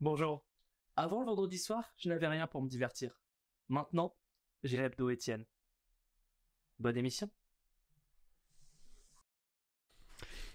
Bonjour. 0.00 0.44
Avant 0.96 1.20
le 1.20 1.26
vendredi 1.26 1.58
soir, 1.58 1.84
je 1.96 2.08
n'avais 2.08 2.26
rien 2.28 2.46
pour 2.46 2.62
me 2.62 2.68
divertir. 2.68 3.20
Maintenant, 3.68 4.14
j'ai 4.62 4.76
l'hebdo 4.76 5.10
Étienne. 5.10 5.44
Bonne 6.78 6.96
émission. 6.96 7.28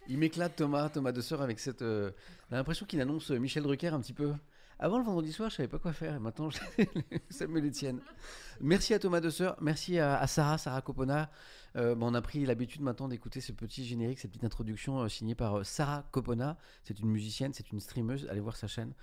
Il 0.07 0.17
m'éclate 0.17 0.55
Thomas, 0.57 0.89
Thomas 0.89 1.11
de 1.13 1.21
Sœur 1.21 1.41
avec 1.41 1.59
cette. 1.59 1.81
euh, 1.81 2.11
On 2.49 2.53
a 2.53 2.57
l'impression 2.57 2.85
qu'il 2.85 2.99
annonce 2.99 3.31
euh, 3.31 3.37
Michel 3.37 3.63
Drucker 3.63 3.87
un 3.87 4.01
petit 4.01 4.13
peu. 4.13 4.33
Avant 4.79 4.97
le 4.97 5.05
vendredi 5.05 5.31
soir, 5.31 5.49
je 5.49 5.55
savais 5.55 5.69
pas 5.69 5.79
quoi 5.79 5.93
faire. 5.93 6.15
Et 6.15 6.19
maintenant, 6.19 6.49
je... 6.49 6.59
Samuel 7.29 7.67
Etienne. 7.67 8.01
Merci 8.59 8.93
à 8.93 8.99
Thomas 8.99 9.21
de 9.21 9.29
Sœur. 9.29 9.55
Merci 9.61 9.99
à, 9.99 10.19
à 10.19 10.27
Sarah, 10.27 10.57
Sarah 10.57 10.81
Copona. 10.81 11.31
Euh, 11.77 11.95
bon, 11.95 12.11
on 12.11 12.13
a 12.15 12.21
pris 12.21 12.45
l'habitude 12.45 12.81
maintenant 12.81 13.07
d'écouter 13.07 13.39
ce 13.39 13.53
petit 13.53 13.85
générique, 13.85 14.19
cette 14.19 14.31
petite 14.31 14.43
introduction 14.43 15.01
euh, 15.03 15.07
signée 15.07 15.35
par 15.35 15.59
euh, 15.59 15.63
Sarah 15.63 16.03
Copona. 16.11 16.57
C'est 16.83 16.99
une 16.99 17.09
musicienne, 17.09 17.53
c'est 17.53 17.71
une 17.71 17.79
streameuse. 17.79 18.27
Allez 18.29 18.41
voir 18.41 18.57
sa 18.57 18.67
chaîne. 18.67 18.93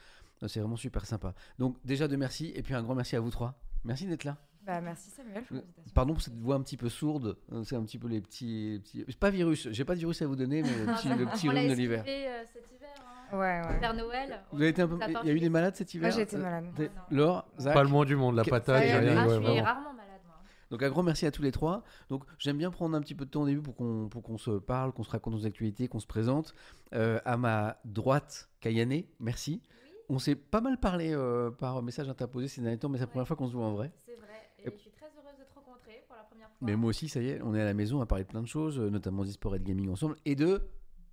Euh, 0.43 0.49
C'est 0.49 0.61
vraiment 0.61 0.77
super 0.77 1.05
sympa. 1.07 1.35
Donc, 1.59 1.77
déjà 1.85 2.09
de 2.09 2.17
merci. 2.17 2.53
Et 2.55 2.63
puis 2.63 2.75
un 2.75 2.83
grand 2.83 2.95
merci 2.95 3.17
à 3.17 3.21
vous 3.21 3.31
trois. 3.31 3.55
Merci 3.85 4.07
d'être 4.07 4.25
là. 4.25 4.37
Bah, 4.67 4.81
merci 4.81 5.11
Samuel 5.11 5.43
pour 5.45 5.57
Euh, 5.57 5.61
l'invitation. 5.61 5.93
Pardon 5.95 6.13
pour 6.13 6.23
cette 6.23 6.39
voix 6.39 6.55
un 6.57 6.63
petit 6.63 6.77
peu 6.77 6.89
sourde. 6.89 7.37
Euh, 7.53 7.63
C'est 7.65 7.77
un 7.77 7.83
petit 7.83 7.99
peu 7.99 8.09
les 8.09 8.21
petits. 8.21 8.73
les 8.73 8.79
petits... 8.81 9.05
C'est 9.09 9.19
pas 9.19 9.31
virus. 9.31 9.69
J'ai 9.71 9.85
pas 9.85 9.95
de 9.95 10.01
virus 10.01 10.21
à 10.23 10.27
vous 10.27 10.37
donner, 10.37 10.63
mais 10.63 10.69
le 10.87 10.93
petit, 10.95 11.09
le 11.09 11.27
petit 11.27 11.49
rhume 11.51 11.69
de 11.69 11.75
l'hiver. 11.75 12.05
euh, 12.07 12.43
cet 12.53 12.71
hiver. 12.71 12.89
hein. 13.33 13.37
Ouais, 13.39 13.61
ouais. 13.73 13.81
Père 13.81 13.95
Noël. 13.95 14.41
Vous 14.53 14.59
avez 14.61 14.69
été 14.69 14.83
un 14.83 14.89
peu. 14.89 14.99
Il 15.23 15.29
y 15.29 15.31
a 15.31 15.35
eu 15.35 15.41
des 15.41 15.49
malades 15.49 15.77
cet 15.77 15.95
hiver? 15.95 16.09
Moi 16.09 16.17
j'ai 16.17 16.23
été 16.23 16.37
Euh, 16.37 16.41
malade. 16.41 16.65
non. 16.79 16.87
Laure, 17.17 17.47
Zach? 17.59 17.75
Pas 17.75 17.83
le 17.85 17.89
moins 17.89 18.05
du 18.05 18.17
monde, 18.17 18.35
la 18.37 18.45
patate, 18.45 18.83
j'ai 18.83 18.93
Ouais, 18.93 18.99
rien. 18.99 19.17
Ah, 19.17 19.23
ouais, 19.27 19.29
je 19.29 19.35
suis 19.35 19.43
vraiment. 19.45 19.65
rarement 19.65 19.93
malade, 19.95 20.21
moi. 20.27 20.37
Donc 20.71 20.83
un 20.83 20.91
grand 20.91 21.03
merci 21.05 21.27
à 21.27 21.31
tous 21.31 21.43
les 21.43 21.53
trois. 21.53 21.83
Donc 22.11 22.25
j'aime 22.39 22.59
bien 22.59 22.71
prendre 22.71 22.95
un 22.97 23.01
petit 23.01 23.15
peu 23.15 23.25
de 23.25 23.31
temps 23.31 23.43
au 23.43 23.47
début 23.47 23.63
pour 23.63 23.75
qu'on 23.77 24.09
pour 24.11 24.23
qu'on 24.23 24.37
se 24.37 24.51
parle, 24.51 24.93
qu'on 24.93 25.05
se 25.05 25.11
raconte 25.11 25.35
nos 25.35 25.47
actualités, 25.47 25.89
qu'on 25.89 26.01
se 26.01 26.07
présente. 26.07 26.55
Euh, 26.93 27.19
à 27.25 27.37
ma 27.39 27.79
droite, 27.85 28.51
Kayane, 28.61 29.05
merci. 29.21 29.63
On 30.13 30.19
s'est 30.19 30.35
pas 30.35 30.61
mal 30.61 30.79
parlé 30.79 31.13
euh, 31.15 31.51
par 31.53 31.81
message 31.83 32.09
interposé 32.09 32.49
ces 32.49 32.61
derniers 32.61 32.79
temps, 32.79 32.89
mais 32.89 32.99
c'est 32.99 33.05
la 33.05 33.07
première 33.07 33.29
fois 33.29 33.37
qu'on 33.37 33.47
se 33.49 33.53
voit 33.53 33.65
en 33.67 33.75
vrai. 33.75 33.93
C'est 34.05 34.17
vrai. 34.17 34.27
Et 34.59 34.67
Et- 34.69 34.73
je 34.73 34.77
suis 34.81 34.91
très 34.91 35.07
heureuse 35.07 35.39
de 35.39 35.45
te 35.45 35.55
rencontrer 35.55 36.03
pour 36.09 36.17
la 36.17 36.25
première 36.25 36.49
fois. 36.49 36.57
Mais 36.61 36.75
moi 36.75 36.91
aussi, 36.91 37.09
ça 37.09 37.21
y 37.21 37.29
est, 37.29 37.41
on 37.43 37.55
est 37.55 37.61
à 37.61 37.65
la 37.65 37.75
maison 37.75 38.01
à 38.01 38.07
parler 38.07 38.25
de 38.25 38.29
plein 38.29 38.43
de 38.43 38.49
choses, 38.49 38.79
euh, 38.81 38.91
notamment 38.91 39.25
d'e-sport 39.25 39.55
et 39.55 39.61
de 39.61 39.65
gaming 39.65 39.89
ensemble, 39.89 40.17
et 40.25 40.35
de 40.35 40.63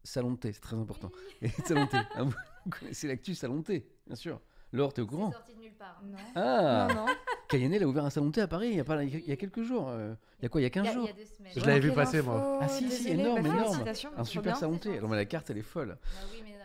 salon 0.04 0.32
de 0.32 0.38
thé, 0.38 0.52
c'est 0.52 0.62
très 0.62 0.78
important. 0.78 1.12
Et 1.44 1.48
de 1.50 1.54
salon 1.66 1.86
de 1.86 1.90
thé. 1.92 1.98
Ah, 2.16 2.24
vous 2.24 2.34
connaissez 2.72 3.08
l'actu 3.08 3.36
salon 3.36 3.58
de 3.58 3.64
thé, 3.64 3.88
bien 4.08 4.16
sûr. 4.16 4.42
Laure, 4.74 4.92
t'es 4.94 5.02
au 5.02 5.06
C'est 5.06 5.12
courant 5.12 5.32
sorti 5.32 5.54
de 5.54 5.62
nulle 5.62 5.76
part. 5.76 6.02
Non. 6.04 6.18
Ah 6.36 6.88
Non, 6.90 7.06
non. 7.06 7.06
Kayane, 7.48 7.74
elle 7.74 7.84
a 7.84 7.88
ouvert 7.88 8.04
un 8.04 8.10
salon 8.10 8.28
de 8.28 8.32
thé 8.34 8.42
à 8.42 8.48
Paris 8.50 8.68
il 8.70 8.76
y 8.76 8.80
a, 8.82 8.84
pas, 8.84 9.02
il 9.04 9.26
y 9.26 9.32
a 9.32 9.36
quelques 9.38 9.62
jours. 9.62 9.88
euh, 9.90 10.14
il 10.40 10.44
y 10.44 10.46
a 10.48 10.50
quoi 10.50 10.60
Il 10.60 10.64
y 10.64 10.66
a 10.66 10.68
Il 10.68 10.72
15 10.72 10.86
y 10.86 10.88
a, 10.88 10.92
il 10.92 10.96
jours 10.96 11.06
y 11.08 11.10
a 11.10 11.14
deux 11.14 11.26
semaines. 11.26 11.52
Je 11.56 11.66
l'avais 11.66 11.80
vu 11.80 11.94
passer, 11.94 12.22
moi. 12.22 12.60
Ah, 12.62 12.68
si, 12.68 12.90
si, 12.92 13.08
énorme, 13.10 13.44
bah, 13.44 13.50
énorme. 13.50 13.86
Un 14.18 14.24
super 14.26 14.58
salon 14.58 14.74
de 14.74 14.80
thé. 14.80 15.00
Non, 15.00 15.08
mais 15.08 15.16
la 15.16 15.26
carte, 15.26 15.50
elle 15.52 15.60
est 15.60 15.62
folle. 15.62 15.98
Bah 16.02 16.20
oui, 16.34 16.42
mais 16.44 16.57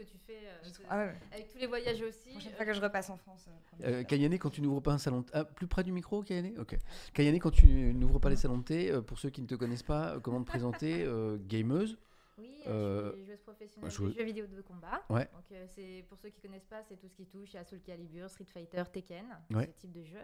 que 0.00 0.10
tu 0.10 0.18
fais, 0.26 0.38
euh, 0.46 0.84
Ah 0.88 0.98
ouais. 0.98 1.14
avec 1.32 1.48
tous 1.52 1.58
les 1.58 1.66
voyages 1.66 2.00
aussi. 2.02 2.30
Prochaine 2.30 2.52
euh, 2.52 2.56
fois 2.56 2.64
que 2.64 2.72
je 2.72 2.80
repasse 2.80 3.10
en 3.10 3.16
France. 3.16 3.48
euh, 3.84 4.02
Kayane, 4.04 4.38
quand 4.38 4.50
tu 4.50 4.62
n'ouvres 4.62 4.80
pas 4.80 4.92
un 4.92 4.98
salon 4.98 5.20
de 5.20 5.26
ah, 5.32 5.44
plus 5.44 5.66
près 5.66 5.84
du 5.84 5.92
micro, 5.92 6.22
Kayane? 6.22 6.52
Ok. 6.58 6.76
Kayane, 7.12 7.38
quand 7.38 7.50
tu 7.50 7.66
n'ouvres 7.66 8.18
pas 8.18 8.30
les 8.30 8.36
salons 8.36 8.58
de 8.58 8.64
thé, 8.64 8.92
pour 9.06 9.18
ceux 9.18 9.30
qui 9.30 9.42
ne 9.42 9.46
te 9.46 9.54
connaissent 9.54 9.82
pas, 9.82 10.18
comment 10.22 10.40
te 10.42 10.46
présenter 10.46 11.02
euh, 11.04 11.36
Gameuse? 11.46 11.98
Oui, 12.40 12.62
Euh, 12.66 12.70
euh, 12.70 13.10
je 13.10 13.16
suis 13.16 13.26
joueuse 13.26 13.40
professionnelle 13.40 13.90
joueuse. 13.90 14.14
de 14.14 14.18
jeux 14.18 14.24
vidéo 14.24 14.46
de 14.46 14.60
combat. 14.62 15.02
Ouais. 15.10 15.28
Donc 15.34 15.44
euh, 15.52 15.66
c'est 15.74 16.04
pour 16.08 16.18
ceux 16.18 16.30
qui 16.30 16.40
connaissent 16.40 16.64
pas, 16.66 16.82
c'est 16.88 16.96
tout 16.96 17.08
ce 17.08 17.14
qui 17.14 17.26
touche 17.26 17.54
à 17.54 17.64
Soul 17.64 17.80
Calibur, 17.80 18.30
Street 18.30 18.46
Fighter, 18.52 18.82
Tekken, 18.92 19.24
Ouais. 19.52 19.66
ce 19.76 19.80
type 19.82 19.92
de 19.92 20.02
jeu. 20.04 20.18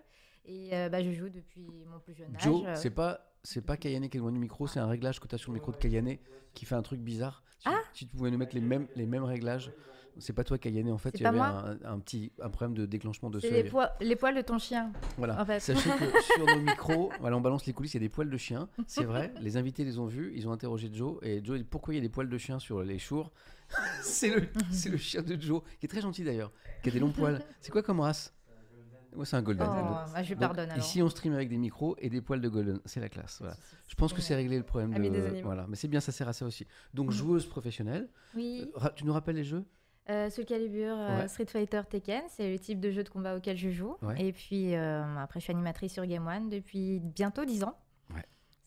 Et 0.46 0.74
euh, 0.74 0.88
bah, 0.88 1.02
je 1.02 1.10
joue 1.12 1.28
depuis 1.28 1.84
mon 1.86 1.98
plus 2.00 2.14
jeune 2.14 2.34
âge. 2.34 2.42
Joe, 2.42 2.62
euh, 2.66 2.74
c'est 2.76 2.90
pas, 2.90 3.34
c'est 3.42 3.60
pas 3.64 3.76
Kayane 3.76 4.08
qui 4.08 4.16
est 4.16 4.20
loin 4.20 4.32
du 4.32 4.38
micro, 4.38 4.66
c'est 4.66 4.80
un 4.80 4.86
réglage 4.86 5.20
que 5.20 5.26
tu 5.28 5.34
as 5.34 5.38
sur 5.38 5.52
le 5.52 5.58
micro 5.58 5.72
de 5.72 5.76
Kayane 5.76 6.16
qui 6.54 6.64
fait 6.64 6.74
un 6.74 6.82
truc 6.82 7.00
bizarre. 7.00 7.42
Si, 7.58 7.68
Ah 7.68 7.78
si 7.92 8.06
tu 8.06 8.16
pouvais 8.16 8.30
nous 8.30 8.38
mettre 8.38 8.54
les 8.54 8.60
mêmes, 8.60 8.86
les 8.96 9.06
mêmes 9.06 9.24
réglages, 9.24 9.72
c'est 10.18 10.32
pas 10.32 10.44
toi 10.44 10.58
Kayane, 10.58 10.90
en 10.90 10.98
fait, 10.98 11.10
il 11.14 11.22
y 11.22 11.26
avait 11.26 11.38
un, 11.38 11.78
un 11.84 11.98
petit 11.98 12.32
un 12.40 12.48
problème 12.48 12.74
de 12.76 12.86
déclenchement 12.86 13.30
de 13.30 13.38
c'est 13.40 13.50
les, 13.50 13.64
poils- 13.70 13.92
les 14.00 14.16
poils 14.16 14.34
de 14.34 14.40
ton 14.42 14.58
chien. 14.58 14.92
Voilà. 15.18 15.40
en 15.40 15.44
fait. 15.44 15.60
Sachez 15.60 15.90
que 15.90 16.22
sur 16.34 16.46
nos 16.46 16.60
micros, 16.60 17.10
voilà, 17.20 17.36
on 17.36 17.40
balance 17.40 17.66
les 17.66 17.72
coulisses, 17.72 17.94
il 17.94 17.98
y 17.98 18.04
a 18.04 18.06
des 18.06 18.08
poils 18.08 18.30
de 18.30 18.36
chien. 18.36 18.68
C'est 18.86 19.04
vrai, 19.04 19.32
les 19.40 19.56
invités 19.56 19.84
les 19.84 19.98
ont 19.98 20.06
vus, 20.06 20.32
ils 20.34 20.48
ont 20.48 20.52
interrogé 20.52 20.90
Joe. 20.92 21.18
Et 21.22 21.44
Joe 21.44 21.58
dit 21.58 21.64
pourquoi 21.64 21.94
il 21.94 21.98
y 21.98 22.00
a 22.00 22.02
des 22.02 22.08
poils 22.08 22.28
de 22.28 22.38
chien 22.38 22.58
sur 22.58 22.82
les 22.82 22.98
chours? 22.98 23.30
C'est 24.02 24.28
le, 24.32 24.46
c'est 24.70 24.90
le 24.90 24.96
chien 24.96 25.22
de 25.22 25.40
Joe, 25.40 25.60
qui 25.80 25.86
est 25.86 25.88
très 25.88 26.00
gentil 26.00 26.22
d'ailleurs, 26.22 26.52
qui 26.84 26.88
a 26.88 26.92
des 26.92 27.00
longs 27.00 27.10
poils. 27.10 27.42
C'est 27.60 27.72
quoi 27.72 27.82
comme 27.82 27.98
race? 28.00 28.32
C'est 29.24 29.34
un 29.36 29.40
Oh, 29.40 29.42
golden. 29.42 29.66
bah, 29.66 30.06
je 30.22 30.28
lui 30.28 30.34
Donc, 30.34 30.40
pardonne. 30.54 30.69
Ici, 30.78 31.02
on 31.02 31.08
stream 31.08 31.32
avec 31.32 31.48
des 31.48 31.56
micros 31.56 31.96
et 31.98 32.10
des 32.10 32.20
poils 32.20 32.40
de 32.40 32.48
golden. 32.50 32.80
C'est 32.84 33.00
la 33.00 33.08
classe. 33.08 33.38
Voilà. 33.40 33.56
Je 33.88 33.94
pense 33.94 34.12
que 34.12 34.20
c'est 34.20 34.34
réglé 34.34 34.58
le 34.58 34.62
problème 34.62 34.92
de. 34.92 35.08
des. 35.08 35.40
Voilà, 35.42 35.64
mais 35.69 35.74
c'est 35.76 35.88
bien, 35.88 36.00
ça 36.00 36.12
sert 36.12 36.28
à 36.28 36.32
ça 36.34 36.44
aussi. 36.46 36.66
Donc, 36.94 37.10
joueuse 37.12 37.46
professionnelle. 37.46 38.08
Oui, 38.36 38.70
Euh, 38.82 38.88
tu 38.94 39.04
nous 39.06 39.12
rappelles 39.14 39.36
les 39.36 39.44
jeux? 39.44 39.64
Euh, 40.11 40.31
Soul 40.31 40.44
Calibur, 40.44 40.94
euh, 40.97 41.20
Ouais. 41.23 41.29
Street 41.29 41.47
Fighter, 41.47 41.81
Tekken, 41.88 42.23
c'est 42.29 42.50
le 42.50 42.58
type 42.58 42.81
de 42.81 42.91
jeu 42.91 43.03
de 43.03 43.08
combat 43.08 43.37
auquel 43.37 43.56
je 43.56 43.70
joue. 43.70 43.97
Ouais. 44.03 44.14
Et 44.23 44.32
puis 44.32 44.75
euh, 44.75 45.03
après, 45.19 45.41
je 45.41 45.44
suis 45.44 45.53
animatrice 45.53 45.93
sur 45.94 46.06
Game 46.06 46.26
One 46.26 46.49
depuis 46.49 47.00
bientôt 47.00 47.44
10 47.44 47.64
ans. 47.64 47.76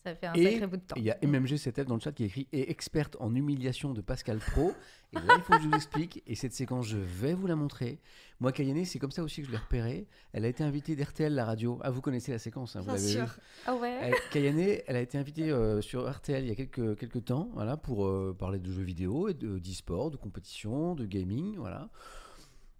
Ça 0.04 0.14
fait 0.14 0.26
un 0.26 0.32
Et 0.34 0.44
sacré 0.52 0.66
bout 0.66 0.76
de 0.78 0.82
temps. 0.82 0.94
Il 0.96 1.04
y 1.04 1.10
a 1.10 1.16
MMG7F 1.18 1.84
dans 1.84 1.94
le 1.96 2.00
chat 2.00 2.12
qui 2.12 2.24
écrit 2.24 2.48
et 2.52 2.70
experte 2.70 3.16
en 3.20 3.34
humiliation 3.34 3.92
de 3.92 4.00
Pascal 4.00 4.38
Pro. 4.38 4.72
Et 5.12 5.16
là, 5.16 5.34
il 5.36 5.42
faut 5.42 5.52
que 5.52 5.62
je 5.62 5.68
vous 5.68 5.74
explique. 5.74 6.22
Et 6.26 6.34
cette 6.34 6.54
séquence, 6.54 6.86
je 6.86 6.96
vais 6.96 7.34
vous 7.34 7.46
la 7.46 7.56
montrer. 7.56 7.98
Moi, 8.38 8.52
Kayane, 8.52 8.84
c'est 8.86 8.98
comme 8.98 9.10
ça 9.10 9.22
aussi 9.22 9.42
que 9.42 9.46
je 9.48 9.52
l'ai 9.52 9.58
repérée. 9.58 10.06
Elle 10.32 10.44
a 10.44 10.48
été 10.48 10.64
invitée 10.64 10.96
d'RTL, 10.96 11.34
la 11.34 11.44
radio. 11.44 11.78
Ah, 11.82 11.90
vous 11.90 12.00
connaissez 12.00 12.32
la 12.32 12.38
séquence, 12.38 12.76
hein, 12.76 12.80
vous 12.80 12.86
Bien 12.86 12.94
l'avez 12.94 13.06
sûr. 13.08 13.36
Ah 13.66 13.74
ouais 13.74 13.98
Elle- 14.00 14.14
Kayane, 14.30 14.78
elle 14.86 14.96
a 14.96 15.00
été 15.00 15.18
invitée 15.18 15.50
euh, 15.50 15.82
sur 15.82 16.10
RTL 16.10 16.44
il 16.44 16.48
y 16.48 16.52
a 16.52 16.54
quelques, 16.54 16.96
quelques 16.98 17.24
temps, 17.26 17.50
voilà, 17.52 17.76
pour 17.76 18.06
euh, 18.06 18.34
parler 18.38 18.58
de 18.58 18.72
jeux 18.72 18.82
vidéo 18.82 19.28
et 19.28 19.34
de- 19.34 19.58
d'e-sport, 19.58 20.10
de, 20.10 20.16
compétition, 20.16 20.94
de 20.94 21.04
gaming, 21.04 21.56
voilà. 21.58 21.90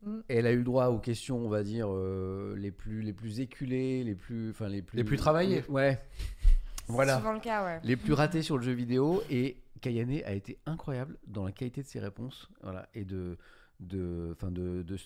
Mm. 0.04 0.21
Elle 0.28 0.47
a 0.47 0.52
eu 0.52 0.59
le 0.59 0.64
droit 0.64 0.87
aux 0.87 0.99
questions, 1.00 1.37
on 1.45 1.49
va 1.50 1.62
dire, 1.62 1.88
euh, 1.90 2.54
les 2.56 2.71
plus 2.71 3.02
les 3.02 3.12
plus 3.12 3.40
éculées, 3.40 4.02
les 4.04 4.14
plus, 4.14 4.50
enfin 4.50 4.68
les 4.68 4.80
plus 4.80 4.97
Les 4.97 5.04
plus 5.04 5.18
travaillées. 5.18 5.62
Ouais. 5.68 5.99
Voilà 6.97 7.18
souvent 7.18 7.32
le 7.32 7.40
cas, 7.40 7.64
ouais. 7.64 7.80
les 7.85 7.97
plus 7.97 8.12
ratés 8.12 8.42
sur 8.42 8.56
le 8.59 8.62
jeu 8.64 8.73
vidéo 8.73 9.23
et 9.30 9.56
Kayane 9.80 10.20
a 10.25 10.32
été 10.32 10.59
incroyable 10.66 11.16
dans 11.26 11.44
la 11.44 11.52
qualité 11.52 11.82
de 11.82 11.87
ses 11.87 12.00
réponses 12.00 12.49
voilà 12.62 12.88
et 12.94 13.04
de 13.04 13.38
de 13.80 14.30
enfin 14.37 14.50
de, 14.50 14.82
de 14.82 14.97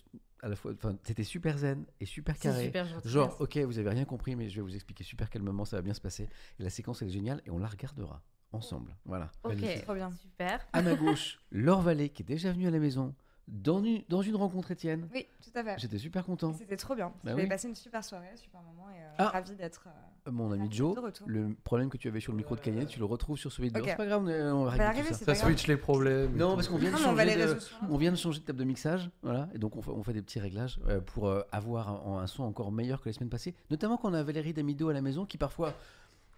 à 0.43 0.49
la 0.49 0.57
fois 0.57 0.73
enfin 0.73 0.97
c'était 1.05 1.23
super 1.23 1.57
zen 1.59 1.85
et 2.01 2.07
super 2.07 2.37
carré 2.39 2.65
super 2.65 2.85
gentil. 2.87 3.09
genre 3.09 3.37
ok 3.41 3.57
vous 3.59 3.79
avez 3.79 3.91
rien 3.91 4.05
compris 4.05 4.35
mais 4.35 4.49
je 4.49 4.57
vais 4.57 4.63
vous 4.63 4.75
expliquer 4.75 5.05
super 5.05 5.31
calmement 5.31 5.65
ça 5.65 5.77
va 5.77 5.83
bien 5.83 5.95
se 5.95 6.01
passer 6.01 6.29
et 6.59 6.63
la 6.63 6.71
séquence 6.71 7.01
elle 7.03 7.09
est 7.09 7.13
géniale 7.13 7.41
et 7.47 7.51
on 7.51 7.59
la 7.59 7.69
regardera 7.69 8.21
ensemble 8.51 8.97
voilà 9.05 9.31
Ok, 9.45 9.55
Magnifique. 9.55 9.83
Trop 9.83 9.95
bien. 9.95 10.11
super. 10.11 10.67
à 10.73 10.83
ma 10.83 10.95
gauche 10.97 11.39
Laure 11.53 11.83
Vallée 11.83 12.09
qui 12.09 12.23
est 12.23 12.27
déjà 12.27 12.51
venue 12.53 12.67
à 12.67 12.71
la 12.73 12.81
maison 12.81 13.15
dans 13.47 13.83
une, 13.85 14.03
dans 14.09 14.23
une 14.23 14.37
rencontre 14.37 14.71
Étienne 14.71 15.07
Oui, 15.13 15.27
tout 15.43 15.51
à 15.59 15.63
fait. 15.63 15.75
j'étais 15.79 15.99
super 15.99 16.25
content 16.25 16.53
C'était 16.55 16.77
trop 16.79 16.95
bien. 16.95 17.09
Bah 17.23 17.31
J'avais 17.33 17.43
oui. 17.43 17.49
passé 17.49 17.69
une 17.69 17.75
super 17.75 18.03
soirée, 18.03 18.31
super 18.37 18.61
moment 18.63 18.89
et 18.91 19.01
euh, 19.03 19.07
Ah. 19.19 19.29
ravi 19.29 19.55
d'être. 19.55 19.85
euh, 19.87 20.31
mon 20.31 20.51
ami 20.53 20.69
Joe 20.71 20.97
le 21.27 21.55
problème 21.65 21.91
que 21.91 21.99
tu 21.99 22.09
avais 22.09 22.21
sur 22.21 22.33
le 22.33 22.39
micro 22.39 22.57
de 22.57 22.61
Kayane 22.63 22.87
tu 22.87 22.99
le 22.99 23.05
retrouves 23.05 23.37
sur 23.37 23.53
celui 23.53 23.69
de 23.71 23.75
Laure 23.75 23.85
Ok. 23.85 23.91
c'est 23.91 23.97
pas 23.97 24.07
grave 24.07 24.23
on, 24.25 24.65
va 24.65 24.75
va 24.77 24.89
régler 24.89 25.03
tout 25.03 25.09
ça 25.09 25.15
c'est 25.19 25.25
Ça 25.27 25.33
pas 25.33 25.39
grave. 25.39 25.47
switch 25.49 25.67
les 25.67 25.77
problèmes. 25.77 26.35
non 26.35 26.55
parce 26.55 26.69
qu'on 26.69 26.79
vient 26.79 26.91
de 26.91 26.95
mais 26.97 27.01
on 27.07 27.17
changer 27.17 27.37
de- 27.37 27.59
On 27.91 27.97
vient 27.99 28.11
de 28.13 28.17
changer 28.17 28.41
de 28.41 28.45
table 28.47 28.59
de 28.59 28.65
mixage, 28.65 29.11
voilà, 29.23 29.51
et 29.55 29.59
donc 29.59 29.77
on 29.77 29.83
fait, 29.83 29.91
on 29.91 30.03
fait 30.03 30.15
des 30.15 30.23
petits 30.23 30.41
réglages 30.41 30.81
euh, 30.89 31.01
pour 31.03 31.29
euh, 31.29 31.43
avoir 31.53 31.91
un, 32.09 32.21
un 32.23 32.27
son 32.27 32.45
encore 32.45 32.73
meilleur 32.73 33.03
que 33.03 33.11
les 33.11 33.13
semaines 33.13 33.29
passées. 33.29 33.55
Notamment 33.71 33.99
quand 33.99 34.09
on 34.11 34.15
a 34.15 34.23
Valérie 34.23 34.55
Damido 34.55 34.89
à 34.89 34.95
la 34.95 35.03
maison 35.03 35.27
qui 35.27 35.37
parfois 35.37 35.75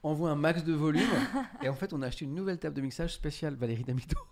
envoie 0.07 0.31
un 0.31 0.37
max 0.37 0.65
de 0.65 0.73
volume. 0.73 1.03
et 1.63 1.69
en 1.69 1.75
fait, 1.75 1.93
on 1.93 2.03
a 2.03 2.07
acheté 2.07 2.25
une 2.25 2.35
nouvelle 2.35 2.59
table 2.59 2.75
de 2.77 2.81
mixage 2.83 3.15
spéciale 3.15 3.55
Valérie. 3.55 3.85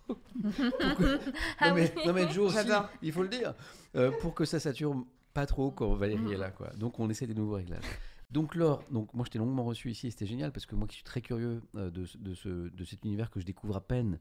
Pour 0.06 0.18
que- 0.96 1.20
Ah 1.58 1.68
non, 1.70 1.74
mais, 1.76 1.92
oui. 1.96 2.02
non, 2.06 2.12
mais 2.12 2.28
Joe 2.30 2.54
aussi, 2.54 2.68
il 3.02 3.12
faut 3.12 3.22
le 3.22 3.28
dire, 3.28 3.54
euh, 3.96 4.10
pour 4.20 4.34
que 4.34 4.44
ça 4.44 4.60
sature 4.60 5.04
pas 5.32 5.46
trop 5.46 5.70
quand 5.70 5.92
Valérie 5.94 6.32
est 6.32 6.36
là, 6.36 6.50
quoi. 6.50 6.70
Donc 6.76 6.98
on 7.00 7.08
essaie 7.10 7.26
des 7.26 7.34
nouveaux 7.34 7.54
réglages. 7.54 7.82
Donc 8.30 8.54
Laure, 8.56 8.82
donc 8.90 9.12
moi 9.14 9.24
je 9.26 9.30
t'ai 9.30 9.38
longuement 9.38 9.62
reçu 9.64 9.90
ici, 9.90 10.08
et 10.08 10.10
c'était 10.10 10.26
génial 10.26 10.50
parce 10.50 10.66
que 10.66 10.74
moi 10.74 10.88
qui 10.88 10.94
suis 10.96 11.04
très 11.04 11.20
curieux 11.20 11.62
euh, 11.76 11.90
de, 11.90 12.04
ce- 12.04 12.18
de, 12.18 12.34
ce, 12.34 12.48
de 12.48 12.84
cet 12.84 13.04
univers 13.04 13.30
que 13.30 13.38
je 13.38 13.44
découvre 13.44 13.76
à 13.76 13.80
peine 13.80 14.18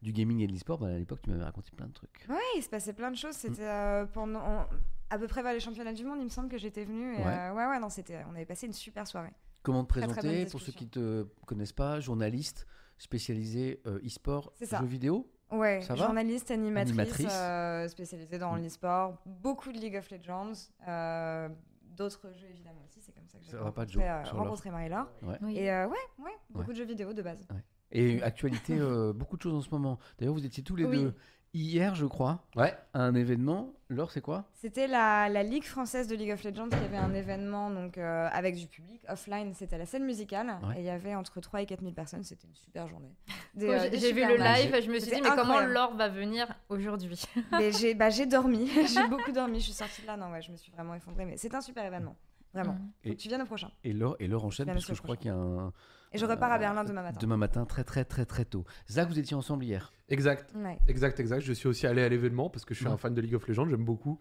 du 0.00 0.12
gaming 0.12 0.40
et 0.40 0.46
de 0.48 0.52
l'e-sport, 0.52 0.78
bah, 0.78 0.88
à 0.88 0.98
l'époque 0.98 1.20
tu 1.22 1.30
m'avais 1.30 1.44
raconté 1.44 1.70
plein 1.76 1.86
de 1.86 1.92
trucs. 1.92 2.26
Ouais, 2.28 2.36
il 2.56 2.62
se 2.62 2.68
passait 2.68 2.92
plein 2.92 3.10
de 3.10 3.16
choses. 3.16 3.36
Mm. 3.36 3.38
C'était 3.38 3.68
euh, 3.68 4.04
pendant 4.06 4.40
en- 4.40 4.66
à 5.10 5.18
peu 5.18 5.28
près 5.28 5.42
vers 5.42 5.52
les 5.52 5.60
championnats 5.60 5.92
du 5.92 6.04
monde, 6.04 6.18
il 6.20 6.24
me 6.24 6.28
semble 6.30 6.48
que 6.48 6.58
j'étais 6.58 6.84
venue. 6.84 7.14
Et, 7.14 7.18
Ouais. 7.18 7.24
euh, 7.26 7.52
ouais, 7.54 7.66
ouais, 7.66 7.78
non, 7.78 7.88
c'était. 7.88 8.24
On 8.30 8.34
avait 8.34 8.46
passé 8.46 8.66
une 8.66 8.72
super 8.72 9.06
soirée. 9.06 9.32
Comment 9.62 9.84
te 9.84 9.88
Très, 9.90 10.00
très 10.02 10.08
présenter 10.14 10.46
pour 10.46 10.60
ceux 10.60 10.72
qui 10.72 10.84
ne 10.84 10.90
te 10.90 11.26
connaissent 11.46 11.72
pas 11.72 12.00
Journaliste 12.00 12.66
spécialisé 12.98 13.80
euh, 13.86 13.98
e-sport, 14.04 14.52
ça. 14.62 14.78
jeux 14.80 14.86
vidéo? 14.86 15.28
Ouais, 15.50 15.80
Ça 15.82 15.94
va? 15.94 16.04
journaliste, 16.06 16.50
animatrice, 16.50 16.98
Animatrice. 16.98 17.26
euh, 17.30 17.88
spécialisée 17.88 18.38
dans 18.38 18.54
Mm. 18.56 18.62
l'e-sport, 18.62 19.18
beaucoup 19.26 19.70
de 19.72 19.78
League 19.78 19.96
of 19.96 20.10
Legends, 20.10 20.52
euh, 20.88 21.48
d'autres 21.96 22.32
jeux 22.32 22.48
évidemment 22.48 22.80
aussi. 22.86 23.00
C'est 23.02 23.12
comme 23.12 23.26
ça 23.28 23.38
que 23.38 23.44
j'ai 23.44 23.56
rencontré, 23.58 24.08
euh, 24.08 24.22
rencontré 24.32 24.70
Marie-Laure. 24.70 25.08
Oui. 25.42 25.56
Et 25.58 25.70
euh, 25.70 25.86
ouais, 25.88 25.96
ouais, 26.20 26.32
beaucoup 26.50 26.72
de 26.72 26.76
jeux 26.78 26.84
vidéo 26.86 27.12
de 27.12 27.20
base. 27.22 27.46
Et 27.92 28.22
actualité, 28.22 28.76
euh, 28.78 29.12
beaucoup 29.12 29.36
de 29.36 29.42
choses 29.42 29.54
en 29.54 29.60
ce 29.60 29.70
moment. 29.70 29.98
D'ailleurs, 30.18 30.34
vous 30.34 30.44
étiez 30.46 30.62
tous 30.62 30.76
les 30.76 30.84
Oui. 30.84 30.96
deux 30.96 31.14
hier, 31.54 31.94
je 31.94 32.06
crois, 32.06 32.42
Ouais. 32.56 32.74
à 32.94 33.02
un 33.02 33.14
événement. 33.14 33.74
Laure, 33.90 34.10
c'est 34.10 34.22
quoi? 34.22 34.46
C'était 34.54 34.86
la, 34.86 35.28
la 35.28 35.42
Ligue 35.42 35.64
française 35.64 36.08
de 36.08 36.16
League 36.16 36.30
of 36.32 36.42
Legends 36.44 36.70
qui 36.70 36.76
avait 36.76 36.96
un 36.96 37.12
événement 37.12 37.70
donc, 37.70 37.98
euh, 37.98 38.26
avec 38.32 38.56
du 38.56 38.66
public 38.66 39.02
offline. 39.06 39.52
C'était 39.52 39.74
à 39.74 39.78
la 39.78 39.84
scène 39.84 40.04
musicale. 40.06 40.54
Ouais. 40.66 40.76
Et 40.78 40.80
il 40.80 40.86
y 40.86 40.88
avait 40.88 41.14
entre 41.14 41.40
3 41.42 41.60
et 41.60 41.66
4 41.66 41.80
000 41.80 41.92
personnes. 41.92 42.22
C'était 42.22 42.46
une 42.48 42.54
super 42.54 42.88
journée. 42.88 43.14
Euh, 43.60 43.80
j'ai 43.92 44.12
vu 44.14 44.22
super 44.22 44.28
le 44.30 44.36
live, 44.36 44.74
je 44.82 44.90
me 44.90 44.98
suis 44.98 45.12
dit, 45.12 45.20
mais 45.22 45.28
comment. 45.36 45.60
Laure 45.60 45.94
va 45.94 46.08
venir 46.08 46.46
aujourd'hui? 46.70 47.22
Mais 47.52 47.70
j'ai 47.70 47.92
bah, 47.94 48.08
j'ai 48.08 48.24
dormi. 48.24 48.66
j'ai 48.86 49.06
beaucoup 49.08 49.32
dormi. 49.32 49.58
Je 49.58 49.64
suis 49.64 49.72
sortie 49.74 50.00
de 50.00 50.06
là. 50.06 50.16
Non, 50.16 50.30
ouais, 50.32 50.40
je 50.40 50.50
me 50.50 50.56
suis 50.56 50.72
vraiment 50.72 50.94
effondrée. 50.94 51.26
Mais 51.26 51.36
c'est 51.36 51.54
un 51.54 51.60
super 51.60 51.84
événement. 51.84 52.16
Vraiment. 52.54 52.78
Faut 53.02 53.10
Et- 53.10 53.14
que 53.14 53.20
tu 53.20 53.28
viennes 53.28 53.42
au 53.42 53.46
prochain. 53.46 53.70
Et 53.84 53.92
Laure, 53.92 54.16
et 54.20 54.26
Laure 54.26 54.46
enchaîne, 54.46 54.66
parce 54.68 54.86
que 54.86 54.94
je 54.94 55.02
crois 55.02 55.16
qu'il 55.18 55.26
y 55.26 55.34
a 55.34 55.36
un. 55.36 55.70
Et 56.14 56.18
je 56.18 56.26
repars 56.26 56.50
à 56.52 56.56
euh, 56.56 56.58
Berlin 56.58 56.84
demain 56.84 57.02
matin. 57.02 57.18
Demain 57.20 57.36
matin, 57.36 57.64
très 57.64 57.84
très 57.84 58.04
très 58.04 58.24
très 58.26 58.44
tôt. 58.44 58.64
Zach, 58.90 59.08
vous 59.08 59.18
étiez 59.18 59.36
ensemble 59.36 59.64
hier. 59.64 59.92
Exact. 60.08 60.52
Ouais. 60.54 60.78
Exact, 60.88 61.18
exact. 61.20 61.40
Je 61.40 61.52
suis 61.52 61.68
aussi 61.68 61.86
allé 61.86 62.02
à 62.02 62.08
l'événement 62.08 62.50
parce 62.50 62.64
que 62.64 62.74
je 62.74 62.78
suis 62.80 62.86
Ouais. 62.86 62.92
un 62.92 62.98
fan 62.98 63.14
de 63.14 63.20
League 63.20 63.34
of 63.34 63.46
Legends, 63.48 63.68
j'aime 63.68 63.84
beaucoup. 63.84 64.18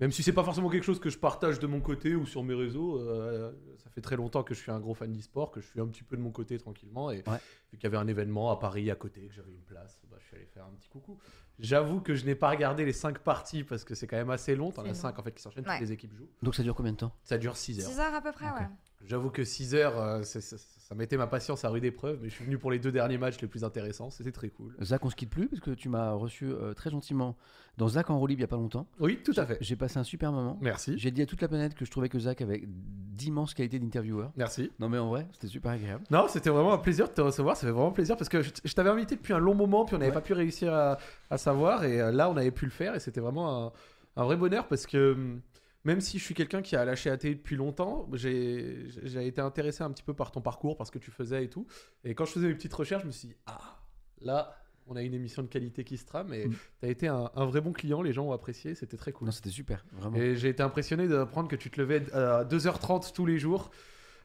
Même 0.00 0.12
si 0.12 0.22
c'est 0.22 0.32
pas 0.32 0.44
forcément 0.44 0.68
quelque 0.70 0.84
chose 0.84 1.00
que 1.00 1.10
je 1.10 1.18
partage 1.18 1.58
de 1.58 1.66
mon 1.66 1.80
côté 1.80 2.14
ou 2.14 2.24
sur 2.24 2.44
mes 2.44 2.54
réseaux, 2.54 3.00
euh, 3.00 3.52
ça 3.82 3.90
fait 3.90 4.00
très 4.00 4.14
longtemps 4.14 4.44
que 4.44 4.54
je 4.54 4.60
suis 4.60 4.70
un 4.70 4.78
gros 4.78 4.94
fan 4.94 5.12
d'e-sport, 5.12 5.50
que 5.50 5.60
je 5.60 5.66
suis 5.66 5.80
un 5.80 5.88
petit 5.88 6.04
peu 6.04 6.16
de 6.16 6.22
mon 6.22 6.30
côté 6.30 6.56
tranquillement. 6.56 7.10
Et 7.10 7.24
Ouais. 7.26 7.38
vu 7.72 7.78
qu'il 7.78 7.82
y 7.82 7.86
avait 7.86 7.96
un 7.96 8.06
événement 8.06 8.52
à 8.52 8.60
Paris 8.60 8.92
à 8.92 8.94
côté, 8.94 9.22
que 9.26 9.34
j'avais 9.34 9.50
une 9.50 9.62
place, 9.64 10.00
bah, 10.08 10.16
je 10.20 10.26
suis 10.26 10.36
allé 10.36 10.46
faire 10.46 10.64
un 10.66 10.70
petit 10.78 10.88
coucou. 10.88 11.18
J'avoue 11.58 12.00
que 12.00 12.14
je 12.14 12.24
n'ai 12.26 12.36
pas 12.36 12.50
regardé 12.50 12.84
les 12.84 12.92
5 12.92 13.18
parties 13.18 13.64
parce 13.64 13.82
que 13.82 13.96
c'est 13.96 14.06
quand 14.06 14.16
même 14.16 14.30
assez 14.30 14.54
long. 14.54 14.70
T'en 14.70 14.82
as 14.82 14.88
long. 14.88 14.94
5 14.94 15.18
en 15.18 15.22
fait 15.24 15.32
qui 15.32 15.42
s'enchaînent, 15.42 15.66
Ouais. 15.66 15.72
toutes 15.78 15.88
les 15.88 15.92
équipes 15.92 16.14
jouent. 16.14 16.28
Donc 16.42 16.54
ça 16.54 16.62
dure 16.62 16.76
combien 16.76 16.92
de 16.92 16.98
temps? 16.98 17.12
Ça 17.24 17.36
dure 17.36 17.56
6 17.56 17.80
heures. 17.80 17.88
6 17.90 17.98
heures 17.98 18.14
à 18.14 18.20
peu 18.20 18.30
près, 18.30 18.46
ouais. 18.52 18.68
J'avoue 19.04 19.30
que 19.30 19.44
6 19.44 19.74
heures, 19.74 19.98
euh, 19.98 20.22
c'est- 20.22 20.40
ça 20.40 20.94
mettait 20.94 21.16
ma 21.16 21.26
patience 21.26 21.64
à 21.64 21.68
rude 21.68 21.84
épreuve, 21.84 22.18
mais 22.20 22.28
je 22.28 22.34
suis 22.34 22.44
venu 22.44 22.58
pour 22.58 22.70
les 22.70 22.78
deux 22.78 22.90
derniers 22.90 23.16
matchs 23.18 23.40
les 23.40 23.46
plus 23.46 23.62
intéressants, 23.62 24.10
c'était 24.10 24.32
très 24.32 24.48
cool. 24.48 24.74
Zach, 24.82 25.04
on 25.04 25.10
se 25.10 25.14
quitte 25.16 25.30
plus 25.30 25.46
parce 25.48 25.60
que 25.60 25.70
tu 25.70 25.88
m'as 25.88 26.12
reçu 26.12 26.46
euh, 26.46 26.74
très 26.74 26.90
gentiment 26.90 27.36
dans 27.76 27.88
Zach 27.88 28.10
en 28.10 28.18
roue 28.18 28.26
libre 28.26 28.40
il 28.40 28.42
y 28.42 28.44
a 28.44 28.48
pas 28.48 28.56
longtemps. 28.56 28.88
Oui, 28.98 29.20
tout 29.24 29.32
à 29.36 29.46
fait. 29.46 29.56
J'ai 29.60 29.76
passé 29.76 29.98
un 29.98 30.02
super 30.04 30.32
moment. 30.32 30.58
Merci. 30.60 30.98
J'ai 30.98 31.10
dit 31.12 31.22
à 31.22 31.26
toute 31.26 31.40
la 31.40 31.48
planète 31.48 31.74
que 31.74 31.84
je 31.84 31.90
trouvais 31.90 32.08
que 32.08 32.18
Zach 32.18 32.40
avait 32.40 32.64
d'immenses 32.66 33.54
qualités 33.54 33.78
d'intervieweur. 33.78 34.32
Merci. 34.36 34.72
Non 34.80 34.88
mais 34.88 34.98
en 34.98 35.08
vrai, 35.08 35.28
c'était 35.32 35.46
super 35.48 35.70
agréable. 35.72 36.02
Non, 36.10 36.26
c'était 36.28 36.50
vraiment 36.50 36.72
un 36.72 36.78
plaisir 36.78 37.06
de 37.08 37.12
te 37.14 37.20
recevoir. 37.20 37.56
Ça 37.56 37.66
fait 37.66 37.72
vraiment 37.72 37.92
plaisir 37.92 38.16
parce 38.16 38.28
que 38.28 38.42
je, 38.42 38.50
je 38.64 38.72
t'avais 38.74 38.90
invité 38.90 39.14
depuis 39.14 39.32
un 39.32 39.38
long 39.38 39.54
moment, 39.54 39.84
puis 39.84 39.94
on 39.94 39.98
n'avait 39.98 40.10
Ouais. 40.10 40.14
pas 40.14 40.20
pu 40.22 40.32
réussir 40.32 40.74
à, 40.74 40.98
à 41.30 41.38
savoir. 41.38 41.84
Et 41.84 42.00
euh, 42.00 42.10
là, 42.10 42.28
on 42.30 42.36
avait 42.36 42.50
pu 42.50 42.64
le 42.64 42.70
faire. 42.72 42.94
Et 42.96 43.00
c'était 43.00 43.20
vraiment 43.20 43.66
un, 43.66 43.72
un 44.16 44.24
vrai 44.24 44.36
bonheur 44.36 44.66
parce 44.66 44.86
que 44.86 45.12
hum, 45.12 45.40
même 45.88 46.00
si 46.00 46.18
je 46.18 46.24
suis 46.24 46.34
quelqu'un 46.34 46.62
qui 46.62 46.76
a 46.76 46.84
lâché 46.84 47.10
AT 47.10 47.16
depuis 47.24 47.56
longtemps, 47.56 48.06
j'ai 48.14 48.86
été 49.26 49.40
intéressé 49.40 49.82
un 49.82 49.90
petit 49.90 50.02
peu 50.04 50.14
par 50.14 50.30
ton 50.30 50.40
parcours, 50.40 50.76
par 50.76 50.86
ce 50.86 50.92
que 50.92 50.98
tu 50.98 51.10
faisais 51.10 51.44
et 51.44 51.48
tout. 51.50 51.66
Et 52.04 52.14
quand 52.14 52.24
je 52.26 52.32
faisais 52.32 52.46
mes 52.46 52.54
petites 52.54 52.74
recherches, 52.74 53.02
je 53.02 53.06
me 53.08 53.12
suis 53.12 53.28
dit, 53.28 53.36
ah, 53.46 53.80
là. 54.20 54.54
On 54.90 54.96
a 54.96 55.02
une 55.02 55.12
émission 55.12 55.42
de 55.42 55.48
qualité 55.48 55.84
qui 55.84 55.98
se 55.98 56.06
trame 56.06 56.32
et 56.32 56.46
Mm. 56.46 56.54
tu 56.80 56.86
as 56.86 56.88
été 56.88 57.08
un, 57.08 57.30
un 57.36 57.44
vrai 57.44 57.60
bon 57.60 57.72
client, 57.74 58.00
les 58.00 58.14
gens 58.14 58.24
ont 58.24 58.32
apprécié, 58.32 58.74
c'était 58.74 58.96
très 58.96 59.12
cool. 59.12 59.26
Non, 59.26 59.32
c'était 59.32 59.50
super, 59.50 59.84
vraiment. 59.92 60.16
Et 60.16 60.34
j'ai 60.36 60.48
été 60.48 60.62
impressionné 60.62 61.06
d'apprendre 61.08 61.46
que 61.50 61.56
tu 61.56 61.70
te 61.70 61.78
levais 61.78 62.10
à 62.14 62.42
2h30 62.46 63.12
tous 63.12 63.26
les 63.26 63.36
jours 63.38 63.70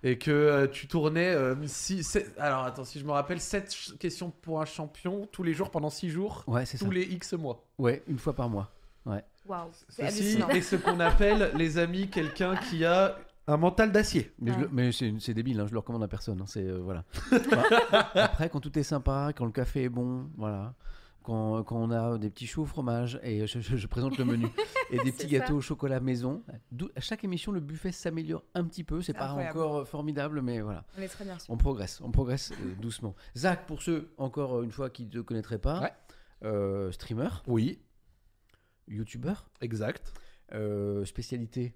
et 0.03 0.17
que 0.17 0.31
euh, 0.31 0.67
tu 0.67 0.87
tournais 0.87 1.33
euh, 1.35 1.53
six- 1.67 2.03
sept- 2.03 2.33
alors 2.37 2.63
attends 2.63 2.85
si 2.85 2.97
je 2.97 3.03
me 3.05 3.11
rappelle 3.11 3.41
7 3.41 3.95
questions 3.99 4.31
pour 4.31 4.61
un 4.61 4.65
champion 4.65 5.27
tous 5.33 5.43
les 5.43 5.53
jours 5.53 5.69
pendant 5.69 5.89
6 5.89 6.09
jours 6.09 6.45
Ouais, 6.47 6.65
c'est 6.65 6.77
ça. 6.77 6.85
tous 6.85 6.91
les 6.91 7.03
X 7.03 7.33
mois. 7.33 7.67
Ouais, 7.77 8.01
une 8.07 8.17
fois 8.17 8.31
par 8.33 8.47
mois. 8.49 8.71
Waouh. 9.45 9.69
C'est 9.89 10.09
Ceci 10.09 10.37
est 10.51 10.61
ce 10.61 10.75
qu'on 10.77 10.99
appelle 10.99 11.51
les 11.57 11.77
amis 11.77 12.07
quelqu'un 12.09 12.55
qui 12.55 12.85
a 12.85 13.17
un 13.47 13.57
mental 13.57 13.91
d'acier. 13.91 14.31
Mais, 14.39 14.51
je 14.51 14.55
Ouais. 14.57 14.61
le- 14.63 14.69
mais 14.71 14.91
c'est 15.19 15.33
débile, 15.33 15.59
hein, 15.59 15.65
je 15.67 15.73
le 15.73 15.79
recommande 15.79 16.03
à 16.03 16.07
personne. 16.07 16.39
hein, 16.41 16.45
c'est 16.47 16.63
euh, 16.65 16.77
voilà. 16.81 17.03
Bah, 17.91 18.07
après, 18.15 18.49
quand 18.49 18.59
tout 18.61 18.77
est 18.79 18.83
sympa, 18.83 19.31
quand 19.35 19.45
le 19.45 19.51
café 19.51 19.83
est 19.83 19.89
bon, 19.89 20.29
voilà. 20.37 20.73
Quand, 21.23 21.63
quand 21.63 21.77
on 21.77 21.89
a 21.91 22.17
des 22.17 22.29
petits 22.29 22.47
choux 22.47 22.63
au 22.63 22.65
fromage 22.65 23.17
et 23.23 23.47
je, 23.47 23.59
je- 23.61 23.77
je 23.77 23.87
présente 23.87 24.17
le 24.17 24.25
menu 24.25 24.45
et 24.91 24.97
des 24.99 25.11
petits 25.13 25.23
ça. 25.29 25.39
gâteaux 25.39 25.55
au 25.55 25.61
chocolat 25.61 26.01
maison. 26.01 26.43
À 26.97 26.99
chaque 26.99 27.23
émission, 27.23 27.53
le 27.53 27.61
buffet 27.61 27.93
s'améliore 27.93 28.43
un 28.55 28.65
petit 28.65 28.83
peu. 28.83 29.01
C'est 29.01 29.13
pas 29.13 29.27
Incroyable. 29.27 29.57
encore 29.57 29.75
euh, 29.77 29.85
formidable, 29.85 30.41
mais 30.41 30.59
voilà. 30.59 30.83
On 30.97 31.01
est 31.01 31.07
très 31.07 31.23
bien 31.23 31.35
reçus. 31.35 31.45
On 31.49 31.55
progresse, 31.55 32.01
on 32.01 32.11
progresse 32.11 32.51
euh, 32.51 32.73
doucement. 32.81 33.15
Zach, 33.37 33.65
pour 33.67 33.81
ceux 33.81 34.11
encore 34.17 34.63
une 34.63 34.71
fois 34.71 34.89
qui 34.89 35.05
ne 35.05 35.09
te 35.11 35.19
connaîtraient 35.19 35.59
pas, 35.59 35.79
Ouais. 35.81 35.93
euh, 36.43 36.91
streamer, 36.91 37.29
Oui, 37.47 37.79
youtubeur, 38.87 39.49
exact. 39.61 40.13
euh, 40.53 41.03
spécialité. 41.05 41.73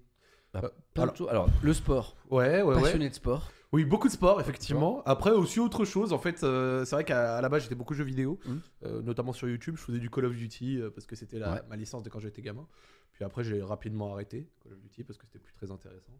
bah, 0.54 0.60
Euh, 0.64 0.68
plein 0.94 1.02
de 1.04 1.08
alors- 1.08 1.16
choses. 1.16 1.28
alors, 1.28 1.48
le 1.62 1.72
sport, 1.74 2.16
Ouais, 2.30 2.62
ouais, 2.62 2.74
ouais. 2.74 2.80
passionné 2.80 3.08
de 3.10 3.14
sport. 3.14 3.50
Oui, 3.72 3.84
beaucoup 3.84 4.08
de 4.08 4.12
sport, 4.12 4.40
effectivement. 4.40 5.02
Après, 5.04 5.30
aussi 5.30 5.58
autre 5.60 5.84
chose. 5.84 6.12
En 6.14 6.18
fait, 6.18 6.42
euh, 6.42 6.84
c'est 6.86 6.94
vrai 6.96 7.04
qu'à 7.04 7.40
la 7.40 7.48
base, 7.50 7.64
j'étais 7.64 7.74
beaucoup 7.74 7.92
jeux 7.94 8.04
vidéo, 8.04 8.38
euh, 8.84 9.02
notamment 9.02 9.32
sur 9.34 9.48
YouTube. 9.48 9.76
Je 9.76 9.82
faisais 9.82 9.98
du 9.98 10.08
Call 10.10 10.24
of 10.26 10.34
Duty 10.36 10.80
parce 10.94 11.06
que 11.06 11.16
c'était 11.16 11.38
Ouais. 11.42 11.60
ma 11.68 11.76
licence 11.76 12.02
de 12.02 12.08
quand 12.08 12.20
j'étais 12.20 12.40
gamin. 12.40 12.66
Puis 13.12 13.24
après, 13.24 13.42
j'ai 13.44 13.60
rapidement 13.62 14.12
arrêté 14.14 14.48
Call 14.62 14.72
of 14.74 14.78
Duty 14.80 15.02
parce 15.04 15.18
que 15.18 15.26
c'était 15.26 15.38
plus 15.40 15.52
très 15.54 15.70
intéressant. 15.70 16.12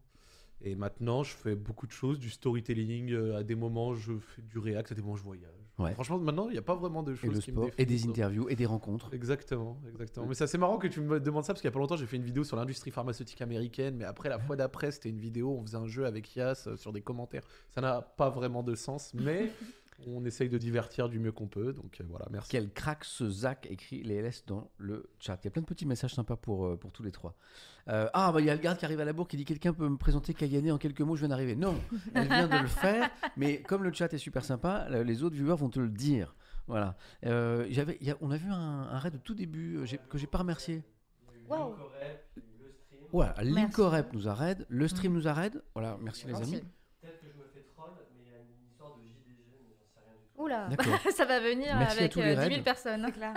Et 0.61 0.75
maintenant, 0.75 1.23
je 1.23 1.33
fais 1.33 1.55
beaucoup 1.55 1.87
de 1.87 1.91
choses, 1.91 2.19
du 2.19 2.29
storytelling. 2.29 3.11
euh, 3.11 3.37
à 3.37 3.43
des 3.43 3.55
moments, 3.55 3.93
je 3.93 4.13
fais 4.19 4.41
du 4.41 4.57
react, 4.57 4.91
à 4.91 4.95
des 4.95 5.01
moments, 5.01 5.15
je 5.15 5.23
voyage. 5.23 5.49
Ouais. 5.79 5.93
Franchement, 5.93 6.19
maintenant, 6.19 6.49
il 6.49 6.53
n'y 6.53 6.57
a 6.57 6.61
pas 6.61 6.75
vraiment 6.75 7.03
de 7.03 7.13
Et 7.13 7.15
choses 7.15 7.35
le 7.35 7.39
qui 7.39 7.51
me 7.51 7.57
sport, 7.57 7.69
et 7.77 7.85
des 7.85 8.05
interviews, 8.05 8.49
et 8.49 8.55
des 8.55 8.65
rencontres. 8.65 9.13
Exactement, 9.13 9.81
exactement. 9.89 10.25
Mais 10.27 10.33
c'est 10.33 10.43
assez 10.43 10.57
marrant 10.57 10.77
que 10.77 10.87
tu 10.87 10.99
me 10.99 11.21
demandes 11.21 11.45
ça 11.45 11.53
parce 11.53 11.61
qu'il 11.61 11.69
y 11.69 11.71
a 11.71 11.71
pas 11.71 11.79
longtemps 11.79 11.95
j'ai 11.95 12.05
fait 12.05 12.17
une 12.17 12.23
vidéo 12.23 12.43
sur 12.43 12.57
l'industrie 12.57 12.91
pharmaceutique 12.91 13.41
américaine, 13.41 13.95
mais 13.95 14.03
après 14.03 14.27
la 14.27 14.39
fois 14.39 14.57
d'après 14.57 14.91
c'était 14.91 15.09
une 15.09 15.19
vidéo, 15.19 15.55
on 15.57 15.61
faisait 15.65 15.77
un 15.77 15.87
jeu 15.87 16.05
avec 16.05 16.35
Yas 16.35 16.65
euh, 16.67 16.75
sur 16.75 16.91
des 16.91 17.01
commentaires. 17.01 17.43
Ça 17.69 17.79
n'a 17.79 18.01
pas 18.01 18.29
vraiment 18.29 18.61
de 18.61 18.75
sens, 18.75 19.13
mais 19.13 19.51
on 20.07 20.23
essaye 20.25 20.49
de 20.49 20.57
divertir 20.57 21.09
du 21.09 21.19
mieux 21.19 21.31
qu'on 21.31 21.47
peut, 21.47 21.73
donc 21.73 21.99
euh, 21.99 22.03
voilà, 22.09 22.25
merci. 22.31 22.49
Quel 22.51 22.71
crack 22.71 23.03
ce 23.03 23.29
Zach 23.29 23.67
écrit 23.69 24.01
les 24.03 24.21
LS 24.21 24.45
dans 24.47 24.71
le 24.77 25.09
chat. 25.19 25.37
Il 25.43 25.45
y 25.45 25.47
a 25.47 25.51
plein 25.51 25.61
de 25.61 25.67
petits 25.67 25.85
messages 25.85 26.13
sympas 26.13 26.35
pour, 26.37 26.65
euh, 26.65 26.75
pour 26.77 26.91
tous 26.91 27.03
les 27.03 27.11
trois. 27.11 27.35
Euh, 27.89 28.07
ah, 28.13 28.31
bah 28.31 28.39
il 28.41 28.45
y 28.45 28.49
a 28.49 28.55
le 28.55 28.61
garde 28.61 28.77
qui 28.77 28.85
arrive 28.85 28.99
à 28.99 29.05
la 29.05 29.13
bourre 29.13 29.27
qui 29.27 29.37
dit 29.37 29.45
Quelqu'un 29.45 29.73
peut 29.73 29.87
me 29.89 29.97
présenter 29.97 30.33
Kayane 30.33 30.71
en 30.71 30.77
quelques 30.77 31.01
mots 31.01 31.15
Je 31.15 31.21
viens 31.21 31.29
d'arriver. 31.29 31.55
Non, 31.55 31.75
elle 32.13 32.27
vient 32.27 32.47
de 32.47 32.57
le 32.57 32.67
faire, 32.67 33.09
mais 33.37 33.61
comme 33.61 33.83
le 33.83 33.91
chat 33.93 34.13
est 34.13 34.17
super 34.17 34.43
sympa, 34.45 34.87
le- 34.89 35.03
les 35.03 35.23
autres 35.23 35.35
viewers 35.35 35.55
vont 35.57 35.69
te 35.69 35.79
le 35.79 35.89
dire. 35.89 36.35
Voilà. 36.67 36.95
Euh, 37.25 37.65
j'avais, 37.69 37.97
il 38.01 38.07
y 38.07 38.11
a- 38.11 38.17
on 38.21 38.29
a 38.31 38.37
vu 38.37 38.49
un, 38.49 38.55
un 38.91 38.99
raid 38.99 39.15
au 39.15 39.19
tout 39.19 39.33
début 39.33 39.79
j'ai- 39.85 39.97
que 40.09 40.17
j'ai 40.17 40.27
pas 40.27 40.37
remercié. 40.39 40.83
Voilà, 43.11 43.33
Merci. 43.37 43.51
Linkorep 43.53 44.13
nous 44.13 44.27
a 44.27 44.33
raid, 44.35 44.65
le 44.69 44.87
stream 44.87 45.13
nous 45.13 45.27
a 45.27 45.33
raid. 45.33 45.63
Voilà, 45.73 45.97
merci 45.99 46.27
les 46.27 46.33
Merci. 46.33 46.53
amis. 46.57 46.63
Peut-être 47.01 47.19
que 47.21 47.25
je 47.27 47.37
me 47.39 47.43
fais 47.51 47.61
troll, 47.75 47.89
mais 47.97 48.21
il 48.23 48.31
y 48.31 48.35
a 48.35 48.37
une 48.39 48.67
histoire 48.69 48.95
de 48.97 49.01
JDG, 49.01 49.65
mais 49.67 49.73
j'en 49.79 49.87
sais 49.87 50.05
rien 50.05 50.13
du 50.13 50.27
tout. 50.27 50.28
Oula. 50.39 50.69
Ça 51.15 51.25
va 51.25 51.39
venir 51.39 51.75
Merci 51.77 51.99
avec 51.99 52.11
tous 52.11 52.19
les 52.19 52.31
euh, 52.31 52.35
10 52.35 52.39
raids. 52.39 52.49
000 52.51 52.63
personnes. 52.63 53.01
Bah 53.01 53.09
là, 53.19 53.33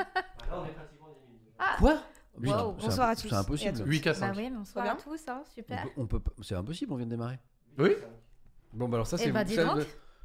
on 0.52 0.64
est 0.66 0.72
pratiquement 0.72 1.08
10 1.08 1.26
000. 1.26 1.38
déjà. 1.38 1.54
Ah. 1.58 1.76
Quoi? 1.78 1.92
Wow. 1.94 2.76
C'est 2.78 2.86
Bonsoir 2.86 3.08
à 3.10 3.16
tous 3.16 3.28
C'est 3.28 3.34
impossible. 3.34 3.78
toutes. 3.78 3.86
8 3.86 4.06
à 4.06 4.10
Bah 4.12 4.18
5. 4.18 4.36
oui, 4.36 4.50
mais 4.50 4.56
on 4.56 4.64
soit 4.64 4.82
bien 4.82 4.92
à 4.92 4.96
tous, 4.96 5.28
hein, 5.28 5.42
On 5.46 5.50
super. 5.54 5.82
peut- 5.82 5.90
on 5.98 6.06
peut, 6.06 6.20
pas- 6.20 6.32
c'est 6.42 6.54
impossible, 6.54 6.92
on 6.92 6.96
vient 6.96 7.06
de 7.06 7.10
démarrer. 7.10 7.38
Oui 7.78 7.90
Bon, 8.72 8.88
bah 8.88 8.96
alors 8.96 9.06
ça, 9.06 9.16
Eh 9.20 9.24
c'est 9.24 9.32
bah, 9.32 9.44
vous. 9.44 9.52
ça, 9.54 9.76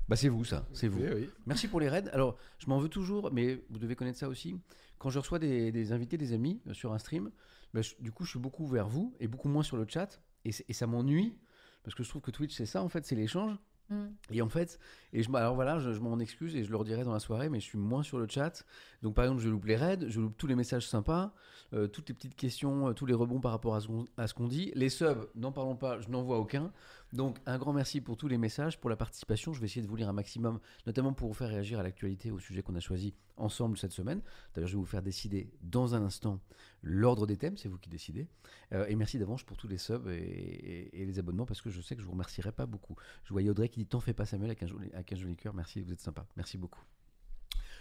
Bah, 0.07 0.15
c'est 0.15 0.29
vous, 0.29 0.45
ça. 0.45 0.65
C'est 0.71 0.87
vous. 0.87 1.01
Oui, 1.01 1.09
oui. 1.13 1.29
Merci 1.45 1.67
pour 1.67 1.81
les 1.81 1.89
raids. 1.89 2.07
Alors, 2.13 2.37
je 2.59 2.67
m'en 2.67 2.79
veux 2.79 2.87
toujours, 2.87 3.29
mais 3.33 3.61
vous 3.69 3.77
devez 3.79 3.95
connaître 3.97 4.17
ça 4.17 4.29
aussi. 4.29 4.55
Quand 4.99 5.09
je 5.09 5.19
reçois 5.19 5.37
des, 5.39 5.71
des 5.73 5.91
invités, 5.91 6.17
des 6.17 6.31
amis 6.31 6.61
euh, 6.67 6.73
sur 6.73 6.93
un 6.93 6.97
stream, 6.97 7.29
bah, 7.73 7.81
je- 7.81 7.95
du 7.99 8.11
coup, 8.13 8.23
je 8.23 8.29
suis 8.29 8.39
beaucoup 8.39 8.65
vers 8.67 8.87
vous 8.87 9.13
et 9.19 9.27
beaucoup 9.27 9.49
moins 9.49 9.63
sur 9.63 9.75
le 9.75 9.85
chat. 9.87 10.21
Et 10.45 10.51
ça 10.73 10.87
m'ennuie 10.87 11.37
parce 11.83 11.93
que 11.93 12.03
je 12.03 12.09
trouve 12.09 12.21
que 12.21 12.31
Twitch, 12.31 12.53
c'est 12.55 12.65
ça, 12.65 12.81
en 12.81 12.87
fait, 12.87 13.05
c'est 13.05 13.15
l'échange. 13.15 13.57
Mm. 13.89 14.07
Et 14.31 14.41
en 14.41 14.49
fait, 14.49 14.79
et 15.13 15.23
je, 15.23 15.33
alors 15.33 15.55
voilà, 15.55 15.79
je, 15.79 15.89
m'en 15.99 16.19
excuse 16.19 16.55
et 16.55 16.63
je 16.63 16.69
le 16.69 16.77
redirai 16.77 17.03
dans 17.03 17.13
la 17.13 17.19
soirée, 17.19 17.49
mais 17.49 17.59
je 17.59 17.65
suis 17.65 17.77
moins 17.77 18.03
sur 18.03 18.17
le 18.17 18.27
chat. 18.27 18.65
Donc 19.01 19.15
par 19.15 19.25
exemple, 19.25 19.41
je 19.41 19.49
loupe 19.49 19.65
les 19.65 19.75
raids, 19.75 19.99
je 20.07 20.19
loupe 20.19 20.37
tous 20.37 20.47
les 20.47 20.55
messages 20.55 20.87
sympas, 20.87 21.33
euh, 21.73 21.87
toutes 21.87 22.09
les 22.09 22.15
petites 22.15 22.35
questions, 22.35 22.89
euh, 22.89 22.93
tous 22.93 23.05
les 23.05 23.13
rebonds 23.13 23.39
par 23.39 23.51
rapport 23.51 23.75
à 23.75 23.81
ce 23.81 23.87
à 24.17 24.27
ce 24.27 24.33
qu'on 24.33 24.47
dit. 24.47 24.71
Les 24.75 24.89
subs, 24.89 25.29
n'en 25.35 25.51
parlons 25.51 25.75
pas, 25.75 25.99
je 26.01 26.09
n'en 26.09 26.23
vois 26.23 26.39
aucun. 26.39 26.71
Donc 27.13 27.37
un 27.45 27.57
grand 27.57 27.71
merci 27.71 28.01
pour 28.01 28.17
tous 28.17 28.27
les 28.27 28.37
messages, 28.37 28.79
pour 28.79 28.89
la 28.89 28.97
participation. 28.97 29.53
Je 29.53 29.59
vais 29.61 29.65
essayer 29.65 29.81
de 29.81 29.87
vous 29.87 29.95
lire 29.95 30.09
un 30.09 30.13
maximum, 30.13 30.59
notamment 30.85 31.13
pour 31.13 31.29
vous 31.29 31.33
faire 31.33 31.49
réagir 31.49 31.79
à 31.79 31.83
l'actualité, 31.83 32.31
au 32.31 32.39
sujet 32.39 32.61
qu'on 32.61 32.75
a 32.75 32.81
choisi 32.81 33.13
ensemble 33.37 33.77
cette 33.77 33.93
semaine. 33.93 34.21
D'ailleurs, 34.53 34.67
je 34.67 34.73
vais 34.73 34.79
vous 34.79 34.85
faire 34.85 35.01
décider 35.01 35.49
dans 35.61 35.95
un 35.95 36.03
instant 36.03 36.39
l'ordre 36.87 37.27
des 37.27 37.37
thèmes, 37.37 37.57
c'est 37.57 37.67
vous 37.69 37.77
qui 37.77 37.89
décidez. 37.89 38.27
Euh, 38.73 38.85
et 38.87 38.95
merci 38.95 39.19
d'avance 39.19 39.43
pour 39.43 39.57
tous 39.57 39.67
les 39.67 39.77
subs 39.77 40.07
et, 40.09 40.13
et- 40.15 41.01
et 41.01 41.05
les 41.05 41.19
abonnements, 41.19 41.45
parce 41.45 41.61
que 41.61 41.69
je 41.69 41.81
sais 41.81 41.95
que 41.95 42.01
je 42.01 42.05
vous 42.05 42.13
remercierai 42.13 42.51
pas 42.51 42.65
beaucoup. 42.65 42.95
Je 43.25 43.33
vois 43.33 43.41
Audrey 43.43 43.69
qui 43.69 43.81
dit 43.81 43.85
T'en 43.87 43.99
fais 43.99 44.13
pas, 44.13 44.25
Samuel, 44.25 44.49
avec 44.51 44.63
un 44.63 44.67
joli, 44.67 44.89
avec 44.93 45.11
un 45.13 45.15
joli 45.15 45.35
cœur. 45.35 45.53
Merci, 45.53 45.81
vous 45.81 45.91
êtes 45.91 45.99
sympa. 46.01 46.25
Merci 46.35 46.57
beaucoup. 46.57 46.81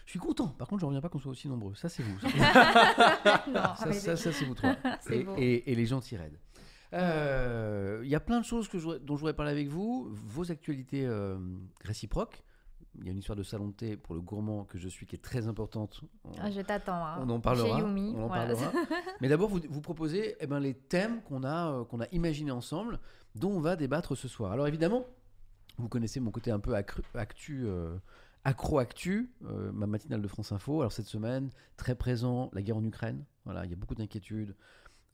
Je 0.05 0.11
suis 0.11 0.19
content. 0.21 0.49
Par 0.49 0.69
contre, 0.69 0.81
je 0.83 0.87
reviens 0.87 1.01
pas 1.01 1.09
qu'on 1.09 1.19
soit 1.19 1.33
aussi 1.33 1.49
nombreux. 1.49 1.75
Ça, 1.75 1.89
c'est 1.89 2.03
vous. 2.05 2.19
Ça, 2.21 2.29
non, 3.49 3.75
ça, 3.77 3.93
ça, 3.93 4.17
ça, 4.17 4.33
c'est 4.33 4.45
vous 4.45 4.55
trois. 4.55 4.77
Et, 5.11 5.25
beau. 5.25 5.35
et- 5.37 5.73
et 5.73 5.75
les 5.75 5.87
raident. 6.17 6.39
Euh, 6.93 8.01
Il 8.05 8.09
y 8.09 8.15
a 8.15 8.21
plein 8.21 8.41
de 8.41 8.45
choses 8.45 8.69
que 8.69 8.79
je 8.79 8.85
voudrais- 8.85 9.01
dont 9.01 9.17
je 9.17 9.21
voudrais 9.21 9.35
parler 9.35 9.51
avec 9.53 9.69
vous. 9.69 10.09
Vos 10.11 10.51
actualités 10.53 11.05
euh, 11.07 11.39
réciproques. 11.85 12.43
Il 13.01 13.05
y 13.07 13.09
a 13.09 13.13
une 13.13 13.19
histoire 13.19 13.37
de 13.37 13.43
salon 13.43 13.69
de 13.69 13.73
thé 13.73 13.97
pour 13.97 14.15
le 14.15 14.21
gourmand 14.21 14.65
que 14.65 14.79
je 14.79 14.89
suis 14.89 15.07
qui 15.07 15.17
est 15.17 15.23
très 15.23 15.47
importante. 15.47 16.03
On- 16.25 16.31
Ah, 16.41 16.51
je 16.51 16.61
t'attends. 16.61 17.05
hein. 17.05 17.19
on 17.21 17.29
en 17.31 17.41
parlera. 17.41 17.77
Chez 17.79 17.85
Yumi, 17.85 18.15
on 18.17 18.25
en 18.25 18.27
voilà. 18.29 18.55
parlera. 18.55 18.73
Mais 19.21 19.29
d'abord, 19.29 19.49
vous, 19.49 19.61
vous 19.69 19.81
proposez 19.81 20.37
eh 20.41 20.47
ben, 20.47 20.61
les 20.61 20.75
thèmes 20.75 21.23
qu'on 21.23 21.45
a, 21.45 21.71
euh, 21.73 21.85
qu'on 21.85 22.01
a 22.01 22.07
imaginés 22.13 22.51
ensemble, 22.53 22.99
dont 23.35 23.51
on 23.51 23.61
va 23.61 23.77
débattre 23.77 24.17
ce 24.17 24.29
soir. 24.29 24.53
Alors 24.53 24.67
évidemment, 24.67 25.05
vous 25.79 25.89
connaissez 25.89 26.21
mon 26.21 26.31
côté 26.31 26.51
un 26.51 26.61
peu 26.61 26.73
accru- 26.75 27.03
actu, 27.15 27.65
euh, 27.67 27.97
Accro-Actu, 28.45 29.33
euh, 29.45 29.73
ma 29.73 29.87
matinale 29.87 30.23
de 30.23 30.29
France 30.29 30.53
Info. 30.53 30.81
Alors 30.81 30.93
cette 30.93 31.07
semaine, 31.07 31.51
très 31.77 31.95
présent, 31.97 32.49
la 32.53 32.63
guerre 32.63 32.77
en 32.77 32.85
Ukraine. 32.85 33.25
Voilà, 33.45 33.65
il 33.65 33.71
y 33.71 33.75
a 33.75 33.77
beaucoup 33.77 33.97
d'inquiétudes 33.97 34.55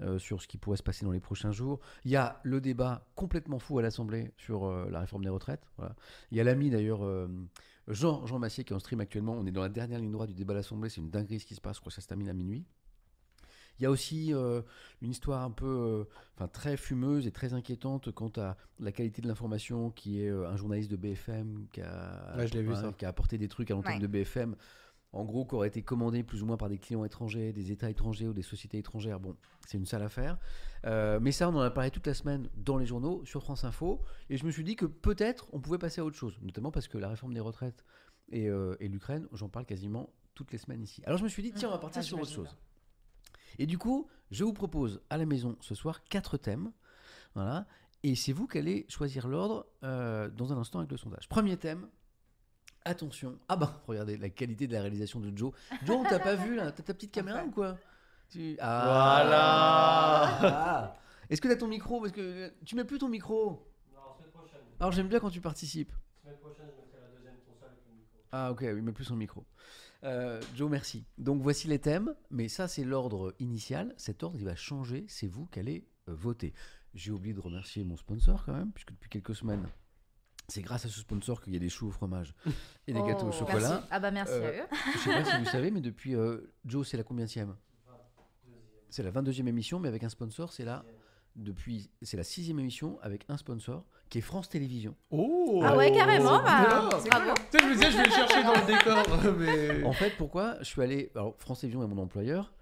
euh, 0.02 0.18
sur 0.18 0.42
ce 0.42 0.46
qui 0.46 0.58
pourrait 0.58 0.76
se 0.76 0.82
passer 0.82 1.06
dans 1.06 1.12
les 1.12 1.20
prochains 1.20 1.50
jours. 1.50 1.80
Il 2.04 2.10
y 2.10 2.16
a 2.16 2.40
le 2.42 2.60
débat 2.60 3.06
complètement 3.14 3.58
fou 3.58 3.78
à 3.78 3.82
l'Assemblée 3.82 4.32
sur 4.36 4.66
euh, 4.66 4.86
la 4.90 5.00
réforme 5.00 5.24
des 5.24 5.30
retraites. 5.30 5.66
Voilà. 5.78 5.94
Il 6.30 6.36
y 6.36 6.40
a 6.40 6.44
l'ami 6.44 6.68
d'ailleurs 6.70 7.00
Jean, 7.88 8.26
Jean 8.26 8.38
Massier 8.38 8.64
qui 8.64 8.72
est 8.72 8.76
en 8.76 8.80
stream 8.80 9.00
actuellement. 9.00 9.34
On 9.34 9.46
est 9.46 9.50
dans 9.52 9.62
la 9.62 9.68
dernière 9.68 9.98
ligne 9.98 10.12
droite 10.12 10.28
du 10.28 10.34
débat 10.34 10.52
à 10.52 10.56
l'Assemblée. 10.56 10.88
C'est 10.88 11.00
une 11.00 11.10
dinguerie 11.10 11.40
ce 11.40 11.46
qui 11.46 11.54
se 11.54 11.60
passe. 11.60 11.76
Je 11.76 11.80
crois 11.80 11.90
que 11.90 11.94
ça 11.94 12.00
se 12.02 12.06
termine 12.08 12.28
à 12.28 12.32
minuit. 12.32 12.64
Il 13.78 13.82
y 13.82 13.86
a 13.86 13.90
aussi 13.90 14.32
euh, 14.34 14.60
une 15.00 15.10
histoire 15.10 15.42
un 15.42 15.50
peu, 15.50 15.66
euh, 15.66 16.04
enfin 16.36 16.46
très 16.46 16.76
fumeuse 16.76 17.26
et 17.26 17.32
très 17.32 17.54
inquiétante 17.54 18.12
quant 18.12 18.30
à 18.36 18.56
la 18.78 18.92
qualité 18.92 19.22
de 19.22 19.28
l'information, 19.28 19.90
qui 19.90 20.20
est 20.22 20.28
euh, 20.28 20.48
un 20.48 20.56
journaliste 20.56 20.90
de 20.90 20.96
BFM 20.96 21.66
qui 21.72 21.80
a, 21.80 22.34
Ouais, 22.36 22.46
je 22.46 22.52
l'ai 22.52 22.62
vu, 22.62 22.68
ouais, 22.68 22.76
ça. 22.76 22.92
qui 22.96 23.04
a 23.06 23.08
apporté 23.08 23.38
des 23.38 23.48
trucs 23.48 23.70
à 23.70 23.74
l'antenne 23.74 23.94
Ouais. 23.94 23.98
de 24.00 24.06
BFM. 24.06 24.56
En 25.12 25.24
gros, 25.24 25.44
qui 25.44 25.54
aurait 25.54 25.68
été 25.68 25.82
commandé 25.82 26.22
plus 26.22 26.42
ou 26.42 26.46
moins 26.46 26.56
par 26.56 26.70
des 26.70 26.78
clients 26.78 27.04
étrangers, 27.04 27.52
des 27.52 27.70
États 27.70 27.90
étrangers 27.90 28.28
ou 28.28 28.32
des 28.32 28.42
sociétés 28.42 28.78
étrangères. 28.78 29.20
Bon, 29.20 29.36
c'est 29.66 29.76
une 29.76 29.84
sale 29.84 30.02
affaire. 30.02 30.38
Euh, 30.86 31.20
mais 31.20 31.32
ça, 31.32 31.50
on 31.50 31.54
en 31.54 31.60
a 31.60 31.70
parlé 31.70 31.90
toute 31.90 32.06
la 32.06 32.14
semaine 32.14 32.48
dans 32.56 32.78
les 32.78 32.86
journaux, 32.86 33.22
sur 33.26 33.42
France 33.42 33.64
Info. 33.64 34.00
Et 34.30 34.38
je 34.38 34.46
me 34.46 34.50
suis 34.50 34.64
dit 34.64 34.74
que 34.74 34.86
peut-être 34.86 35.48
on 35.52 35.60
pouvait 35.60 35.78
passer 35.78 36.00
à 36.00 36.04
autre 36.04 36.16
chose, 36.16 36.38
notamment 36.40 36.70
parce 36.70 36.88
que 36.88 36.96
la 36.96 37.08
réforme 37.10 37.34
des 37.34 37.40
retraites 37.40 37.84
et, 38.30 38.48
euh, 38.48 38.74
et 38.80 38.88
l'Ukraine, 38.88 39.28
j'en 39.32 39.50
parle 39.50 39.66
quasiment 39.66 40.08
toutes 40.34 40.50
les 40.52 40.58
semaines 40.58 40.82
ici. 40.82 41.02
Alors 41.04 41.18
je 41.18 41.24
me 41.24 41.28
suis 41.28 41.42
dit, 41.42 41.52
tiens, 41.52 41.68
on 41.68 41.72
va 41.72 41.78
partir 41.78 42.00
Ah, 42.00 42.02
sur 42.02 42.18
autre 42.18 42.30
chose. 42.30 42.56
Et 43.58 43.66
du 43.66 43.76
coup, 43.76 44.08
je 44.30 44.44
vous 44.44 44.54
propose 44.54 45.02
à 45.10 45.18
la 45.18 45.26
maison 45.26 45.56
ce 45.60 45.74
soir 45.74 46.04
quatre 46.04 46.38
thèmes. 46.38 46.72
Voilà. 47.34 47.66
Et 48.02 48.14
c'est 48.14 48.32
vous 48.32 48.46
qui 48.46 48.58
allez 48.58 48.86
choisir 48.88 49.28
l'ordre 49.28 49.66
euh, 49.84 50.28
dans 50.30 50.52
un 50.52 50.56
instant 50.56 50.78
avec 50.78 50.90
le 50.90 50.96
sondage. 50.96 51.28
Premier 51.28 51.56
thème. 51.56 51.86
Attention. 52.84 53.38
Ah 53.48 53.56
bah, 53.56 53.82
regardez 53.86 54.16
la 54.16 54.28
qualité 54.28 54.66
de 54.66 54.72
la 54.72 54.80
réalisation 54.80 55.20
de 55.20 55.36
Joe. 55.36 55.52
Joe, 55.84 55.96
on 55.98 56.04
t'a 56.04 56.18
pas 56.18 56.34
vu 56.34 56.56
là 56.56 56.72
T'as 56.72 56.82
ta 56.82 56.94
petite 56.94 57.12
caméra 57.12 57.44
ou 57.44 57.50
quoi? 57.50 57.76
Tu- 58.28 58.56
Ah. 58.60 60.38
Ah. 60.42 60.96
Est-ce 61.30 61.40
que 61.40 61.48
t'as 61.48 61.56
ton 61.56 61.68
micro? 61.68 62.00
Parce 62.00 62.12
que 62.12 62.52
tu 62.64 62.74
mets 62.76 62.84
plus 62.84 62.98
ton 62.98 63.08
micro. 63.08 63.62
Alors 64.80 64.90
j'aime 64.92 65.08
bien 65.08 65.20
quand 65.20 65.30
tu 65.30 65.40
participes. 65.40 65.92
Ah 68.32 68.50
ok, 68.50 68.62
il 68.62 68.82
met 68.82 68.92
plus 68.92 69.04
son 69.04 69.16
micro. 69.16 69.44
Euh, 70.04 70.40
Joe, 70.56 70.70
merci. 70.70 71.04
Donc 71.18 71.42
voici 71.42 71.68
les 71.68 71.78
thèmes, 71.78 72.14
mais 72.30 72.48
ça 72.48 72.66
c'est 72.66 72.82
l'ordre 72.84 73.34
initial. 73.38 73.94
Cet 73.96 74.22
ordre 74.22 74.36
il 74.38 74.44
va 74.44 74.56
changer, 74.56 75.04
c'est 75.08 75.26
vous 75.28 75.46
qui 75.46 75.60
allez 75.60 75.86
euh, 76.08 76.14
voter. 76.14 76.54
J'ai 76.94 77.12
oublié 77.12 77.34
de 77.34 77.40
remercier 77.40 77.84
mon 77.84 77.96
sponsor 77.96 78.42
quand 78.44 78.52
même, 78.54 78.72
puisque 78.72 78.90
depuis 78.92 79.08
quelques 79.10 79.34
semaines, 79.36 79.66
c'est 80.52 80.62
grâce 80.62 80.84
à 80.84 80.88
ce 80.88 81.00
sponsor 81.00 81.40
qu'il 81.40 81.52
y 81.52 81.56
a 81.56 81.58
des 81.58 81.68
choux 81.68 81.88
au 81.88 81.90
fromage 81.90 82.34
et 82.86 82.92
des 82.92 83.02
gâteaux 83.02 83.26
au 83.26 83.30
Oh, 83.30 83.32
chocolat. 83.32 83.68
merci. 83.70 83.86
Ah 83.90 84.00
bah 84.00 84.10
merci 84.10 84.32
Euh, 84.34 84.48
à 84.60 84.62
eux. 84.64 84.66
Je 84.94 84.98
sais 84.98 85.10
pas 85.12 85.24
si 85.24 85.38
vous 85.38 85.44
savez, 85.46 85.70
mais 85.70 85.80
depuis 85.80 86.14
euh, 86.14 86.52
Joe, 86.64 86.86
c'est 86.88 86.96
la 86.96 87.02
combienième 87.02 87.56
C'est 88.90 89.02
la 89.02 89.10
22e 89.10 89.46
émission, 89.46 89.78
mais 89.78 89.88
avec 89.88 90.02
un 90.04 90.08
sponsor, 90.08 90.52
c'est 90.52 90.64
la 90.64 90.84
depuis 91.34 91.90
c'est 92.02 92.18
la 92.18 92.24
sixième 92.24 92.58
émission 92.58 92.98
avec 93.00 93.24
un 93.28 93.38
sponsor 93.38 93.84
qui 94.10 94.18
est 94.18 94.20
France 94.20 94.50
Télévisions. 94.50 94.94
Oh 95.10 95.62
Ah 95.64 95.74
ouais, 95.76 95.90
carrément, 95.90 96.38
c'est 97.00 97.08
bah, 97.08 97.24
bravo. 97.24 97.34
Je 97.58 97.64
me 97.66 97.72
disais, 97.74 97.90
je 97.90 97.96
vais 97.96 98.04
le 98.04 98.10
chercher 98.10 98.42
dans 98.42 98.52
le 98.52 98.66
décor, 98.66 99.32
mais... 99.38 99.82
En 99.84 99.92
fait, 99.94 100.10
pourquoi 100.18 100.58
Je 100.58 100.64
suis 100.64 100.82
allé. 100.82 101.10
Alors, 101.14 101.34
France 101.38 101.60
Télévisions 101.60 101.82
est 101.82 101.86
mon 101.86 102.02
employeur. 102.02 102.52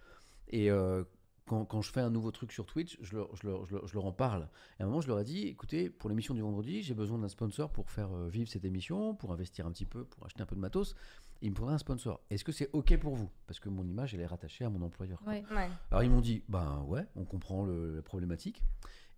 Et 0.53 0.71
euh, 0.71 1.03
quand, 1.51 1.65
quand 1.65 1.83
je 1.83 1.91
fais 1.91 2.01
un 2.01 2.11
nouveau 2.11 2.31
truc 2.31 2.53
sur 2.53 2.65
Twitch, 2.65 2.97
je 3.01 3.17
leur, 3.17 3.35
je, 3.35 3.45
leur, 3.49 3.67
je, 3.67 3.75
leur, 3.75 3.87
je 3.89 3.95
leur 3.95 4.05
en 4.05 4.13
parle. 4.13 4.49
Et 4.79 4.83
à 4.83 4.85
un 4.85 4.89
moment, 4.89 5.01
je 5.01 5.09
leur 5.09 5.19
ai 5.19 5.25
dit 5.25 5.49
écoutez, 5.49 5.91
pour 5.91 6.09
l'émission 6.09 6.33
du 6.33 6.43
vendredi, 6.43 6.83
j'ai 6.83 6.95
besoin 6.95 7.19
d'un 7.19 7.29
sponsor 7.29 7.73
pour 7.73 7.91
faire 7.91 8.11
euh, 8.15 8.29
vivre 8.29 8.49
cette 8.49 8.65
émission, 8.65 9.17
pour 9.17 9.33
investir 9.33 9.67
un 9.67 9.73
petit 9.73 9.85
peu, 9.85 10.05
pour 10.05 10.25
acheter 10.25 10.43
un 10.43 10.47
peu 10.47 10.55
de 10.55 10.61
matos. 10.61 10.95
Et 11.43 11.47
il 11.47 11.51
me 11.51 11.57
faudrait 11.57 11.75
un 11.75 11.79
sponsor. 11.79 12.21
Est-ce 12.31 12.45
que 12.45 12.53
c'est 12.53 12.71
OK 12.73 12.97
pour 12.99 13.17
vous? 13.17 13.31
Parce 13.49 13.59
que 13.59 13.69
mon 13.69 13.85
image, 13.85 14.15
elle 14.15 14.21
est 14.21 14.27
rattachée 14.27 14.65
à 14.65 14.71
mon 14.71 14.81
employeur. 14.83 15.19
quoi. 15.21 15.33
Ouais. 15.33 15.45
Ouais. 15.51 15.69
Alors, 15.91 16.05
ils 16.05 16.11
m'ont 16.11 16.21
dit 16.21 16.45
ben 16.49 16.85
ouais, 16.87 17.05
on 17.17 17.25
comprend 17.25 17.65
le- 17.65 17.97
la 17.97 18.03
problématique. 18.03 18.63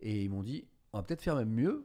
Et 0.01 0.23
ils 0.25 0.31
m'ont 0.31 0.43
dit 0.43 0.67
on 0.95 0.99
va 0.99 1.03
peut-être 1.03 1.23
faire 1.23 1.37
même 1.37 1.51
mieux. 1.53 1.85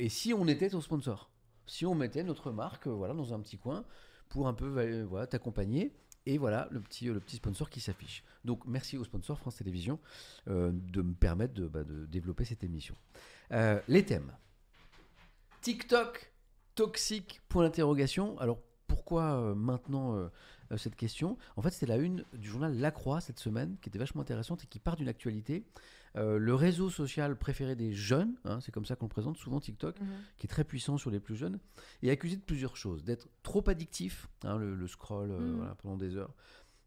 Et 0.00 0.08
si 0.08 0.34
on 0.34 0.48
était 0.48 0.70
ton 0.70 0.80
sponsor? 0.80 1.30
Si 1.66 1.86
on 1.86 1.94
mettait 1.94 2.24
notre 2.24 2.50
marque 2.50 2.88
euh, 2.88 2.90
voilà, 2.92 3.14
dans 3.14 3.32
un 3.32 3.38
petit 3.40 3.58
coin 3.58 3.84
pour 4.28 4.48
un 4.48 4.54
peu 4.54 4.76
euh, 4.78 5.04
voilà, 5.08 5.26
t'accompagner. 5.28 5.94
Et 6.26 6.38
voilà 6.38 6.68
le 6.70 6.80
petit, 6.80 7.06
le 7.06 7.20
petit 7.20 7.36
sponsor 7.36 7.68
qui 7.68 7.80
s'affiche. 7.80 8.24
Donc 8.44 8.62
merci 8.66 8.96
au 8.96 9.04
sponsor 9.04 9.38
France 9.38 9.56
Télévisions 9.56 9.98
euh, 10.48 10.72
de 10.72 11.02
me 11.02 11.14
permettre 11.14 11.54
de, 11.54 11.66
bah, 11.66 11.84
développer 11.84 12.44
cette 12.44 12.64
émission. 12.64 12.94
Euh, 13.52 13.80
les 13.88 14.04
thèmes. 14.04 14.32
TikTok 15.60 16.32
toxique 16.74 17.40
Point 17.48 17.64
d'interrogation. 17.64 18.38
Alors 18.38 18.58
pourquoi 18.86 19.34
euh, 19.34 19.54
maintenant 19.54 20.30
cette 20.76 20.96
question? 20.96 21.36
En 21.56 21.62
fait, 21.62 21.70
c'était 21.70 21.86
la 21.86 21.96
une 21.96 22.24
du 22.32 22.48
journal 22.48 22.74
La 22.78 22.90
Croix 22.90 23.20
cette 23.20 23.38
semaine 23.38 23.76
qui 23.80 23.90
était 23.90 23.98
vachement 23.98 24.22
intéressante 24.22 24.64
et 24.64 24.66
qui 24.66 24.78
part 24.78 24.96
d'une 24.96 25.08
actualité. 25.08 25.64
Euh, 26.16 26.38
le 26.38 26.54
réseau 26.54 26.90
social 26.90 27.36
préféré 27.36 27.74
des 27.74 27.92
jeunes, 27.92 28.34
hein, 28.44 28.60
c'est 28.60 28.70
comme 28.72 28.84
ça 28.84 28.94
qu'on 28.94 29.06
le 29.06 29.10
présente 29.10 29.36
souvent 29.36 29.58
TikTok, 29.60 30.00
Mhm. 30.00 30.06
qui 30.38 30.46
est 30.46 30.48
très 30.48 30.64
puissant 30.64 30.96
sur 30.96 31.10
les 31.10 31.18
plus 31.20 31.34
jeunes, 31.36 31.58
est 32.02 32.10
accusé 32.10 32.36
de 32.36 32.42
plusieurs 32.42 32.76
choses. 32.76 33.02
D'être 33.04 33.28
trop 33.42 33.68
addictif, 33.68 34.28
hein, 34.44 34.56
le, 34.56 34.74
le 34.76 34.86
scroll 34.86 35.30
euh, 35.32 35.38
Mhm. 35.40 35.56
voilà, 35.56 35.74
pendant 35.76 35.96
des 35.96 36.16
heures. 36.16 36.32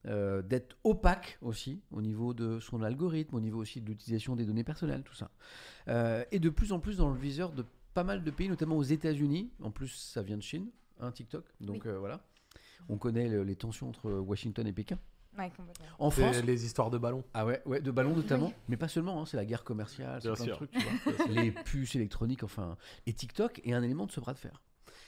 Euh, 0.06 0.42
d'être 0.42 0.78
opaque 0.86 1.38
aussi 1.42 1.82
au 1.92 2.02
niveau 2.02 2.34
de 2.34 2.60
son 2.62 2.82
algorithme, 2.82 3.36
au 3.36 3.42
niveau 3.42 3.60
aussi 3.60 3.82
de 3.82 3.88
l'utilisation 3.88 4.38
des 4.38 4.46
données 4.46 4.64
personnelles, 4.64 5.04
tout 5.04 5.16
ça. 5.16 5.32
Et 6.32 6.40
de 6.40 6.50
plus 6.50 6.72
en 6.72 6.80
plus 6.80 6.98
dans 6.98 7.10
le 7.12 7.20
viseur 7.20 7.52
de 7.52 7.66
pas 7.94 8.04
mal 8.06 8.24
de 8.24 8.32
pays, 8.32 8.48
notamment 8.48 8.78
aux 8.78 8.84
États-Unis. 8.84 9.52
En 9.62 9.72
plus, 9.72 9.88
ça 9.90 10.22
vient 10.22 10.38
de 10.38 10.42
Chine, 10.44 10.70
hein, 11.02 11.12
TikTok. 11.12 11.44
Donc 11.60 11.86
voilà. 11.88 12.22
On 12.88 12.98
connaît 12.98 13.28
le- 13.28 13.44
les 13.44 13.56
tensions 13.58 13.90
entre 13.90 14.10
Washington 14.12 14.66
et 14.68 14.72
Pékin. 14.72 14.98
Ouais, 15.38 15.52
complètement. 15.56 15.86
En 16.00 16.10
C'est 16.12 16.22
France, 16.22 16.44
les 16.44 16.66
histoires 16.66 16.90
de 16.90 16.98
ballons. 16.98 17.24
ah 17.34 17.46
ouais, 17.46 17.62
ouais, 17.66 17.80
de 17.82 17.92
ballons 17.92 18.16
notamment, 18.16 18.54
mais 18.68 18.78
pas 18.78 18.88
seulement, 18.88 19.22
hein, 19.22 19.26
c'est 19.26 19.38
la 19.38 19.46
guerre 19.46 19.64
commerciale, 19.64 20.22
c'est 20.22 20.28
Bien 20.30 20.36
plein 20.36 20.46
de 20.46 20.50
sûr. 20.50 20.58
trucs, 20.58 20.72
tu 20.72 20.80
vois. 20.80 21.28
les 21.30 21.52
puces 21.52 21.96
électroniques, 21.96 22.44
enfin. 22.44 22.78
Et 23.06 23.14
TikTok 23.14 23.62
est 23.64 23.74
un 23.74 23.84
élément 23.84 24.06
de 24.08 24.12
ce 24.12 24.20
bras 24.20 24.34
de 24.34 24.40
fer. 24.40 24.64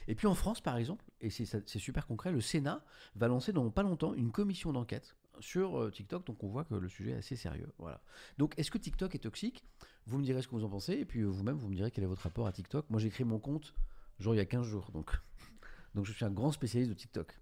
Et 0.08 0.16
puis 0.16 0.28
en 0.28 0.36
France, 0.36 0.62
par 0.62 0.78
exemple, 0.78 1.06
et 1.22 1.30
c'est 1.30 1.46
ça- 1.46 1.60
c'est 1.66 1.80
super 1.80 2.06
concret, 2.08 2.32
le 2.32 2.42
Sénat 2.42 2.84
va 3.16 3.28
lancer 3.28 3.54
dans 3.54 3.70
pas 3.70 3.84
longtemps 3.84 4.14
une 4.14 4.32
commission 4.32 4.72
d'enquête 4.72 5.16
sur 5.40 5.80
euh, 5.80 5.90
TikTok, 5.92 6.26
donc 6.26 6.44
on 6.44 6.48
voit 6.48 6.64
que 6.66 6.76
le 6.76 6.90
sujet 6.90 7.12
est 7.12 7.16
assez 7.18 7.36
sérieux. 7.36 7.72
Voilà. 7.78 8.02
Donc 8.38 8.54
est-ce 8.58 8.72
que 8.72 8.78
TikTok 8.78 9.16
est 9.16 9.20
toxique? 9.20 9.64
Vous 10.06 10.18
me 10.18 10.24
direz 10.24 10.42
ce 10.42 10.48
que 10.48 10.56
vous 10.56 10.64
en 10.64 10.70
pensez, 10.70 10.94
et 10.94 11.06
puis 11.06 11.22
euh, 11.22 11.28
vous-même, 11.28 11.56
vous 11.58 11.70
me 11.70 11.76
direz 11.76 11.92
quel 11.92 12.04
est 12.04 12.08
votre 12.08 12.24
rapport 12.24 12.46
à 12.48 12.52
TikTok. 12.52 12.90
Moi, 12.90 13.00
j'ai 13.00 13.10
créé 13.10 13.26
mon 13.26 13.40
compte, 13.40 13.74
genre 14.20 14.34
il 14.34 14.38
y 14.38 14.42
a 14.42 14.46
15 14.46 14.66
jours, 14.66 14.92
donc, 14.92 15.12
donc 15.96 16.06
je 16.06 16.12
suis 16.14 16.26
un 16.26 16.32
grand 16.32 16.52
spécialiste 16.52 16.90
de 16.92 16.96
TikTok. 16.96 17.40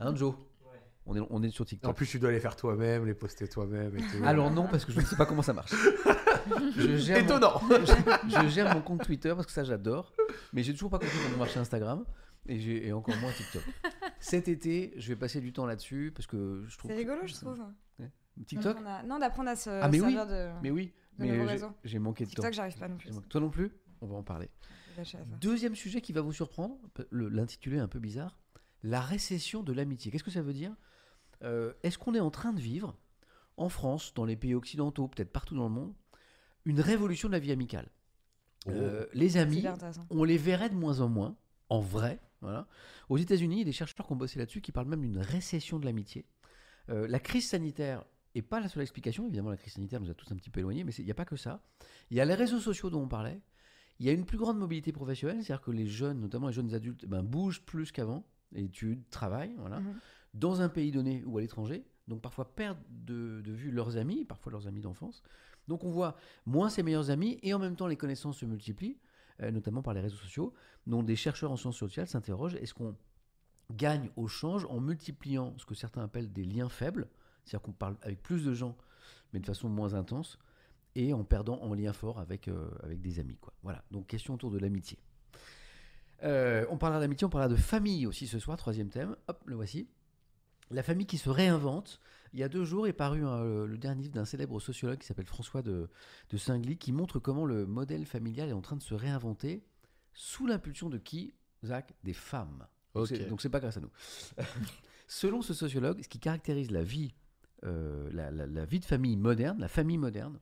Hein, 0.00 0.14
Joe? 0.14 0.34
On 1.06 1.16
est, 1.16 1.26
on 1.30 1.42
est 1.42 1.50
sur 1.50 1.64
TikTok. 1.64 1.90
En 1.90 1.94
plus, 1.94 2.06
tu 2.06 2.18
dois 2.18 2.32
les 2.32 2.40
faire 2.40 2.56
toi-même, 2.56 3.06
les 3.06 3.14
poster 3.14 3.48
toi-même 3.48 3.96
et 3.96 4.00
tout. 4.00 4.24
Alors 4.24 4.50
non, 4.50 4.66
parce 4.68 4.84
que 4.84 4.92
je 4.92 5.00
ne 5.00 5.04
sais 5.04 5.16
pas 5.16 5.26
comment 5.26 5.42
ça 5.42 5.52
marche. 5.52 5.72
Je 6.76 6.96
gère, 6.96 7.18
mon, 7.18 7.24
Étonnant 7.24 7.60
je, 7.68 8.28
je 8.42 8.48
gère 8.48 8.72
mon 8.72 8.80
compte 8.80 9.02
Twitter 9.02 9.30
parce 9.34 9.46
que 9.46 9.52
ça 9.52 9.64
j'adore, 9.64 10.12
mais 10.52 10.62
j'ai 10.62 10.72
toujours 10.72 10.90
pas 10.90 11.00
compris 11.00 11.16
comment 11.24 11.38
marchait 11.38 11.58
Instagram 11.58 12.04
et, 12.48 12.92
encore 12.92 13.16
moins 13.16 13.32
TikTok. 13.32 13.62
Cet 14.20 14.46
été, 14.46 14.94
je 14.96 15.08
vais 15.08 15.16
passer 15.16 15.40
du 15.40 15.52
temps 15.52 15.66
là-dessus 15.66 16.12
parce 16.14 16.28
que 16.28 16.64
je 16.68 16.78
trouve 16.78 16.92
C'est 16.92 16.96
rigolo, 16.96 17.20
je 17.24 17.34
trouve. 17.34 17.58
TikTok. 18.46 18.78
Non, 19.06 19.18
d'apprendre 19.18 19.50
à 19.50 19.56
se 19.56 19.70
Ah, 19.70 19.88
mais 19.88 20.00
oui, 20.00 20.12
servir 20.12 20.26
de. 20.26 20.60
Mais 20.62 20.70
oui, 20.70 20.92
de 21.18 21.24
mais 21.24 21.58
j'ai- 21.84 21.98
manqué 21.98 22.24
de 22.24 22.30
temps. 22.30 22.34
TikTok, 22.42 22.52
j'arrive 22.52 22.78
pas 22.78 22.88
non 22.88 22.96
plus. 22.96 23.10
Toi 23.28 23.40
non 23.40 23.50
plus 23.50 23.72
On 24.00 24.06
va 24.06 24.16
en 24.16 24.22
parler. 24.22 24.48
Deuxième 25.40 25.74
sujet 25.74 26.00
qui 26.00 26.12
va 26.12 26.20
vous 26.20 26.32
surprendre, 26.32 26.78
l'intitulé 27.10 27.78
est 27.78 27.80
un 27.80 27.88
peu 27.88 27.98
bizarre, 27.98 28.38
la 28.82 29.00
récession 29.00 29.62
de 29.62 29.72
l'amitié. 29.72 30.10
Qu'est-ce 30.10 30.24
que 30.24 30.30
ça 30.30 30.42
veut 30.42 30.52
dire? 30.52 30.74
Euh, 31.42 31.72
Est-ce 31.82 31.98
qu'on 31.98 32.14
est 32.14 32.20
en 32.20 32.30
train 32.30 32.52
de 32.52 32.60
vivre, 32.60 32.96
en 33.56 33.68
France, 33.68 34.12
dans 34.14 34.24
les 34.24 34.36
pays 34.36 34.54
occidentaux, 34.54 35.08
peut-être 35.08 35.32
partout 35.32 35.54
dans 35.54 35.64
le 35.68 35.74
monde, 35.74 35.94
une 36.64 36.80
révolution 36.80 37.28
de 37.28 37.32
la 37.32 37.38
vie 37.38 37.52
amicale 37.52 37.88
Euh, 38.68 39.06
Les 39.14 39.36
amis, 39.36 39.62
on 40.10 40.24
les 40.24 40.38
verrait 40.38 40.70
de 40.70 40.74
moins 40.74 41.00
en 41.00 41.08
moins, 41.08 41.36
en 41.68 41.80
vrai. 41.80 42.20
Voilà. 42.40 42.66
Aux 43.08 43.16
États-Unis, 43.18 43.56
il 43.56 43.58
y 43.60 43.62
a 43.62 43.64
des 43.64 43.72
chercheurs 43.72 44.06
qui 44.06 44.12
ont 44.12 44.16
bossé 44.16 44.38
là-dessus 44.38 44.60
qui 44.60 44.72
parlent 44.72 44.88
même 44.88 45.00
d'une 45.02 45.18
récession 45.18 45.78
de 45.78 45.84
l'amitié. 45.84 46.26
Euh, 46.90 47.06
la 47.08 47.18
crise 47.20 47.48
sanitaire 47.48 48.04
n'est 48.34 48.42
pas 48.42 48.60
la 48.60 48.68
seule 48.68 48.82
explication. 48.82 49.26
Évidemment, 49.26 49.50
la 49.50 49.56
crise 49.56 49.72
sanitaire 49.74 50.00
nous 50.00 50.10
a 50.10 50.14
tous 50.14 50.30
un 50.32 50.36
petit 50.36 50.50
peu 50.50 50.60
éloignés, 50.60 50.84
mais 50.84 50.92
il 50.94 51.04
n'y 51.04 51.10
a 51.10 51.14
pas 51.14 51.24
que 51.24 51.36
ça. 51.36 51.62
Il 52.10 52.16
y 52.16 52.20
a 52.20 52.24
les 52.24 52.34
réseaux 52.34 52.60
sociaux 52.60 52.90
dont 52.90 53.02
on 53.02 53.08
parlait. 53.08 53.40
Il 53.98 54.04
y 54.06 54.10
a 54.10 54.12
une 54.12 54.26
plus 54.26 54.36
grande 54.36 54.58
mobilité 54.58 54.92
professionnelle, 54.92 55.42
c'est-à-dire 55.42 55.62
que 55.64 55.70
les 55.70 55.86
jeunes, 55.86 56.20
notamment 56.20 56.48
les 56.48 56.52
jeunes 56.52 56.74
adultes, 56.74 57.06
ben, 57.06 57.22
bougent 57.22 57.62
plus 57.62 57.90
qu'avant, 57.92 58.26
études, 58.54 59.08
travail, 59.10 59.54
voilà, 59.58 59.80
Mhm. 59.80 59.94
Dans 60.36 60.60
un 60.60 60.68
pays 60.68 60.90
donné 60.90 61.24
ou 61.24 61.38
à 61.38 61.40
l'étranger, 61.40 61.84
donc 62.08 62.20
parfois 62.20 62.54
perdent 62.54 62.78
de, 62.90 63.42
vue 63.46 63.70
leurs 63.70 63.96
amis, 63.96 64.24
parfois 64.24 64.52
leurs 64.52 64.66
amis 64.66 64.80
d'enfance. 64.80 65.22
Donc 65.66 65.82
on 65.82 65.90
voit 65.90 66.16
moins 66.44 66.68
ses 66.68 66.82
meilleurs 66.82 67.10
amis 67.10 67.38
et 67.42 67.54
en 67.54 67.58
même 67.58 67.74
temps 67.74 67.86
les 67.86 67.96
connaissances 67.96 68.38
se 68.38 68.46
multiplient, 68.46 68.98
euh, 69.42 69.50
notamment 69.50 69.82
par 69.82 69.94
les 69.94 70.00
réseaux 70.00 70.16
sociaux, 70.16 70.52
dont 70.86 71.02
des 71.02 71.16
chercheurs 71.16 71.50
en 71.50 71.56
sciences 71.56 71.78
sociales 71.78 72.06
s'interrogent 72.06 72.54
est-ce 72.56 72.74
qu'on 72.74 72.96
gagne 73.72 74.10
au 74.16 74.28
change 74.28 74.64
en 74.66 74.78
multipliant 74.78 75.54
ce 75.58 75.64
que 75.66 75.74
certains 75.74 76.04
appellent 76.04 76.32
des 76.32 76.44
liens 76.44 76.68
faibles, 76.68 77.08
c'est-à-dire 77.44 77.62
qu'on 77.62 77.72
parle 77.72 77.96
avec 78.02 78.22
plus 78.22 78.44
de 78.44 78.54
gens, 78.54 78.76
mais 79.32 79.40
de 79.40 79.46
façon 79.46 79.68
moins 79.68 79.94
intense, 79.94 80.38
et 80.94 81.12
en 81.12 81.24
perdant 81.24 81.60
en 81.62 81.74
lien 81.74 81.92
fort 81.92 82.20
avec, 82.20 82.46
euh, 82.46 82.70
avec 82.82 83.00
des 83.00 83.18
amis. 83.18 83.36
Voilà, 83.62 83.82
donc 83.90 84.06
question 84.06 84.34
autour 84.34 84.50
de 84.52 84.58
l'amitié. 84.58 84.98
Euh, 86.22 86.64
on 86.70 86.78
parlera 86.78 87.00
d'amitié, 87.00 87.26
on 87.26 87.30
parlera 87.30 87.48
de 87.48 87.56
famille 87.56 88.06
aussi 88.06 88.26
ce 88.26 88.38
soir, 88.38 88.56
troisième 88.56 88.88
thème. 88.88 89.16
Hop, 89.28 89.42
le 89.46 89.56
voici. 89.56 89.88
La 90.70 90.82
famille 90.82 91.06
qui 91.06 91.18
se 91.18 91.30
réinvente. 91.30 92.00
Il 92.32 92.40
y 92.40 92.42
a 92.42 92.48
deux 92.48 92.64
jours 92.64 92.86
est 92.86 92.92
paru 92.92 93.24
un- 93.24 93.64
le, 93.66 93.78
dernier 93.78 94.02
livre 94.02 94.14
d'un 94.14 94.24
célèbre 94.24 94.58
sociologue 94.60 94.98
qui 94.98 95.06
s'appelle 95.06 95.26
François 95.26 95.62
de, 95.62 95.88
de 96.30 96.36
Singly, 96.36 96.76
qui 96.76 96.92
montre 96.92 97.18
comment 97.18 97.44
le 97.46 97.66
modèle 97.66 98.04
familial 98.04 98.48
est 98.48 98.52
en 98.52 98.60
train 98.60 98.76
de 98.76 98.82
se 98.82 98.94
réinventer 98.94 99.64
sous 100.12 100.46
l'impulsion 100.46 100.88
de 100.90 100.98
qui, 100.98 101.34
Zach? 101.64 101.94
Des 102.04 102.12
femmes. 102.12 102.66
Donc 102.94 103.04
Ok. 103.04 103.08
c'est- 103.08 103.26
Donc 103.28 103.40
c'est 103.40 103.48
pas 103.48 103.60
grâce 103.60 103.76
à 103.76 103.80
nous. 103.80 103.90
Selon 105.08 105.40
ce 105.42 105.54
sociologue, 105.54 106.02
ce 106.02 106.08
qui 106.08 106.18
caractérise 106.18 106.70
la 106.70 106.82
vie, 106.82 107.14
euh, 107.64 108.08
la, 108.12 108.30
la- 108.30 108.46
la 108.46 108.64
vie 108.64 108.80
de 108.80 108.84
famille 108.84 109.16
moderne, 109.16 109.58
la 109.60 109.68
famille 109.68 109.98
moderne, 109.98 110.38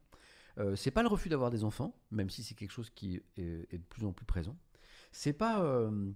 euh, 0.58 0.74
c'est 0.76 0.90
pas 0.90 1.02
le 1.02 1.08
refus 1.08 1.28
d'avoir 1.28 1.50
des 1.50 1.64
enfants, 1.64 1.94
même 2.10 2.30
si 2.30 2.42
c'est 2.42 2.54
quelque 2.54 2.70
chose 2.70 2.90
qui 2.90 3.16
est, 3.36 3.72
est 3.72 3.78
de 3.78 3.84
plus 3.84 4.04
en 4.06 4.12
plus 4.12 4.24
présent. 4.26 4.56
C'est 5.12 5.32
pas 5.32 5.62
euh, 5.62 6.10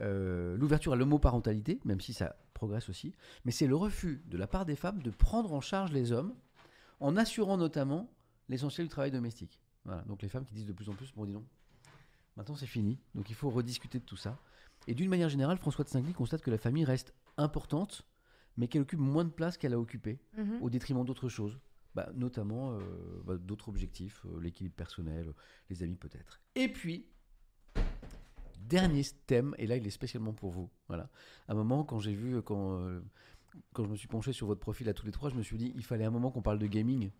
euh, 0.00 0.56
l'ouverture 0.56 0.92
à 0.92 0.96
l'homoparentalité, 0.96 1.78
même 1.84 2.00
si 2.00 2.14
ça 2.14 2.36
progresse 2.60 2.90
aussi, 2.90 3.14
mais 3.46 3.52
c'est 3.52 3.66
le 3.66 3.74
refus 3.74 4.22
de 4.26 4.36
la 4.36 4.46
part 4.46 4.66
des 4.66 4.76
femmes 4.76 5.02
de 5.02 5.10
prendre 5.10 5.52
en 5.54 5.62
charge 5.62 5.92
les 5.92 6.12
hommes, 6.12 6.34
en 7.00 7.16
assurant 7.16 7.56
notamment 7.56 8.10
l'essentiel 8.50 8.86
du 8.86 8.90
travail 8.90 9.10
domestique. 9.10 9.60
Voilà, 9.86 10.02
donc 10.02 10.20
les 10.20 10.28
femmes 10.28 10.44
qui 10.44 10.52
disent 10.54 10.66
de 10.66 10.74
plus 10.74 10.90
en 10.90 10.92
plus, 10.94 11.10
bon 11.14 11.24
dis 11.24 11.32
donc, 11.32 11.46
maintenant 12.36 12.56
c'est 12.56 12.66
fini, 12.66 12.98
donc 13.14 13.30
il 13.30 13.34
faut 13.34 13.48
rediscuter 13.48 13.98
de 13.98 14.04
tout 14.04 14.16
ça. 14.18 14.36
Et 14.86 14.94
d'une 14.94 15.08
manière 15.08 15.30
générale, 15.30 15.56
François 15.56 15.84
de 15.84 15.88
Singly 15.88 16.12
constate 16.12 16.42
que 16.42 16.50
la 16.50 16.58
famille 16.58 16.84
reste 16.84 17.14
importante, 17.38 18.06
mais 18.58 18.68
qu'elle 18.68 18.82
occupe 18.82 19.00
moins 19.00 19.24
de 19.24 19.30
place 19.30 19.56
qu'elle 19.56 19.72
a 19.72 19.78
occupé 19.80 20.20
Mhm. 20.36 20.58
au 20.60 20.68
détriment 20.68 21.04
d'autres 21.04 21.28
choses, 21.30 21.58
Bah, 21.96 22.08
notamment 22.14 22.74
euh, 22.74 22.80
bah, 23.24 23.36
d'autres 23.36 23.68
objectifs, 23.68 24.24
euh, 24.26 24.38
l'équilibre 24.40 24.76
personnel, 24.76 25.26
euh, 25.28 25.32
les 25.70 25.82
amis 25.82 25.96
peut-être. 25.96 26.40
Et 26.54 26.68
puis, 26.72 27.06
dernier 28.66 29.02
thème, 29.26 29.54
et 29.58 29.66
là 29.66 29.76
il 29.76 29.86
est 29.86 29.90
spécialement 29.90 30.32
pour 30.32 30.50
vous. 30.50 30.70
Voilà. 30.88 31.08
À 31.48 31.52
un 31.52 31.54
moment, 31.54 31.84
quand 31.84 31.98
j'ai 31.98 32.14
vu, 32.14 32.36
euh, 32.36 32.42
quand, 32.42 32.78
euh, 32.78 33.00
quand 33.72 33.84
je 33.84 33.90
me 33.90 33.96
suis 33.96 34.08
penché 34.08 34.32
sur 34.32 34.46
votre 34.46 34.60
profil 34.60 34.88
à 34.88 34.94
tous 34.94 35.06
les 35.06 35.12
trois, 35.12 35.30
je 35.30 35.36
me 35.36 35.42
suis 35.42 35.58
dit, 35.58 35.72
il 35.74 35.84
fallait 35.84 36.04
un 36.04 36.10
moment 36.10 36.30
qu'on 36.30 36.42
parle 36.42 36.58
de 36.58 36.66
gaming 36.66 37.10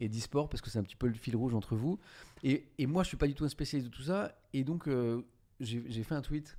et 0.00 0.08
d'e-sport, 0.08 0.48
parce 0.48 0.60
que 0.60 0.70
c'est 0.70 0.78
un 0.78 0.84
petit 0.84 0.96
peu 0.96 1.08
le 1.08 1.14
fil 1.14 1.34
rouge 1.36 1.54
entre 1.54 1.74
vous. 1.76 1.98
Et, 2.42 2.68
et 2.78 2.86
moi, 2.86 3.02
je 3.02 3.08
suis 3.08 3.16
pas 3.16 3.26
du 3.26 3.34
tout 3.34 3.44
un 3.44 3.48
spécialiste 3.48 3.90
de 3.90 3.94
tout 3.96 4.04
ça, 4.04 4.38
et 4.52 4.64
donc 4.64 4.86
euh, 4.88 5.22
j'ai 5.60 6.02
fait 6.04 6.14
un 6.14 6.22
tweet 6.22 6.56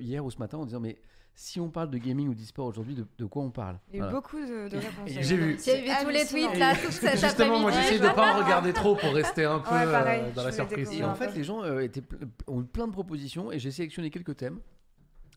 hier 0.00 0.24
ou 0.24 0.30
ce 0.30 0.38
matin 0.38 0.58
en 0.58 0.64
disant, 0.64 0.80
mais 0.80 0.98
si 1.38 1.60
on 1.60 1.68
parle 1.70 1.90
de 1.90 1.98
gaming 1.98 2.28
ou 2.28 2.34
d'e-sport 2.34 2.66
aujourd'hui, 2.66 2.94
de, 2.94 3.06
de 3.18 3.24
quoi 3.26 3.42
on 3.42 3.50
parle 3.50 3.78
Il 3.92 3.92
y 3.92 3.94
a 3.94 3.98
eu 3.98 4.00
Voilà. 4.00 4.16
beaucoup 4.16 4.38
de, 4.40 4.68
de 4.70 4.76
réponses. 4.78 5.06
J'ai 5.06 5.36
vu. 5.36 5.58
J'ai 5.62 5.82
vu 5.82 5.90
tous 6.02 6.08
les 6.08 6.24
tweets 6.26 6.58
là, 6.58 6.74
toute 6.74 6.90
Justement, 7.20 7.60
moi 7.60 7.70
j'essaie 7.72 7.98
de 7.98 8.08
pas 8.14 8.34
en 8.34 8.42
regarder 8.42 8.72
trop 8.72 8.96
pour 8.96 9.12
rester 9.12 9.44
un 9.44 9.58
peu 9.60 9.70
Ouais, 9.74 9.84
pareil, 9.84 10.22
euh, 10.24 10.32
dans 10.32 10.44
la 10.44 10.50
surprise. 10.52 10.90
Et 10.92 11.04
en 11.04 11.14
fait, 11.14 11.34
les 11.34 11.44
gens 11.44 11.62
euh, 11.62 11.80
étaient, 11.80 12.02
ont 12.46 12.62
eu 12.62 12.64
plein 12.64 12.86
de 12.88 12.92
propositions 12.92 13.52
et 13.52 13.58
j'ai 13.58 13.70
sélectionné 13.70 14.10
quelques 14.10 14.36
thèmes. 14.36 14.60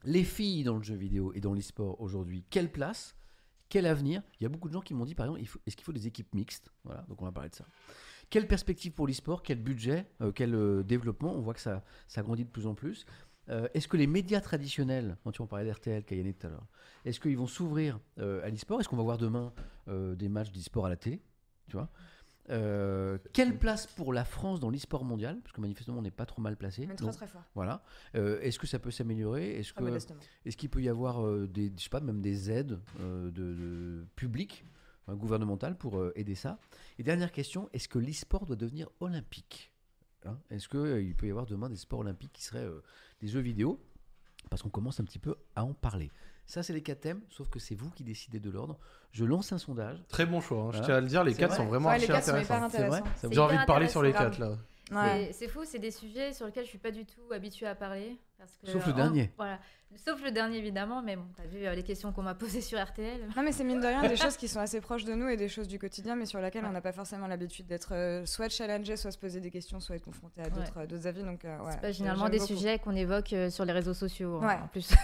Les 0.05 0.23
filles 0.23 0.63
dans 0.63 0.77
le 0.77 0.83
jeu 0.83 0.95
vidéo 0.95 1.33
et 1.35 1.41
dans 1.41 1.53
l'e-sport 1.53 1.99
aujourd'hui, 1.99 2.45
quelle 2.49 2.71
place 2.71 3.13
Quel 3.67 3.85
avenir? 3.85 4.21
Il 4.39 4.43
y 4.43 4.45
a 4.45 4.49
beaucoup 4.49 4.69
de 4.69 4.73
gens 4.73 4.79
qui 4.81 4.93
m'ont 4.93 5.03
dit, 5.03 5.15
par 5.15 5.25
exemple, 5.25 5.41
il 5.41 5.47
faut- 5.47 5.59
est-ce 5.67 5.75
qu'il 5.75 5.83
faut 5.83 5.91
des 5.91 6.07
équipes 6.07 6.33
mixtes? 6.33 6.71
Voilà, 6.85 7.01
donc 7.09 7.21
on 7.21 7.25
va 7.25 7.33
parler 7.33 7.49
de 7.49 7.55
ça. 7.55 7.65
Quelle 8.29 8.47
perspective 8.47 8.93
pour 8.93 9.05
l'e-sport? 9.07 9.43
Quel 9.43 9.59
budget? 9.61 10.05
Euh, 10.21 10.31
Quel 10.31 10.55
euh, 10.55 10.83
développement? 10.83 11.33
On 11.35 11.41
voit 11.41 11.53
que 11.55 11.59
ça, 11.59 11.83
ça 12.07 12.21
grandit 12.21 12.45
de 12.45 12.49
plus 12.49 12.67
en 12.67 12.75
plus. 12.75 13.05
Euh, 13.49 13.67
est-ce 13.73 13.87
que 13.87 13.97
les 13.97 14.07
médias 14.07 14.41
traditionnels, 14.41 15.17
quand 15.23 15.31
tu 15.31 15.41
en 15.41 15.47
parlais 15.47 15.65
d'RTL, 15.69 16.03
Kayane 16.03 16.33
tout 16.33 16.47
à 16.47 16.49
l'heure, 16.49 16.67
est-ce 17.05 17.19
qu'ils 17.19 17.37
vont 17.37 17.47
s'ouvrir 17.47 17.99
euh, 18.19 18.43
à 18.45 18.49
l'e-sport? 18.49 18.79
Est-ce 18.79 18.89
qu'on 18.89 18.97
va 18.97 19.03
voir 19.03 19.17
demain 19.17 19.53
euh, 19.87 20.15
des 20.15 20.29
matchs 20.29 20.51
d'e-sport 20.51 20.85
à 20.85 20.89
la 20.89 20.95
télé? 20.97 21.21
Tu 21.67 21.73
vois? 21.73 21.89
Euh, 22.51 23.17
Quelle 23.33 23.57
place 23.59 23.85
pour 23.87 24.11
la 24.11 24.25
France 24.25 24.59
dans 24.59 24.69
l'e-sport 24.69 25.03
mondial? 25.03 25.39
Parce 25.41 25.53
que 25.53 25.61
manifestement, 25.61 25.97
on 25.99 26.01
n'est 26.01 26.09
pas 26.11 26.25
trop 26.25 26.41
mal 26.41 26.57
placé. 26.57 26.85
Mais 26.87 26.95
très 26.95 27.11
très 27.11 27.27
fort. 27.27 27.43
voilà. 27.53 27.83
Euh, 28.15 28.39
Est-ce 28.41 28.57
que 28.59 28.65
ça 28.67 28.79
peut 28.79 28.91
s'améliorer? 28.91 29.59
Est-ce 29.59 29.73
Très 29.73 29.83
que 29.83 29.97
est-ce 30.45 30.57
qu'il 30.57 30.69
peut 30.69 30.81
y 30.81 30.89
avoir 30.89 31.23
euh, 31.25 31.47
des, 31.47 31.71
je 31.77 31.83
sais 31.83 31.89
pas, 31.89 31.99
même 31.99 32.21
des 32.21 32.49
aides 32.51 32.79
euh, 33.01 33.25
de, 33.31 33.53
de 33.53 34.05
publiques, 34.15 34.65
enfin, 35.05 35.15
gouvernementales 35.15 35.77
pour 35.77 35.99
euh, 35.99 36.11
aider 36.15 36.35
ça? 36.35 36.59
Et 36.97 37.03
dernière 37.03 37.31
question, 37.31 37.69
est-ce 37.73 37.87
que 37.87 37.99
l'e-sport 37.99 38.45
doit 38.45 38.55
devenir 38.55 38.89
olympique? 38.99 39.68
Hein 40.25 40.37
Est-ce 40.49 40.67
qu'il 40.67 41.15
peut 41.15 41.27
y 41.27 41.31
avoir 41.31 41.45
demain 41.45 41.69
des 41.69 41.75
sports 41.77 41.99
olympiques 41.99 42.33
qui 42.33 42.43
seraient 42.43 42.65
euh, 42.65 42.81
des 43.21 43.27
jeux 43.27 43.39
vidéo? 43.39 43.79
Parce 44.49 44.61
qu'on 44.61 44.69
commence 44.69 44.99
un 44.99 45.03
petit 45.03 45.19
peu 45.19 45.35
à 45.55 45.63
en 45.63 45.73
parler. 45.73 46.11
Ça, 46.45 46.63
c'est 46.63 46.73
les 46.73 46.81
quatre 46.81 47.01
thèmes, 47.01 47.21
sauf 47.29 47.49
que 47.49 47.59
c'est 47.59 47.75
vous 47.75 47.91
qui 47.91 48.03
décidez 48.03 48.39
de 48.39 48.49
l'ordre. 48.49 48.79
Je 49.11 49.23
lance 49.25 49.51
un 49.53 49.57
sondage. 49.59 50.03
Très 50.07 50.25
bon 50.25 50.41
choix, 50.41 50.63
hein. 50.63 50.71
je 50.73 50.81
tiens 50.83 50.95
à 50.95 51.01
le 51.01 51.07
dire, 51.07 51.23
les 51.23 51.35
quatre 51.35 51.49
vrai. 51.49 51.57
sont 51.57 51.67
vraiment 51.67 51.89
Ouais, 51.89 51.99
les 51.99 52.09
archi 52.09 52.29
intéressants. 52.31 53.03
J'ai 53.29 53.39
envie 53.39 53.57
de 53.57 53.65
parler 53.65 53.87
sur 53.87 54.01
les 54.01 54.11
quatre 54.13 54.39
là. 54.39 54.57
Ouais. 54.91 55.27
C'est- 55.27 55.33
C'est 55.33 55.47
fou, 55.47 55.61
c'est 55.65 55.77
des 55.79 55.91
sujets 55.91 56.33
sur 56.33 56.47
lesquels 56.47 56.63
je 56.63 56.69
suis 56.69 56.79
pas 56.79 56.89
du 56.91 57.05
tout 57.05 57.31
habituée 57.31 57.67
à 57.67 57.75
parler. 57.75 58.17
Parce 58.39 58.57
que, 58.57 58.67
Sauf 58.71 58.85
le 58.87 58.93
en- 58.93 58.95
dernier. 58.95 59.31
Voilà. 59.37 59.59
Sauf 59.97 60.23
le 60.23 60.31
dernier 60.31 60.57
évidemment, 60.59 61.01
mais 61.01 61.15
bon, 61.15 61.25
t'as 61.35 61.45
vu 61.45 61.65
euh, 61.65 61.73
les 61.75 61.81
questions 61.83 62.11
qu'on 62.13 62.21
m'a 62.21 62.35
posées 62.35 62.61
sur 62.61 62.79
RTL. 62.81 63.21
Non 63.35 63.43
mais 63.43 63.51
c'est 63.51 63.63
mine 63.63 63.81
de 63.81 63.87
rien 63.87 64.07
des 64.07 64.15
choses 64.15 64.37
qui 64.37 64.47
sont 64.47 64.59
assez 64.59 64.81
proches 64.81 65.03
de 65.03 65.13
nous 65.13 65.27
et 65.27 65.35
des 65.35 65.49
choses 65.49 65.67
du 65.67 65.77
quotidien 65.79 66.15
mais 66.15 66.25
sur 66.27 66.39
lesquelles 66.39 66.63
on 66.65 66.71
n'a 66.71 66.79
pas 66.81 66.91
forcément 66.93 67.25
l'habitude 67.27 67.65
d'être 67.65 67.93
euh, 67.93 68.25
soit 68.25 68.49
challengé, 68.49 68.95
soit 68.97 69.11
se 69.11 69.17
poser 69.17 69.41
des 69.41 69.49
questions, 69.51 69.79
soit 69.79 69.95
être 69.97 70.05
confronté 70.05 70.41
à 70.41 70.49
d'autres 70.49 70.77
euh, 70.77 70.85
d'autres 70.87 71.07
avis. 71.07 71.23
Donc 71.23 71.43
euh, 71.43 71.57
ouais, 71.59 71.71
C'est 71.73 71.81
pas 71.81 71.91
généralement 71.91 72.29
des 72.29 72.37
beaucoup. 72.37 72.53
sujets 72.55 72.77
qu'on 72.79 72.95
évoque 72.95 73.33
euh, 73.33 73.49
sur 73.49 73.65
les 73.65 73.73
réseaux 73.73 73.93
sociaux. 73.95 74.39
hein, 74.43 74.47
Ouais. 74.47 74.59
En 74.63 74.67
plus. 74.67 74.93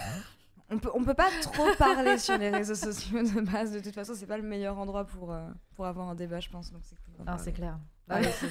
On 0.68 0.78
peut 0.78 0.90
on 0.94 1.04
peut 1.04 1.14
pas 1.14 1.28
trop 1.42 1.68
parler 1.78 2.18
sur 2.18 2.36
les 2.38 2.50
réseaux 2.50 2.74
sociaux 2.74 3.22
de 3.22 3.40
base. 3.40 3.70
De 3.70 3.78
toute 3.78 3.94
façon, 3.94 4.14
c'est 4.16 4.26
pas 4.26 4.36
le 4.36 4.42
meilleur 4.42 4.76
endroit 4.78 5.04
pour 5.04 5.32
euh, 5.32 5.46
pour 5.76 5.86
avoir 5.86 6.08
un 6.08 6.16
débat, 6.16 6.40
je 6.40 6.48
pense. 6.48 6.72
Donc 6.72 6.80
c'est 6.84 6.96
cool. 6.96 7.24
Ah, 7.24 7.38
c'est 7.38 7.52
clair. 7.52 7.78
Ouais, 8.10 8.20
c'est- 8.32 8.48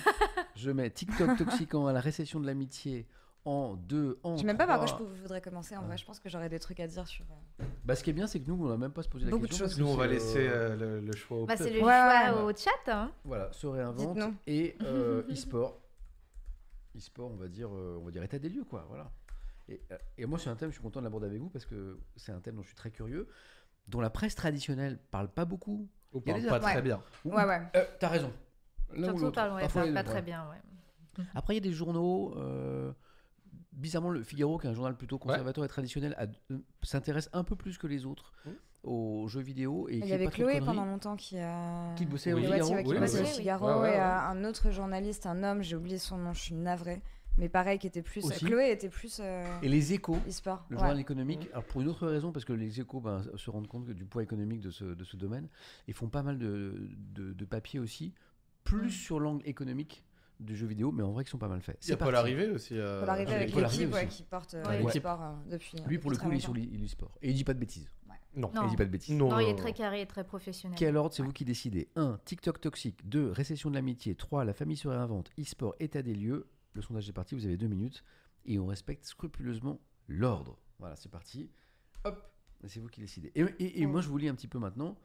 Je 0.56 0.71
mets 0.71 0.89
TikTok 0.89 1.38
toxiquant 1.38 1.88
à 1.88 1.91
la 1.93 2.00
récession 2.00 2.39
de 2.39 2.45
l'amitié 2.45 3.06
en 3.45 3.75
deux, 3.75 4.19
en 4.23 4.34
Je 4.36 4.41
sais 4.41 4.45
même 4.47 4.58
pas 4.58 4.65
par 4.67 4.79
quoi 4.79 4.88
je 4.88 4.95
peux- 4.95 5.03
voudrais 5.21 5.39
commencer. 5.41 5.77
En 5.77 5.84
vrai, 5.84 5.97
je 5.97 6.05
pense 6.05 6.19
que 6.19 6.29
j'aurais 6.29 6.49
des 6.49 6.60
trucs 6.60 6.79
à 6.79 6.88
dire 6.88 7.08
sur. 7.08 7.25
euh, 7.60 7.63
Bah, 7.86 7.95
ce 7.95 8.03
qui 8.03 8.10
est 8.10 8.13
bien, 8.13 8.25
c'est 8.27 8.39
que 8.39 8.47
nous, 8.49 8.65
on 8.65 8.69
n'a 8.69 8.77
même 8.77 8.91
pas 8.91 9.03
se 9.03 9.10
poser 9.10 9.25
la 9.25 9.31
Beaucoup 9.31 9.43
de 9.43 9.49
question. 9.49 9.65
choses. 9.65 9.77
parce 9.77 9.79
Nous, 9.88 9.93
on 9.93 9.95
va 9.97 10.05
c'est, 10.08 10.13
laisser 10.13 10.47
euh, 10.47 10.69
euh, 10.71 10.75
le, 10.75 10.99
le 11.01 11.15
choix 11.15 11.38
au 11.38 11.45
Bah, 11.45 11.55
peuple. 11.55 11.69
c'est 11.69 11.75
le 11.75 11.86
Ouais, 11.86 11.91
choix 11.93 12.43
ouais. 12.45 12.53
au 12.53 12.55
chat. 12.58 12.91
hein. 12.91 13.12
Voilà, 13.23 13.51
se 13.53 13.67
réinvente 13.67 14.15
Dites-nous. 14.15 14.36
et 14.47 14.75
euh, 14.81 15.23
e-sport. 15.31 15.79
E-sport, 16.97 17.31
on 17.31 17.36
va 17.36 17.47
dire, 17.47 17.69
euh, 17.71 17.97
on 18.01 18.05
va 18.05 18.12
dire 18.12 18.23
état 18.23 18.39
des 18.39 18.49
lieux, 18.49 18.63
quoi. 18.63 18.86
Voilà. 18.89 19.12
Et, 19.67 19.81
euh, 19.91 19.97
et 20.17 20.25
moi, 20.25 20.39
c'est 20.39 20.49
un 20.49 20.55
thème, 20.55 20.69
je 20.69 20.75
suis 20.75 20.84
content 20.84 20.99
de 20.99 21.05
l'aborder 21.05 21.27
avec 21.27 21.39
vous 21.39 21.49
parce 21.49 21.65
que 21.65 21.99
c'est 22.15 22.31
un 22.31 22.39
thème 22.39 22.55
dont 22.55 22.62
je 22.63 22.67
suis 22.67 22.75
très 22.75 22.91
curieux, 22.91 23.27
dont 23.88 23.99
la 24.01 24.10
presse 24.10 24.34
traditionnelle 24.36 24.97
parle 25.12 25.27
pas 25.27 25.45
beaucoup. 25.45 25.88
On 26.13 26.19
Il 26.19 26.27
y 26.27 26.29
a 26.29 26.34
parle 26.34 26.43
des 26.43 26.49
pas 26.49 26.60
très 26.60 26.81
bien. 26.81 27.01
Ou- 27.25 27.34
Ouais, 27.36 27.43
ouais. 27.45 27.62
Euh, 27.75 27.84
T'as 27.99 28.08
raison. 28.10 28.31
L'un 28.93 29.01
ou 29.13 29.17
Surtout 29.19 29.23
l'autre. 29.25 29.60
Parfois 29.60 29.86
les 29.86 29.93
pas 29.93 30.01
deux, 30.03 30.08
très 30.10 30.15
ouais. 30.19 30.21
bien. 30.21 30.47
Ouais. 30.49 31.23
Après, 31.34 31.53
il 31.53 31.58
y 31.58 31.67
a 31.67 31.69
des 31.69 31.73
journaux. 31.75 32.34
euh, 32.38 32.91
bizarrement, 33.76 34.10
le 34.10 34.24
Figaro, 34.24 34.58
qui 34.58 34.68
est 34.68 34.70
un 34.70 34.74
journal 34.74 34.96
plutôt 34.96 35.18
conservateur 35.18 35.64
et 35.64 35.68
traditionnel, 35.68 36.16
a- 36.18 36.28
euh, 36.54 36.58
s'intéresse 36.84 37.30
un 37.34 37.44
peu 37.44 37.56
plus 37.56 37.78
que 37.78 37.88
les 37.88 38.06
autres 38.06 38.34
Mmh. 38.46 38.50
aux 38.84 39.28
jeux 39.28 39.42
vidéo. 39.42 39.88
Et 39.90 39.98
Il 39.98 40.06
y 40.08 40.14
avait 40.14 40.28
Chloé 40.28 40.60
pendant 40.60 40.86
longtemps 40.86 41.16
qui 41.16 41.38
a. 41.40 41.94
Qui 41.96 42.06
bossait 42.06 42.34
Oui. 42.34 42.42
au 42.42 42.50
Ouais, 42.50 42.54
Figaro. 42.54 42.74
ouais, 42.74 42.84
qui 42.84 42.90
Oui, 42.92 43.00
bossait 43.00 43.18
oui, 43.20 43.24
au 43.24 43.28
oui. 43.28 43.34
Figaro 43.38 43.66
Ouais, 43.68 43.74
ouais, 43.74 43.90
et 43.90 43.92
ouais. 43.94 44.00
euh, 44.00 44.20
un 44.20 44.44
autre 44.46 44.72
journaliste, 44.72 45.26
un 45.26 45.44
homme, 45.44 45.62
j'ai 45.62 45.76
oublié 45.76 45.98
son 45.98 46.18
nom, 46.18 46.34
je 46.34 46.42
suis 46.42 46.56
navrée. 46.56 47.02
Mais 47.38 47.50
pareil, 47.50 47.78
qui 47.80 47.88
était 47.88 48.02
plus. 48.02 48.24
Aussi. 48.24 48.46
Chloé 48.46 48.72
était 48.72 48.88
plus. 48.88 49.20
euh, 49.22 49.44
Et 49.62 49.68
les 49.68 49.92
échos. 49.92 50.16
e-sport. 50.26 50.66
Le 50.70 50.78
Ouais. 50.78 50.80
journal 50.84 51.00
économique, 51.02 51.50
alors 51.52 51.66
pour 51.66 51.82
une 51.82 51.90
autre 51.90 52.08
raison, 52.08 52.32
parce 52.32 52.46
que 52.46 52.54
les 52.54 52.80
échos 52.80 53.02
ben, 53.02 53.22
se 53.36 53.50
rendent 53.50 53.68
compte 53.68 53.86
que 53.86 53.92
du 53.92 54.06
poids 54.06 54.24
économique 54.24 54.62
de 54.62 54.70
ce, 54.72 54.86
de 54.86 55.04
ce 55.04 55.18
domaine, 55.18 55.50
et 55.90 55.92
font 55.92 56.08
pas 56.08 56.24
mal 56.24 56.38
de, 56.38 56.88
de, 57.14 57.34
de 57.34 57.46
papiers 57.46 57.80
aussi, 57.82 58.14
plus 58.64 58.88
Mm. 58.88 58.90
sur 58.90 59.20
l'angle 59.20 59.46
économique 59.46 60.05
du 60.39 60.56
jeu 60.56 60.67
vidéo, 60.67 60.91
mais 60.91 61.04
en 61.04 61.12
vrai 61.12 61.24
qui 61.24 61.30
sont 61.32 61.38
pas 61.38 61.48
mal 61.48 61.62
faits. 61.62 61.78
Il 61.84 61.89
y 61.89 61.93
a. 61.93 61.98
Paul 61.98 62.15
Arrivé 62.15 62.50
aussi. 62.50 62.78
euh, 62.78 63.00
Paul 63.02 63.10
Arrivé 63.10 63.34
avec 63.34 63.56
l'équipe 63.56 63.93
ouais, 63.93 64.08
qui 64.08 64.24
porte 64.24 64.54
euh, 64.54 64.82
Ouais. 64.84 64.91
sport 64.91 65.21
euh, 65.21 65.32
depuis. 65.52 65.78
Lui, 65.88 65.98
pour 66.00 66.12
le 66.12 66.17
coup, 66.17 66.30
il 66.32 66.38
est 66.38 66.39
sur 66.39 66.54
l'e- 66.54 66.62
l'e-sport. 66.78 67.17
Et 67.21 67.30
il 67.30 67.36
dit 67.36 67.43
pas 67.43 67.54
de 67.54 67.60
bêtises. 67.60 67.89
Non. 68.38 68.52
Il 68.63 68.69
dit 68.69 68.76
pas 68.76 68.84
de 68.84 68.89
bêtises. 68.89 69.15
Non, 69.15 69.30
Non, 69.30 69.39
il 69.39 69.45
euh, 69.45 69.52
est 69.52 69.56
très 69.56 69.71
carré 69.71 70.02
et 70.02 70.06
très 70.06 70.26
professionnel. 70.26 70.78
Quel 70.78 70.98
ordre, 70.98 71.15
c'est 71.15 71.24
vous 71.24 71.32
qui 71.32 71.45
décidez? 71.45 71.88
1. 71.95 72.19
TikTok 72.26 72.60
toxique. 72.60 73.08
2. 73.08 73.32
Récession 73.32 73.69
de 73.69 73.76
l'amitié. 73.76 74.13
3. 74.13 74.43
La 74.43 74.54
famille 74.54 74.76
se 74.76 74.89
réinvente. 74.89 75.32
E-sport, 75.39 75.74
état 75.80 76.02
des 76.02 76.13
lieux. 76.13 76.45
Le 76.74 76.82
sondage 76.82 77.08
est 77.08 77.13
parti, 77.13 77.34
vous 77.36 77.45
avez 77.45 77.56
deux 77.56 77.67
minutes. 77.69 78.04
Et 78.45 78.60
on 78.60 78.65
respecte 78.67 79.06
scrupuleusement 79.06 79.80
l'ordre. 80.10 80.58
Voilà, 80.80 80.98
c'est 80.98 81.10
parti. 81.10 81.50
Hop, 82.04 82.30
c'est 82.67 82.82
vous 82.82 82.89
qui 82.89 83.00
décidez. 83.00 83.32
Et, 83.36 83.45
et- 83.60 83.82
et 83.82 83.86
moi, 83.86 84.02
je 84.02 84.10
vous 84.10 84.17
lis 84.17 84.28
un 84.28 84.36
petit 84.36 84.50
peu 84.50 84.60
maintenant. 84.60 84.98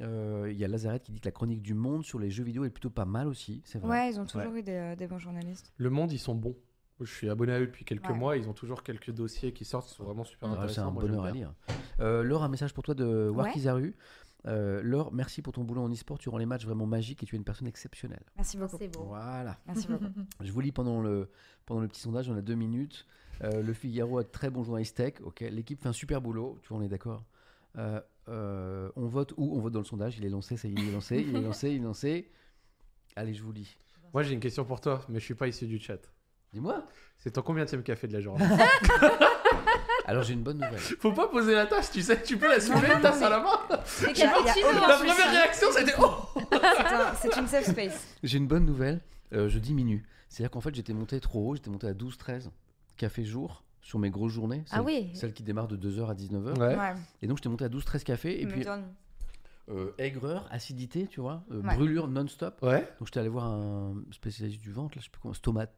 Euh, 0.00 0.48
Il 0.50 0.56
y 0.58 0.64
a 0.64 0.68
Lazarette 0.68 1.04
qui 1.04 1.12
dit 1.12 1.20
que 1.20 1.26
la 1.28 1.32
chronique 1.32 1.62
du 1.62 1.74
monde 1.74 2.04
sur 2.04 2.18
les 2.18 2.30
jeux 2.30 2.44
vidéo 2.44 2.64
est 2.64 2.70
plutôt 2.70 2.90
pas 2.90 3.04
mal 3.04 3.28
aussi. 3.28 3.62
C'est 3.64 3.78
vrai. 3.78 3.90
Ouais, 3.90 4.10
ils 4.10 4.20
ont 4.20 4.26
toujours 4.26 4.54
eu 4.54 4.62
des, 4.62 4.72
euh, 4.72 4.96
des 4.96 5.06
bons 5.06 5.18
journalistes. 5.18 5.72
Le 5.76 5.90
Monde, 5.90 6.12
ils 6.12 6.18
sont 6.18 6.34
bons. 6.34 6.56
Je 7.00 7.06
suis 7.12 7.28
abonné 7.28 7.52
à 7.52 7.60
eux 7.60 7.66
depuis 7.66 7.84
quelques 7.84 8.08
Ouais. 8.08 8.14
mois. 8.14 8.36
Ils 8.36 8.48
ont 8.48 8.52
toujours 8.52 8.82
quelques 8.82 9.10
dossiers 9.10 9.52
qui 9.52 9.64
sortent. 9.64 9.90
Ils 9.90 9.94
sont 9.94 10.04
vraiment 10.04 10.24
super 10.24 10.48
Ah, 10.48 10.52
c'est 10.52 10.58
intéressants. 10.58 10.88
un 10.88 10.90
Moi, 10.92 11.02
bonheur 11.02 11.24
à 11.24 11.30
lire. 11.32 11.52
Euh, 12.00 12.22
Laure, 12.22 12.42
un 12.44 12.48
message 12.48 12.72
pour 12.72 12.82
toi 12.84 12.94
de 12.94 13.28
Warkizaru. 13.34 13.96
Euh, 14.46 14.80
Laure, 14.82 15.12
merci 15.12 15.40
pour 15.42 15.52
ton 15.54 15.64
boulot 15.64 15.82
en 15.82 15.90
e-sport. 15.90 16.18
Tu 16.18 16.28
rends 16.28 16.36
les 16.38 16.46
matchs 16.46 16.64
vraiment 16.66 16.86
magiques 16.86 17.22
et 17.22 17.26
tu 17.26 17.34
es 17.34 17.38
une 17.38 17.44
personne 17.44 17.66
exceptionnelle. 17.66 18.22
Merci 18.36 18.56
beaucoup. 18.58 18.76
C'est 18.78 18.88
beau. 18.88 19.04
Voilà. 19.04 19.58
Merci 19.66 19.88
beaucoup. 19.88 20.04
Je 20.40 20.52
vous 20.52 20.60
lis 20.60 20.70
pendant 20.72 21.00
le, 21.00 21.30
pendant 21.66 21.80
le 21.80 21.88
petit 21.88 22.00
sondage, 22.00 22.28
on 22.28 22.36
a 22.36 22.42
deux 22.42 22.54
minutes. 22.54 23.06
Euh, 23.42 23.62
le 23.62 23.72
Figaro 23.72 24.18
a 24.18 24.22
de 24.22 24.28
très 24.28 24.50
bon 24.50 24.62
journaliste 24.62 24.96
tech. 24.96 25.14
Ok, 25.24 25.40
l'équipe 25.40 25.80
fait 25.82 25.88
un 25.88 25.92
super 25.92 26.20
boulot. 26.20 26.58
Tu 26.62 26.68
vois, 26.68 26.78
on 26.78 26.82
est 26.82 26.88
d'accord? 26.88 27.24
Euh, 27.76 28.00
euh, 28.28 28.88
on 28.96 29.06
vote 29.06 29.34
où 29.36 29.56
On 29.56 29.60
vote 29.60 29.72
dans 29.72 29.80
le 29.80 29.84
sondage. 29.84 30.16
Il 30.18 30.24
est 30.24 30.28
lancé, 30.30 30.56
ça 30.56 30.68
y 30.68 30.72
est, 30.72 30.74
il 30.78 30.88
est 30.88 30.92
lancé, 30.92 31.16
il 31.28 31.36
est 31.36 31.40
lancé, 31.40 31.70
il 31.70 31.76
est 31.76 31.84
lancé. 31.84 32.30
Allez, 33.16 33.34
je 33.34 33.42
vous 33.42 33.52
lis. 33.52 33.76
Moi, 34.12 34.22
j'ai 34.22 34.32
une 34.34 34.40
question 34.40 34.64
pour 34.64 34.80
toi, 34.80 35.04
mais 35.08 35.18
je 35.20 35.24
suis 35.24 35.34
pas 35.34 35.48
issu 35.48 35.66
du 35.66 35.78
chat. 35.78 35.98
Dis-moi. 36.52 36.86
C'est 37.18 37.32
ton 37.32 37.42
combien 37.42 37.64
de 37.64 37.76
café 37.78 38.06
de 38.06 38.12
la 38.12 38.20
journée 38.20 38.44
Alors 40.06 40.22
j'ai 40.22 40.34
une 40.34 40.42
bonne 40.42 40.58
nouvelle. 40.58 40.78
Faut 40.78 41.12
pas 41.12 41.28
poser 41.28 41.54
la 41.54 41.66
tasse, 41.66 41.90
tu 41.90 42.02
sais, 42.02 42.22
tu 42.22 42.36
peux 42.36 42.46
la 42.48 42.60
soulever, 42.60 42.88
non, 42.88 43.00
tasse 43.00 43.22
à 43.22 43.30
la 43.30 43.40
main. 43.40 43.58
C'est 43.86 44.16
La 44.18 44.28
première 44.30 45.30
réaction, 45.30 45.68
c'était 45.72 45.94
oh 45.98 46.16
C'est 46.52 46.54
un- 46.94 47.14
C'est 47.14 47.36
une 47.38 47.46
safe 47.48 47.70
space. 47.70 48.06
J'ai 48.22 48.38
une 48.38 48.46
bonne 48.46 48.66
nouvelle. 48.66 49.00
euh, 49.32 49.48
je 49.48 49.58
diminue. 49.58 50.04
C'est-à-dire 50.28 50.50
qu'en 50.50 50.60
fait, 50.60 50.74
j'étais 50.74 50.92
monté 50.92 51.18
trop 51.20 51.48
haut. 51.50 51.54
J'étais 51.56 51.70
monté 51.70 51.86
à 51.86 51.94
12-13 51.94 52.50
cafés 52.96 53.24
jour 53.24 53.63
sur 53.84 53.98
mes 54.00 54.10
grosses 54.10 54.32
journées. 54.32 54.64
Ah 54.70 54.76
celles- 54.78 54.84
oui. 54.84 55.10
Celles 55.14 55.32
qui 55.34 55.42
démarrent 55.44 55.68
de 55.68 55.76
2h 55.76 56.08
à 56.10 56.14
19h. 56.14 56.58
Ouais. 56.58 56.74
Ouais. 56.76 56.94
Et 57.22 57.26
donc, 57.28 57.36
j'étais 57.36 57.48
monté 57.50 57.64
à 57.64 57.68
12-13 57.68 58.02
cafés. 58.02 58.40
Et 58.42 58.46
puis, 58.46 58.64
euh, 59.70 59.90
aigreur, 59.98 60.48
acidité, 60.50 61.06
tu 61.06 61.20
vois, 61.20 61.44
euh, 61.50 61.60
Ouais. 61.62 61.74
brûlure 61.76 62.08
non-stop. 62.08 62.58
Ouais. 62.62 62.80
Donc, 62.98 63.06
j'étais 63.08 63.20
allé 63.20 63.28
voir 63.28 63.44
un 63.46 63.94
spécialiste 64.10 64.60
du 64.60 64.72
ventre, 64.72 64.96
là, 64.96 65.00
je 65.00 65.04
sais 65.04 65.10
plus 65.10 65.20
comment, 65.20 65.34
stomate. 65.34 65.72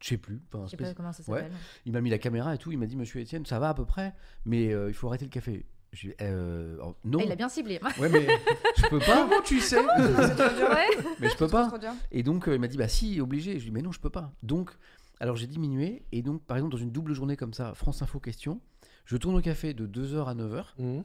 Je 0.00 0.08
sais 0.10 0.18
plus. 0.18 0.42
enfin, 0.52 0.66
pas 0.76 0.92
comment 0.94 1.12
ça 1.12 1.22
Ouais. 1.30 1.40
s'appelle. 1.40 1.52
Il 1.86 1.92
m'a 1.92 2.02
mis 2.02 2.10
la 2.10 2.18
caméra 2.18 2.54
et 2.54 2.58
tout. 2.58 2.70
Il 2.72 2.78
m'a 2.78 2.84
dit, 2.86 2.96
monsieur 2.96 3.20
Étienne, 3.20 3.46
ça 3.46 3.58
va 3.58 3.70
à 3.70 3.74
peu 3.74 3.86
près, 3.86 4.14
mais 4.44 4.70
euh, 4.72 4.88
il 4.90 4.94
faut 4.94 5.08
arrêter 5.08 5.24
le 5.24 5.30
café. 5.30 5.64
Je 5.92 6.02
lui 6.02 6.08
ai 6.12 6.16
dit, 6.16 6.24
euh, 6.24 6.76
oh, 6.82 6.94
non. 7.04 7.20
Ah, 7.22 7.24
il 7.24 7.32
a 7.32 7.36
bien 7.36 7.48
ciblé. 7.48 7.80
Ouais, 7.98 8.08
mais 8.10 8.26
je 8.76 8.86
peux 8.88 8.98
pas. 8.98 9.26
Comment 9.28 9.40
tu 9.42 9.60
sais? 9.60 9.76
C'est 9.96 10.36
trop 10.36 10.56
dur. 10.58 10.68
Ouais. 10.68 11.04
mais 11.20 11.30
je 11.30 11.36
peux 11.36 11.48
pas. 11.48 11.72
Et 12.10 12.22
donc, 12.22 12.48
euh, 12.48 12.54
il 12.56 12.60
m'a 12.60 12.66
dit, 12.68 12.76
bah 12.76 12.88
si, 12.88 13.18
obligé. 13.20 13.52
Je 13.52 13.56
lui 13.58 13.62
ai 13.62 13.64
dit, 13.66 13.70
mais 13.70 13.80
non, 13.82 13.92
je 13.92 14.00
peux 14.00 14.10
pas. 14.10 14.32
Donc, 14.42 14.72
alors 15.20 15.36
j'ai 15.36 15.46
diminué. 15.46 16.04
Et 16.12 16.22
donc, 16.22 16.42
par 16.44 16.56
exemple, 16.56 16.72
dans 16.72 16.78
une 16.82 16.90
double 16.92 17.12
journée 17.14 17.36
comme 17.36 17.52
ça, 17.54 17.74
France 17.74 18.02
Info 18.02 18.20
Question, 18.20 18.60
je 19.04 19.16
tourne 19.16 19.36
au 19.36 19.40
café 19.40 19.74
de 19.74 19.86
2h 19.86 20.26
à 20.28 20.34
9h. 20.34 20.64
Mhm. 20.78 21.04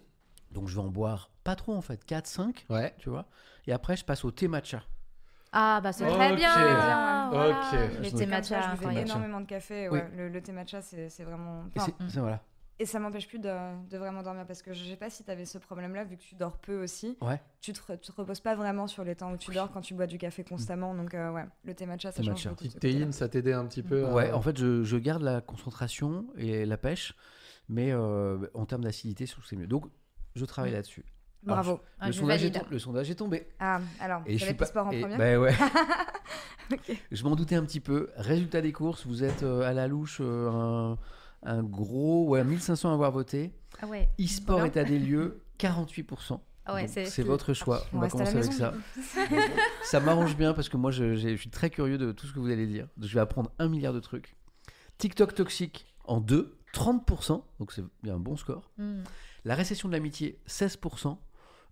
Donc, 0.52 0.67
je 0.67 0.76
vais 0.76 0.82
en 0.82 0.88
boire 0.89 1.30
pas 1.43 1.56
trop, 1.56 1.74
en 1.76 1.82
fait, 1.82 2.04
4, 2.06 2.26
5, 2.28 2.65
Ouais. 2.69 2.93
tu 2.98 3.10
vois. 3.10 3.26
Et 3.67 3.72
après, 3.72 3.95
je 3.95 4.04
passe 4.06 4.26
au 4.26 4.32
thé 4.32 4.48
matcha. 4.48 4.84
Ah, 5.52 5.80
bah 5.82 5.91
c'est 5.91 6.06
Ok. 6.08 6.13
très 6.15 6.36
bien. 6.36 6.52
Ok. 6.52 6.60
Voilà. 7.34 7.50
Ok. 7.50 7.74
Les 7.74 7.80
Je 7.80 8.02
thés 8.04 8.10
Comme 8.12 8.19
ça, 8.19 8.26
matcha, 8.28 8.76
je 8.80 8.86
matcha. 8.86 9.02
énormément 9.02 9.41
de 9.41 9.45
café. 9.48 9.89
Oui. 9.89 9.98
Ouais. 10.00 10.12
Le, 10.15 10.30
le 10.30 10.41
thé 10.41 10.52
matcha, 10.52 10.82
c'est 10.82 11.10
c'est 11.10 11.24
vraiment. 11.24 11.65
Et, 11.76 11.80
enfin, 11.80 11.91
c'est- 12.00 12.10
ça, 12.10 12.22
voilà. 12.22 12.43
Et 12.80 12.86
ça 12.86 12.98
m'empêche 13.00 13.28
plus 13.28 13.39
de, 13.39 13.50
de 13.89 13.98
vraiment 13.98 14.24
dormir 14.24 14.46
parce 14.48 14.62
que 14.62 14.74
je 14.74 14.84
sais 14.86 14.96
pas 14.96 15.10
si 15.10 15.24
tu 15.24 15.30
avais 15.32 15.46
ce 15.46 15.58
problème-là, 15.58 16.04
vu 16.06 16.15
que 16.18 16.22
tu 16.22 16.36
dors 16.36 16.58
peu 16.58 16.82
aussi. 16.82 17.18
Ouais. 17.22 17.42
Tu 17.62 17.74
te, 17.74 17.80
tu 17.94 18.12
te 18.12 18.15
reposes 18.15 18.39
pas 18.39 18.56
vraiment 18.56 18.88
sur 18.88 19.04
les 19.04 19.15
temps 19.15 19.32
où 19.34 19.38
tu 19.38 19.52
dors 19.52 19.72
quand 19.72 19.82
tu 19.82 19.94
bois 19.94 20.08
du 20.08 20.18
café 20.18 20.44
constamment. 20.44 20.96
Donc, 20.96 21.13
euh, 21.13 21.32
ouais, 21.32 21.46
le 21.65 21.74
thé 21.74 21.86
matcha, 21.86 22.12
ça 22.12 22.18
Thé 22.22 22.28
change 22.28 22.46
matcha. 22.46 22.50
beaucoup. 22.52 22.80
théine, 22.80 23.12
ça 23.12 23.28
t'aidait 23.30 23.54
un 23.54 23.65
petit 23.65 23.84
peu 23.84 24.06
à- 24.08 24.13
Ouais, 24.13 24.32
en 24.32 24.42
fait, 24.42 24.58
je, 24.58 24.84
je 24.84 24.98
garde 24.98 25.22
la 25.22 25.42
concentration 25.42 26.26
et 26.38 26.65
la 26.65 26.78
pêche, 26.78 27.13
mais 27.68 27.92
euh, 27.92 28.38
en 28.54 28.65
termes 28.65 28.84
d'acidité, 28.84 29.26
je 29.26 29.32
trouve 29.34 29.44
que 29.44 29.50
c'est 29.50 29.56
mieux. 29.58 29.68
Donc, 29.68 29.86
je 30.36 30.46
travaille 30.46 30.72
Mm. 30.72 30.76
là-dessus. 30.76 31.06
Bravo. 31.44 31.80
Ah, 32.00 32.08
le, 32.08 32.12
je 32.13 32.20
sondage 32.20 32.44
est 32.44 32.70
le 32.70 32.80
sondage 32.80 33.10
est 33.10 33.15
tombé. 33.15 33.48
Ah, 33.60 33.80
alors, 34.02 34.22
Et 34.26 34.34
je 34.34 34.39
j'avais 34.39 34.52
suis 34.52 34.58
pas. 34.58 34.65
sport 34.65 34.88
en 34.88 34.92
et- 34.92 35.00
premier. 35.02 35.18
bah 35.18 35.38
ouais. 35.39 35.54
Ok. 36.72 36.96
Je 37.12 37.24
m'en 37.24 37.36
doutais 37.36 37.56
un 37.56 37.63
petit 37.65 37.80
peu. 37.80 38.10
Résultat 38.15 38.62
des 38.62 38.72
courses, 38.72 39.06
vous 39.08 39.24
êtes 39.24 39.42
euh, 39.44 39.62
à 39.62 39.74
la 39.74 39.88
louche 39.88 40.20
euh, 40.22 40.50
un, 40.52 40.98
un 41.43 41.63
gros, 41.63 42.28
ouais, 42.28 42.43
1500 42.43 42.91
à 42.91 42.93
avoir 42.93 43.12
voté. 43.12 43.52
Ah 43.82 43.88
ouais. 43.88 44.10
E-sport 44.19 44.65
état 44.65 44.84
des 44.84 44.99
lieux, 44.99 45.41
48%. 45.60 46.39
Ah 46.65 46.75
ouais, 46.75 46.88
c'est- 46.88 47.23
votre 47.23 47.54
choix. 47.54 47.84
On, 47.93 47.97
On 47.97 48.02
va 48.02 48.10
commencer 48.10 48.38
avec 48.38 48.54
ça. 48.54 48.73
Ça 49.84 49.99
m'arrange 49.99 50.38
bien 50.38 50.54
parce 50.54 50.69
que 50.69 50.78
moi, 50.78 50.91
je, 50.91 51.36
suis 51.36 51.49
très 51.49 51.71
curieux 51.71 51.97
de 51.97 52.12
tout 52.12 52.28
ce 52.28 52.34
que 52.34 52.39
vous 52.39 52.52
allez 52.52 52.67
dire. 52.67 52.88
Je 53.02 53.13
vais 53.13 53.21
apprendre 53.21 53.52
un 53.58 53.67
milliard 53.67 53.93
de 53.93 53.99
trucs. 53.99 54.36
TikTok 54.99 55.34
toxique 55.34 55.88
en 56.06 56.19
2, 56.19 56.58
30%. 56.73 57.41
Donc 57.60 57.71
c'est 57.71 57.82
a 58.08 58.13
un 58.13 58.19
bon 58.19 58.36
score. 58.36 58.69
Hmm. 58.78 59.02
La 59.45 59.56
récession 59.56 59.88
de 59.88 59.93
l'amitié, 59.93 60.39
16%. 60.47 61.17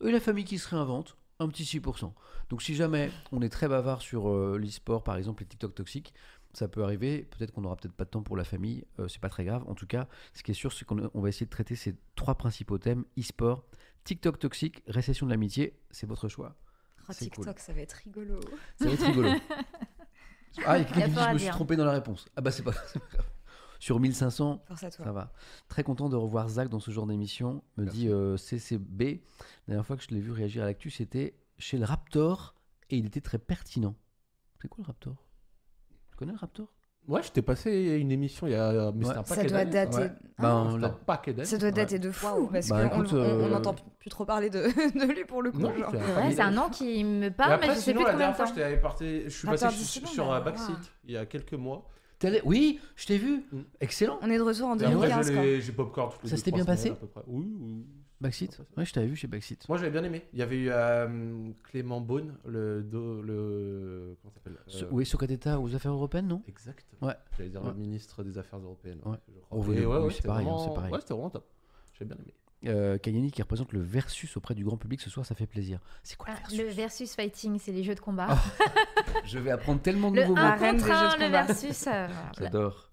Et 0.03 0.11
la 0.11 0.19
famille 0.19 0.45
qui 0.45 0.57
se 0.57 0.69
réinvente, 0.69 1.17
un 1.39 1.47
petit 1.47 1.63
6%. 1.63 2.11
Donc 2.49 2.61
si 2.63 2.75
jamais 2.75 3.11
on 3.31 3.41
est 3.41 3.49
très 3.49 3.67
bavard 3.67 4.01
sur 4.01 4.29
euh, 4.29 4.57
l'e-sport, 4.57 5.03
par 5.03 5.17
exemple, 5.17 5.43
les 5.43 5.47
TikTok 5.47 5.75
toxiques, 5.75 6.13
ça 6.53 6.67
peut 6.67 6.83
arriver. 6.83 7.23
Peut-être 7.23 7.51
qu'on 7.51 7.61
n'aura 7.61 7.75
peut-être 7.75 7.93
pas 7.93 8.05
de 8.05 8.09
temps 8.09 8.23
pour 8.23 8.35
la 8.37 8.43
famille. 8.43 8.85
euh, 8.99 9.07
c'est 9.07 9.19
pas 9.21 9.29
très 9.29 9.45
grave. 9.45 9.63
En 9.67 9.75
tout 9.75 9.87
cas, 9.87 10.07
ce 10.33 10.43
qui 10.43 10.51
est 10.51 10.55
sûr, 10.55 10.73
c'est 10.73 10.85
qu'on 10.85 11.09
on 11.13 11.21
va 11.21 11.29
essayer 11.29 11.45
de 11.45 11.51
traiter 11.51 11.75
ces 11.75 11.95
trois 12.15 12.35
principaux 12.35 12.77
thèmes 12.77 13.05
e-sport, 13.19 13.63
TikTok 14.03 14.39
toxique, 14.39 14.83
récession 14.87 15.25
de 15.25 15.31
l'amitié. 15.31 15.77
C'est 15.91 16.07
votre 16.07 16.27
choix. 16.29 16.55
Oh, 17.09 17.13
C'est 17.13 17.29
cool. 17.29 17.45
TikTok, 17.45 17.59
ça 17.59 17.73
va 17.73 17.81
être 17.81 17.93
rigolo. 17.93 18.39
Ça 18.79 18.85
va 18.85 18.91
être 18.91 19.05
rigolo. 19.05 19.29
Ah, 20.65 20.79
il 20.79 20.81
y 20.81 20.85
a 20.85 20.87
quelqu'un 20.87 21.01
qui 21.05 21.11
me 21.11 21.15
dit 21.15 21.23
je 21.27 21.33
me 21.33 21.37
suis 21.37 21.49
trompé 21.49 21.75
dans 21.75 21.85
la 21.85 21.91
réponse. 21.91 22.25
Ah 22.35 22.41
bah 22.41 22.49
c'est 22.49 22.63
pas, 22.63 22.71
grave. 23.11 23.25
Sur 23.79 23.99
1500, 23.99 24.63
Force 24.67 24.83
à 24.83 24.89
toi. 24.89 25.05
ça 25.05 25.11
va. 25.11 25.31
Très 25.67 25.83
content 25.83 26.09
de 26.09 26.15
revoir 26.15 26.49
Zach 26.49 26.67
dans 26.69 26.79
ce 26.79 26.89
genre 26.89 27.05
d'émission. 27.05 27.63
Me 27.75 27.85
dit 27.85 28.09
euh, 28.09 28.37
CCB. 28.37 29.21
La 29.67 29.73
dernière 29.73 29.85
fois 29.85 29.97
que 29.97 30.03
je 30.03 30.07
l'ai 30.09 30.19
vu 30.19 30.31
réagir 30.31 30.63
à 30.63 30.65
l'actu, 30.65 30.89
c'était 30.89 31.35
chez 31.59 31.77
le 31.77 31.85
Raptor 31.85 32.55
et 32.89 32.97
il 32.97 33.05
était 33.05 33.21
très 33.21 33.37
pertinent. 33.37 33.93
C'est 34.59 34.67
quoi 34.67 34.81
le 34.83 34.87
Raptor? 34.87 35.26
Tu 36.17 36.25
connais 36.25 36.31
le 36.31 36.39
Raptor? 36.39 36.65
Ouais, 37.07 37.21
je 37.23 37.31
t'ai 37.31 37.41
passé 37.43 37.71
une 38.01 38.11
émission 38.11 38.47
il 38.47 38.53
y 38.53 38.55
a. 38.55 38.91
Mais 38.93 39.05
Ouais. 39.05 39.13
c'était 39.15 39.19
un 39.19 39.23
Ça 39.23 39.43
doit 39.45 39.65
dater. 39.65 39.97
Ouais. 39.97 40.11
Ah, 40.39 40.41
Ben, 40.41 40.49
un. 41.37 41.45
Ça 41.45 41.57
doit 41.57 41.71
dater 41.71 41.99
de 41.99 42.09
fou 42.11 42.49
parce 42.51 42.67
Bah, 42.69 42.89
qu'on 42.89 43.05
euh, 43.13 43.47
n'entend 43.49 43.75
plus 43.99 44.09
trop 44.09 44.25
parler 44.25 44.49
de, 44.49 44.59
de 44.99 45.13
lui 45.13 45.23
pour 45.25 45.41
le 45.43 45.51
coup. 45.51 45.59
Non, 45.59 45.73
genre. 45.77 45.91
c'est 46.31 46.41
un 46.41 46.47
un 46.47 46.51
nom 46.51 46.69
qui 46.69 47.03
me 47.03 47.29
parle, 47.29 47.53
après, 47.53 47.67
mais 47.67 47.73
je 47.75 47.79
sais 47.79 47.91
sinon, 47.91 48.01
plus 48.01 48.05
la 48.07 48.11
combien 48.13 48.27
dernière 48.27 48.31
de 48.31 48.35
fois, 48.35 48.45
temps. 48.47 48.53
j'étais 48.69 48.81
parti, 48.81 49.21
je 49.25 49.29
suis 49.29 49.47
passé 49.47 49.69
sur, 49.69 50.07
sur, 50.07 50.33
euh. 50.33 50.41
Backseat 50.41 50.75
il 51.05 51.11
y 51.11 51.17
a 51.17 51.25
quelques 51.27 51.53
mois. 51.53 51.87
T'es 52.19 52.27
allé- 52.29 52.41
Oui, 52.45 52.79
je 52.95 53.05
t'ai 53.05 53.17
vu. 53.19 53.45
Mm. 53.51 53.59
Excellent. 53.79 54.17
On 54.23 54.29
est 54.31 54.37
de 54.37 54.41
retour 54.41 54.67
en 54.69 54.77
Et 54.79 54.83
après, 54.83 54.95
2015. 54.95 55.27
je 55.27 55.33
quoi. 55.33 55.41
l'ai- 55.43 55.61
j'ai 55.61 55.71
popcorn 55.71 56.11
toutes 56.11 56.23
les 56.23 56.29
Ça 56.29 56.37
s'était 56.37 56.51
bien 56.51 56.65
passé 56.65 56.89
à 56.89 56.95
peu 56.95 57.05
près. 57.07 57.21
Oui, 57.27 57.55
oui. 57.61 57.85
Backseat? 58.19 58.59
Ouais, 58.75 58.85
je 58.85 58.93
t'avais 58.93 59.05
vu 59.07 59.15
chez 59.15 59.27
Backseat. 59.27 59.67
Moi, 59.69 59.77
j'avais 59.77 59.91
bien 59.91 60.03
aimé. 60.03 60.25
Il 60.33 60.39
y 60.39 60.41
avait 60.41 60.57
eu 60.57 60.69
euh, 60.71 61.51
Clément 61.65 62.01
Beaune, 62.01 62.35
le, 62.45 62.81
do- 62.83 63.21
le 63.21 64.17
comment 64.21 64.31
ça 64.31 64.39
s'appelle? 64.39 64.57
Euh, 64.83 64.87
Oui, 64.91 65.05
Socrateta 65.05 65.59
aux 65.59 65.75
affaires 65.75 65.91
européennes, 65.91 66.27
non? 66.27 66.41
Exactement. 66.47 67.07
Ouais. 67.07 67.15
J'allais 67.37 67.49
dire 67.49 67.61
Ouais. 67.61 67.69
le 67.69 67.75
ministre 67.75 68.23
des 68.23 68.37
Affaires 68.39 68.59
européennes. 68.59 68.99
Ouais. 69.05 69.17
je 69.27 69.39
crois. 69.41 69.59
Oh, 69.59 69.63
Et 69.71 69.85
oui, 69.85 69.85
oui, 69.85 70.05
c'est 70.09 70.15
c'était 70.17 70.27
pareil, 70.29 70.47
hein, 70.47 70.49
vraiment- 70.49 70.67
c'est 70.67 70.73
pareil. 70.73 70.91
Ouais, 70.93 70.99
c'était 71.01 71.13
vraiment 71.13 71.29
top. 71.29 71.47
J'ai 71.93 72.05
bien 72.05 72.15
aimé. 72.15 72.33
Euh, 72.65 72.97
Kayani 72.97 73.29
qui 73.29 73.43
représente 73.43 73.71
le 73.71 73.81
versus 73.81 74.35
auprès 74.35 74.55
du 74.55 74.65
grand 74.65 74.77
public 74.77 74.99
ce 74.99 75.11
soir, 75.11 75.23
ça 75.23 75.35
fait 75.35 75.45
plaisir. 75.45 75.79
C'est 76.01 76.17
quoi 76.17 76.29
Ah, 76.31 76.33
le 76.33 76.39
versus? 76.39 76.57
le 76.57 76.69
versus 76.69 77.15
fighting, 77.15 77.59
c'est 77.59 77.71
les 77.71 77.83
jeux 77.83 77.93
de 77.93 77.99
combat. 77.99 78.29
Je 79.25 79.37
vais 79.37 79.51
apprendre 79.51 79.79
tellement 79.79 80.09
de 80.09 80.15
le 80.15 80.21
nouveaux 80.23 80.37
1 80.37 80.41
mots. 80.41 80.49
La 80.49 80.55
reine 80.55 80.75
contre 80.77 80.85
des 80.87 80.91
jeux 80.91 80.97
1, 80.97 81.13
de 81.13 81.19
le 81.19 81.25
combat. 81.27 81.43
versus. 81.43 81.87
euh, 81.87 82.07
voilà. 82.07 82.31
J'adore. 82.35 82.91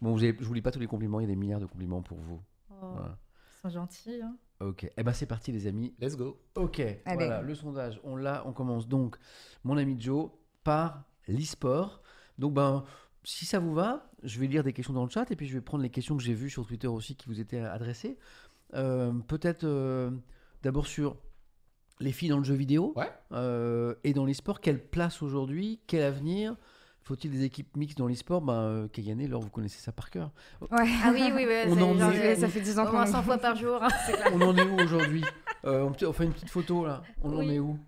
bon, 0.00 0.12
vous 0.12 0.22
avez- 0.22 0.36
je 0.38 0.44
vous 0.44 0.54
lis 0.54 0.62
pas 0.62 0.70
tous 0.70 0.78
les 0.78 0.86
compliments, 0.86 1.18
il 1.18 1.24
y 1.24 1.26
a 1.26 1.28
des 1.28 1.34
milliards 1.36 1.58
de 1.60 1.66
compliments 1.66 2.02
pour 2.02 2.18
vous. 2.18 2.40
Oh, 2.70 2.74
Voilà. 2.94 3.18
Ils 3.56 3.60
sont 3.62 3.68
gentils. 3.80 4.20
hein. 4.22 4.36
Ok, 4.60 4.90
eh 4.96 5.02
ben 5.02 5.12
c'est 5.12 5.26
parti 5.26 5.52
les 5.52 5.66
amis. 5.66 5.94
Let's 6.00 6.16
go. 6.16 6.38
Ok, 6.54 6.80
voilà, 7.06 7.42
le 7.42 7.54
sondage, 7.54 8.00
on 8.04 8.16
l'a, 8.16 8.46
on 8.46 8.52
commence 8.52 8.88
donc, 8.88 9.16
mon 9.64 9.76
ami 9.76 9.96
Joe, 10.00 10.30
par 10.62 11.02
l'e-sport. 11.28 12.02
Donc 12.38 12.54
ben, 12.54 12.84
si 13.24 13.46
ça 13.46 13.58
vous 13.58 13.74
va, 13.74 14.10
je 14.22 14.38
vais 14.38 14.46
lire 14.46 14.62
des 14.62 14.72
questions 14.72 14.94
dans 14.94 15.04
le 15.04 15.10
chat 15.10 15.30
et 15.30 15.36
puis 15.36 15.46
je 15.46 15.54
vais 15.54 15.60
prendre 15.60 15.82
les 15.82 15.90
questions 15.90 16.16
que 16.16 16.22
j'ai 16.22 16.34
vues 16.34 16.50
sur 16.50 16.66
Twitter 16.66 16.86
aussi 16.86 17.16
qui 17.16 17.26
vous 17.28 17.40
étaient 17.40 17.60
adressées. 17.60 18.16
Euh, 18.74 19.12
Peut-être 19.28 19.64
euh, 19.64 20.10
d'abord 20.62 20.86
sur 20.86 21.16
les 22.00 22.12
filles 22.12 22.28
dans 22.30 22.38
le 22.38 22.44
jeu 22.44 22.54
vidéo 22.54 22.92
Ouais. 22.96 23.10
euh, 23.32 23.94
et 24.04 24.12
dans 24.14 24.24
l'e-sport, 24.24 24.60
quelle 24.60 24.82
place 24.84 25.22
aujourd'hui, 25.22 25.80
quel 25.86 26.02
avenir 26.02 26.56
faut-il 27.04 27.30
des 27.30 27.44
équipes 27.44 27.76
mixtes 27.76 27.98
dans 27.98 28.06
l'e-sport? 28.06 28.40
Ben, 28.40 28.52
euh, 28.54 28.88
Kayane, 28.88 29.26
Laure, 29.26 29.42
vous 29.42 29.50
connaissez 29.50 29.78
ça 29.80 29.92
par 29.92 30.10
cœur. 30.10 30.30
Ouais. 30.62 30.88
Ah 31.04 31.10
oui, 31.12 31.30
oui, 31.34 31.44
oui. 31.46 31.54
On 31.68 31.74
c'est 31.76 31.82
en 31.82 31.98
genre, 31.98 32.10
est- 32.12 32.36
ça 32.36 32.48
fait 32.48 32.60
10 32.60 32.78
ans 32.78 32.86
qu'on 32.86 32.92
moins 32.92 33.04
est- 33.04 33.12
100 33.12 33.22
fois 33.22 33.38
par 33.38 33.54
jour. 33.56 33.82
hein. 33.82 33.88
On 34.32 34.40
en 34.40 34.56
est 34.56 34.62
où 34.62 34.76
aujourd'hui? 34.80 35.24
Euh, 35.64 35.88
on, 36.06 36.12
fait 36.12 36.24
une 36.24 36.32
petite 36.32 36.50
photo 36.50 36.84
là. 36.86 37.02
On 37.22 37.34
en 37.36 37.40
est 37.42 37.58
où? 37.58 37.78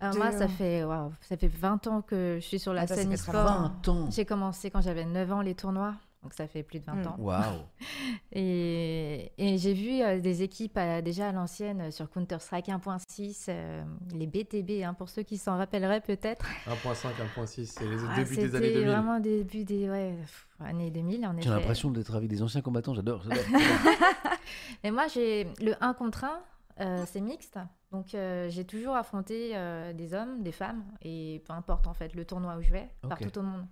Alors 0.00 0.12
De- 0.14 0.18
moi, 0.18 0.32
ça 0.32 0.48
fait, 0.48 0.82
ça 1.22 1.36
fait 1.36 1.48
20 1.48 1.86
ans 1.86 2.02
que 2.02 2.38
je 2.40 2.44
suis 2.46 2.58
sur 2.58 2.72
la 2.74 2.82
Ah, 2.82 2.86
scène 2.86 3.14
e-sport. 3.14 3.32
20 3.44 3.88
ans. 3.88 4.10
J'ai 4.10 4.24
commencé 4.24 4.70
quand 4.70 4.80
j'avais 4.80 5.04
9 5.04 5.32
ans 5.32 5.40
les 5.40 5.54
tournois, 5.54 5.94
donc 6.24 6.32
ça 6.34 6.48
fait 6.48 6.62
plus 6.64 6.80
de 6.80 6.84
20 6.86 6.94
Mm. 6.94 7.06
ans. 7.06 7.16
Waouh. 7.18 7.60
Et, 8.32 9.30
et 9.38 9.58
j'ai 9.58 9.74
vu 9.74 10.02
euh, 10.02 10.20
des 10.20 10.42
équipes 10.42 10.76
euh, 10.76 11.00
déjà 11.00 11.28
à 11.28 11.32
l'ancienne 11.32 11.80
euh, 11.82 11.90
sur 11.92 12.10
Counter-Strike 12.10 12.66
1.6, 12.66 13.44
euh, 13.48 13.84
les 14.12 14.26
BTB, 14.26 14.82
hein, 14.84 14.94
pour 14.94 15.08
ceux 15.08 15.22
qui 15.22 15.38
s'en 15.38 15.56
rappelleraient 15.56 16.00
peut-être. 16.00 16.44
1.5, 16.66 17.08
1.6, 17.36 17.66
c'est 17.66 17.84
les 17.86 17.96
Ah, 18.08 18.16
débuts 18.16 18.34
des 18.36 18.42
C'était 18.42 18.56
années 18.56 18.72
2000. 18.72 18.88
vraiment 18.88 19.20
début 19.20 19.64
des 19.64 19.88
ouais, 19.88 20.16
pff, 20.20 20.48
années 20.60 20.90
2000 20.90 21.26
en 21.26 21.32
J'ai 21.34 21.40
effet. 21.40 21.48
l'impression 21.50 21.90
d'être 21.90 22.14
avec 22.16 22.28
des 22.28 22.42
anciens 22.42 22.60
combattants, 22.62 22.94
j'adore. 22.94 23.22
j'adore. 23.22 23.44
Mais 24.82 24.90
moi, 24.90 25.06
j'ai 25.06 25.46
le 25.60 25.74
1 25.80 25.94
contre 25.94 26.24
1, 26.24 26.40
euh, 26.80 27.04
c'est 27.06 27.20
mixte. 27.20 27.58
Donc, 27.92 28.14
euh, 28.14 28.48
j'ai 28.50 28.64
toujours 28.64 28.96
affronté 28.96 29.52
euh, 29.54 29.92
des 29.92 30.12
hommes, 30.14 30.42
des 30.42 30.50
femmes, 30.52 30.82
et 31.02 31.42
peu 31.46 31.52
importe 31.52 31.86
en 31.86 31.94
fait 31.94 32.14
le 32.16 32.24
tournoi 32.24 32.56
où 32.56 32.62
je 32.62 32.72
vais, 32.72 32.88
Ok. 33.04 33.10
partout 33.10 33.38
au 33.38 33.42
monde. 33.42 33.66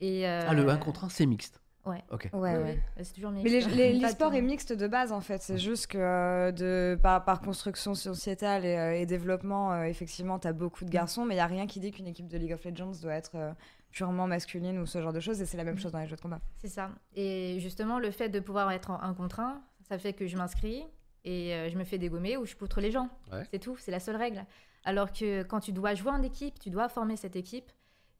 Et, 0.00 0.26
euh, 0.28 0.46
ah, 0.48 0.54
le 0.54 0.68
1 0.68 0.76
contre 0.78 1.04
1, 1.04 1.08
c'est 1.10 1.26
mixte. 1.26 1.60
Ouais. 1.88 2.02
Ok. 2.10 2.28
Ouais, 2.32 2.78
c'est 3.02 3.14
toujours 3.14 3.30
Mais 3.30 3.42
l'e-sport 4.00 4.34
est 4.34 4.42
mixte 4.42 4.72
de 4.72 4.86
base 4.86 5.10
en 5.12 5.20
fait. 5.20 5.42
C'est 5.42 5.58
juste 5.58 5.86
que 5.88 5.98
euh, 5.98 6.52
de, 6.52 6.98
par, 7.00 7.24
par 7.24 7.40
construction 7.40 7.94
sociétale 7.94 8.64
et, 8.64 8.76
euh, 8.76 8.98
et 9.00 9.06
développement, 9.06 9.72
euh, 9.72 9.82
effectivement, 9.84 10.38
tu 10.38 10.46
as 10.48 10.52
beaucoup 10.52 10.84
de 10.84 10.90
garçons, 10.90 11.24
mais 11.24 11.34
il 11.34 11.38
n'y 11.38 11.42
a 11.42 11.46
rien 11.46 11.66
qui 11.66 11.80
dit 11.80 11.90
qu'une 11.90 12.06
équipe 12.06 12.28
de 12.28 12.36
League 12.38 12.52
of 12.52 12.64
Legends 12.64 12.92
doit 13.02 13.14
être 13.14 13.54
purement 13.90 14.26
masculine 14.26 14.78
ou 14.78 14.86
ce 14.86 15.00
genre 15.00 15.12
de 15.12 15.20
choses. 15.20 15.40
Et 15.40 15.46
c'est 15.46 15.56
la 15.56 15.64
même 15.64 15.76
Mm. 15.76 15.78
chose 15.78 15.92
dans 15.92 16.00
les 16.00 16.06
jeux 16.06 16.16
de 16.16 16.20
combat. 16.20 16.40
C'est 16.56 16.68
ça. 16.68 16.90
Et 17.16 17.58
justement, 17.60 17.98
le 17.98 18.10
fait 18.10 18.28
de 18.28 18.40
pouvoir 18.40 18.70
être 18.72 18.90
en 18.90 19.00
1 19.02 19.14
contre 19.14 19.40
1, 19.40 19.60
ça 19.88 19.98
fait 19.98 20.12
que 20.12 20.26
je 20.26 20.36
m'inscris 20.36 20.84
et 21.24 21.68
je 21.70 21.76
me 21.78 21.84
fais 21.84 21.98
dégommer 21.98 22.36
ou 22.36 22.44
je 22.46 22.54
poutre 22.54 22.80
les 22.80 22.90
gens. 22.90 23.08
Ouais. 23.32 23.42
C'est 23.50 23.58
tout, 23.58 23.76
c'est 23.78 23.90
la 23.90 24.00
seule 24.00 24.16
règle. 24.16 24.44
Alors 24.84 25.12
que 25.12 25.42
quand 25.42 25.60
tu 25.60 25.72
dois 25.72 25.94
jouer 25.94 26.10
en 26.10 26.22
équipe, 26.22 26.58
tu 26.58 26.70
dois 26.70 26.88
former 26.88 27.16
cette 27.16 27.36
équipe. 27.36 27.70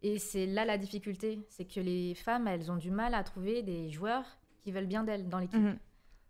Et 0.03 0.19
c'est 0.19 0.47
là 0.47 0.65
la 0.65 0.79
difficulté, 0.79 1.41
c'est 1.49 1.65
que 1.65 1.81
les 1.81 2.15
femmes, 2.15 2.47
elles 2.47 2.71
ont 2.71 2.77
du 2.77 2.91
mal 2.91 3.15
à 3.15 3.25
trouver 3.25 3.63
des 3.63 3.91
joueurs 3.91 4.25
qui 4.61 4.71
veulent 4.73 4.87
bien 4.87 5.03
d'elles 5.05 5.29
dans 5.29 5.39
l'équipe. 5.39 5.59
Mhm. 5.61 5.79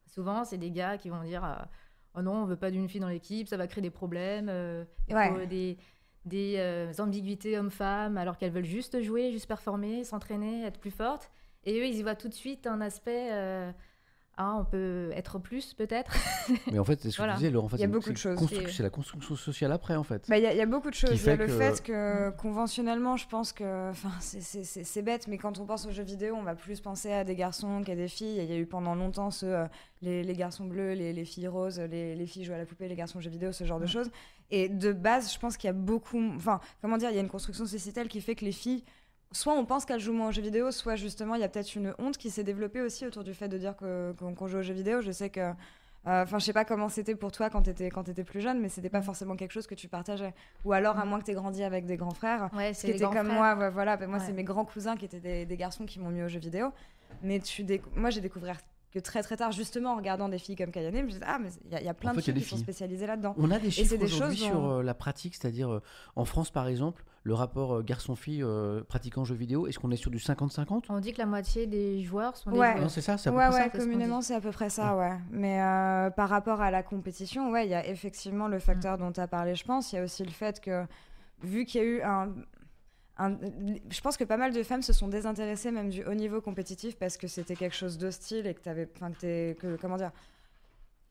Souvent, 0.06 0.44
c'est 0.44 0.56
des 0.58 0.70
gars 0.70 0.96
qui 0.96 1.10
vont 1.10 1.22
dire 1.22 1.44
euh, 1.44 1.54
Oh 2.14 2.22
non, 2.22 2.32
on 2.42 2.44
veut 2.46 2.56
pas 2.56 2.70
d'une 2.70 2.88
fille 2.88 3.00
dans 3.00 3.08
l'équipe, 3.08 3.46
ça 3.46 3.56
va 3.58 3.66
créer 3.66 3.82
des 3.82 3.90
problèmes, 3.90 4.48
euh, 4.48 4.84
Ouais. 5.10 5.28
faut 5.28 5.46
des, 5.46 5.76
des 6.24 6.54
euh, 6.56 6.92
ambiguïtés 6.98 7.58
hommes-femmes, 7.58 8.16
alors 8.16 8.38
qu'elles 8.38 8.52
veulent 8.52 8.64
juste 8.64 9.02
jouer, 9.02 9.30
juste 9.32 9.46
performer, 9.46 10.02
s'entraîner, 10.04 10.64
être 10.64 10.80
plus 10.80 10.90
fortes. 10.90 11.30
Et 11.64 11.78
eux, 11.78 11.86
ils 11.86 11.96
y 11.96 12.02
voient 12.02 12.14
tout 12.16 12.28
de 12.28 12.34
suite 12.34 12.66
un 12.66 12.80
aspect 12.80 13.28
euh, 13.32 13.70
Ah, 14.40 14.54
on 14.60 14.64
peut 14.64 15.10
être 15.16 15.40
plus, 15.40 15.74
peut-être. 15.74 16.14
Mais 16.72 16.78
en 16.78 16.84
fait, 16.84 17.00
c'est 17.00 17.10
ce 17.10 17.16
que 17.16 17.22
Voilà. 17.22 17.32
tu 17.32 17.38
disais, 17.38 17.50
Laurent. 17.50 17.66
en 17.66 17.68
fait, 17.70 17.76
Il 17.78 17.80
y 17.80 17.82
a 17.82 17.86
c'est- 17.86 17.92
beaucoup 17.92 18.12
de 18.12 18.16
choses. 18.16 18.38
C'est 18.70 18.84
la 18.84 18.88
construction 18.90 19.34
sociale 19.34 19.72
après, 19.72 19.96
en 19.96 20.04
fait. 20.04 20.26
Bah, 20.28 20.38
Il 20.38 20.44
y, 20.44 20.46
a- 20.46 20.52
il 20.52 20.56
y 20.58 20.60
a 20.60 20.66
beaucoup 20.66 20.90
de 20.90 20.94
choses. 20.94 21.10
Il 21.20 21.26
y 21.26 21.28
a 21.30 21.34
le 21.34 21.46
que- 21.46 21.52
fait 21.58 21.82
que 21.82 22.30
conventionnellement, 22.36 23.16
je 23.16 23.26
pense 23.26 23.52
que. 23.52 23.90
Enfin, 23.90 24.10
c'est- 24.20 25.02
bête, 25.02 25.26
mais 25.26 25.38
quand 25.38 25.58
on 25.58 25.66
pense 25.66 25.86
aux 25.86 25.90
jeux 25.90 26.04
vidéo, 26.04 26.36
on 26.38 26.42
va 26.44 26.54
plus 26.54 26.80
penser 26.80 27.12
à 27.12 27.24
des 27.24 27.34
garçons 27.34 27.82
qu'à 27.84 27.96
des 27.96 28.06
filles. 28.08 28.36
Il 28.38 28.44
y 28.48 28.52
a 28.52 28.56
eu 28.58 28.66
pendant 28.66 28.94
longtemps 28.94 29.30
ce, 29.32 29.46
euh, 29.46 29.64
les, 30.02 30.22
les 30.22 30.34
garçons 30.34 30.66
bleus, 30.66 30.92
les, 30.94 31.12
les 31.12 31.24
filles 31.24 31.48
roses, 31.48 31.80
les, 31.80 32.14
les 32.14 32.26
filles 32.26 32.44
jouent 32.44 32.52
à 32.52 32.58
la 32.58 32.64
poupée, 32.66 32.86
les 32.88 32.94
garçons 32.94 33.20
jeux 33.20 33.30
vidéo, 33.30 33.50
ce 33.52 33.64
genre 33.64 33.80
de 33.80 33.86
choses. 33.86 34.08
Et 34.52 34.68
de 34.68 34.92
base, 34.92 35.32
je 35.32 35.38
pense 35.40 35.56
qu'il 35.56 35.66
y 35.66 35.70
a 35.70 35.72
beaucoup. 35.74 36.22
Enfin, 36.36 36.60
comment 36.80 36.96
dire, 36.96 37.10
il 37.10 37.16
y 37.16 37.18
a 37.18 37.22
une 37.22 37.28
construction 37.28 37.66
sociétale 37.66 38.06
qui 38.06 38.20
fait 38.20 38.36
que 38.36 38.44
les 38.44 38.52
filles. 38.52 38.84
Soit 39.32 39.52
on 39.54 39.64
pense 39.66 39.84
qu'elles 39.84 40.00
jouent 40.00 40.12
moins 40.14 40.28
aux 40.28 40.32
jeux 40.32 40.42
vidéo, 40.42 40.70
soit 40.70 40.96
justement 40.96 41.34
il 41.34 41.40
y 41.40 41.44
a 41.44 41.48
peut-être 41.48 41.74
une 41.76 41.94
honte 41.98 42.16
qui 42.16 42.30
s'est 42.30 42.44
développée 42.44 42.80
aussi 42.80 43.06
autour 43.06 43.24
du 43.24 43.34
fait 43.34 43.48
de 43.48 43.58
dire 43.58 43.74
qu'on 43.76 44.46
joue 44.46 44.58
aux 44.58 44.62
jeux 44.62 44.72
vidéo. 44.74 45.00
Je 45.02 45.12
sais 45.12 45.28
que 45.30 45.40
euh, 45.40 45.52
Enfin, 46.06 46.38
je 46.38 46.44
sais 46.46 46.52
pas 46.54 46.64
comment 46.64 46.88
c'était 46.88 47.14
pour 47.14 47.30
toi 47.32 47.50
quand 47.50 47.60
t'étais 47.62 47.90
quand 47.90 48.04
t'étais 48.04 48.24
plus 48.24 48.40
jeune, 48.40 48.60
mais 48.60 48.70
c'était 48.70 48.88
pas 48.88 49.02
forcément 49.02 49.36
quelque 49.36 49.50
chose 49.52 49.66
que 49.66 49.74
tu 49.74 49.88
partageais. 49.88 50.32
Ou 50.64 50.72
alors, 50.72 50.98
à 50.98 51.04
moins 51.04 51.18
que 51.18 51.24
t'aies 51.24 51.34
grandi 51.34 51.62
avec 51.62 51.84
des 51.84 51.96
grands 51.98 52.14
frères, 52.14 52.48
Ouais, 52.56 52.72
qui 52.72 52.94
grands 52.96 53.12
comme 53.12 53.26
frères. 53.26 53.36
moi. 53.36 53.54
ouais, 53.56 53.70
voilà, 53.70 53.96
Ben, 53.98 54.08
moi 54.08 54.18
c'est 54.20 54.32
mes 54.32 54.44
grands 54.44 54.64
cousins 54.64 54.96
qui 54.96 55.04
étaient 55.04 55.20
des, 55.20 55.44
des 55.44 55.56
garçons 55.58 55.84
qui 55.84 55.98
m'ont 56.00 56.08
mis 56.10 56.22
aux 56.22 56.28
jeux 56.28 56.38
vidéo. 56.38 56.68
Mais 57.22 57.40
tu 57.40 57.64
déc- 57.64 57.82
moi 57.96 58.08
j'ai 58.08 58.22
découvert 58.22 58.56
que 58.92 58.98
très 58.98 59.22
très 59.22 59.36
tard, 59.36 59.52
justement 59.52 59.92
en 59.92 59.96
regardant 59.96 60.28
des 60.28 60.38
filles 60.38 60.56
comme 60.56 60.70
Kayane, 60.70 60.94
je 60.96 61.02
me 61.02 61.08
disais 61.08 61.20
ah 61.26 61.38
mais 61.38 61.50
il 61.66 61.72
y, 61.72 61.74
a- 61.74 61.80
il 61.80 61.86
y 61.86 61.88
a 61.90 61.94
plein 61.94 62.10
En 62.10 62.14
de 62.14 62.18
fait, 62.20 62.24
filles 62.24 62.34
des 62.34 62.40
qui 62.40 62.48
sont 62.48 62.56
spécialisées 62.56 63.06
là-dedans. 63.06 63.34
On 63.38 63.50
a 63.50 63.58
des 63.58 63.70
chiffres 63.70 63.96
des 63.96 64.04
aujourd'hui 64.04 64.36
choses 64.38 64.46
sur 64.46 64.54
dont- 64.60 64.78
euh, 64.78 64.82
la 64.82 64.94
pratique, 64.94 65.34
c'est-à-dire 65.34 65.70
euh, 65.70 65.82
en 66.16 66.24
France 66.24 66.50
par 66.50 66.68
exemple, 66.68 67.04
le 67.24 67.34
rapport 67.34 67.74
euh, 67.74 67.82
garçon-fille 67.82 68.42
euh, 68.42 68.82
pratiquant 68.84 69.24
jeux 69.24 69.34
vidéo, 69.34 69.66
est-ce 69.66 69.78
qu'on 69.78 69.90
est 69.90 69.96
sur 69.96 70.10
du 70.10 70.16
50-50 70.18 70.84
On 70.88 71.00
dit 71.00 71.12
que 71.12 71.18
la 71.18 71.26
moitié 71.26 71.66
des 71.66 72.02
joueurs 72.02 72.34
sont 72.36 72.50
des 72.50 72.58
Ouais. 72.58 72.74
Non, 72.76 72.80
joueuses. 72.82 72.92
c'est 72.92 73.00
ça, 73.02 73.18
c'est 73.18 73.28
à 73.28 73.32
peu 73.32 73.38
Ouais, 73.38 73.44
près 73.48 73.52
ça 73.52 73.58
ouais, 73.58 73.64
c'est 73.72 73.78
ce 73.78 73.84
qu'on 73.84 73.90
communément, 73.90 74.20
c'est 74.22 74.34
à 74.34 74.40
peu 74.40 74.50
près 74.52 74.70
ça, 74.70 74.96
ouais. 74.96 75.12
Mais 75.30 75.60
euh, 75.60 76.08
par 76.10 76.30
rapport 76.30 76.62
à 76.62 76.70
la 76.70 76.82
compétition, 76.82 77.50
ouais, 77.50 77.66
il 77.66 77.70
y 77.70 77.74
a 77.74 77.86
effectivement 77.86 78.48
le 78.48 78.58
facteur 78.58 78.96
Mm. 78.96 79.00
dont 79.00 79.12
tu 79.12 79.20
as 79.20 79.28
parlé, 79.28 79.54
je 79.54 79.64
pense. 79.64 79.92
Il 79.92 79.96
y 79.96 79.98
a 79.98 80.04
aussi 80.04 80.24
le 80.24 80.30
fait 80.30 80.60
que, 80.60 80.86
vu 81.42 81.66
qu'il 81.66 81.82
y 81.82 81.84
a 81.84 81.86
eu 81.86 82.00
un, 82.02 82.28
un- 83.18 83.36
Je 83.90 84.00
pense 84.00 84.16
que 84.16 84.24
pas 84.24 84.36
mal 84.36 84.52
de 84.52 84.62
femmes 84.62 84.82
se 84.82 84.92
sont 84.92 85.08
désintéressées 85.08 85.70
même 85.70 85.90
du 85.90 86.04
haut 86.04 86.14
niveau 86.14 86.40
compétitif 86.40 86.96
parce 86.96 87.16
que 87.16 87.26
c'était 87.26 87.56
quelque 87.56 87.74
chose 87.76 87.98
d'hostile 87.98 88.46
et 88.46 88.54
que 88.54 88.60
tu 88.60 88.68
avais. 88.68 88.86
Que 88.86 89.52
que, 89.54 89.76
comment 89.80 89.96
dire 89.96 90.12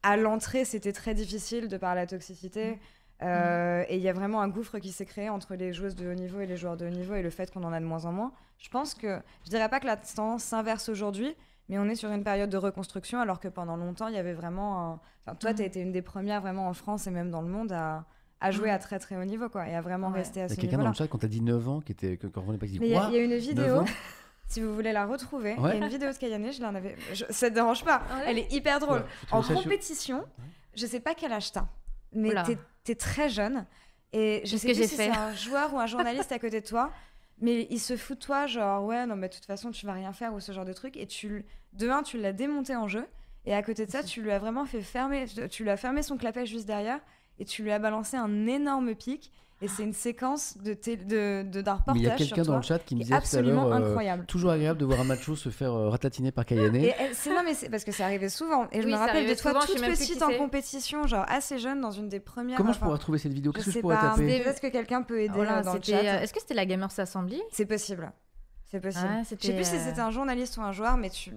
À 0.03 0.15
l'entrée, 0.17 0.63
c'était 0.65 0.93
très 0.93 1.13
difficile 1.13 1.67
de 1.67 1.77
par 1.77 1.95
la 1.95 2.05
toxicité. 2.07 2.79
Euh, 3.23 3.83
Et 3.89 3.95
il 3.97 4.01
y 4.03 4.09
a 4.09 4.13
vraiment 4.13 4.41
un 4.41 4.47
gouffre 4.47 4.77
qui 4.79 4.91
s'est 4.91 5.05
créé 5.07 5.27
entre 5.29 5.55
les 5.55 5.73
joueuses 5.73 5.95
de 5.95 6.07
haut 6.09 6.13
niveau 6.13 6.39
et 6.39 6.45
les 6.45 6.55
joueurs 6.55 6.77
de 6.77 6.85
haut 6.85 6.89
niveau 6.91 7.15
et 7.15 7.23
le 7.23 7.31
fait 7.31 7.51
qu'on 7.51 7.63
en 7.63 7.73
a 7.73 7.79
de 7.79 7.85
moins 7.85 8.05
en 8.05 8.11
moins. 8.11 8.31
Je 8.59 8.69
pense 8.69 8.93
que, 8.93 9.19
je 9.43 9.49
dirais 9.49 9.69
pas 9.69 9.79
que 9.79 9.87
la 9.87 9.97
tendance 9.97 10.43
s'inverse 10.43 10.87
aujourd'hui, 10.89 11.35
mais 11.67 11.79
on 11.79 11.85
est 11.85 11.95
sur 11.95 12.11
une 12.11 12.23
période 12.23 12.49
de 12.51 12.57
reconstruction 12.57 13.19
alors 13.19 13.39
que 13.39 13.47
pendant 13.47 13.75
longtemps, 13.75 14.07
il 14.07 14.13
y 14.15 14.19
avait 14.19 14.33
vraiment 14.35 14.91
un... 14.93 14.99
Enfin, 15.25 15.35
toi, 15.35 15.49
Mhm. 15.49 15.55
tu 15.57 15.61
as 15.63 15.65
été 15.65 15.81
une 15.81 15.91
des 15.91 16.03
premières 16.03 16.41
vraiment 16.41 16.67
en 16.67 16.73
France 16.73 17.07
et 17.07 17.11
même 17.11 17.31
dans 17.31 17.41
le 17.41 17.47
monde 17.49 17.71
à, 17.71 18.05
à 18.39 18.51
jouer 18.51 18.69
à 18.69 18.77
très 18.79 18.99
très 18.99 19.15
haut 19.15 19.25
niveau 19.25 19.49
quoi, 19.49 19.67
et 19.67 19.75
à 19.75 19.81
vraiment 19.81 20.09
Ouais. 20.09 20.19
rester 20.19 20.41
à 20.41 20.45
Il 20.45 20.49
y 20.49 20.51
a 20.51 20.55
ce 20.55 20.61
quelqu'un 20.61 20.77
dans 20.77 20.87
le 20.89 20.93
chat 20.93 21.07
quand 21.07 21.17
t'as 21.17 21.27
dit 21.27 21.41
9 21.41 21.69
ans 21.69 21.81
qui 21.81 21.91
était 21.91 22.17
que, 22.17 22.27
quand 22.27 22.43
on 22.47 22.51
n'est 22.51 22.57
pas 22.57 22.65
dit 22.67 22.79
Mais 22.79 22.87
il 22.89 22.93
y, 22.93 22.95
a- 22.97 23.23
une 23.23 23.31
9 23.31 23.39
vidéo, 23.39 23.79
ans 23.79 23.85
si 24.47 24.61
vous 24.61 24.73
voulez 24.75 24.91
la 24.91 25.05
retrouver, 25.05 25.55
il 25.57 25.63
y 25.63 25.67
a 25.67 25.75
une 25.75 25.87
vidéo 25.87 26.11
de 26.11 26.17
Kayane, 26.17 26.51
je 26.51 26.61
l'en 26.61 26.73
avais... 26.75 26.95
Je... 27.13 27.25
Ça 27.29 27.49
te 27.49 27.55
dérange 27.55 27.83
pas, 27.83 27.97
ouais 28.15 28.23
elle 28.27 28.37
est 28.39 28.51
hyper 28.53 28.79
drôle. 28.79 29.03
En 29.31 29.41
compétition, 29.41 30.23
je 30.75 30.85
sais 30.85 30.99
pas 30.99 31.15
quel 31.15 31.31
âge 31.33 31.51
t'as, 31.51 31.67
mais 32.13 32.33
t'es 32.83 32.91
es 32.91 32.95
très 32.95 33.29
jeune. 33.29 33.65
Et 34.13 34.41
je 34.45 34.55
sais 34.55 34.67
que 34.69 34.73
plus 34.73 34.81
j'ai 34.83 34.87
si 34.87 34.95
fait 34.95 35.11
c'est 35.11 35.17
un 35.17 35.33
joueur 35.35 35.73
ou 35.73 35.79
un 35.79 35.85
journaliste 35.87 36.31
à 36.31 36.39
côté 36.39 36.61
de 36.61 36.65
toi, 36.65 36.91
mais 37.41 37.67
il 37.69 37.79
se 37.79 37.97
fout 37.97 38.17
de 38.17 38.23
toi, 38.23 38.47
genre 38.47 38.83
ouais, 38.85 39.05
non, 39.05 39.15
mais 39.15 39.27
de 39.29 39.33
toute 39.35 39.45
façon, 39.45 39.71
tu 39.71 39.85
vas 39.85 39.93
rien 39.93 40.13
faire 40.13 40.33
ou 40.33 40.39
ce 40.39 40.51
genre 40.53 40.63
de 40.65 40.73
truc. 40.73 40.95
Et 40.95 41.05
tu, 41.05 41.45
de 41.73 41.89
un, 41.89 42.01
tu 42.03 42.17
l'as 42.17 42.33
démonté 42.33 42.75
en 42.75 42.87
jeu. 42.87 43.05
Et 43.45 43.53
à 43.53 43.61
côté 43.61 43.85
de 43.85 43.91
ça, 43.91 44.03
tu 44.03 44.21
lui 44.21 44.31
as 44.31 44.39
vraiment 44.39 44.65
fait 44.65 44.81
fermer, 44.81 45.25
tu 45.49 45.63
lui 45.63 45.69
as 45.69 45.77
fermé 45.77 46.01
son 46.03 46.17
clapet 46.17 46.45
juste 46.45 46.65
derrière 46.65 46.99
et 47.39 47.45
tu 47.45 47.63
lui 47.63 47.71
as 47.71 47.79
balancé 47.79 48.17
un 48.17 48.47
énorme 48.47 48.95
pic. 48.95 49.31
Et 49.59 49.67
c'est 49.67 49.81
une 49.81 49.93
séquence 49.93 50.55
de, 50.59 50.75
té- 50.75 50.97
de, 50.97 51.41
de- 51.41 51.61
d'un 51.63 51.79
Mais 51.87 51.93
il 51.95 52.01
y 52.03 52.05
a 52.05 52.11
reportage 52.11 52.27
quelqu'un 52.29 52.43
dans 52.43 52.57
le 52.57 52.61
chat 52.61 52.77
qui 52.77 52.95
me 52.95 53.01
disait 53.01 53.19
tout 53.19 53.35
à 53.35 53.39
euh, 53.39 53.71
incroyable. 53.71 54.25
toujours 54.27 54.51
agréable 54.51 54.79
de 54.79 54.85
voir 54.85 54.99
un 54.99 55.03
macho 55.05 55.35
se 55.35 55.49
faire 55.49 55.73
euh, 55.73 55.89
ratatiner 55.89 56.31
par 56.31 56.45
Kayane. 56.45 56.75
Et 56.75 56.93
c'est 57.13 57.31
non 57.31 57.41
mais 57.43 57.55
c'est 57.55 57.67
parce 57.67 57.83
que 57.83 57.91
ça 57.91 58.05
arrivait 58.05 58.29
souvent 58.29 58.67
et 58.71 58.83
je 58.83 58.85
Oui, 58.85 58.93
me 58.93 58.97
rappelle 58.99 59.25
de 59.27 59.33
toi 59.33 59.53
souvent, 59.53 59.65
toute 59.65 59.81
petite 59.81 60.21
en 60.21 60.29
c'est. 60.29 60.37
compétition 60.37 61.07
genre 61.07 61.25
assez 61.27 61.57
jeune 61.57 61.81
dans 61.81 61.89
une 61.89 62.07
des 62.07 62.19
premières 62.19 62.55
Comment 62.57 62.71
je 62.71 62.77
pourrais 62.77 62.99
trouver 62.99 63.17
cette 63.17 63.33
vidéo? 63.33 63.51
Qu'est-ce 63.51 63.65
que 63.65 63.71
je 63.71 63.79
pourrais 63.79 63.95
pas, 63.95 64.11
taper? 64.11 64.43
peut-être 64.43 64.61
que 64.61 64.67
quelqu'un 64.67 65.01
peut 65.01 65.21
aider 65.21 65.33
Voilà, 65.33 65.57
euh, 65.57 65.63
dans 65.63 65.73
le 65.73 65.81
chat 65.81 65.95
euh, 66.03 66.21
Est-ce 66.21 66.33
que 66.35 66.39
c'était 66.39 66.53
la 66.53 66.67
Gamers 66.67 66.91
Assembly? 66.95 67.41
C'est 67.51 67.65
possible 67.65 68.11
c'est 68.69 68.79
possible 68.79 69.05
Ouais, 69.07 69.23
je 69.23 69.29
sais 69.29 69.53
plus 69.55 69.65
si 69.65 69.75
euh, 69.75 69.79
c'était 69.85 70.01
un 70.01 70.11
journaliste 70.11 70.57
ou 70.57 70.61
un 70.61 70.71
joueur 70.71 70.97
mais 70.97 71.09
tu 71.09 71.31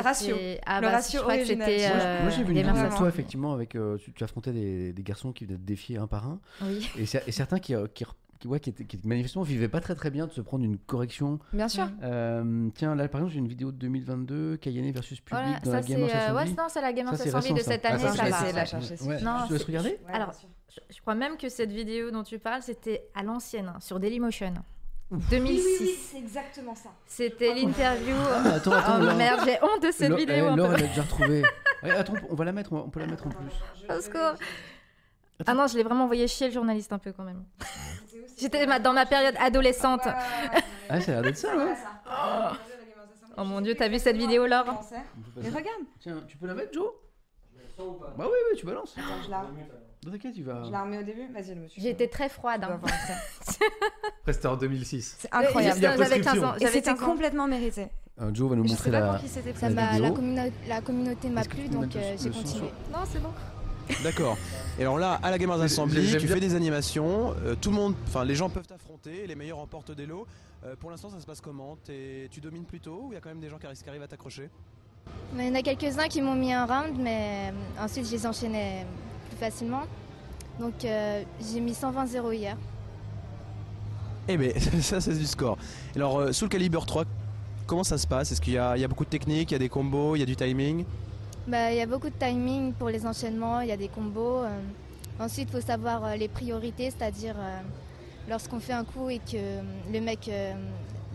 Ratio. 0.00 0.36
Ah, 0.66 0.80
Le 0.80 0.86
bah, 0.86 0.92
ratio 0.92 1.18
je 1.18 1.22
crois 1.22 1.34
original. 1.34 1.68
Moi, 1.68 1.78
euh, 1.78 1.78
j'ai- 1.78 2.22
moi, 2.22 2.30
j'ai 2.30 2.42
vu 2.44 2.52
une 2.52 2.62
vidéo 2.66 2.88
de 2.90 2.96
toi 2.96 3.08
effectivement 3.08 3.52
avec 3.52 3.74
euh, 3.74 3.96
tu, 3.98 4.12
tu 4.12 4.24
affrontais 4.24 4.52
des, 4.52 4.92
des 4.92 5.02
garçons 5.02 5.32
qui 5.32 5.44
venaient 5.44 5.58
te 5.58 5.62
défier 5.62 5.98
un 5.98 6.06
par 6.06 6.26
un 6.26 6.40
Oui. 6.62 6.88
et, 6.98 7.04
cer- 7.04 7.22
et 7.26 7.32
certains 7.32 7.58
qui, 7.58 7.74
euh, 7.74 7.86
qui, 7.92 8.04
qui, 8.40 8.48
ouais, 8.48 8.60
qui, 8.60 8.72
manifestement 9.04 9.42
vivaient 9.44 9.68
pas 9.68 9.80
très 9.80 9.94
très 9.94 10.10
bien 10.10 10.26
de 10.26 10.32
se 10.32 10.40
prendre 10.40 10.64
une 10.64 10.78
correction. 10.78 11.38
bien 11.52 11.68
sûr 11.68 11.86
Euh, 12.02 12.68
tiens 12.74 12.94
là 12.94 13.08
par 13.08 13.20
exemple 13.20 13.32
j'ai 13.34 13.38
une 13.40 13.48
vidéo 13.48 13.72
de 13.72 13.76
2022 13.76 14.56
Cayenne 14.56 14.90
versus 14.92 15.20
public 15.20 15.42
Voilà, 15.44 15.60
dans 15.60 15.70
ça 15.70 15.76
la 15.76 15.82
c'est. 15.82 15.88
Gamers 15.88 16.10
euh, 16.30 16.34
ouais, 16.34 16.44
non, 16.46 16.66
c'est 16.68 16.80
la 16.80 16.94
Ça, 17.16 17.24
Assembly 17.24 17.52
récent, 17.52 17.54
de 17.54 17.60
ça. 17.60 17.70
cette 17.72 17.84
Ah, 17.84 17.88
année, 17.94 18.02
ça, 18.02 18.08
ça 18.08 18.16
je 18.16 18.22
vais 18.24 18.30
va. 18.30 18.52
la 18.52 18.60
ouais. 18.60 18.66
chercher. 18.66 18.94
Ouais, 19.04 19.20
Non, 19.22 19.46
tu 19.46 19.52
laisses 19.52 19.64
regarder? 19.64 19.98
Alors, 20.12 20.32
je, 20.68 20.80
je 20.94 21.00
crois 21.00 21.14
même 21.14 21.36
que 21.36 21.48
cette 21.48 21.70
vidéo 21.72 22.10
dont 22.10 22.22
tu 22.22 22.38
parles, 22.38 22.62
c'était 22.62 23.04
à 23.14 23.22
l'ancienne, 23.22 23.68
hein, 23.74 23.78
sur 23.80 24.00
Dailymotion. 24.00 24.54
2006. 25.10 26.08
c'est 26.12 26.18
exactement 26.18 26.74
ça 26.74 26.90
C'était 27.06 27.54
l'interview. 27.54 28.14
Ah, 28.32 28.54
attends, 28.54 28.72
attends, 28.72 28.98
oh 29.00 29.14
merde, 29.16 29.40
j'ai 29.44 29.58
honte 29.62 29.82
de 29.82 29.90
cette 29.92 30.08
Laure- 30.08 30.18
vidéo. 30.18 30.36
eh, 30.36 30.48
un 30.48 30.56
Laure, 30.56 30.68
peu. 30.70 30.74
elle 30.78 30.84
a 30.84 30.88
déjà 30.88 31.02
retrouvé. 31.02 31.42
Ouais, 31.82 31.90
attends, 31.98 32.14
on 32.30 32.34
va 32.34 32.44
la 32.44 32.52
mettre, 32.52 32.72
on 32.72 32.88
peut 32.90 33.00
la 33.00 33.06
mettre 33.06 33.26
en 33.26 33.30
plus. 33.30 33.94
Au 33.94 34.00
secours. 34.00 34.34
Ah 35.46 35.54
non, 35.54 35.66
je 35.66 35.76
l'ai 35.76 35.82
vraiment 35.82 36.04
envoyé 36.04 36.26
chier 36.28 36.48
le 36.48 36.52
journaliste 36.54 36.92
un 36.92 36.98
peu 36.98 37.12
quand 37.12 37.24
même. 37.24 37.44
J'étais 38.38 38.66
dans 38.80 38.92
ma 38.92 39.06
période 39.06 39.34
adolescente. 39.38 40.02
Ah, 40.90 41.00
ça 41.00 41.12
a 41.12 41.14
l'air 41.14 41.22
d'être 41.22 41.38
ça, 41.38 41.56
ouais. 41.56 41.72
Oh 43.38 43.44
mon 43.44 43.62
dieu, 43.62 43.74
t'as 43.74 43.88
vu 43.88 43.98
cette 43.98 44.18
vidéo, 44.18 44.46
Laure 44.46 44.64
peut 44.64 45.40
mais 45.42 45.48
regarde 45.48 45.80
Tiens, 45.98 46.22
tu 46.28 46.36
peux 46.36 46.46
la 46.46 46.52
mettre, 46.52 46.74
Joe 46.74 46.90
Bah 47.78 47.84
oui, 48.18 48.24
oui, 48.52 48.58
tu 48.58 48.66
balances. 48.66 48.94
Attends, 48.98 49.22
je 49.24 49.30
la, 49.30 49.46
Non, 50.04 50.12
T'inquiète, 50.12 50.34
tu 50.34 50.42
vas. 50.42 50.62
je 50.64 50.70
la 50.70 50.82
remets 50.82 50.98
au 50.98 51.02
début 51.02 51.26
vas-y 51.32 51.54
le 51.54 51.62
monsieur 51.62 51.86
été 51.86 52.08
très 52.10 52.28
froide. 52.28 52.62
Hein. 52.64 52.78
Après, 52.82 54.32
c'était 54.32 54.46
en 54.48 54.56
2006. 54.56 55.16
c'est 55.20 55.28
incroyable 55.32 55.78
Il 55.78 55.82
y 55.82 55.86
a 55.86 55.96
J'avais 55.96 56.20
15 56.20 56.32
ans. 56.38 56.40
prescription. 56.40 56.54
et 56.56 56.58
J'avais 56.60 56.72
c'était 56.72 56.90
15 56.90 57.02
ans. 57.02 57.06
complètement 57.06 57.46
mérité 57.48 57.86
Euh, 58.20 58.30
Joe 58.34 58.50
va 58.50 58.56
nous 58.56 58.64
je 58.64 58.68
sais 58.68 58.74
montrer 58.74 58.90
pas 58.90 59.00
la. 59.00 59.12
pour 59.14 59.20
qui 59.22 59.28
c'était 59.28 59.52
la 59.52 59.58
Ça 59.58 59.70
m'a, 59.70 59.86
vidéo. 59.92 60.02
la, 60.04 60.10
communa- 60.10 60.50
la 60.68 60.80
communauté 60.82 61.28
m'a 61.30 61.40
Est-ce 61.40 61.48
que 61.48 61.54
tu 61.56 61.60
plu, 61.62 61.68
peux 61.70 61.74
donc 61.74 61.82
mettre 61.84 61.96
le- 61.96 62.02
euh, 62.02 62.16
j'ai 62.18 62.28
le 62.28 62.34
son 62.34 62.42
continué. 62.42 62.68
Non, 62.92 62.98
c'est 63.10 63.22
bon. 63.22 63.30
D'accord. 64.02 64.38
Et 64.78 64.82
alors 64.82 64.98
là, 64.98 65.20
à 65.22 65.30
la 65.30 65.38
Gamers 65.38 65.58
J'ai- 65.58 65.64
Assembly, 65.64 66.06
j'aime 66.06 66.20
tu 66.20 66.26
bien- 66.26 66.34
fais 66.36 66.40
des 66.40 66.54
animations, 66.54 67.34
euh, 67.44 67.54
tout 67.54 67.68
le 67.70 67.76
monde, 67.76 67.94
enfin 68.06 68.24
les 68.24 68.34
gens 68.34 68.48
peuvent 68.48 68.66
t'affronter, 68.66 69.26
les 69.26 69.34
meilleurs 69.34 69.58
remportent 69.58 69.90
des 69.92 70.06
lots. 70.06 70.26
Euh, 70.64 70.74
pour 70.76 70.90
l'instant, 70.90 71.10
ça 71.10 71.20
se 71.20 71.26
passe 71.26 71.40
comment? 71.42 71.76
T'es- 71.84 72.28
Tu 72.30 72.40
domines 72.40 72.64
plutôt 72.64 73.02
ou 73.04 73.12
il 73.12 73.14
y 73.14 73.18
a 73.18 73.20
quand 73.20 73.28
même 73.28 73.40
des 73.40 73.50
gens 73.50 73.58
qui 73.58 73.66
arri- 73.66 73.82
qui 73.82 73.88
arrivent 73.88 74.02
à 74.02 74.08
t'accrocher? 74.08 74.48
Mais 75.34 75.48
il 75.48 75.48
y 75.48 75.56
en 75.56 75.60
a 75.60 75.62
quelques-uns 75.62 76.08
qui 76.08 76.22
m'ont 76.22 76.34
mis 76.34 76.52
un 76.54 76.64
round, 76.64 76.96
mais 76.98 77.52
euh, 77.52 77.84
ensuite 77.84 78.06
je 78.06 78.12
les 78.12 78.26
enchaînais 78.26 78.86
plus 79.34 79.44
facilement. 79.44 79.82
Donc 80.60 80.84
euh, 80.84 81.22
j'ai 81.40 81.60
mis 81.60 81.72
120-0 81.72 82.32
hier. 82.34 82.56
Eh 84.28 84.36
ben, 84.36 84.52
ça 84.80 85.00
c'est 85.00 85.14
du 85.14 85.26
score. 85.26 85.58
Alors, 85.94 86.18
euh, 86.18 86.32
sous 86.32 86.44
le 86.46 86.48
calibre 86.48 86.84
3, 86.86 87.04
comment 87.66 87.84
ça 87.84 87.98
se 87.98 88.06
passe? 88.06 88.32
Est-ce 88.32 88.40
qu'il 88.40 88.54
y, 88.54 88.56
y 88.56 88.58
a 88.58 88.88
beaucoup 88.88 89.04
de 89.04 89.10
techniques, 89.10 89.50
il 89.50 89.54
y 89.54 89.56
a 89.56 89.58
des 89.58 89.68
combos, 89.68 90.16
il 90.16 90.20
y 90.20 90.22
a 90.22 90.26
du 90.26 90.36
timing? 90.36 90.84
Bah, 91.46 91.72
Il 91.72 91.76
y 91.76 91.82
a 91.82 91.86
beaucoup 91.86 92.08
de 92.08 92.14
timing 92.18 92.72
pour 92.72 92.88
les 92.88 93.04
enchaînements, 93.06 93.60
il 93.60 93.68
y 93.68 93.72
a 93.72 93.76
des 93.76 93.88
combos. 93.88 94.44
euh. 94.44 94.60
Ensuite, 95.20 95.48
il 95.52 95.60
faut 95.60 95.64
savoir 95.66 96.16
les 96.16 96.26
priorités, 96.26 96.90
c'est-à-dire 96.90 97.36
lorsqu'on 98.28 98.58
fait 98.58 98.72
un 98.72 98.82
coup 98.84 99.08
et 99.10 99.18
que 99.20 99.60
le 99.92 100.00
mec 100.00 100.28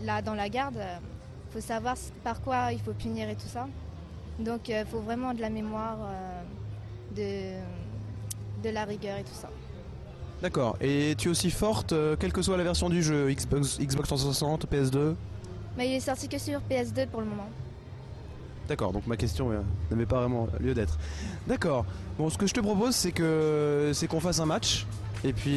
là 0.02 0.22
dans 0.22 0.32
la 0.32 0.48
garde, 0.48 0.78
il 0.78 1.52
faut 1.52 1.60
savoir 1.60 1.96
par 2.24 2.40
quoi 2.40 2.72
il 2.72 2.80
faut 2.80 2.94
punir 2.94 3.28
et 3.28 3.34
tout 3.34 3.48
ça. 3.48 3.68
Donc 4.38 4.70
il 4.70 4.86
faut 4.90 5.00
vraiment 5.00 5.34
de 5.34 5.42
la 5.42 5.50
mémoire, 5.50 5.98
de, 7.14 7.56
de 8.62 8.70
la 8.70 8.84
rigueur 8.84 9.18
et 9.18 9.22
tout 9.22 9.34
ça. 9.34 9.48
D'accord. 10.42 10.76
Et 10.80 11.14
tu 11.18 11.28
es 11.28 11.30
aussi 11.30 11.50
forte, 11.50 11.92
euh, 11.92 12.16
quelle 12.18 12.32
que 12.32 12.42
soit 12.42 12.56
la 12.56 12.64
version 12.64 12.88
du 12.88 13.02
jeu, 13.02 13.30
Xbox, 13.30 13.78
Xbox 13.78 14.08
360, 14.08 14.66
PS2 14.66 15.14
Mais 15.76 15.88
il 15.88 15.94
est 15.94 16.00
sorti 16.00 16.28
que 16.28 16.38
sur 16.38 16.60
PS2 16.60 17.06
pour 17.08 17.20
le 17.20 17.26
moment. 17.26 17.48
D'accord, 18.68 18.92
donc 18.92 19.06
ma 19.06 19.16
question 19.16 19.50
euh, 19.50 19.60
n'avait 19.90 20.06
pas 20.06 20.20
vraiment 20.20 20.48
lieu 20.60 20.74
d'être. 20.74 20.98
D'accord. 21.46 21.84
Bon, 22.16 22.30
ce 22.30 22.38
que 22.38 22.46
je 22.46 22.54
te 22.54 22.60
propose, 22.60 22.94
c'est 22.94 23.12
que 23.12 23.90
c'est 23.92 24.06
qu'on 24.06 24.20
fasse 24.20 24.40
un 24.40 24.46
match, 24.46 24.86
et 25.24 25.32
puis 25.32 25.56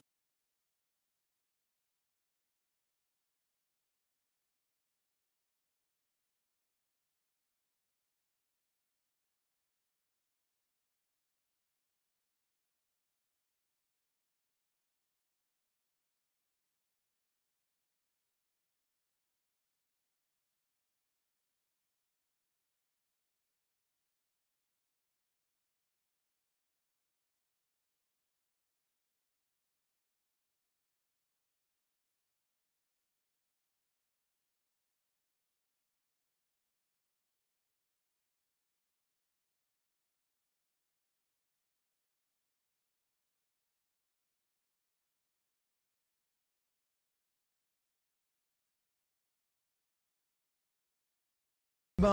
Ben, 52.04 52.10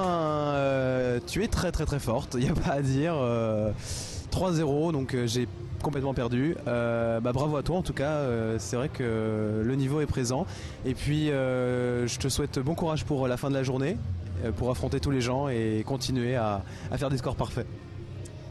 euh, 0.55 1.19
tu 1.27 1.43
es 1.43 1.49
très 1.49 1.73
très 1.73 1.85
très 1.85 1.99
forte, 1.99 2.35
il 2.39 2.45
n'y 2.45 2.49
a 2.49 2.55
pas 2.55 2.75
à 2.75 2.81
dire. 2.81 3.15
euh, 3.17 3.73
3-0, 4.31 4.93
donc 4.93 5.15
euh, 5.15 5.27
j'ai 5.27 5.49
complètement 5.83 6.15
perdu. 6.15 6.55
Euh, 6.69 7.19
bah, 7.19 7.33
bravo 7.33 7.57
à 7.57 7.65
toi 7.65 7.79
en 7.79 7.83
tout 7.83 7.93
cas, 7.93 8.11
euh, 8.13 8.55
c'est 8.61 8.77
vrai 8.77 8.89
que 8.89 9.63
le 9.65 9.75
niveau 9.75 10.01
est 10.01 10.07
présent. 10.07 10.47
Et 10.85 10.95
puis 10.95 11.33
euh, 11.33 12.07
je 12.07 12.21
te 12.21 12.29
souhaite 12.29 12.61
bon 12.61 12.77
courage 12.77 13.05
pour 13.05 13.27
la 13.27 13.37
fin 13.37 13.49
de 13.51 13.55
la 13.55 13.65
journée, 13.65 13.97
euh, 14.45 14.53
pour 14.53 14.71
affronter 14.71 15.01
tous 15.01 15.11
les 15.11 15.21
gens 15.21 15.49
et 15.49 15.83
continuer 15.85 16.37
à, 16.37 16.63
à 16.93 16.97
faire 16.97 17.11
des 17.11 17.19
scores 17.19 17.35
parfaits. 17.35 17.67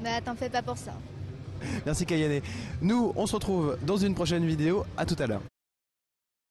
Bah, 0.03 0.09
t'en 0.25 0.35
fais 0.35 0.49
pas 0.49 0.61
pour 0.61 0.77
ça. 0.77 0.91
Merci 1.85 2.05
Kayane. 2.05 2.41
Nous, 2.81 3.13
on 3.15 3.25
se 3.27 3.35
retrouve 3.35 3.77
dans 3.83 3.95
une 3.97 4.13
prochaine 4.13 4.45
vidéo. 4.45 4.85
À 4.97 5.05
tout 5.05 5.15
à 5.19 5.25
l'heure. 5.27 5.41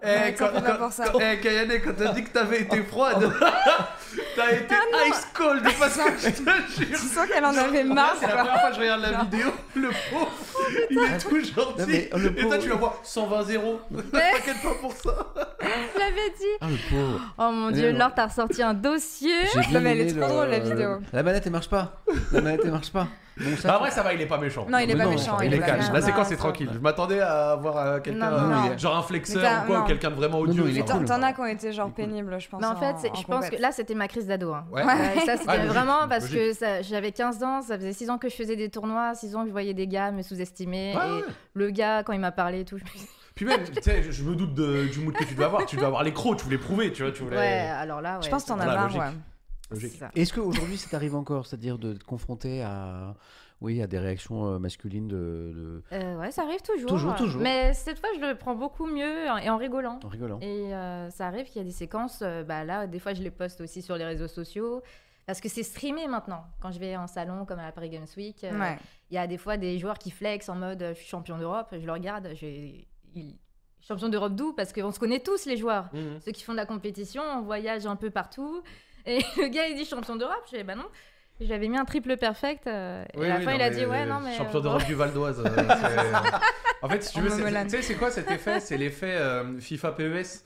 Eh, 0.03 0.33
quand, 0.33 0.47
fait 0.49 0.63
pas 0.63 0.71
quand- 0.73 0.79
pour 0.85 0.93
ça. 0.93 1.09
quand- 1.13 1.19
eh, 1.21 1.41
Kayane, 1.41 1.73
quand 1.85 1.93
t'as 1.99 2.15
dit 2.15 2.25
que 2.25 2.31
t'avais 2.31 2.63
été 2.63 2.83
froide, 2.85 3.31
t'as 4.39 4.53
été 4.53 4.75
ice 5.09 5.29
cold 5.35 5.63
parce 5.79 5.97
que 5.97 6.03
je 6.19 6.29
te 6.31 6.85
Tu 6.87 6.97
sens 6.97 7.27
qu'elle 7.29 7.45
en 7.45 7.57
avait 7.57 7.85
marre, 7.85 8.17
C'est 8.21 8.27
la 8.27 8.37
première 8.37 8.61
fois 8.61 8.69
que 8.71 8.75
je 8.77 8.81
regarde 8.81 9.01
la 9.03 9.11
Non. 9.13 9.25
vidéo. 9.25 9.49
Le 9.75 9.89
pauvre, 10.11 10.33
il 10.91 10.99
est 10.99 11.19
tout 11.19 11.41
gentil. 11.41 11.79
Non, 11.79 11.87
mais 11.87 12.09
le 12.15 12.39
Et 12.39 12.47
toi, 12.47 12.59
tu 12.59 12.69
vas 12.69 12.75
voir 12.77 12.95
120-0. 13.05 13.79
T'inquiète 14.13 14.63
pas 14.63 14.75
pour 14.81 14.93
ça. 14.93 15.33
Je 15.61 15.99
l'avais 15.99 16.31
dit. 16.39 16.45
Ah, 16.61 16.67
le 16.69 16.91
pauvre. 16.91 17.21
Oh 17.39 17.51
mon 17.53 17.67
Mais 17.69 17.73
dieu, 17.75 17.93
non. 17.93 17.99
Laure, 17.99 18.13
t'as 18.15 18.27
ressorti 18.27 18.63
un 18.63 18.75
dossier. 18.75 19.35
Non, 19.73 19.81
mais 19.81 19.93
elle 19.93 20.01
est 20.03 20.07
trop 20.13 20.21
le- 20.21 20.27
drôle, 20.29 20.49
la 20.49 20.59
vidéo. 20.61 20.99
La 21.13 21.23
manette, 21.23 21.45
elle 21.47 21.53
marche 21.53 21.69
pas. 21.71 22.01
La 22.33 22.41
manette, 22.41 22.61
elle 22.65 22.71
marche 22.73 22.93
pas. 22.93 23.07
Bon, 23.41 23.57
ça, 23.57 23.69
Bah, 23.69 23.75
après, 23.77 23.93
ça 23.93 24.03
va, 24.03 24.13
il 24.15 24.21
est 24.21 24.27
pas 24.27 24.39
méchant. 24.39 24.67
Non, 24.69 24.79
il 24.79 24.91
est 24.91 24.95
Mais 24.95 24.99
pas 24.99 25.05
non, 25.05 25.11
méchant. 25.13 25.39
Il 25.41 25.55
est 25.55 25.59
méchant. 25.61 25.93
La 25.93 26.01
séquence 26.03 26.33
est 26.33 26.37
tranquille. 26.37 26.69
Je 26.73 26.79
m'attendais 26.81 27.21
à 27.21 27.55
voir 27.55 27.77
euh, 27.79 28.01
quelqu'un, 28.01 28.33
euh, 28.33 28.77
genre 28.79 28.97
un 28.97 29.03
flexeur 29.03 29.63
ou 29.63 29.67
quoi, 29.69 29.85
quelqu'un 29.87 30.11
de 30.11 30.17
vraiment 30.17 30.41
odieux. 30.41 30.65
t'en 30.85 31.23
as 31.23 31.33
qui 31.33 31.41
ont 31.41 31.47
été 31.47 31.73
genre 31.73 31.91
pénibles, 31.93 32.37
je 32.41 32.49
pense. 32.49 32.61
Mais 32.61 32.67
en 32.67 32.75
fait, 32.75 32.97
je 33.17 33.23
pense 33.23 33.49
que 33.49 33.57
là, 33.63 33.71
c'était 33.71 33.95
ma 33.95 34.09
crise 34.09 34.27
d'ado. 34.29 34.53
hein. 34.53 34.65
Ouais. 34.71 34.85
Ouais, 34.85 35.21
ça, 35.27 35.37
c'était 35.37 35.45
Ah, 35.49 35.57
logique, 35.57 35.73
vraiment 35.73 36.07
parce 36.09 36.31
logique. 36.33 36.59
que 36.61 36.83
j'avais 36.83 37.11
15 37.13 37.43
ans, 37.43 37.63
ça 37.63 37.77
faisait 37.77 37.93
6 37.93 38.09
ans 38.11 38.19
que 38.19 38.29
je 38.29 38.35
faisais 38.37 38.55
des 38.57 38.69
tournois, 38.71 39.15
6 39.15 39.35
ans 39.35 39.41
que 39.43 39.49
je 39.49 39.53
voyais 39.53 39.75
des 39.75 39.87
gars 39.89 40.11
me 40.13 40.23
sous-estimer. 40.23 40.95
Ouais, 40.97 41.09
et 41.09 41.13
ouais. 41.15 41.23
le 41.55 41.71
gars, 41.71 42.03
quand 42.05 42.13
il 42.13 42.21
m'a 42.21 42.31
parlé 42.33 42.61
et 42.61 42.65
tout, 42.65 42.79
je 42.79 42.85
me 42.85 42.89
suis 42.89 42.99
dit, 43.01 43.09
Puis 43.35 43.45
même, 43.47 43.65
tu 43.65 43.83
sais, 43.83 44.03
je- 44.11 44.23
me 44.25 44.35
doute 44.37 44.55
de- 44.55 44.87
du 44.87 45.01
mood 45.01 45.15
que 45.15 45.25
tu 45.25 45.35
dois 45.35 45.47
avoir. 45.47 45.65
Tu 45.67 45.77
dois 45.77 45.87
avoir 45.87 46.03
les 46.05 46.13
crocs, 46.13 46.37
tu 46.39 46.45
voulais 46.45 46.59
prouver, 46.59 46.93
tu 46.93 47.03
vois, 47.03 47.13
tu 47.13 47.23
voulais. 47.25 47.37
ouais, 47.37 47.69
alors 47.69 48.01
là, 48.01 48.17
ouais. 48.19 48.23
Je 48.25 48.29
pense 48.31 48.45
que 48.45 48.49
t'en 48.49 48.59
as 48.61 48.67
marre, 48.67 48.85
logique. 48.87 49.01
ouais. 49.01 49.11
Logique. 49.71 49.91
c'est 49.93 49.99
ça. 49.99 50.11
Est-ce 50.15 50.33
qu'aujourd'hui, 50.33 50.77
ça 50.79 50.89
t'arrive 50.91 51.15
encore 51.15 51.47
C'est-à-dire 51.47 51.79
de 51.79 51.93
te 51.95 52.05
confronter 52.05 52.63
à, 52.63 53.15
oui, 53.61 53.83
à 53.83 53.87
des 53.87 53.99
réactions 53.99 54.47
euh, 54.47 54.59
masculines 54.59 55.09
de, 55.09 55.17
de- 55.55 55.83
Euh, 55.93 56.17
ouais, 56.19 56.31
ça 56.31 56.43
arrive 56.43 56.63
toujours. 56.63 56.89
Toujours, 56.91 57.15
toujours. 57.17 57.41
Mais 57.43 57.73
cette 57.75 57.99
fois, 57.99 58.09
je 58.15 58.21
le 58.25 58.35
prends 58.37 58.55
beaucoup 58.55 58.87
mieux 58.87 59.27
et 59.43 59.51
en 59.51 59.57
rigolant. 59.57 59.99
en 60.05 60.09
rigolant 60.09 60.39
Et 60.41 60.75
euh, 60.75 61.11
ça 61.11 61.27
arrive 61.27 61.47
qu'il 61.47 61.57
y 61.57 61.61
a 61.61 61.65
des 61.65 61.73
séquences, 61.73 62.21
euh, 62.23 62.45
bah 62.45 62.65
là, 62.65 62.87
des 62.87 62.99
fois, 62.99 63.15
je 63.15 63.23
les 63.23 63.31
poste 63.31 63.61
aussi 63.61 63.83
sur 63.83 63.97
les 63.97 64.05
réseaux 64.05 64.29
sociaux. 64.29 64.83
Parce 65.27 65.41
que 65.43 65.49
c'est 65.51 65.63
streamé 65.63 66.07
maintenant. 66.09 66.45
Quand 66.61 66.71
je 66.71 66.79
vais 66.79 66.97
en 66.97 67.07
salon, 67.07 67.45
comme 67.45 67.59
à 67.59 67.65
la 67.65 67.73
Paris 67.73 67.91
Games 67.91 68.07
Week, 68.17 68.43
euh, 68.45 68.51
il 68.55 68.59
Ouais. 68.61 68.79
y 69.11 69.19
a 69.19 69.27
des 69.27 69.37
fois 69.37 69.59
des 69.59 69.79
joueurs 69.79 69.99
qui 69.99 70.11
flex 70.11 70.49
en 70.49 70.55
mode 70.55 70.83
je 70.91 70.95
suis 70.95 71.07
champion 71.07 71.37
d'Europe. 71.37 71.69
Je 71.73 71.85
le 71.85 71.93
regarde, 71.93 72.29
il- 72.41 73.37
Champion 73.81 74.09
d'Europe 74.09 74.35
d'où? 74.35 74.53
Parce 74.55 74.73
qu'on 74.73 74.91
se 74.91 74.99
connaît 74.99 75.21
tous, 75.21 75.47
les 75.47 75.57
joueurs. 75.57 75.89
Mhm. 75.93 76.21
Ceux 76.25 76.33
qui 76.33 76.43
font 76.45 76.53
de 76.53 76.57
la 76.59 76.67
compétition, 76.67 77.23
on 77.23 77.43
voyage 77.43 77.87
un 77.87 77.97
peu 77.97 78.11
partout. 78.11 78.63
Et 79.07 79.19
le 79.37 79.49
gars, 79.49 79.69
il 79.69 79.77
dit 79.77 79.85
champion 79.85 80.17
d'Europe? 80.17 80.43
Je 80.51 80.57
dis 80.57 80.65
bah 80.65 80.75
non. 80.75 80.87
J'avais 81.41 81.69
mis 81.69 81.79
un 81.79 81.85
triple 81.85 82.17
perfect. 82.17 82.67
euh, 82.67 83.05
et 83.15 83.25
à 83.25 83.29
la 83.29 83.37
oui, 83.39 83.45
fin, 83.45 83.51
non, 83.53 83.57
il 83.59 83.63
a 83.63 83.71
dit 83.71 83.87
ouais, 83.87 84.07
non, 84.07 84.21
mais. 84.21 84.37
Champion 84.37 84.59
euh, 84.59 84.63
d'Europe 84.63 84.85
du 84.85 84.95
Val 84.95 85.13
d'Oise. 85.13 85.41
euh, 85.45 85.49
en 86.83 86.89
fait, 86.89 87.03
si 87.03 87.13
tu 87.15 87.21
veux, 87.21 87.31
tu 87.31 87.71
sais, 87.71 87.83
c'est 87.83 87.95
quoi 87.95 88.11
cet 88.11 88.31
effet? 88.31 88.61
C'est 88.61 88.77
l'effet 88.77 89.15
euh, 89.17 89.59
FIFA 89.61 89.93
PES 89.93 90.45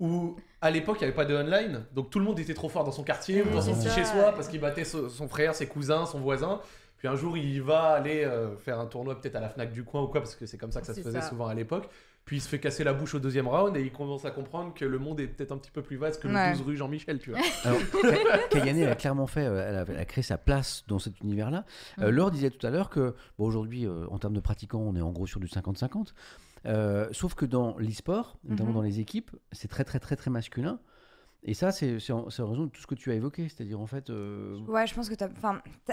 où 0.00 0.36
à 0.60 0.70
l'époque 0.70 0.96
il 1.00 1.04
n'y 1.04 1.08
avait 1.08 1.14
pas 1.14 1.24
de 1.24 1.36
online, 1.36 1.84
donc 1.92 2.10
tout 2.10 2.18
le 2.18 2.24
monde 2.24 2.38
était 2.40 2.54
trop 2.54 2.68
fort 2.68 2.82
dans 2.82 2.90
son 2.90 3.04
quartier 3.04 3.42
ou 3.42 3.50
dans 3.50 3.62
son 3.62 3.74
petit 3.74 3.90
chez 3.90 4.04
soi 4.04 4.32
parce 4.34 4.48
qu'il 4.48 4.60
battait 4.60 4.84
so- 4.84 5.08
son 5.08 5.28
frère, 5.28 5.54
ses 5.54 5.66
cousins, 5.66 6.06
son 6.06 6.18
voisin. 6.18 6.60
Puis 6.98 7.06
un 7.08 7.14
jour 7.14 7.36
il 7.36 7.62
va 7.62 7.90
aller 7.90 8.24
euh, 8.24 8.56
faire 8.56 8.80
un 8.80 8.86
tournoi 8.86 9.20
peut-être 9.20 9.36
à 9.36 9.40
la 9.40 9.48
Fnac 9.48 9.70
du 9.72 9.84
coin 9.84 10.02
ou 10.02 10.06
quoi 10.08 10.20
parce 10.20 10.34
que 10.34 10.46
c'est 10.46 10.58
comme 10.58 10.72
ça 10.72 10.80
que 10.80 10.86
ça 10.86 10.94
se 10.94 11.00
faisait 11.02 11.20
ça. 11.20 11.28
souvent 11.28 11.46
à 11.46 11.54
l'époque. 11.54 11.88
Puis 12.24 12.36
il 12.36 12.40
se 12.40 12.48
fait 12.48 12.60
casser 12.60 12.84
la 12.84 12.92
bouche 12.92 13.14
au 13.14 13.18
deuxième 13.18 13.48
round 13.48 13.76
et 13.76 13.82
il 13.82 13.90
commence 13.92 14.24
à 14.24 14.30
comprendre 14.30 14.72
que 14.74 14.84
le 14.84 14.98
monde 14.98 15.18
est 15.20 15.26
peut-être 15.26 15.50
un 15.52 15.58
petit 15.58 15.72
peu 15.72 15.82
plus 15.82 15.96
vaste 15.96 16.22
que 16.22 16.28
le 16.28 16.34
Ouais. 16.34 16.52
12 16.52 16.62
rue 16.62 16.76
Jean-Michel, 16.76 17.18
tu 17.18 17.30
vois. 17.30 17.40
Alors, 17.64 17.80
Kayane, 18.50 18.78
elle 18.78 18.88
a 18.88 18.94
clairement 18.94 19.26
fait, 19.26 19.44
euh, 19.44 19.66
elle 19.68 19.74
a, 19.76 19.84
elle 19.88 19.98
a 19.98 20.04
créé 20.04 20.22
sa 20.22 20.38
place 20.38 20.84
dans 20.86 20.98
cet 21.00 21.20
univers-là. 21.20 21.64
Euh, 22.00 22.06
Mhm. 22.06 22.10
Laure 22.14 22.30
disait 22.30 22.50
tout 22.50 22.64
à 22.66 22.70
l'heure 22.70 22.90
que, 22.90 23.16
bon, 23.38 23.46
aujourd'hui, 23.46 23.86
euh, 23.86 24.06
en 24.08 24.18
termes 24.18 24.34
de 24.34 24.40
pratiquants, 24.40 24.80
on 24.80 24.94
est 24.94 25.00
en 25.00 25.10
gros 25.10 25.26
sur 25.26 25.40
du 25.40 25.48
50-50. 25.48 26.14
Euh, 26.64 27.08
sauf 27.10 27.34
que 27.34 27.44
dans 27.44 27.76
l'e-sport, 27.78 28.38
notamment 28.44 28.68
Mhm. 28.68 28.74
dans 28.76 28.82
les 28.82 29.00
équipes, 29.00 29.32
c'est 29.50 29.66
très, 29.68 29.82
très, 29.82 29.98
très, 29.98 30.14
très 30.14 30.30
masculin. 30.30 30.78
Et 31.44 31.54
ça, 31.54 31.72
c'est 31.72 31.96
en, 32.12 32.24
raison 32.26 32.66
de 32.66 32.70
tout 32.70 32.80
ce 32.80 32.86
que 32.86 32.94
tu 32.94 33.10
as 33.10 33.14
évoqué. 33.14 33.48
C'est-à-dire, 33.48 33.80
en 33.80 33.86
fait. 33.88 34.10
euh, 34.10 34.58
Ouais, 34.68 34.86
je 34.86 34.94
pense 34.94 35.08
que 35.08 35.14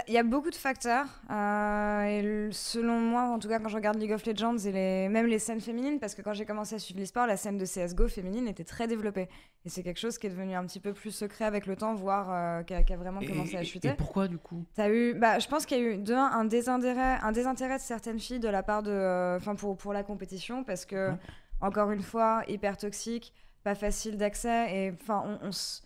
il 0.06 0.14
y 0.14 0.18
a 0.18 0.22
beaucoup 0.22 0.50
de 0.50 0.54
facteurs. 0.54 1.06
euh, 1.28 2.02
et 2.04 2.22
le- 2.22 2.52
selon 2.52 3.00
moi, 3.00 3.22
en 3.24 3.38
tout 3.40 3.48
cas, 3.48 3.58
quand 3.58 3.68
je 3.68 3.74
regarde 3.74 3.98
League 3.98 4.12
of 4.12 4.24
Legends 4.24 4.58
et 4.58 4.70
les, 4.70 5.08
même 5.08 5.26
les 5.26 5.40
scènes 5.40 5.60
féminines, 5.60 5.98
parce 5.98 6.14
que 6.14 6.22
quand 6.22 6.34
j'ai 6.34 6.44
commencé 6.44 6.76
à 6.76 6.78
suivre 6.78 7.00
l'e-sport, 7.00 7.26
la 7.26 7.36
scène 7.36 7.58
de 7.58 7.64
CSGO 7.64 8.06
féminine 8.06 8.46
était 8.46 8.62
très 8.62 8.86
développée. 8.86 9.28
Et 9.64 9.68
c'est 9.68 9.82
quelque 9.82 9.98
chose 9.98 10.18
qui 10.18 10.28
est 10.28 10.30
devenu 10.30 10.54
un 10.54 10.64
petit 10.66 10.78
peu 10.80 10.92
plus 10.92 11.10
secret 11.10 11.44
avec 11.46 11.66
le 11.66 11.74
temps, 11.74 11.94
voire 11.94 12.28
euh, 12.32 12.62
qui, 12.62 12.72
a, 12.74 12.96
vraiment 12.96 13.20
et- 13.20 13.26
commencé 13.26 13.56
à 13.56 13.64
chuter. 13.64 13.88
Et 13.88 13.94
pourquoi, 13.94 14.28
du 14.28 14.38
coup? 14.38 14.64
T'as 14.76 14.88
eu, 14.88 15.14
bah, 15.14 15.40
je 15.40 15.48
pense 15.48 15.66
qu'il 15.66 15.78
y 15.78 15.80
a 15.80 15.84
eu 15.84 15.98
de 15.98 16.14
un, 16.14 16.30
un 16.30 16.44
désintérêt, 16.44 17.18
un 17.22 17.32
désintérêt 17.32 17.76
de 17.78 17.82
certaines 17.82 18.20
filles 18.20 18.38
de 18.40 18.48
la 18.48 18.62
part 18.62 18.84
de, 18.84 19.36
enfin 19.36 19.56
pour 19.56 19.76
pour 19.76 19.92
la 19.92 20.04
compétition 20.04 20.62
parce 20.62 20.84
que 20.86 21.10
Ouais. 21.10 21.16
encore 21.60 21.90
une 21.90 22.02
fois 22.02 22.42
hyper 22.46 22.76
toxique, 22.76 23.32
pas 23.62 23.74
facile 23.74 24.16
d'accès 24.16 24.74
et 24.74 24.92
enfin 24.92 25.22
on, 25.42 25.48
on 25.48 25.52
se 25.52 25.80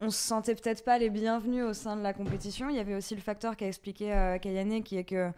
on 0.00 0.10
se 0.10 0.18
sentait 0.18 0.54
peut-être 0.56 0.84
pas 0.84 0.98
les 0.98 1.10
bienvenus 1.10 1.62
au 1.64 1.72
sein 1.74 1.96
de 1.96 2.02
la 2.02 2.12
compétition. 2.12 2.68
Il 2.68 2.74
y 2.74 2.80
avait 2.80 2.96
aussi 2.96 3.14
le 3.14 3.20
facteur 3.20 3.56
qu'a 3.56 3.68
expliqué 3.68 4.12
euh, 4.12 4.36
Kayane 4.38 4.82
qui 4.82 4.96
est 4.96 5.04
que 5.04 5.30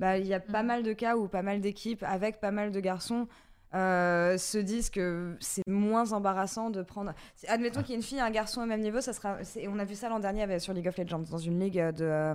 bah, 0.00 0.18
il 0.18 0.26
y 0.26 0.34
a 0.34 0.40
pas 0.40 0.62
Mhm. 0.62 0.66
mal 0.66 0.82
de 0.82 0.92
cas 0.92 1.16
où 1.16 1.28
pas 1.28 1.42
mal 1.42 1.60
d'équipes 1.60 2.02
avec 2.02 2.40
pas 2.40 2.50
mal 2.50 2.72
de 2.72 2.80
garçons 2.80 3.28
euh, 3.74 4.36
se 4.38 4.58
disent 4.58 4.90
que 4.90 5.36
c'est 5.40 5.62
moins 5.68 6.12
embarrassant 6.12 6.70
de 6.70 6.82
prendre. 6.82 7.12
Admettons 7.46 7.80
qu'il 7.82 7.90
y 7.90 7.92
ait 7.92 7.96
une 7.96 8.02
fille 8.02 8.18
et 8.18 8.22
un 8.22 8.30
garçon 8.30 8.62
au 8.62 8.66
même 8.66 8.80
niveau, 8.80 9.00
ça 9.00 9.12
sera. 9.12 9.36
On 9.68 9.78
a 9.78 9.84
vu 9.84 9.94
ça 9.94 10.08
l'an 10.08 10.18
dernier 10.18 10.42
avec- 10.42 10.60
sur 10.62 10.72
League 10.72 10.88
of 10.88 10.96
Legends 10.96 11.24
dans 11.30 11.38
une 11.38 11.60
ligue 11.60 11.78
de. 11.92 12.34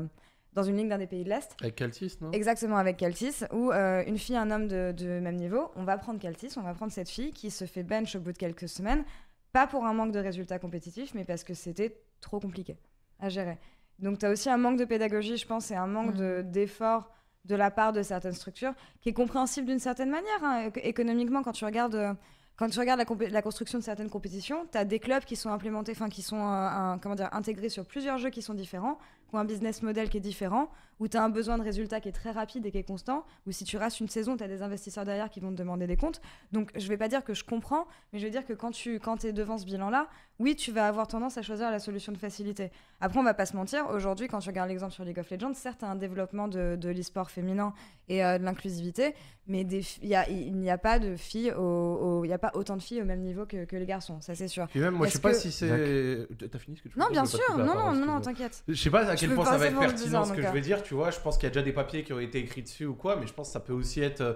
Dans 0.55 0.63
une 0.63 0.77
ligue 0.77 0.89
d'un 0.89 0.97
des 0.99 1.07
pays 1.07 1.23
de 1.23 1.29
l'Est, 1.29 1.55
Avec 1.61 1.75
Caltis, 1.75 2.17
non? 2.21 2.31
Exactement 2.31 2.77
avec 2.77 2.97
Kaltis, 2.97 3.43
où 3.51 3.71
euh, 3.71 4.03
une 4.05 4.17
fille 4.17 4.35
et 4.35 4.37
un 4.37 4.51
homme 4.51 4.67
de, 4.67 4.93
de 4.95 5.19
même 5.19 5.35
niveau, 5.35 5.71
on 5.75 5.83
va 5.83 5.97
prendre 5.97 6.19
Kaltis, 6.19 6.53
on 6.57 6.61
va 6.61 6.73
prendre 6.73 6.91
cette 6.91 7.09
fille 7.09 7.31
qui 7.31 7.49
se 7.51 7.65
fait 7.65 7.83
bench 7.83 8.15
au 8.15 8.19
bout 8.19 8.31
de 8.33 8.37
quelques 8.37 8.69
semaines, 8.69 9.03
pas 9.51 9.67
pour 9.67 9.85
un 9.85 9.93
manque 9.93 10.11
de 10.11 10.19
résultats 10.19 10.59
compétitifs, 10.59 11.13
mais 11.15 11.25
parce 11.25 11.43
que 11.43 11.53
c'était 11.53 11.97
trop 12.21 12.39
compliqué 12.39 12.77
à 13.19 13.29
gérer. 13.29 13.57
Donc 13.99 14.19
tu 14.19 14.25
as 14.25 14.29
aussi 14.31 14.49
un 14.49 14.57
manque 14.57 14.77
de 14.77 14.85
pédagogie, 14.85 15.37
je 15.37 15.45
pense, 15.47 15.71
et 15.71 15.75
un 15.75 15.87
manque 15.87 16.13
de- 16.15 16.41
d'effort 16.43 17.11
de 17.45 17.55
la 17.55 17.71
part 17.71 17.91
de 17.93 18.01
certaines 18.03 18.33
structures, 18.33 18.73
qui 19.01 19.09
est 19.09 19.13
compréhensible 19.13 19.67
d'une 19.67 19.79
certaine 19.79 20.09
manière. 20.09 20.43
hein. 20.43 20.67
Éco- 20.67 20.79
Économiquement, 20.83 21.43
quand 21.43 21.51
tu 21.51 21.65
regardes, 21.65 21.95
euh, 21.95 22.13
quand 22.55 22.69
tu 22.69 22.79
regardes 22.79 23.03
la 23.31 23.41
construction 23.41 23.79
de 23.79 23.83
certaines 23.83 24.09
compétitions, 24.09 24.65
tu 24.71 24.77
as 24.77 24.85
des 24.85 24.99
clubs 24.99 25.23
qui 25.23 25.35
sont 25.35 25.49
implémentés, 25.49 25.91
enfin 25.91 26.09
qui 26.09 26.21
sont 26.21 26.37
euh, 26.37 26.41
un- 26.67 26.97
comment 26.99 27.15
dire, 27.15 27.29
intégrés 27.33 27.69
sur 27.69 27.85
plusieurs 27.85 28.17
jeux 28.17 28.29
qui 28.29 28.41
sont 28.41 28.53
différents, 28.53 28.97
ont 29.33 29.39
un 29.39 29.45
business 29.45 29.81
model 29.81 30.09
qui 30.09 30.17
est 30.17 30.21
différent, 30.21 30.69
où 31.03 31.07
tu 31.09 31.17
as 31.17 31.23
un 31.23 31.29
besoin 31.29 31.57
de 31.57 31.63
résultat 31.63 31.99
qui 31.99 32.07
est 32.07 32.13
très 32.13 32.31
rapide 32.31 32.65
et 32.65 32.71
qui 32.71 32.77
est 32.77 32.83
constant, 32.83 33.25
ou 33.45 33.51
si 33.51 33.65
tu 33.65 33.75
rases 33.75 33.99
une 33.99 34.07
saison, 34.07 34.37
tu 34.37 34.43
as 34.43 34.47
des 34.47 34.61
investisseurs 34.61 35.03
derrière 35.03 35.29
qui 35.29 35.41
vont 35.41 35.51
te 35.51 35.57
demander 35.57 35.85
des 35.85 35.97
comptes. 35.97 36.21
Donc 36.53 36.71
je 36.75 36.87
vais 36.87 36.95
pas 36.97 37.09
dire 37.09 37.23
que 37.25 37.33
je 37.33 37.43
comprends, 37.43 37.85
mais 38.13 38.19
je 38.19 38.25
veux 38.25 38.31
dire 38.31 38.45
que 38.45 38.53
quand 38.53 38.71
tu 38.71 38.99
quand 39.01 39.25
es 39.25 39.33
devant 39.33 39.57
ce 39.57 39.65
bilan-là, 39.65 40.07
oui, 40.39 40.55
tu 40.55 40.71
vas 40.71 40.87
avoir 40.87 41.07
tendance 41.07 41.37
à 41.37 41.41
choisir 41.41 41.69
la 41.69 41.79
solution 41.79 42.11
de 42.13 42.17
facilité. 42.17 42.71
Après, 43.01 43.19
on 43.19 43.23
va 43.23 43.33
pas 43.33 43.45
se 43.45 43.55
mentir, 43.55 43.87
aujourd'hui, 43.91 44.27
quand 44.27 44.39
tu 44.39 44.47
regardes 44.49 44.69
l'exemple 44.69 44.93
sur 44.93 45.03
League 45.03 45.19
of 45.19 45.29
Legends, 45.29 45.53
certes, 45.53 45.79
il 45.81 45.85
y 45.85 45.87
a 45.87 45.91
un 45.91 45.95
développement 45.95 46.47
de, 46.47 46.75
de 46.75 46.89
l'e-sport 46.89 47.29
féminin 47.29 47.73
et 48.07 48.23
euh, 48.25 48.37
de 48.39 48.43
l'inclusivité, 48.43 49.13
mais 49.47 49.61
il 50.01 50.15
a- 50.15 50.27
n'y 50.29 50.69
a 50.71 50.77
pas 50.77 50.99
de 50.99 51.15
filles, 51.15 51.51
au- 51.51 51.61
au- 51.61 52.23
il 52.25 52.29
n'y 52.29 52.33
a 52.33 52.37
pas 52.39 52.51
autant 52.55 52.77
de 52.77 52.81
filles 52.81 53.01
au 53.01 53.05
même 53.05 53.21
niveau 53.21 53.45
que, 53.45 53.65
que 53.65 53.75
les 53.75 53.85
garçons, 53.85 54.21
ça 54.21 54.33
c'est 54.35 54.47
sûr. 54.47 54.67
Puis 54.67 54.79
même, 54.79 54.95
moi, 54.95 55.07
je 55.07 55.13
sais 55.13 55.19
pas 55.19 55.33
si 55.33 55.51
c'est. 55.51 55.67
T'as 56.49 56.59
fini 56.59 56.77
ce 56.77 56.83
que 56.83 56.89
tu 56.89 56.97
Non, 56.99 57.07
bien 57.11 57.23
dire 57.23 57.31
sûr, 57.39 57.51
veux 57.53 57.59
la 57.59 57.65
non, 57.65 57.73
non, 57.73 57.79
parole, 57.79 57.97
non, 57.99 58.05
non, 58.05 58.17
excuse-moi. 58.17 58.21
t'inquiète. 58.21 58.63
Je 58.67 58.73
sais 58.81 58.89
pas 58.89 59.07
à 59.09 59.15
quel 59.15 59.35
point 59.35 59.45
ça 59.45 59.57
va 59.57 59.67
être 59.67 59.79
pertinent 59.79 60.25
ce 60.25 60.33
que 60.33 60.41
je 60.41 60.47
vais 60.47 60.61
dire, 60.61 60.81
tu 60.83 60.92
vois. 60.93 61.11
Je 61.11 61.19
pense 61.19 61.35
qu'il 61.37 61.43
y 61.45 61.47
a 61.47 61.49
déjà 61.51 61.61
des 61.63 61.73
papiers 61.73 62.03
qui 62.03 62.13
ont 62.13 62.19
été 62.19 62.39
écrits 62.39 62.63
dessus 62.63 62.85
ou 62.85 62.95
quoi, 62.95 63.15
mais 63.15 63.27
je 63.27 63.33
pense 63.33 63.47
que 63.49 63.53
ça 63.53 63.59
peut 63.59 63.73
aussi 63.73 64.01
être 64.01 64.21
euh, 64.21 64.33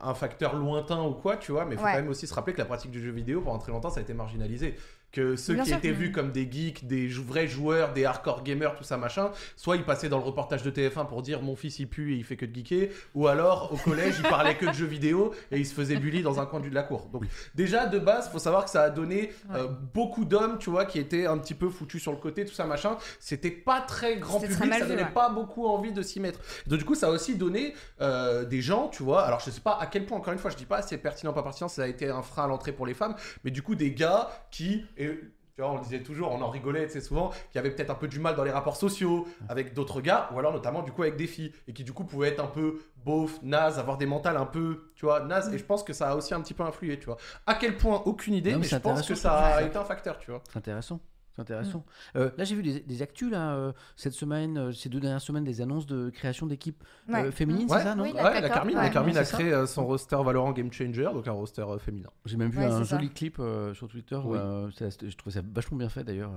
un 0.00 0.14
facteur 0.14 0.54
lointain 0.56 1.02
ou 1.02 1.12
quoi, 1.14 1.36
tu 1.36 1.52
vois. 1.52 1.64
Mais 1.64 1.74
il 1.74 1.78
faut 1.78 1.84
Ouais. 1.84 1.92
quand 1.92 1.98
même 2.00 2.08
aussi 2.08 2.26
se 2.26 2.34
rappeler 2.34 2.52
que 2.52 2.58
la 2.58 2.64
pratique 2.66 2.90
du 2.90 3.00
jeu 3.02 3.10
vidéo 3.10 3.40
pendant 3.40 3.58
très 3.58 3.72
longtemps 3.72 3.90
ça 3.90 4.00
a 4.00 4.02
été 4.02 4.14
marginalisé. 4.14 4.76
Que 5.12 5.36
ceux 5.36 5.52
Bien 5.54 5.62
qui 5.64 5.68
sûr. 5.68 5.78
étaient 5.78 5.90
vus 5.92 6.10
comme 6.10 6.32
des 6.32 6.50
geeks, 6.50 6.86
des 6.86 7.06
vrais 7.08 7.46
joueurs, 7.46 7.92
des 7.92 8.06
hardcore 8.06 8.42
gamers, 8.42 8.74
tout 8.74 8.82
ça 8.82 8.96
machin, 8.96 9.30
soit 9.56 9.76
ils 9.76 9.84
passaient 9.84 10.08
dans 10.08 10.16
le 10.16 10.24
reportage 10.24 10.62
de 10.62 10.70
TF1 10.70 11.06
pour 11.06 11.20
dire 11.20 11.42
mon 11.42 11.54
fils 11.54 11.78
il 11.80 11.86
pue 11.86 12.14
et 12.14 12.16
il 12.16 12.24
fait 12.24 12.36
que 12.36 12.46
de 12.46 12.54
geeker, 12.54 12.88
ou 13.14 13.26
alors 13.28 13.70
au 13.72 13.76
collège 13.76 14.14
il 14.18 14.22
parlait 14.28 14.56
que 14.56 14.64
de 14.64 14.72
jeux 14.72 14.86
vidéo 14.86 15.34
et 15.50 15.58
il 15.58 15.66
se 15.66 15.74
faisait 15.74 15.96
bully 15.96 16.22
dans 16.22 16.40
un 16.40 16.46
coin 16.46 16.60
du- 16.60 16.70
de 16.70 16.74
la 16.74 16.82
cour. 16.82 17.08
Donc 17.12 17.24
déjà 17.54 17.84
de 17.86 17.98
base, 17.98 18.30
faut 18.30 18.38
savoir 18.38 18.64
que 18.64 18.70
ça 18.70 18.84
a 18.84 18.90
donné 18.90 19.32
euh, 19.52 19.68
beaucoup 19.92 20.24
d'hommes, 20.24 20.56
tu 20.58 20.70
vois, 20.70 20.86
qui 20.86 20.98
étaient 20.98 21.26
un 21.26 21.36
petit 21.36 21.52
peu 21.54 21.68
foutus 21.68 22.00
sur 22.00 22.12
le 22.12 22.18
côté, 22.18 22.46
tout 22.46 22.54
ça 22.54 22.64
machin. 22.64 22.96
C'était 23.20 23.50
pas 23.50 23.82
très 23.82 24.16
grand 24.16 24.40
public, 24.40 24.56
très 24.58 24.78
ça 24.80 24.86
donnait 24.86 25.02
ouais. 25.02 25.10
pas 25.10 25.28
beaucoup 25.28 25.66
envie 25.66 25.92
de 25.92 26.00
s'y 26.00 26.20
mettre. 26.20 26.40
Donc 26.66 26.78
du 26.78 26.86
coup, 26.86 26.94
ça 26.94 27.08
a 27.08 27.10
aussi 27.10 27.36
donné 27.36 27.74
euh, 28.00 28.46
des 28.46 28.62
gens, 28.62 28.88
tu 28.88 29.02
vois. 29.02 29.24
Alors 29.24 29.40
je 29.40 29.50
sais 29.50 29.60
pas 29.60 29.76
à 29.78 29.86
quel 29.86 30.06
point, 30.06 30.16
encore 30.16 30.32
une 30.32 30.38
fois, 30.38 30.50
je 30.50 30.56
dis 30.56 30.64
pas 30.64 30.80
c'est 30.80 30.96
pertinent 30.96 31.34
pas 31.34 31.42
pertinent, 31.42 31.68
ça 31.68 31.82
a 31.82 31.86
été 31.86 32.08
un 32.08 32.22
frein 32.22 32.44
à 32.44 32.46
l'entrée 32.46 32.72
pour 32.72 32.86
les 32.86 32.94
femmes, 32.94 33.14
mais 33.44 33.50
du 33.50 33.60
coup 33.60 33.74
des 33.74 33.92
gars 33.92 34.30
qui 34.50 34.86
et 35.02 35.20
Tu 35.54 35.60
vois, 35.60 35.70
on 35.72 35.76
le 35.76 35.82
disait 35.82 36.02
toujours, 36.02 36.32
on 36.32 36.40
en 36.40 36.48
rigolait, 36.48 36.86
tu 36.86 36.94
sais, 36.94 37.00
souvent, 37.02 37.28
qu'il 37.28 37.56
y 37.56 37.58
avait 37.58 37.70
peut-être 37.70 37.90
un 37.90 37.94
peu 37.94 38.08
du 38.08 38.18
mal 38.18 38.34
dans 38.36 38.42
les 38.44 38.50
rapports 38.50 38.76
sociaux 38.76 39.28
avec 39.50 39.74
d'autres 39.74 40.00
gars, 40.00 40.30
ou 40.32 40.38
alors 40.38 40.50
notamment 40.52 40.82
du 40.82 40.92
coup 40.92 41.02
avec 41.02 41.16
des 41.16 41.26
filles, 41.26 41.52
et 41.68 41.74
qui 41.74 41.84
du 41.84 41.92
coup 41.92 42.04
pouvaient 42.04 42.28
être 42.28 42.42
un 42.42 42.46
peu 42.46 42.80
beauf, 43.04 43.38
naze, 43.42 43.78
avoir 43.78 43.98
des 43.98 44.06
mentales 44.06 44.38
un 44.38 44.46
peu, 44.46 44.90
tu 44.94 45.04
vois, 45.04 45.20
naze, 45.20 45.52
et 45.52 45.58
je 45.58 45.64
pense 45.64 45.82
que 45.84 45.92
ça 45.92 46.10
a 46.10 46.16
aussi 46.16 46.32
un 46.32 46.40
petit 46.40 46.54
peu 46.54 46.62
influé, 46.62 46.98
tu 46.98 47.04
vois. 47.04 47.18
À 47.46 47.54
quel 47.54 47.76
point, 47.76 48.00
aucune 48.06 48.32
idée, 48.32 48.52
Non, 48.52 48.58
mais 48.58 48.62
mais 48.62 48.68
je 48.68 48.76
pense 48.76 49.06
que 49.06 49.14
ça 49.14 49.56
a 49.56 49.62
été 49.62 49.76
un 49.76 49.84
facteur, 49.84 50.18
tu 50.18 50.30
vois. 50.30 50.42
C'est 50.50 50.56
intéressant. 50.56 51.00
C'est 51.34 51.40
intéressant. 51.42 51.84
Euh, 52.16 52.30
là, 52.36 52.44
j'ai 52.44 52.54
vu 52.54 52.62
des, 52.62 52.80
des 52.80 53.02
actus 53.02 53.30
là, 53.30 53.54
euh, 53.54 53.72
cette 53.96 54.12
semaine, 54.12 54.58
euh, 54.58 54.72
ces 54.72 54.88
deux 54.90 55.00
dernières 55.00 55.20
semaines, 55.22 55.44
des 55.44 55.62
annonces 55.62 55.86
de 55.86 56.10
création 56.10 56.46
d'équipes 56.46 56.84
euh, 57.08 57.12
Ouais. 57.14 57.30
féminines, 57.32 57.70
Ouais. 57.70 57.78
c'est 57.78 57.84
ça, 57.84 57.94
non 57.94 58.04
Oui, 58.04 58.12
Ouais, 58.12 58.40
la 58.40 58.48
Carmine, 58.50 58.76
la. 58.76 58.90
Carmine 58.90 59.14
Ouais, 59.14 59.20
a 59.20 59.24
créé 59.24 59.52
euh, 59.52 59.66
son 59.66 59.86
roster 59.86 60.16
Valorant 60.22 60.52
Game 60.52 60.70
Changer, 60.70 61.08
donc 61.14 61.26
un 61.26 61.32
roster 61.32 61.62
euh, 61.62 61.78
féminin. 61.78 62.10
J'ai 62.26 62.36
même 62.36 62.50
vu 62.50 62.58
Ouais, 62.58 62.64
un 62.66 62.84
ça. 62.84 62.96
joli 62.98 63.08
clip 63.10 63.36
euh, 63.38 63.72
sur 63.72 63.88
Twitter. 63.88 64.20
Oui. 64.22 64.36
euh, 64.38 64.70
ça- 64.72 64.90
je 64.90 65.16
trouvais 65.16 65.34
ça 65.34 65.42
vachement 65.54 65.78
bien 65.78 65.88
fait 65.88 66.04
d'ailleurs. 66.04 66.32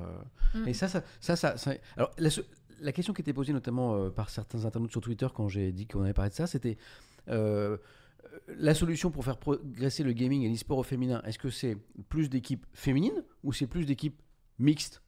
euh. 0.55 0.61
Mm. 0.63 0.67
Et 0.69 0.73
ça, 0.73 0.87
ça, 0.87 1.01
ça, 1.19 1.35
ça, 1.35 1.57
ça- 1.57 1.73
Alors, 1.97 2.11
la, 2.17 2.29
la 2.79 2.91
question 2.93 3.13
qui 3.13 3.21
était 3.21 3.33
posée 3.33 3.51
notamment 3.51 3.95
euh, 3.97 4.09
par 4.09 4.29
certains 4.29 4.63
internautes 4.63 4.91
sur 4.91 5.01
Twitter 5.01 5.27
quand 5.33 5.49
j'ai 5.49 5.73
dit 5.73 5.87
qu'on 5.87 6.03
avait 6.03 6.13
parlé 6.13 6.29
de 6.29 6.35
ça, 6.35 6.47
c'était 6.47 6.77
euh, 7.27 7.75
la 8.57 8.73
solution 8.73 9.11
pour 9.11 9.23
faire 9.25 9.37
progresser 9.37 10.03
le 10.03 10.11
gaming 10.13 10.41
et 10.43 10.49
l'e-sport 10.49 10.77
au 10.77 10.83
féminin. 10.83 11.21
Est-ce 11.25 11.39
que 11.39 11.49
c'est 11.49 11.77
plus 12.09 12.29
d'équipes 12.29 12.65
féminines 12.73 13.23
ou 13.43 13.53
c'est 13.53 13.67
plus 13.67 13.85
d'équipes 13.85 14.19
mixtes 14.59 15.01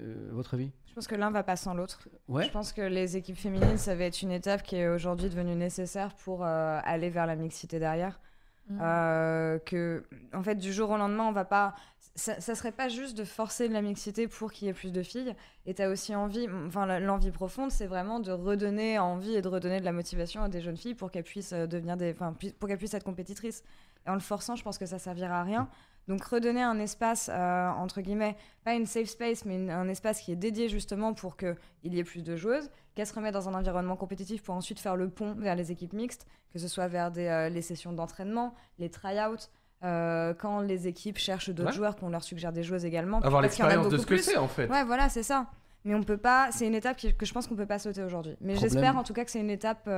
Euh, 0.00 0.28
Votre 0.32 0.54
avis? 0.54 0.70
Je 0.86 0.94
pense 0.94 1.06
que 1.06 1.14
l'un 1.14 1.30
va 1.30 1.42
pas 1.42 1.56
sans 1.56 1.74
l'autre. 1.74 2.08
Ouais. 2.28 2.44
Je 2.44 2.50
pense 2.50 2.72
que 2.72 2.82
les 2.82 3.16
équipes 3.16 3.36
féminines, 3.36 3.78
ça 3.78 3.94
va 3.94 4.04
être 4.04 4.22
une 4.22 4.30
étape 4.30 4.62
qui 4.62 4.76
est 4.76 4.88
aujourd'hui 4.88 5.30
devenue 5.30 5.56
nécessaire 5.56 6.14
pour 6.14 6.44
euh, 6.44 6.78
aller 6.84 7.08
vers 7.08 7.26
la 7.26 7.34
mixité 7.34 7.78
derrière. 7.78 8.20
Mm. 8.68 8.78
Euh, 8.80 9.58
que, 9.58 10.04
en 10.34 10.42
fait, 10.42 10.54
du 10.54 10.72
jour 10.72 10.90
au 10.90 10.96
lendemain, 10.96 11.24
on 11.24 11.32
va 11.32 11.44
pas. 11.44 11.74
Ça, 12.14 12.38
ça 12.40 12.54
serait 12.54 12.72
pas 12.72 12.88
juste 12.88 13.16
de 13.16 13.24
forcer 13.24 13.68
de 13.68 13.72
la 13.72 13.80
mixité 13.80 14.28
pour 14.28 14.52
qu'il 14.52 14.66
y 14.66 14.70
ait 14.70 14.74
plus 14.74 14.92
de 14.92 15.02
filles. 15.02 15.34
Et 15.64 15.72
tu 15.72 15.82
as 15.82 15.88
aussi 15.88 16.14
envie, 16.14 16.46
enfin, 16.66 17.00
l'envie 17.00 17.30
profonde, 17.30 17.70
c'est 17.70 17.86
vraiment 17.86 18.20
de 18.20 18.30
redonner 18.30 18.98
envie 18.98 19.34
et 19.34 19.40
de 19.40 19.48
redonner 19.48 19.80
de 19.80 19.84
la 19.86 19.92
motivation 19.92 20.42
à 20.42 20.48
des 20.50 20.60
jeunes 20.60 20.76
filles 20.76 20.94
pour 20.94 21.10
qu'elles 21.10 21.24
puissent 21.24 21.54
devenir 21.54 21.96
des. 21.96 22.12
Enfin, 22.12 22.36
pour 22.58 22.68
qu'elles 22.68 22.78
puissent 22.78 22.94
être 22.94 23.02
compétitrices. 23.04 23.64
Et 24.06 24.10
en 24.10 24.14
le 24.14 24.20
forçant, 24.20 24.56
je 24.56 24.62
pense 24.62 24.78
que 24.78 24.86
ça 24.86 24.98
servira 24.98 25.40
à 25.40 25.42
rien. 25.42 25.68
Donc, 26.08 26.24
redonner 26.24 26.62
un 26.62 26.78
espace, 26.78 27.30
euh, 27.32 27.68
entre 27.70 28.00
guillemets, 28.00 28.36
pas 28.64 28.74
une 28.74 28.86
safe 28.86 29.08
space, 29.08 29.44
mais 29.44 29.54
une- 29.56 29.70
un 29.70 29.88
espace 29.88 30.20
qui 30.20 30.32
est 30.32 30.36
dédié 30.36 30.68
justement 30.68 31.14
pour 31.14 31.36
qu'il 31.36 31.56
y 31.84 31.98
ait 31.98 32.04
plus 32.04 32.22
de 32.22 32.36
joueuses, 32.36 32.70
qu'elles 32.94 33.06
se 33.06 33.14
remettent 33.14 33.34
dans 33.34 33.48
un 33.48 33.54
environnement 33.54 33.96
compétitif 33.96 34.42
pour 34.42 34.54
ensuite 34.54 34.80
faire 34.80 34.96
le 34.96 35.08
pont 35.08 35.34
vers 35.38 35.54
les 35.54 35.70
équipes 35.72 35.92
mixtes, 35.92 36.26
que 36.52 36.58
ce 36.58 36.68
soit 36.68 36.88
vers 36.88 37.10
des, 37.10 37.26
euh, 37.26 37.48
les 37.48 37.62
sessions 37.62 37.92
d'entraînement, 37.92 38.54
les 38.78 38.90
try-outs, 38.90 39.48
euh, 39.84 40.34
quand 40.34 40.60
les 40.60 40.86
équipes 40.88 41.18
cherchent 41.18 41.50
d'autres 41.50 41.70
Ouais. 41.70 41.74
joueurs, 41.76 41.96
qu'on 41.96 42.08
leur 42.08 42.22
suggère 42.22 42.52
des 42.52 42.62
joueuses 42.62 42.84
également. 42.84 43.20
Avoir 43.20 43.40
l'expérience 43.42 43.88
de 43.88 43.96
ce 43.96 44.02
que 44.02 44.14
plus. 44.14 44.22
c'est 44.24 44.36
en 44.36 44.48
fait. 44.48 44.68
Ouais, 44.68 44.84
voilà, 44.84 45.08
c'est 45.08 45.22
ça. 45.22 45.46
Mais 45.84 45.94
on 45.96 46.02
peut 46.04 46.16
pas. 46.18 46.52
C'est 46.52 46.66
une 46.66 46.76
étape 46.76 46.96
que 47.18 47.26
je 47.26 47.32
pense 47.32 47.48
qu'on 47.48 47.56
peut 47.56 47.66
pas 47.66 47.80
sauter 47.80 48.02
aujourd'hui. 48.04 48.36
Mais 48.40 48.54
j'espère 48.56 48.96
en 48.96 49.02
tout 49.02 49.12
cas 49.14 49.24
que 49.24 49.30
c'est 49.32 49.40
une 49.40 49.50
étape 49.50 49.88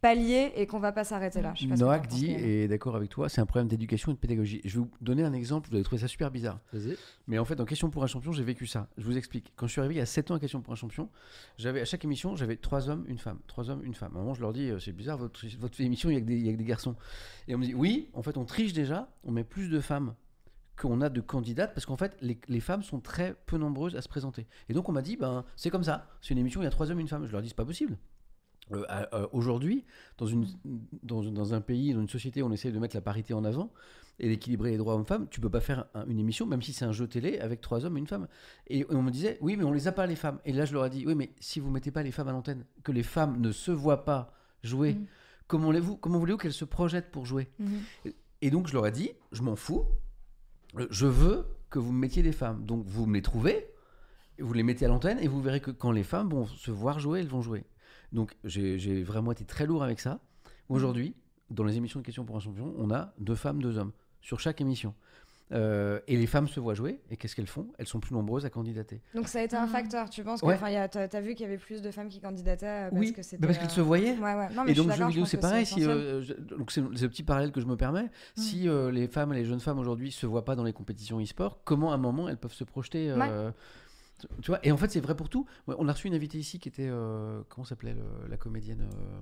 palier 0.00 0.52
et 0.56 0.66
qu'on 0.66 0.78
va 0.78 0.92
pas 0.92 1.04
s'arrêter 1.04 1.40
là. 1.42 1.52
Je 1.56 1.66
Noack 1.66 2.06
dit, 2.08 2.30
et 2.30 2.68
d'accord 2.68 2.96
avec 2.96 3.08
toi, 3.08 3.28
c'est 3.28 3.40
un 3.40 3.46
problème 3.46 3.66
d'éducation 3.68 4.12
et 4.12 4.14
de 4.14 4.18
pédagogie. 4.20 4.60
Je 4.64 4.78
vais 4.78 4.84
vous 4.84 4.90
donner 5.00 5.24
un 5.24 5.32
exemple, 5.32 5.68
vous 5.70 5.74
allez 5.76 5.84
trouver 5.84 6.00
ça 6.00 6.08
super 6.08 6.30
bizarre. 6.30 6.60
Mais 7.26 7.38
en 7.38 7.44
fait, 7.44 7.56
dans 7.56 7.64
Question 7.64 7.90
pour 7.90 8.04
un 8.04 8.06
champion, 8.06 8.32
j'ai 8.32 8.44
vécu 8.44 8.66
ça. 8.66 8.88
Je 8.98 9.04
vous 9.04 9.16
explique. 9.16 9.52
Quand 9.56 9.66
je 9.66 9.72
suis 9.72 9.80
arrivé 9.80 9.94
il 9.96 9.98
y 9.98 10.02
a 10.02 10.06
7 10.06 10.30
ans 10.30 10.34
à 10.34 10.38
Question 10.40 10.60
pour 10.60 10.72
un 10.72 10.76
champion, 10.76 11.08
j'avais 11.58 11.80
à 11.80 11.84
chaque 11.84 12.04
émission, 12.04 12.36
j'avais 12.36 12.56
trois 12.56 12.88
hommes, 12.88 13.04
une 13.08 13.18
femme. 13.18 13.38
Trois 13.46 13.70
hommes, 13.70 13.82
une 13.84 13.94
femme. 13.94 14.12
À 14.14 14.18
un 14.18 14.22
moment, 14.22 14.34
je 14.34 14.40
leur 14.42 14.52
dis, 14.52 14.70
euh, 14.70 14.78
c'est 14.78 14.92
bizarre, 14.92 15.18
votre, 15.18 15.44
votre 15.58 15.80
émission, 15.80 16.10
il 16.10 16.14
y, 16.14 16.16
a 16.16 16.20
que 16.20 16.26
des- 16.26 16.36
il 16.36 16.46
y 16.46 16.48
a 16.48 16.52
que 16.52 16.58
des 16.58 16.64
garçons. 16.64 16.94
Et 17.48 17.54
on 17.54 17.58
me 17.58 17.64
dit, 17.64 17.74
oui, 17.74 18.08
en 18.12 18.22
fait, 18.22 18.36
on 18.36 18.44
triche 18.44 18.72
déjà, 18.72 19.08
on 19.24 19.32
met 19.32 19.44
plus 19.44 19.68
de 19.68 19.80
femmes 19.80 20.14
qu'on 20.80 21.00
a 21.00 21.08
de 21.08 21.22
candidates 21.22 21.72
parce 21.72 21.86
qu'en 21.86 21.96
fait, 21.96 22.14
les, 22.20 22.38
les 22.48 22.60
femmes 22.60 22.82
sont 22.82 23.00
très 23.00 23.34
peu 23.46 23.56
nombreuses 23.56 23.96
à 23.96 24.02
se 24.02 24.08
présenter. 24.08 24.46
Et 24.68 24.74
donc, 24.74 24.88
on 24.90 24.92
m'a 24.92 25.00
dit, 25.00 25.16
ben, 25.16 25.44
c'est 25.56 25.70
comme 25.70 25.84
ça. 25.84 26.06
C'est 26.20 26.34
une 26.34 26.38
émission, 26.38 26.60
il 26.60 26.64
y 26.64 26.66
a 26.66 26.70
trois 26.70 26.90
hommes, 26.90 27.00
une 27.00 27.08
femme. 27.08 27.26
Je 27.26 27.32
leur 27.32 27.40
dis, 27.40 27.48
c'est 27.48 27.54
pas 27.56 27.64
possible. 27.64 27.96
Euh, 28.72 28.84
euh, 29.12 29.26
Aujourd'hui, 29.32 29.84
dans, 30.18 30.26
une, 30.26 30.46
dans, 31.02 31.22
une- 31.22 31.34
dans 31.34 31.54
un 31.54 31.60
pays, 31.60 31.94
dans 31.94 32.00
une 32.00 32.08
société 32.08 32.42
où 32.42 32.46
on 32.46 32.52
essaie 32.52 32.72
de 32.72 32.78
mettre 32.78 32.96
la 32.96 33.00
parité 33.00 33.32
en 33.34 33.44
avant 33.44 33.70
et 34.18 34.28
d'équilibrer 34.28 34.70
les 34.72 34.76
droits 34.76 34.94
hommes-femmes, 34.94 35.28
tu 35.30 35.40
peux 35.40 35.50
pas 35.50 35.60
faire 35.60 35.86
un- 35.94 36.04
une 36.06 36.18
émission, 36.18 36.46
même 36.46 36.62
si 36.62 36.72
c'est 36.72 36.84
un 36.84 36.92
jeu 36.92 37.06
télé, 37.06 37.38
avec 37.38 37.60
trois 37.60 37.84
hommes 37.84 37.96
et 37.96 38.00
une 38.00 38.06
femme. 38.06 38.26
Et 38.68 38.84
on 38.90 39.02
me 39.02 39.10
disait, 39.10 39.38
oui, 39.40 39.56
mais 39.56 39.64
on 39.64 39.72
les 39.72 39.86
a 39.88 39.92
pas 39.92 40.06
les 40.06 40.16
femmes. 40.16 40.40
Et 40.44 40.52
là, 40.52 40.64
je 40.64 40.72
leur 40.72 40.84
ai 40.86 40.90
dit, 40.90 41.04
oui, 41.06 41.14
mais 41.14 41.30
si 41.38 41.60
vous 41.60 41.70
mettez 41.70 41.90
pas 41.92 42.02
les 42.02 42.10
femmes 42.12 42.28
à 42.28 42.32
l'antenne, 42.32 42.64
que 42.82 42.92
les 42.92 43.02
femmes 43.04 43.40
ne 43.40 43.52
se 43.52 43.70
voient 43.70 44.04
pas 44.04 44.32
jouer, 44.64 44.94
Mm. 44.94 45.06
comment 45.46 45.66
voulez-vous, 45.66 45.96
comment 45.96 46.18
voulez-vous 46.18 46.38
qu'elles 46.38 46.52
se 46.52 46.64
projettent 46.64 47.10
pour 47.12 47.24
jouer? 47.26 47.48
Mhm. 47.60 47.80
Et 48.42 48.50
donc, 48.50 48.66
je 48.66 48.72
leur 48.74 48.86
ai 48.86 48.92
dit, 48.92 49.10
je 49.32 49.42
m'en 49.42 49.56
fous, 49.56 49.84
Euh, 50.78 50.86
je 50.90 51.06
veux 51.06 51.46
que 51.70 51.78
vous 51.78 51.92
me 51.92 51.98
mettiez 51.98 52.22
des 52.22 52.32
femmes. 52.32 52.64
Donc, 52.66 52.84
vous 52.86 53.06
me 53.06 53.14
les 53.14 53.22
trouvez, 53.22 53.66
vous 54.38 54.52
les 54.52 54.64
mettez 54.64 54.84
à 54.84 54.88
l'antenne, 54.88 55.18
et 55.20 55.28
vous 55.28 55.40
verrez 55.40 55.60
que 55.60 55.70
quand 55.70 55.92
les 55.92 56.02
femmes 56.02 56.28
vont 56.28 56.44
se 56.46 56.70
voir 56.70 56.98
jouer, 56.98 57.20
elles 57.20 57.28
vont 57.28 57.40
jouer. 57.40 57.64
Donc, 58.12 58.34
j'ai 58.44 59.02
vraiment 59.02 59.32
été 59.32 59.44
très 59.44 59.66
lourd 59.66 59.82
avec 59.82 60.00
ça. 60.00 60.20
Aujourd'hui, 60.68 61.14
dans 61.50 61.64
les 61.64 61.76
émissions 61.76 62.00
de 62.00 62.04
questions 62.04 62.24
pour 62.24 62.36
un 62.36 62.40
champion, 62.40 62.74
on 62.78 62.90
a 62.90 63.12
deux 63.18 63.34
femmes, 63.36 63.62
deux 63.62 63.78
hommes, 63.78 63.92
sur 64.20 64.40
chaque 64.40 64.60
émission. 64.60 64.94
Euh, 65.52 66.00
et 66.08 66.16
les 66.16 66.26
femmes 66.26 66.48
se 66.48 66.58
voient 66.58 66.74
jouer, 66.74 67.00
et 67.08 67.16
qu'est-ce 67.16 67.36
qu'elles 67.36 67.46
font? 67.46 67.68
Elles 67.78 67.86
sont 67.86 68.00
plus 68.00 68.12
nombreuses 68.12 68.44
à 68.44 68.50
candidater. 68.50 69.00
Donc 69.14 69.28
ça 69.28 69.38
a 69.38 69.42
été 69.42 69.54
un 69.54 69.66
Mhm. 69.66 69.70
facteur. 69.70 70.10
Tu 70.10 70.24
penses 70.24 70.40
que. 70.40 70.46
Ouais. 70.46 70.54
Enfin, 70.54 70.70
il 70.70 70.72
y 70.72 70.76
a- 70.76 70.88
t'as 70.88 71.06
t'as 71.06 71.20
vu 71.20 71.34
qu'il 71.36 71.44
y 71.44 71.48
avait 71.48 71.56
plus 71.56 71.82
de 71.82 71.90
femmes 71.92 72.08
qui 72.08 72.18
candidataient 72.18 72.66
euh, 72.86 72.90
parce 72.90 73.00
oui, 73.00 73.12
que 73.12 73.22
c'était. 73.22 73.46
parce 73.46 73.56
qu'elles 73.56 73.68
euh, 73.68 73.70
se 73.70 73.80
voyaient. 73.80 74.16
Ouais, 74.18 74.34
ouais. 74.34 74.48
Non, 74.54 74.64
mais 74.64 74.72
Et 74.72 74.74
je 74.74 74.82
donc, 74.82 74.90
le 74.90 74.96
jeu 74.96 75.06
vidéo, 75.06 75.24
c'est 75.24 75.36
pareil. 75.36 75.64
Si, 75.64 75.84
euh, 75.84 76.20
je- 76.22 76.32
donc, 76.34 76.72
c'est 76.72 76.80
le 76.80 77.08
petit 77.08 77.22
parallèle 77.22 77.52
que 77.52 77.60
je 77.60 77.66
me 77.66 77.76
permets. 77.76 78.10
Si 78.34 78.68
euh, 78.68 78.90
les 78.90 79.06
femmes 79.06 79.32
et 79.34 79.36
les 79.36 79.44
jeunes 79.44 79.60
femmes 79.60 79.78
aujourd'hui 79.78 80.10
se 80.10 80.26
voient 80.26 80.44
pas 80.44 80.56
dans 80.56 80.64
les 80.64 80.72
compétitions 80.72 81.20
e-sport, 81.20 81.60
comment 81.62 81.92
à 81.92 81.94
un 81.94 81.98
moment 81.98 82.28
elles 82.28 82.38
peuvent 82.38 82.52
se 82.52 82.64
projeter 82.64 83.08
euh, 83.12 83.52
tu- 84.18 84.26
Tu 84.42 84.50
vois 84.50 84.60
Et 84.66 84.72
en 84.72 84.76
fait, 84.76 84.90
c'est 84.90 85.00
vrai 85.00 85.14
pour 85.16 85.28
tout. 85.28 85.46
On 85.66 85.88
a 85.88 85.92
reçu 85.92 86.06
une 86.08 86.14
invitée 86.14 86.38
ici 86.38 86.58
qui 86.58 86.68
était. 86.68 86.88
euh, 86.88 87.42
comment 87.48 87.64
s'appelait 87.64 87.96
la 88.28 88.36
comédienne 88.36 88.82
euh, 88.92 89.20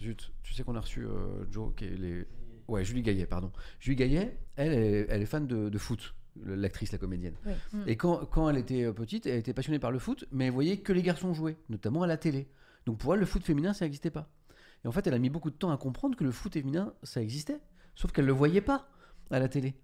Zut, 0.00 0.32
tu 0.42 0.54
sais 0.54 0.62
qu'on 0.62 0.76
a 0.76 0.80
reçu 0.80 1.04
euh, 1.04 1.44
Joe, 1.50 1.72
qui 1.76 1.84
est 1.84 1.96
les. 1.96 2.26
Ouais, 2.68 2.84
Julie 2.84 3.02
Gaillet, 3.02 3.26
pardon. 3.26 3.50
Julie 3.80 3.96
Gaillet, 3.96 4.38
elle, 4.56 4.72
est, 4.72 5.06
elle 5.08 5.22
est 5.22 5.26
fan 5.26 5.46
de, 5.46 5.68
de 5.68 5.78
foot, 5.78 6.14
l'actrice, 6.36 6.92
la 6.92 6.98
comédienne. 6.98 7.34
Oui. 7.44 7.52
Et 7.88 7.96
quand, 7.96 8.24
quand 8.26 8.48
elle 8.48 8.58
était 8.58 8.92
petite, 8.92 9.26
elle 9.26 9.38
était 9.40 9.52
passionnée 9.52 9.80
par 9.80 9.90
le 9.90 9.98
foot, 9.98 10.24
mais 10.30 10.46
elle 10.46 10.52
voyait 10.52 10.76
que 10.78 10.92
les 10.92 11.02
garçons 11.02 11.34
jouer, 11.34 11.56
notamment 11.68 12.02
à 12.02 12.06
la 12.06 12.16
télé. 12.16 12.48
Donc 12.86 12.98
pour 12.98 13.12
elle, 13.12 13.20
le 13.20 13.26
foot 13.26 13.42
féminin, 13.42 13.72
ça 13.72 13.84
n'existait 13.84 14.10
pas. 14.10 14.30
Et 14.84 14.88
en 14.88 14.92
fait, 14.92 15.04
elle 15.06 15.14
a 15.14 15.18
mis 15.18 15.30
beaucoup 15.30 15.50
de 15.50 15.56
temps 15.56 15.72
à 15.72 15.76
comprendre 15.76 16.16
que 16.16 16.22
le 16.24 16.30
foot 16.30 16.52
féminin, 16.52 16.94
ça 17.02 17.20
existait. 17.20 17.58
Sauf 17.96 18.12
qu'elle 18.12 18.24
ne 18.24 18.30
le 18.30 18.36
voyait 18.36 18.60
pas 18.62 18.88
à 19.30 19.40
la 19.40 19.48
télé. 19.48 19.74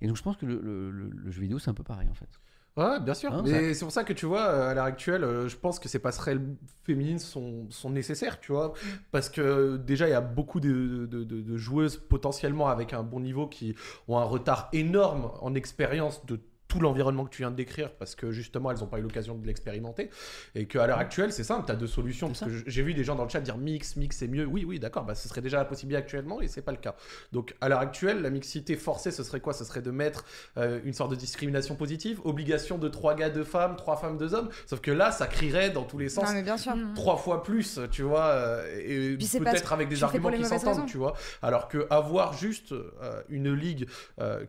Et 0.00 0.06
donc 0.08 0.16
je 0.16 0.22
pense 0.22 0.36
que 0.38 0.46
le, 0.46 0.60
le- 0.60 0.90
le- 0.90 1.10
le 1.10 1.30
jeu 1.30 1.42
vidéo, 1.42 1.58
c'est 1.58 1.68
un 1.70 1.74
peu 1.74 1.84
pareil 1.84 2.08
en 2.08 2.14
fait. 2.14 2.40
Ouais, 2.80 3.00
bien 3.00 3.14
sûr. 3.14 3.32
Hein, 3.32 3.42
Mais 3.44 3.74
c'est 3.74 3.84
pour 3.84 3.92
ça 3.92 4.04
que 4.04 4.12
tu 4.12 4.26
vois, 4.26 4.46
euh, 4.48 4.70
à 4.70 4.74
l'heure 4.74 4.84
actuelle, 4.84 5.22
euh, 5.24 5.48
je 5.48 5.56
pense 5.56 5.78
que 5.78 5.88
ces 5.88 5.98
passerelles 5.98 6.40
féminines 6.84 7.18
sont, 7.18 7.66
sont 7.70 7.90
nécessaires, 7.90 8.40
tu 8.40 8.52
vois. 8.52 8.72
Parce 9.12 9.28
que 9.28 9.76
déjà, 9.76 10.08
il 10.08 10.12
y 10.12 10.14
a 10.14 10.20
beaucoup 10.20 10.60
de, 10.60 11.06
de- 11.06 11.24
de- 11.24 11.40
de 11.42 11.56
joueuses 11.56 11.96
potentiellement 11.98 12.68
avec 12.68 12.92
un 12.92 13.02
bon 13.02 13.20
niveau 13.20 13.46
qui 13.46 13.74
ont 14.08 14.18
un 14.18 14.24
retard 14.24 14.68
énorme 14.72 15.30
en 15.40 15.54
expérience 15.54 16.24
de 16.26 16.40
tout 16.70 16.80
l'environnement 16.80 17.24
que 17.24 17.30
tu 17.30 17.42
viens 17.42 17.50
de 17.50 17.56
décrire 17.56 17.90
parce 17.90 18.14
que 18.14 18.30
justement 18.30 18.70
elles 18.70 18.78
n'ont 18.78 18.86
pas 18.86 18.98
eu 18.98 19.02
l'occasion 19.02 19.34
de 19.34 19.44
l'expérimenter 19.44 20.08
et 20.54 20.66
qu'à 20.66 20.86
l'heure 20.86 20.98
actuelle 20.98 21.32
c'est 21.32 21.44
simple 21.44 21.66
tu 21.66 21.72
as 21.72 21.76
deux 21.76 21.88
solutions 21.88 22.28
parce 22.28 22.40
que 22.40 22.62
j'ai 22.66 22.82
vu 22.82 22.94
des 22.94 23.02
gens 23.04 23.16
dans 23.16 23.24
le 23.24 23.28
chat 23.28 23.40
dire 23.40 23.58
mix 23.58 23.96
mix 23.96 24.16
c'est 24.16 24.28
mieux. 24.28 24.46
Oui 24.46 24.64
oui 24.64 24.78
d'accord 24.78 25.04
bah 25.04 25.16
ce 25.16 25.28
serait 25.28 25.40
déjà 25.40 25.58
la 25.58 25.64
possibilité 25.64 25.98
actuellement 25.98 26.40
et 26.40 26.48
c'est 26.48 26.62
pas 26.62 26.70
le 26.70 26.78
cas. 26.78 26.94
Donc 27.32 27.54
à 27.60 27.68
l'heure 27.68 27.80
actuelle 27.80 28.22
la 28.22 28.30
mixité 28.30 28.76
forcée 28.76 29.10
ce 29.10 29.24
serait 29.24 29.40
quoi? 29.40 29.52
Ce 29.52 29.64
serait 29.64 29.82
de 29.82 29.90
mettre 29.90 30.24
euh, 30.56 30.80
une 30.84 30.94
sorte 30.94 31.10
de 31.10 31.16
discrimination 31.16 31.74
positive 31.74 32.20
obligation 32.24 32.78
de 32.78 32.88
trois 32.88 33.14
gars 33.14 33.30
deux 33.30 33.44
femmes 33.44 33.74
trois 33.76 33.96
femmes 33.96 34.16
deux 34.16 34.32
hommes? 34.32 34.48
Sauf 34.66 34.80
que 34.80 34.92
là 34.92 35.10
ça 35.10 35.26
crierait 35.26 35.70
dans 35.70 35.82
tous 35.82 35.98
les 35.98 36.08
sens 36.08 36.28
Non, 36.28 36.34
mais 36.34 36.42
bien 36.42 36.56
sûr. 36.56 36.74
Trois 36.94 37.16
fois 37.16 37.42
plus, 37.42 37.80
tu 37.90 38.02
vois, 38.02 38.26
euh, 38.26 39.16
et 39.16 39.16
peut-être 39.16 39.72
avec 39.72 39.88
des 39.88 40.04
arguments 40.04 40.30
qui 40.30 40.44
s'entendent, 40.44 40.86
tu 40.86 40.98
vois. 40.98 41.14
Alors 41.42 41.66
que 41.66 41.86
avoir 41.90 42.32
juste 42.32 42.72
euh, 42.72 43.22
une 43.28 43.52
ligue 43.52 43.88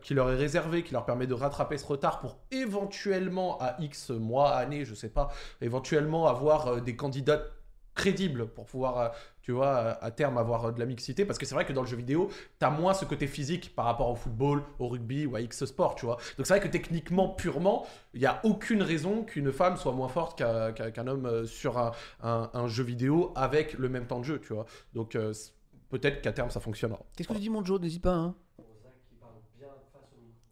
qui 0.02 0.14
leur 0.14 0.30
est 0.30 0.36
réservée, 0.36 0.82
qui 0.82 0.92
leur 0.92 1.04
permet 1.04 1.26
de 1.26 1.34
rattraper 1.34 1.78
ce 1.78 1.86
retard 1.86 2.11
pour 2.20 2.38
éventuellement 2.50 3.58
à 3.60 3.76
X 3.80 4.10
mois, 4.10 4.50
années, 4.54 4.84
je 4.84 4.94
sais 4.94 5.08
pas, 5.08 5.28
éventuellement 5.60 6.26
avoir 6.26 6.66
euh, 6.66 6.80
des 6.80 6.96
candidats 6.96 7.42
crédibles 7.94 8.48
pour 8.48 8.64
pouvoir, 8.64 8.98
euh, 8.98 9.08
tu 9.42 9.52
vois, 9.52 9.76
euh, 9.76 9.94
à 10.00 10.10
terme 10.10 10.38
avoir 10.38 10.72
de 10.72 10.80
la 10.80 10.86
mixité. 10.86 11.24
Parce 11.24 11.38
que 11.38 11.44
c'est 11.44 11.54
vrai 11.54 11.66
que 11.66 11.72
dans 11.72 11.82
le 11.82 11.86
jeu 11.86 11.96
vidéo, 11.96 12.30
t'as 12.58 12.70
moins 12.70 12.94
ce 12.94 13.04
côté 13.04 13.26
physique 13.26 13.74
par 13.74 13.84
rapport 13.84 14.08
au 14.08 14.14
football, 14.14 14.62
au 14.78 14.88
rugby 14.88 15.26
ou 15.26 15.36
à 15.36 15.40
X 15.40 15.64
sport, 15.66 15.94
tu 15.94 16.06
vois. 16.06 16.16
Donc 16.36 16.46
c'est 16.46 16.54
vrai 16.54 16.60
que 16.60 16.72
techniquement, 16.72 17.28
purement, 17.28 17.86
il 18.14 18.20
n'y 18.20 18.26
a 18.26 18.40
aucune 18.44 18.82
raison 18.82 19.24
qu'une 19.24 19.52
femme 19.52 19.76
soit 19.76 19.92
moins 19.92 20.08
forte 20.08 20.38
qu'un 20.38 21.06
homme 21.06 21.46
sur 21.46 21.92
un, 22.22 22.68
jeu 22.68 22.84
vidéo 22.84 23.32
avec 23.36 23.74
le 23.74 23.88
même 23.88 24.06
temps 24.06 24.20
de 24.20 24.24
jeu, 24.24 24.40
tu 24.40 24.54
vois. 24.54 24.64
Donc 24.94 25.16
peut-être 25.90 26.22
qu'à 26.22 26.32
terme 26.32 26.50
ça 26.50 26.60
fonctionnera. 26.60 27.00
Qu'est-ce 27.16 27.28
que 27.28 27.34
tu 27.34 27.40
dis 27.40 27.50
mon 27.50 27.64
Joe? 27.64 27.80
N'hésite 27.80 28.02
pas. 28.02 28.14
Hein 28.14 28.34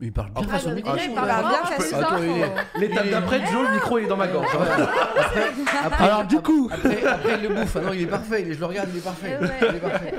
Mais 0.01 0.07
il 0.07 0.13
parle 0.13 0.31
bien 0.33 0.47
Ah, 0.51 0.55
à 0.55 0.59
son 0.59 0.69
bah, 0.71 0.75
micro. 0.77 0.93
il 0.97 1.03
je 1.03 1.15
parle 1.15 1.27
bien 1.27 2.55
il 2.75 2.81
L'étape 2.81 3.05
Il 3.05 3.11
d'après, 3.11 3.47
Joe, 3.47 3.69
le 3.69 3.75
micro 3.75 3.99
est 3.99 4.07
dans 4.07 4.17
ma 4.17 4.27
gorge. 4.29 4.49
Après, 4.55 5.43
après- 5.85 6.05
Alors, 6.05 6.25
du 6.25 6.37
coup. 6.41 6.71
Après, 6.73 7.05
après, 7.07 7.35
il 7.37 7.43
le 7.49 7.55
bouffe. 7.55 7.77
Ah 7.77 7.81
non, 7.81 7.93
il 7.93 8.03
est 8.03 8.07
parfait. 8.07 8.43
il 8.47 8.55
Je 8.55 8.59
le 8.61 8.65
regarde, 8.67 8.89
il 8.93 8.99
est 8.99 9.05
parfait. 9.05 9.39
Ouais. 9.41 9.49
Il 9.69 9.77
est 9.77 9.81
parfait. 9.81 10.15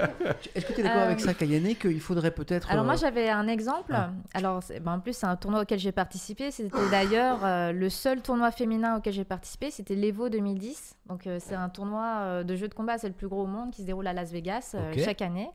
Est-ce 0.54 0.66
que 0.68 0.74
tu 0.74 0.80
es 0.82 0.84
d'accord 0.84 1.02
Euh, 1.02 1.06
avec 1.06 1.20
ça, 1.20 1.34
Kayane, 1.34 1.76
qu'il 1.76 2.00
faudrait 2.00 2.32
peut-être. 2.32 2.70
Alors 2.72 2.86
moi 2.86 2.94
euh, 2.94 2.98
j'avais 2.98 3.30
un 3.30 3.48
exemple. 3.48 3.92
Ah. 3.96 4.12
Alors 4.34 4.62
ben, 4.82 4.94
en 4.94 5.00
plus 5.00 5.14
c'est 5.14 5.26
un 5.26 5.36
tournoi 5.36 5.62
auquel 5.62 5.80
j'ai 5.80 5.92
participé. 5.92 6.52
C'était 6.52 6.90
d'ailleurs 6.92 7.40
euh, 7.44 7.72
le 7.72 7.90
seul 7.90 8.22
tournoi 8.22 8.52
féminin 8.52 8.98
auquel 8.98 9.14
j'ai 9.14 9.24
participé. 9.24 9.72
C'était 9.72 9.96
l'Evo 9.96 10.30
2010. 10.30 10.96
Donc 11.10 11.26
euh, 11.28 11.38
c'est 11.40 11.56
un 11.56 11.70
tournoi 11.70 12.04
euh, 12.22 12.44
de 12.44 12.56
jeux 12.56 12.68
de 12.68 12.74
combat, 12.74 12.98
c'est 12.98 13.08
le 13.08 13.14
plus 13.14 13.28
gros 13.28 13.44
au 13.44 13.48
monde 13.48 13.72
qui 13.72 13.82
se 13.82 13.88
déroule 13.88 14.08
à 14.08 14.14
Las 14.14 14.32
Vegas 14.32 14.74
euh, 14.76 14.94
chaque 15.04 15.22
année. 15.22 15.50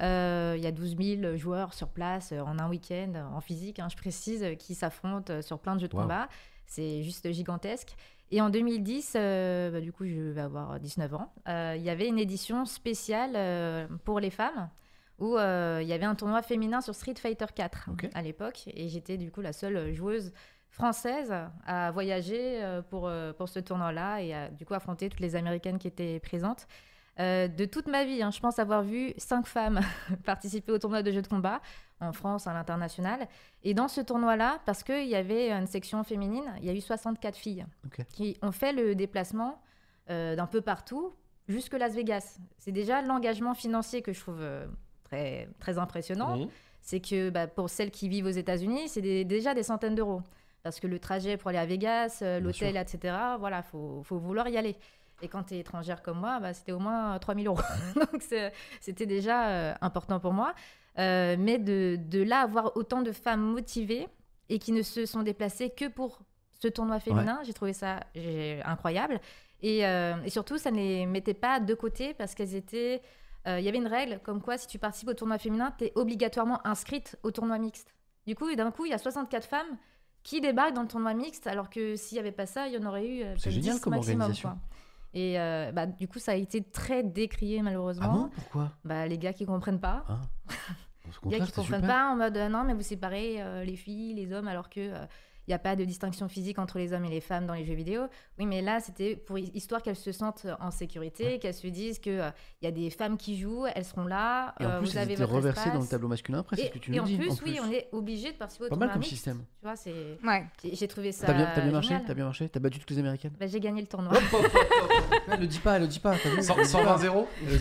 Euh, 0.00 0.54
Il 0.56 0.62
y 0.62 0.66
a 0.66 0.72
12 0.72 0.96
000 0.98 1.36
joueurs 1.36 1.74
sur 1.74 1.88
place 1.88 2.32
euh, 2.32 2.40
en 2.40 2.58
un 2.58 2.68
week-end, 2.68 3.12
euh, 3.14 3.24
en 3.36 3.40
physique, 3.40 3.78
hein, 3.78 3.88
je 3.90 3.96
précise, 3.96 4.44
qui 4.58 4.74
s'affrontent 4.74 5.42
sur 5.42 5.58
plein 5.58 5.74
de 5.76 5.80
jeux 5.80 5.88
de 5.88 5.94
Wow. 5.96 6.02
combat. 6.02 6.28
C'est 6.66 7.02
juste 7.02 7.30
gigantesque. 7.32 7.94
Et 8.30 8.40
en 8.40 8.48
2010, 8.48 9.14
euh, 9.16 9.70
bah, 9.70 9.80
du 9.80 9.92
coup, 9.92 10.04
je 10.06 10.30
vais 10.30 10.40
avoir 10.40 10.78
19 10.78 11.14
ans, 11.14 11.32
euh, 11.48 11.74
il 11.76 11.82
y 11.82 11.90
avait 11.90 12.06
une 12.06 12.18
édition 12.18 12.64
spéciale 12.64 13.88
pour 14.04 14.20
les 14.20 14.30
femmes 14.30 14.70
où 15.18 15.36
il 15.36 15.86
y 15.86 15.92
avait 15.92 16.04
un 16.06 16.14
tournoi 16.14 16.40
féminin 16.40 16.80
sur 16.80 16.94
Street 16.94 17.14
Fighter 17.16 17.46
4 17.54 17.88
Ok. 17.92 18.08
à 18.14 18.22
l'époque. 18.22 18.68
Et 18.72 18.88
j'étais 18.88 19.18
du 19.18 19.30
coup 19.30 19.40
la 19.42 19.52
seule 19.52 19.92
joueuse 19.92 20.32
française 20.70 21.34
à 21.66 21.90
voyager 21.90 22.62
pour, 22.88 23.10
pour 23.36 23.48
ce 23.48 23.58
tournoi-là 23.58 24.22
et 24.22 24.32
à 24.32 24.48
du 24.48 24.64
coup 24.64 24.72
affronter 24.74 25.08
toutes 25.10 25.20
les 25.20 25.34
Américaines 25.36 25.78
qui 25.78 25.88
étaient 25.88 26.20
présentes. 26.20 26.66
Euh, 27.20 27.48
de 27.48 27.64
toute 27.66 27.86
ma 27.86 28.04
vie, 28.04 28.22
hein, 28.22 28.30
je 28.30 28.40
pense 28.40 28.58
avoir 28.58 28.82
vu 28.82 29.12
cinq 29.18 29.46
femmes 29.46 29.80
participer 30.24 30.72
au 30.72 30.78
tournoi 30.78 31.02
de 31.02 31.12
jeux 31.12 31.22
de 31.22 31.28
combat 31.28 31.60
en 32.00 32.12
France, 32.12 32.46
à 32.46 32.54
l'international. 32.54 33.28
Et 33.62 33.74
dans 33.74 33.88
ce 33.88 34.00
tournoi-là, 34.00 34.60
parce 34.64 34.82
qu'il 34.82 35.06
y 35.06 35.14
avait 35.14 35.50
une 35.50 35.66
section 35.66 36.02
féminine, 36.02 36.50
il 36.60 36.64
y 36.64 36.70
a 36.70 36.72
eu 36.72 36.80
64 36.80 37.36
filles 37.36 37.66
qui 38.08 38.36
ont 38.42 38.52
fait 38.52 38.72
le 38.72 38.94
déplacement 38.94 39.60
euh, 40.08 40.34
d'un 40.34 40.46
peu 40.46 40.62
partout 40.62 41.12
jusque 41.46 41.74
Las 41.74 41.92
Vegas. 41.94 42.38
C'est 42.58 42.72
déjà 42.72 43.02
l'engagement 43.02 43.52
financier 43.54 44.00
que 44.00 44.12
je 44.14 44.20
trouve 44.20 44.40
euh, 44.40 44.66
très, 45.04 45.48
très 45.58 45.76
impressionnant. 45.78 46.36
C'est 46.80 47.00
que 47.00 47.28
bah, 47.28 47.46
pour 47.46 47.68
celles 47.68 47.90
qui 47.90 48.08
vivent 48.08 48.24
aux 48.26 48.30
États-Unis, 48.30 48.88
c'est 48.88 49.02
des- 49.02 49.26
déjà 49.26 49.52
des 49.52 49.62
centaines 49.62 49.94
d'euros. 49.94 50.22
Parce 50.62 50.80
que 50.80 50.86
le 50.86 50.98
trajet 50.98 51.36
pour 51.36 51.48
aller 51.50 51.58
à 51.58 51.66
Vegas, 51.66 52.18
l'hôtel, 52.40 52.76
etc., 52.78 53.14
voilà, 53.38 53.62
faut, 53.62 54.02
faut 54.04 54.18
vouloir 54.18 54.48
y 54.48 54.56
aller. 54.56 54.76
Et 55.22 55.28
quand 55.28 55.44
tu 55.44 55.54
es 55.54 55.58
étrangère 55.60 56.02
comme 56.02 56.18
moi, 56.18 56.40
bah, 56.40 56.52
c'était 56.54 56.72
au 56.72 56.78
moins 56.78 57.18
3000 57.18 57.46
euros. 57.46 57.58
Donc 57.94 58.22
c'était 58.80 59.06
déjà 59.06 59.48
euh, 59.48 59.74
important 59.80 60.18
pour 60.20 60.32
moi. 60.32 60.54
Euh, 60.98 61.36
mais 61.38 61.58
de, 61.58 61.96
de 61.98 62.22
là 62.22 62.40
avoir 62.40 62.76
autant 62.76 63.02
de 63.02 63.12
femmes 63.12 63.42
motivées 63.42 64.08
et 64.48 64.58
qui 64.58 64.72
ne 64.72 64.82
se 64.82 65.06
sont 65.06 65.22
déplacées 65.22 65.70
que 65.70 65.86
pour 65.88 66.20
ce 66.60 66.68
tournoi 66.68 66.98
féminin, 67.00 67.40
j'ai 67.44 67.52
trouvé 67.54 67.72
ça 67.72 68.00
incroyable. 68.64 69.20
Et, 69.62 69.86
euh, 69.86 70.14
et 70.24 70.30
surtout, 70.30 70.58
ça 70.58 70.70
ne 70.70 70.76
les 70.76 71.06
mettait 71.06 71.34
pas 71.34 71.60
de 71.60 71.74
côté 71.74 72.14
parce 72.14 72.34
qu'elles 72.34 72.54
étaient. 72.54 73.02
euh, 73.46 73.58
Il 73.60 73.64
y 73.64 73.68
avait 73.68 73.78
une 73.78 73.86
règle 73.86 74.20
comme 74.24 74.40
quoi, 74.42 74.56
si 74.58 74.66
tu 74.66 74.78
participes 74.78 75.08
au 75.10 75.14
tournoi 75.14 75.38
féminin, 75.38 75.72
tu 75.78 75.84
es 75.84 75.92
obligatoirement 75.94 76.66
inscrite 76.66 77.16
au 77.22 77.30
tournoi 77.30 77.58
mixte. 77.58 77.94
Du 78.26 78.34
coup, 78.34 78.52
d'un 78.54 78.70
coup, 78.70 78.84
il 78.86 78.90
y 78.90 78.94
a 78.94 78.98
64 78.98 79.46
femmes 79.46 79.76
qui 80.22 80.40
débarquent 80.40 80.74
dans 80.74 80.82
le 80.82 80.88
tournoi 80.88 81.14
mixte, 81.14 81.46
alors 81.46 81.70
que 81.70 81.96
s'il 81.96 82.16
n'y 82.16 82.20
avait 82.20 82.32
pas 82.32 82.46
ça, 82.46 82.68
il 82.68 82.74
y 82.74 82.78
en 82.78 82.86
aurait 82.86 83.06
eu 83.06 83.22
euh, 83.22 83.34
C'est 83.38 83.50
génial 83.50 83.74
10 83.76 83.80
comme 83.80 83.94
maximum, 83.94 84.20
organisation. 84.22 84.48
quoi. 84.50 84.58
Et 85.14 85.40
euh, 85.40 85.72
bah, 85.72 85.86
du 85.86 86.06
coup, 86.06 86.18
ça 86.18 86.32
a 86.32 86.36
été 86.36 86.62
très 86.62 87.02
décrié 87.02 87.58
Ah 87.60 87.62
malheureusement. 87.64 88.12
bon? 88.12 88.30
Pourquoi? 88.34 88.72
Bah, 88.84 89.06
les 89.06 89.18
gars 89.18 89.32
qui 89.32 89.44
comprennent 89.46 89.80
pas. 89.80 90.04
Ah. 90.08 90.20
Les 91.24 91.38
gars 91.38 91.46
qui 91.46 91.52
comprennent 91.52 91.80
super. 91.80 91.96
pas 91.96 92.12
en 92.12 92.16
mode 92.16 92.36
euh, 92.36 92.48
non, 92.48 92.62
mais 92.64 92.74
vous 92.74 92.82
séparez 92.82 93.42
euh, 93.42 93.64
les 93.64 93.76
filles, 93.76 94.14
les 94.14 94.32
hommes, 94.32 94.46
alors 94.46 94.68
que 94.70 94.92
n'y 95.50 95.54
a 95.54 95.58
pas 95.58 95.76
de 95.76 95.84
distinction 95.84 96.28
physique 96.28 96.58
entre 96.58 96.78
les 96.78 96.92
hommes 96.92 97.04
et 97.04 97.10
les 97.10 97.20
femmes 97.20 97.46
dans 97.46 97.54
les 97.54 97.64
jeux 97.64 97.74
vidéo. 97.74 98.02
Oui, 98.38 98.46
mais 98.46 98.62
là, 98.62 98.80
c'était 98.80 99.16
pour 99.16 99.38
hi- 99.38 99.50
histoire 99.54 99.82
qu'elles 99.82 99.96
se 99.96 100.12
sentent 100.12 100.46
en 100.60 100.70
sécurité, 100.70 101.38
qu'elles 101.38 101.54
se 101.54 101.66
disent 101.66 101.98
qu'il 101.98 102.32
il 102.62 102.64
y 102.64 102.68
a 102.68 102.70
des 102.72 102.90
femmes 102.90 103.16
qui 103.16 103.38
jouent, 103.38 103.66
elles 103.74 103.84
seront 103.84 104.04
là, 104.06 104.54
Et 104.60 104.66
en 104.66 104.70
euh, 104.70 104.78
plus, 104.78 104.92
vous 104.92 104.98
avez 104.98 105.14
votre 105.16 105.32
reversés 105.32 105.70
dans 105.70 105.80
le 105.80 105.86
tableau 105.86 106.08
masculin 106.08 106.38
après, 106.40 106.56
c'est 106.56 106.62
Et, 106.62 106.66
ce 106.68 106.72
que 106.72 106.78
tu 106.78 106.92
et 106.92 106.96
nous 106.96 107.02
en 107.02 107.06
dis. 107.06 107.16
plus, 107.18 107.42
oui, 107.44 107.58
on 107.62 107.70
est 107.70 107.88
obligé 107.92 108.32
de 108.32 108.36
participer 108.36 108.64
au 108.64 108.68
Pas 108.68 108.74
tournoi 108.74 108.86
mal 108.88 108.94
comme 108.94 109.02
système. 109.02 109.38
Tu 109.60 109.66
vois, 109.66 109.76
c'est 109.76 110.18
Ouais. 110.24 110.44
j'ai 110.72 110.88
trouvé 110.88 111.12
ça 111.12 111.26
T'as 111.26 111.32
bien, 111.34 111.70
marché. 111.72 111.96
T'as 112.06 112.14
bien 112.14 112.24
marché 112.24 112.48
T'as 112.48 112.60
battu 112.60 112.78
toutes 112.78 112.90
les 112.90 112.98
américaines 112.98 113.32
Bah, 113.38 113.46
j'ai 113.46 113.60
gagné 113.60 113.80
le 113.80 113.86
tournoi. 113.86 114.12
Elle 115.32 115.40
le 115.40 115.46
dit 115.46 115.58
pas, 115.58 115.76
elle 115.76 115.82
le 115.82 115.88
dit 115.88 116.00
pas. 116.00 116.14
t'as 116.22 116.28
vu 116.30 116.42
100 116.42 116.54
Elle 116.54 116.60
le 116.60 116.66
dit 116.66 116.72
pas. 116.72 116.78
120 116.78 116.98
0 116.98 117.28
Elle 117.42 117.50
le 117.52 117.58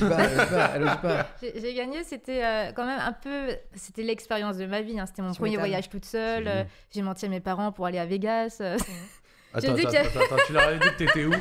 dit 0.90 0.98
pas. 1.02 1.28
J'ai 1.62 1.74
gagné, 1.74 2.04
c'était 2.04 2.44
euh, 2.44 2.72
quand 2.74 2.86
même 2.86 3.00
un 3.00 3.14
peu, 3.14 3.56
c'était 3.76 4.04
l'expérience 4.04 4.58
de 4.58 4.66
ma 4.66 4.82
vie. 4.82 5.00
hein. 5.00 5.06
C'était 5.06 5.22
mon 5.22 5.34
premier 5.34 5.58
voyage 5.58 5.90
toute 5.90 6.06
seule. 6.06 6.48
Euh, 6.48 6.64
J'ai 6.92 7.02
menti 7.02 7.26
à 7.26 7.30
mes 7.30 7.40
parents 7.40 7.72
pour 7.80 7.86
aller 7.86 7.98
à 7.98 8.06
Vegas. 8.06 8.58
euh. 8.60 8.78
Attends, 9.54 9.74
attends, 9.74 10.20
attends, 10.20 10.36
tu 10.46 10.52
leur 10.54 10.64
avais 10.64 10.78
dit 10.80 10.90
que 10.90 10.98
t'étais 10.98 11.24
où? 11.24 11.32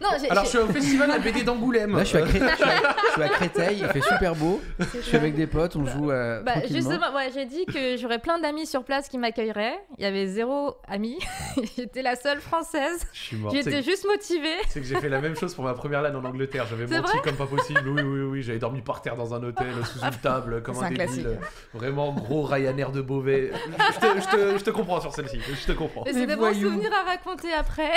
Non, 0.00 0.08
Alors, 0.30 0.44
je 0.44 0.48
suis 0.48 0.58
au 0.58 0.66
festival 0.66 1.08
de 1.08 1.12
la 1.14 1.18
BD 1.18 1.42
d'Angoulême. 1.42 1.96
Là, 1.96 2.04
je 2.04 2.08
suis, 2.08 2.18
à 2.18 2.22
Cré- 2.22 2.40
je 2.40 2.54
suis 2.54 2.64
à- 2.64 2.96
je 3.06 3.12
suis 3.12 3.22
à 3.22 3.28
Créteil, 3.34 3.78
il 3.82 3.88
fait 3.88 4.00
super 4.00 4.34
beau. 4.34 4.60
Je 4.94 5.00
suis 5.00 5.16
avec 5.16 5.34
des 5.34 5.46
potes, 5.46 5.76
on 5.76 5.84
joue 5.86 6.10
euh, 6.10 6.42
Bah, 6.42 6.52
tranquillement. 6.52 6.90
justement, 6.90 7.14
ouais, 7.16 7.30
j'ai 7.34 7.44
dit 7.46 7.64
que 7.66 7.96
j'aurais 7.96 8.18
plein 8.18 8.38
d'amis 8.38 8.66
sur 8.66 8.84
place 8.84 9.08
qui 9.08 9.18
m'accueilleraient. 9.18 9.78
Il 9.98 10.02
y 10.04 10.06
avait 10.06 10.26
zéro 10.26 10.76
ami. 10.88 11.18
J'étais 11.76 12.02
la 12.02 12.16
seule 12.16 12.40
française. 12.40 13.06
Je 13.12 13.18
suis 13.20 13.36
mort. 13.36 13.52
J'étais 13.52 13.70
C'est 13.70 13.82
juste 13.82 14.06
motivée. 14.06 14.56
c'est 14.68 14.80
que 14.80 14.86
j'ai 14.86 14.96
fait 14.96 15.08
la 15.08 15.20
même 15.20 15.36
chose 15.36 15.54
pour 15.54 15.64
ma 15.64 15.74
première 15.74 16.02
LAN 16.02 16.14
en 16.18 16.24
Angleterre. 16.24 16.66
J'avais 16.68 16.86
C'est 16.86 17.00
menti 17.00 17.18
comme 17.22 17.36
pas 17.36 17.46
possible. 17.46 17.88
Oui, 17.88 18.02
oui, 18.02 18.20
oui. 18.22 18.42
J'avais 18.42 18.58
dormi 18.58 18.80
par 18.82 19.02
terre 19.02 19.16
dans 19.16 19.34
un 19.34 19.42
hôtel, 19.42 19.72
sous 19.84 20.00
une 20.04 20.10
table, 20.22 20.62
comme 20.62 20.74
C'est 20.74 20.82
un 20.82 20.86
un 20.86 20.88
débile. 20.90 21.04
classique. 21.06 21.26
Vraiment 21.72 22.12
gros 22.12 22.42
Ryanair 22.42 22.90
de 22.92 23.00
Beauvais. 23.00 23.52
Je 23.94 23.98
te, 24.00 24.20
je 24.20 24.36
te- 24.36 24.58
je 24.58 24.64
te 24.64 24.70
comprends 24.70 25.00
sur 25.00 25.12
celle-ci. 25.14 25.38
Je 25.40 25.66
te 25.66 25.72
comprends. 25.76 26.02
Mais 26.06 26.12
c'est 26.12 26.26
des 26.26 26.36
bons 26.36 26.52
souvenirs 26.54 26.90
à 26.92 27.10
raconter 27.10 27.52
après. 27.52 27.92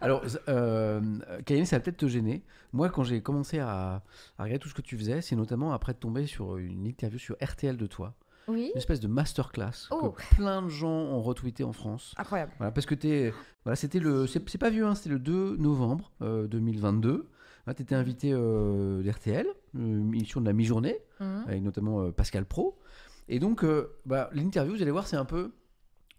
Alors, 0.00 0.22
euh, 0.48 1.00
Kayane, 1.44 1.66
ça 1.66 1.76
va 1.76 1.80
peut-être 1.80 1.96
te 1.98 2.06
gêner. 2.08 2.42
Moi, 2.72 2.88
quand 2.88 3.04
j'ai 3.04 3.20
commencé 3.22 3.58
à, 3.58 4.02
à 4.38 4.42
regarder 4.42 4.58
tout 4.58 4.68
ce 4.68 4.74
que 4.74 4.82
tu 4.82 4.96
faisais, 4.98 5.20
c'est 5.20 5.36
notamment 5.36 5.72
après 5.72 5.92
de 5.92 5.98
tomber 5.98 6.26
sur 6.26 6.56
une 6.56 6.86
interview 6.86 7.18
sur 7.18 7.36
RTL 7.42 7.76
de 7.76 7.86
toi, 7.86 8.14
Oui. 8.48 8.70
une 8.74 8.78
espèce 8.78 9.00
de 9.00 9.08
masterclass 9.08 9.88
Oh. 9.90 10.10
que 10.10 10.34
plein 10.36 10.62
de 10.62 10.68
gens 10.68 10.88
ont 10.88 11.22
retweeté 11.22 11.62
en 11.64 11.72
France. 11.72 12.14
Incroyable. 12.16 12.52
Voilà, 12.58 12.72
parce 12.72 12.86
que 12.86 12.94
t'es, 12.94 13.32
voilà, 13.64 13.76
c'était 13.76 14.00
le, 14.00 14.26
c'est 14.26 14.58
pas 14.58 14.70
vieux, 14.70 14.86
hein, 14.86 14.94
c'était 14.94 15.10
le 15.10 15.18
2 15.18 15.56
novembre 15.56 16.12
euh, 16.22 16.46
2022. 16.46 17.28
tu 17.74 17.82
étais 17.82 17.94
invité 17.94 18.30
euh, 18.32 19.02
d'RTL, 19.02 19.46
une 19.74 20.08
émission 20.14 20.40
de 20.40 20.46
la 20.46 20.52
mi-journée, 20.52 20.98
Mhm. 21.20 21.44
avec 21.48 21.62
notamment 21.62 22.02
euh, 22.02 22.10
Pascal 22.12 22.44
Pro. 22.44 22.78
Et 23.28 23.38
donc, 23.40 23.64
euh, 23.64 23.96
bah, 24.04 24.30
l'interview, 24.32 24.74
vous 24.74 24.82
allez 24.82 24.90
voir, 24.90 25.06
c'est 25.06 25.16
un 25.16 25.24
peu 25.24 25.52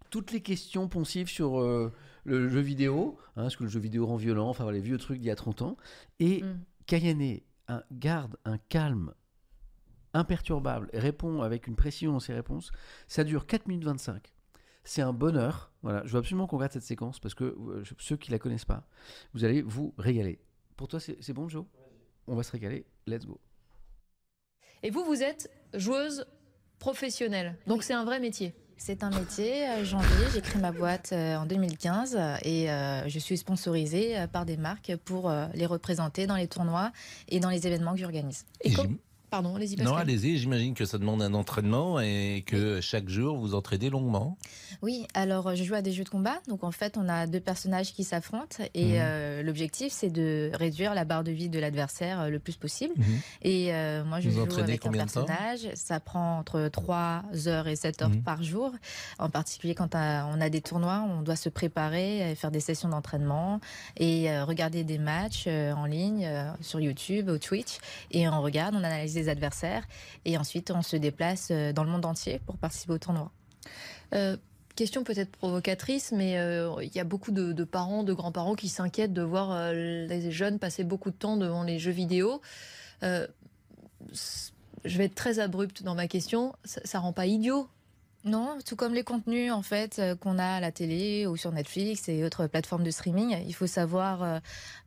toutes 0.09 0.31
les 0.31 0.41
questions 0.41 0.87
poncives 0.87 1.27
sur 1.29 1.59
euh, 1.59 1.91
le 2.27 2.49
jeu 2.49 2.59
vidéo, 2.59 3.17
hein, 3.35 3.47
est-ce 3.47 3.57
que 3.57 3.63
le 3.63 3.69
jeu 3.69 3.79
vidéo 3.79 4.05
rend 4.05 4.17
violent, 4.17 4.49
enfin 4.49 4.69
les 4.71 4.81
vieux 4.81 4.97
trucs 4.97 5.19
d'il 5.19 5.27
y 5.27 5.31
a 5.31 5.35
30 5.35 5.61
ans. 5.61 5.77
Et 6.19 6.43
Mm. 6.43 6.59
Kayane 6.85 7.39
un, 7.67 7.83
garde 7.91 8.37
un 8.45 8.57
calme 8.57 9.13
imperturbable 10.13 10.89
et 10.93 10.99
répond 10.99 11.41
avec 11.41 11.67
une 11.67 11.75
précision 11.75 12.13
dans 12.13 12.19
ses 12.19 12.33
réponses. 12.33 12.71
Ça 13.07 13.23
dure 13.23 13.45
4 13.45 13.67
minutes 13.67 13.83
25. 13.83 14.33
C'est 14.83 15.01
un 15.01 15.13
bonheur. 15.13 15.71
Voilà, 15.81 16.01
je 16.05 16.13
veux 16.13 16.19
absolument 16.19 16.47
qu'on 16.47 16.57
regarde 16.57 16.71
cette 16.71 16.83
séquence 16.83 17.19
parce 17.19 17.35
que 17.35 17.43
euh, 17.43 17.83
ceux 17.99 18.15
qui 18.15 18.31
la 18.31 18.39
connaissent 18.39 18.65
pas, 18.65 18.87
vous 19.33 19.43
allez 19.43 19.61
vous 19.61 19.93
régaler. 19.97 20.39
Pour 20.77 20.87
toi, 20.87 20.99
c'est 20.99 21.17
c'est 21.21 21.33
bon, 21.33 21.49
Joe? 21.49 21.65
On 22.27 22.35
va 22.35 22.43
se 22.43 22.51
régaler. 22.51 22.85
Let's 23.05 23.25
go. 23.25 23.39
Et 24.83 24.89
vous, 24.89 25.03
vous 25.03 25.23
êtes 25.23 25.51
joueuse 25.73 26.25
professionnelle. 26.79 27.57
Donc 27.67 27.83
c'est 27.83 27.93
un 27.93 28.05
vrai 28.05 28.19
métier. 28.19 28.55
C'est 28.77 29.03
un 29.03 29.09
métier. 29.09 29.67
Euh, 29.67 29.83
Janvier, 29.83 30.25
j'ai 30.33 30.41
créé 30.41 30.61
ma 30.61 30.71
boîte 30.71 31.09
euh, 31.11 31.35
en 31.37 31.45
2015 31.45 32.15
euh, 32.17 32.35
et 32.43 32.67
je 33.09 33.19
suis 33.19 33.37
sponsorisée 33.37 34.15
par 34.31 34.45
des 34.45 34.57
marques 34.57 34.95
pour 35.05 35.31
les 35.53 35.65
représenter 35.65 36.27
dans 36.27 36.35
les 36.35 36.47
tournois 36.47 36.91
et 37.29 37.39
dans 37.39 37.49
les 37.49 37.67
événements 37.67 37.93
que 37.93 37.99
j'organise. 37.99 38.45
Et 38.61 38.69
Et 38.69 38.73
com- 38.73 38.87
j'im- 38.87 38.97
Pardon, 39.29 39.55
allez-y 39.57 39.75
Non, 39.83 39.95
allez-y, 39.95 40.37
j'imagine 40.37 40.73
que 40.73 40.85
ça 40.85 40.97
demande 40.97 41.21
un 41.21 41.33
entraînement 41.33 41.99
et 41.99 42.45
que 42.47 42.79
chaque 42.79 43.09
jour 43.09 43.37
vous 43.37 43.55
entraînez 43.55 43.89
longuement. 43.89 44.37
Oui, 44.81 45.05
alors 45.13 45.47
euh, 45.47 45.55
je 45.55 45.65
joue 45.65 45.73
à 45.73 45.81
des 45.81 45.91
jeux 45.91 46.05
de 46.05 46.09
combat. 46.09 46.37
Donc 46.47 46.63
en 46.63 46.71
fait, 46.71 46.95
on 46.97 47.09
a 47.09 47.27
deux 47.27 47.41
personnages 47.41 47.93
qui 47.93 48.05
s'affrontent 48.05 48.63
et 48.73 48.85
Mhm. 48.85 48.95
euh, 49.01 49.43
l'objectif, 49.43 49.91
c'est 49.91 50.09
de 50.09 50.49
réduire 50.53 50.93
la 50.93 51.03
barre 51.03 51.25
de 51.25 51.31
vie 51.31 51.49
de 51.49 51.59
l'adversaire 51.59 52.21
euh, 52.21 52.29
le 52.29 52.39
plus 52.39 52.55
possible. 52.55 52.93
Mhm. 52.95 53.05
Et 53.41 53.73
euh, 53.73 54.05
moi, 54.05 54.21
je 54.21 54.29
Vous 54.29 54.35
joue 54.37 54.43
entraînez 54.43 54.63
avec 54.63 54.85
un 54.85 54.87
combien 54.89 55.05
de 55.05 55.11
temps 55.11 55.25
personnage. 55.25 55.67
Ça 55.75 55.99
prend 55.99 56.37
entre 56.39 56.69
3 56.71 57.23
heures 57.47 57.67
et 57.67 57.75
7 57.75 58.01
heures 58.03 58.09
Mhm. 58.09 58.23
par 58.23 58.43
jour. 58.43 58.71
En 59.19 59.29
particulier, 59.29 59.75
quand 59.75 59.93
on 59.93 60.39
a 60.39 60.49
des 60.49 60.61
tournois, 60.61 61.05
on 61.05 61.21
doit 61.21 61.35
se 61.35 61.49
préparer, 61.49 62.33
faire 62.37 62.51
des 62.51 62.61
sessions 62.61 62.87
d'entraînement 62.87 63.59
et 63.97 64.39
regarder 64.41 64.85
des 64.85 64.99
matchs 64.99 65.47
en 65.47 65.85
ligne 65.85 66.29
sur 66.61 66.79
YouTube 66.79 67.29
ou 67.29 67.37
Twitch. 67.39 67.79
Et 68.11 68.29
on 68.29 68.41
regarde, 68.41 68.73
on 68.75 68.83
analyse 68.85 69.16
adversaires 69.29 69.87
et 70.25 70.37
ensuite 70.37 70.71
on 70.71 70.81
se 70.81 70.95
déplace 70.95 71.49
euh, 71.51 71.73
dans 71.73 71.83
le 71.83 71.89
monde 71.89 72.05
entier 72.05 72.39
pour 72.45 72.57
participer 72.57 72.93
au 72.93 72.97
tournoi. 72.97 73.31
Euh, 74.13 74.37
question 74.75 75.03
peut-être 75.03 75.31
provocatrice, 75.31 76.11
mais 76.11 76.37
euh, 76.37 76.71
il 76.83 76.95
y 76.95 76.99
a 76.99 77.03
beaucoup 77.03 77.31
de, 77.31 77.63
parents, 77.63 78.03
de 78.03 78.13
grands-parents 78.13 78.55
qui 78.55 78.69
s'inquiètent 78.69 79.13
de 79.13 79.23
voir 79.23 79.73
les 79.73 80.31
jeunes 80.31 80.59
passer 80.59 80.83
beaucoup 80.83 81.09
de 81.09 81.15
temps 81.15 81.35
devant 81.37 81.63
les 81.63 81.79
jeux 81.79 81.91
vidéo. 81.91 82.41
Je 83.01 83.27
vais 84.97 85.05
être 85.05 85.15
très 85.15 85.39
abrupte 85.39 85.83
dans 85.83 85.95
ma 85.95 86.07
question. 86.07 86.53
Ça 86.63 86.99
rend 86.99 87.11
pas 87.11 87.25
idiot 87.25 87.67
Non, 88.27 88.57
tout 88.65 88.75
comme 88.75 88.93
les 88.93 89.03
contenus 89.03 89.53
en 89.53 89.61
fait 89.61 89.99
euh, 89.99 90.15
qu'on 90.15 90.37
a 90.37 90.45
à 90.45 90.59
la 90.59 90.73
télé 90.73 91.25
ou 91.27 91.37
sur 91.37 91.53
Netflix 91.53 92.09
et 92.09 92.25
autres 92.25 92.47
plateformes 92.47 92.83
de 92.83 92.91
streaming, 92.91 93.37
il 93.47 93.53
faut 93.53 93.67
savoir 93.67 94.21
euh, 94.21 94.39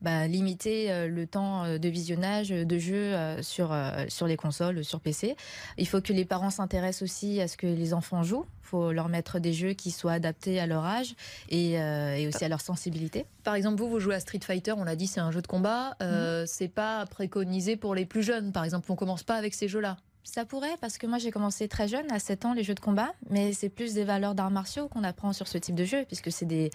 bah, 0.03 0.27
limiter 0.27 0.93
euh, 0.93 1.09
le 1.09 1.27
temps 1.27 1.79
de 1.79 1.89
visionnage 1.89 2.51
de 2.51 2.79
jeux 2.79 3.15
sur 3.43 3.75
sur 4.09 4.27
les 4.27 4.37
consoles, 4.37 4.85
sur 4.85 5.01
PC. 5.01 5.37
Il 5.79 5.89
faut 5.89 6.01
que 6.03 6.13
les 6.13 6.25
parents 6.25 6.51
s'intéressent 6.51 7.03
aussi 7.03 7.41
à 7.41 7.49
ce 7.49 7.57
que 7.57 7.67
les 7.67 7.95
enfants 7.95 8.23
jouent. 8.23 8.45
Il 8.65 8.69
faut 8.69 8.93
leur 8.93 9.09
mettre 9.09 9.41
des 9.41 9.53
jeux 9.53 9.73
qui 9.73 9.91
soient 9.91 10.13
adaptés 10.13 10.61
à 10.61 10.67
leur 10.67 10.85
âge 10.85 11.15
et, 11.49 11.81
euh, 11.81 12.15
et 12.15 12.29
aussi 12.29 12.45
à 12.45 12.49
leur 12.49 12.61
sensibilité. 12.61 13.27
Par 13.43 13.55
exemple, 13.55 13.81
vous, 13.81 13.89
vous 13.89 14.01
jouez 14.01 14.15
à 14.15 14.21
Street 14.21 14.41
Fighter, 14.43 14.73
on 14.73 14.85
l'a 14.85 14.97
dit, 14.97 15.07
c'est 15.07 15.21
un 15.21 15.33
jeu 15.33 15.43
de 15.43 15.47
combat. 15.47 15.97
Euh, 16.03 16.45
C'est 16.47 16.69
pas 16.69 17.05
préconisé 17.07 17.77
pour 17.77 17.95
les 17.95 18.07
plus 18.07 18.23
jeunes. 18.23 18.53
Par 18.53 18.65
exemple, 18.65 18.91
on 18.93 18.97
commence 18.97 19.25
pas 19.25 19.35
avec 19.35 19.55
ces 19.55 19.67
jeux-là. 19.67 19.97
Ça 20.23 20.45
pourrait, 20.45 20.77
parce 20.81 20.99
que 20.99 21.07
moi 21.07 21.19
j'ai 21.19 21.31
commencé 21.31 21.67
très 21.67 21.89
jeune, 21.89 22.11
à 22.13 22.19
7 22.19 22.45
ans, 22.45 22.55
les 22.55 22.63
jeux 22.63 22.75
de 22.75 22.81
combat, 22.81 23.13
mais 23.31 23.53
c'est 23.53 23.69
plus 23.69 23.95
des 23.95 24.05
valeurs 24.05 24.35
d'arts 24.35 24.51
martiaux 24.51 24.89
qu'on 24.89 25.03
apprend 25.03 25.33
sur 25.33 25.49
ce 25.49 25.59
type 25.59 25.75
de 25.75 25.85
jeu, 25.85 26.05
puisque 26.07 26.31
c'est 26.31 26.45
des, 26.47 26.71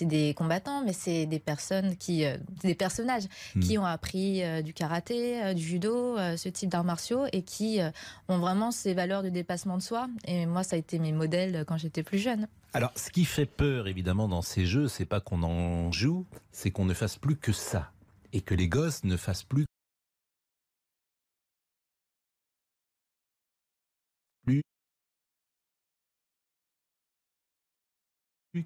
des 0.00 0.34
combattants, 0.34 0.82
mais 0.84 0.92
c'est 0.92 1.26
des 1.26 1.38
personnes 1.38 1.96
qui, 1.96 2.24
euh, 2.24 2.36
des 2.62 2.74
personnages 2.74 3.24
Hmm. 3.54 3.60
qui 3.60 3.78
ont 3.78 3.84
appris 3.84 4.42
euh, 4.42 4.62
du 4.62 4.72
karaté, 4.72 5.42
euh, 5.42 5.54
du 5.54 5.62
judo, 5.62 6.16
ce 6.36 6.48
type 6.48 6.68
d'arts 6.70 6.84
martiaux, 6.84 7.24
et 7.32 7.42
qui 7.42 7.80
ont 8.28 8.38
vraiment 8.38 8.70
ces 8.70 8.94
valeurs 8.94 9.22
de 9.22 9.28
dépassement 9.28 9.76
de 9.76 9.82
soi. 9.82 10.08
Et 10.26 10.46
moi, 10.46 10.62
ça 10.62 10.76
a 10.76 10.78
été 10.78 10.98
mes 10.98 11.12
modèles 11.12 11.64
quand 11.66 11.76
j'étais 11.78 12.02
plus 12.02 12.18
jeune. 12.18 12.46
Alors, 12.72 12.92
ce 12.96 13.10
qui 13.10 13.24
fait 13.24 13.46
peur, 13.46 13.88
évidemment, 13.88 14.28
dans 14.28 14.42
ces 14.42 14.66
jeux, 14.66 14.88
c'est 14.88 15.04
pas 15.04 15.20
qu'on 15.20 15.42
en 15.42 15.90
joue, 15.92 16.26
c'est 16.52 16.70
qu'on 16.70 16.84
ne 16.84 16.94
fasse 16.94 17.16
plus 17.16 17.36
que 17.36 17.52
ça. 17.52 17.90
Et 18.32 18.40
que 18.40 18.54
les 18.54 18.68
gosses 18.68 19.04
ne 19.04 19.16
fassent 19.16 19.44
plus 19.44 19.64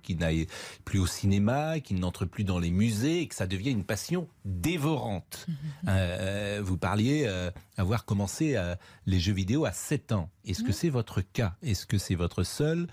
qui 0.03 0.15
n'aillent 0.15 0.47
plus 0.85 0.99
au 0.99 1.07
cinéma, 1.07 1.81
qui 1.81 1.95
n'entrent 1.95 2.25
plus 2.25 2.45
dans 2.45 2.59
les 2.59 2.71
musées, 2.71 3.21
et 3.21 3.29
que 3.29 3.35
ça 3.35 3.47
devient 3.47 3.71
une 3.71 3.85
passion 3.85 4.29
dévorante. 4.45 5.47
Euh, 5.89 6.61
vous 6.63 6.79
parliez 6.79 7.25
euh, 7.27 7.51
avoir 7.77 8.05
commencé 8.05 8.57
euh, 8.57 8.75
les 9.07 9.19
jeux 9.19 9.33
vidéo 9.33 9.65
à 9.65 9.73
7 9.73 10.13
ans. 10.13 10.31
Est-ce 10.45 10.63
que 10.63 10.73
c'est 10.73 10.89
votre 10.89 11.21
cas? 11.21 11.57
Est-ce 11.63 11.87
que 11.87 11.99
c'est 11.99 12.15
votre 12.15 12.43
seul 12.43 12.87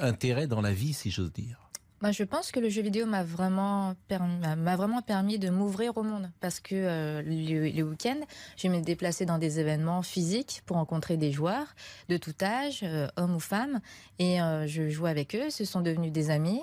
intérêt 0.00 0.46
dans 0.46 0.60
la 0.60 0.72
vie, 0.72 0.92
si 0.92 1.10
j'ose 1.10 1.32
dire? 1.32 1.63
Moi, 2.04 2.12
je 2.12 2.22
pense 2.22 2.52
que 2.52 2.60
le 2.60 2.68
jeu 2.68 2.82
vidéo 2.82 3.06
m'a 3.06 3.24
vraiment, 3.24 3.94
permis, 4.08 4.36
m'a- 4.36 4.56
m'a 4.56 4.76
vraiment 4.76 5.00
permis 5.00 5.38
de 5.38 5.48
m'ouvrir 5.48 5.96
au 5.96 6.02
monde. 6.02 6.30
Parce 6.40 6.60
que 6.60 6.74
euh, 6.74 7.22
le, 7.22 7.70
le 7.70 7.82
week-end, 7.82 8.18
je 8.58 8.68
me 8.68 8.82
déplaçais 8.82 9.24
dans 9.24 9.38
des 9.38 9.58
événements 9.58 10.02
physiques 10.02 10.60
pour 10.66 10.76
rencontrer 10.76 11.16
des 11.16 11.32
joueurs 11.32 11.74
de 12.10 12.18
tout 12.18 12.34
âge, 12.42 12.80
euh, 12.82 13.08
hommes 13.16 13.36
ou 13.36 13.40
femmes. 13.40 13.80
Et 14.18 14.42
euh, 14.42 14.66
je 14.66 14.90
jouais 14.90 15.08
avec 15.08 15.34
eux. 15.34 15.48
Ce 15.48 15.64
sont 15.64 15.80
devenus 15.80 16.12
des 16.12 16.28
amis. 16.28 16.60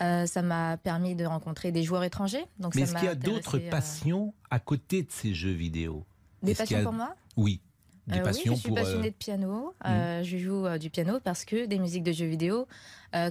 Euh, 0.00 0.24
ça 0.24 0.40
m'a 0.40 0.78
permis 0.78 1.14
de 1.14 1.26
rencontrer 1.26 1.70
des 1.70 1.82
joueurs 1.82 2.04
étrangers. 2.04 2.46
Donc 2.58 2.74
Mais 2.74 2.80
est-ce 2.80 2.94
qu'il 2.94 3.04
y 3.04 3.08
a 3.08 3.14
d'autres 3.14 3.58
passions 3.58 4.32
à 4.50 4.58
côté 4.58 5.02
de 5.02 5.10
ces 5.10 5.34
jeux 5.34 5.52
vidéo? 5.52 6.06
Des 6.42 6.54
passions 6.54 6.78
a- 6.78 6.82
pour 6.82 6.92
moi? 6.94 7.14
Oui, 7.36 7.60
des 8.08 8.18
Euh, 8.20 8.22
passions 8.24 8.52
oui, 8.52 8.56
je 8.56 8.60
suis 8.60 8.68
pour. 8.70 8.78
euh, 8.78 8.82
passionnée 8.82 9.10
de 9.10 9.14
piano. 9.16 9.74
Euh, 9.86 10.22
Je 10.22 10.36
joue 10.38 10.66
du 10.78 10.90
piano 10.90 11.20
parce 11.22 11.44
que 11.44 11.66
des 11.66 11.78
musiques 11.78 12.02
de 12.04 12.12
jeux 12.12 12.26
vidéo 12.26 12.66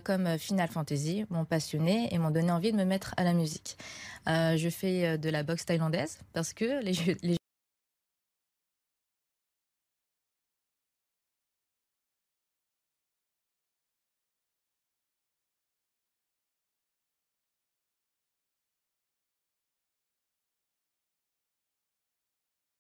comme 0.04 0.38
Final 0.40 0.70
Fantasy 0.70 1.26
m'ont 1.30 1.46
passionnée 1.46 2.08
et 2.14 2.18
m'ont 2.18 2.32
donné 2.32 2.52
envie 2.52 2.72
de 2.72 2.78
me 2.78 2.86
mettre 2.86 3.14
à 3.18 3.24
la 3.24 3.34
musique. 3.34 3.78
Je 4.28 4.70
fais 4.72 5.18
de 5.18 5.30
la 5.30 5.44
boxe 5.44 5.66
thaïlandaise 5.66 6.20
parce 6.34 6.54
que 6.54 6.84
les 6.84 6.94
jeux, 6.94 7.16
les 7.22 7.38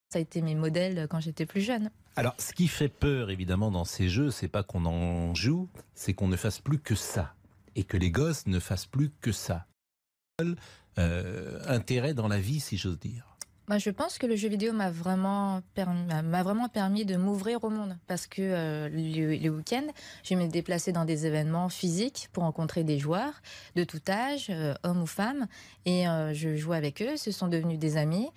ça 0.09 0.19
a 0.19 0.21
été 0.21 0.41
mes 0.41 0.55
modèles 0.55 1.07
quand 1.09 1.19
j'étais 1.19 1.45
plus 1.45 1.61
jeune. 1.61 1.89
Alors, 2.15 2.33
ce 2.39 2.53
qui 2.53 2.67
fait 2.67 2.87
peur, 2.87 3.29
évidemment, 3.29 3.71
dans 3.71 3.85
ces 3.85 4.09
jeux, 4.09 4.31
c'est 4.31 4.47
pas 4.47 4.63
qu'on 4.63 4.85
en 4.85 5.35
joue, 5.35 5.69
c'est 5.93 6.13
qu'on 6.13 6.27
ne 6.27 6.37
fasse 6.37 6.59
plus 6.59 6.79
que 6.79 6.95
ça. 6.95 7.35
Et 7.75 7.83
que 7.83 7.97
les 7.97 8.09
gosses 8.09 8.47
ne 8.47 8.59
fassent 8.59 8.87
plus 8.87 9.11
que 9.21 9.31
ça. 9.31 9.67
Euh, 10.97 11.59
intérêt 11.67 12.13
dans 12.13 12.27
la 12.27 12.39
vie, 12.39 12.59
si 12.59 12.77
j'ose 12.77 12.99
dire. 12.99 13.36
Moi, 13.69 13.79
je 13.79 13.89
pense 13.89 14.17
que 14.17 14.25
le 14.25 14.37
jeu 14.37 14.47
vidéo 14.47 14.71
m'a 14.71 14.89
vraiment 14.89 15.61
permis, 15.73 16.01
m'a- 16.05 16.21
m'a 16.21 16.41
vraiment 16.41 16.69
permis 16.69 17.03
de 17.03 17.17
m'ouvrir 17.17 17.61
au 17.65 17.69
monde 17.69 17.97
parce 18.07 18.25
que 18.25 18.41
euh, 18.41 18.87
le, 18.87 19.35
le 19.35 19.49
week-end, 19.49 19.83
je 20.23 20.35
me 20.35 20.47
déplaçais 20.47 20.93
dans 20.93 21.03
des 21.03 21.25
événements 21.25 21.67
physiques 21.67 22.29
pour 22.31 22.43
rencontrer 22.43 22.85
des 22.85 22.97
joueurs 22.97 23.33
de 23.75 23.83
tout 23.83 23.99
âge, 24.07 24.47
euh, 24.51 24.73
hommes 24.83 25.01
ou 25.01 25.05
femmes, 25.05 25.47
et 25.85 26.07
euh, 26.07 26.33
je 26.33 26.55
jouais 26.55 26.77
avec 26.77 27.01
eux. 27.01 27.17
Ce 27.17 27.31
sont 27.31 27.49
devenus 27.49 27.77
des 27.77 27.97
amis. 27.97 28.29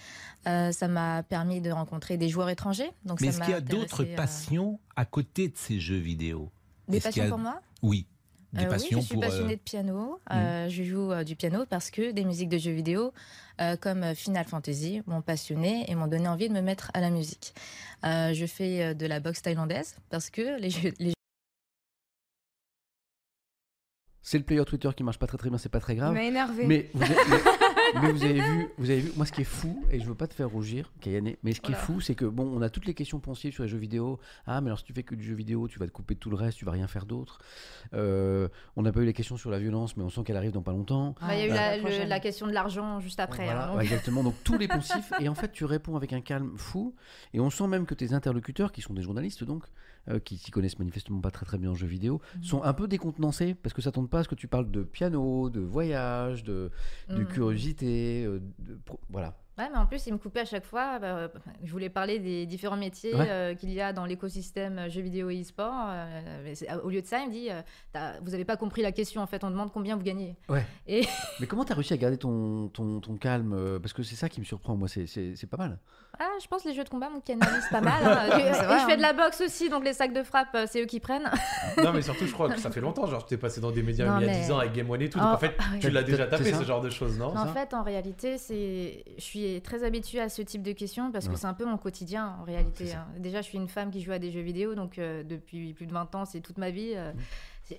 Euh, 0.48 0.72
ça 0.72 0.88
m'a 0.88 1.22
permis 1.22 1.60
de 1.60 1.70
rencontrer 1.70 2.16
des 2.16 2.28
joueurs 2.28 2.48
étrangers. 2.48 2.90
Donc 3.04 3.20
Mais 3.20 3.28
est-ce 3.28 3.40
qu'il 3.40 3.50
y 3.50 3.54
a 3.54 3.60
d'autres 3.60 4.02
passions 4.16 4.80
à 4.96 5.04
côté 5.04 5.46
de 5.46 5.56
ces 5.56 5.78
jeux 5.78 5.96
vidéo? 5.98 6.50
Des 6.88 6.98
passions 6.98 7.22
a- 7.26 7.28
pour 7.28 7.38
moi? 7.38 7.60
Oui, 7.82 8.04
des 8.52 8.66
passions 8.66 8.96
oui, 8.98 9.02
je 9.02 9.06
suis 9.06 9.14
pour. 9.14 9.22
passionnée 9.22 9.54
de 9.54 9.60
piano. 9.60 10.18
Euh, 10.32 10.68
Je 10.68 10.82
joue 10.82 11.14
du 11.24 11.36
piano 11.36 11.66
parce 11.70 11.92
que 11.92 12.10
des 12.10 12.24
musiques 12.24 12.48
de 12.48 12.58
jeux 12.58 12.72
vidéo 12.72 13.12
euh, 13.60 13.76
comme 13.76 14.02
euh, 14.02 14.14
Final 14.14 14.46
Fantasy 14.46 15.02
m'ont 15.06 15.22
passionnée 15.22 15.84
et 15.88 15.94
m'ont 15.94 16.06
donné 16.06 16.28
envie 16.28 16.48
de 16.48 16.54
me 16.54 16.62
mettre 16.62 16.90
à 16.94 17.00
la 17.00 17.10
musique. 17.10 17.54
Euh, 18.04 18.32
je 18.32 18.46
fais 18.46 18.94
de 18.94 19.06
la 19.06 19.20
boxe 19.20 19.42
thaïlandaise 19.42 19.96
parce 20.08 20.30
que 20.30 20.58
les 20.58 20.70
jeux, 20.70 20.92
les 20.98 21.12
C'est 24.22 24.38
le 24.38 24.44
player 24.44 24.64
Twitter 24.64 24.88
qui 24.96 25.02
marche 25.02 25.18
pas 25.18 25.26
très 25.26 25.38
très 25.38 25.50
bien, 25.50 25.58
c'est 25.58 25.68
pas 25.68 25.80
très 25.80 25.96
grave. 25.96 26.12
Il 26.12 26.14
m'a 26.14 26.24
énervé. 26.24 26.66
Mais 26.66 26.90
vous, 26.94 27.04
mais- 27.94 28.12
vous 28.12 28.24
avez 28.24 28.40
vu, 28.40 28.68
vous 28.78 28.90
avez 28.90 29.00
vu, 29.00 29.12
moi 29.16 29.26
ce 29.26 29.32
qui 29.32 29.40
est 29.42 29.44
fou, 29.44 29.84
et 29.90 30.00
je 30.00 30.06
veux 30.06 30.14
pas 30.14 30.26
te 30.26 30.34
faire 30.34 30.48
rougir, 30.50 30.92
Kayane, 31.00 31.32
mais 31.42 31.52
ce 31.52 31.60
qui 31.60 31.72
est 31.72 31.74
fou, 31.76 32.00
c'est 32.00 32.14
que 32.14 32.24
bon, 32.24 32.44
on 32.54 32.62
a 32.62 32.68
toutes 32.70 32.86
les 32.86 32.94
questions 32.94 33.20
pensives 33.20 33.52
sur 33.52 33.62
les 33.64 33.68
jeux 33.68 33.78
vidéo. 33.78 34.18
Ah, 34.46 34.60
mais 34.60 34.68
alors 34.68 34.78
si 34.78 34.84
tu 34.84 34.92
fais 34.92 35.02
que 35.02 35.14
du 35.14 35.24
jeu 35.24 35.34
vidéo, 35.34 35.68
tu 35.68 35.78
vas 35.78 35.86
te 35.86 35.92
couper 35.92 36.14
de 36.14 36.20
tout 36.20 36.30
le 36.30 36.36
reste, 36.36 36.58
tu 36.58 36.64
vas 36.64 36.72
rien 36.72 36.86
faire 36.86 37.06
d'autre. 37.06 37.38
Euh, 37.94 38.48
on 38.76 38.82
n'a 38.82 38.92
pas 38.92 39.00
eu 39.00 39.04
les 39.06 39.12
questions 39.12 39.36
sur 39.36 39.50
la 39.50 39.58
violence, 39.58 39.96
mais 39.96 40.02
on 40.04 40.10
sent 40.10 40.22
qu'elle 40.24 40.36
arrive 40.36 40.52
dans 40.52 40.62
pas 40.62 40.72
longtemps. 40.72 41.14
Bah, 41.20 41.34
Il 41.34 41.38
y 41.40 41.42
a 41.42 41.46
eu 41.46 41.50
Ah, 41.50 41.54
la, 41.54 41.70
la 41.70 41.76
le- 41.76 41.82
prochaine. 41.82 42.08
la 42.08 42.20
question 42.20 42.46
de 42.46 42.52
l'argent 42.52 43.00
juste 43.00 43.20
après. 43.20 43.44
Voilà, 43.44 43.68
hein, 43.68 43.72
donc- 43.74 43.82
exactement. 43.82 44.22
Donc 44.22 44.34
tous 44.44 44.58
les 44.58 44.68
poncifs, 44.68 45.12
et 45.20 45.28
en 45.28 45.34
fait 45.34 45.52
tu 45.52 45.64
réponds 45.64 45.96
avec 45.96 46.12
un 46.12 46.20
calme 46.20 46.52
fou, 46.56 46.94
et 47.34 47.40
on 47.40 47.50
sent 47.50 47.66
même 47.66 47.86
que 47.86 47.94
tes 47.94 48.12
interlocuteurs, 48.12 48.72
qui 48.72 48.82
sont 48.82 48.94
des 48.94 49.02
journalistes 49.02 49.44
donc, 49.44 49.64
euh, 50.08 50.18
qui 50.18 50.38
s'y 50.38 50.50
connaissent 50.50 50.78
manifestement 50.78 51.20
pas 51.20 51.30
très 51.30 51.44
très 51.44 51.58
bien 51.58 51.70
en 51.70 51.74
jeux 51.74 51.86
vidéo, 51.86 52.20
Mhm. 52.36 52.42
sont 52.44 52.62
un 52.62 52.72
peu 52.72 52.88
décontenancés 52.88 53.54
parce 53.54 53.74
que 53.74 53.82
ça 53.82 53.92
tombe 53.92 54.08
pas 54.08 54.20
à 54.20 54.24
ce 54.24 54.28
que 54.28 54.34
tu 54.34 54.48
parles 54.48 54.70
de 54.70 54.82
piano, 54.82 55.50
de 55.50 55.60
voyage, 55.60 56.42
de, 56.44 56.70
de 57.08 57.14
Mhm. 57.16 57.26
Euh, 57.86 58.40
de 58.58 58.74
pro- 58.84 59.00
voilà. 59.08 59.34
Ouais, 59.58 59.68
mais 59.70 59.76
en 59.78 59.84
plus, 59.84 60.06
il 60.06 60.12
me 60.14 60.18
coupait 60.18 60.40
à 60.40 60.44
chaque 60.46 60.64
fois. 60.64 60.98
bah, 60.98 61.30
je 61.62 61.70
voulais 61.70 61.90
parler 61.90 62.18
des 62.18 62.46
différents 62.46 62.78
métiers 62.78 63.14
Ouais. 63.14 63.26
euh, 63.28 63.54
qu'il 63.54 63.70
y 63.70 63.80
a 63.82 63.92
dans 63.92 64.06
l'écosystème 64.06 64.78
euh, 64.78 64.88
jeux 64.88 65.02
vidéo 65.02 65.28
et 65.28 65.42
e-sport. 65.42 65.74
euh, 65.88 66.80
au 66.82 66.88
lieu 66.88 67.02
de 67.02 67.06
ça, 67.06 67.18
il 67.20 67.26
me 67.28 67.32
dit 67.32 67.48
euh, 67.50 68.12
Vous 68.22 68.30
n'avez 68.30 68.46
pas 68.46 68.56
compris 68.56 68.80
la 68.80 68.90
question, 68.92 69.20
en 69.20 69.26
fait, 69.26 69.44
on 69.44 69.50
demande 69.50 69.70
combien 69.70 69.96
vous 69.96 70.02
gagnez. 70.02 70.34
Ouais. 70.48 70.64
Et 70.86 71.02
Mais 71.40 71.46
comment 71.46 71.64
t'as 71.66 71.74
réussi 71.74 71.92
à 71.92 71.98
garder 71.98 72.16
ton, 72.16 72.68
ton, 72.68 73.00
ton 73.00 73.16
calme? 73.18 73.52
Euh, 73.52 73.78
Parce 73.82 73.92
que 73.92 74.02
c'est 74.02 74.16
ça 74.16 74.30
qui 74.30 74.40
me 74.40 74.46
surprend, 74.46 74.76
moi, 74.76 74.88
c'est 74.88 75.46
pas 75.50 75.58
mal. 75.58 75.78
Ah, 76.20 76.28
je 76.40 76.46
pense 76.46 76.62
que 76.62 76.68
les 76.68 76.74
jeux 76.74 76.84
de 76.84 76.88
combat 76.90 77.08
me 77.10 77.20
canalisent 77.20 77.68
pas 77.70 77.80
mal. 77.80 78.02
hein. 78.04 78.26
Vrai, 78.28 78.52
je 78.52 78.84
fais 78.86 78.92
hein. 78.92 78.96
de 78.96 79.02
la 79.02 79.12
boxe 79.14 79.40
aussi, 79.40 79.68
donc 79.70 79.84
les 79.84 79.94
sacs 79.94 80.12
de 80.12 80.22
frappe, 80.22 80.48
euh, 80.54 80.66
c'est 80.70 80.82
eux 80.82 80.86
qui 80.86 81.00
prennent. 81.00 81.30
Non, 81.82 81.92
mais 81.92 82.02
surtout, 82.02 82.26
je 82.26 82.32
crois 82.32 82.50
que 82.50 82.60
ça 82.60 82.70
fait 82.70 82.80
longtemps. 82.80 83.06
Genre, 83.06 83.22
tu 83.24 83.30
t'es 83.30 83.36
passé 83.40 83.60
dans 83.60 83.70
des 83.70 83.82
médias 83.82 84.04
Non, 84.06 84.18
il 84.20 84.26
y 84.26 84.28
a 84.28 84.32
mais- 84.32 84.40
10 84.42 84.52
ans 84.52 84.58
avec 84.58 84.72
Game 84.72 84.90
One 84.90 85.00
et 85.02 85.08
tout. 85.08 85.18
Donc, 85.18 85.28
Oh, 85.30 85.34
en 85.34 85.38
fait, 85.38 85.54
ah 85.58 85.64
oui. 85.72 85.78
tu 85.80 85.90
l'as 85.90 86.02
déjà 86.02 86.26
tapé, 86.26 86.52
ce 86.52 86.64
genre 86.64 86.80
de 86.82 86.90
choses, 86.90 87.18
non? 87.18 87.28
En 87.36 87.46
ça 87.46 87.52
fait, 87.52 87.72
en 87.74 87.82
réalité, 87.82 88.36
c'est, 88.38 89.04
je 89.16 89.22
suis 89.22 89.60
très 89.62 89.82
habituée 89.84 90.20
à 90.20 90.28
ce 90.28 90.42
type 90.42 90.62
de 90.62 90.72
questions 90.72 91.10
parce 91.10 91.26
Ouais. 91.26 91.32
que 91.32 91.38
c'est 91.38 91.46
un 91.46 91.54
peu 91.54 91.64
mon 91.64 91.78
quotidien 91.78 92.36
en 92.40 92.44
réalité. 92.44 92.92
Hein. 92.92 93.06
Déjà, 93.18 93.40
je 93.40 93.46
suis 93.46 93.58
une 93.58 93.68
femme 93.68 93.90
qui 93.90 94.02
joue 94.02 94.12
à 94.12 94.18
des 94.18 94.30
jeux 94.30 94.40
vidéo, 94.42 94.74
donc 94.74 94.98
euh, 94.98 95.22
depuis 95.22 95.72
plus 95.74 95.86
de 95.86 95.92
20 95.92 96.14
ans, 96.16 96.24
c'est 96.26 96.40
toute 96.40 96.58
ma 96.58 96.70
vie. 96.70 96.92
euh, 96.96 97.12
Mmh. 97.12 97.16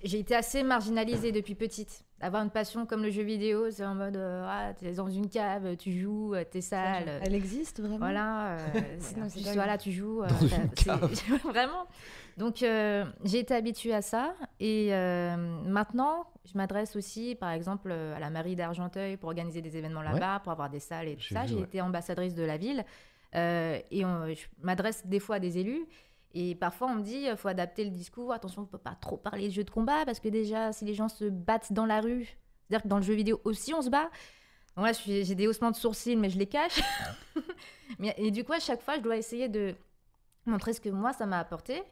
J'ai 0.04 0.18
été 0.20 0.34
assez 0.34 0.62
marginalisée 0.62 1.32
depuis 1.32 1.54
petite. 1.54 2.04
Avoir 2.20 2.42
une 2.42 2.50
passion 2.50 2.86
comme 2.86 3.02
le 3.02 3.10
jeu 3.10 3.22
vidéo, 3.22 3.70
c'est 3.70 3.84
en 3.84 3.94
mode, 3.96 4.16
euh, 4.16 4.46
ah, 4.48 4.72
t'es 4.74 4.92
dans 4.92 5.08
une 5.10 5.28
cave, 5.28 5.76
tu 5.76 5.90
joues, 5.92 6.34
euh, 6.34 6.44
t'es 6.48 6.60
sale. 6.60 7.04
euh, 7.08 7.18
Elle 7.22 7.34
existe 7.34 7.80
vraiment 7.80 7.98
Voilà, 7.98 8.52
euh, 8.58 8.58
Non, 9.16 9.26
voilà, 9.54 9.76
tu 9.76 9.90
joues. 9.90 10.22
euh, 10.22 10.28
Dans 10.28 10.48
t'as- 10.48 10.56
une 10.62 10.70
c'est- 10.76 10.84
cave. 10.84 11.42
Vraiment. 11.44 11.86
Donc, 12.36 12.62
euh, 12.62 13.04
j'ai 13.24 13.40
été 13.40 13.54
habituée 13.54 13.92
à 13.94 14.02
ça. 14.02 14.34
Et 14.60 14.94
euh, 14.94 15.36
maintenant, 15.66 16.24
je 16.50 16.56
m'adresse 16.56 16.94
aussi, 16.96 17.34
par 17.34 17.50
exemple, 17.50 17.90
à 17.90 18.18
la 18.20 18.30
mairie 18.30 18.54
d'Argenteuil 18.56 19.16
pour 19.16 19.28
organiser 19.30 19.60
des 19.60 19.76
événements 19.76 20.02
là-bas, 20.02 20.40
pour 20.44 20.52
avoir 20.52 20.70
des 20.70 20.80
salles 20.80 21.08
et 21.08 21.16
tout 21.16 21.34
ça. 21.34 21.44
J'ai 21.46 21.56
ouais. 21.56 21.62
été 21.62 21.80
ambassadrice 21.80 22.34
de 22.34 22.44
la 22.44 22.56
ville. 22.56 22.84
euh, 23.34 23.78
et 23.90 24.04
on- 24.04 24.26
je 24.28 24.44
m'adresse 24.62 25.06
des 25.06 25.18
fois 25.18 25.36
à 25.36 25.40
des 25.40 25.56
élus. 25.58 25.86
Et 26.34 26.54
parfois, 26.54 26.88
on 26.88 26.94
me 26.96 27.02
dit, 27.02 27.26
il 27.28 27.36
faut 27.36 27.48
adapter 27.48 27.84
le 27.84 27.90
discours. 27.90 28.32
Attention, 28.32 28.62
on 28.62 28.64
ne 28.64 28.70
peut 28.70 28.78
pas 28.78 28.96
trop 29.00 29.16
parler 29.16 29.48
de 29.48 29.52
jeux 29.52 29.64
de 29.64 29.70
combat 29.70 30.04
parce 30.04 30.20
que 30.20 30.28
déjà, 30.28 30.72
si 30.72 30.84
les 30.84 30.94
gens 30.94 31.08
se 31.08 31.24
battent 31.24 31.72
dans 31.72 31.86
la 31.86 32.00
rue, 32.00 32.24
c'est-à-dire 32.68 32.82
que 32.82 32.88
dans 32.88 32.96
le 32.96 33.02
jeu 33.02 33.14
vidéo 33.14 33.40
aussi, 33.44 33.74
on 33.74 33.82
se 33.82 33.90
bat. 33.90 34.10
Donc 34.76 34.86
là, 34.86 34.92
j'ai 34.92 35.34
des 35.34 35.46
haussements 35.46 35.70
de 35.70 35.76
sourcils, 35.76 36.16
mais 36.16 36.30
je 36.30 36.38
les 36.38 36.46
cache. 36.46 36.80
et 38.16 38.30
du 38.30 38.44
coup, 38.44 38.52
à 38.52 38.60
chaque 38.60 38.80
fois, 38.80 38.96
je 38.96 39.00
dois 39.00 39.16
essayer 39.16 39.48
de 39.48 39.74
montrer 40.46 40.72
ce 40.72 40.80
que 40.80 40.88
moi, 40.88 41.12
ça 41.12 41.26
m'a 41.26 41.38
apporté. 41.38 41.82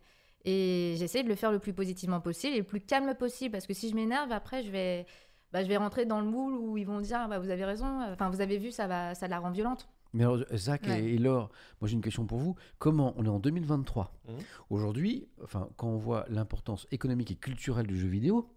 Et 0.45 0.95
j'essaie 0.97 1.23
de 1.23 1.29
le 1.29 1.35
faire 1.35 1.53
le 1.53 1.59
plus 1.59 1.75
positivement 1.75 2.21
possible 2.21 2.55
et 2.55 2.59
le 2.59 2.65
plus 2.65 2.81
calme 2.81 3.15
possible. 3.15 3.53
Parce 3.53 3.67
que 3.67 3.75
si 3.75 3.91
je 3.91 3.95
m'énerve, 3.95 4.33
après, 4.33 4.63
je 4.63 4.71
vais, 4.71 5.07
bah, 5.53 5.63
je 5.63 5.69
vais 5.69 5.77
rentrer 5.77 6.07
dans 6.07 6.21
le 6.21 6.27
moule 6.27 6.55
où 6.55 6.79
ils 6.79 6.87
vont 6.87 7.01
dire 7.01 7.19
ah, 7.21 7.29
bah, 7.29 7.39
Vous 7.39 7.51
avez 7.51 7.65
raison, 7.67 8.03
enfin, 8.11 8.31
vous 8.31 8.41
avez 8.41 8.57
vu, 8.57 8.71
ça, 8.71 8.87
va, 8.87 9.15
ça 9.15 9.29
la 9.29 9.39
rend 9.39 9.51
violente. 9.51 9.89
Mais 10.13 10.25
alors, 10.25 10.39
Zach 10.55 10.87
Ouais. 10.87 11.03
et, 11.05 11.15
et 11.15 11.19
Laure, 11.19 11.51
moi 11.81 11.89
j'ai 11.89 11.95
une 11.95 12.01
question 12.01 12.27
pour 12.27 12.39
vous. 12.39 12.57
Comment, 12.79 13.15
on 13.17 13.25
est 13.25 13.29
en 13.29 13.39
2023, 13.39 14.13
Mhm. 14.29 14.35
aujourd'hui, 14.71 15.29
enfin, 15.43 15.69
quand 15.77 15.89
on 15.89 15.97
voit 15.99 16.25
l'importance 16.29 16.87
économique 16.91 17.31
et 17.31 17.37
culturelle 17.37 17.87
du 17.87 17.99
jeu 17.99 18.09
vidéo, 18.09 18.49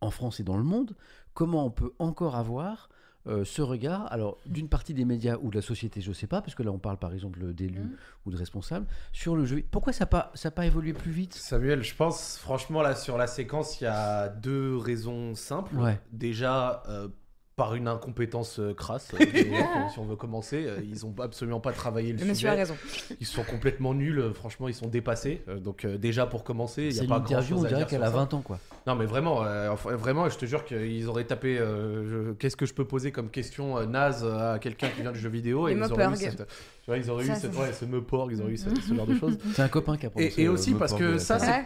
en 0.00 0.10
France 0.10 0.38
et 0.40 0.44
dans 0.44 0.56
le 0.56 0.62
monde, 0.62 0.94
comment 1.34 1.66
on 1.66 1.70
peut 1.70 1.92
encore 1.98 2.36
avoir 2.36 2.88
euh, 3.28 3.44
ce 3.44 3.62
regard, 3.62 4.10
alors 4.12 4.38
d'une 4.46 4.68
partie 4.68 4.94
des 4.94 5.04
médias 5.04 5.36
ou 5.40 5.50
de 5.50 5.54
la 5.54 5.62
société, 5.62 6.00
je 6.00 6.08
ne 6.08 6.14
sais 6.14 6.26
pas, 6.26 6.42
parce 6.42 6.56
que 6.56 6.62
là 6.64 6.72
on 6.72 6.80
parle 6.80 6.98
par 6.98 7.12
exemple 7.14 7.52
d'élus 7.54 7.78
Mhm. 7.80 7.96
ou 8.26 8.30
de 8.32 8.36
responsables, 8.36 8.86
sur 9.12 9.36
le 9.36 9.44
jeu. 9.44 9.62
Pourquoi 9.70 9.92
ça 9.92 10.02
n'a 10.04 10.06
pas, 10.08 10.32
ça 10.34 10.48
a 10.48 10.50
pas 10.50 10.66
évolué 10.66 10.92
plus 10.92 11.12
vite? 11.12 11.34
Samuel, 11.34 11.84
je 11.84 11.94
pense 11.94 12.36
franchement 12.38 12.82
là 12.82 12.96
sur 12.96 13.16
la 13.18 13.28
séquence, 13.28 13.80
il 13.80 13.84
y 13.84 13.86
a 13.86 14.28
deux 14.28 14.76
raisons 14.76 15.36
simples. 15.36 15.76
Ouais. 15.76 16.00
Déjà, 16.10 16.82
euh, 16.88 17.08
par 17.56 17.74
une 17.74 17.86
incompétence 17.86 18.58
euh, 18.58 18.72
crasse, 18.72 19.10
euh, 19.20 19.24
si 19.92 19.98
on 19.98 20.04
veut 20.04 20.16
commencer, 20.16 20.64
euh, 20.66 20.78
ils 20.88 21.04
ont 21.04 21.14
absolument 21.20 21.60
pas 21.60 21.72
travaillé 21.72 22.12
le, 22.12 22.18
Le 22.20 22.24
monsieur 22.24 22.48
a 22.48 22.54
raison. 22.54 22.74
Ils 23.20 23.26
sont 23.26 23.42
complètement 23.44 23.92
nuls, 23.94 24.30
franchement, 24.34 24.68
ils 24.68 24.74
sont 24.74 24.88
dépassés. 24.88 25.42
Donc 25.62 25.86
déjà 25.86 26.26
pour 26.26 26.44
commencer, 26.44 26.84
il 26.90 26.96
y 26.96 27.00
a 27.00 27.08
pas 27.08 27.20
grand 27.20 27.42
chose 27.42 27.60
on 27.60 27.64
à 27.64 27.68
dirait 27.68 27.80
dire 27.80 27.86
qu'elle 27.88 28.02
a 28.02 28.06
ça. 28.10 28.16
20 28.16 28.34
ans, 28.34 28.40
quoi. 28.40 28.58
Non 28.86 28.96
mais 28.96 29.04
vraiment, 29.06 29.44
euh, 29.44 29.70
vraiment, 29.74 30.28
je 30.28 30.36
te 30.38 30.46
jure 30.46 30.64
qu'ils 30.64 31.06
auraient 31.08 31.24
tapé. 31.24 31.58
euh, 31.58 32.30
je- 32.30 32.32
Qu'est-ce 32.32 32.56
que 32.56 32.66
je 32.66 32.74
peux 32.74 32.84
poser 32.84 33.12
comme 33.12 33.28
question 33.30 33.76
euh, 33.78 33.86
naze 33.86 34.24
à 34.24 34.58
quelqu'un 34.58 34.88
qui 34.88 35.02
vient 35.02 35.12
du 35.12 35.20
jeu 35.20 35.28
vidéo 35.28 35.68
Les 35.68 35.74
et 35.74 35.76
ils 35.76 35.92
auraient 35.92 36.08
eu 36.12 36.16
cette, 36.16 36.48
tu 36.82 36.86
vois, 36.90 36.98
ils 36.98 37.08
auraient 37.10 37.24
Ça, 37.24 37.32
eu 37.32 37.40
cette, 37.40 37.54
ça, 37.54 37.60
ouais, 37.60 37.72
ce 37.72 37.84
meuporg, 37.84 38.30
ils 38.32 38.40
auraient 38.42 38.52
eu 38.52 38.56
ce, 38.56 38.68
ce 38.74 38.94
genre 38.94 39.06
de 39.06 39.14
choses. 39.14 39.38
C'est 39.54 39.62
un 39.62 39.68
copain 39.68 39.96
qui 39.96 40.06
a 40.06 40.10
prononcé 40.10 40.40
et 40.40 40.44
le 40.44 40.50
aussi 40.50 40.74
parce 40.74 40.92
que 40.94 41.12
de- 41.14 41.18
ça, 41.18 41.38
c'est 41.38 41.46
Ouais. 41.46 41.64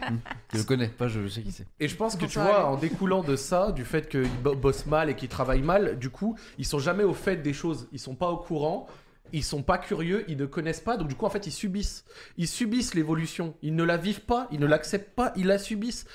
Je 0.53 0.57
le 0.59 0.63
connais, 0.63 0.87
pas 0.87 1.07
je 1.07 1.27
sais 1.27 1.41
qui 1.41 1.51
c'est. 1.51 1.65
Et 1.79 1.87
je 1.87 1.95
pense 1.95 2.15
que 2.15 2.25
tu 2.25 2.37
vois, 2.39 2.67
en 2.67 2.77
découlant 2.77 3.23
de 3.23 3.35
ça, 3.35 3.71
du 3.71 3.83
fait 3.83 4.07
qu'ils 4.09 4.29
bo- 4.43 4.55
bossent 4.55 4.85
mal 4.85 5.09
et 5.09 5.15
qu'ils 5.15 5.29
travaillent 5.29 5.61
mal, 5.63 5.97
du 5.97 6.09
coup, 6.09 6.35
ils 6.57 6.65
sont 6.65 6.79
jamais 6.79 7.03
au 7.03 7.13
fait 7.13 7.37
des 7.37 7.53
choses. 7.53 7.87
Ils 7.91 7.99
sont 7.99 8.15
pas 8.15 8.29
au 8.29 8.37
courant. 8.37 8.87
Ils 9.33 9.43
sont 9.43 9.63
pas 9.63 9.77
curieux, 9.77 10.23
ils 10.27 10.37
ne 10.37 10.45
connaissent 10.45 10.79
pas, 10.81 10.97
donc 10.97 11.07
du 11.07 11.15
coup 11.15 11.25
en 11.25 11.29
fait 11.29 11.45
ils 11.47 11.51
subissent. 11.51 12.05
Ils 12.37 12.47
subissent 12.47 12.93
l'évolution, 12.93 13.55
ils 13.61 13.75
ne 13.75 13.83
la 13.83 13.97
vivent 13.97 14.21
pas, 14.21 14.47
ils 14.51 14.59
ne 14.59 14.65
l'acceptent 14.67 15.13
pas, 15.15 15.33
ils 15.35 15.45
la 15.47 15.57
subissent. 15.57 16.05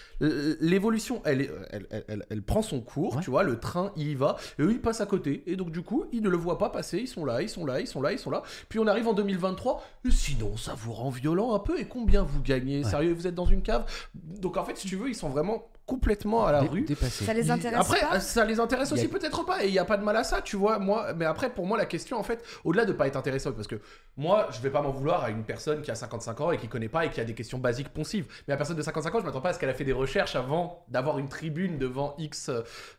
L'évolution, 0.61 1.21
elle, 1.25 1.51
elle, 1.71 1.87
elle, 1.91 2.05
elle- 2.09 2.27
elle 2.31 2.43
prend 2.43 2.63
son 2.63 2.81
cours, 2.81 3.17
Ouais. 3.17 3.23
tu 3.23 3.31
vois, 3.31 3.43
le 3.43 3.59
train 3.59 3.93
il 3.97 4.09
y 4.09 4.15
va, 4.15 4.37
et 4.59 4.63
eux 4.63 4.71
ils 4.73 4.81
passent 4.81 5.01
à 5.01 5.07
côté, 5.07 5.43
et 5.47 5.57
donc 5.57 5.71
du 5.71 5.83
coup 5.83 6.05
ils 6.13 6.23
ne 6.23 6.29
le 6.29 6.37
voient 6.37 6.59
pas 6.59 6.71
passer, 6.71 6.99
ils 6.99 7.09
sont 7.09 7.25
là, 7.25 7.43
ils 7.43 7.49
sont 7.49 7.65
là, 7.67 7.81
ils 7.81 7.87
sont 7.87 8.01
là, 8.03 8.13
ils 8.13 8.19
sont 8.19 8.31
là. 8.31 8.43
Puis 8.69 8.79
on 8.79 8.87
arrive 8.87 9.09
en 9.09 9.15
2023, 9.15 9.83
et 10.07 10.11
sinon 10.11 10.57
ça 10.57 10.75
vous 10.75 10.93
rend 10.93 11.11
violent 11.11 11.55
un 11.55 11.59
peu, 11.59 11.79
et 11.79 11.85
combien 11.87 12.23
vous 12.23 12.41
gagnez? 12.43 12.85
Ouais. 12.85 12.91
Sérieux, 12.91 13.13
vous 13.13 13.27
êtes 13.27 13.35
dans 13.35 13.47
une 13.47 13.63
cave? 13.63 13.85
Donc 14.15 14.57
en 14.57 14.65
fait, 14.65 14.77
si 14.77 14.87
tu 14.89 14.97
veux, 14.97 15.09
ils 15.09 15.15
sont 15.15 15.29
vraiment 15.29 15.69
complètement 15.87 16.47
à 16.47 16.53
la 16.53 16.61
Dé- 16.63 16.69
rue. 16.69 16.83
Dépassé. 16.83 17.25
Ça 17.25 17.35
les 17.35 17.51
intéresse 17.51 17.79
Après, 17.81 18.01
pas 18.01 18.21
ça 18.21 18.45
les 18.45 18.61
intéresse 18.61 18.93
aussi 18.93 19.07
a- 19.07 19.09
peut-être 19.09 19.45
pas, 19.45 19.65
et 19.65 19.69
il 19.69 19.75
y 19.75 19.79
a 19.79 19.85
pas 19.85 19.97
de 19.97 20.05
mal 20.05 20.17
à 20.17 20.25
ça, 20.25 20.41
tu 20.43 20.57
vois. 20.57 20.79
Moi, 20.79 21.13
mais 21.15 21.25
après, 21.25 21.51
pour 21.51 21.67
moi, 21.67 21.77
la 21.77 21.87
question, 21.87 22.19
en 22.19 22.23
fait, 22.23 22.43
au-delà 22.65 22.85
de 22.85 22.93
pas 22.93 23.07
être 23.07 23.17
intéressé, 23.17 23.51
parce 23.53 23.67
que 23.67 23.81
moi, 24.17 24.49
je 24.53 24.61
vais 24.61 24.71
pas 24.71 24.83
m'en 24.83 24.91
vouloir 24.91 25.25
à 25.25 25.31
une 25.31 25.45
personne 25.45 25.83
qui 25.83 25.91
a 25.91 25.95
55 25.95 26.41
ans 26.41 26.51
et 26.53 26.59
qui 26.59 26.69
connaît 26.69 26.89
pas 26.89 27.05
et 27.07 27.11
qui 27.11 27.21
a 27.21 27.25
des 27.25 27.35
questions 27.35 27.59
basiques 27.59 27.89
poncives. 27.89 28.27
Mais 28.47 28.53
la 28.53 28.57
personne 28.57 28.77
de 28.77 28.83
55 28.83 29.15
ans, 29.15 29.21
je 29.21 29.25
m'attends 29.25 29.41
pas 29.41 29.51
à 29.51 29.53
ce 29.53 29.59
qu'elle 29.59 29.71
a 29.71 29.75
fait 29.75 29.85
des 29.85 29.93
recherches 29.93 30.37
avant 30.37 30.85
d'avoir 30.89 31.19
une 31.19 31.29
tribune 31.29 31.79
devant 31.79 32.15
X 32.19 32.51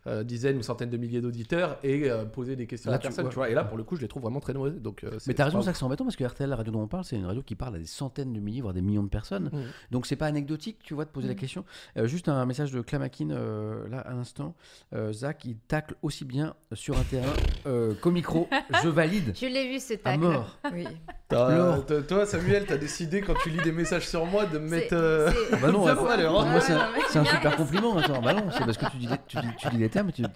euh, 0.06 0.22
dizaines 0.24 0.58
ou 0.58 0.62
centaines 0.62 0.90
de 0.90 0.96
milliers 0.96 1.20
d'auditeurs 1.20 1.78
et 1.82 2.10
euh, 2.10 2.24
poser 2.24 2.56
des 2.56 2.66
questions 2.66 2.90
Là, 2.90 2.96
à 2.96 2.98
la 2.98 3.00
tu- 3.02 3.08
personne, 3.08 3.28
tu 3.28 3.34
vois. 3.36 3.48
Et 3.50 3.54
là, 3.54 3.64
pour 3.64 3.76
le 3.78 3.84
coup, 3.84 3.96
je 3.96 4.02
les 4.02 4.08
trouve 4.08 4.22
vraiment 4.22 4.40
très 4.40 4.52
mauvais. 4.54 4.70
Donc, 4.72 5.04
euh, 5.04 5.10
Mais 5.26 5.34
t'as 5.34 5.44
raison, 5.44 5.62
ça 5.62 5.72
que 5.72 5.78
c'est 5.78 5.84
embêtant 5.84 6.04
parce 6.04 6.16
que 6.16 6.24
RTL, 6.24 6.48
la 6.50 6.56
radio 6.56 6.72
dont 6.72 6.82
on 6.82 6.86
parle, 6.88 7.04
c'est 7.04 7.16
une 7.16 7.26
radio 7.26 7.42
qui 7.42 7.54
parle 7.54 7.76
à 7.76 7.78
des 7.78 7.86
centaines 7.86 8.32
de 8.32 8.40
milliers, 8.40 8.60
voire 8.60 8.74
des 8.74 8.82
millions 8.82 9.02
de 9.02 9.08
personnes. 9.08 9.50
Mhm. 9.52 9.64
Donc 9.90 10.06
c'est 10.06 10.16
pas 10.16 10.26
anecdotique, 10.26 10.78
tu 10.82 10.94
vois, 10.94 11.04
de 11.04 11.10
poser 11.10 11.28
la 11.28 11.34
question. 11.34 11.64
Euh, 11.96 12.06
juste 12.06 12.28
un 12.28 12.44
message 12.46 12.72
de 12.74 12.82
Clamakin, 12.82 13.30
euh, 13.30 13.88
là, 13.88 13.98
à 14.00 14.10
l'instant. 14.12 14.54
Euh, 14.94 15.12
Zach, 15.12 15.44
il 15.44 15.56
tacle 15.56 15.94
aussi 16.02 16.24
bien 16.24 16.54
sur 16.72 16.98
un 16.98 17.02
terrain 17.04 17.32
euh, 17.66 17.94
qu'au 18.00 18.10
micro. 18.10 18.48
Je 18.82 18.88
valide. 18.88 19.32
Je 19.34 19.46
l'ai 19.46 19.68
vu 19.68 19.80
ce 19.80 19.94
À 19.94 19.96
tacle. 19.98 20.18
mort. 20.20 20.58
Oui. 20.72 20.86
Toi, 21.28 22.26
Samuel, 22.26 22.66
t'as 22.66 22.76
décidé 22.76 23.20
quand 23.20 23.34
tu 23.42 23.50
lis 23.50 23.62
des 23.62 23.72
messages 23.72 24.08
sur 24.08 24.24
moi 24.26 24.46
de 24.46 24.58
me 24.58 24.68
mettre. 24.68 24.94
euh, 24.94 25.30
c'est- 25.30 25.36
Ah 25.54 25.56
bah 25.62 25.72
non, 25.72 25.86
hein. 25.88 26.60
c'est 26.60 26.72
un, 26.72 26.88
c'est 27.10 27.24
super 27.26 27.56
compliment. 27.56 27.96
Attends, 27.96 28.20
bah 28.22 28.34
non, 28.34 28.50
c'est 28.50 28.64
parce 28.64 28.76
que 28.78 28.90
tu 28.90 28.96
dis, 28.98 29.06
des- 29.06 29.16
tu 29.26 29.36
dis, 29.38 29.48
tu 29.58 29.68
dis 29.70 29.78
des 29.78 29.88
termes. 29.88 30.12
Tu... 30.12 30.22
Non, 30.22 30.28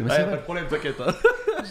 mais 0.00 0.04
Ouais, 0.04 0.10
c'est 0.10 0.16
pas 0.16 0.24
vrai. 0.24 0.36
de 0.36 0.42
problème, 0.42 0.66
t'inquiète. 0.68 1.00
hein. 1.00 1.12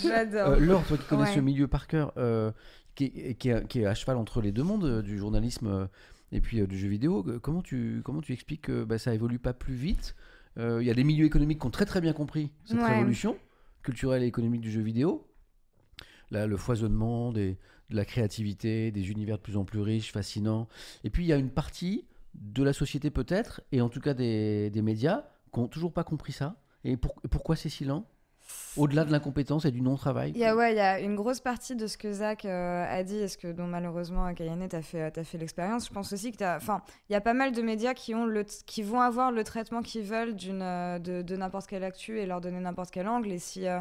J'adore. 0.01 0.49
Euh, 0.49 0.59
Laure, 0.59 0.83
toi 0.85 0.97
qui 0.97 1.03
connais 1.05 1.23
Ouais. 1.23 1.35
ce 1.35 1.39
milieu 1.39 1.67
par 1.67 1.87
cœur, 1.87 2.11
euh, 2.17 2.51
qui, 2.95 3.05
est, 3.15 3.35
qui, 3.35 3.49
est, 3.49 3.67
qui 3.67 3.81
est 3.81 3.85
à 3.85 3.93
cheval 3.93 4.17
entre 4.17 4.41
les 4.41 4.51
deux 4.51 4.63
mondes, 4.63 5.01
du 5.01 5.17
journalisme 5.17 5.67
euh, 5.67 5.85
et 6.33 6.41
puis 6.41 6.59
euh, 6.59 6.67
du 6.67 6.77
jeu 6.77 6.89
vidéo, 6.89 7.23
euh, 7.27 7.39
comment 7.39 7.61
tu, 7.61 8.01
comment 8.03 8.21
tu 8.21 8.33
expliques 8.33 8.63
que 8.63 8.83
bah, 8.83 8.97
ça 8.97 9.13
évolue 9.13 9.39
pas 9.39 9.53
plus 9.53 9.75
vite? 9.75 10.15
Euh, 10.57 10.81
Il 10.81 10.85
y 10.85 10.91
a 10.91 10.93
des 10.93 11.05
milieux 11.05 11.25
économiques 11.25 11.61
qui 11.61 11.67
ont 11.67 11.71
très 11.71 11.85
très 11.85 12.01
bien 12.01 12.11
compris 12.11 12.51
cette 12.65 12.81
Ouais. 12.81 12.89
révolution 12.89 13.37
culturelle 13.83 14.23
et 14.23 14.27
économique 14.27 14.61
du 14.61 14.71
jeu 14.71 14.81
vidéo. 14.81 15.25
Là, 16.31 16.47
le 16.47 16.57
foisonnement 16.57 17.31
des, 17.31 17.57
de 17.89 17.95
la 17.95 18.05
créativité, 18.05 18.91
des 18.91 19.11
univers 19.11 19.37
de 19.37 19.43
plus 19.43 19.55
en 19.57 19.65
plus 19.65 19.79
riches, 19.79 20.11
fascinants. 20.11 20.67
Et 21.03 21.09
puis 21.09 21.23
il 21.23 21.27
y 21.27 21.33
a 21.33 21.37
une 21.37 21.51
partie 21.51 22.05
de 22.33 22.63
la 22.63 22.73
société 22.73 23.11
peut-être, 23.11 23.61
et 23.71 23.81
en 23.81 23.89
tout 23.89 23.99
cas 23.99 24.13
des, 24.13 24.69
des 24.71 24.81
médias, 24.81 25.25
qui 25.53 25.59
n'ont 25.59 25.67
toujours 25.67 25.93
pas 25.93 26.03
compris 26.03 26.33
ça. 26.33 26.55
Et 26.83 26.97
pour- 26.97 27.21
pourquoi 27.29 27.55
c'est 27.55 27.69
si 27.69 27.85
lent? 27.85 28.07
Au-delà 28.75 29.05
de 29.05 29.11
l'incompétence 29.11 29.65
et 29.65 29.71
du 29.71 29.81
non-travail 29.81 30.31
Il 30.33 30.41
y 30.41 30.45
a, 30.45 30.55
ouais, 30.55 30.73
il 30.73 30.77
y 30.77 30.81
a 30.81 30.99
une 30.99 31.15
grosse 31.15 31.39
partie 31.39 31.75
de 31.75 31.85
ce 31.85 31.97
que 31.97 32.11
Zach 32.11 32.43
euh, 32.45 32.85
a 32.89 33.03
dit 33.03 33.17
et 33.17 33.27
ce 33.27 33.37
que 33.37 33.51
dont 33.51 33.67
malheureusement 33.67 34.33
Kayane 34.33 34.67
t'a 34.67 34.81
fait, 34.81 35.11
t'as 35.11 35.23
fait 35.23 35.37
l'expérience. 35.37 35.87
Je 35.87 35.93
pense 35.93 36.11
aussi 36.11 36.31
que 36.31 36.43
il 36.43 37.13
y 37.13 37.15
a 37.15 37.21
pas 37.21 37.33
mal 37.33 37.51
de 37.51 37.61
médias 37.61 37.93
qui 37.93 38.15
ont 38.15 38.25
le, 38.25 38.43
qui 38.65 38.81
vont 38.81 38.99
avoir 38.99 39.31
le 39.31 39.43
traitement 39.43 39.81
qu'ils 39.81 40.03
veulent 40.03 40.35
euh, 40.49 40.99
de, 40.99 41.21
de 41.21 41.35
n'importe 41.35 41.67
quelle 41.67 41.83
actu 41.83 42.19
et 42.19 42.25
leur 42.25 42.41
donner 42.41 42.59
n'importe 42.59 42.91
quel 42.91 43.07
angle. 43.07 43.31
Et 43.31 43.39
si 43.39 43.67
euh, 43.67 43.79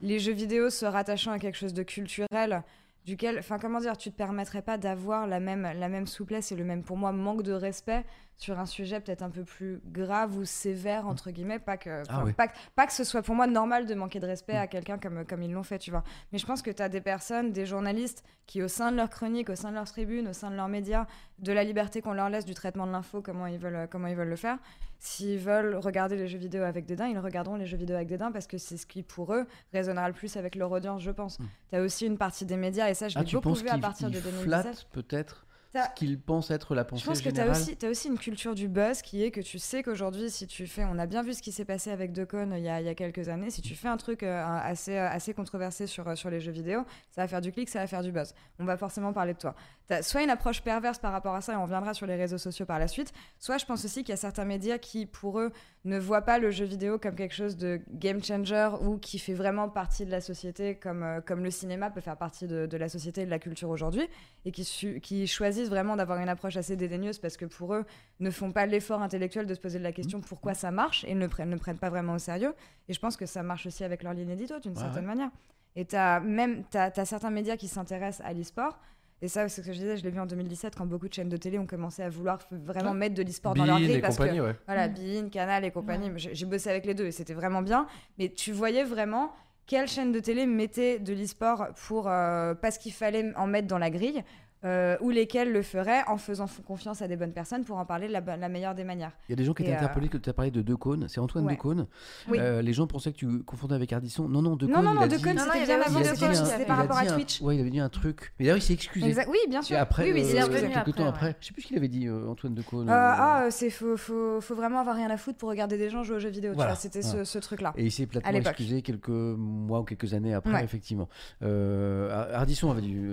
les 0.00 0.18
jeux 0.18 0.32
vidéo 0.32 0.68
se 0.68 0.84
rattachant 0.84 1.32
à 1.32 1.38
quelque 1.38 1.56
chose 1.56 1.74
de 1.74 1.82
culturel, 1.82 2.62
duquel, 3.04 3.38
enfin, 3.38 3.58
comment 3.58 3.80
dire, 3.80 3.96
tu 3.96 4.10
te 4.10 4.16
permettrais 4.16 4.62
pas 4.62 4.78
d'avoir 4.78 5.26
la 5.26 5.40
même, 5.40 5.62
la 5.62 5.88
même 5.88 6.06
souplesse 6.06 6.52
et 6.52 6.56
le 6.56 6.64
même, 6.64 6.82
pour 6.82 6.96
moi, 6.96 7.12
manque 7.12 7.42
de 7.42 7.52
respect 7.52 8.04
sur 8.36 8.58
un 8.58 8.66
sujet 8.66 9.00
peut-être 9.00 9.22
un 9.22 9.30
peu 9.30 9.44
plus 9.44 9.80
grave 9.86 10.36
ou 10.36 10.44
sévère 10.44 11.06
entre 11.06 11.30
guillemets, 11.30 11.58
pas 11.58 11.76
que, 11.76 12.02
Ah 12.08 12.22
enfin, 12.22 12.32
pas, 12.32 12.48
que- 12.48 12.56
pas 12.74 12.86
que 12.86 12.92
ce 12.92 13.04
soit 13.04 13.22
pour 13.22 13.34
moi 13.34 13.46
normal 13.46 13.86
de 13.86 13.94
manquer 13.94 14.18
de 14.20 14.26
respect 14.26 14.56
à 14.56 14.66
quelqu'un 14.66 14.98
comme, 14.98 15.24
comme 15.24 15.42
ils 15.42 15.52
l'ont 15.52 15.62
fait, 15.62 15.78
tu 15.78 15.90
vois. 15.90 16.02
Mais 16.32 16.38
je 16.38 16.46
pense 16.46 16.60
que 16.60 16.70
tu 16.70 16.82
as 16.82 16.88
des 16.88 17.00
personnes, 17.00 17.52
des 17.52 17.64
journalistes 17.66 18.24
qui, 18.46 18.62
au 18.62 18.68
sein 18.68 18.90
de 18.92 18.96
leur 18.96 19.08
chronique, 19.08 19.48
au 19.50 19.54
sein 19.54 19.70
de 19.70 19.74
leur 19.76 19.84
tribune, 19.86 20.28
au 20.28 20.32
sein 20.32 20.50
de 20.50 20.56
leurs 20.56 20.68
médias, 20.68 21.06
de 21.38 21.52
la 21.52 21.64
liberté 21.64 22.02
qu'on 22.02 22.12
leur 22.12 22.28
laisse, 22.28 22.44
du 22.44 22.54
traitement 22.54 22.86
de 22.86 22.92
l'info, 22.92 23.22
comment 23.22 23.46
ils 23.46 23.58
veulent, 23.58 23.88
comment 23.90 24.08
ils 24.08 24.16
veulent 24.16 24.28
le 24.28 24.36
faire. 24.36 24.58
S'ils 24.98 25.38
veulent 25.38 25.76
regarder 25.76 26.16
les 26.16 26.26
jeux 26.28 26.38
vidéo 26.38 26.62
avec 26.62 26.86
dédain, 26.86 27.06
ils 27.08 27.18
regarderont 27.18 27.56
les 27.56 27.66
jeux 27.66 27.76
vidéo 27.76 27.94
avec 27.96 28.08
dédain 28.08 28.32
parce 28.32 28.46
que 28.46 28.58
c'est 28.58 28.76
ce 28.76 28.86
qui, 28.86 29.02
pour 29.02 29.34
eux, 29.34 29.46
résonnera 29.72 30.08
le 30.08 30.14
plus 30.14 30.36
avec 30.36 30.54
leur 30.56 30.70
audience, 30.72 31.02
je 31.02 31.10
pense. 31.10 31.38
Tu 31.70 31.76
as 31.76 31.82
aussi 31.82 32.06
une 32.06 32.16
partie 32.18 32.44
des 32.46 32.56
médias, 32.56 32.88
et 32.90 32.94
ça, 32.94 33.08
je 33.08 33.18
Ah, 33.18 33.22
l'ai 33.22 33.30
beaucoup 33.32 33.54
vu 33.54 33.68
à 33.68 33.78
partir 33.78 34.08
de 34.10 34.16
il 34.16 34.22
2017. 34.22 34.42
flatte 34.44 34.86
peut-être? 34.92 35.46
Ce 35.74 35.94
qu'il 35.94 36.18
pense 36.18 36.50
être 36.50 36.74
la 36.74 36.84
pensée 36.84 37.02
Je 37.02 37.06
pense 37.06 37.20
que 37.20 37.30
tu 37.30 37.40
as 37.40 37.90
aussi, 37.90 38.08
une 38.08 38.18
culture 38.18 38.54
du 38.54 38.68
buzz 38.68 39.02
qui 39.02 39.22
est 39.22 39.30
que 39.30 39.40
tu 39.40 39.58
sais 39.58 39.82
qu'aujourd'hui, 39.82 40.30
si 40.30 40.46
tu 40.46 40.66
fais, 40.66 40.84
on 40.84 40.98
a 40.98 41.06
bien 41.06 41.22
vu 41.22 41.34
ce 41.34 41.42
qui 41.42 41.52
s'est 41.52 41.64
passé 41.64 41.90
avec 41.90 42.12
Decon 42.12 42.50
il 42.52 42.62
y 42.62 42.68
a, 42.68 42.80
il 42.80 42.86
y 42.86 42.88
a 42.88 42.94
quelques 42.94 43.28
années, 43.28 43.50
si 43.50 43.62
tu 43.62 43.74
fais 43.74 43.88
un 43.88 43.96
truc 43.96 44.22
euh, 44.22 44.44
assez, 44.44 44.96
euh, 44.96 45.08
assez 45.08 45.34
controversé 45.34 45.86
sur, 45.86 46.08
euh, 46.08 46.14
sur 46.14 46.30
les 46.30 46.40
jeux 46.40 46.52
vidéo, 46.52 46.84
ça 47.10 47.22
va 47.22 47.28
faire 47.28 47.40
du 47.40 47.52
clic, 47.52 47.68
ça 47.68 47.80
va 47.80 47.86
faire 47.86 48.02
du 48.02 48.12
buzz. 48.12 48.34
On 48.58 48.64
va 48.64 48.76
forcément 48.76 49.12
parler 49.12 49.34
de 49.34 49.38
toi. 49.38 49.54
Tu 49.90 49.94
soit 50.02 50.22
une 50.22 50.30
approche 50.30 50.62
perverse 50.62 50.98
par 50.98 51.12
rapport 51.12 51.34
à 51.34 51.42
ça, 51.42 51.52
et 51.52 51.56
on 51.56 51.62
reviendra 51.64 51.92
sur 51.92 52.06
les 52.06 52.16
réseaux 52.16 52.38
sociaux 52.38 52.64
par 52.64 52.78
la 52.78 52.88
suite, 52.88 53.12
soit 53.38 53.58
je 53.58 53.66
pense 53.66 53.84
aussi 53.84 54.02
qu'il 54.02 54.08
y 54.10 54.12
a 54.14 54.16
certains 54.16 54.46
médias 54.46 54.78
qui, 54.78 55.04
pour 55.04 55.38
eux, 55.38 55.52
ne 55.84 55.98
voient 55.98 56.22
pas 56.22 56.38
le 56.38 56.50
jeu 56.50 56.64
vidéo 56.64 56.98
comme 56.98 57.14
quelque 57.14 57.34
chose 57.34 57.58
de 57.58 57.82
game 57.90 58.24
changer 58.24 58.70
ou 58.80 58.96
qui 58.96 59.18
fait 59.18 59.34
vraiment 59.34 59.68
partie 59.68 60.06
de 60.06 60.10
la 60.10 60.22
société, 60.22 60.76
comme, 60.76 61.02
euh, 61.02 61.20
comme 61.20 61.44
le 61.44 61.50
cinéma 61.50 61.90
peut 61.90 62.00
faire 62.00 62.16
partie 62.16 62.46
de, 62.46 62.64
de 62.64 62.76
la 62.78 62.88
société 62.88 63.20
et 63.20 63.24
de 63.26 63.30
la 63.30 63.38
culture 63.38 63.68
aujourd'hui, 63.68 64.08
et 64.46 64.52
qui, 64.52 64.64
su- 64.64 65.00
qui 65.00 65.26
choisissent 65.26 65.68
vraiment 65.68 65.96
d'avoir 65.96 66.18
une 66.18 66.30
approche 66.30 66.56
assez 66.56 66.76
dédaigneuse 66.76 67.18
parce 67.18 67.36
que 67.36 67.44
pour 67.44 67.74
eux, 67.74 67.84
ne 68.20 68.30
font 68.30 68.52
pas 68.52 68.64
l'effort 68.64 69.02
intellectuel 69.02 69.46
de 69.46 69.52
se 69.52 69.60
poser 69.60 69.78
la 69.80 69.92
question 69.92 70.22
pourquoi 70.22 70.54
ça 70.54 70.70
marche 70.70 71.04
et 71.06 71.14
ne 71.14 71.20
le 71.20 71.28
prennent, 71.28 71.50
ne 71.50 71.54
le 71.56 71.60
prennent 71.60 71.76
pas 71.78 71.90
vraiment 71.90 72.14
au 72.14 72.18
sérieux. 72.18 72.54
Et 72.88 72.94
je 72.94 73.00
pense 73.00 73.18
que 73.18 73.26
ça 73.26 73.42
marche 73.42 73.66
aussi 73.66 73.84
avec 73.84 74.02
leur 74.02 74.14
ligne 74.14 74.30
édito 74.30 74.58
d'une 74.60 74.72
Ouais, 74.72 74.78
certaine 74.80 75.02
ouais. 75.02 75.08
manière. 75.14 75.30
Et 75.76 75.84
tu 75.84 75.94
as 75.96 76.20
même 76.20 76.64
t'as, 76.70 76.90
t'as 76.90 77.04
certains 77.04 77.30
médias 77.30 77.58
qui 77.58 77.68
s'intéressent 77.68 78.26
à 78.26 78.32
l'e-sport. 78.32 78.78
Et 79.24 79.28
ça, 79.28 79.48
c'est 79.48 79.62
ce 79.62 79.66
que 79.66 79.72
je 79.72 79.78
disais, 79.78 79.96
je 79.96 80.02
l'ai 80.04 80.10
vu 80.10 80.20
en 80.20 80.26
2017 80.26 80.74
quand 80.76 80.84
beaucoup 80.84 81.08
de 81.08 81.14
chaînes 81.14 81.30
de 81.30 81.38
télé 81.38 81.58
ont 81.58 81.64
commencé 81.66 82.02
à 82.02 82.10
vouloir 82.10 82.40
vraiment 82.50 82.90
Ouais. 82.90 82.96
mettre 82.98 83.14
de 83.14 83.22
l'e-sport 83.22 83.54
dans 83.54 83.64
leur 83.64 83.80
grille 83.80 84.00
parce 84.02 84.18
compagnie, 84.18 84.38
que 84.38 84.42
ouais. 84.44 84.56
voilà, 84.66 84.88
Mm. 84.88 84.92
Bein, 84.94 85.28
Canal 85.30 85.64
et 85.64 85.70
compagnie. 85.70 86.10
J'ai 86.16 86.34
j'ai 86.34 86.44
bossé 86.44 86.68
avec 86.68 86.84
les 86.84 86.92
deux 86.92 87.06
et 87.06 87.10
c'était 87.10 87.32
vraiment 87.32 87.62
bien. 87.62 87.86
Mais 88.18 88.28
tu 88.28 88.52
voyais 88.52 88.84
vraiment 88.84 89.32
quelle 89.66 89.88
chaîne 89.88 90.12
de 90.12 90.20
télé 90.20 90.44
mettait 90.44 90.98
de 90.98 91.14
l'e-sport 91.14 91.68
pour, 91.86 92.06
euh, 92.06 92.52
parce 92.54 92.76
qu'il 92.76 92.92
fallait 92.92 93.32
en 93.36 93.46
mettre 93.46 93.66
dans 93.66 93.78
la 93.78 93.88
grille. 93.88 94.22
Euh, 94.64 94.96
ou 95.00 95.10
lesquels 95.10 95.52
le 95.52 95.62
feraient 95.62 96.02
en 96.06 96.16
faisant 96.16 96.46
confiance 96.66 97.02
à 97.02 97.08
des 97.08 97.16
bonnes 97.16 97.32
personnes 97.32 97.64
pour 97.64 97.76
en 97.76 97.84
parler 97.84 98.08
de 98.08 98.12
la, 98.12 98.20
la 98.36 98.48
meilleure 98.48 98.74
des 98.74 98.84
manières. 98.84 99.12
Il 99.28 99.32
y 99.32 99.34
a 99.34 99.36
des 99.36 99.44
gens 99.44 99.52
qui 99.54 99.62
Et, 99.62 99.66
étaient 99.66 99.74
euh, 99.74 99.78
interpellés 99.78 100.08
que 100.08 100.16
tu 100.18 100.30
as 100.30 100.32
parlé 100.32 100.50
de 100.50 100.62
Decaunes. 100.62 101.06
C'est 101.08 101.20
Antoine 101.20 101.44
Ouais. 101.46 101.54
Decaunes. 101.54 101.86
Oui. 102.28 102.38
Euh, 102.40 102.62
les 102.62 102.72
gens 102.72 102.86
pensaient 102.86 103.12
que 103.12 103.16
tu 103.18 103.42
confondais 103.44 103.74
avec 103.74 103.92
Ardisson. 103.92 104.28
Non, 104.28 104.42
non, 104.42 104.56
Decaunes. 104.56 104.74
non, 104.74 104.82
non, 104.82 104.90
il 104.92 104.94
non, 104.94 105.00
a 105.02 105.08
de 105.08 105.16
dit- 105.16 105.22
Cône, 105.22 105.36
Non, 105.36 105.44
non, 105.44 105.52
c'était 105.52 105.64
il 105.64 105.66
bien 105.66 105.80
avant 105.80 105.98
il 105.98 106.02
de 106.04 106.08
a 106.08 106.10
Cône, 106.16 106.30
dit 106.32 106.38
un- 106.38 106.44
c'était 106.44 106.62
il 106.62 106.66
par 106.66 106.76
rapport 106.78 106.96
à 106.98 107.06
Twitch. 107.06 107.40
Ouais, 107.42 107.56
il 107.56 107.60
avait 107.60 107.70
dit 107.70 107.80
un 107.80 107.88
truc. 107.88 108.32
Mais 108.38 108.44
d'ailleurs, 108.46 108.58
il 108.58 108.62
s'est 108.62 108.72
excusé. 108.72 109.06
Exact- 109.06 109.28
Oui, 109.30 109.38
bien 109.48 109.60
Et 109.60 109.64
sûr. 109.64 109.76
après, 109.78 110.04
oui, 110.04 110.12
oui, 110.14 110.20
euh, 110.20 110.24
c'est 110.24 110.30
est 110.34 110.38
excusé. 110.38 110.58
revenu 110.58 110.72
quelques 110.74 110.78
après, 110.88 110.92
temps 110.92 111.02
ouais. 111.02 111.08
après, 111.08 111.36
je 111.40 111.46
sais 111.46 111.52
plus 111.52 111.62
ce 111.62 111.66
qu'il 111.68 111.76
avait 111.76 111.88
dit, 111.88 112.06
euh, 112.08 112.28
Antoine 112.28 112.54
Decaunes. 112.54 112.88
Euh, 112.88 112.92
ah, 112.94 113.46
c'est 113.50 113.70
faut, 113.70 113.96
faut, 113.96 114.40
faut 114.40 114.54
vraiment 114.54 114.80
avoir 114.80 114.96
rien 114.96 115.10
à 115.10 115.16
foutre 115.16 115.38
pour 115.38 115.48
regarder 115.50 115.76
des 115.78 115.90
gens 115.90 116.02
jouer 116.02 116.16
aux 116.16 116.20
jeux 116.20 116.28
vidéo. 116.30 116.52
Voilà, 116.54 116.74
C'était 116.74 117.02
ce, 117.02 117.24
ce 117.24 117.38
truc-là. 117.38 117.72
Et 117.76 117.84
il 117.84 117.92
s'est 117.92 118.06
platement 118.06 118.30
excusé 118.32 118.82
quelques 118.82 119.08
mois 119.08 119.80
ou 119.80 119.84
quelques 119.84 120.14
années 120.14 120.32
après, 120.34 120.64
effectivement. 120.64 121.08
Ar- 121.42 122.34
Ardisson 122.34 122.70
avait 122.70 122.80
dû. 122.82 123.08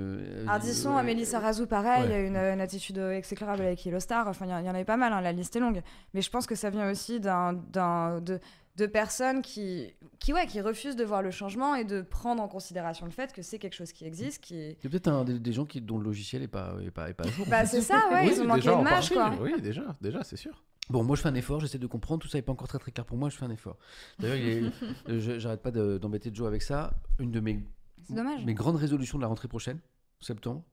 Ardisson, 0.47 0.95
Amélie 0.97 1.25
Sarrazou, 1.41 1.67
pareil, 1.67 2.03
ouais. 2.03 2.07
il 2.07 2.11
y 2.11 2.15
a 2.15 2.19
une, 2.21 2.35
une 2.37 2.61
attitude 2.61 2.97
exécrable 2.97 3.61
avec 3.63 3.83
Yellowstar. 3.85 4.27
Enfin, 4.27 4.45
il 4.45 4.51
y, 4.51 4.53
en- 4.53 4.59
il 4.59 4.65
y 4.65 4.69
en 4.69 4.75
avait 4.75 4.85
pas 4.85 4.97
mal, 4.97 5.11
hein, 5.13 5.21
la 5.21 5.31
liste 5.31 5.55
est 5.55 5.59
longue. 5.59 5.81
Mais 6.13 6.21
je 6.21 6.29
pense 6.29 6.45
que 6.47 6.55
ça 6.55 6.69
vient 6.69 6.89
aussi 6.89 7.19
d'un, 7.19 7.53
d'un- 7.53 8.21
de, 8.21 8.39
de 8.77 8.85
personnes 8.85 9.41
qui, 9.41 9.93
qui, 10.19 10.33
ouais, 10.33 10.45
qui 10.47 10.61
refusent 10.61 10.95
de 10.95 11.03
voir 11.03 11.21
le 11.21 11.31
changement 11.31 11.75
et 11.75 11.83
de 11.83 12.01
prendre 12.01 12.41
en 12.41 12.47
considération 12.47 13.05
le 13.05 13.11
fait 13.11 13.33
que 13.33 13.41
c'est 13.41 13.59
quelque 13.59 13.73
chose 13.75 13.91
qui 13.91 14.05
existe. 14.05 14.41
Qui... 14.43 14.55
Il 14.69 14.83
y 14.83 14.87
a 14.87 14.89
peut-être 14.89 15.25
des, 15.25 15.39
des 15.39 15.53
gens 15.53 15.65
qui, 15.65 15.81
dont 15.81 15.97
le 15.97 16.03
logiciel 16.05 16.41
n'est 16.41 16.47
pas, 16.47 16.75
est 16.85 16.91
pas, 16.91 17.09
est 17.09 17.13
pas 17.13 17.25
à 17.25 17.27
jour. 17.27 17.45
en 17.47 17.49
Bah, 17.49 17.65
c'est 17.65 17.81
ça, 17.81 18.01
ouais, 18.11 18.27
Oui, 18.27 18.33
ils 18.35 18.41
ont 18.41 18.45
manqué 18.45 18.61
de 18.69 18.83
partie, 18.83 19.13
quoi. 19.13 19.33
Oui, 19.41 19.59
déjà, 19.61 19.95
déjà, 19.99 20.23
c'est 20.23 20.37
sûr. 20.37 20.63
Bon, 20.89 21.03
moi 21.03 21.15
je 21.15 21.21
fais 21.21 21.29
un 21.29 21.35
effort, 21.35 21.59
j'essaie 21.61 21.77
de 21.77 21.87
comprendre, 21.87 22.21
tout 22.21 22.27
ça 22.27 22.37
n'est 22.37 22.41
pas 22.41 22.51
encore 22.51 22.67
très 22.67 22.79
très 22.79 22.91
clair 22.91 23.05
pour 23.05 23.15
moi, 23.17 23.29
je 23.29 23.37
fais 23.37 23.45
un 23.45 23.51
effort. 23.51 23.77
D'ailleurs, 24.19 24.71
euh, 25.09 25.19
j'arrête 25.39 25.61
pas 25.61 25.71
de- 25.71 25.97
d'embêter 25.97 26.31
Joe 26.33 26.47
avec 26.47 26.61
ça. 26.61 26.91
Une 27.19 27.31
de 27.31 27.39
mes, 27.39 27.63
C'est 28.07 28.13
dommage. 28.13 28.43
mes 28.45 28.53
grandes 28.53 28.75
résolutions 28.75 29.17
de 29.17 29.21
la 29.21 29.27
rentrée 29.27 29.47
prochaine, 29.47 29.79
septembre, 30.19 30.63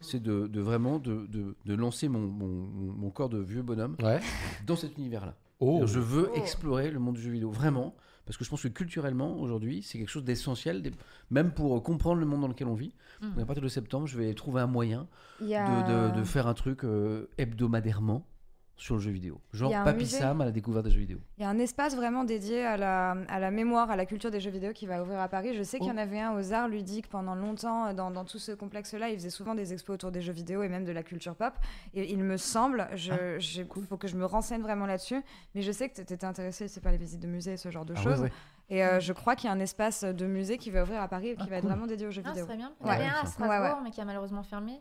c'est 0.00 0.22
de, 0.22 0.46
de 0.46 0.60
vraiment 0.60 0.98
de, 0.98 1.26
de- 1.26 1.56
de 1.64 1.74
lancer 1.74 2.08
mon, 2.08 2.20
mon, 2.20 3.10
corps 3.10 3.28
de 3.28 3.38
vieux 3.38 3.62
bonhomme 3.62 3.96
Ouais. 4.02 4.20
dans 4.66 4.76
cet 4.76 4.96
univers-là. 4.98 5.34
Oh. 5.60 5.82
Je 5.86 5.98
veux 6.00 6.28
Oh. 6.32 6.36
explorer 6.36 6.90
le 6.90 6.98
monde 6.98 7.14
du 7.16 7.22
jeu 7.22 7.30
vidéo, 7.30 7.50
vraiment, 7.50 7.94
parce 8.26 8.36
que 8.36 8.44
je 8.44 8.50
pense 8.50 8.62
que 8.62 8.68
culturellement, 8.68 9.38
aujourd'hui, 9.40 9.82
c'est 9.82 9.98
quelque 9.98 10.10
chose 10.10 10.24
d'essentiel, 10.24 10.82
des- 10.82 10.90
même 11.30 11.52
pour 11.52 11.82
comprendre 11.82 12.20
le 12.20 12.26
monde 12.26 12.42
dans 12.42 12.48
lequel 12.48 12.66
on 12.68 12.74
vit. 12.74 12.92
Mm. 13.22 13.30
Donc, 13.30 13.38
à 13.40 13.46
partir 13.46 13.62
de 13.62 13.68
septembre, 13.68 14.06
je 14.06 14.18
vais 14.18 14.34
trouver 14.34 14.60
un 14.60 14.66
moyen 14.66 15.06
de- 16.10 16.18
de 16.18 16.24
faire 16.24 16.46
un 16.46 16.54
truc 16.54 16.84
euh, 16.84 17.26
hebdomadairement 17.38 18.26
sur 18.78 18.96
le 18.96 19.00
jeu 19.00 19.10
vidéo. 19.10 19.40
Genre 19.52 19.70
Il 19.70 19.74
a 19.74 19.84
Papy 19.84 20.00
musée. 20.00 20.18
Sam 20.18 20.40
à 20.40 20.44
la 20.44 20.50
découverte 20.50 20.84
des 20.84 20.90
jeux 20.90 21.00
vidéo. 21.00 21.18
Il 21.38 21.42
y 21.42 21.44
a 21.44 21.48
un 21.48 21.58
espace 21.58 21.96
vraiment 21.96 22.24
dédié 22.24 22.62
à 22.64 22.76
la, 22.76 23.12
à 23.28 23.38
la 23.40 23.50
mémoire, 23.50 23.90
à 23.90 23.96
la 23.96 24.04
culture 24.04 24.30
des 24.30 24.38
jeux 24.40 24.50
vidéo 24.50 24.72
qui 24.74 24.86
va 24.86 25.02
ouvrir 25.02 25.18
à 25.18 25.28
Paris. 25.28 25.54
Je 25.56 25.62
sais 25.62 25.78
qu'il 25.78 25.88
y 25.88 25.90
en 25.90 25.96
Oh. 25.96 26.00
avait 26.00 26.20
un 26.20 26.34
aux 26.38 26.52
arts 26.52 26.68
ludiques 26.68 27.08
pendant 27.08 27.34
longtemps. 27.34 27.86
euh, 27.86 27.92
Dans, 27.94 28.10
dans 28.10 28.24
tout 28.26 28.38
ce 28.38 28.52
complexe-là, 28.52 29.08
ils 29.08 29.16
faisaient 29.16 29.30
souvent 29.30 29.54
des 29.54 29.72
expos 29.72 29.94
autour 29.94 30.12
des 30.12 30.20
jeux 30.20 30.32
vidéo 30.34 30.62
et 30.62 30.68
même 30.68 30.84
de 30.84 30.92
la 30.92 31.02
culture 31.02 31.34
pop. 31.36 31.54
Et 31.94 32.12
il 32.12 32.18
me 32.22 32.36
semble, 32.36 32.86
il 32.94 33.12
Ah, 33.12 33.74
faut 33.88 33.96
que 33.96 34.08
je 34.08 34.16
me 34.16 34.26
renseigne 34.26 34.60
vraiment 34.60 34.84
là-dessus. 34.86 35.22
Mais 35.54 35.62
je 35.62 35.72
sais 35.72 35.88
que 35.88 35.94
tu 35.94 36.00
étais 36.02 36.24
intéressé, 36.26 36.68
c'est 36.68 36.82
pas 36.82 36.90
les 36.90 36.98
visites 36.98 37.20
de 37.20 37.28
musées, 37.28 37.56
ce 37.56 37.70
genre 37.70 37.86
de 37.86 37.94
Ah 37.96 38.02
choses. 38.02 38.20
ouais. 38.22 38.32
Et 38.68 38.84
euh, 38.84 38.98
je 39.00 39.12
crois 39.12 39.36
qu'il 39.36 39.48
y 39.48 39.50
a 39.50 39.54
un 39.54 39.60
espace 39.60 40.02
de 40.04 40.26
musée 40.26 40.58
qui 40.58 40.70
va 40.70 40.82
ouvrir 40.82 41.00
à 41.00 41.08
Paris 41.08 41.28
et 41.28 41.36
qui 41.36 41.44
Ah, 41.46 41.50
va 41.50 41.56
être 41.58 41.64
vraiment 41.66 41.86
dédié 41.86 42.06
aux 42.06 42.10
jeux 42.10 42.22
Ah, 42.26 42.30
vidéo. 42.30 42.44
serait 42.46 42.56
bien. 42.56 42.72
Il 42.80 42.86
y 42.86 42.90
en 42.90 42.92
avait 42.92 43.04
un 43.04 43.08
à 43.08 43.24
Ça. 43.24 43.26
Strasbourg, 43.26 43.48
Ouais, 43.60 43.72
ouais. 43.72 43.80
mais 43.84 43.90
qui 43.90 44.00
a 44.00 44.04
malheureusement 44.04 44.42
fermé. 44.42 44.80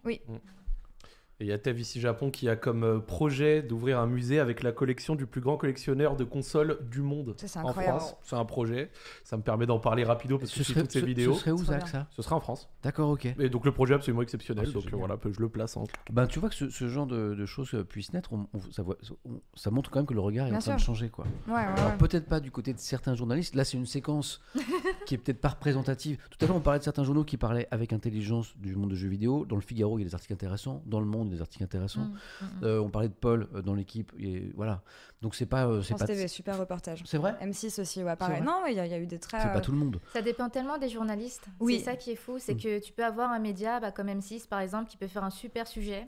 Et 1.41 1.43
il 1.45 1.47
y 1.47 1.51
a 1.51 1.57
Tev 1.57 1.79
ici 1.81 1.99
Japon 1.99 2.31
qui 2.31 2.47
a 2.47 2.55
comme 2.55 2.83
euh, 2.83 2.99
projet 2.99 3.61
d'ouvrir 3.61 3.99
un 3.99 4.07
musée 4.07 4.39
avec 4.39 4.63
la 4.63 4.71
collection 4.71 5.15
du 5.15 5.25
plus 5.25 5.41
grand 5.41 5.57
collectionneur 5.57 6.15
de 6.15 6.23
consoles 6.23 6.79
du 6.89 7.01
monde 7.01 7.35
Ça, 7.37 7.47
c'est 7.49 7.59
en 7.59 7.67
incroyable. 7.67 7.99
France. 7.99 8.15
C'est 8.23 8.35
un 8.37 8.45
projet. 8.45 8.89
Ça 9.25 9.35
me 9.35 9.41
permet 9.41 9.65
d'en 9.65 9.79
parler 9.79 10.05
rapido 10.05 10.37
parce 10.37 10.51
que 10.51 10.57
je 10.59 10.63
suis 10.63 10.73
serait, 10.73 10.83
toutes 10.83 10.91
ces 10.93 11.01
ce- 11.01 11.05
vidéos. 11.05 11.33
ce 11.33 11.39
serait 11.41 11.51
où, 11.51 11.57
Zach, 11.57 11.87
ça 11.89 12.07
Ce 12.11 12.21
sera 12.21 12.37
en 12.37 12.39
France. 12.39 12.69
D'accord, 12.83 13.09
ok. 13.09 13.25
Et 13.37 13.49
donc 13.49 13.65
le 13.65 13.73
projet 13.73 13.91
est 13.93 13.97
absolument 13.97 14.21
exceptionnel. 14.21 14.65
Ah, 14.69 14.71
donc 14.71 14.77
euh, 14.85 14.89
génial. 14.89 14.99
voilà, 15.07 15.19
je 15.29 15.39
le 15.41 15.49
place. 15.49 15.75
en- 15.75 15.83
Ben, 16.09 16.25
tu 16.25 16.39
vois 16.39 16.47
que 16.49 16.55
ce, 16.55 16.69
ce 16.69 16.87
genre 16.87 17.05
de, 17.05 17.35
de 17.35 17.45
choses 17.45 17.73
euh, 17.73 17.83
puisse 17.83 18.13
naître, 18.13 18.31
on- 18.31 18.47
on- 18.53 18.71
ça, 18.71 18.81
voit- 18.83 18.97
on- 19.25 19.41
ça 19.55 19.71
montre 19.71 19.89
quand 19.91 19.99
même 19.99 20.05
que 20.07 20.13
le 20.13 20.21
regard 20.21 20.47
est 20.47 20.51
Bien 20.51 20.59
en 20.59 20.61
train 20.61 20.71
sûr. 20.77 20.79
de 20.79 20.85
changer. 20.85 21.09
Quoi. 21.09 21.25
Ouais, 21.47 21.53
ouais, 21.53 21.59
Alors 21.59 21.91
ouais. 21.91 21.97
peut-être 21.97 22.27
pas 22.27 22.39
du 22.39 22.49
côté 22.51 22.71
de 22.73 22.79
certains 22.79 23.13
journalistes. 23.15 23.55
Là, 23.55 23.65
c'est 23.65 23.75
une 23.77 23.85
séquence 23.85 24.41
qui 25.05 25.15
est 25.15 25.17
peut-être 25.17 25.41
pas 25.41 25.49
représentative. 25.49 26.17
Tout 26.29 26.45
à 26.45 26.47
l'heure, 26.47 26.55
on 26.57 26.61
parlait 26.61 26.79
de 26.79 26.83
certains 26.85 27.03
journaux 27.03 27.25
qui 27.25 27.35
parlaient 27.35 27.67
avec 27.71 27.91
intelligence 27.91 28.55
du 28.57 28.75
monde 28.77 28.91
de 28.91 28.95
jeux 28.95 29.09
vidéo. 29.09 29.45
Dans 29.45 29.55
le 29.57 29.61
Figaro, 29.61 29.97
il 29.99 30.03
y 30.03 30.05
a 30.05 30.07
des 30.07 30.15
articles 30.15 30.31
intéressants. 30.33 30.81
Dans 30.85 30.99
le 31.01 31.05
Monde, 31.05 31.24
des 31.29 31.41
articles 31.41 31.63
intéressants. 31.63 32.01
Mm, 32.01 32.13
mm, 32.41 32.45
mm. 32.61 32.63
Euh, 32.63 32.81
on 32.81 32.89
parlait 32.89 33.09
de 33.09 33.13
Paul 33.13 33.47
euh, 33.53 33.61
dans 33.61 33.73
l'équipe. 33.73 34.11
Et 34.19 34.51
voilà. 34.55 34.81
Donc 35.21 35.35
c'est 35.35 35.45
pas, 35.45 35.65
euh, 35.67 35.81
c'est 35.81 35.89
France 35.89 35.99
pas, 36.01 36.07
TV, 36.07 36.27
super 36.27 36.57
reportage. 36.57 37.01
c'est 37.05 37.17
vrai. 37.17 37.35
M6 37.41 37.81
aussi, 37.81 38.03
ouais, 38.03 38.15
pareil. 38.15 38.41
Non, 38.41 38.63
il 38.67 38.75
y, 38.75 38.79
a- 38.79 38.85
il 38.85 38.91
y 38.91 38.95
a 38.95 38.99
eu 38.99 39.07
des 39.07 39.19
très. 39.19 39.41
C'est 39.41 39.53
pas 39.53 39.61
tout 39.61 39.71
le 39.71 39.77
monde. 39.77 39.99
Ça 40.13 40.21
dépend 40.21 40.49
tellement 40.49 40.77
des 40.77 40.89
journalistes. 40.89 41.45
Oui. 41.59 41.79
C'est 41.79 41.85
ça 41.85 41.95
qui 41.95 42.11
est 42.11 42.15
fou, 42.15 42.37
c'est 42.39 42.55
que 42.55 42.79
tu 42.79 42.93
peux 42.93 43.03
avoir 43.05 43.31
un 43.31 43.39
média 43.39 43.79
bah, 43.79 43.91
comme 43.91 44.07
M6 44.07 44.47
par 44.47 44.59
exemple 44.59 44.89
qui 44.89 44.97
peut 44.97 45.07
faire 45.07 45.23
un 45.23 45.29
super 45.29 45.67
sujet. 45.67 46.07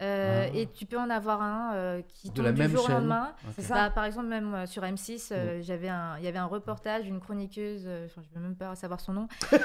Euh, 0.00 0.46
Ah. 0.48 0.56
Et 0.56 0.66
tu 0.72 0.86
peux 0.86 0.98
en 0.98 1.10
avoir 1.10 1.42
un 1.42 1.72
euh, 1.74 2.02
qui 2.14 2.28
De 2.30 2.34
tombe 2.34 2.44
la 2.46 2.52
du 2.52 2.58
même 2.60 2.70
jour 2.70 2.84
au 2.84 2.88
lendemain. 2.88 3.32
Ok. 3.46 3.52
C'est 3.56 3.62
ça. 3.62 3.74
Bah, 3.74 3.90
par 3.90 4.04
exemple, 4.04 4.26
même 4.26 4.54
euh, 4.54 4.66
sur 4.66 4.82
M6, 4.82 5.28
euh, 5.32 5.60
j'avais 5.62 5.88
un, 5.88 6.16
il 6.18 6.24
y 6.24 6.28
avait 6.28 6.38
un 6.38 6.46
reportage 6.46 7.04
d'une 7.04 7.20
chroniqueuse, 7.20 7.82
euh, 7.86 8.06
je 8.14 8.20
ne 8.20 8.24
veux 8.34 8.40
même 8.48 8.56
pas 8.56 8.74
savoir 8.74 9.00
son 9.00 9.12
nom. 9.12 9.28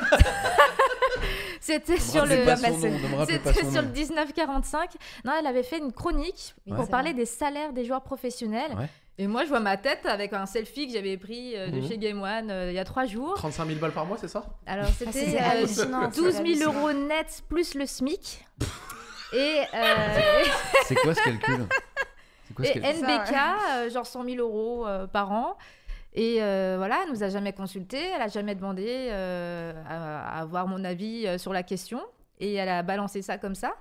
C'était 1.59 1.97
sur 1.99 2.25
le, 2.25 2.35
c'était 2.35 3.53
sur 3.53 3.71
nom. 3.81 3.81
le 3.87 3.93
1945. 3.93 4.89
Non, 5.23 5.33
elle 5.39 5.47
avait 5.47 5.63
fait 5.63 5.77
une 5.77 5.93
chronique 5.93 6.55
pour 6.67 6.87
parler 6.89 7.13
des 7.13 7.25
salaires 7.25 7.71
des 7.71 7.85
joueurs 7.85 8.01
professionnels. 8.03 8.71
Ouais. 8.77 8.89
Et 9.19 9.27
moi, 9.27 9.43
je 9.43 9.49
vois 9.49 9.59
ma 9.59 9.77
tête 9.77 10.05
avec 10.07 10.33
un 10.33 10.45
selfie 10.47 10.87
que 10.87 10.93
j'avais 10.93 11.17
pris 11.17 11.55
euh, 11.55 11.69
de 11.69 11.79
Mhm. 11.79 11.87
chez 11.87 11.97
Game 11.99 12.21
One 12.21 12.49
euh, 12.49 12.71
il 12.71 12.75
y 12.75 12.79
a 12.79 12.83
trois 12.83 13.05
jours. 13.05 13.35
35 13.35 13.67
000 13.67 13.79
balles 13.79 13.91
par 13.91 14.05
mois, 14.07 14.17
c'est 14.19 14.27
ça? 14.27 14.43
Alors, 14.65 14.87
Ah, 14.89 14.91
c'était 14.97 15.37
euh, 15.37 15.51
hallucinant, 15.51 16.09
c'est 16.11 16.19
12 16.19 16.31
000 16.33 16.39
hallucinant. 16.43 16.73
euros 16.73 16.91
net 16.93 17.43
plus 17.47 17.75
le 17.75 17.85
SMIC. 17.85 18.43
Et, 19.33 19.61
euh, 19.73 20.43
C'est 20.85 20.95
quoi 20.95 21.13
ce 21.15 21.23
calcul? 21.23 21.67
C'est 22.47 22.53
quoi 22.53 22.65
ce 22.65 22.69
et 22.71 22.81
calcul? 22.81 22.99
Ça, 22.99 23.17
NBK, 23.17 23.35
euh, 23.71 23.89
genre 23.89 24.05
100 24.05 24.23
000 24.25 24.37
euros 24.37 24.85
euh, 24.87 25.07
par 25.07 25.31
an. 25.31 25.57
Et 26.13 26.37
euh, 26.43 26.75
voilà, 26.77 26.99
elle 27.03 27.11
nous 27.11 27.23
a 27.23 27.29
jamais 27.29 27.53
consulté, 27.53 27.97
elle 28.15 28.21
a 28.21 28.27
jamais 28.27 28.53
demandé 28.53 28.85
euh, 29.11 29.73
à, 29.89 30.37
à 30.37 30.41
avoir 30.41 30.67
mon 30.67 30.83
avis 30.83 31.25
euh, 31.25 31.37
sur 31.39 31.53
la 31.53 31.63
question. 31.63 31.99
Et 32.39 32.53
elle 32.53 32.69
a 32.69 32.83
balancé 32.83 33.21
ça 33.21 33.37
comme 33.37 33.55
ça. 33.55 33.73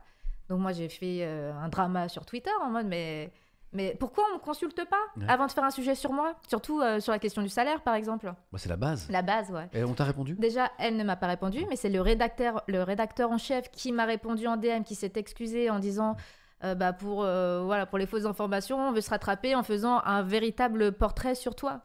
Donc 0.48 0.60
moi, 0.60 0.72
j'ai 0.72 0.88
fait 0.88 1.18
euh, 1.22 1.52
un 1.52 1.68
drama 1.68 2.08
sur 2.08 2.24
Twitter 2.24 2.50
en 2.62 2.70
mode, 2.70 2.86
mais, 2.86 3.30
mais 3.72 3.96
pourquoi 3.98 4.24
on 4.30 4.34
me 4.34 4.38
consulte 4.40 4.84
pas 4.88 4.96
Ouais. 5.16 5.24
avant 5.28 5.46
de 5.46 5.52
faire 5.52 5.64
un 5.64 5.70
sujet 5.70 5.94
sur 5.94 6.12
moi? 6.12 6.34
Surtout 6.48 6.80
euh, 6.80 7.00
sur 7.00 7.12
la 7.12 7.18
question 7.18 7.42
du 7.42 7.48
salaire, 7.48 7.80
par 7.82 7.94
exemple. 7.94 8.26
Bah, 8.26 8.58
C'est 8.58 8.68
la 8.68 8.76
base. 8.76 9.08
La 9.10 9.22
base, 9.22 9.50
ouais. 9.50 9.68
Et 9.72 9.84
on 9.84 9.94
t'a 9.94 10.04
répondu? 10.04 10.34
Déjà, 10.38 10.70
elle 10.78 10.96
ne 10.96 11.04
m'a 11.04 11.16
pas 11.16 11.26
répondu, 11.26 11.64
mais 11.68 11.76
c'est 11.76 11.88
le 11.90 12.00
rédacteur, 12.00 12.62
le 12.68 12.82
rédacteur 12.82 13.30
en 13.30 13.38
chef 13.38 13.70
qui 13.70 13.92
m'a 13.92 14.04
répondu 14.04 14.46
en 14.46 14.56
DM, 14.56 14.82
qui 14.84 14.94
s'est 14.94 15.12
excusé 15.16 15.70
en 15.70 15.78
disant 15.78 16.16
euh, 16.64 16.74
bah 16.76 16.92
pour, 16.92 17.24
euh, 17.24 17.62
voilà, 17.64 17.86
pour 17.86 17.98
les 17.98 18.06
fausses 18.06 18.24
informations, 18.26 18.78
on 18.88 18.92
veut 18.92 19.00
se 19.00 19.10
rattraper 19.10 19.54
en 19.56 19.62
faisant 19.62 20.00
un 20.04 20.22
véritable 20.22 20.92
portrait 20.92 21.34
sur 21.34 21.54
toi. 21.56 21.80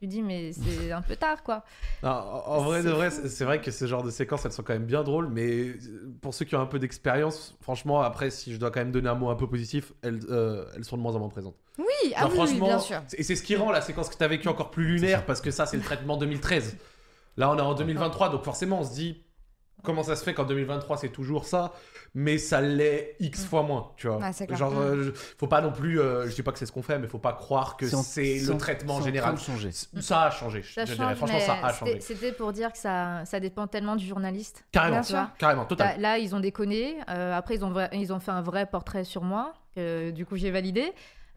Tu 0.00 0.06
dis, 0.06 0.22
mais 0.22 0.52
c'est 0.52 0.92
un 0.92 1.00
peu 1.00 1.16
tard, 1.16 1.42
quoi. 1.42 1.64
Non, 2.02 2.10
en 2.10 2.60
vrai, 2.62 2.82
de 2.82 2.88
C'est 3.28 3.44
vrai, 3.44 3.56
c'est 3.56 3.64
que 3.64 3.70
ce 3.70 3.86
genre 3.86 4.02
de 4.02 4.10
séquences, 4.10 4.44
elles 4.44 4.52
sont 4.52 4.62
quand 4.62 4.74
même 4.74 4.84
bien 4.84 5.02
drôles, 5.02 5.28
mais 5.28 5.68
euh, 5.68 6.14
pour 6.20 6.34
ceux 6.34 6.44
qui 6.44 6.54
ont 6.54 6.60
un 6.60 6.66
peu 6.66 6.78
d'expérience, 6.78 7.56
franchement, 7.62 8.02
après, 8.02 8.30
si 8.30 8.52
je 8.52 8.58
dois 8.58 8.70
quand 8.70 8.80
même 8.80 8.92
donner 8.92 9.08
un 9.08 9.14
mot 9.14 9.30
un 9.30 9.36
peu 9.36 9.48
positif, 9.48 9.94
elles, 10.02 10.20
euh, 10.28 10.66
elles 10.76 10.84
sont 10.84 10.98
de 10.98 11.02
moins 11.02 11.14
en 11.14 11.18
moins 11.18 11.30
présentes. 11.30 11.56
Oui, 11.78 11.86
ah 12.14 12.24
oui, 12.24 12.30
oui, 12.30 12.36
franchement, 12.36 12.66
bien 12.66 12.78
sûr. 12.78 13.00
Et 13.16 13.22
c'est 13.22 13.36
ce 13.36 13.42
qui 13.42 13.56
rend 13.56 13.70
la 13.70 13.80
séquence 13.80 14.10
que 14.10 14.16
tu 14.16 14.22
as 14.22 14.28
vécue 14.28 14.48
encore 14.48 14.70
plus 14.70 14.84
lunaire, 14.84 15.24
parce 15.24 15.40
que 15.40 15.50
ça, 15.50 15.64
c'est 15.64 15.78
le 15.78 15.82
traitement 15.82 16.18
2013. 16.18 16.76
Là, 17.38 17.50
on 17.50 17.56
est 17.56 17.62
en 17.62 17.74
2023, 17.74 18.28
donc 18.30 18.44
forcément, 18.44 18.80
on 18.80 18.84
se 18.84 18.92
dit, 18.92 19.22
comment 19.82 20.02
ça 20.02 20.16
se 20.16 20.24
fait 20.24 20.34
qu'en 20.34 20.44
2023, 20.44 20.96
c'est 20.96 21.08
toujours 21.10 21.44
ça 21.46 21.72
mais 22.18 22.38
ça 22.38 22.62
l'est 22.62 23.14
X 23.20 23.44
fois 23.44 23.62
moins, 23.62 23.90
tu 23.98 24.08
vois. 24.08 24.18
Clair. 24.32 24.56
Genre, 24.56 24.70
Mm. 24.72 24.78
euh, 24.78 25.02
je- 25.04 25.10
faut 25.38 25.48
pas 25.48 25.60
non 25.60 25.70
plus, 25.70 26.00
euh, 26.00 26.26
je 26.26 26.34
dis 26.34 26.42
pas 26.42 26.50
que 26.50 26.58
c'est 26.58 26.64
ce 26.64 26.72
qu'on 26.72 26.80
fait, 26.82 26.98
mais 26.98 27.08
faut 27.08 27.18
pas 27.18 27.34
croire 27.34 27.76
que 27.76 27.86
c'est 27.86 28.38
le 28.38 28.56
traitement 28.56 29.02
général. 29.02 29.36
Ça 30.00 30.22
a 30.22 30.30
changé, 30.30 30.62
Ça 30.62 30.86
change, 30.86 31.16
Franchement, 31.16 31.40
ça 31.40 31.52
a 31.62 31.72
c'était- 31.74 31.78
changé. 31.90 32.00
C'était 32.00 32.32
pour 32.32 32.52
dire 32.54 32.72
que 32.72 32.78
ça, 32.78 33.22
ça 33.26 33.38
dépend 33.38 33.66
tellement 33.66 33.96
du 33.96 34.06
journaliste. 34.06 34.64
Carrément, 34.72 35.02
vois 35.02 35.30
carrément, 35.38 35.66
total. 35.66 35.96
Bah, 35.96 36.00
là, 36.00 36.16
ils 36.18 36.34
ont 36.34 36.40
déconné. 36.40 36.96
Euh, 37.10 37.34
après, 37.36 37.56
ils 37.56 37.64
ont, 37.66 37.70
vra- 37.70 37.90
ils 37.92 38.10
ont 38.14 38.20
fait 38.20 38.30
un 38.30 38.40
vrai 38.42 38.64
portrait 38.66 39.04
sur 39.04 39.22
moi. 39.22 39.52
que, 39.74 40.10
du 40.10 40.24
coup, 40.24 40.36
j'ai 40.38 40.50
validé. 40.50 40.90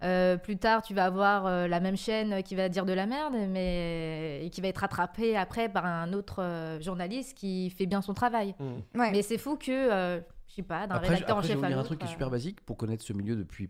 Euh, 0.04 0.38
plus 0.38 0.58
tard, 0.58 0.82
tu 0.82 0.94
vas 0.94 1.06
avoir 1.06 1.46
euh, 1.46 1.68
la 1.68 1.80
même 1.80 1.98
chaîne 1.98 2.42
qui 2.44 2.56
va 2.56 2.70
dire 2.70 2.86
de 2.86 2.94
la 2.94 3.06
merde, 3.06 3.36
mais 3.50 4.46
et 4.46 4.50
qui 4.50 4.62
va 4.62 4.68
être 4.70 4.80
rattrapée 4.80 5.36
après 5.36 5.70
par 5.70 5.86
un 5.86 6.14
autre 6.14 6.42
euh, 6.42 6.80
journaliste 6.80 7.38
qui 7.38 7.70
fait 7.70 7.86
bien 7.86 8.02
son 8.02 8.14
travail. 8.14 8.56
Mm. 8.60 9.00
Ouais. 9.00 9.12
Mais 9.12 9.22
c'est 9.22 9.38
fou 9.38 9.58
que, 9.58 9.72
euh, 9.72 10.20
je 10.48 10.54
sais 10.54 10.64
pas, 10.64 10.88
d'un 10.88 10.96
Après, 10.96 11.10
rédacteur 11.10 11.38
après, 11.38 11.40
en 11.40 11.42
je 11.42 11.48
vais 11.48 11.54
chef 11.56 11.64
à 11.64 11.68
dire 11.68 11.80
un 11.80 11.84
truc 11.84 12.00
qui 12.00 12.06
est 12.06 12.12
super 12.12 12.30
basique 12.30 12.62
pour 12.62 12.78
connaître 12.78 13.04
ce 13.04 13.14
milieu 13.14 13.36
depuis 13.36 13.70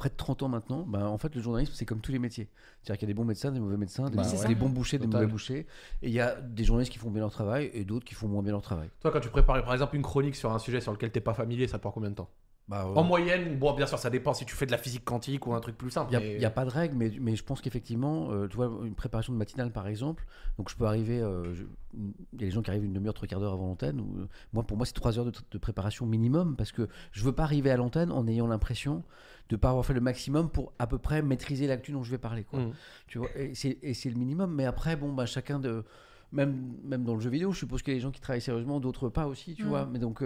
près 0.00 0.08
de 0.08 0.14
30 0.16 0.42
ans 0.42 0.48
maintenant. 0.48 0.84
Bah, 0.86 1.08
en 1.08 1.18
fait, 1.18 1.34
le 1.34 1.42
journalisme, 1.42 1.72
c'est 1.74 1.84
comme 1.84 2.00
tous 2.00 2.10
les 2.10 2.18
métiers. 2.18 2.48
C'est-à-dire 2.82 2.98
qu'il 2.98 3.08
y 3.08 3.10
a 3.10 3.14
des 3.14 3.16
bons 3.16 3.26
médecins, 3.26 3.52
des 3.52 3.60
mauvais 3.60 3.76
médecins, 3.76 4.08
des, 4.08 4.16
Bah, 4.16 4.24
des 4.46 4.54
bons 4.54 4.70
bouchers, 4.70 4.98
des 4.98 5.06
mauvais 5.06 5.26
bouchers. 5.26 5.66
Et 6.02 6.08
il 6.08 6.12
y 6.12 6.20
a 6.20 6.40
des 6.40 6.64
journalistes 6.64 6.92
qui 6.92 6.98
font 6.98 7.10
bien 7.10 7.20
leur 7.20 7.30
travail 7.30 7.70
et 7.74 7.84
d'autres 7.84 8.06
qui 8.06 8.14
font 8.14 8.26
moins 8.26 8.42
bien 8.42 8.52
leur 8.52 8.62
travail. 8.62 8.88
Toi, 9.00 9.10
quand 9.10 9.20
tu 9.20 9.28
prépares 9.28 9.62
par 9.62 9.74
exemple 9.74 9.96
une 9.96 10.02
chronique 10.02 10.36
sur 10.36 10.52
un 10.52 10.58
sujet 10.58 10.80
sur 10.80 10.92
lequel 10.92 11.12
t'es 11.12 11.20
pas 11.20 11.34
familier, 11.34 11.68
ça 11.68 11.76
te 11.76 11.82
prend 11.82 11.92
combien 11.92 12.10
de 12.10 12.14
temps? 12.14 12.30
Bah, 12.70 12.88
ouais. 12.88 12.96
En 12.96 13.02
moyenne, 13.02 13.58
bon, 13.58 13.74
bien 13.74 13.84
sûr, 13.84 13.98
ça 13.98 14.10
dépend 14.10 14.32
si 14.32 14.44
tu 14.44 14.54
fais 14.54 14.64
de 14.64 14.70
la 14.70 14.78
physique 14.78 15.04
quantique 15.04 15.44
ou 15.48 15.54
un 15.54 15.60
truc 15.60 15.76
plus 15.76 15.90
simple. 15.90 16.14
Il 16.14 16.38
n'y 16.38 16.44
a, 16.44 16.50
pas 16.50 16.64
de 16.64 16.70
règle, 16.70 16.94
mais, 16.96 17.12
mais 17.20 17.34
je 17.34 17.42
pense 17.42 17.60
qu'effectivement, 17.60 18.30
euh, 18.30 18.46
tu 18.46 18.54
vois, 18.54 18.70
une 18.84 18.94
préparation 18.94 19.32
de 19.32 19.38
matinale 19.38 19.72
par 19.72 19.88
exemple, 19.88 20.24
donc 20.56 20.70
je 20.70 20.76
peux 20.76 20.84
arriver, 20.84 21.20
euh, 21.20 21.52
il 21.94 22.12
y 22.40 22.44
a 22.44 22.46
des 22.46 22.50
gens 22.52 22.62
qui 22.62 22.70
arrivent 22.70 22.84
une 22.84 22.92
demi-heure, 22.92 23.12
trois 23.14 23.26
quarts 23.26 23.40
d'heure 23.40 23.54
avant 23.54 23.66
l'antenne, 23.66 24.00
ou, 24.00 24.20
euh, 24.20 24.28
moi 24.52 24.62
pour 24.62 24.76
moi 24.76 24.86
c'est 24.86 24.92
trois 24.92 25.18
heures 25.18 25.24
de, 25.24 25.32
de 25.50 25.58
préparation 25.58 26.06
minimum, 26.06 26.54
parce 26.54 26.70
que 26.70 26.86
je 27.10 27.24
veux 27.24 27.32
pas 27.32 27.42
arriver 27.42 27.72
à 27.72 27.76
l'antenne 27.76 28.12
en 28.12 28.28
ayant 28.28 28.46
l'impression 28.46 29.02
de 29.48 29.56
pas 29.56 29.70
avoir 29.70 29.84
fait 29.84 29.94
le 29.94 30.00
maximum 30.00 30.48
pour 30.48 30.72
à 30.78 30.86
peu 30.86 30.98
près 30.98 31.22
maîtriser 31.22 31.66
l'actu 31.66 31.90
dont 31.90 32.04
je 32.04 32.12
vais 32.12 32.18
parler. 32.18 32.44
Quoi. 32.44 32.60
Mm. 32.60 32.72
Tu 33.08 33.18
vois, 33.18 33.30
et 33.36 33.54
c'est 33.54 34.10
le 34.10 34.16
minimum, 34.16 34.54
mais 34.54 34.64
après, 34.64 34.94
bon, 34.94 35.12
bah, 35.12 35.26
chacun 35.26 35.58
de. 35.58 35.82
Même, 36.30 36.76
même 36.84 37.02
dans 37.02 37.14
le 37.16 37.20
jeu 37.20 37.30
vidéo, 37.30 37.50
je 37.50 37.58
suppose 37.58 37.82
qu'il 37.82 37.92
y 37.92 37.96
a 37.96 37.98
des 37.98 38.02
gens 38.02 38.12
qui 38.12 38.20
travaillent 38.20 38.40
sérieusement, 38.40 38.78
d'autres 38.78 39.08
pas 39.08 39.26
aussi, 39.26 39.56
tu 39.56 39.64
Mm. 39.64 39.68
vois. 39.68 39.86
Mais 39.86 39.98
donc. 39.98 40.22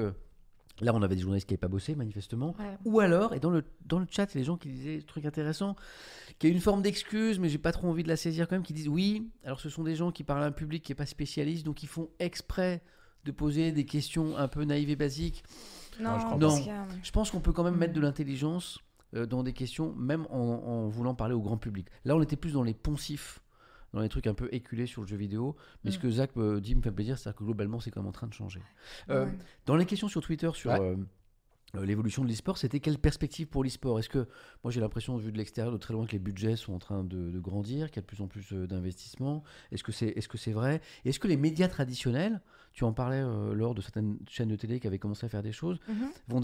Là, 0.81 0.93
on 0.95 1.03
avait 1.03 1.15
des 1.15 1.23
journalistes 1.23 1.47
qui 1.49 1.53
n'avaient 1.55 1.61
pas 1.61 1.69
bossé, 1.69 1.95
manifestement. 1.95 2.57
Ouais. 2.59 2.77
Ou 2.85 2.99
alors, 3.01 3.33
et 3.33 3.39
dans 3.41 3.51
le, 3.51 3.63
dans 3.87 3.99
le 4.01 4.07
chat, 4.11 4.33
des 4.35 4.43
gens 4.43 4.57
qui 4.57 4.69
disaient 4.69 4.97
des 4.97 5.03
trucs 5.05 5.25
intéressants, 5.25 5.77
qui 6.41 6.49
a 6.49 6.51
une 6.51 6.61
forme 6.61 6.83
d'excuse, 6.83 7.39
mais 7.39 7.49
j'ai 7.49 7.59
pas 7.59 7.71
trop 7.73 7.89
envie 7.89 8.03
de 8.03 8.09
la 8.09 8.17
saisir 8.17 8.49
quand 8.49 8.57
même, 8.57 8.65
qui 8.65 8.73
disent 8.73 8.89
oui, 8.89 9.31
alors 9.45 9.61
ce 9.61 9.69
sont 9.69 9.85
des 9.85 9.95
gens 9.95 10.11
qui 10.11 10.25
parlent 10.25 10.43
à 10.43 10.47
un 10.47 10.53
public 10.53 10.83
qui 10.83 10.91
n'est 10.91 10.97
pas 10.97 11.07
spécialiste, 11.07 11.65
donc 11.65 11.83
ils 11.85 11.89
font 11.89 12.09
exprès 12.19 12.83
de 13.25 13.31
poser 13.31 13.71
des 13.73 13.87
questions 13.87 14.37
un 14.37 14.49
peu 14.49 14.65
naïves 14.65 14.91
et 14.91 14.97
basiques. 14.97 15.45
Non, 16.01 16.19
je 16.19 16.27
a- 16.27 17.11
pense 17.13 17.31
qu'on 17.31 17.41
peut 17.41 17.53
quand 17.53 17.63
même 17.65 17.75
Mm. 17.77 17.79
mettre 17.79 17.93
de 17.95 18.01
l'intelligence 18.01 18.81
euh, 19.15 19.27
dans 19.27 19.45
des 19.45 19.53
questions, 19.53 19.95
même 19.95 20.27
en, 20.29 20.39
en 20.41 20.89
voulant 20.89 21.15
parler 21.15 21.35
au 21.35 21.41
grand 21.41 21.57
public. 21.57 21.87
Là, 22.05 22.17
on 22.17 22.21
était 22.23 22.35
plus 22.37 22.53
dans 22.55 22.65
les 22.65 22.75
poncifs, 22.75 23.41
dans 23.95 24.01
les 24.01 24.09
trucs 24.09 24.27
un 24.27 24.35
peu 24.35 24.49
éculés 24.53 24.87
sur 24.87 25.03
le 25.03 25.07
jeu 25.09 25.17
vidéo. 25.17 25.57
Mais 25.85 25.91
ce 25.93 25.99
Mm. 25.99 26.01
que 26.03 26.11
Zach 26.11 26.37
me 26.37 26.61
dit 26.61 26.75
me 26.75 26.83
fait 26.83 26.91
plaisir, 26.93 27.17
c'est 27.17 27.35
que 27.35 27.45
globalement, 27.45 27.81
c'est 27.81 27.91
quand 27.91 28.01
même 28.01 28.09
en 28.09 28.13
train 28.13 28.27
de 28.27 28.35
changer. 28.35 28.61
Euh, 29.09 29.25
Ouais. 29.27 29.33
Dans 29.67 29.77
les 29.77 29.87
questions 29.87 30.09
sur 30.09 30.21
Twitter, 30.21 30.51
sur 30.53 30.71
Ouais. 30.73 30.81
euh, 30.81 30.97
euh, 31.77 31.85
l'évolution 31.87 32.23
de 32.25 32.29
l'e-sport, 32.29 32.59
c'était 32.59 32.81
quelle 32.81 32.99
perspective 32.99 33.47
pour 33.47 33.63
l'e-sport? 33.65 33.99
Est-ce 34.01 34.09
que, 34.09 34.27
moi 34.65 34.71
j'ai 34.73 34.81
l'impression, 34.81 35.17
vu 35.17 35.31
de 35.33 35.39
l'extérieur, 35.39 35.73
de 35.73 35.79
très 35.79 35.95
loin, 35.95 36.07
que 36.07 36.13
les 36.13 36.19
budgets 36.19 36.57
sont 36.57 36.73
en 36.75 36.79
train 36.79 37.03
de, 37.05 37.31
de 37.31 37.39
grandir, 37.41 37.89
qu'il 37.91 37.97
y 37.97 37.99
a 38.01 38.03
de 38.03 38.07
plus 38.07 38.21
en 38.21 38.27
plus 38.27 38.53
euh, 38.53 38.67
d'investissements? 38.67 39.43
Est-ce 39.73 39.83
que 39.85 39.93
c'est 39.93 40.09
est 40.09 40.21
-ce 40.29 40.37
c'est 40.37 40.53
vrai? 40.53 40.81
Est-ce 41.05 41.19
que 41.21 41.29
les 41.29 41.37
médias 41.37 41.69
traditionnels, 41.69 42.41
tu 42.73 42.83
en 42.85 42.93
parlais 42.93 43.23
euh, 43.23 43.55
lors 43.55 43.75
de 43.77 43.81
certaines 43.81 44.19
chaînes 44.29 44.49
de 44.51 44.57
télé 44.57 44.81
qui 44.81 44.87
avaient 44.89 44.99
commencé 44.99 45.25
à 45.27 45.29
faire 45.29 45.43
des 45.43 45.53
choses, 45.53 45.79
Mhm. 45.89 46.09
vont 46.29 46.41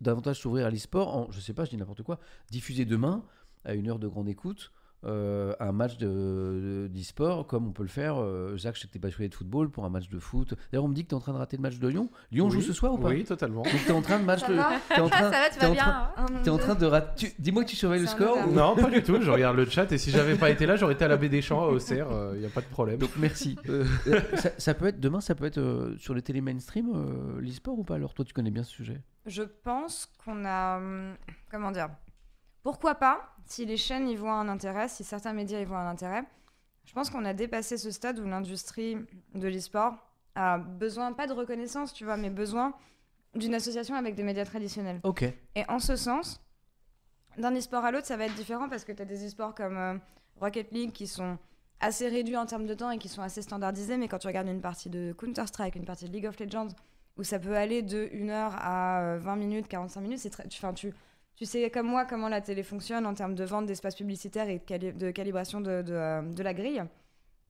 davantage 0.00 0.38
s'ouvrir 0.40 0.64
à 0.66 0.70
l'e-sport 0.70 1.14
en, 1.16 1.30
je 1.30 1.40
sais 1.40 1.52
pas, 1.54 1.64
je 1.66 1.70
dis 1.70 1.76
n'importe 1.76 2.02
quoi, 2.02 2.18
diffuser 2.50 2.84
demain, 2.86 3.22
à 3.66 3.74
une 3.74 3.88
heure 3.88 3.98
de 3.98 4.08
grande 4.08 4.28
écoute, 4.28 4.70
euh, 5.06 5.54
un 5.60 5.72
match 5.72 5.96
de- 5.98 6.06
de- 6.06 6.88
d'e-sport 6.92 7.46
comme 7.46 7.66
on 7.66 7.72
peut 7.72 7.82
le 7.82 7.88
faire. 7.88 8.16
euh, 8.20 8.56
Jacques, 8.56 8.76
je 8.76 8.80
sais 8.82 8.86
que 8.86 8.92
tu 8.92 8.98
es 8.98 9.00
passionné 9.00 9.28
de 9.28 9.34
football 9.34 9.70
pour 9.70 9.84
un 9.84 9.88
match 9.90 10.08
de 10.08 10.18
foot. 10.18 10.54
D'ailleurs, 10.72 10.84
on 10.84 10.88
me 10.88 10.94
dit 10.94 11.04
que 11.04 11.08
tu 11.10 11.14
es 11.14 11.16
en 11.16 11.20
train 11.20 11.32
de 11.32 11.38
rater 11.38 11.56
le 11.56 11.62
match 11.62 11.78
de 11.78 11.88
Lyon. 11.88 12.08
Lyon 12.32 12.50
joue 12.50 12.60
ce 12.62 12.72
soir 12.72 12.92
ou 12.94 12.98
pas 12.98 13.08
Oui, 13.08 13.24
totalement. 13.24 13.62
Donc 13.62 13.72
tu 13.84 13.88
es 13.88 13.92
en 13.92 14.02
train 14.02 14.18
de 14.18 14.24
match 14.24 14.40
Ça 14.40 14.48
de. 14.48 14.54
va 14.54 14.70
t'es 14.88 15.00
en 15.00 15.08
train, 15.08 15.30
ça 15.30 15.30
va, 15.30 15.50
tu 15.50 15.58
t'es 15.58 15.66
vas 15.66 15.72
en 15.72 15.74
train- 15.74 15.84
bien. 15.84 16.10
hein 16.16 16.26
T'es 16.42 16.50
en 16.50 16.58
train 16.58 16.74
de 16.74 16.86
rater. 16.86 17.28
tu- 17.28 17.34
Dis-moi 17.38 17.64
que 17.64 17.68
tu 17.70 17.76
surveilles 17.76 18.00
le 18.00 18.06
score. 18.06 18.36
ou- 18.48 18.52
Non, 18.52 18.74
pas 18.80 18.90
du 18.90 19.02
tout. 19.02 19.20
Je 19.20 19.30
regarde 19.30 19.56
le 19.56 19.64
chat 19.66 19.90
et 19.92 19.98
si 19.98 20.10
j'avais 20.10 20.36
pas 20.36 20.50
été 20.50 20.66
là, 20.66 20.76
j'aurais 20.76 20.94
été 20.94 21.04
à 21.04 21.08
la 21.08 21.16
baie 21.16 21.28
des 21.28 21.42
Champs 21.42 21.62
à 21.64 21.68
Auxerre. 21.68 22.08
Il 22.34 22.40
n'y 22.40 22.46
a 22.46 22.50
pas 22.50 22.60
de 22.60 22.66
problème. 22.66 22.98
Donc 22.98 23.10
merci. 23.18 23.56
Euh, 23.68 23.84
ça, 24.36 24.50
ça 24.58 24.74
peut 24.74 24.86
être 24.86 25.00
demain, 25.00 25.20
ça 25.20 25.34
peut 25.34 25.44
être 25.46 25.58
euh, 25.58 25.96
sur 25.98 26.14
les 26.14 26.22
télé 26.22 26.40
mainstream 26.40 26.90
euh, 26.94 27.40
l'e-sport 27.40 27.78
ou 27.78 27.84
pas? 27.84 27.94
Alors 27.94 28.12
toi, 28.14 28.24
tu 28.24 28.32
connais 28.34 28.50
bien 28.50 28.62
ce 28.62 28.70
sujet? 28.70 29.00
Je 29.26 29.42
pense 29.42 30.08
qu'on 30.24 30.44
a. 30.44 30.76
hum, 30.78 31.14
Comment 31.50 31.70
dire? 31.70 31.88
Pourquoi 32.64 32.94
pas 32.94 33.36
Si 33.44 33.66
les 33.66 33.76
chaînes 33.76 34.08
y 34.08 34.16
voient 34.16 34.32
un 34.32 34.48
intérêt, 34.48 34.88
si 34.88 35.04
certains 35.04 35.34
médias 35.34 35.60
y 35.60 35.66
voient 35.66 35.78
un 35.78 35.90
intérêt, 35.90 36.24
je 36.86 36.94
pense 36.94 37.10
qu'on 37.10 37.24
a 37.26 37.34
dépassé 37.34 37.76
ce 37.76 37.90
stade 37.90 38.18
où 38.18 38.24
l'industrie 38.24 38.96
de 39.34 39.48
l'e-sport 39.48 39.94
a 40.34 40.56
besoin, 40.58 41.12
pas 41.12 41.26
de 41.26 41.34
reconnaissance, 41.34 41.92
tu 41.92 42.04
vois, 42.06 42.16
mais 42.16 42.30
besoin 42.30 42.74
d'une 43.34 43.54
association 43.54 43.94
avec 43.96 44.14
des 44.14 44.22
médias 44.22 44.46
traditionnels. 44.46 44.98
Ok. 45.02 45.22
Et 45.22 45.64
en 45.68 45.78
ce 45.78 45.94
sens, 45.94 46.40
d'un 47.36 47.54
e-sport 47.54 47.84
à 47.84 47.90
l'autre, 47.90 48.06
ça 48.06 48.16
va 48.16 48.24
être 48.24 48.34
différent 48.34 48.70
parce 48.70 48.84
que 48.84 48.92
tu 48.92 49.02
as 49.02 49.04
des 49.04 49.26
e-sports 49.26 49.54
comme 49.54 49.76
euh, 49.76 49.98
Rocket 50.40 50.72
League 50.72 50.92
qui 50.92 51.06
sont 51.06 51.36
assez 51.80 52.08
réduits 52.08 52.38
en 52.38 52.46
termes 52.46 52.66
de 52.66 52.74
temps 52.74 52.90
et 52.90 52.96
qui 52.98 53.08
sont 53.08 53.20
assez 53.22 53.42
standardisés, 53.42 53.98
mais 53.98 54.08
quand 54.08 54.18
tu 54.18 54.26
regardes 54.26 54.48
une 54.48 54.62
partie 54.62 54.88
de 54.88 55.12
Counter-Strike, 55.18 55.76
une 55.76 55.84
partie 55.84 56.08
de 56.08 56.12
League 56.12 56.26
of 56.26 56.40
Legends, 56.40 56.68
où 57.18 57.24
ça 57.24 57.38
peut 57.38 57.56
aller 57.56 57.82
de 57.82 58.08
1 58.14 58.30
heure 58.30 58.54
à 58.56 59.02
euh, 59.02 59.18
20 59.18 59.36
minutes, 59.36 59.68
45 59.68 60.00
minutes, 60.00 60.20
c'est 60.20 60.30
très, 60.30 60.48
tu, 60.48 60.58
'fin, 60.58 60.72
tu, 60.72 60.94
tu 61.36 61.46
sais 61.46 61.70
comme 61.70 61.86
moi 61.86 62.04
comment 62.04 62.28
la 62.28 62.40
télé 62.40 62.62
fonctionne 62.62 63.06
en 63.06 63.14
termes 63.14 63.34
de 63.34 63.44
vente 63.44 63.66
d'espace 63.66 63.94
publicitaire 63.96 64.48
et 64.48 64.58
de, 64.58 64.64
cali- 64.64 64.92
de 64.92 65.10
calibration 65.10 65.60
de, 65.60 65.82
de, 65.82 65.92
euh, 65.92 66.22
de 66.22 66.42
la 66.42 66.54
grille. 66.54 66.82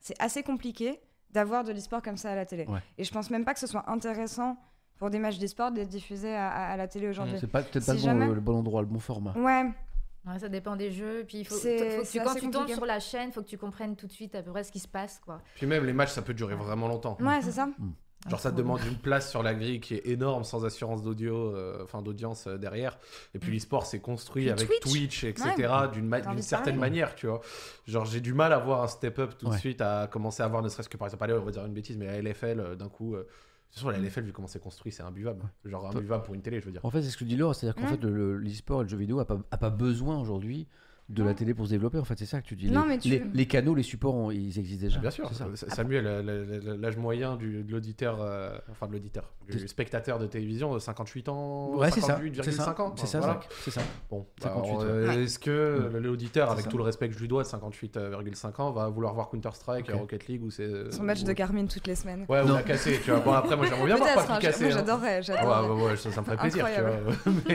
C'est 0.01 0.20
assez 0.20 0.43
compliqué 0.43 1.01
d'avoir 1.30 1.64
de 1.64 1.72
l'e-sport 1.72 2.03
comme 2.03 2.16
ça 2.16 2.30
à 2.32 2.35
la 2.37 2.47
télé. 2.47 2.64
Ouais. 2.66 2.80
Et 2.99 3.05
je 3.05 3.12
pense 3.12 3.30
même 3.30 3.45
pas 3.45 3.55
que 3.55 3.61
ce 3.61 3.66
soit 3.66 3.91
intéressant 3.91 4.57
pour 4.97 5.11
des 5.11 5.18
matchs 5.18 5.39
d'e-sport 5.39 5.72
d'être 5.72 5.89
diffusés 5.89 6.35
à, 6.35 6.49
à- 6.51 6.72
à 6.72 6.76
la 6.76 6.87
télé 6.89 7.09
aujourd'hui. 7.09 7.37
C'est 7.41 7.47
pas 7.51 7.62
peut-être 7.62 7.82
Si 7.82 7.87
pas 7.87 7.95
le 7.95 7.99
bon, 7.99 8.05
jamais- 8.05 8.26
le 8.35 8.41
bon 8.41 8.57
endroit, 8.57 8.80
le 8.82 8.87
bon 8.89 8.99
format. 9.01 9.32
Ouais, 9.37 9.70
Ouais, 10.26 10.39
ça 10.39 10.49
dépend 10.49 10.74
des 10.74 10.91
jeux. 10.91 11.22
Puis 11.28 11.41
il 11.41 11.45
faut, 11.45 11.55
que 11.55 11.61
tu, 12.11 12.18
quand 12.24 12.32
tu 12.41 12.51
tombes 12.51 12.66
sur 12.76 12.87
la 12.87 12.99
chaîne, 12.99 13.30
faut 13.30 13.43
que 13.43 13.47
tu 13.47 13.59
comprennes 13.59 13.95
tout 13.95 14.07
de 14.07 14.12
suite 14.12 14.35
à 14.35 14.43
peu 14.43 14.53
près 14.53 14.64
ce 14.64 14.72
qui 14.72 14.78
se 14.78 14.89
passe, 14.89 15.20
quoi. 15.22 15.43
Puis 15.55 15.66
même 15.66 15.85
les 15.85 15.93
matchs, 15.93 16.12
ça 16.12 16.22
peut 16.22 16.32
durer 16.32 16.55
vraiment 16.55 16.89
longtemps. 16.89 17.18
ouais, 17.20 17.43
c'est 17.43 17.53
ça. 17.53 17.68
Genre 18.29 18.41
ça 18.41 18.51
te 18.51 18.57
demande 18.57 18.81
une 18.89 18.97
place 18.97 19.29
sur 19.31 19.43
la 19.43 19.55
grille 19.55 19.81
qui 19.81 19.95
est 19.95 20.07
énorme 20.07 20.45
sans 20.45 20.64
assurance 20.64 21.03
d'audio, 21.03 21.55
euh, 21.55 21.83
enfin 21.85 22.01
d'audience 22.01 22.47
euh, 22.47 22.57
derrière. 22.57 22.99
Et 23.35 23.39
puis 23.39 23.53
l'e-sport 23.53 23.85
c'est 23.85 24.01
construit 24.01 24.45
Puis 24.45 24.51
avec 24.51 24.66
Twitch. 24.81 24.81
Twitch, 24.83 25.25
etc. 25.25 25.51
Ouais. 25.59 25.89
d'une 25.93 26.07
ma- 26.09 26.41
certaine 26.43 26.77
manière, 26.77 27.14
tu 27.14 27.27
vois. 27.27 27.41
Genre 27.87 28.05
j'ai 28.07 28.20
du 28.20 28.33
mal 28.33 28.53
à 28.53 28.59
voir 28.59 28.83
un 28.83 28.89
step 28.89 29.18
up 29.18 29.35
tout 29.39 29.49
de 29.49 29.57
suite 29.57 29.81
à 29.83 30.09
commencer 30.11 30.43
à 30.43 30.49
voir 30.49 30.62
ne 30.62 30.68
serait-ce 30.68 30.89
que 30.89 30.97
par 30.97 31.07
exemple, 31.09 31.25
allez, 31.25 31.35
on 31.35 31.45
va 31.45 31.51
dire 31.51 31.64
une 31.66 31.75
bêtise, 31.75 31.97
mais 31.99 32.07
la 32.07 32.18
LFL 32.22 32.61
euh, 32.61 32.75
d'un 32.77 32.89
coup. 32.89 33.14
euh, 33.14 33.18
de 33.18 33.77
toute 33.81 33.87
façon, 33.87 33.89
la 33.91 33.99
LFL, 33.99 34.22
vu 34.22 34.33
comment 34.33 34.47
c'est 34.47 34.62
construit, 34.62 34.93
c'est 34.93 35.03
imbuvable. 35.03 35.43
Genre 35.64 35.85
imbuvable 35.89 36.22
pour 36.22 36.35
une 36.35 36.43
télé, 36.43 36.61
je 36.61 36.66
veux 36.66 36.70
dire. 36.70 36.85
En 36.85 36.91
fait, 36.91 37.03
c'est 37.03 37.11
ce 37.11 37.16
que 37.16 37.25
dit 37.25 37.37
Laure, 37.37 37.57
c'est-à-dire 37.57 37.75
qu'en 37.75 37.89
Mm. 37.91 37.97
fait, 37.97 38.03
le- 38.05 38.12
le- 38.14 38.39
l'e-sport 38.39 38.81
et 38.83 38.85
le 38.85 38.89
jeu 38.89 38.97
vidéo 38.97 39.18
a 39.18 39.25
pas, 39.25 39.37
a 39.51 39.57
pas 39.59 39.70
besoin 39.70 40.16
aujourd'hui 40.18 40.68
de 41.11 41.23
la 41.23 41.35
télé 41.35 41.53
pour 41.53 41.67
se 41.67 41.71
développer. 41.71 41.99
En 41.99 42.05
fait, 42.05 42.19
c'est 42.19 42.25
ça 42.25 42.41
que 42.41 42.47
tu 42.47 42.57
dis. 42.57 42.71
Non, 42.71 42.83
les, 42.83 42.89
mais 42.89 42.99
tu- 42.99 43.09
les, 43.11 43.23
les 43.35 43.47
canaux, 43.47 43.75
les 43.75 43.83
supports, 43.83 44.15
ont- 44.15 44.31
ils 44.31 44.59
existent 44.59 44.85
déjà. 44.87 44.99
Bien 45.01 45.11
sûr, 45.11 45.31
ça. 45.35 45.47
Sa- 45.55 45.69
Samuel, 45.69 46.05
la- 46.05 46.77
l'âge 46.77 46.97
moyen 46.97 47.37
du, 47.37 47.63
de 47.63 47.71
l'auditeur, 47.73 48.18
euh, 48.22 48.57
enfin 48.71 48.87
de 48.87 48.93
l'auditeur, 48.93 49.31
du 49.51 49.68
spectateur 49.68 50.18
de 50.18 50.26
télévision, 50.26 50.75
euh, 50.75 50.79
58 50.79 51.29
ans, 51.29 51.75
Ouais, 51.76 51.91
c'est 51.91 52.01
ça. 52.01 52.14
58,5 52.18 52.43
C'est 52.45 52.53
ça. 52.53 52.75
ans. 52.81 52.95
C'est 52.97 53.07
ça, 53.07 53.18
voilà. 53.18 53.41
C'est 53.61 53.71
ça. 53.71 53.83
Bon, 54.11 54.26
58, 54.41 54.67
alors, 54.71 54.79
ouais. 54.79 54.85
euh, 54.87 55.07
Ouais. 55.09 55.22
est-ce 55.25 55.39
que 55.39 55.91
Mm. 55.93 55.97
l'auditeur, 55.99 56.51
avec 56.51 56.64
ça. 56.64 56.71
tout 56.71 56.79
le 56.79 56.85
respect 56.85 57.09
que 57.09 57.14
je 57.14 57.18
lui 57.21 57.29
dois, 57.29 57.43
de 57.43 57.49
58,5 57.49 58.59
ans, 58.61 58.71
va 58.72 58.89
vouloir 58.89 59.13
voir 59.13 59.29
Counter-Strike, 59.29 59.91
Ok. 59.93 60.01
Rocket 60.01 60.26
League 60.29 60.43
ou 60.43 60.51
c'est. 60.51 60.91
Son 60.91 61.03
match 61.03 61.21
ou- 61.21 61.25
de 61.26 61.33
Garmin 61.33 61.67
toutes 61.67 61.87
les 61.87 61.97
semaines. 61.97 62.25
Ouais, 62.31 62.41
ou 62.43 62.49
la 62.49 62.63
cassé, 62.63 62.99
tu 63.05 63.11
vois. 63.11 63.21
Bon, 63.21 63.33
après, 63.33 63.57
moi 63.57 63.67
j'aimerais 63.67 63.85
bien 63.87 63.97
voir 63.97 64.14
Peut-être, 64.14 64.26
pas 64.26 64.37
hein, 64.37 64.41
cassé. 64.41 64.64
moi 64.64 64.72
hein. 64.72 64.76
j'adorais, 64.79 65.17
Ouais, 65.17 65.22
j'adorais. 65.22 65.68
ouais, 65.68 65.83
ouais, 65.91 65.97
ça, 65.97 66.09
me 66.09 66.25
ferait 66.25 66.37
plaisir, 66.39 66.64
tu 66.64 66.72
Incroyable. 66.72 67.11
vois. 67.25 67.33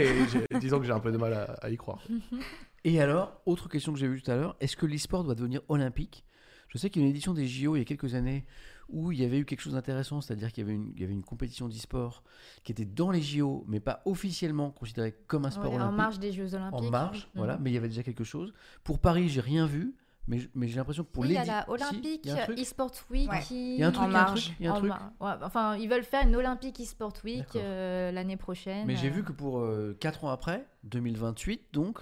Mais 0.51 0.59
disons 0.59 0.79
que 0.79 0.85
j'ai 0.85 0.91
un 0.93 0.99
peu 0.99 1.11
de 1.11 1.17
mal 1.17 1.55
à 1.61 1.69
y 1.71 1.77
croire. 1.77 1.99
Et 2.85 3.01
alors, 3.01 3.41
autre 3.45 3.67
question 3.69 3.93
que 3.93 3.99
j'ai 3.99 4.07
vue 4.07 4.21
tout 4.21 4.31
à 4.31 4.35
l'heure, 4.35 4.55
est-ce 4.59 4.75
que 4.77 4.85
l'e-sport 4.85 5.23
doit 5.23 5.35
devenir 5.35 5.61
olympique? 5.67 6.23
Je 6.69 6.77
sais 6.77 6.89
qu'il 6.89 7.01
y 7.01 7.05
a 7.05 7.07
une 7.07 7.11
édition 7.11 7.33
des 7.33 7.47
JO 7.47 7.75
il 7.75 7.79
y 7.79 7.81
a 7.81 7.85
quelques 7.85 8.13
années 8.13 8.45
où 8.89 9.11
il 9.11 9.19
y 9.19 9.25
avait 9.25 9.39
eu 9.39 9.45
quelque 9.45 9.61
chose 9.61 9.73
d'intéressant, 9.73 10.21
c'est-à-dire 10.21 10.51
qu'il 10.51 10.63
y 10.63 10.67
avait 10.67 10.75
une, 10.75 10.91
il 10.95 11.01
y 11.01 11.03
avait 11.03 11.13
une 11.13 11.23
compétition 11.23 11.67
d'e-sport 11.67 12.23
qui 12.63 12.71
était 12.71 12.85
dans 12.85 13.11
les 13.11 13.21
JO, 13.21 13.63
mais 13.67 13.79
pas 13.79 14.01
officiellement 14.05 14.69
considérée 14.71 15.15
comme 15.27 15.45
un 15.45 15.51
sport 15.51 15.65
Ouais, 15.71 15.77
en 15.77 15.81
olympique. 15.81 15.97
marge 15.97 16.19
des 16.19 16.31
Jeux 16.31 16.53
Olympiques. 16.55 16.79
En 16.79 16.89
marge, 16.91 17.21
Mhm. 17.23 17.29
voilà, 17.35 17.57
mais 17.57 17.71
il 17.71 17.73
y 17.73 17.77
avait 17.77 17.87
déjà 17.89 18.03
quelque 18.03 18.23
chose. 18.23 18.53
Pour 18.83 18.99
Paris, 18.99 19.29
j'ai 19.29 19.41
rien 19.41 19.65
vu, 19.65 19.95
mais, 20.27 20.39
mais 20.53 20.67
j'ai 20.67 20.75
l'impression 20.77 21.03
que 21.03 21.09
pour 21.09 21.23
Oui, 21.23 21.29
il 21.29 21.33
y 21.33 21.37
a 21.37 21.45
la 21.45 21.63
Si, 21.63 21.69
Olympique 21.71 22.21
truc 22.45 22.59
e-sport 22.59 22.91
Week 23.09 23.31
Ouais. 23.31 23.39
qui. 23.41 23.73
Il 23.75 23.79
y 23.79 23.83
a 23.83 23.87
un 23.87 23.91
truc, 23.91 24.05
En 24.05 24.09
il 24.09 24.13
y 24.13 24.15
a 24.15 24.19
un 24.19 24.23
marge. 24.25 24.43
truc, 24.45 24.55
il 24.59 24.63
y 24.63 24.67
a 24.67 24.71
un 24.71 24.75
En 24.75 24.79
truc. 24.79 24.91
ouais, 24.91 25.31
enfin, 25.43 25.75
ils 25.77 25.89
veulent 25.89 26.03
faire 26.03 26.27
une 26.27 26.35
Olympique 26.35 26.79
e-sport 26.79 27.13
Week 27.23 27.45
euh, 27.55 28.11
l'année 28.11 28.37
prochaine. 28.37 28.85
Mais 28.85 28.95
j'ai 28.95 29.07
euh. 29.07 29.11
vu 29.11 29.23
que 29.23 29.31
pour 29.31 29.63
4 29.99 30.23
ans 30.23 30.29
après, 30.29 30.67
2028, 30.83 31.61
donc, 31.73 31.99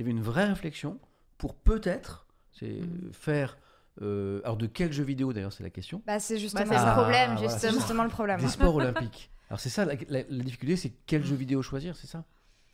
il 0.00 0.06
y 0.06 0.08
avait 0.08 0.16
une 0.16 0.22
vraie 0.24 0.46
réflexion 0.46 0.98
pour 1.36 1.54
peut-être 1.54 2.26
c'est 2.52 2.80
Mhm. 2.80 3.12
faire. 3.12 3.58
euh, 4.02 4.40
alors, 4.44 4.56
de 4.56 4.66
quel 4.66 4.92
jeu 4.92 5.04
vidéo 5.04 5.32
d'ailleurs, 5.34 5.52
c'est 5.52 5.62
la 5.62 5.68
question 5.68 6.00
Bah, 6.06 6.18
c'est 6.18 6.34
Bah, 6.34 6.40
justement, 6.40 6.72
le 6.72 6.80
Ah, 6.86 6.92
problème, 6.92 7.32
voilà, 7.34 7.48
c'est 7.50 7.66
justement. 7.68 7.72
justement 7.80 8.04
le 8.04 8.08
problème. 8.08 8.40
Des 8.40 8.48
sports 8.48 8.74
olympiques. 8.76 9.30
Alors, 9.50 9.60
c'est 9.60 9.68
ça, 9.68 9.84
la, 9.84 9.94
la- 10.08 10.22
la 10.26 10.42
difficulté, 10.44 10.76
c'est 10.76 10.92
quel 11.06 11.22
jeu 11.24 11.34
vidéo 11.36 11.60
choisir, 11.60 11.96
c'est 11.96 12.06
ça? 12.06 12.24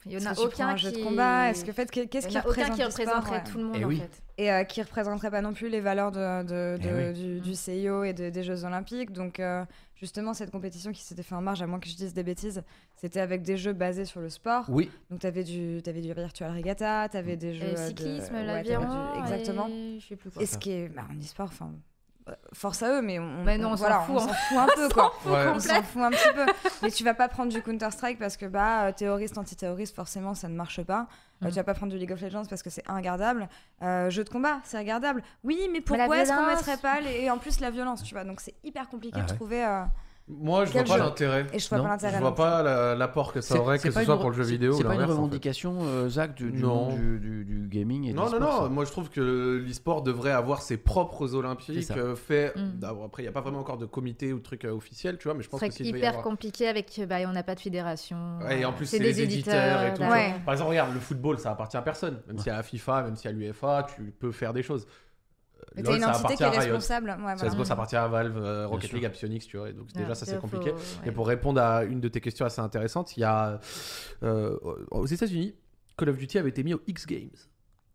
Il 0.07 0.12
y 0.12 0.16
en 0.16 0.27
a 0.31 0.35
que 0.35 0.41
tu 0.41 0.47
aucun 0.47 0.69
un 0.69 0.74
qui. 0.74 0.83
jeu 0.85 0.93
de 0.93 0.99
combat 1.05 1.51
Est-ce 1.51 1.65
que 1.65 1.73
fait 1.73 1.91
que- 1.91 2.05
qu'est-ce 2.07 2.28
qui 2.28 2.37
en 2.39 2.43
aucun 2.43 2.49
représente 2.66 2.81
représenterait 2.93 3.37
ouais. 3.39 3.45
tout 3.51 3.59
le 3.59 3.65
monde 3.65 3.77
Eh 3.78 3.85
en 3.85 3.89
oui. 3.89 3.99
fait. 3.99 4.23
et 4.39 4.53
euh, 4.53 4.65
qui 4.65 4.81
représenterait 4.83 5.31
pas 5.31 5.41
non 5.43 5.53
plus 5.53 5.69
les 5.69 5.81
valeurs 5.81 6.12
de, 6.12 6.43
de- 6.45 6.77
Eh 6.81 6.87
de- 6.87 6.95
oui. 7.09 7.12
du, 7.12 7.41
du 7.41 7.55
CIO 7.55 8.05
et 8.05 8.12
de- 8.12 8.31
des 8.31 8.43
Jeux 8.43 8.65
Olympiques. 8.65 9.12
Donc 9.12 9.41
euh, 9.41 9.65
justement, 9.97 10.33
cette 10.35 10.51
compétition 10.51 10.93
qui 10.93 11.03
s'était 11.03 11.23
fait 11.23 11.35
en 11.35 11.41
marge, 11.43 11.61
à 11.62 11.66
moins 11.66 11.81
que 11.81 11.89
je 11.89 11.97
dise 11.97 12.15
des 12.15 12.23
bêtises, 12.23 12.62
c'était 12.97 13.20
avec 13.20 13.43
des 13.43 13.57
jeux 13.57 13.73
basés 13.73 14.05
sur 14.05 14.20
le 14.20 14.28
sport. 14.28 14.65
Oui, 14.69 14.91
Donc 15.11 15.20
tu 15.20 15.27
avais 15.27 15.43
du, 15.45 15.81
t'avais 15.83 16.01
du 16.01 16.12
virtual 16.12 16.55
regatta, 16.57 17.09
tu 17.11 17.16
avais 17.16 17.37
des 17.37 17.55
jeux 17.55 17.66
Et 17.73 17.77
cyclisme, 17.77 18.33
de... 18.33 18.39
ouais, 18.39 18.45
l'aviron. 18.45 18.85
t'avais 18.85 19.12
du- 19.12 19.33
Exactement. 19.35 19.69
et 19.69 19.99
Je 20.01 20.07
sais 20.07 20.16
plus 20.16 20.31
quoi. 20.31 20.43
Et 20.43 20.47
ce 20.47 20.57
qui 20.59 20.70
est 20.70 20.89
bah, 20.89 21.03
en 21.11 21.19
e-sport, 21.20 21.47
enfin, 21.51 21.73
force 22.53 22.82
à 22.82 22.90
eux, 22.98 23.03
mais 23.03 23.19
on, 23.19 23.44
Mais 23.44 23.57
non, 23.59 23.70
on 23.70 23.77
s'en 23.77 23.86
voilà, 23.86 24.01
fout, 24.01 24.16
on 24.16 24.19
hein. 24.19 24.27
s'en 24.28 24.32
fout 24.35 24.59
un 24.59 24.66
peu 24.74 24.89
quoi. 24.89 25.12
Ouais. 25.27 25.47
On 25.55 25.59
s'en 25.61 25.82
fout 25.82 26.03
un 26.03 26.11
petit 26.11 26.32
peu. 26.35 26.47
Mais 26.82 26.90
tu 26.90 27.05
vas 27.05 27.15
pas 27.15 27.28
prendre 27.28 27.53
du 27.53 27.62
Counter-Strike 27.62 28.19
parce 28.19 28.36
que 28.36 28.47
bah, 28.47 28.86
euh, 28.86 28.93
terroriste, 28.93 29.39
antiterroriste, 29.39 29.94
forcément, 29.94 30.35
ça 30.35 30.48
ne 30.48 30.55
marche 30.57 30.82
pas. 30.82 31.07
Euh, 31.43 31.47
Mm. 31.47 31.48
tu 31.51 31.55
vas 31.57 31.65
pas 31.65 31.74
prendre 31.74 31.93
du 31.93 31.98
League 31.98 32.12
of 32.12 32.20
Legends 32.23 32.44
parce 32.48 32.62
que 32.62 32.70
c'est 32.70 32.82
ingardable. 32.89 33.48
Euh, 33.82 34.09
jeu 34.11 34.24
de 34.24 34.28
combat, 34.31 34.61
c'est 34.65 34.78
regardable. 34.78 35.23
Oui, 35.44 35.69
mais 35.73 35.81
pourquoi 35.82 36.16
est-ce 36.19 36.32
qu'on 36.32 36.47
mettrait 36.47 36.78
pas 36.78 37.01
les... 37.01 37.20
Et 37.20 37.31
en 37.31 37.36
plus, 37.39 37.61
la 37.61 37.70
violence, 37.70 38.03
tu 38.03 38.15
vois. 38.15 38.24
Donc 38.24 38.40
c'est 38.40 38.55
hyper 38.65 38.89
compliqué 38.89 39.19
Ah 39.20 39.24
de 39.27 39.31
ouais. 39.31 39.36
trouver. 39.36 39.65
euh, 39.65 39.82
Moi, 40.28 40.65
je 40.65 40.73
Quel 40.73 40.85
vois 40.86 40.97
pas 40.97 41.05
l'intérêt. 41.05 41.47
Et 41.53 41.61
je 41.61 41.69
vois 41.69 41.78
Non, 41.78 41.85
pas 41.85 41.90
l'intérêt. 41.90 42.15
Je 42.15 42.19
vois 42.19 42.31
non 42.31 42.35
pas 42.35 42.62
la- 42.65 42.94
l'apport 42.97 43.32
que 43.32 43.40
ça 43.40 43.55
C'est- 43.55 43.61
aurait, 43.61 43.78
c'est 43.78 43.89
que 43.90 43.94
ce 43.94 44.03
soit 44.05 44.15
une- 44.15 44.20
pour 44.20 44.31
le 44.31 44.36
jeu 44.36 44.43
c'est- 44.43 44.51
vidéo 44.51 44.73
C'est 44.73 44.82
pas 44.82 44.94
une 44.94 45.01
l'inverse. 45.01 45.11
en 45.12 45.15
fait. 45.15 45.23
revendication, 45.23 45.77
euh, 45.82 46.09
Zach, 46.09 46.35
du, 46.35 46.51
du 46.51 46.62
du, 46.62 47.19
du- 47.20 47.44
du 47.44 47.69
gaming 47.69 48.05
et 48.09 48.12
Non, 48.12 48.28
non, 48.28 48.40
non. 48.40 48.62
ça 48.62 48.69
Moi, 48.69 48.85
je 48.85 48.90
trouve 48.90 49.09
que 49.09 49.20
l'e-sport 49.65 50.03
devrait 50.03 50.32
avoir 50.32 50.62
ses 50.62 50.78
propres 50.78 51.28
C'est 51.28 51.35
Olympiques 51.36 51.90
euh, 51.93 52.16
faits. 52.16 52.57
Mm. 52.57 52.78
d'abord, 52.81 53.05
Après, 53.05 53.23
il 53.23 53.27
n'y 53.27 53.28
a 53.28 53.32
pas 53.32 53.40
vraiment 53.40 53.61
encore 53.61 53.78
de 53.78 53.86
comité 53.86 54.32
ou 54.32 54.39
de 54.39 54.43
truc 54.43 54.65
euh, 54.65 54.73
officiel, 54.73 55.16
tu 55.16 55.28
vois, 55.28 55.35
mais 55.35 55.44
je 55.44 55.48
pense 55.48 55.61
que 55.61 55.70
s'il 55.70 55.86
y 55.86 55.90
hyper 55.90 56.09
avoir. 56.09 56.24
compliqué 56.24 56.66
avec. 56.66 57.01
Bah, 57.09 57.19
on 57.27 57.31
n'a 57.32 57.44
pas 57.44 57.55
de 57.55 57.61
fédération. 57.61 58.16
Ouais, 58.43 58.61
et 58.61 58.65
en 58.65 58.70
euh, 58.70 58.73
plus, 58.73 58.86
c'est 58.86 58.98
les 58.98 59.20
éditeurs 59.20 59.82
et 59.85 59.94
tout. 59.94 60.03
Ouais. 60.03 60.35
Par 60.44 60.55
exemple, 60.55 60.70
regarde, 60.70 60.93
le 60.93 60.98
football, 61.01 61.39
ça 61.39 61.53
appartient 61.53 61.77
à 61.77 61.82
personne. 61.82 62.20
Même 62.27 62.39
si 62.39 62.51
à 62.51 62.57
la 62.57 62.62
FIFA, 62.65 63.03
même 63.05 63.15
si 63.15 63.28
à 63.28 63.32
l'UEFA, 63.32 63.86
tu 63.94 64.03
peux 64.19 64.32
faire 64.32 64.53
des 64.53 64.65
choses. 64.65 64.89
Mais 65.74 65.83
LoL, 65.83 65.97
une 65.97 66.01
ça 66.03 66.11
entité 66.19 66.37
qui 66.37 66.43
est 66.43 66.49
responsable. 66.49 67.11
Ouais, 67.11 67.16
voilà. 67.35 67.37
CSGO, 67.37 67.65
ça 67.65 67.74
appartient 67.74 67.97
à 67.97 68.09
Valve, 68.09 68.37
euh, 68.39 68.66
Rocket. 68.66 68.93
League, 68.93 69.05
à 69.05 69.11
Psyonix, 69.11 69.47
tu 69.47 69.57
vois. 69.59 69.69
et 69.69 69.73
Donc 69.74 69.93
déjà, 69.93 70.09
Ah, 70.11 70.15
ça, 70.15 70.24
c'est 70.27 70.35
faut- 70.37 70.41
compliqué. 70.43 70.70
ouais. 70.73 70.78
Et 71.05 71.12
pour 71.12 71.27
répondre 71.27 71.61
à 71.61 71.85
une 71.85 72.01
de 72.01 72.09
tes 72.09 72.20
questions 72.20 72.47
assez 72.47 72.61
intéressantes, 72.61 73.16
il 73.16 73.20
y 73.20 73.24
a 73.24 73.61
euh, 74.23 74.57
aux 74.91 75.07
États-Unis, 75.07 75.55
Call 75.99 76.09
of 76.11 76.16
Duty 76.19 76.39
avait 76.39 76.49
été 76.51 76.62
mis 76.62 76.74
aux 76.74 76.81
X 76.87 77.07
Games. 77.07 77.31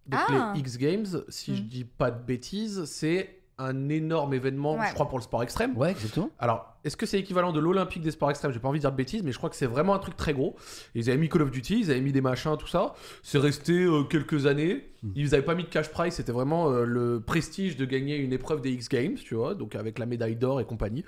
Donc 0.08 0.20
Ah. 0.28 0.54
les 0.54 0.60
X 0.62 0.78
Games, 0.78 1.06
si 1.30 1.56
je 1.56 1.62
Mm. 1.64 1.68
dis 1.68 1.84
pas 1.86 2.12
de 2.12 2.24
bêtises, 2.24 2.86
c'est 2.86 3.40
un 3.64 3.90
énorme 3.90 4.34
événement, 4.34 4.76
Ouais. 4.76 4.88
je 4.90 4.94
crois, 4.94 5.08
pour 5.08 5.18
le 5.18 5.24
sport 5.24 5.44
extrême. 5.44 5.78
Ouais, 5.78 5.92
exactement. 5.92 6.30
Alors, 6.40 6.76
est-ce 6.84 6.98
que 6.98 7.06
c'est 7.06 7.20
équivalent 7.20 7.52
de 7.52 7.60
l'Olympique 7.60 8.02
des 8.02 8.12
sports 8.12 8.30
extrêmes? 8.30 8.52
J'ai 8.52 8.60
pas 8.60 8.68
envie 8.68 8.80
de 8.80 8.84
dire 8.84 8.92
de 8.92 8.98
bêtises, 8.98 9.24
mais 9.24 9.32
je 9.32 9.38
crois 9.38 9.50
que 9.50 9.56
c'est 9.56 9.66
vraiment 9.68 9.94
un 9.94 10.00
truc 10.00 10.16
très 10.18 10.34
gros. 10.34 10.56
Ils 10.96 11.10
avaient 11.10 11.18
mis 11.20 11.30
Call 11.30 11.44
of 11.44 11.52
Duty, 11.52 11.80
ils 11.82 11.92
avaient 11.92 12.02
mis 12.02 12.12
des 12.12 12.22
machins, 12.22 12.56
tout 12.58 12.68
ça. 12.68 12.94
C'est 13.24 13.38
resté 13.38 13.74
euh, 13.84 14.04
quelques 14.04 14.46
années. 14.46 14.90
Mm. 15.04 15.12
Ils 15.16 15.36
avaient 15.36 15.46
pas 15.46 15.56
mis 15.56 15.64
de 15.64 15.70
cash 15.70 15.90
prize, 15.90 16.14
c'était 16.14 16.32
vraiment 16.32 16.70
euh, 16.72 16.86
le 16.86 17.20
prestige 17.22 17.78
de 17.78 17.86
gagner 17.86 18.18
une 18.18 18.34
épreuve 18.34 18.62
des 18.62 18.72
X 18.72 18.90
Games, 18.90 19.16
tu 19.16 19.36
vois, 19.36 19.56
donc 19.56 19.76
avec 19.76 20.00
la 20.00 20.06
médaille 20.06 20.36
d'or 20.36 20.60
et 20.62 20.66
compagnie. 20.66 21.06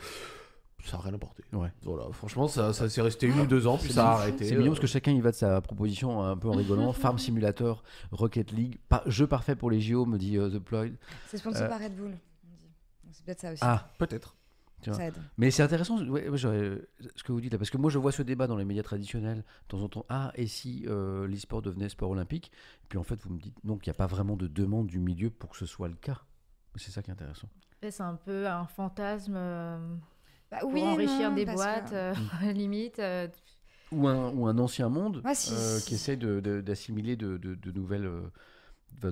Ça 0.85 0.97
a 0.97 0.99
rien 0.99 1.13
apporté. 1.13 1.43
Ouais. 1.53 1.69
Voilà, 1.83 2.03
franchement, 2.11 2.49
ça, 2.49 2.73
ça 2.73 2.89
s'est 2.89 3.01
resté 3.01 3.25
une 3.27 3.39
ou 3.39 3.45
deux 3.45 3.67
ans, 3.67 3.77
puis 3.77 3.87
C'est 3.87 3.93
ça 3.93 4.09
a 4.09 4.13
arrêté. 4.15 4.43
C'est 4.43 4.51
mignon 4.55 4.65
Euh, 4.65 4.69
parce 4.71 4.81
que 4.81 4.87
chacun 4.87 5.13
y 5.13 5.21
va 5.21 5.31
de 5.31 5.35
sa 5.37 5.61
proposition 5.61 6.21
un 6.21 6.35
peu 6.35 6.49
en 6.49 6.51
rigolant. 6.51 6.91
Farm 6.91 7.17
Simulator, 7.17 7.83
Rocket 8.11 8.51
League, 8.51 8.79
jeu 9.05 9.25
parfait 9.25 9.55
pour 9.55 9.71
les 9.71 9.79
JO, 9.79 10.05
me 10.05 10.17
dit 10.17 10.37
euh, 10.37 10.49
The 10.49 10.59
Ployd. 10.59 10.95
C'est 11.29 11.37
sponsor 11.37 11.61
Euh, 11.63 11.69
par 11.69 11.79
Red 11.79 11.95
Bull. 11.95 12.11
C'est 13.23 13.25
peut-être 13.25 13.39
ça 13.41 13.51
aussi. 13.53 13.61
Ah, 13.63 13.89
Peut-être. 13.97 14.35
Ça 14.85 15.05
aide. 15.07 15.13
Mais 15.37 15.49
c'est 15.49 15.63
intéressant 15.63 15.97
ouais, 16.09 16.27
ouais, 16.27 16.37
j'aurais- 16.37 16.81
ce 17.15 17.23
que 17.23 17.31
vous 17.31 17.39
dites 17.39 17.53
là, 17.53 17.57
parce 17.57 17.69
que 17.69 17.77
moi 17.77 17.89
je 17.89 17.97
vois 17.97 18.11
ce 18.11 18.21
débat 18.21 18.47
dans 18.47 18.57
les 18.57 18.65
médias 18.65 18.83
traditionnels 18.83 19.37
de 19.37 19.67
temps 19.69 19.79
en 19.81 19.87
temps. 19.87 20.05
Ah, 20.09 20.33
et 20.35 20.45
si 20.45 20.83
euh, 20.87 21.25
l'e-sport 21.25 21.61
devenait 21.61 21.87
sport 21.87 22.09
olympique? 22.09 22.51
Puis 22.89 22.97
en 22.97 23.03
fait, 23.03 23.15
vous 23.21 23.29
me 23.33 23.39
dites 23.39 23.55
non, 23.63 23.77
qu'il 23.77 23.89
n'y 23.91 23.95
a 23.95 23.97
pas 23.97 24.07
vraiment 24.07 24.35
de 24.35 24.45
demande 24.47 24.87
du 24.87 24.99
milieu 24.99 25.29
pour 25.29 25.51
que 25.51 25.57
ce 25.57 25.65
soit 25.65 25.87
le 25.87 25.95
cas. 25.95 26.19
C'est 26.75 26.91
ça 26.91 27.01
qui 27.01 27.11
est 27.11 27.13
intéressant. 27.13 27.47
C'est 27.81 28.01
un 28.01 28.15
peu 28.15 28.45
un 28.45 28.65
fantasme 28.65 29.35
euh, 29.37 29.95
Bah, 30.51 30.57
pour 30.59 30.73
oui 30.73 30.81
et 30.81 30.83
enrichir 30.83 31.29
non, 31.29 31.35
des 31.37 31.45
boîtes, 31.45 31.91
que- 31.91 31.95
euh, 31.95 32.13
limite. 32.51 32.99
euh, 32.99 33.29
Ou 33.93 34.05
un, 34.07 34.31
ou 34.31 34.47
un 34.47 34.57
ancien 34.57 34.89
monde 34.89 35.21
Ouais, 35.23 35.33
si- 35.35 35.53
euh, 35.53 35.79
qui 35.79 35.93
essaie 35.93 36.17
de- 36.17 36.39
d'assimiler 36.59 37.15
de, 37.15 37.37
de- 37.37 37.55
de 37.55 37.71
nouvelles, 37.71 38.05
euh, 38.05 38.21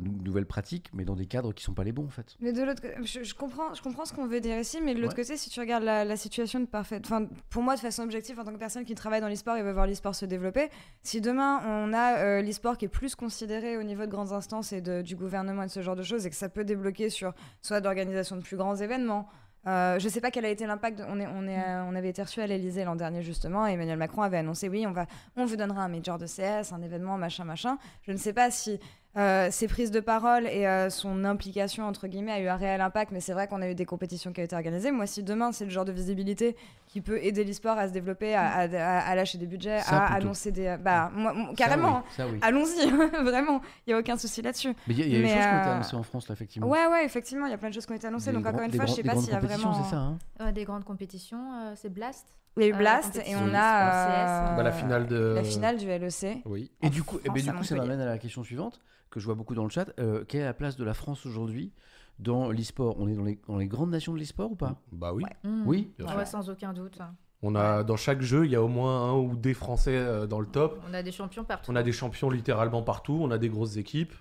nouvelles 0.02 0.46
pratiques, 0.46 0.90
mais 0.94 1.04
dans 1.06 1.16
des 1.16 1.26
cadres 1.26 1.54
qui 1.54 1.64
sont 1.64 1.74
pas 1.74 1.84
les 1.84 1.92
bons 1.92 2.06
en 2.06 2.10
fait. 2.10 2.36
Mais 2.40 2.54
de 2.54 2.62
l'autre 2.64 2.82
je, 3.04 3.24
je 3.24 3.34
comprends, 3.36 3.74
je 3.74 3.82
comprends 3.82 4.06
ce 4.06 4.14
qu'on 4.14 4.28
veut 4.28 4.40
dire 4.40 4.58
ici, 4.58 4.80
mais 4.84 4.94
de 4.94 5.00
l'autre 5.02 5.16
Ouais. 5.18 5.24
côté, 5.24 5.38
si 5.38 5.50
tu 5.50 5.60
regardes 5.60 5.84
la, 5.84 6.06
la 6.06 6.16
situation 6.18 6.60
de 6.60 6.66
parfaite, 6.66 7.04
enfin, 7.06 7.26
pour 7.50 7.64
moi, 7.64 7.76
de 7.76 7.80
façon 7.82 8.04
objective, 8.04 8.40
en 8.40 8.44
tant 8.44 8.54
que 8.54 8.58
personne 8.58 8.86
qui 8.86 8.96
travaille 8.96 9.22
dans 9.22 9.28
l'e-sport 9.28 9.58
et 9.58 9.64
veut 9.64 9.74
voir 9.74 9.88
l'e-sport 9.88 10.16
se 10.16 10.26
développer, 10.26 10.70
si 11.04 11.22
demain 11.22 11.62
on 11.66 11.94
a 11.94 12.18
euh, 12.20 12.42
l'e-sport 12.42 12.78
qui 12.78 12.86
est 12.86 12.90
plus 12.90 13.16
considéré 13.16 13.78
au 13.78 13.84
niveau 13.84 14.06
de 14.06 14.12
grandes 14.12 14.32
instances 14.32 14.72
et 14.74 14.82
de- 14.82 15.02
du 15.02 15.16
gouvernement 15.16 15.64
et 15.64 15.68
de 15.68 15.72
ce 15.72 15.82
genre 15.82 15.96
de 15.96 16.04
choses, 16.04 16.26
et 16.26 16.30
que 16.30 16.36
ça 16.36 16.50
peut 16.50 16.64
débloquer 16.64 17.10
sur 17.10 17.34
soit 17.62 17.82
d'organisation 17.82 18.36
de 18.38 18.42
plus 18.42 18.58
grands 18.58 18.76
événements. 18.76 19.28
euh, 19.68 20.00
je 20.00 20.10
sais 20.10 20.22
pas 20.22 20.32
quel 20.32 20.44
a 20.46 20.50
été 20.50 20.66
l'impact. 20.66 20.98
de- 20.98 21.04
On, 21.08 21.20
est, 21.20 21.28
on, 21.28 21.48
est, 21.48 21.60
euh, 21.60 21.84
on 21.86 21.94
avait 21.94 22.10
été 22.10 22.24
reçu 22.24 22.42
à 22.42 22.48
l'Elysée 22.48 22.84
l'an 22.84 22.96
dernier 22.96 23.22
justement. 23.22 23.68
Et 23.68 23.74
Emmanuel 23.74 23.98
Macron 24.00 24.24
avait 24.24 24.38
annoncé 24.38 24.68
oui, 24.70 24.88
on 24.88 24.92
va, 24.92 25.06
on 25.36 25.46
vous 25.46 25.56
donnera 25.56 25.84
un 25.84 25.88
major 25.88 26.18
de 26.18 26.26
CS, 26.26 26.72
un 26.74 26.82
événement, 26.82 27.16
machin, 27.20 27.44
machin. 27.46 27.78
Je 28.02 28.12
ne 28.12 28.18
sais 28.18 28.34
pas 28.34 28.50
si 28.50 28.80
euh, 29.18 29.50
ses 29.52 29.68
prises 29.68 29.92
de 29.92 30.00
parole 30.00 30.48
et 30.48 30.66
euh, 30.66 30.90
son 30.90 31.26
implication 31.26 31.86
entre 31.86 32.08
guillemets 32.08 32.32
a 32.32 32.40
eu 32.40 32.48
un 32.48 32.56
réel 32.56 32.80
impact, 32.80 33.12
mais 33.12 33.20
c'est 33.20 33.34
vrai 33.34 33.48
qu'on 33.48 33.62
a 33.62 33.70
eu 33.70 33.76
des 33.76 33.86
compétitions 33.86 34.32
qui 34.32 34.40
ont 34.40 34.44
été 34.44 34.56
organisées. 34.56 34.92
Moi, 34.92 35.06
si 35.06 35.22
demain 35.22 35.52
c'est 35.52 35.66
le 35.66 35.70
genre 35.72 35.84
de 35.84 35.92
visibilité 35.92 36.56
qui 36.88 37.02
peut 37.02 37.18
aider 37.24 37.44
l'e-sport 37.44 37.78
à 37.78 37.88
se 37.90 37.94
développer, 37.94 38.36
à, 38.36 38.48
à- 38.50 39.16
lâcher 39.16 39.38
des 39.38 39.48
budgets, 39.48 39.80
Ça, 39.82 39.98
à 40.04 40.06
plutôt. 40.08 40.22
annoncer 40.28 40.52
des, 40.52 40.78
bah 40.80 41.12
moi, 41.14 41.34
moi, 41.34 41.48
Ça, 41.50 41.56
carrément, 41.56 41.98
oui, 41.98 42.04
ça, 42.16 42.28
oui. 42.28 42.40
allons-y, 42.42 42.90
vraiment, 43.24 43.62
il 43.86 43.92
y 43.92 43.94
a 43.94 43.98
aucun 44.00 44.18
souci 44.18 44.42
là-dessus. 44.42 44.74
Mais 44.88 44.94
il 44.94 45.00
y 45.00 45.04
a, 45.04 45.06
y 45.08 45.16
a 45.16 45.22
des 45.22 45.28
choses 45.28 45.46
qui 45.48 45.54
ont 45.56 45.60
été 45.60 45.70
euh, 45.70 45.74
annoncées 45.74 45.96
en 45.98 46.04
France 46.04 46.28
là, 46.30 46.34
effectivement. 46.34 46.68
Ouais, 46.70 46.88
ouais, 46.88 47.04
effectivement, 47.06 47.46
il 47.48 47.52
y 47.52 47.54
a 47.54 47.58
plein 47.58 47.70
de 47.70 47.74
choses 47.74 47.86
qui 47.86 47.92
ont 47.92 47.96
été 47.96 48.08
annoncées. 48.08 48.32
Des 48.32 48.38
donc 48.38 48.46
encore 48.46 48.62
une 48.62 48.72
fois, 48.74 48.86
je 48.86 48.94
sais 48.94 49.04
pas 49.04 49.16
s'il 49.18 49.30
y 49.30 49.34
a 49.34 49.40
compétitions, 49.40 49.72
vraiment. 49.72 49.84
c'est 49.84 49.90
ça. 49.90 49.98
hein 49.98 50.18
ouais, 50.40 50.52
des 50.54 50.64
grandes 50.66 50.84
compétitions, 50.86 51.54
euh, 51.64 51.74
c'est 51.76 51.90
Blast. 51.94 52.28
Il 52.58 52.64
y 52.64 52.66
a 52.66 52.70
eu 52.70 52.74
Euh, 52.74 52.78
Blast 52.78 53.16
et 53.26 53.36
on 53.38 53.54
a 53.54 53.88
CS. 53.88 54.52
euh, 54.52 54.56
Bah, 54.58 54.64
la 54.64 54.72
finale 54.74 55.08
de. 55.08 55.34
la 55.36 55.44
finale 55.44 55.78
du 55.78 55.88
LEC. 55.88 56.42
Oui. 56.46 56.72
Et 56.82 56.90
du 56.90 57.04
coup, 57.04 57.20
eh 57.24 57.30
ben, 57.30 57.42
du 57.42 57.52
coup 57.54 57.64
ça 57.64 57.76
m'amène 57.76 58.02
à 58.02 58.06
la 58.06 58.18
question 58.18 58.44
suivante, 58.44 58.82
que 59.12 59.20
je 59.20 59.26
vois 59.26 59.36
beaucoup 59.36 59.54
dans 59.54 59.64
le 59.64 59.70
chat. 59.70 59.92
Euh, 60.00 60.24
quelle 60.28 60.42
est 60.42 60.46
la 60.46 60.54
place 60.56 60.76
de 60.78 60.84
la 60.84 60.94
France 60.96 61.26
aujourd'hui 61.28 61.72
dans 62.18 62.50
l'e-sport? 62.50 62.96
On 63.00 63.08
est 63.08 63.14
dans 63.16 63.24
les, 63.24 63.40
dans 63.48 63.58
les 63.58 63.68
grandes 63.68 63.92
nations 63.92 64.14
de 64.14 64.18
l'e-sport 64.20 64.52
ou 64.52 64.56
pas? 64.56 64.82
Bah 64.92 65.14
oui. 65.14 65.24
Mm. 65.44 65.64
Oui? 65.68 65.92
Ah 66.08 66.18
ouais, 66.18 66.26
sans 66.26 66.50
aucun 66.50 66.74
doute. 66.74 66.98
On 67.44 67.56
a, 67.56 67.84
dans 67.84 67.98
chaque 67.98 68.22
jeu, 68.22 68.46
il 68.46 68.52
y 68.52 68.56
a 68.56 68.62
au 68.64 68.68
moins 68.68 69.10
un 69.10 69.14
ou 69.18 69.36
des 69.36 69.54
Français 69.54 69.96
euh, 69.98 70.28
dans 70.28 70.40
le 70.40 70.46
top. 70.48 70.80
On 70.90 70.94
a 70.94 71.02
des 71.04 71.12
champions 71.12 71.44
partout. 71.44 71.72
On 71.72 71.76
a 71.76 71.84
des 71.84 71.92
champions 71.92 72.30
littéralement 72.30 72.84
partout, 72.84 73.18
on 73.22 73.32
a 73.32 73.38
des 73.38 73.50
grosses 73.50 73.78
équipes. 73.78 74.14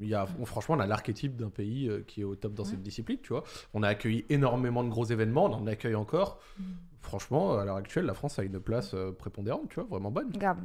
Il 0.00 0.06
y 0.06 0.14
a, 0.14 0.26
on- 0.40 0.44
franchement, 0.44 0.76
on 0.76 0.80
a 0.80 0.86
l'archétype 0.86 1.36
d'un 1.36 1.50
pays 1.50 1.88
euh, 1.88 2.02
qui 2.06 2.20
est 2.20 2.24
au 2.24 2.36
top 2.36 2.54
dans 2.54 2.64
cette 2.64 2.82
discipline, 2.82 3.18
tu 3.20 3.30
vois. 3.32 3.42
On 3.74 3.82
a 3.82 3.88
accueilli 3.88 4.24
énormément 4.28 4.84
de 4.84 4.88
gros 4.88 5.04
événements, 5.04 5.46
on 5.46 5.54
en 5.54 5.66
accueille 5.66 5.96
encore. 5.96 6.38
Franchement, 7.00 7.58
à 7.58 7.64
l'heure 7.64 7.76
actuelle, 7.76 8.04
la 8.06 8.14
France 8.14 8.38
a 8.38 8.44
une 8.44 8.60
place 8.60 8.94
prépondérante, 9.18 9.68
tu 9.70 9.74
vois, 9.76 9.84
vraiment 9.90 10.10
bonne. 10.12 10.30
Grave. 10.30 10.58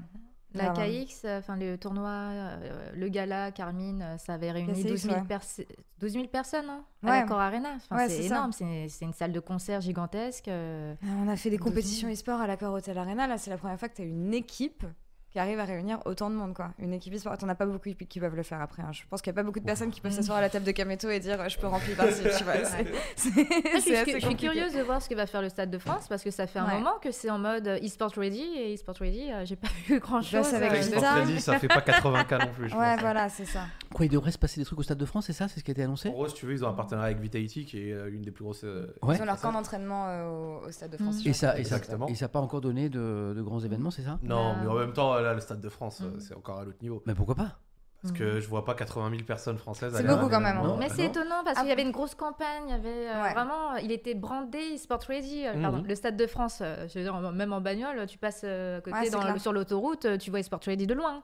La 0.53 0.65
Grave. 0.69 0.87
KX, 0.87 1.21
euh, 1.25 1.39
enfin 1.39 1.55
le 1.55 1.77
tournoi, 1.77 2.09
euh, 2.09 2.91
le 2.95 3.07
gala, 3.09 3.51
Carmine, 3.51 4.01
euh, 4.01 4.17
ça 4.17 4.33
avait 4.35 4.51
réuni 4.51 4.73
KCX, 4.83 4.87
12 4.87 5.01
000, 5.01 5.15
ouais. 5.15 5.21
perso- 5.27 5.63
12 5.99 6.11
000 6.13 6.27
personnes 6.27 6.69
hein, 6.69 6.83
Ouais. 7.03 7.09
à 7.09 7.19
l'Accor 7.21 7.39
Arena. 7.39 7.77
Ouais, 7.91 8.07
c'est 8.09 8.25
énorme, 8.25 8.51
c'est 8.51 8.87
une 9.01 9.13
salle 9.13 9.31
de 9.31 9.39
concert 9.39 9.81
gigantesque. 9.81 10.47
euh, 10.47 10.93
On 11.23 11.27
a 11.27 11.35
fait 11.35 11.49
des 11.49 11.57
compétitions 11.57 12.09
e-sport 12.11 12.39
à 12.41 12.47
l'accord 12.47 12.73
Hotel 12.73 12.97
Arena. 12.97 13.25
Là, 13.27 13.37
c'est 13.37 13.49
la 13.49 13.57
première 13.57 13.79
fois 13.79 13.89
que 13.89 13.95
tu 13.95 14.01
as 14.03 14.05
une 14.05 14.33
équipe 14.33 14.85
qui 15.33 15.39
arrive 15.39 15.59
à 15.59 15.65
réunir 15.65 15.99
autant 16.05 16.29
de 16.29 16.35
monde. 16.35 16.53
quoi. 16.53 16.69
Une 16.79 16.93
équipe 16.93 17.13
e-sport. 17.15 17.37
T'en 17.37 17.49
as 17.49 17.55
pas 17.55 17.65
beaucoup 17.65 17.89
qui 18.07 18.19
peuvent 18.19 18.35
le 18.35 18.43
faire 18.43 18.61
après. 18.61 18.83
hein. 18.83 18.91
Je 18.91 19.01
pense 19.09 19.21
qu'il 19.21 19.31
n'y 19.33 19.35
a 19.39 19.41
pas 19.41 19.43
beaucoup 19.45 19.59
de 19.59 19.65
personnes 19.65 19.89
qui 19.91 19.99
peuvent 19.99 20.11
s'asseoir 20.11 20.37
à 20.37 20.41
la 20.41 20.49
table 20.49 20.63
de 20.65 20.71
Kameto 20.71 21.09
et 21.09 21.19
dire 21.19 21.41
euh, 21.41 21.49
je 21.49 21.57
peux 21.57 21.65
remplir 21.67 21.97
par-ci. 21.97 22.21
tu 22.37 22.43
vois. 22.43 22.53
C'est- 22.63 22.85
c'est- 23.15 23.33
Moi, 23.33 23.45
je, 23.75 23.79
suis, 23.79 23.81
c'est 23.91 23.97
assez 23.97 24.11
je 24.11 24.17
suis 24.17 24.21
compliqué. 24.21 24.47
curieuse 24.47 24.73
de 24.75 24.81
voir 24.83 25.01
ce 25.01 25.09
que 25.09 25.15
va 25.15 25.25
faire 25.25 25.41
le 25.41 25.49
Stade 25.49 25.71
de 25.71 25.77
France 25.79 26.07
parce 26.07 26.23
que 26.23 26.29
ça 26.31 26.45
fait 26.47 26.59
un 26.59 26.67
Ouais. 26.67 26.75
moment 26.75 26.93
que 27.01 27.11
c'est 27.11 27.29
en 27.31 27.39
mode 27.39 27.67
euh, 27.67 27.79
e-sport 27.83 28.11
ready 28.15 28.41
et 28.57 28.75
e-sport 28.75 28.95
ready, 28.99 29.31
euh, 29.31 29.43
j'ai 29.45 29.55
pas 29.55 29.67
vu 29.87 29.99
grand 29.99 30.21
chose. 30.21 30.41
bosse 30.41 30.53
avec 30.53 30.69
Avec 30.69 30.83
Vita. 30.83 30.97
Sport 30.99 31.11
Freddy, 31.23 31.41
ça 31.41 31.59
fait 31.59 31.67
pas 31.67 31.79
80K 31.81 32.45
non 32.45 32.53
plus, 32.53 32.69
je 32.69 32.75
Ouais, 32.75 32.93
pense. 32.93 33.01
voilà, 33.01 33.27
c'est 33.29 33.45
ça. 33.45 33.61
Quoi, 33.93 34.05
il 34.05 34.09
devrait 34.09 34.31
se 34.31 34.37
passer 34.37 34.59
des 34.61 34.65
trucs 34.65 34.77
au 34.79 34.83
Stade 34.83 34.97
de 34.99 35.05
France, 35.05 35.25
c'est 35.25 35.33
ça 35.33 35.47
C'est 35.47 35.59
ce 35.59 35.63
qui 35.63 35.71
a 35.71 35.73
été 35.73 35.83
annoncé? 35.83 36.09
En 36.09 36.11
gros, 36.11 36.27
si 36.27 36.35
tu 36.35 36.45
veux, 36.45 36.53
ils 36.53 36.63
ont 36.63 36.69
un 36.69 36.73
partenariat 36.73 37.07
avec 37.11 37.19
Vitality, 37.21 37.65
qui 37.65 37.89
est 37.89 37.93
euh, 37.93 38.11
une 38.13 38.21
des 38.21 38.31
plus 38.31 38.43
grosses. 38.43 38.63
euh, 38.63 38.87
Ouais. 39.01 39.15
Ils 39.17 39.21
ont 39.21 39.25
leur 39.25 39.39
camp 39.41 39.51
d'entraînement 39.51 40.05
euh, 40.07 40.27
au, 40.61 40.67
au 40.67 40.71
Stade 40.71 40.91
de 40.91 40.97
France. 40.97 41.23
Mm. 41.25 41.27
Et 41.29 41.33
ça, 41.33 41.57
et 41.59 41.63
ça, 41.63 41.77
Exactement. 41.77 42.07
et 42.07 42.15
ça 42.15 42.25
n'a 42.25 42.29
pas 42.29 42.39
encore 42.39 42.61
donné 42.61 42.89
de, 42.89 43.33
de 43.35 43.41
grands 43.41 43.59
événements, 43.59 43.91
c'est 43.91 44.03
ça? 44.03 44.19
Non, 44.23 44.55
mais 44.61 44.67
en 44.67 44.75
même 44.75 44.93
temps, 44.93 45.13
là, 45.23 45.33
le 45.33 45.39
Stade 45.41 45.61
de 45.61 45.69
France, 45.69 46.01
euh, 46.01 46.15
Mm. 46.15 46.19
c'est 46.19 46.35
encore 46.35 46.59
à 46.59 46.65
l'autre 46.65 46.77
niveau. 46.81 47.01
Mais 47.05 47.15
pourquoi 47.15 47.35
pas 47.35 47.57
Parce 48.01 48.13
que 48.13 48.39
je 48.41 48.47
vois 48.49 48.65
pas 48.65 48.75
80 48.75 49.09
000 49.11 49.23
personnes 49.23 49.57
françaises. 49.57 49.93
C'est 49.95 50.03
beaucoup 50.05 50.27
quand 50.27 50.41
même, 50.41 50.57
hein. 50.57 50.75
Mais 50.77 50.87
Ah 50.91 50.93
c'est 50.93 51.05
étonnant 51.05 51.41
parce 51.45 51.57
Ah. 51.57 51.61
qu'il 51.61 51.69
y 51.69 51.71
avait 51.71 51.83
une 51.83 51.91
grosse 51.91 52.15
campagne, 52.15 52.63
il 52.67 52.71
y 52.71 52.73
avait 52.73 53.07
euh, 53.09 53.23
Ouais. 53.23 53.31
vraiment, 53.33 53.75
il 53.77 53.91
était 53.93 54.13
brandé 54.13 54.75
e-sport 54.75 54.99
ready. 55.07 55.45
euh, 55.47 55.53
Mhm. 55.55 55.61
pardon, 55.61 55.83
le 55.87 55.95
Stade 55.95 56.17
de 56.17 56.27
France, 56.27 56.59
euh, 56.61 56.85
je 56.89 56.99
veux 56.99 57.05
dire, 57.05 57.17
même 57.31 57.53
en 57.53 57.61
bagnole, 57.61 58.05
tu 58.07 58.17
passes 58.17 58.41
euh, 58.43 58.79
à 58.79 58.81
côté 58.81 58.97
Ouais, 58.97 59.09
dans 59.09 59.39
sur 59.39 59.53
l'autoroute, 59.53 60.03
euh, 60.05 60.17
tu 60.17 60.31
vois 60.31 60.41
e-sport 60.41 60.59
ready 60.65 60.85
de 60.85 60.93
loin. 60.93 61.21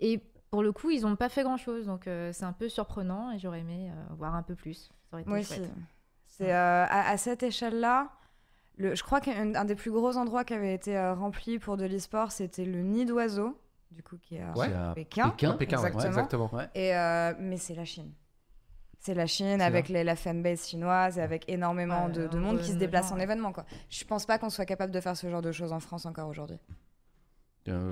Et 0.00 0.22
pour 0.50 0.62
le 0.62 0.72
coup, 0.72 0.88
ils 0.90 1.02
n'ont 1.02 1.16
pas 1.16 1.28
fait 1.28 1.42
grand 1.42 1.58
chose, 1.58 1.84
donc 1.86 2.06
euh, 2.06 2.30
c'est 2.32 2.44
un 2.46 2.52
peu 2.54 2.68
surprenant 2.70 3.30
et 3.32 3.38
j'aurais 3.38 3.60
aimé 3.60 3.90
euh, 3.90 4.14
voir 4.14 4.34
un 4.34 4.42
peu 4.42 4.54
plus. 4.54 4.90
Ça 5.10 5.16
aurait 5.16 5.22
été 5.22 5.28
Moi 5.30 5.40
aussi. 5.40 5.60
C'est 6.26 6.52
euh, 6.54 6.84
à, 6.88 7.10
à 7.10 7.16
cette 7.18 7.42
échelle-là. 7.42 8.08
Le, 8.76 8.94
je 8.94 9.02
crois 9.04 9.20
qu'un 9.20 9.54
un 9.54 9.64
des 9.64 9.74
plus 9.76 9.90
gros 9.92 10.16
endroits 10.16 10.44
qui 10.44 10.52
avait 10.54 10.74
été 10.74 10.96
euh, 10.96 11.14
rempli 11.14 11.58
pour 11.58 11.76
de 11.76 11.84
l'e-sport, 11.84 12.32
c'était 12.32 12.64
le 12.64 12.80
nid 12.82 13.04
d'oiseau, 13.04 13.56
du 13.92 14.02
coup, 14.02 14.16
qui 14.18 14.36
est 14.36 14.42
à 14.42 14.52
Ouais. 14.56 14.68
Pékin. 14.94 15.30
Pékin, 15.30 15.52
Pékin, 15.54 15.80
ouais, 15.80 16.06
Exactement. 16.06 16.50
Ouais. 16.52 16.68
Et, 16.74 16.94
euh, 16.96 17.32
mais 17.38 17.56
c'est 17.56 17.74
la 17.74 17.84
Chine. 17.84 18.12
C'est 18.98 19.14
la 19.14 19.26
Chine 19.26 19.60
avec 19.60 19.88
les- 19.90 20.02
la 20.02 20.16
fanbase 20.16 20.66
chinoise 20.66 21.18
et 21.18 21.22
avec 21.22 21.44
énormément 21.48 22.06
Ouais, 22.06 22.28
de, 22.28 22.38
monde 22.38 22.58
qui 22.58 22.72
se 22.72 22.76
déplace 22.76 23.12
en 23.12 23.18
événement. 23.18 23.52
Quoi. 23.52 23.64
Je 23.90 24.02
pense 24.04 24.24
pas 24.26 24.38
qu'on 24.38 24.50
soit 24.50 24.64
capable 24.64 24.92
de 24.92 25.00
faire 25.00 25.16
ce 25.16 25.28
genre 25.28 25.42
de 25.42 25.52
choses 25.52 25.72
en 25.72 25.80
France 25.80 26.06
encore 26.06 26.28
aujourd'hui. 26.28 26.58
Euh, 27.68 27.90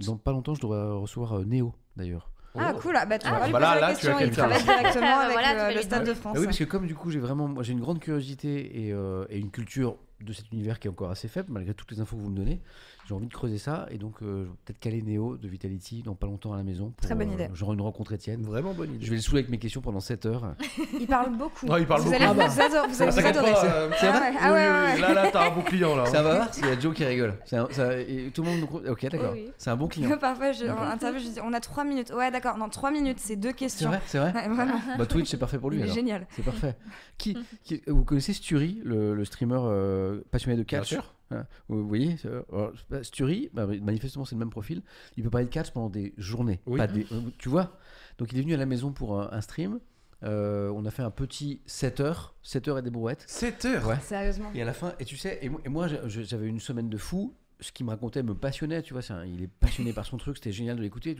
dans, 0.00 0.16
pas 0.16 0.32
longtemps, 0.32 0.54
je 0.54 0.60
dois 0.60 0.94
recevoir 0.94 1.38
euh, 1.38 1.44
Néo, 1.44 1.74
d'ailleurs. 1.96 2.30
Ah 2.56 2.72
Oh. 2.74 2.78
cool, 2.80 2.94
ah, 2.96 3.04
bah, 3.06 3.18
tu 3.18 3.26
Ah, 3.28 3.46
lui 3.46 3.52
bah 3.52 3.58
poser 3.60 3.60
là, 3.60 3.76
tu 3.78 3.84
as 3.84 3.88
question, 3.88 4.12
il 4.12 4.18
quelqu'un. 4.18 4.34
travaille 4.36 4.62
directement 4.62 5.06
Bah 5.16 5.18
avec 5.24 5.32
voilà, 5.32 5.64
euh, 5.68 5.74
le 5.74 5.82
Stade 5.82 6.06
de. 6.06 6.14
France. 6.14 6.34
Ah 6.36 6.40
oui, 6.40 6.46
parce 6.46 6.58
que 6.58 6.64
comme 6.64 6.86
du 6.86 6.94
coup, 6.94 7.10
j'ai 7.10 7.20
vraiment 7.20 7.46
moi, 7.46 7.62
j'ai 7.62 7.72
une 7.72 7.80
grande 7.80 8.00
curiosité 8.00 8.86
et, 8.86 8.92
euh, 8.92 9.26
et 9.30 9.38
une 9.38 9.50
culture 9.50 9.96
de 10.20 10.32
cet 10.32 10.50
univers 10.52 10.78
qui 10.80 10.88
est 10.88 10.90
encore 10.90 11.10
assez 11.10 11.28
faible, 11.28 11.48
malgré 11.52 11.74
toutes 11.74 11.90
les 11.92 12.00
infos 12.00 12.16
que 12.16 12.22
vous 12.22 12.30
me 12.30 12.36
donnez. 12.36 12.60
J'ai 13.08 13.14
envie 13.14 13.26
de 13.26 13.32
creuser 13.32 13.56
ça, 13.56 13.86
et 13.90 13.96
donc 13.96 14.16
euh, 14.20 14.44
je 14.44 14.48
vais 14.50 14.54
peut-être 14.66 14.80
caler 14.80 15.00
Néo 15.00 15.38
de 15.38 15.48
Vitality 15.48 16.02
dans 16.02 16.14
pas 16.14 16.26
longtemps 16.26 16.52
à 16.52 16.58
la 16.58 16.62
maison. 16.62 16.90
Pour, 16.94 17.06
Très 17.06 17.14
bonne 17.14 17.30
euh, 17.30 17.32
idée. 17.32 17.48
Genre 17.54 17.72
une 17.72 17.80
rencontre 17.80 18.12
Étienne. 18.12 18.42
Vraiment 18.42 18.74
bonne 18.74 18.92
idée. 18.96 19.02
Je 19.06 19.08
vais 19.08 19.16
le 19.16 19.22
saouler 19.22 19.38
avec 19.38 19.50
mes 19.50 19.56
questions 19.58 19.80
pendant 19.80 20.00
7 20.00 20.26
heures. 20.26 20.54
Il 21.00 21.06
parle 21.06 21.34
beaucoup. 21.34 21.66
Ouais, 21.68 21.80
il 21.80 21.86
parle 21.86 22.02
vous 22.02 22.10
beaucoup. 22.10 22.16
Allez, 22.22 22.26
Ah 22.28 22.34
bah. 22.34 22.46
vous 22.48 22.54
vous 22.92 23.02
allez 23.02 23.10
vous 23.10 23.26
adorer. 23.26 23.52
pas, 23.52 23.64
euh, 23.64 23.90
Ah 23.90 24.04
ouais, 24.20 24.36
ah 24.38 24.52
ouais, 24.52 24.68
oui, 24.68 24.74
oui, 24.88 24.92
ouais. 24.94 25.00
Là, 25.00 25.14
là, 25.14 25.30
t'as 25.32 25.50
un 25.50 25.54
bon 25.54 25.62
client 25.62 25.96
là. 25.96 26.04
Ça 26.04 26.22
va 26.22 26.50
Il 26.58 26.66
y 26.66 26.68
a 26.70 26.78
Joe 26.78 26.94
qui 26.94 27.04
rigole. 27.06 27.34
C'est 27.46 27.56
un- 27.56 27.68
ça- 27.70 27.98
et 27.98 28.30
tout 28.34 28.42
le 28.42 28.50
monde. 28.50 28.60
nous- 28.70 28.90
Ok, 28.90 29.02
d'accord. 29.08 29.32
Oui, 29.32 29.44
oui. 29.46 29.52
C'est 29.56 29.70
un 29.70 29.76
bon 29.76 29.88
client. 29.88 30.10
Parfois, 30.20 30.52
je, 30.52 30.66
en 30.66 30.82
interview, 30.82 31.18
je 31.20 31.28
dis 31.30 31.40
on 31.42 31.54
a 31.54 31.60
3 31.60 31.84
minutes. 31.84 32.12
Ouais, 32.14 32.30
d'accord, 32.30 32.58
non, 32.58 32.68
3 32.68 32.90
minutes, 32.90 33.20
c'est 33.20 33.36
deux 33.36 33.48
C'est 33.48 33.54
questions. 33.54 33.88
vrai, 33.88 34.02
c'est 34.04 34.18
vrai. 34.18 34.34
Ouais, 34.34 34.48
vraiment. 34.54 34.80
Bah, 34.98 35.06
Twitch, 35.06 35.30
c'est 35.30 35.38
parfait 35.38 35.58
pour 35.58 35.70
lui. 35.70 35.78
Il 35.78 35.80
est 35.80 35.84
alors. 35.84 35.94
génial. 35.94 36.26
C'est 36.36 36.44
parfait. 36.44 36.76
Qui, 37.16 37.38
qui- 37.64 37.80
vous 37.86 38.04
connaissez 38.04 38.34
Sturi, 38.34 38.82
le, 38.84 39.14
le 39.14 39.24
streamer 39.24 39.58
euh, 39.62 40.20
passionné 40.30 40.58
de 40.58 40.62
catch? 40.62 40.90
Bien 40.90 40.98
sûr. 41.00 41.14
Hein, 41.30 41.46
Vous 41.68 41.86
voyez 41.86 42.16
euh, 42.24 42.42
alors, 42.52 42.72
bah, 42.90 43.02
Sturi, 43.04 43.50
bah, 43.52 43.66
manifestement, 43.66 44.24
c'est 44.24 44.34
le 44.34 44.38
même 44.38 44.50
profil. 44.50 44.82
Il 45.16 45.22
peut 45.24 45.30
parler 45.30 45.46
de 45.46 45.50
catch 45.52 45.70
pendant 45.72 45.90
des 45.90 46.14
journées. 46.16 46.60
Oui. 46.66 46.78
pas 46.78 46.86
des- 46.86 47.06
euh, 47.12 47.20
tu 47.38 47.48
vois 47.48 47.76
Donc, 48.18 48.32
il 48.32 48.38
est 48.38 48.42
venu 48.42 48.54
à 48.54 48.58
la 48.58 48.66
maison 48.66 48.92
pour 48.92 49.20
un, 49.20 49.28
un 49.32 49.40
stream. 49.40 49.78
Euh, 50.24 50.70
on 50.74 50.84
a 50.84 50.90
fait 50.90 51.02
un 51.02 51.10
petit 51.12 51.60
7 51.66 52.00
heures, 52.00 52.34
7 52.42 52.66
heures 52.68 52.78
et 52.78 52.82
des 52.82 52.90
brouettes. 52.90 53.24
7 53.28 53.64
heures 53.66 53.86
Ouais. 53.86 54.00
Sérieusement. 54.02 54.50
Et 54.54 54.62
à 54.62 54.64
la 54.64 54.72
fin, 54.72 54.94
et 54.98 55.04
tu 55.04 55.16
sais, 55.16 55.38
et 55.42 55.48
moi, 55.68 55.86
et 55.88 55.98
j'avais 56.08 56.46
une 56.48 56.60
semaine 56.60 56.88
de 56.88 56.96
fou. 56.96 57.34
Ce 57.60 57.72
qu'il 57.72 57.84
me 57.86 57.90
racontait 57.90 58.22
me 58.22 58.34
passionnait, 58.34 58.82
tu 58.82 58.94
vois. 58.94 59.02
un- 59.12 59.24
il 59.26 59.42
est 59.42 59.48
passionné 59.48 59.92
par 59.92 60.06
son 60.06 60.16
truc, 60.16 60.36
c'était 60.36 60.52
génial 60.52 60.76
de 60.76 60.82
l'écouter. 60.82 61.16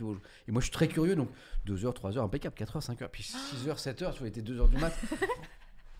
Et 0.47 0.51
moi, 0.53 0.61
je 0.61 0.65
suis 0.67 0.71
très 0.71 0.87
curieux, 0.87 1.15
donc 1.17 1.27
2 1.65 1.85
heures, 1.85 1.93
3 1.93 2.17
heures, 2.17 2.23
impeccable, 2.23 2.55
4 2.55 2.77
heures, 2.77 2.83
5 2.83 3.01
heures, 3.01 3.09
puis 3.11 3.23
6 3.23 3.67
heures, 3.67 3.77
7 3.77 4.01
heures, 4.01 4.13
tu 4.13 4.19
vois, 4.19 4.27
il 4.27 4.31
était 4.31 4.41
2 4.41 4.57
heures 4.59 4.69
du 4.69 4.77
mat. 4.77 4.93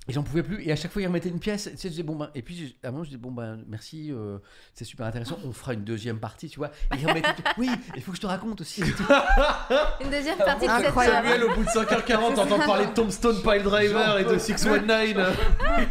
Et 0.10 0.12
j'en 0.14 0.24
pouvais 0.24 0.44
plus. 0.44 0.62
Et 0.68 0.72
à 0.72 0.76
chaque 0.76 0.92
fois, 0.92 1.02
il 1.02 1.08
remettait 1.08 1.30
une 1.30 1.40
pièce. 1.40 1.66
Tu 1.72 1.78
sais, 1.78 1.84
je 1.84 1.88
disais, 1.90 2.04
bon, 2.04 2.16
ben, 2.16 2.30
et 2.36 2.42
puis, 2.42 2.76
à 2.84 2.88
un 2.88 2.92
moment, 2.92 3.04
je 3.04 3.10
disais, 3.10 3.22
bon, 3.22 3.32
ben, 3.32 3.60
merci, 3.68 4.12
euh, 4.12 4.40
c'est 4.74 4.84
super 4.86 5.06
intéressant. 5.06 5.38
On 5.46 5.52
fera 5.52 5.74
une 5.74 5.84
deuxième 5.84 6.20
partie, 6.20 6.50
tu 6.50 6.58
vois. 6.60 6.70
Et 6.94 7.00
il 7.00 7.08
remettait 7.08 7.34
tout. 7.34 7.44
Oui, 7.58 7.70
il 7.96 8.02
faut 8.02 8.12
que 8.12 8.18
je 8.18 8.22
te 8.22 8.28
raconte 8.28 8.62
aussi. 8.62 8.82
Une 10.02 10.10
deuxième 10.10 10.38
partie 10.38 10.66
de 10.68 10.72
cette 10.72 10.86
Incroyable. 10.88 11.28
Samuel, 11.28 11.44
au 11.44 11.54
bout 11.56 11.64
de 11.64 11.70
5h40, 11.70 12.34
t'entends 12.36 12.58
parler 12.60 12.86
de 12.88 12.92
Tombstone 12.94 13.42
Pile 13.42 13.64
Driver 13.64 14.18
et 14.18 14.26
de 14.26 14.38
619. 14.38 15.40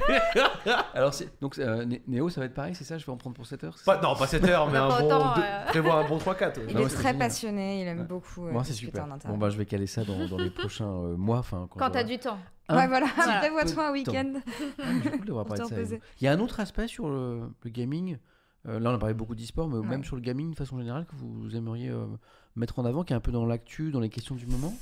Alors, 0.94 1.14
c'est, 1.14 1.28
donc, 1.40 1.58
euh, 1.58 1.84
Né- 1.84 2.02
Néo, 2.06 2.28
ça 2.28 2.40
va 2.40 2.46
être 2.46 2.54
pareil, 2.54 2.74
c'est 2.74 2.84
ça? 2.84 2.98
Je 2.98 3.06
vais 3.06 3.12
en 3.12 3.16
prendre 3.16 3.36
pour 3.36 3.46
7 3.46 3.64
heures 3.64 3.78
c'est 3.78 3.84
Pas, 3.84 3.96
ça? 3.96 4.00
non, 4.02 4.14
pas 4.16 4.26
7 4.26 4.44
heures, 4.44 4.66
mais 4.66 4.78
Pas 4.78 4.84
un 4.84 4.88
bon. 5.00 5.06
autant, 5.06 5.34
deux- 5.34 5.42
euh. 5.42 5.64
Prévois 5.66 5.94
un 5.94 6.04
bon 6.08 6.18
3-4. 6.18 6.60
Il 6.68 6.76
est 6.78 6.84
très 6.88 6.96
génial. 6.96 7.18
passionné, 7.18 7.82
il 7.82 7.88
aime 7.88 7.98
Ouais. 8.00 8.04
beaucoup. 8.04 8.46
euh, 8.46 8.52
Bon, 8.52 8.64
c'est 8.64 8.72
super. 8.72 9.06
Bon, 9.26 9.36
bah, 9.38 9.50
je 9.50 9.56
vais 9.56 9.66
caler 9.66 9.86
ça 9.86 10.04
dans, 10.04 10.26
dans 10.26 10.38
les 10.38 10.50
prochains 10.50 10.86
euh, 10.88 11.16
mois. 11.16 11.42
Quand 11.76 11.90
t'as 11.90 12.04
du 12.04 12.18
temps. 12.18 12.38
Un 12.68 12.76
ouais, 12.76 12.86
voilà, 12.88 13.06
Voilà. 13.16 13.38
prévois-toi 13.40 13.88
un 13.88 13.92
peu 13.92 13.98
de 13.98 14.04
temps. 14.04 14.12
week-end. 14.12 14.32
Ah. 14.78 14.84
Il 16.20 16.24
y 16.24 16.28
a 16.28 16.32
un 16.32 16.40
autre 16.40 16.60
aspect 16.60 16.88
sur 16.88 17.08
le, 17.08 17.42
le 17.64 17.70
gaming. 17.70 18.18
euh, 18.66 18.78
là, 18.80 18.90
on 18.90 18.94
a 18.94 18.98
parlé 18.98 19.14
beaucoup 19.14 19.34
d'e-sport, 19.34 19.68
mais 19.68 19.78
Ouais. 19.78 19.86
même 19.86 20.04
sur 20.04 20.16
le 20.16 20.22
gaming 20.22 20.50
de 20.50 20.56
façon 20.56 20.78
générale, 20.78 21.06
que 21.06 21.14
vous 21.16 21.54
aimeriez 21.56 21.88
euh, 21.88 22.06
mettre 22.56 22.78
en 22.78 22.84
avant, 22.84 23.04
qui 23.04 23.12
est 23.12 23.16
un 23.16 23.20
peu 23.20 23.32
dans 23.32 23.46
l'actu, 23.46 23.90
dans 23.90 24.00
les 24.00 24.10
questions 24.10 24.34
du 24.34 24.46
moment? 24.46 24.74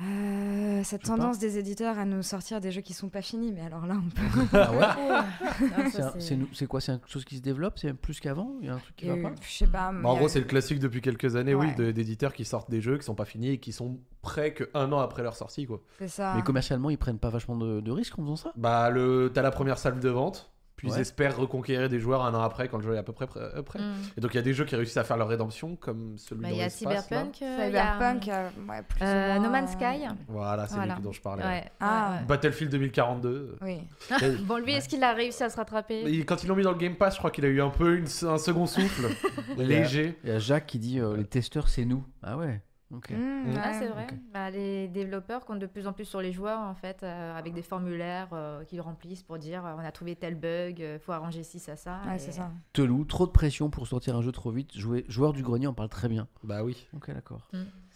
Euh, 0.00 0.80
cette 0.84 1.02
tendance 1.02 1.38
des 1.38 1.58
éditeurs 1.58 1.98
à 1.98 2.04
nous 2.06 2.22
sortir 2.22 2.60
des 2.60 2.70
jeux 2.72 2.80
qui 2.80 2.94
sont 2.94 3.08
pas 3.10 3.20
finis, 3.22 3.52
mais 3.52 3.60
alors 3.60 3.86
là, 3.86 3.94
on 4.04 4.08
peut. 4.08 4.56
Ah 4.58 4.72
ouais 4.72 5.68
C'est 6.52 6.66
quoi 6.66 6.80
C'est 6.80 6.92
quelque 6.92 7.10
chose 7.10 7.24
qui 7.24 7.36
se 7.36 7.42
développe? 7.42 7.78
C'est 7.78 7.92
plus 7.92 8.18
qu'avant? 8.18 8.52
Il 8.60 8.66
y 8.66 8.70
a 8.70 8.74
un 8.74 8.78
truc 8.78 8.96
qui 8.96 9.06
va 9.06 9.16
eu- 9.16 9.22
pas? 9.22 9.32
Je 9.42 9.52
sais 9.52 9.66
pas. 9.66 9.92
Bah, 9.92 10.08
en 10.08 10.16
gros, 10.16 10.24
euh, 10.24 10.28
c'est 10.28 10.40
le 10.40 10.46
classique 10.46 10.78
depuis 10.80 11.02
quelques 11.02 11.36
années, 11.36 11.54
oui, 11.54 11.68
Ouais. 11.78 11.92
d'éditeurs 11.92 12.32
qui 12.32 12.44
sortent 12.44 12.70
des 12.70 12.80
jeux 12.80 12.96
qui 12.98 13.04
sont 13.04 13.14
pas 13.14 13.26
finis 13.26 13.50
et 13.50 13.58
qui 13.58 13.72
sont 13.72 13.98
prêts 14.22 14.54
que 14.54 14.70
un 14.74 14.90
an 14.92 14.98
après 14.98 15.22
leur 15.22 15.36
sortie, 15.36 15.66
quoi. 15.66 15.80
C'est 15.98 16.08
ça. 16.08 16.34
Mais 16.36 16.42
commercialement, 16.42 16.88
ils 16.90 16.98
prennent 16.98 17.18
pas 17.18 17.30
vachement 17.30 17.56
de, 17.56 17.80
de 17.80 17.90
risques 17.90 18.18
en 18.18 18.22
faisant 18.22 18.36
ça? 18.36 18.52
Bah, 18.56 18.90
le... 18.90 19.30
t'as 19.32 19.42
la 19.42 19.50
première 19.50 19.78
salle 19.78 20.00
de 20.00 20.08
vente, 20.08 20.51
puis 20.82 20.90
ils 20.96 21.00
espèrent 21.00 21.36
reconquérir 21.36 21.88
des 21.88 22.00
joueurs 22.00 22.24
un 22.24 22.34
an 22.34 22.42
après 22.42 22.66
quand 22.68 22.78
le 22.78 22.82
jeu 22.82 22.94
est 22.94 22.98
à 22.98 23.02
peu 23.04 23.12
près 23.12 23.28
prêt. 23.28 23.38
euh, 23.40 23.62
prêt. 23.62 23.78
Mm. 23.78 23.92
Et 24.16 24.20
donc, 24.20 24.34
il 24.34 24.36
y 24.36 24.40
a 24.40 24.42
des 24.42 24.52
jeux 24.52 24.64
qui 24.64 24.74
réussissent 24.74 24.96
à 24.96 25.04
faire 25.04 25.16
leur 25.16 25.28
rédemption, 25.28 25.76
comme 25.76 26.18
celui 26.18 26.42
Bah, 26.42 26.48
dans 26.48 26.54
Il 26.54 26.58
y 26.58 26.60
a 26.60 26.64
l'espace. 26.64 27.04
Cyberpunk. 27.04 27.42
euh, 27.42 27.66
il 27.68 27.72
y 27.72 27.76
a, 27.76 27.92
Cyberpunk, 27.92 28.28
euh, 28.28 28.48
ouais, 28.68 28.82
plus 28.88 29.00
ou 29.00 29.04
euh, 29.08 29.38
No 29.38 29.48
Man's 29.50 29.72
Sky. 29.72 30.06
Voilà, 30.28 30.66
c'est 30.66 30.74
Voilà. 30.74 30.94
lui 30.96 31.02
dont 31.02 31.12
je 31.12 31.20
parlais. 31.20 31.44
Ouais. 31.44 31.64
Ah. 31.80 32.18
Battlefield 32.26 32.72
2042. 32.72 33.58
Oui. 33.62 33.78
Bon, 34.46 34.56
lui, 34.58 34.72
est-ce 34.72 34.88
qu'il 34.88 35.02
a 35.04 35.12
réussi 35.12 35.42
à 35.44 35.50
se 35.50 35.56
rattraper 35.56 36.02
Et 36.04 36.24
quand 36.24 36.42
ils 36.42 36.48
l'ont 36.48 36.56
mis 36.56 36.64
dans 36.64 36.72
le 36.72 36.78
Game 36.78 36.96
Pass, 36.96 37.14
je 37.14 37.18
crois 37.18 37.30
qu'il 37.30 37.44
a 37.44 37.48
eu 37.48 37.62
un 37.62 37.70
peu 37.70 37.96
une- 37.96 38.06
un 38.28 38.38
second 38.38 38.66
souffle. 38.66 39.08
léger. 39.56 40.18
Il 40.24 40.30
y 40.30 40.32
a 40.32 40.38
Jacques 40.38 40.66
qui 40.66 40.78
dit 40.78 40.98
euh, 41.00 41.16
les 41.16 41.24
testeurs, 41.24 41.68
c'est 41.68 41.84
nous. 41.84 42.04
Ah 42.22 42.36
ouais 42.36 42.60
Ok. 42.92 43.10
Mmh, 43.10 43.56
Ah, 43.56 43.68
ouais. 43.68 43.76
c'est 43.78 43.88
vrai. 43.88 44.06
Bah, 44.34 44.50
les 44.50 44.88
développeurs 44.88 45.44
comptent 45.44 45.58
de 45.58 45.66
plus 45.66 45.86
en 45.86 45.92
plus 45.92 46.04
sur 46.04 46.20
les 46.20 46.32
joueurs, 46.32 46.60
en 46.60 46.74
fait, 46.74 47.02
euh, 47.02 47.34
avec 47.36 47.54
des 47.54 47.62
formulaires 47.62 48.28
euh, 48.32 48.64
qu'ils 48.64 48.80
remplissent 48.80 49.22
pour 49.22 49.38
dire 49.38 49.64
euh, 49.64 49.74
on 49.76 49.80
a 49.84 49.90
trouvé 49.92 50.14
tel 50.16 50.34
bug, 50.34 50.78
il 50.80 50.98
faut 50.98 51.12
arranger 51.12 51.42
ci, 51.42 51.58
ça, 51.58 51.76
ça. 51.76 52.00
Ouais, 52.06 52.16
et- 52.16 52.18
c'est 52.18 52.32
ça. 52.32 52.50
Telou, 52.72 53.04
trop 53.04 53.26
de 53.26 53.32
pression 53.32 53.70
pour 53.70 53.86
sortir 53.86 54.16
un 54.16 54.22
jeu 54.22 54.32
trop 54.32 54.50
vite. 54.50 54.76
Jouer, 54.76 55.04
joueur 55.08 55.32
du 55.32 55.42
grenier 55.42 55.66
en 55.66 55.74
parle 55.74 55.88
très 55.88 56.08
bien. 56.08 56.28
Bah 56.44 56.62
oui, 56.64 56.86
Ok, 56.94 57.10
d'accord. 57.12 57.48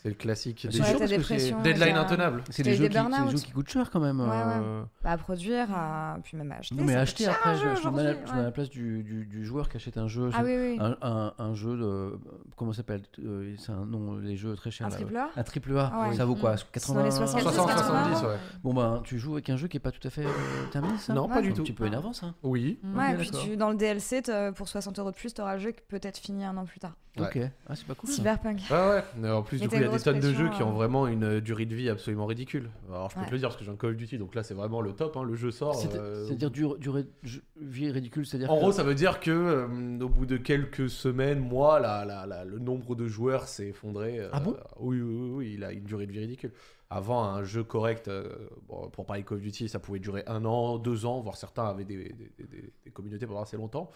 C'est 0.02 0.08
le 0.08 0.14
classique. 0.14 0.60
C'est 0.62 0.68
des 0.68 0.74
sûr, 0.76 0.84
Ouais, 0.84 0.90
jeux- 0.92 0.94
t'as 0.94 0.98
parce 1.00 1.10
des 1.10 1.16
que 1.16 1.22
c'est 1.22 1.34
pressions. 1.34 1.62
Deadline 1.62 1.94
t'as- 1.94 2.00
intenable. 2.00 2.44
C'est 2.50 2.62
des, 2.62 2.70
eu 2.70 2.74
jeux 2.74 2.88
des 2.88 2.94
qui, 2.94 3.30
jeux 3.30 3.38
qui 3.38 3.52
coûtent 3.52 3.68
cher 3.68 3.90
quand 3.90 4.00
même. 4.00 4.20
Ouais, 4.20 4.26
ouais. 4.26 4.32
euh. 4.36 4.82
Bah, 5.02 5.10
à 5.12 5.18
produire, 5.18 5.66
à... 5.74 6.18
puis 6.22 6.36
même 6.36 6.52
à 6.52 6.56
acheter. 6.56 6.74
Non, 6.74 6.84
mais 6.84 6.94
acheter 6.94 7.26
après, 7.26 7.56
je, 7.56 7.60
jeu 7.60 7.68
je 7.82 7.88
me 7.88 7.96
mets 7.96 8.06
à 8.30 8.42
la- 8.42 8.50
place 8.52 8.70
du, 8.70 9.02
du- 9.02 9.26
du 9.26 9.44
joueur 9.44 9.68
qui 9.68 9.76
achète 9.76 9.96
un 9.96 10.06
jeu. 10.08 10.30
Ah 10.34 10.42
oui, 10.44 10.56
oui. 10.56 10.78
Un, 10.80 10.96
un- 11.02 11.32
un 11.38 11.54
jeu 11.54 11.76
de. 11.76 12.18
Comment 12.56 12.72
ça 12.72 12.78
s'appelle 12.78 13.02
Euh, 13.18 13.54
C'est 13.58 13.72
un 13.72 13.84
nom, 13.84 14.16
les 14.16 14.36
jeux 14.36 14.54
très 14.54 14.70
chers. 14.70 14.86
Un 14.86 14.90
là. 14.90 14.96
triple 14.96 15.16
A 15.16 15.30
Un 15.36 15.42
triple 15.42 15.78
A. 15.78 15.90
Ah 15.94 16.08
ouais. 16.08 16.14
Ça 16.16 16.24
vaut 16.24 16.34
quoi 16.36 16.54
Mm. 16.54 16.58
80 16.72 16.98
Dans 17.00 17.04
les 17.04 17.10
60, 17.10 17.40
60, 17.40 17.66
80. 17.68 17.86
70, 18.14 18.26
ouais. 18.28 18.36
Bon, 18.62 18.74
ben, 18.74 19.00
tu 19.04 19.18
joues 19.18 19.32
avec 19.34 19.50
un 19.50 19.56
jeu 19.56 19.68
qui 19.68 19.76
est 19.76 19.80
pas 19.80 19.90
tout 19.92 20.06
à 20.06 20.10
fait 20.10 20.24
euh, 20.26 20.30
terminé, 20.70 20.96
ça 20.98 21.12
Non, 21.14 21.28
pas 21.28 21.40
du 21.42 21.48
C'est 21.48 21.54
tout. 21.54 21.60
un 21.62 21.64
petit 21.64 21.72
peu 21.72 21.86
énervant, 21.86 22.12
ça. 22.12 22.34
Oui. 22.42 22.78
Mm. 22.82 22.98
Ouais, 22.98 23.16
puis 23.16 23.30
tu, 23.30 23.56
dans 23.56 23.70
le 23.70 23.76
DLC, 23.76 24.22
pour 24.54 24.68
60 24.68 24.98
euros 24.98 25.10
de 25.10 25.16
plus, 25.16 25.34
t'auras 25.34 25.54
le 25.54 25.60
jeu 25.60 25.70
qui 25.72 25.82
peut-être 25.88 26.18
fini 26.18 26.44
un 26.44 26.56
an 26.56 26.64
plus 26.64 26.78
tard. 26.80 26.94
Ouais. 27.18 27.26
Ok. 27.26 27.38
Ah, 27.68 27.74
c'est 27.76 27.86
pas 27.86 27.94
cool. 27.94 28.08
ça. 28.10 28.16
Cyberpunk. 28.16 28.60
Ah 28.70 28.90
ouais, 28.90 29.04
mais 29.16 29.30
en 29.30 29.42
plus, 29.42 29.56
Mais 29.56 29.62
du 29.62 29.68
coup, 29.68 29.70
t'as 29.72 29.76
il 29.76 29.80
y 29.80 29.82
a 29.82 29.86
des 29.86 29.88
grosse 29.90 30.02
tonnes 30.02 30.16
de 30.16 30.20
pression, 30.20 30.38
jeux 30.38 30.50
qui 30.50 30.62
euh. 30.62 30.66
ont 30.66 30.72
vraiment 30.72 31.06
une 31.06 31.24
euh, 31.24 31.40
durée 31.40 31.64
de 31.66 31.74
vie 31.74 31.88
absolument 31.88 32.26
ridicule. 32.26 32.68
Alors, 32.90 33.08
je 33.10 33.14
peux 33.14 33.20
Ouais. 33.22 33.26
te 33.26 33.32
le 33.32 33.38
dire 33.38 33.48
parce 33.48 33.58
que 33.58 33.64
j'ai 33.64 33.70
un 33.70 33.76
Call 33.76 33.90
of 33.90 33.96
Duty, 33.96 34.18
donc 34.18 34.34
là, 34.34 34.42
c'est 34.42 34.54
vraiment 34.54 34.80
le 34.80 34.92
top. 34.92 35.16
hein, 35.16 35.22
Le 35.24 35.34
jeu 35.34 35.50
sort. 35.50 35.74
C'est- 35.74 35.94
euh, 35.94 36.26
C'est-à-dire 36.26 36.50
dur- 36.50 36.78
durée 36.78 37.04
de 37.04 37.10
jeu- 37.22 37.42
vie 37.56 37.90
ridicule, 37.90 38.26
c'est-à-dire. 38.26 38.50
En 38.50 38.56
que- 38.56 38.60
gros, 38.60 38.72
ça 38.72 38.82
veut 38.82 38.94
dire 38.94 39.20
que 39.20 39.30
euh, 39.30 39.66
au 40.00 40.08
bout 40.08 40.26
de 40.26 40.36
quelques 40.36 40.90
semaines, 40.90 41.38
mois, 41.40 41.80
la, 41.80 42.04
la- 42.04 42.26
la- 42.26 42.44
le 42.44 42.58
nombre 42.58 42.94
de 42.94 43.06
joueurs 43.06 43.48
s'est 43.48 43.68
effondré. 43.68 44.20
euh, 44.20 44.28
Ah 44.32 44.40
bon? 44.40 44.56
Oui, 44.78 45.00
oui, 45.00 45.14
oui, 45.14 45.30
oui, 45.30 45.52
il 45.54 45.64
a 45.64 45.72
une 45.72 45.84
durée 45.84 46.06
de 46.06 46.12
vie 46.12 46.20
ridicule. 46.20 46.52
Avant, 46.88 47.24
un 47.24 47.42
jeu 47.42 47.64
correct, 47.64 48.06
euh, 48.06 48.28
bon, 48.68 48.88
pour 48.90 49.06
parler 49.06 49.22
de 49.22 49.26
Call 49.28 49.38
of 49.38 49.42
Duty, 49.42 49.68
ça 49.68 49.80
pouvait 49.80 49.98
durer 49.98 50.22
un 50.28 50.44
an, 50.44 50.78
deux 50.78 51.04
ans, 51.04 51.20
voire 51.20 51.36
certains 51.36 51.64
avaient 51.64 51.84
des, 51.84 51.96
des- 51.96 52.12
des- 52.38 52.44
des- 52.46 52.72
des 52.84 52.90
communautés 52.92 53.26
pendant 53.26 53.42
assez 53.42 53.56
longtemps. 53.56 53.90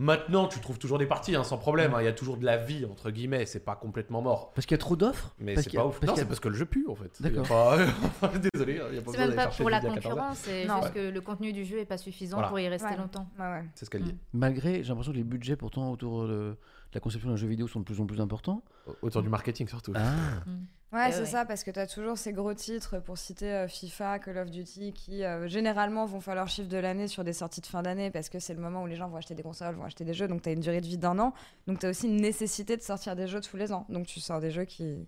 Maintenant, 0.00 0.46
tu 0.46 0.60
trouves 0.60 0.78
toujours 0.78 0.98
des 0.98 1.06
parties, 1.06 1.34
hein, 1.34 1.42
sans 1.42 1.58
problème. 1.58 1.92
hein, 1.92 2.00
Il 2.00 2.04
y 2.04 2.08
a 2.08 2.12
toujours 2.12 2.36
de 2.36 2.44
la 2.44 2.56
vie, 2.56 2.84
entre 2.84 3.10
guillemets, 3.10 3.46
c'est 3.46 3.64
pas 3.64 3.74
complètement 3.74 4.22
mort. 4.22 4.52
Parce 4.54 4.64
qu'il 4.64 4.74
y 4.74 4.78
a 4.78 4.78
trop 4.78 4.94
d'offres 4.94 5.34
Mais 5.40 5.56
c'est 5.56 5.74
a- 5.76 5.80
pas 5.80 5.86
ouf. 5.88 5.98
parce 5.98 6.10
Non, 6.12 6.16
c'est 6.16 6.24
parce 6.24 6.38
que 6.38 6.48
le 6.48 6.54
jeu 6.54 6.66
pue, 6.66 6.86
en 6.88 6.94
fait. 6.94 7.10
D'accord. 7.20 7.48
pas- 7.48 7.76
Désolé, 8.52 8.78
hein, 8.78 8.84
il 8.90 8.94
y 8.96 8.98
a 8.98 9.02
pas 9.02 9.10
C'est 9.12 9.18
besoin 9.18 9.18
même 9.18 9.26
d'aller 9.30 9.36
pas 9.36 9.42
chercher 9.44 9.62
pour 9.64 9.70
la 9.70 9.80
midi 9.80 9.90
à 9.90 9.94
14 9.96 10.06
heures. 10.06 10.12
concurrence, 10.18 10.38
c'est 10.38 10.62
juste 10.62 10.92
que 10.94 11.10
le 11.10 11.20
contenu 11.20 11.52
du 11.52 11.64
jeu 11.64 11.78
est 11.78 11.84
pas 11.84 11.98
suffisant 11.98 12.36
Voilà. 12.36 12.48
pour 12.48 12.60
y 12.60 12.68
rester 12.68 12.88
Ouais. 12.90 12.96
longtemps. 12.96 13.28
Ouais, 13.40 13.44
ouais. 13.46 13.64
C'est 13.74 13.86
ce 13.86 13.90
qu'elle 13.90 14.04
dit. 14.04 14.14
Malgré, 14.32 14.82
j'ai 14.84 14.88
l'impression 14.90 15.10
que 15.12 15.16
les 15.16 15.24
budgets 15.24 15.56
pourtant 15.56 15.90
autour 15.90 16.28
de 16.28 16.56
la 16.94 17.00
conception 17.00 17.28
d'un 17.30 17.36
jeu 17.36 17.46
vidéo 17.48 17.66
sont 17.68 17.80
de 17.80 17.84
plus 17.84 18.00
en 18.00 18.06
plus 18.06 18.20
importants. 18.20 18.62
Autour 19.02 19.22
du 19.22 19.28
marketing, 19.28 19.68
surtout. 19.68 19.92
Ah, 19.94 20.10
Ouais, 20.90 21.08
Eh 21.08 21.12
c'est 21.12 21.20
ouais. 21.20 21.26
ça, 21.26 21.44
parce 21.44 21.64
que 21.64 21.70
tu 21.70 21.78
as 21.78 21.86
toujours 21.86 22.16
ces 22.16 22.32
gros 22.32 22.54
titres, 22.54 22.98
pour 23.00 23.18
citer 23.18 23.52
euh, 23.52 23.68
FIFA, 23.68 24.20
Call 24.20 24.38
of 24.38 24.50
Duty, 24.50 24.94
qui 24.94 25.22
euh, 25.22 25.46
généralement 25.46 26.06
vont 26.06 26.18
faire 26.20 26.34
leur 26.34 26.48
chiffre 26.48 26.68
de 26.70 26.78
l'année 26.78 27.08
sur 27.08 27.24
des 27.24 27.34
sorties 27.34 27.60
de 27.60 27.66
fin 27.66 27.82
d'année, 27.82 28.10
parce 28.10 28.30
que 28.30 28.38
c'est 28.38 28.54
le 28.54 28.60
moment 28.62 28.82
où 28.82 28.86
les 28.86 28.96
gens 28.96 29.06
vont 29.06 29.18
acheter 29.18 29.34
des 29.34 29.42
consoles, 29.42 29.74
vont 29.74 29.84
acheter 29.84 30.06
des 30.06 30.14
jeux, 30.14 30.28
donc 30.28 30.40
tu 30.40 30.48
as 30.48 30.52
une 30.52 30.60
durée 30.60 30.80
de 30.80 30.86
vie 30.86 30.96
d'un 30.96 31.18
an. 31.18 31.34
Donc 31.66 31.78
tu 31.80 31.84
as 31.84 31.90
aussi 31.90 32.06
une 32.08 32.16
nécessité 32.16 32.74
de 32.74 32.80
sortir 32.82 33.16
des 33.16 33.26
jeux 33.26 33.42
tous 33.42 33.58
les 33.58 33.70
ans. 33.70 33.84
Donc 33.90 34.06
tu 34.06 34.18
sors 34.20 34.40
des 34.40 34.50
jeux 34.50 34.64
qui. 34.64 35.06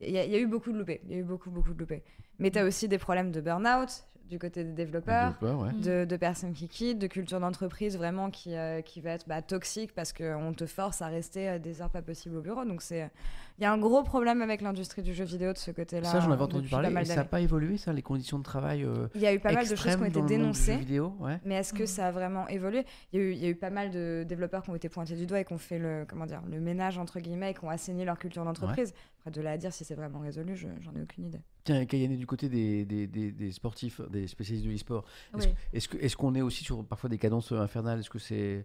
Il 0.00 0.08
y, 0.08 0.14
y 0.14 0.18
a 0.18 0.38
eu 0.40 0.46
beaucoup 0.48 0.72
de 0.72 0.78
loupés, 0.78 1.00
il 1.04 1.12
y 1.12 1.14
a 1.14 1.18
eu 1.18 1.22
beaucoup, 1.24 1.52
beaucoup 1.52 1.72
de 1.72 1.78
loupés. 1.78 2.02
Mais 2.40 2.50
tu 2.50 2.58
as 2.58 2.64
aussi 2.64 2.88
des 2.88 2.98
problèmes 2.98 3.30
de 3.30 3.40
burn-out 3.40 4.02
du 4.28 4.38
côté 4.38 4.64
des 4.64 4.72
développeurs. 4.72 5.34
ouais. 5.42 5.72
de, 5.72 6.04
de 6.04 6.16
personnes 6.16 6.52
qui 6.52 6.68
quittent, 6.68 6.98
de 6.98 7.06
culture 7.06 7.40
d'entreprise 7.40 7.96
vraiment 7.96 8.30
qui, 8.30 8.54
euh, 8.54 8.80
qui 8.80 9.00
va 9.00 9.10
être 9.12 9.28
bah, 9.28 9.42
toxique 9.42 9.94
parce 9.94 10.12
qu'on 10.12 10.52
te 10.52 10.66
force 10.66 11.02
à 11.02 11.06
rester 11.06 11.48
euh, 11.48 11.58
des 11.58 11.82
heures 11.82 11.90
pas 11.90 12.02
possibles 12.02 12.36
au 12.36 12.42
bureau. 12.42 12.64
Donc 12.64 12.82
c'est 12.82 13.10
il 13.58 13.62
y 13.62 13.64
a 13.64 13.72
un 13.72 13.78
gros 13.78 14.02
problème 14.02 14.42
avec 14.42 14.60
l'industrie 14.60 15.02
du 15.02 15.14
jeu 15.14 15.24
vidéo 15.24 15.52
de 15.52 15.58
ce 15.58 15.70
côté-là. 15.70 16.08
Ça, 16.10 16.20
j'en 16.20 16.30
avais 16.32 16.42
entendu 16.42 16.68
parler. 16.68 16.88
pas 16.88 16.94
mal 16.94 17.02
Et 17.04 17.06
ça 17.06 17.16
n'a 17.16 17.24
pas 17.24 17.40
évolué, 17.40 17.76
ça, 17.78 17.92
les 17.92 18.02
conditions 18.02 18.38
de 18.38 18.42
travail 18.44 18.84
euh, 18.84 19.08
Il 19.14 19.20
y 19.20 19.26
a 19.26 19.32
eu 19.34 19.38
pas 19.40 19.52
mal 19.52 19.66
de 19.68 19.74
choses 19.74 19.96
qui 19.96 20.02
ont 20.02 20.04
été 20.04 20.22
dénoncées. 20.22 20.76
vidéo, 20.76 21.14
ouais. 21.20 21.38
Mais 21.44 21.54
est-ce 21.56 21.72
que 21.72 21.86
ça 21.86 22.08
a 22.08 22.10
vraiment 22.10 22.46
évolué? 22.48 22.84
Il 23.12 23.20
y, 23.20 23.22
a 23.22 23.26
eu, 23.26 23.32
il 23.32 23.38
y 23.38 23.46
a 23.46 23.48
eu 23.48 23.54
pas 23.54 23.70
mal 23.70 23.90
de 23.90 24.24
développeurs 24.28 24.62
qui 24.62 24.70
ont 24.70 24.74
été 24.74 24.88
pointés 24.88 25.16
du 25.16 25.26
doigt 25.26 25.40
et 25.40 25.44
qui 25.44 25.52
ont 25.52 25.58
fait 25.58 25.78
le, 25.78 26.04
comment 26.08 26.26
dire, 26.26 26.42
le 26.50 26.60
ménage 26.60 26.98
entre 26.98 27.18
guillemets 27.20 27.52
et 27.52 27.54
qui 27.54 27.64
ont 27.64 27.70
assaini 27.70 28.04
leur 28.04 28.18
culture 28.18 28.44
d'entreprise. 28.44 28.92
Après, 29.20 29.30
de 29.30 29.40
là 29.40 29.52
à 29.52 29.56
dire 29.56 29.72
si 29.72 29.84
c'est 29.84 29.94
vraiment 29.96 30.20
résolu, 30.20 30.54
je- 30.54 30.68
j'en 30.82 30.92
ai 30.94 31.02
aucune 31.02 31.24
idée. 31.26 31.40
Tiens, 31.64 31.84
Kayane, 31.84 32.16
du 32.16 32.26
côté 32.26 32.48
des, 32.48 32.84
des, 32.84 33.06
des, 33.08 33.32
des 33.32 33.50
sportifs, 33.50 34.00
des 34.10 34.28
spécialistes 34.28 34.64
de 34.66 34.70
l'e-sport, 34.70 35.04
est-ce 35.72 35.88
Oui. 35.96 36.10
qu'on 36.16 36.34
est 36.36 36.42
aussi 36.42 36.62
sur 36.62 36.84
parfois 36.84 37.10
des 37.10 37.18
cadences 37.18 37.50
infernales? 37.50 37.98
Est-ce 38.00 38.10
que 38.10 38.20
c'est 38.20 38.64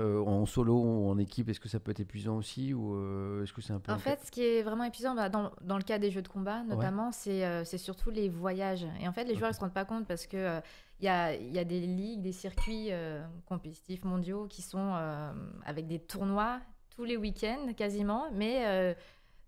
en 0.00 0.46
solo 0.46 0.74
ou 0.74 1.10
en 1.10 1.18
équipe 1.18 1.48
Est-ce 1.48 1.60
que 1.60 1.68
ça 1.68 1.80
peut 1.80 1.90
être 1.90 2.00
épuisant 2.00 2.36
aussi 2.36 2.72
Ou 2.72 2.94
euh, 2.94 3.42
est-ce 3.42 3.52
que 3.52 3.60
c'est 3.60 3.72
un 3.72 3.80
peu. 3.80 3.92
En 3.92 3.98
fait, 3.98 4.20
ce 4.24 4.30
qui 4.30 4.42
est 4.42 4.62
vraiment 4.62 4.84
épuisant, 4.84 5.14
bah, 5.14 5.28
dans, 5.28 5.50
dans 5.60 5.76
le 5.76 5.82
cas 5.82 5.98
des 5.98 6.10
jeux 6.10 6.22
de 6.22 6.28
combat 6.28 6.62
notamment, 6.64 7.12
c'est 7.12 7.44
euh, 7.44 7.64
c'est 7.64 7.78
surtout 7.78 8.10
les 8.10 8.28
voyages. 8.28 8.86
Et 9.00 9.08
en 9.08 9.12
fait, 9.12 9.24
les 9.24 9.34
joueurs 9.34 9.50
ne 9.50 9.54
se 9.54 9.60
rendent 9.60 9.74
pas 9.74 9.84
compte 9.84 10.06
parce 10.06 10.26
que 10.26 10.36
euh, 10.36 10.60
il 11.00 11.06
y 11.06 11.08
a, 11.08 11.34
y 11.34 11.58
a 11.58 11.64
des 11.64 11.80
ligues, 11.80 12.22
des 12.22 12.32
circuits 12.32 12.88
euh, 12.90 13.22
compétitifs 13.46 14.04
mondiaux 14.04 14.46
qui 14.48 14.62
sont 14.62 14.92
euh, 14.94 15.32
avec 15.66 15.88
des 15.88 15.98
tournois 15.98 16.60
tous 16.94 17.04
les 17.04 17.16
week-ends 17.16 17.72
quasiment, 17.76 18.26
mais 18.32 18.66
euh, 18.66 18.94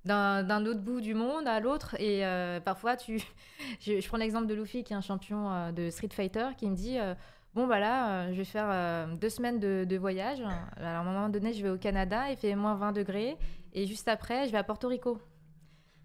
d'un 0.05 0.43
d'un 0.43 0.67
autre 0.67 0.81
bout 0.81 1.01
du 1.01 1.15
monde 1.15 1.47
à 1.47 1.61
l'autre. 1.61 1.95
Et 2.01 2.27
euh, 2.27 2.61
parfois, 2.61 2.97
tu... 2.97 3.23
je, 3.81 4.01
je 4.01 4.09
prends 4.09 4.17
l'exemple 4.17 4.47
de 4.47 4.55
Luffy, 4.55 4.85
qui 4.85 4.93
est 4.93 4.97
un 4.97 5.01
champion 5.01 5.51
euh, 5.51 5.73
de 5.73 5.91
Street 5.91 6.09
Fighter, 6.11 6.49
qui 6.59 6.69
me 6.69 6.75
dit 6.75 6.99
euh, 6.99 7.15
Bon, 7.55 7.67
bah 7.67 7.79
là, 7.79 8.09
euh, 8.11 8.33
je 8.33 8.39
vais 8.39 8.45
faire 8.45 8.69
euh, 8.69 9.07
deux 9.15 9.29
semaines 9.29 9.61
de, 9.61 9.85
de 9.89 9.97
voyage. 9.97 10.41
Alors, 10.41 10.89
à 10.89 10.99
un 10.99 11.05
moment 11.05 11.29
donné, 11.29 11.53
je 11.53 11.63
vais 11.63 11.71
au 11.71 11.79
Canada, 11.79 12.31
il 12.31 12.37
fait 12.37 12.55
moins 12.57 12.75
20 12.75 12.93
degrés. 12.93 13.37
Et 13.73 13.87
juste 13.87 14.09
après, 14.09 14.47
je 14.47 14.53
vais 14.53 14.59
à 14.59 14.65
Porto 14.65 14.89
Rico. 14.89 15.19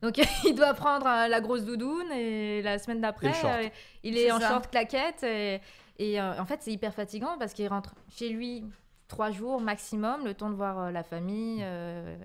Donc, 0.02 0.20
il 0.46 0.56
doit 0.56 0.74
prendre 0.74 1.08
euh, 1.08 1.28
la 1.28 1.42
grosse 1.42 1.66
doudoune. 1.66 2.12
Et 2.12 2.62
la 2.62 2.78
semaine 2.80 3.02
d'après, 3.02 3.34
euh, 3.46 3.70
il 4.04 4.18
est 4.18 4.32
en 4.32 4.40
ça. 4.40 4.50
short 4.50 4.70
claquette. 4.70 5.24
Et, 5.24 5.60
et, 5.98 6.20
euh, 6.22 6.40
en 6.40 6.46
fait, 6.46 6.60
c'est 6.62 6.72
hyper 6.72 6.94
fatigant 6.94 7.38
parce 7.38 7.54
qu'il 7.54 7.68
rentre 7.68 7.96
chez 8.10 8.30
lui 8.30 8.64
trois 9.08 9.32
jours 9.32 9.60
maximum, 9.60 10.24
le 10.24 10.36
temps 10.36 10.52
de 10.52 10.56
voir 10.56 10.92
la 10.92 11.02
famille, 11.02 11.62
euh, 11.64 12.16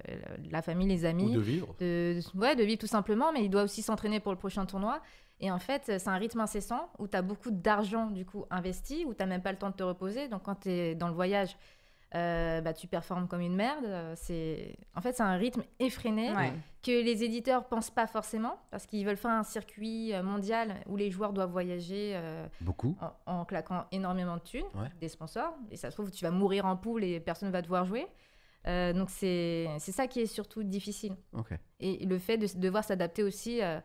la 0.51 0.61
famille, 0.61 0.87
les 0.87 1.07
amis. 1.07 1.33
Ou 1.33 1.37
de 1.37 1.41
vivre. 1.41 1.75
De, 1.81 2.21
ouais, 2.35 2.55
de 2.55 2.63
vivre 2.63 2.79
tout 2.79 2.87
simplement, 2.87 3.33
mais 3.33 3.43
il 3.43 3.49
doit 3.49 3.63
aussi 3.63 3.81
s'entraîner 3.81 4.21
pour 4.21 4.33
le 4.33 4.39
prochain 4.39 4.67
tournoi. 4.67 5.01
Et 5.40 5.51
en 5.51 5.59
fait, 5.59 5.82
c'est 5.86 6.09
un 6.09 6.16
rythme 6.16 6.40
incessant 6.40 6.89
où 6.98 7.09
tu 7.09 7.16
as 7.16 7.23
beaucoup 7.23 7.51
d'argent 7.51 8.11
du 8.11 8.24
coup 8.24 8.44
investi, 8.51 9.05
où 9.06 9.12
tu 9.15 9.19
n'as 9.20 9.27
même 9.27 9.43
pas 9.43 9.52
le 9.52 9.59
temps 9.59 9.70
de 9.70 9.74
te 9.77 9.82
reposer. 9.82 10.28
Donc 10.28 10.43
quand 10.44 10.55
tu 10.61 10.70
es 10.70 10.94
dans 10.94 11.09
le 11.09 11.15
voyage, 11.15 11.56
euh, 12.15 12.61
bah, 12.61 12.73
tu 12.73 12.86
performes 12.86 13.27
comme 13.27 13.40
une 13.40 13.56
merde. 13.56 14.15
C'est... 14.15 14.77
En 14.94 15.01
fait, 15.01 15.15
c'est 15.15 15.24
un 15.24 15.35
rythme 15.36 15.65
effréné 15.81 16.32
Ouais. 16.32 16.52
que 16.82 16.93
les 16.93 17.24
éditeurs 17.24 17.66
pensent 17.66 17.90
pas 17.90 18.06
forcément 18.06 18.56
parce 18.70 18.86
qu'ils 18.86 19.05
veulent 19.05 19.16
faire 19.16 19.32
un 19.32 19.43
circuit 19.43 20.15
euh, 20.15 20.23
mondial 20.23 20.77
où 20.86 20.97
les 20.97 21.11
joueurs 21.11 21.32
doivent 21.32 21.51
voyager 21.51 22.12
euh, 22.15 22.47
Beaucoup. 22.61 22.97
en, 23.27 23.40
en 23.40 23.44
claquant 23.44 23.86
énormément 23.90 24.36
de 24.36 24.43
thunes, 24.43 24.65
Ouais. 24.77 24.89
des 25.01 25.09
sponsors. 25.09 25.56
Et 25.73 25.77
ça 25.77 25.90
se 25.90 25.97
trouve, 25.97 26.12
tu 26.12 26.24
vas 26.24 26.31
mourir 26.31 26.65
en 26.66 26.77
poule 26.77 27.02
et 27.02 27.19
personne 27.19 27.48
ne 27.48 27.52
va 27.52 27.61
te 27.62 27.69
voir 27.69 27.85
jouer. 27.85 28.06
Euh, 28.69 28.93
donc 28.93 29.11
c'est, 29.11 29.69
c'est 29.81 29.93
ça 29.93 30.06
qui 30.06 30.20
est 30.20 30.27
surtout 30.27 30.62
difficile. 30.62 31.16
Et 31.81 32.06
le 32.06 32.19
fait 32.20 32.39
de 32.39 32.47
devoir 32.59 32.85
s'adapter 32.85 33.23
aussi, 33.24 33.61
euh, 33.61 33.81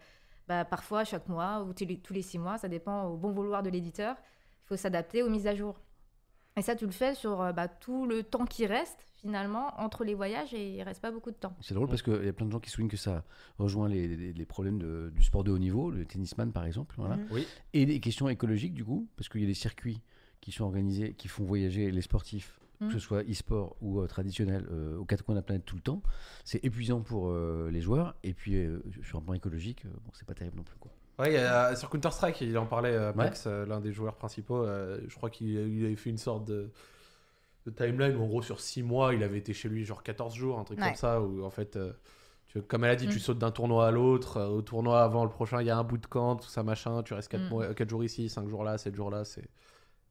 bah, 0.49 0.65
parfois 0.65 1.03
chaque 1.05 1.30
mois 1.30 1.63
ou 1.63 1.73
tous 1.73 1.85
les, 1.85 2.01
les 2.09 2.21
six 2.21 2.39
mois, 2.39 2.57
ça 2.57 2.67
dépend 2.67 3.05
au 3.05 3.15
bon 3.17 3.31
vouloir 3.31 3.63
de 3.63 3.69
l'éditeur. 3.69 4.15
Il 4.65 4.67
faut 4.67 4.76
s'adapter 4.76 5.23
aux 5.23 5.30
mises 5.30 5.47
à 5.47 5.55
jour. 5.55 5.80
Et 6.57 6.61
ça, 6.61 6.76
tu 6.76 6.85
le 6.85 6.91
fais 6.91 7.13
sur 7.15 7.41
euh, 7.41 7.53
bah, 7.53 7.67
tout 7.67 8.05
le 8.07 8.23
temps 8.23 8.45
qui 8.45 8.65
reste, 8.65 9.05
finalement, 9.15 9.71
entre 9.80 10.03
les 10.03 10.15
voyages, 10.15 10.53
et 10.53 10.71
il 10.77 10.81
reste 10.84 11.01
pas 11.01 11.11
beaucoup 11.11 11.30
de 11.31 11.35
temps. 11.35 11.55
C'est 11.61 11.73
drôle 11.76 11.88
parce 11.88 12.01
qu'il 12.01 12.26
y 12.26 12.27
a 12.27 12.34
plein 12.34 12.47
de 12.47 12.51
gens 12.51 12.59
qui 12.59 12.69
soulignent 12.69 12.89
que 12.89 12.97
ça 12.97 13.23
rejoint 13.59 13.88
les, 13.88 14.07
les- 14.07 14.34
les 14.34 14.45
problèmes 14.45 14.80
de- 14.80 15.11
du 15.15 15.23
sport 15.23 15.43
de 15.43 15.51
haut 15.51 15.57
niveau, 15.59 15.91
le 15.91 16.03
tennisman 16.05 16.51
par 16.51 16.65
exemple. 16.65 16.95
Voilà. 16.97 17.15
Mhm. 17.17 17.27
Oui. 17.31 17.47
Et 17.73 17.85
des 17.85 17.99
questions 17.99 18.27
écologiques 18.27 18.73
du 18.73 18.84
coup, 18.84 19.07
parce 19.15 19.30
qu'il 19.30 19.41
y 19.41 19.43
a 19.45 19.47
des 19.47 19.53
circuits 19.53 20.01
qui 20.41 20.51
sont 20.51 20.65
organisés, 20.65 21.13
qui 21.13 21.27
font 21.27 21.43
voyager 21.43 21.91
les 21.91 22.01
sportifs, 22.01 22.59
Que 22.88 22.93
ce 22.93 22.99
soit 22.99 23.23
e-sport 23.30 23.76
ou 23.81 23.99
euh, 23.99 24.07
traditionnel, 24.07 24.65
euh, 24.72 24.95
aux 24.97 25.03
quatre 25.06 25.23
coins 25.23 25.35
de 25.35 25.39
la 25.39 25.43
planète 25.43 25.65
tout 25.65 25.76
le 25.76 25.81
temps. 25.81 26.01
C'est 26.45 26.64
épuisant 26.64 27.01
pour 27.01 27.30
euh, 27.30 27.69
les 27.72 27.81
joueurs. 27.81 28.15
Et 28.23 28.34
puis 28.34 28.56
euh, 28.56 28.81
sur 29.03 29.18
un 29.19 29.22
plan 29.22 29.34
écologique, 29.34 29.84
euh, 29.85 29.89
bon, 30.06 30.11
c'est 30.14 30.26
pas 30.26 30.34
terrible 30.34 30.56
non 30.56 30.64
plus. 30.64 30.77
Quoi. 30.80 30.89
Ouais, 31.19 31.35
a- 31.38 31.76
sur 31.76 31.89
Counter-Strike, 31.89 32.39
il 32.39 32.57
en 32.57 32.65
parlait, 32.65 32.93
euh, 32.93 33.11
Max, 33.14 33.43
euh, 33.47 33.65
l'un 33.65 33.81
des 33.81 33.91
joueurs 33.91 34.15
principaux. 34.15 34.64
euh, 34.64 35.01
je 35.10 35.15
crois 35.18 35.30
qu'il 35.30 35.49
il 35.49 35.85
avait 35.85 35.97
fait 35.97 36.10
une 36.10 36.18
sorte 36.18 36.45
de, 36.45 36.72
de 37.65 37.72
timeline 37.72 38.15
où, 38.15 38.23
en 38.23 38.27
gros, 38.27 38.41
sur 38.41 38.61
6 38.61 38.81
mois, 38.81 39.14
il 39.14 39.23
avait 39.23 39.39
été 39.39 39.53
chez 39.53 39.68
lui, 39.68 39.84
genre 39.84 40.01
14 40.01 40.34
jours, 40.34 40.57
un 40.57 40.64
truc 40.64 40.80
Ouais. 40.80 40.85
comme 40.85 40.95
ça, 40.95 41.19
où 41.22 41.43
en 41.43 41.49
fait, 41.49 41.76
euh, 41.76 41.91
tu, 42.47 42.61
comme 42.61 42.85
elle 42.85 42.91
a 42.91 42.95
dit, 42.95 43.07
Mm. 43.07 43.11
tu 43.11 43.19
sautes 43.19 43.39
d'un 43.39 43.51
tournoi 43.51 43.88
à 43.88 43.91
l'autre. 43.91 44.38
euh, 44.38 44.47
au 44.47 44.61
tournoi 44.61 45.03
avant 45.03 45.26
le 45.26 45.30
prochain, 45.30 45.60
il 45.60 45.68
y 45.68 45.69
a 45.69 45.77
un 45.77 45.84
bout 45.84 45.97
de 45.97 46.07
camp, 46.07 46.38
tout 46.38 46.47
ça, 46.47 46.64
machin. 46.64 47.03
Tu 47.03 47.14
restes 47.14 47.30
4, 47.30 47.41
Mm. 47.43 47.49
mois, 47.49 47.73
4 47.73 47.89
jours 47.89 48.06
ici, 48.06 48.30
5 48.30 48.47
jours 48.47 48.64
là, 48.64 48.77
7 48.77 48.95
jours 48.95 49.11
là, 49.11 49.26
c'est 49.26 49.49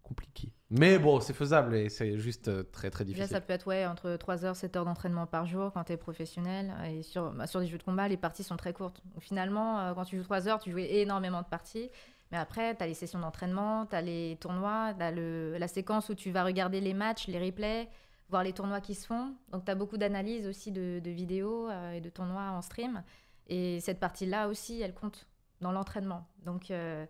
compliqué. 0.09 0.53
Mais 0.71 0.99
bon, 0.99 1.21
c'est 1.21 1.33
faisable 1.33 1.77
et 1.77 1.89
c'est 1.89 2.19
juste 2.19 2.49
euh, 2.49 2.63
très 2.63 2.91
très 2.91 3.05
difficile. 3.05 3.29
ça 3.29 3.41
peut 3.41 3.53
être 3.53 3.67
ouais, 3.67 3.87
entre 3.87 4.17
3 4.17 4.45
heures, 4.45 4.57
7 4.57 4.77
heures 4.77 4.85
d'entraînement 4.85 5.27
par 5.27 5.47
jour 5.47 5.73
quand 5.73 5.85
tu 5.85 5.93
es 5.93 5.97
professionnel. 5.97 6.73
Et 6.91 7.03
sur, 7.03 7.31
bah, 7.33 7.47
sur 7.47 7.61
des 7.61 7.67
jeux 7.67 7.79
de 7.79 7.83
combat, 7.83 8.09
les 8.09 8.17
parties 8.17 8.43
sont 8.43 8.57
très 8.57 8.73
courtes. 8.73 9.03
Donc, 9.15 9.23
finalement, 9.23 9.81
euh, 9.81 9.95
quand 9.95 10.05
tu 10.05 10.17
joues 10.17 10.25
3 10.25 10.49
heures, 10.49 10.59
tu 10.59 10.71
joues 10.71 10.79
énormément 10.79 11.43
de 11.43 11.47
parties. 11.47 11.91
Mais 12.31 12.39
après, 12.39 12.77
tu 12.77 12.83
as 12.83 12.87
les 12.87 12.95
sessions 12.95 13.19
d'entraînement, 13.19 13.87
tu 13.87 13.97
as 13.97 14.03
les 14.03 14.37
tournois, 14.41 14.93
tu 14.95 15.03
as 15.03 15.11
la 15.11 15.69
séquence 15.69 16.09
où 16.11 16.15
tu 16.15 16.31
vas 16.31 16.45
regarder 16.45 16.81
les 16.81 16.93
matchs, 16.93 17.27
les 17.27 17.39
replays, 17.39 17.89
voir 18.29 18.43
les 18.43 18.53
tournois 18.53 18.81
qui 18.81 18.95
se 18.95 19.07
font. 19.07 19.35
Donc, 19.51 19.65
tu 19.65 19.71
as 19.71 19.75
beaucoup 19.75 19.97
d'analyses 19.97 20.47
aussi 20.47 20.71
de, 20.71 21.01
de 21.03 21.11
vidéos 21.11 21.71
euh, 21.71 21.93
et 21.93 22.01
de 22.01 22.11
tournois 22.11 22.51
en 22.51 22.61
stream. 22.61 23.03
Et 23.49 23.81
cette 23.81 24.01
partie-là 24.01 24.49
aussi, 24.49 24.81
elle 24.83 24.95
compte 24.95 25.27
dans 25.61 25.73
l'entraînement. 25.73 26.27
Donc, 26.45 26.71
euh, 26.71 27.07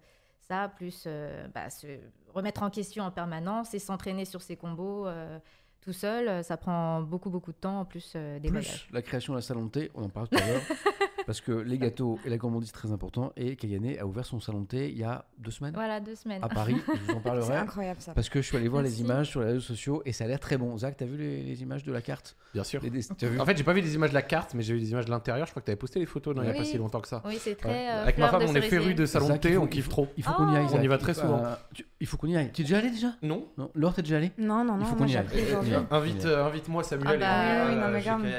ça, 0.49 0.69
plus 0.69 1.05
euh, 1.07 1.47
bah, 1.55 1.71
se 1.71 1.87
remettre 2.35 2.63
en 2.63 2.71
question 2.71 3.05
en 3.05 3.11
permanence 3.11 3.75
et 3.75 3.79
s'entraîner 3.79 4.25
sur 4.25 4.43
ses 4.43 4.57
combos 4.57 5.07
euh, 5.07 5.39
tout 5.81 5.93
seul, 5.93 6.29
euh, 6.29 6.43
ça 6.43 6.57
prend 6.57 7.03
beaucoup, 7.03 7.31
beaucoup 7.31 7.53
de 7.53 7.57
temps 7.57 7.81
en 7.81 7.85
plus 7.85 8.13
euh, 8.17 8.39
des 8.39 8.49
Plus 8.49 8.61
voyages. 8.61 8.89
la 8.93 9.03
création 9.03 9.33
de 9.35 9.39
la 9.39 9.43
salon 9.43 9.67
de 9.67 9.71
thé, 9.71 9.91
on 9.95 10.05
en 10.05 10.09
parle 10.09 10.29
tout 10.29 10.39
à 10.39 10.47
l'heure. 10.47 10.63
parce 11.29 11.43
que 11.43 11.53
les 11.53 11.77
gâteaux 11.77 12.19
et 12.25 12.31
la 12.31 12.39
gourmandise, 12.39 12.73
très 12.73 12.91
important. 12.91 13.33
Et 13.37 13.55
Kayane 13.55 13.99
a 14.01 14.07
ouvert 14.07 14.25
son 14.25 14.41
salon 14.41 14.63
de 14.63 14.67
thé 14.67 14.89
il 14.91 14.97
y 14.97 15.05
a 15.05 15.27
deux 15.39 15.51
semaines 15.51 15.75
Voilà, 15.75 16.01
deux 16.01 16.15
semaines. 16.15 16.43
à 16.43 16.49
Paris. 16.49 16.75
Je 16.89 16.93
vous 17.03 17.11
en 17.11 17.15
C'est 17.19 17.21
parlerai. 17.23 17.57
incroyable 17.57 18.01
ça. 18.01 18.15
Parce 18.15 18.31
que 18.31 18.41
je 18.41 18.47
suis 18.47 18.57
allé 18.57 18.67
voir 18.69 18.83
les 18.83 19.03
images 19.03 19.29
sur 19.29 19.41
les 19.41 19.49
réseaux 19.49 19.61
sociaux 19.61 20.01
et 20.07 20.13
ça 20.13 20.25
a 20.25 20.27
l'air 20.27 20.41
très 20.41 20.57
bon. 20.57 20.75
Zach, 20.79 20.97
t'as 20.97 21.05
vu 21.05 21.19
les, 21.19 21.43
les 21.43 21.63
images 21.63 21.85
de 21.85 21.93
la 21.93 22.01
carte? 22.01 22.35
Bien 22.55 22.65
sûr. 22.65 22.81
Les- 22.83 22.89
vu? 22.89 23.41
En 23.41 23.45
fait, 23.45 23.57
j'ai 23.59 23.63
pas 23.65 23.75
vu 23.75 23.83
les 23.83 23.95
images 23.95 24.09
de 24.09 24.15
la 24.15 24.23
carte, 24.23 24.55
mais 24.55 24.63
j'ai 24.63 24.73
vu 24.73 24.81
les 24.81 24.91
images 24.91 25.05
de 25.05 25.11
l'intérieur. 25.11 25.47
Je 25.47 25.53
crois 25.53 25.61
que 25.61 25.67
tu 25.67 25.71
avais 25.71 25.77
posté 25.77 26.01
les 26.01 26.07
photos 26.07 26.35
non, 26.35 26.43
il 26.43 26.49
y 26.49 26.51
a 26.51 26.55
pas 26.55 26.65
si 26.65 26.79
longtemps 26.79 27.01
que 27.01 27.09
ça. 27.09 27.23
Oui, 27.27 27.37
c'est 27.39 27.57
très. 27.57 27.69
Ouais. 27.69 27.89
euh, 27.91 28.03
Avec 28.05 28.17
ma 28.17 28.29
femme, 28.31 28.41
on 28.43 28.45
est 28.47 28.53
cerisier. 28.55 28.71
féru 28.79 28.95
de 28.95 29.05
salon 29.05 29.29
de 29.29 29.37
thé, 29.37 29.53
faut- 29.53 29.63
on 29.63 29.67
kiffe 29.67 29.89
trop. 29.91 30.09
Il 30.17 30.23
faut 30.25 30.33
qu'on 30.33 30.51
y 30.53 30.57
aille. 30.57 30.67
Oh. 30.71 30.77
On 30.79 30.83
y 30.83 30.87
va 30.87 30.97
très 30.97 31.13
souvent. 31.13 31.45
euh, 31.45 31.55
il 32.01 32.07
faut 32.07 32.17
qu'on 32.17 32.29
y 32.29 32.37
aille. 32.37 32.51
Tu 32.53 32.63
es 32.63 32.65
déjà 32.65 32.79
allé 32.79 32.91
déjà? 32.91 33.09
Non 33.23 33.47
Non. 33.59 33.71
Laure, 33.75 33.93
t'es 33.93 34.01
déjà 34.03 34.17
allé? 34.17 34.33
Non, 34.39 34.65
non, 34.65 34.77
non, 34.77 34.81
aille. 34.81 34.81
Il 34.81 34.87
faut 34.87 34.95
qu'on 34.97 35.07
y 35.07 35.11
aujourd'hui. 35.11 35.75
aille. 35.75 35.85
Invite, 35.91 36.25
euh, 36.25 36.47
invite-moi 36.47 36.83
Samuel. 36.85 37.21
Ah 37.23 37.93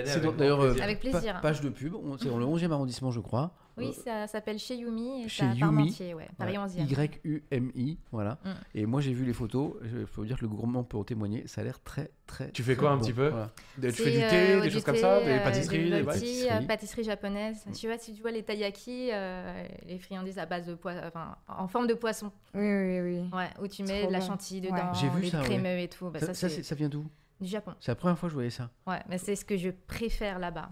C'est 0.05 0.21
d'ailleurs 0.37 1.41
page 1.41 1.61
de 1.61 1.69
pub. 1.69 1.93
On- 1.95 2.17
C'est 2.17 2.29
dans 2.29 2.37
le 2.37 2.45
11e 2.45 2.71
arrondissement, 2.79 3.11
je 3.11 3.19
crois. 3.19 3.51
Oui, 3.77 3.91
Euh, 3.91 4.03
ça 4.03 4.27
s'appelle 4.27 4.59
chez 4.59 4.75
Yumi 4.75 5.23
et 5.23 5.29
Chez 5.29 5.45
Yumi. 5.45 5.59
Parmentier, 5.61 6.13
ouais, 6.13 6.27
Paris 6.37 6.57
11e. 6.57 6.85
Y-U-M-I, 7.23 7.97
voilà. 8.11 8.37
Mm. 8.43 8.49
Et 8.75 8.85
moi, 8.85 8.99
j'ai 8.99 9.13
vu 9.13 9.23
les 9.23 9.31
photos. 9.31 9.73
Il 9.83 10.05
faut 10.05 10.25
dire 10.25 10.35
que 10.35 10.41
le 10.41 10.49
gourmand 10.49 10.83
peut 10.83 10.97
en 10.97 11.05
témoigner. 11.05 11.47
Ça 11.47 11.61
a 11.61 11.63
l'air 11.63 11.81
très, 11.81 12.11
très. 12.27 12.51
Tu 12.51 12.61
fais 12.61 12.75
quoi 12.75 12.89
un 12.91 12.97
bon. 12.97 13.03
petit 13.05 13.13
peu 13.13 13.29
Voilà. 13.29 13.51
Des- 13.77 13.93
Tu 13.93 14.01
fais 14.01 14.11
du 14.11 14.17
euh, 14.21 14.29
thé, 14.29 14.55
des 14.61 14.67
du 14.67 14.73
choses 14.73 14.83
comme 14.83 14.97
ça, 14.97 15.21
des 15.23 15.29
euh, 15.29 15.43
pâtisseries, 15.45 15.89
des 15.89 15.97
des 15.97 16.03
pâtisseries. 16.03 16.49
euh, 16.51 16.67
pâtisseries 16.67 17.03
japonaises. 17.05 17.63
Tu 17.73 17.87
vois, 17.87 17.97
si 17.97 18.13
tu 18.13 18.21
vois 18.21 18.31
les 18.31 18.43
taiyaki, 18.43 19.11
euh, 19.13 19.63
les 19.85 19.97
friandises 19.97 20.39
à 20.39 20.45
base 20.45 20.65
de 20.67 20.73
poisson, 20.75 20.99
enfin, 21.07 21.37
en 21.47 21.67
forme 21.69 21.87
de 21.87 21.93
poisson, 21.93 22.33
Oui, 22.53 22.61
oui, 22.61 22.99
oui. 22.99 23.29
ouais, 23.31 23.49
où 23.61 23.67
tu 23.69 23.83
mets 23.83 23.99
Trop 24.01 24.07
de 24.09 24.13
la 24.13 24.19
chantilly 24.21 24.59
dedans, 24.59 24.93
J'ai 24.93 25.07
vu 25.07 25.21
des 25.21 25.29
ça, 25.29 25.39
ouais. 25.39 25.45
crémeux 25.45 25.79
et 25.79 25.87
tout. 25.87 26.09
Bah, 26.09 26.19
Ça, 26.19 26.33
ça, 26.33 26.49
ça, 26.49 26.63
ça 26.63 26.75
vient 26.75 26.89
d'où? 26.89 27.05
du 27.39 27.47
Japon. 27.47 27.71
C'est 27.79 27.91
la 27.91 27.95
première 27.95 28.19
fois 28.19 28.27
que 28.27 28.31
je 28.31 28.35
voyais 28.35 28.49
ça. 28.49 28.69
Ouais, 28.85 28.99
mais 29.07 29.17
c'est 29.17 29.37
ce 29.37 29.45
que 29.45 29.55
je 29.55 29.69
préfère 29.69 30.37
là-bas. 30.39 30.69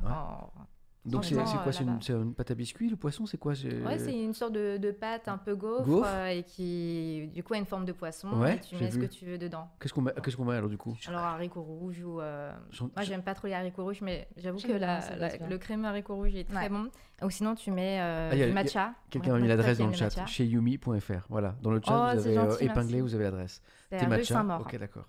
Donc, 1.07 1.25
c'est 1.25 1.35
quoi 1.35 1.43
euh, 1.43 1.71
C'est 2.01 2.13
une, 2.13 2.33
pâte 2.33 2.51
à 2.51 2.55
biscuits, 2.55 2.89
le 2.89 2.95
poisson 2.95 3.25
C'est 3.25 3.37
quoi 3.37 3.55
c'est- 3.55 3.81
Ouais, 3.83 3.97
c'est 3.97 4.13
une 4.13 4.33
sorte 4.33 4.53
de, 4.53 4.77
de 4.77 4.91
pâte 4.91 5.27
un 5.27 5.37
peu 5.37 5.55
gaufre, 5.55 5.85
Gaufre 5.85 6.07
euh, 6.07 6.27
et 6.27 6.43
qui, 6.43 7.29
du 7.33 7.43
coup, 7.43 7.53
a 7.53 7.57
une 7.57 7.65
forme 7.65 7.85
de 7.85 7.91
poisson. 7.93 8.29
Ouais, 8.39 8.55
et 8.55 8.59
tu 8.59 8.75
mets 8.75 8.91
ce 8.91 8.97
que 8.99 9.05
tu 9.05 9.25
veux 9.25 9.37
dedans. 9.37 9.69
Qu'est-ce 9.79 9.93
qu'on 9.93 10.01
met, 10.45 10.55
alors 10.55 10.69
du 10.69 10.77
coup? 10.77 10.95
Alors, 11.07 11.21
haricots 11.21 11.61
rouges 11.61 12.03
ou. 12.03 12.19
euh, 12.19 12.51
Moi, 12.95 13.03
j'aime 13.03 13.23
pas 13.23 13.33
trop 13.33 13.47
les 13.47 13.53
haricots 13.53 13.83
rouges, 13.83 14.01
mais 14.01 14.27
j'avoue 14.37 14.59
que 14.59 14.71
la- 14.73 14.99
la- 15.17 15.47
le 15.47 15.57
crémeux 15.57 15.87
haricot 15.87 16.15
rouge 16.15 16.35
est 16.35 16.43
très 16.43 16.63
Ouais. 16.63 16.69
bon. 16.69 16.89
Ou 17.23 17.29
sinon, 17.29 17.55
tu 17.55 17.71
mets 17.71 17.99
euh, 17.99 18.29
Ah, 18.31 18.33
a- 18.33 18.35
du 18.35 18.43
a- 18.43 18.53
matcha. 18.53 18.93
Quelqu'un 19.09 19.31
m'a 19.33 19.39
mis 19.39 19.47
l'adresse 19.47 19.77
dans 19.79 19.87
le 19.87 19.93
chat, 19.93 20.25
chez 20.27 20.45
yumi.fr. 20.45 21.25
Voilà, 21.29 21.55
dans 21.61 21.71
le 21.71 21.81
chat, 21.83 21.93
Oh, 22.13 22.17
vous 22.17 22.25
avez 22.27 22.35
gentil, 22.35 22.65
épinglé, 22.65 23.01
vous 23.01 23.15
avez 23.15 23.23
l'adresse. 23.23 23.61
C'est 23.89 24.07
matcha. 24.07 24.45
Ok, 24.59 24.77
d'accord. 24.77 25.05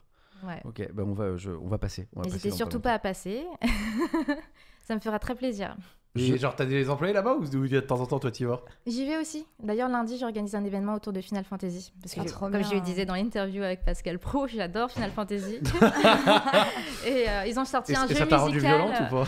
Ouais. 0.46 0.60
Ok, 0.64 0.88
ben 0.92 1.04
on 1.08 1.12
va, 1.14 1.36
je- 1.36 1.50
on 1.50 1.68
va 1.68 1.78
passer. 1.78 2.08
N'hésitez 2.16 2.50
surtout 2.50 2.80
pas 2.80 2.90
pas 2.90 2.94
à 2.94 2.98
passer. 2.98 3.44
ça 4.86 4.94
me 4.94 5.00
fera 5.00 5.18
très 5.18 5.34
plaisir. 5.34 5.76
Et 6.16 6.36
genre, 6.36 6.56
t'as 6.56 6.64
des 6.64 6.90
employés 6.90 7.12
là-bas 7.12 7.34
ou 7.34 7.46
de 7.46 7.80
temps 7.80 8.00
en 8.00 8.06
temps, 8.06 8.18
toi, 8.18 8.30
t'y 8.32 8.44
vas? 8.44 8.62
J'y 8.86 9.06
vais 9.06 9.18
aussi. 9.18 9.46
D'ailleurs, 9.62 9.88
lundi, 9.88 10.18
j'organise 10.18 10.56
un 10.56 10.64
événement 10.64 10.94
autour 10.94 11.12
de 11.12 11.20
Final 11.20 11.44
Fantasy. 11.44 11.92
Parce 12.02 12.14
que, 12.14 12.20
Ah, 12.20 12.24
je- 12.26 12.32
trop 12.32 12.48
comme 12.48 12.64
je 12.64 12.74
le 12.74 12.80
disais 12.80 13.04
dans 13.04 13.14
l'interview 13.14 13.62
avec 13.62 13.84
Pascal 13.84 14.18
Pro, 14.18 14.46
j'adore 14.48 14.90
Final 14.90 15.12
Fantasy. 15.12 15.60
et 17.06 17.28
euh, 17.28 17.46
ils 17.46 17.58
ont 17.60 17.64
sorti 17.64 17.92
Et, 17.92 17.96
un 17.96 18.06
et 18.06 18.08
jeu 18.08 18.14
ça 18.16 18.26
t'a 18.26 18.38
rendu 18.38 18.54
musical. 18.54 18.76
violente 18.80 19.00
ou 19.00 19.14
pas? 19.14 19.26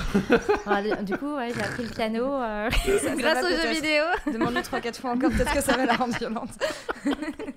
Ah, 0.67 1.03
du 1.03 1.17
coup, 1.17 1.37
ouais, 1.37 1.53
j'ai 1.55 1.63
appris 1.63 1.85
le 1.85 1.91
piano 1.91 2.25
euh, 2.25 2.71
ça 2.71 3.15
grâce 3.15 3.45
aux 3.45 3.49
jeux 3.63 3.73
vidéo. 3.75 4.05
Demande-lui 4.33 4.63
3-4 4.63 4.95
fois 5.01 5.11
encore, 5.13 5.31
peut-être 5.31 5.53
que 5.55 5.61
ça 5.61 5.77
va 5.77 5.87
la 5.87 5.95
rendre 5.95 6.17
violente. 6.19 6.51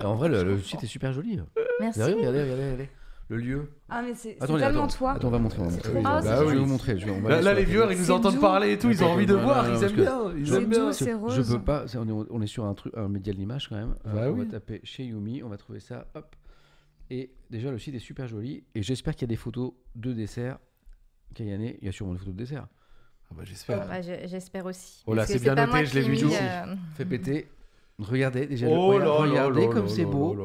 En 0.04 0.16
vrai, 0.16 0.30
le, 0.30 0.44
le 0.44 0.60
site 0.62 0.84
est 0.84 0.88
super 0.88 1.12
joli. 1.14 1.40
Merci. 1.80 2.02
Regardez, 2.04 2.28
regardez, 2.28 2.44
regardez. 2.64 2.90
Le 3.34 3.40
lieu. 3.40 3.70
Ah, 3.90 4.04
mais 4.04 4.14
c'est 4.14 4.36
tellement 4.36 4.58
attends. 4.84 4.88
toi. 4.88 5.12
Attends, 5.14 5.28
on 5.28 5.32
va 5.32 5.40
montrer. 5.40 5.60
On 5.62 5.66
va 5.66 5.72
montrer. 5.72 5.82
trop 5.90 5.98
Oui, 5.98 6.04
beau. 6.04 6.10
bah 6.10 6.22
Ah, 6.24 6.42
oui, 6.42 6.48
je 6.50 6.54
vais 6.54 6.60
vous 6.60 6.66
montrer. 6.68 7.00
je 7.00 7.06
vais- 7.06 7.12
on 7.12 7.22
va 7.22 7.42
Là, 7.42 7.54
les 7.56 7.64
viewers, 7.64 7.88
ils 7.92 7.98
nous 7.98 8.12
entendent 8.12 8.36
doux. 8.36 8.42
parler 8.42 8.74
et 8.74 8.78
tout, 8.78 8.90
ils 8.92 9.04
ont 9.04 9.08
envie 9.08 9.26
de 9.26 9.34
voir, 9.34 9.68
ils 9.74 9.84
aiment 9.84 9.92
bien. 9.94 10.32
Ils 10.38 10.48
C'est 10.48 10.56
aiment 10.58 10.66
bien. 10.70 10.86
doux, 10.88 10.94
c'est 10.94 11.14
rose. 11.14 11.36
Je 11.36 11.42
peux 11.42 11.60
pas. 11.62 11.86
On 12.30 12.42
est, 12.42 12.48
sur 12.48 12.66
un 12.66 12.74
truc, 12.76 12.94
un 12.96 13.08
média 13.10 13.34
de 13.34 13.38
l'image 13.40 13.70
quand 13.70 13.76
même. 13.76 13.96
Bah 14.06 14.28
on 14.30 14.34
va 14.34 14.46
taper 14.46 14.82
chez 14.84 15.04
Yumi. 15.06 15.42
On 15.44 15.50
va 15.50 15.58
trouver 15.58 15.80
ça. 15.80 16.06
Hop. 16.14 16.36
Et 17.10 17.32
déjà, 17.50 17.72
le 17.72 17.80
site 17.80 17.96
est 17.96 18.00
super 18.00 18.28
joli. 18.28 18.64
Et 18.76 18.84
j'espère 18.84 19.14
qu'il 19.16 19.24
y 19.24 19.30
a 19.30 19.34
des 19.34 19.36
photos 19.36 19.72
de 19.96 20.14
dessert. 20.14 20.58
Kayane, 21.34 21.62
il 21.82 21.86
y 21.86 21.90
a 21.90 21.92
sûrement 21.92 22.14
des 22.14 22.20
photos 22.20 22.34
de 22.36 22.40
dessert. 22.40 22.68
Ah 23.32 23.34
bah, 23.36 23.44
j'espère. 23.46 24.04
J'ai- 24.04 24.28
J'espère 24.28 24.66
aussi. 24.68 25.02
Oh 25.08 25.14
là, 25.16 25.26
c'est 25.26 25.40
bien 25.42 25.56
noté, 25.56 25.86
je 25.88 25.96
l'ai 25.96 26.02
vu 26.08 26.18
euh, 26.26 26.76
Fait 26.96 27.06
péter. 27.06 27.50
Regardez, 28.00 28.48
déjà, 28.48 28.68
le- 28.68 28.74
Oh 28.74 28.88
regarde- 28.88 29.06
là 29.06 29.12
regardez 29.22 29.68
là 29.68 29.74
comme 29.74 29.88
c'est 29.88 30.04
là 30.04 30.10
beau. 30.10 30.34
là. 30.36 30.44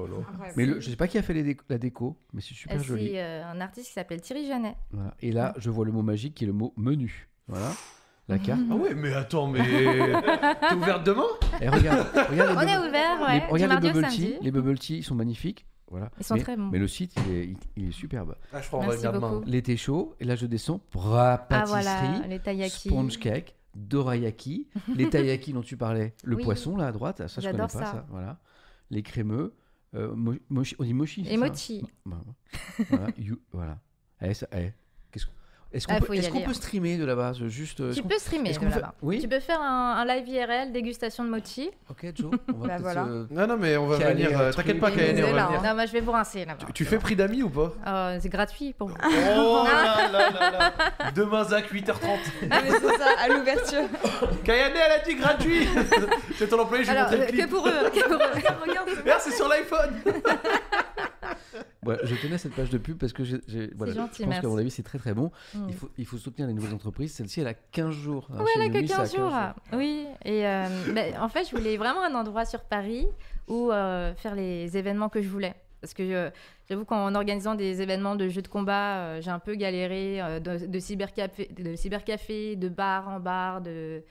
Mais 0.57 0.67
le, 0.67 0.81
je 0.81 0.91
sais 0.91 0.97
pas 0.97 1.09
qui 1.09 1.17
a 1.19 1.23
fait 1.23 1.33
les 1.35 1.43
déco- 1.43 1.65
la 1.71 1.79
déco, 1.79 2.17
mais 2.33 2.41
c'est 2.43 2.55
super 2.55 2.77
Euh, 2.79 2.83
joli. 2.83 3.09
C'est 3.13 3.23
euh, 3.23 3.45
un 3.47 3.61
artiste 3.61 3.87
qui 3.89 3.93
s'appelle 3.95 4.21
Thierry 4.21 4.47
Janet. 4.47 4.77
Voilà. 4.91 5.15
Et 5.21 5.33
là, 5.33 5.55
je 5.59 5.71
vois 5.71 5.85
le 5.87 5.93
mot 5.93 6.03
magique 6.03 6.35
qui 6.35 6.45
est 6.45 6.47
le 6.47 6.53
mot 6.53 6.73
menu. 6.77 7.29
Voilà. 7.49 7.71
La 8.29 8.39
carte. 8.39 8.61
Ah 8.71 8.75
ouais, 8.77 8.95
mais 8.95 9.15
attends, 9.15 9.47
mais. 9.47 9.61
T'es 10.69 10.75
ouverte 10.75 11.05
demain? 11.07 11.25
Et 11.63 11.69
regarde, 11.71 12.07
regarde 12.31 12.51
les 12.51 12.57
On 12.57 12.61
est 12.61 12.67
bubble- 12.77 12.89
ouvert, 12.89 13.19
les- 13.21 13.25
ouais, 13.25 13.41
du 13.47 13.53
regarde 13.53 13.83
les 13.85 13.93
bubble 13.93 14.09
tea. 14.09 14.35
Les 14.43 14.51
bubble 14.51 14.79
tea, 14.79 14.99
ils 14.99 15.03
sont 15.05 15.15
magnifiques. 15.15 15.65
Voilà. 15.91 16.11
Ils 16.19 16.25
sont 16.25 16.35
mais, 16.35 16.43
très 16.43 16.55
bons. 16.55 16.69
Mais 16.71 16.79
le 16.79 16.87
site, 16.87 17.15
il 17.27 17.33
est, 17.35 17.45
il, 17.47 17.57
il 17.79 17.89
est 17.89 17.93
superbe. 17.93 18.37
Ah, 18.53 18.61
je 18.61 18.67
crois 18.67 18.81
qu'on 18.81 18.91
va 18.91 18.97
demain. 19.13 19.41
L'été 19.47 19.79
chaud, 19.79 20.15
et 20.21 20.25
là 20.25 20.37
je 20.37 20.45
descends. 20.45 20.81
Bra, 20.93 21.33
Ah 21.33 21.39
pâtisserie, 21.39 21.83
voilà, 21.83 22.27
les 22.29 22.39
taiyaki. 22.39 22.91
sponge 22.91 23.19
cake, 23.19 23.57
dorayaki, 23.79 24.69
les 24.97 25.09
taiyaki 25.11 25.53
dont 25.53 25.63
tu 25.63 25.77
parlais, 25.77 26.15
le 26.25 26.37
Oui. 26.37 26.45
poisson 26.45 26.77
là 26.77 26.87
à 26.89 26.93
droite, 26.93 27.27
ça 27.29 27.41
je 27.41 27.47
connais 27.47 27.59
pas 27.59 27.69
ça. 27.69 27.85
ça. 27.87 28.07
Voilà. 28.11 28.39
Les 28.91 29.03
crémeux, 29.03 29.55
euh, 29.95 30.15
mo- 30.15 30.35
mochi- 30.51 30.77
on 30.79 30.85
dit 30.85 30.95
mochi. 30.95 31.27
Et 31.29 31.37
mochi. 31.37 31.87
Bah, 32.07 32.23
voilà. 32.91 33.07
you- 33.19 33.41
voilà. 33.53 33.79
Eh, 34.23 34.33
eh, 34.53 34.73
qu'est-ce 35.13 35.27
que- 35.27 35.33
Est-ce 35.71 35.87
qu'on 35.87 35.97
Ah, 35.97 36.01
peut, 36.01 36.15
hein. 36.17 36.53
streamer 36.55 36.97
de 36.97 37.05
là-bas 37.05 37.33
juste, 37.47 37.81
euh, 37.81 37.93
Tu 37.93 38.03
peux 38.03 38.17
streamer 38.19 38.53
de 38.55 38.65
là-bas. 38.65 38.95
Oui. 39.03 39.21
Tu 39.21 39.29
peux 39.29 39.39
faire 39.39 39.61
un, 39.61 39.97
un 39.99 40.05
live 40.07 40.27
IRL, 40.27 40.73
dégustation 40.73 41.25
de 41.25 41.29
mochi. 41.29 41.71
Ok, 41.91 42.07
Joe. 42.15 42.31
On 42.49 42.53
va 42.53 42.59
Bah 42.59 42.67
peut-être 42.69 42.81
voilà. 42.81 43.05
se- 43.05 43.35
Non, 43.35 43.47
non, 43.47 43.57
mais 43.59 43.77
on 43.77 43.87
va 43.87 43.97
venir. 43.99 44.31
euh, 44.41 44.45
euh, 44.45 44.53
T'inquiète 44.53 44.81
pas, 44.81 44.91
Kayane, 44.91 45.19
Ils 45.19 45.25
on 45.25 45.33
va 45.35 45.45
venir. 45.47 45.61
hein. 45.61 45.63
Non, 45.69 45.75
moi 45.75 45.85
je 45.85 45.93
vais 45.93 46.01
vous 46.01 46.13
rincer 46.13 46.47
là-bas. 46.47 46.67
Tu 46.73 46.87
fais 46.87 46.97
prix 46.99 47.17
d'amis 47.17 47.43
ou 47.43 47.51
pas? 47.51 47.73
Euh, 47.87 48.19
c'est 48.19 48.31
gratuit 48.31 48.73
pour 48.73 48.89
vous. 48.89 48.97
Oh 49.05 49.65
là 49.67 50.09
là 50.11 50.31
là 50.31 50.51
là 50.51 51.11
Demain, 51.15 51.45
Zach, 51.45 51.71
8h30. 51.71 52.19
Ah, 52.51 52.61
mais 52.65 52.71
c'est 52.71 52.97
ça, 52.99 53.09
à 53.23 53.29
l'ouverture. 53.29 53.83
Kayane, 54.45 54.73
elle 54.75 54.93
a 54.93 55.05
dit 55.05 55.15
gratuit 55.17 55.69
C'est 56.39 56.49
ton 56.49 56.61
employé, 56.61 56.85
je 56.85 56.91
vais 56.91 56.97
Alors, 56.97 57.11
montrer 57.11 57.27
le 57.27 57.33
clip. 57.33 57.45
que 57.45 57.51
pour 57.51 57.69
eux. 57.69 57.91
que 57.93 58.05
pour 58.05 58.15
eux. 58.15 58.67
Regarde, 58.67 58.89
c'est 59.21 59.33
sur 59.33 59.49
l'iPhone 59.49 59.95
Ouais, 61.87 61.97
je 62.03 62.15
tenais 62.17 62.39
cette 62.39 62.55
page 62.55 62.71
de 62.71 62.79
pub 62.79 62.99
parce 62.99 63.13
que 63.13 63.23
j'ai, 63.25 63.39
j'ai- 63.47 63.71
voilà, 63.77 63.93
gentil, 63.93 64.23
je 64.25 64.29
pense 64.29 64.41
qu'à 64.41 64.49
mon 64.49 64.59
avis 64.59 64.71
c'est 64.71 64.83
très 64.83 64.99
très 64.99 65.15
bon. 65.15 65.31
Mm. 65.55 65.67
Il, 65.69 65.75
faut, 65.75 65.91
il 65.97 66.07
faut 66.07 66.17
soutenir 66.19 66.49
les 66.49 66.55
nouvelles 66.55 66.75
entreprises. 66.75 67.15
Celle-ci 67.15 67.41
elle 67.41 67.47
a 67.47 67.55
15 67.55 67.95
jours. 67.95 68.29
hein, 68.33 68.45
chez 68.47 68.53
elle 68.61 68.63
a 68.63 68.69
que 68.69 68.75
Yumi, 68.77 68.89
ça 68.89 68.95
a 68.97 68.99
15 69.07 69.15
jours. 69.17 69.33
Oui, 69.75 70.07
et 70.25 70.47
euh, 70.47 70.67
en 71.21 71.29
fait, 71.29 71.49
je 71.49 71.57
voulais 71.57 71.77
vraiment 71.77 72.03
un 72.03 72.15
endroit 72.15 72.45
sur 72.45 72.63
Paris 72.63 73.07
où 73.47 73.71
euh, 73.71 74.13
faire 74.17 74.35
les 74.35 74.77
événements 74.77 75.09
que 75.09 75.23
je 75.23 75.29
voulais. 75.29 75.55
Parce 75.81 75.95
que 75.95 76.03
euh, 76.03 76.31
j'avoue 76.69 76.85
qu'en 76.85 77.15
organisant 77.15 77.55
des 77.55 77.81
événements 77.81 78.17
de 78.17 78.29
jeux 78.29 78.43
de 78.43 78.49
combat, 78.49 78.97
euh, 78.99 79.21
j'ai 79.21 79.31
un 79.31 79.39
peu 79.39 79.55
galéré 79.55 80.21
euh, 80.21 80.41
de, 80.41 80.67
de 80.67 80.79
cybercafé, 80.81 81.49
de 81.57 81.77
cybercafé, 81.77 82.57
de 82.57 82.69
bar 82.69 83.09
en 83.09 83.21
bar, 83.21 83.61
de, 83.61 84.03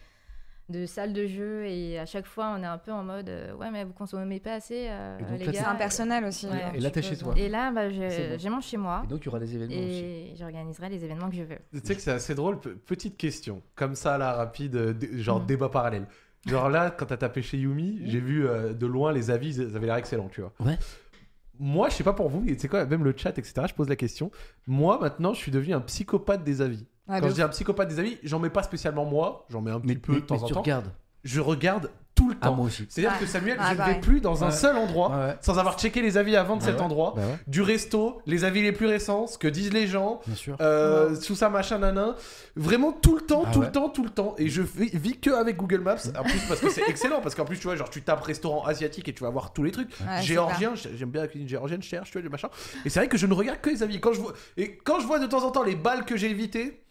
de 0.70 0.86
salle 0.86 1.14
de 1.14 1.26
jeu. 1.28 1.66
Et 1.66 1.98
à 2.00 2.06
chaque 2.06 2.26
fois, 2.26 2.54
on 2.58 2.62
est 2.64 2.66
un 2.68 2.78
peu 2.78 2.92
en 2.92 3.04
mode 3.04 3.30
euh, 3.30 3.54
Ouais, 3.56 3.72
mais 3.72 3.84
vous 3.84 3.94
consommez 3.94 4.40
pas 4.40 4.54
assez, 4.56 4.88
euh, 4.90 5.18
Et 5.20 5.24
donc 5.24 5.40
les 5.40 5.46
là, 5.46 5.52
gars. 5.52 5.60
c'est 5.60 5.66
impersonnel 5.66 6.26
aussi. 6.26 6.48
Ouais. 6.48 6.72
Et 6.76 6.80
là, 6.80 6.90
t'es 6.92 7.02
chez 7.02 7.16
toi. 7.18 7.34
Et 7.38 7.50
là, 7.50 7.72
bah, 7.72 7.90
j'ai 7.90 8.38
bon. 8.44 8.50
mon 8.52 8.62
chez 8.62 8.78
moi. 8.78 9.02
Et 9.06 9.08
donc 9.08 9.22
il 9.22 9.26
y 9.26 9.30
aura 9.30 9.40
des 9.40 9.56
événements 9.56 9.76
aussi. 9.88 10.04
Et 10.04 10.34
j'organiserai 10.38 10.90
les 10.90 11.04
événements 11.06 11.30
que 11.30 11.36
je 11.36 11.44
veux. 11.44 11.58
Tu 11.74 11.80
sais 11.84 11.96
que 11.96 12.02
c'est 12.02 12.12
assez 12.12 12.36
drôle. 12.36 12.60
Pe- 12.60 12.70
Petite 12.86 13.18
question, 13.18 13.62
comme 13.76 13.96
ça, 13.96 14.18
là, 14.18 14.34
rapide, 14.34 14.76
euh, 14.76 14.94
genre 15.14 15.42
Mm. 15.42 15.46
débat 15.46 15.70
parallèle. 15.70 16.06
Genre 16.46 16.70
là, 16.70 16.92
quand 16.92 17.06
t'as 17.08 17.18
tapé 17.18 17.42
chez 17.42 17.58
Yumi, 17.58 18.02
j'ai 18.06 18.20
vu 18.20 18.48
euh, 18.48 18.74
de 18.74 18.86
loin 18.86 19.12
les 19.12 19.32
avis, 19.32 19.56
ils 19.58 19.76
avaient 19.76 19.88
l'air 19.88 19.96
excellents, 19.98 20.30
tu 20.30 20.42
vois. 20.42 20.54
Ouais. 20.62 20.78
Moi, 21.60 21.90
je 21.90 21.96
sais 21.96 22.04
pas 22.04 22.14
pour 22.14 22.30
vous, 22.30 22.40
mais 22.42 22.56
c'est 22.58 22.68
quoi, 22.68 22.86
même 22.86 23.04
le 23.04 23.14
chat, 23.18 23.38
etc., 23.38 23.64
je 23.68 23.74
pose 23.74 23.90
la 23.90 23.96
question. 23.96 24.32
Moi, 24.68 25.00
maintenant, 25.02 25.34
je 25.34 25.40
suis 25.40 25.52
devenu 25.52 25.74
un 25.74 25.82
psychopathe 25.82 26.44
des 26.44 26.62
avis. 26.62 26.86
Ouais, 27.10 27.20
Quand 27.20 27.26
je 27.28 27.32
ouf. 27.32 27.36
dis 27.36 27.42
un 27.42 27.50
psychopathe 27.50 27.88
des 27.90 28.00
avis, 28.00 28.18
j'en 28.24 28.40
mets 28.40 28.50
pas 28.50 28.64
spécialement 28.64 29.06
moi, 29.06 29.46
j'en 29.50 29.62
mets 29.62 29.72
un 29.72 29.80
petit 29.80 29.88
Mais, 29.88 29.96
peu 29.96 30.14
mais- 30.14 30.20
de 30.22 30.26
temps 30.26 30.36
mais 30.36 30.44
en 30.44 30.48
tu 30.48 30.54
temps. 30.54 30.62
regardes. 30.62 30.92
Je 31.24 31.40
regarde 31.42 31.90
tout 32.16 32.30
le 32.30 32.36
Ah, 32.42 32.48
temps. 32.48 32.56
moi 32.56 32.66
aussi. 32.66 32.86
C'est-à-dire 32.90 33.12
Ouais. 33.14 33.20
que 33.26 33.26
Samuel, 33.32 33.58
Ah, 33.60 33.76
je 33.76 33.80
ne 33.82 33.86
vais 33.94 34.00
plus 34.00 34.22
dans 34.22 34.44
un 34.44 34.50
seul 34.50 34.76
endroit 34.76 35.10
Ouais, 35.12 35.16
ouais. 35.18 35.38
sans 35.42 35.60
avoir 35.60 35.78
checké 35.78 36.02
les 36.02 36.18
avis 36.18 36.36
avant 36.36 36.56
de 36.56 36.62
Bah 36.62 36.66
cet 36.68 36.78
ouais. 36.78 36.82
endroit. 36.82 37.14
Bah 37.16 37.22
ouais, 37.22 37.38
Du 37.48 37.62
resto, 37.62 38.22
les 38.26 38.44
avis 38.44 38.64
les 38.64 38.72
plus 38.72 38.88
récents, 38.88 39.28
ce 39.28 39.38
que 39.38 39.48
disent 39.48 39.72
les 39.72 39.86
gens, 39.88 40.20
bien 40.26 40.36
sûr. 40.36 40.58
euh, 40.60 41.14
sous 41.16 41.36
ça 41.36 41.50
machin 41.50 41.78
nanan. 41.78 42.16
Vraiment 42.56 42.92
tout 42.92 43.16
le 43.16 43.22
temps, 43.22 43.44
Ah 43.46 43.52
tout 43.52 43.60
ouais. 43.60 43.66
le 43.68 43.72
temps, 43.72 43.90
tout 43.90 44.04
le 44.04 44.10
temps. 44.10 44.34
Et 44.40 44.50
je 44.50 44.64
vis, 44.64 44.90
vis 44.98 45.20
que 45.20 45.30
avec 45.30 45.58
Google 45.58 45.82
Maps. 45.82 45.98
En 46.18 46.24
plus 46.24 46.40
parce 46.48 46.60
que 46.60 46.70
c'est 46.72 46.82
excellent, 46.88 47.22
parce 47.22 47.36
qu'en 47.36 47.46
plus 47.46 47.58
tu 47.58 47.64
vois, 47.68 47.76
genre 47.76 47.90
tu 47.90 48.02
tapes 48.02 48.22
restaurant 48.24 48.64
asiatique 48.66 49.08
et 49.10 49.14
tu 49.14 49.24
vas 49.24 49.30
voir 49.30 49.54
tous 49.54 49.64
les 49.64 49.72
trucs. 49.72 49.90
Géorgien, 50.22 50.74
j'aime 50.76 51.10
bien 51.12 51.22
la 51.22 51.28
cuisine 51.28 51.48
géorgienne, 51.48 51.84
je 51.84 51.88
cherche, 51.88 52.10
tu 52.10 52.14
vois, 52.18 52.24
du 52.24 52.30
machin. 52.30 52.50
Et 52.86 52.90
c'est 52.90 53.00
vrai 53.00 53.10
que 53.10 53.18
je 53.18 53.28
ne 53.28 53.34
regarde 53.34 53.62
que 53.62 53.70
les 53.70 53.84
avis. 53.84 54.00
Quand 54.00 54.14
je 54.14 54.22
vois, 54.22 54.34
et 54.58 54.76
quand 54.78 55.00
je 55.00 55.06
vois 55.06 55.20
de 55.20 55.28
temps 55.28 55.44
en 55.46 55.52
temps 55.52 55.64
les 55.64 55.76
balles 55.76 56.04
que 56.06 56.18
j'ai 56.18 56.30
évitées. 56.32 56.82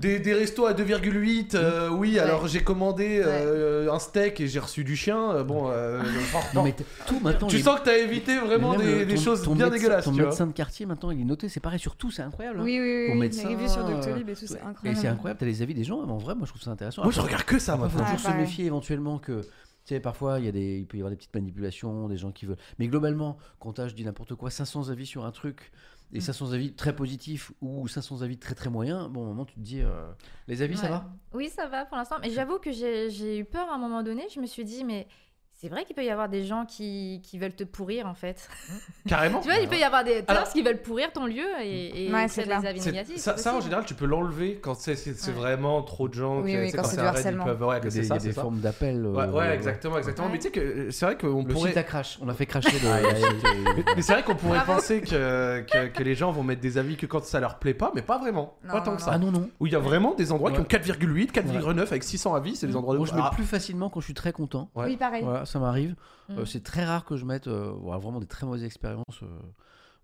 Des, 0.00 0.18
des 0.18 0.34
restos 0.34 0.66
à 0.66 0.72
2,8, 0.74 1.54
euh, 1.54 1.88
oui, 1.90 2.14
Ouais. 2.14 2.18
alors 2.18 2.46
j'ai 2.48 2.62
commandé 2.62 3.22
euh, 3.24 3.92
un 3.92 3.98
steak 3.98 4.40
et 4.40 4.48
j'ai 4.48 4.58
reçu 4.58 4.84
du 4.84 4.96
chien. 4.96 5.30
euh, 5.32 5.44
Bon, 5.44 5.68
euh, 5.70 6.02
Non, 6.54 6.62
mais 6.64 6.74
tout 7.06 7.20
maintenant. 7.20 7.46
tu 7.48 7.56
les- 7.56 7.62
sens 7.62 7.78
que 7.80 7.84
t'as 7.84 7.96
évité 7.98 8.38
vraiment 8.38 8.74
des, 8.76 9.00
le- 9.00 9.06
des 9.06 9.14
ton- 9.14 9.20
choses 9.20 9.42
ton 9.42 9.54
bien 9.54 9.66
médecin- 9.66 9.76
dégueulasses, 9.78 10.04
Ton 10.04 10.10
tu 10.12 10.16
vois. 10.20 10.28
médecin 10.30 10.46
de 10.46 10.52
quartier 10.52 10.86
maintenant 10.86 11.10
il 11.10 11.20
est 11.20 11.24
noté, 11.24 11.48
c'est 11.48 11.60
pareil 11.60 11.78
sur 11.78 11.96
tout, 11.96 12.10
c'est 12.10 12.22
incroyable. 12.22 12.60
hein. 12.60 12.64
Oui, 12.64 12.78
oui, 12.80 13.06
Ton 13.08 13.12
oui. 13.14 13.18
médecin, 13.18 13.48
Les 13.48 13.54
reviews 13.54 13.68
sur 13.68 13.84
Doctolib 13.84 14.28
et 14.28 14.34
tout, 14.34 14.46
c'est 14.46 14.54
Et 14.54 14.60
incroyable. 14.62 15.00
c'est 15.00 15.08
incroyable, 15.08 15.38
t'as 15.40 15.46
les 15.46 15.62
avis 15.62 15.74
des 15.74 15.84
gens, 15.84 16.04
mais 16.04 16.12
en 16.12 16.18
vrai, 16.18 16.34
moi 16.34 16.44
je 16.46 16.50
trouve 16.50 16.62
ça 16.62 16.70
intéressant. 16.70 17.02
Moi 17.02 17.12
je 17.12 17.20
regarde 17.20 17.44
que 17.44 17.58
ça, 17.58 17.76
moi. 17.76 17.88
faut 17.88 17.98
toujours 18.00 18.18
se 18.20 18.30
méfier 18.32 18.66
éventuellement 18.66 19.18
que. 19.18 19.42
Tu 19.86 19.94
sais, 19.94 20.00
parfois, 20.00 20.38
il, 20.38 20.44
y 20.44 20.48
a 20.48 20.52
des, 20.52 20.76
il 20.80 20.86
peut 20.86 20.98
y 20.98 21.00
avoir 21.00 21.08
des 21.10 21.16
petites 21.16 21.34
manipulations, 21.34 22.08
des 22.08 22.18
gens 22.18 22.30
qui 22.30 22.44
veulent. 22.44 22.58
Mais 22.78 22.88
globalement, 22.88 23.38
quand 23.58 23.72
t'as, 23.72 23.88
je 23.88 23.94
dis 23.94 24.04
n'importe 24.04 24.34
quoi, 24.34 24.50
500 24.50 24.90
avis 24.90 25.06
sur 25.06 25.24
un 25.24 25.30
truc, 25.30 25.72
et 26.12 26.18
Mm. 26.18 26.20
500 26.22 26.52
avis 26.52 26.72
très 26.72 26.94
positifs 26.96 27.52
ou 27.60 27.86
500 27.88 28.22
avis 28.22 28.38
très 28.38 28.54
très 28.54 28.70
moyens, 28.70 29.08
bon, 29.08 29.22
au 29.22 29.26
moment, 29.26 29.44
tu 29.44 29.54
te 29.54 29.60
dis. 29.60 29.80
euh, 29.82 30.10
Les 30.46 30.62
avis, 30.62 30.76
ça 30.76 30.88
va? 30.88 31.10
Oui, 31.34 31.48
ça 31.50 31.66
va 31.66 31.84
pour 31.84 31.96
l'instant. 31.98 32.16
Mais 32.22 32.30
j'avoue 32.30 32.58
que 32.58 32.72
j'ai 32.72 33.10
j'ai 33.10 33.38
eu 33.38 33.44
peur 33.44 33.68
à 33.70 33.74
un 33.74 33.78
moment 33.78 34.02
donné. 34.02 34.26
Je 34.34 34.40
me 34.40 34.46
suis 34.46 34.64
dit, 34.64 34.84
mais 34.84 35.06
c'est 35.60 35.68
vrai 35.68 35.84
qu'il 35.84 35.96
peut 35.96 36.04
y 36.04 36.10
avoir 36.10 36.28
des 36.28 36.44
gens 36.44 36.64
qui, 36.66 37.20
qui 37.24 37.36
veulent 37.36 37.54
te 37.54 37.64
pourrir 37.64 38.06
en 38.06 38.14
fait. 38.14 38.48
Carrément. 39.08 39.40
tu 39.40 39.48
vois, 39.48 39.58
il 39.58 39.68
peut 39.68 39.76
y 39.76 39.82
avoir 39.82 40.04
des 40.04 40.22
Alors- 40.28 40.42
haters 40.42 40.52
qui 40.52 40.62
veulent 40.62 40.80
pourrir 40.80 41.12
ton 41.12 41.26
lieu 41.26 41.42
et, 41.60 42.06
et 42.06 42.12
Ouais, 42.14 42.28
c'est 42.28 42.44
des 42.44 42.52
avis 42.52 42.80
négatifs. 42.80 43.16
ça, 43.18 43.54
en 43.56 43.60
général, 43.60 43.84
tu 43.84 43.94
peux 43.94 44.06
l'enlever 44.06 44.60
quand 44.62 44.74
c'est 44.74 44.92
Ouais. 45.08 45.32
vraiment 45.32 45.82
trop 45.82 46.08
de 46.08 46.14
gens. 46.14 46.42
Oui, 46.42 46.52
qui- 46.52 46.58
oui, 46.58 46.70
c'est 46.70 46.76
quand 46.76 46.84
c'est 46.84 46.96
du 46.96 47.02
raid, 47.02 47.12
ils 47.12 47.16
harcèlement. 47.16 47.44
peuvent- 47.44 47.62
ouais, 47.64 47.78
Il 47.78 47.84
y 47.84 47.86
a 47.86 47.90
c'est 47.90 48.00
des, 48.00 48.06
ça, 48.06 48.14
y 48.14 48.18
a 48.18 48.20
des 48.20 48.32
ça. 48.32 48.40
formes 48.42 48.60
d'appel. 48.60 49.04
euh, 49.04 49.30
Ouais, 49.32 49.52
exactement, 49.54 49.98
exactement. 49.98 50.26
Ouais. 50.28 50.32
Mais 50.34 50.38
tu 50.38 50.44
sais 50.44 50.50
que 50.52 50.90
c'est 50.92 51.04
vrai 51.06 51.16
qu'on 51.18 51.42
Le 51.42 51.52
pourrait. 51.52 51.70
site 51.70 51.78
a 51.78 51.82
crash, 51.82 52.18
on 52.22 52.28
a 52.28 52.34
fait 52.34 52.46
crasher 52.46 52.70
le. 52.78 52.78
Le 52.88 53.74
Mais, 53.78 53.84
mais 53.96 54.02
c'est 54.02 54.12
vrai 54.12 54.22
qu'on 54.22 54.36
pourrait 54.36 54.58
Bravo. 54.58 54.74
penser 54.74 55.00
que, 55.00 55.60
que, 55.62 55.86
que 55.88 56.02
les 56.04 56.14
gens 56.14 56.30
vont 56.30 56.42
mettre 56.44 56.60
des 56.60 56.78
avis 56.78 56.96
que 56.96 57.06
quand 57.06 57.24
ça 57.24 57.40
leur 57.40 57.58
plaît 57.58 57.74
pas, 57.74 57.90
mais 57.96 58.02
pas 58.02 58.18
vraiment. 58.18 58.54
Pas 58.68 58.80
tant 58.80 58.94
que 58.96 59.02
ça. 59.02 59.10
Ah 59.14 59.18
non, 59.18 59.32
non. 59.32 59.50
Où 59.60 59.66
il 59.66 59.72
y 59.72 59.76
a 59.76 59.80
vraiment 59.80 60.14
des 60.14 60.30
endroits 60.30 60.52
qui 60.52 60.60
ont 60.60 60.64
4,8, 60.64 61.32
4,9 61.32 61.80
avec 61.88 62.04
600 62.04 62.34
avis, 62.34 62.54
c'est 62.54 62.66
des 62.68 62.76
endroits 62.76 62.94
de 62.94 62.98
Moi, 62.98 63.08
je 63.08 63.14
mets 63.14 63.20
Ah, 63.24 63.30
plus 63.34 63.44
facilement 63.44 63.90
quand 63.90 64.00
je 64.00 64.04
suis 64.06 64.14
très 64.14 64.32
content. 64.32 64.70
Oui, 64.76 64.96
pareil. 64.96 65.24
Ça 65.48 65.58
m'arrive. 65.58 65.96
Mm. 66.28 66.38
Euh, 66.38 66.44
c'est 66.44 66.62
très 66.62 66.84
rare 66.84 67.04
que 67.04 67.16
je 67.16 67.24
mette 67.24 67.46
euh, 67.48 67.72
voilà, 67.80 67.98
vraiment 67.98 68.20
des 68.20 68.26
très 68.26 68.46
mauvaises 68.46 68.64
expériences. 68.64 69.22
euh, 69.22 69.26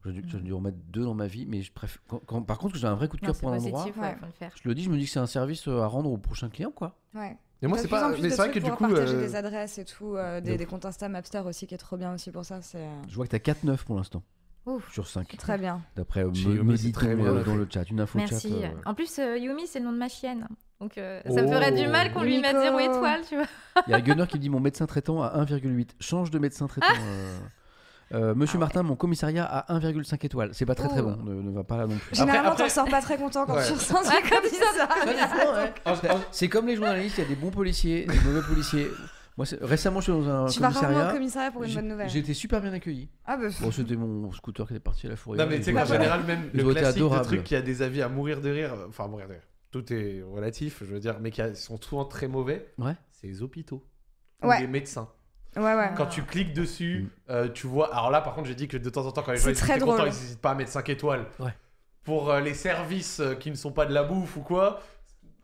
J'ai 0.07 0.13
dû, 0.13 0.25
j'ai 0.29 0.41
dû 0.41 0.53
en 0.53 0.61
mettre 0.61 0.77
deux 0.89 1.05
dans 1.05 1.15
ma 1.15 1.27
vie, 1.27 1.47
mais 1.47 1.63
je 1.63 1.73
préfère. 1.73 2.01
Quand, 2.09 2.21
quand- 2.27 2.43
par 2.43 2.59
contre, 2.59 2.77
j'ai 2.77 2.87
un 2.87 2.95
vrai 2.95 3.09
coup 3.09 3.17
de 3.17 3.23
cœur 3.23 3.37
pour 3.37 3.49
un 3.51 3.55
positif, 3.57 3.75
endroit. 3.77 3.93
ouais, 4.03 4.09
Ouais. 4.11 4.17
faut 4.21 4.27
le 4.27 4.33
faire. 4.33 4.53
Je 4.63 4.69
le 4.69 4.75
dis, 4.75 4.83
je 4.85 4.91
me 4.91 4.97
dis 4.99 5.05
que 5.05 5.11
c'est 5.11 5.19
un 5.21 5.27
service 5.27 5.67
euh, 5.69 5.81
à 5.81 5.87
rendre 5.87 6.11
au 6.11 6.19
prochain 6.19 6.49
client, 6.51 6.71
quoi. 6.71 6.97
Ouais. 7.15 7.37
Et 7.63 7.67
moi, 7.67 7.79
c'est 7.79 7.89
pas. 7.89 8.11
Mais 8.11 8.29
c'est 8.31 8.37
vrai 8.37 8.51
que 8.51 8.59
du 8.59 8.71
coup. 8.71 8.85
partager 8.89 9.15
euh, 9.15 9.21
des 9.21 9.37
adresses 9.37 9.79
et 9.79 9.85
tout, 9.87 10.17
euh, 10.17 10.41
de 10.43 10.55
des, 10.57 10.67
comptes 10.67 10.85
Insta 10.85 11.09
Mapster 11.09 11.41
aussi 11.41 11.67
qui 11.67 11.75
est 11.75 11.79
trop 11.79 11.97
bien 11.97 12.13
aussi 12.15 12.31
pour 12.31 12.45
ça. 12.45 12.61
Je 13.09 13.15
vois 13.15 13.27
que 13.27 13.37
t'as 13.37 13.53
4-9 13.53 13.85
pour 13.85 13.97
l'instant. 13.97 14.23
Ouf. 14.67 14.91
Sur 14.93 15.07
5. 15.07 15.37
très 15.37 15.59
bien. 15.59 15.83
D'après 15.95 16.23
Chez 16.35 16.49
me, 16.49 16.55
Yumi, 16.57 16.65
me 16.73 16.77
c'est 16.77 16.87
dit 16.87 16.93
très 16.93 17.15
bien 17.15 17.35
dans 17.43 17.55
le 17.55 17.67
chat. 17.71 17.89
Une 17.91 18.01
info 18.01 18.19
Merci. 18.19 18.49
chat. 18.49 18.55
euh, 18.69 18.71
En 18.87 18.95
plus, 18.95 19.19
euh, 19.19 19.37
Yumi, 19.37 19.67
c'est 19.67 19.79
le 19.79 19.85
nom 19.85 19.93
de 19.93 19.99
ma 19.99 20.09
chienne. 20.09 20.49
Donc, 20.81 20.99
euh, 20.99 21.21
ça 21.25 21.31
Oh. 21.31 21.43
me 21.43 21.49
ferait 21.49 21.73
du 21.73 21.87
mal 21.89 22.13
qu'on 22.13 22.23
lui 22.23 22.41
mette 22.41 22.57
zéro 22.59 22.79
étoile, 22.79 23.21
tu 23.29 23.37
vois. 23.37 23.47
Il 23.87 23.91
y 23.91 23.95
a 23.95 24.01
Gunner 24.01 24.27
qui 24.29 24.39
dit 24.39 24.51
mon 24.51 24.61
médecin 24.61 24.87
traitant 24.87 25.23
à 25.23 25.29
1,8. 25.41 25.95
Change 26.01 26.31
de 26.31 26.39
médecin 26.39 26.67
traitant. 26.67 26.87
euh. 27.01 27.39
Euh, 28.13 28.35
Monsieur 28.35 28.57
Ah 28.57 28.59
ouais. 28.59 28.61
Martin, 28.61 28.83
mon 28.83 28.97
commissariat 28.97 29.45
à 29.47 29.75
1,5 29.75 30.25
étoiles. 30.27 30.51
C'est 30.53 30.67
pas 30.67 30.75
très 30.75 30.89
très 30.89 31.01
Oh. 31.01 31.05
bon. 31.05 31.17
Ne, 31.25 31.41
ne 31.41 31.51
va 31.51 31.65
pas 31.65 31.79
là 31.79 31.87
non 31.87 31.97
plus. 31.97 32.15
Généralement, 32.15 32.51
après- 32.51 32.65
t'en 32.65 32.69
sors 32.69 32.89
pas 32.89 33.01
très 33.01 33.17
content 33.17 33.47
quand 33.47 33.55
Ouais. 33.55 33.67
tu 33.67 33.73
ressens 33.73 33.97
Ah, 34.05 34.13
quand 34.29 34.41
comme 35.85 35.97
ça. 35.97 36.17
C'est 36.31 36.49
comme 36.49 36.67
les 36.67 36.77
journalistes, 36.77 37.17
il 37.19 37.23
y 37.23 37.25
a 37.25 37.29
des 37.29 37.35
bons 37.37 37.51
policiers, 37.51 38.05
des 38.05 38.21
mauvais 38.21 38.43
policiers. 38.47 38.89
Moi, 39.37 39.47
c'est- 39.47 39.59
récemment, 39.63 40.01
je 40.01 40.13
suis 40.13 40.13
dans 40.13 40.29
un 40.29 40.47
Tu 40.47 40.61
vas 40.61 40.69
rarement 40.69 40.81
au 40.81 40.91
commissariat. 40.93 41.13
commissariat 41.13 41.51
pour 41.51 41.65
une 41.65 41.71
J'ai- 41.71 41.75
bonne 41.77 41.89
nouvelle. 41.89 42.09
J'ai 42.11 42.19
été 42.21 42.35
super 42.35 42.61
bien 42.61 42.73
accueilli. 42.73 43.09
Ah 43.27 43.37
bah, 43.37 43.47
Bon, 43.61 43.71
c'était 43.73 43.97
mon 43.97 44.31
scooter 44.33 44.67
qui 44.67 44.75
était 44.75 44.81
parti 44.81 45.07
à 45.07 45.11
la 45.11 45.17
forêt. 45.17 45.39
Non, 45.39 45.47
mais 45.49 45.57
tu 45.57 45.65
sais 45.65 45.71
Ils 45.71 45.75
qu'en 45.75 45.83
ont- 45.83 45.87
général, 45.87 46.23
même 46.25 46.51
Ils 46.53 46.61
le 46.61 46.67
ont 46.67 46.71
été 46.71 46.81
classique, 46.81 46.99
le 47.01 47.07
adorables. 47.07 47.27
truc 47.27 47.43
qui 47.45 47.57
a 47.57 47.63
des 47.63 47.83
avis 47.83 48.03
à 48.03 48.09
mourir 48.09 48.41
de 48.43 48.51
rire, 48.51 48.73
enfin, 48.89 49.09
mourir 49.09 49.27
de 49.27 49.33
rire. 49.33 49.43
Tout 49.75 49.93
est 49.93 50.23
relatif, 50.23 50.79
je 50.85 50.93
veux 50.95 51.01
dire, 51.01 51.17
mais 51.21 51.33
qui 51.33 51.43
a- 51.43 51.55
sont 51.57 51.81
souvent 51.83 52.05
très 52.05 52.29
mauvais. 52.29 52.73
Ouais. 52.79 52.95
C'est 53.11 53.27
les 53.27 53.43
hôpitaux. 53.43 53.83
Ou 54.43 54.47
Ouais. 54.47 54.61
les 54.61 54.69
médecins. 54.69 55.09
ouais, 55.57 55.63
ouais. 55.75 55.91
Quand 55.97 56.07
tu 56.07 56.23
cliques 56.23 56.53
dessus, 56.53 57.09
euh, 57.29 57.49
tu 57.49 57.67
vois. 57.67 57.93
Alors 57.93 58.11
là, 58.13 58.21
par 58.21 58.35
contre, 58.35 58.47
j'ai 58.47 58.55
dit 58.55 58.69
que 58.69 58.77
de 58.77 58.89
temps 58.89 59.05
en 59.05 59.11
temps, 59.11 59.23
quand 59.23 59.33
les 59.33 59.39
gens 59.39 59.45
C'est 59.47 59.51
ils 59.53 59.57
très 59.57 59.73
étaient 59.73 59.81
contents, 59.81 59.97
drôle. 59.97 60.09
ils 60.09 60.21
n'hésitent 60.21 60.41
pas 60.41 60.53
à 60.53 60.55
mettre 60.55 60.71
5 60.71 60.89
étoiles. 60.91 61.27
Ouais. 61.41 61.53
Pour 62.05 62.31
euh, 62.31 62.41
les 62.41 62.55
services 62.55 63.19
euh, 63.19 63.35
qui 63.35 63.51
ne 63.51 63.57
sont 63.57 63.73
pas 63.73 63.85
de 63.87 63.93
la 63.93 64.05
bouffe 64.05 64.37
ou 64.37 64.43
quoi. 64.43 64.81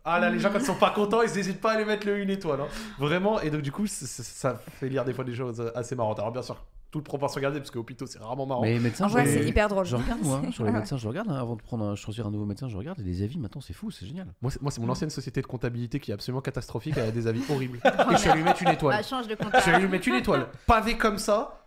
Ah 0.05 0.19
là, 0.19 0.29
les 0.29 0.39
gens, 0.39 0.49
quand 0.51 0.59
ils 0.59 0.65
sont 0.65 0.75
pas 0.75 0.91
contents, 0.91 1.21
ils 1.23 1.33
n'hésitent 1.35 1.59
pas 1.61 1.71
à 1.71 1.75
aller 1.75 1.85
mettre 1.85 2.07
le 2.07 2.17
une 2.19 2.29
étoile. 2.29 2.61
hein. 2.61 2.67
Vraiment. 2.99 3.39
Et 3.41 3.49
donc, 3.49 3.61
du 3.61 3.71
coup, 3.71 3.85
c- 3.85 4.05
c- 4.07 4.23
ça 4.23 4.55
fait 4.55 4.87
lire 4.89 5.03
des 5.05 5.13
fois 5.13 5.23
des 5.25 5.35
choses 5.35 5.71
assez 5.75 5.95
marrantes. 5.95 6.19
Alors, 6.19 6.31
bien 6.31 6.41
sûr, 6.41 6.63
toute 6.91 7.03
proportion 7.05 7.39
gardée, 7.41 7.59
parce 7.59 7.71
qu'au 7.71 7.79
hôpital, 7.79 8.07
c'est 8.07 8.19
rarement 8.19 8.45
marrant. 8.45 8.61
Mais 8.61 8.73
les 8.73 8.79
médecins, 8.79 9.05
En 9.05 9.07
vrai, 9.07 9.25
je- 9.25 9.31
c'est 9.39 9.45
hyper 9.47 9.69
drôle. 9.69 9.85
Je 9.85 9.95
regarde, 9.95 10.19
moi, 10.23 10.41
hein, 10.45 10.51
sur 10.51 10.63
les 10.65 10.71
Ouais. 10.71 10.77
médecins, 10.77 10.97
je 10.97 11.07
regarde. 11.07 11.29
hein, 11.29 11.35
avant 11.35 11.55
de 11.55 11.61
prendre 11.61 11.85
un, 11.85 11.95
choisir 11.95 12.27
un 12.27 12.31
nouveau 12.31 12.45
médecin, 12.45 12.67
je 12.67 12.75
regarde. 12.77 12.99
Et 12.99 13.03
les 13.03 13.23
avis, 13.23 13.39
maintenant, 13.39 13.61
c'est 13.61 13.73
fou, 13.73 13.91
c'est 13.91 14.05
génial. 14.05 14.27
Moi, 14.41 14.51
c'est, 14.51 14.61
moi, 14.61 14.71
c'est 14.71 14.81
mon 14.81 14.89
ancienne 14.89 15.09
société 15.09 15.41
de 15.41 15.47
comptabilité 15.47 15.99
qui 15.99 16.11
est 16.11 16.13
absolument 16.13 16.41
catastrophique, 16.41 16.95
elle 16.97 17.05
a 17.07 17.11
des 17.11 17.27
avis 17.27 17.41
horribles. 17.49 17.79
Et 17.85 18.17
je 18.17 18.29
allé 18.29 18.39
lui 18.39 18.43
mettre 18.43 18.61
une 18.61 18.69
étoile. 18.69 18.95
Bah, 18.97 19.03
change 19.03 19.27
de 19.27 19.35
Je 19.65 19.69
allé 19.71 19.83
lui 19.85 19.89
mettre 19.91 20.07
une 20.09 20.15
étoile. 20.15 20.47
Pavé 20.67 20.97
comme 20.97 21.17
ça, 21.17 21.60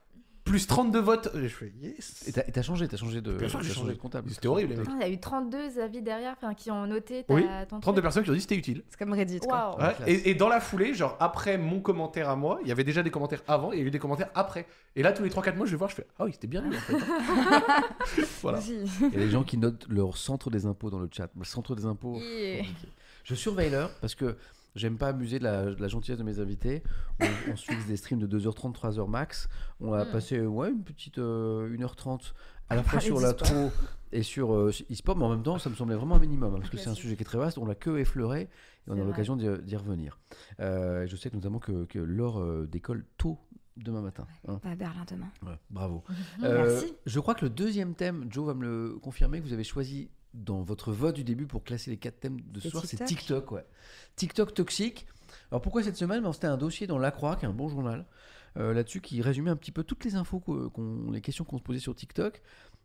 plus 0.44 0.66
32 0.66 1.00
votes. 1.00 1.30
Et 1.34 1.42
je 1.48 1.54
fais 1.54 1.72
yes. 1.80 2.24
Et 2.28 2.32
t'as 2.32 2.42
et 2.46 2.52
t'as 2.52 2.62
changé, 2.62 2.86
t'as 2.86 2.96
changé 2.98 3.20
de, 3.20 3.32
Bien 3.34 3.48
sûr 3.48 3.58
que 3.60 3.64
t'as 3.64 3.70
j'ai 3.70 3.74
changé. 3.74 3.92
de 3.94 3.98
comptable. 3.98 4.30
C'était 4.30 4.46
horrible, 4.46 4.70
les 4.70 4.76
mecs. 4.76 4.86
Putain, 4.86 4.98
Il 4.98 5.02
y 5.02 5.10
a 5.10 5.12
eu 5.12 5.18
32 5.18 5.78
avis 5.80 6.02
derrière 6.02 6.32
enfin, 6.36 6.52
qui 6.54 6.70
ont 6.70 6.86
noté 6.86 7.24
ta, 7.24 7.32
Oui, 7.34 7.42
ton 7.68 7.80
32 7.80 7.92
truc. 7.92 8.02
personnes 8.02 8.24
qui 8.24 8.30
ont 8.30 8.34
dit 8.34 8.40
c'était 8.40 8.56
utile. 8.56 8.82
C'est 8.88 8.98
comme 8.98 9.12
Reddit. 9.12 9.40
Quoi. 9.40 9.52
Waouh. 9.52 9.78
Ouais, 9.78 9.94
classe. 9.94 10.08
et, 10.08 10.30
et 10.30 10.34
dans 10.34 10.48
la 10.48 10.60
foulée, 10.60 10.92
genre 10.94 11.16
après 11.18 11.56
mon 11.58 11.80
commentaire 11.80 12.28
à 12.28 12.36
moi, 12.36 12.58
il 12.62 12.68
y 12.68 12.72
avait 12.72 12.84
déjà 12.84 13.02
des 13.02 13.10
commentaires 13.10 13.42
avant 13.48 13.72
et 13.72 13.76
il 13.76 13.80
y 13.80 13.84
a 13.84 13.86
eu 13.86 13.90
des 13.90 13.98
commentaires 13.98 14.30
après. 14.34 14.66
Et 14.96 15.02
là, 15.02 15.12
tous 15.12 15.22
les 15.24 15.30
3-4 15.30 15.56
mois, 15.56 15.66
je 15.66 15.72
vais 15.72 15.76
voir, 15.78 15.90
je 15.90 15.96
fais 15.96 16.06
Ah 16.18 16.24
oui, 16.24 16.32
c'était 16.32 16.46
bien 16.46 16.60
lui 16.62 16.76
en 16.76 16.80
fait. 16.80 16.94
voilà. 18.42 18.60
Il 18.66 19.12
y 19.12 19.16
a 19.16 19.24
des 19.24 19.30
gens 19.30 19.42
qui 19.44 19.56
notent 19.58 19.86
leur 19.88 20.16
centre 20.16 20.50
des 20.50 20.66
impôts 20.66 20.90
dans 20.90 20.98
le 21.00 21.08
chat. 21.10 21.28
Le 21.38 21.44
centre 21.44 21.74
des 21.74 21.86
impôts. 21.86 22.18
Yeah. 22.20 22.58
compliqué. 22.58 22.88
Je 23.24 23.34
surveille 23.34 23.70
l'heure 23.70 23.90
parce 24.00 24.14
que 24.14 24.36
j'aime 24.74 24.96
pas 24.98 25.08
abuser 25.08 25.38
de 25.38 25.44
la, 25.44 25.66
de 25.74 25.80
la 25.80 25.88
gentillesse 25.88 26.18
de 26.18 26.24
mes 26.24 26.38
invités. 26.40 26.82
On, 27.20 27.24
on 27.52 27.56
se 27.56 27.64
fixe 27.66 27.86
des 27.86 27.96
streams 27.96 28.18
de 28.20 28.38
2h30, 28.38 28.74
3h 28.74 29.08
max. 29.08 29.48
On 29.80 29.92
a 29.92 30.04
Mm. 30.04 30.10
passé 30.10 30.40
ouais, 30.40 30.70
une 30.70 30.82
petite 30.84 31.18
euh, 31.18 31.68
1h30 31.76 32.32
à 32.70 32.76
la 32.76 32.82
fois 32.82 32.92
parler 32.92 33.06
sur 33.06 33.20
l'intro 33.20 33.70
et 34.12 34.22
sur 34.22 34.54
euh, 34.54 34.70
e-sport, 34.90 35.16
mais 35.16 35.24
en 35.24 35.30
même 35.30 35.42
temps, 35.42 35.58
ça 35.58 35.68
me 35.68 35.74
semblait 35.74 35.96
vraiment 35.96 36.16
un 36.16 36.20
minimum 36.20 36.54
hein, 36.54 36.58
parce 36.58 36.70
que 36.70 36.76
c'est 36.78 36.88
un 36.88 36.94
sujet 36.94 37.14
qui 37.16 37.22
est 37.22 37.26
très 37.26 37.36
vaste. 37.38 37.58
On 37.58 37.66
l'a 37.66 37.74
que 37.74 37.96
effleuré 37.98 38.42
et 38.42 38.48
on 38.90 39.00
a 39.00 39.04
l'occasion 39.04 39.36
d'y 39.36 39.76
revenir. 39.76 40.18
Euh, 40.60 41.06
je 41.06 41.16
sais 41.16 41.30
notamment 41.32 41.58
que, 41.58 41.84
que 41.84 41.98
Laure 41.98 42.40
euh, 42.40 42.66
décolle 42.70 43.04
tôt 43.18 43.38
demain 43.76 44.00
matin. 44.02 44.26
hein. 44.48 44.60
Bah, 44.62 44.76
Berlin 44.76 45.04
demain. 45.10 45.28
Ouais, 45.44 45.58
bravo. 45.70 46.04
Merci. 46.40 46.94
Je 47.06 47.20
crois 47.20 47.34
que 47.34 47.44
le 47.44 47.50
deuxième 47.50 47.94
thème, 47.94 48.26
Joe 48.30 48.46
va 48.46 48.54
me 48.54 48.62
le 48.64 48.98
confirmer, 49.00 49.40
que 49.40 49.44
vous 49.46 49.52
avez 49.52 49.64
choisi 49.64 50.10
dans 50.34 50.60
votre 50.62 50.92
vote 50.92 51.14
du 51.14 51.24
début 51.24 51.46
pour 51.46 51.64
classer 51.64 51.90
les 51.90 51.96
quatre 51.96 52.20
thèmes 52.20 52.40
de 52.40 52.60
ce 52.60 52.68
soir, 52.70 52.84
c'est 52.84 52.96
TikTok. 52.98 53.18
TikTok. 53.18 53.52
Ouais. 53.52 53.64
TikTok 54.16 54.54
toxique. 54.54 55.06
Alors 55.50 55.62
pourquoi 55.62 55.82
cette 55.82 55.96
semaine? 55.96 56.22
Ben, 56.22 56.32
C'était 56.32 56.46
un 56.48 56.56
dossier 56.56 56.86
dans 56.86 56.98
La 56.98 57.10
Croix, 57.10 57.36
qui 57.36 57.44
est 57.44 57.48
un 57.48 57.52
bon 57.52 57.68
journal, 57.68 58.04
euh, 58.56 58.72
là-dessus, 58.74 59.00
qui 59.00 59.22
résumait 59.22 59.50
un 59.50 59.56
petit 59.56 59.72
peu 59.72 59.82
toutes 59.84 60.04
les 60.04 60.14
infos, 60.16 60.42
les 61.12 61.20
questions 61.20 61.44
qu'on 61.44 61.58
se 61.58 61.62
posait 61.62 61.78
sur 61.80 61.94
TikTok. 61.94 62.42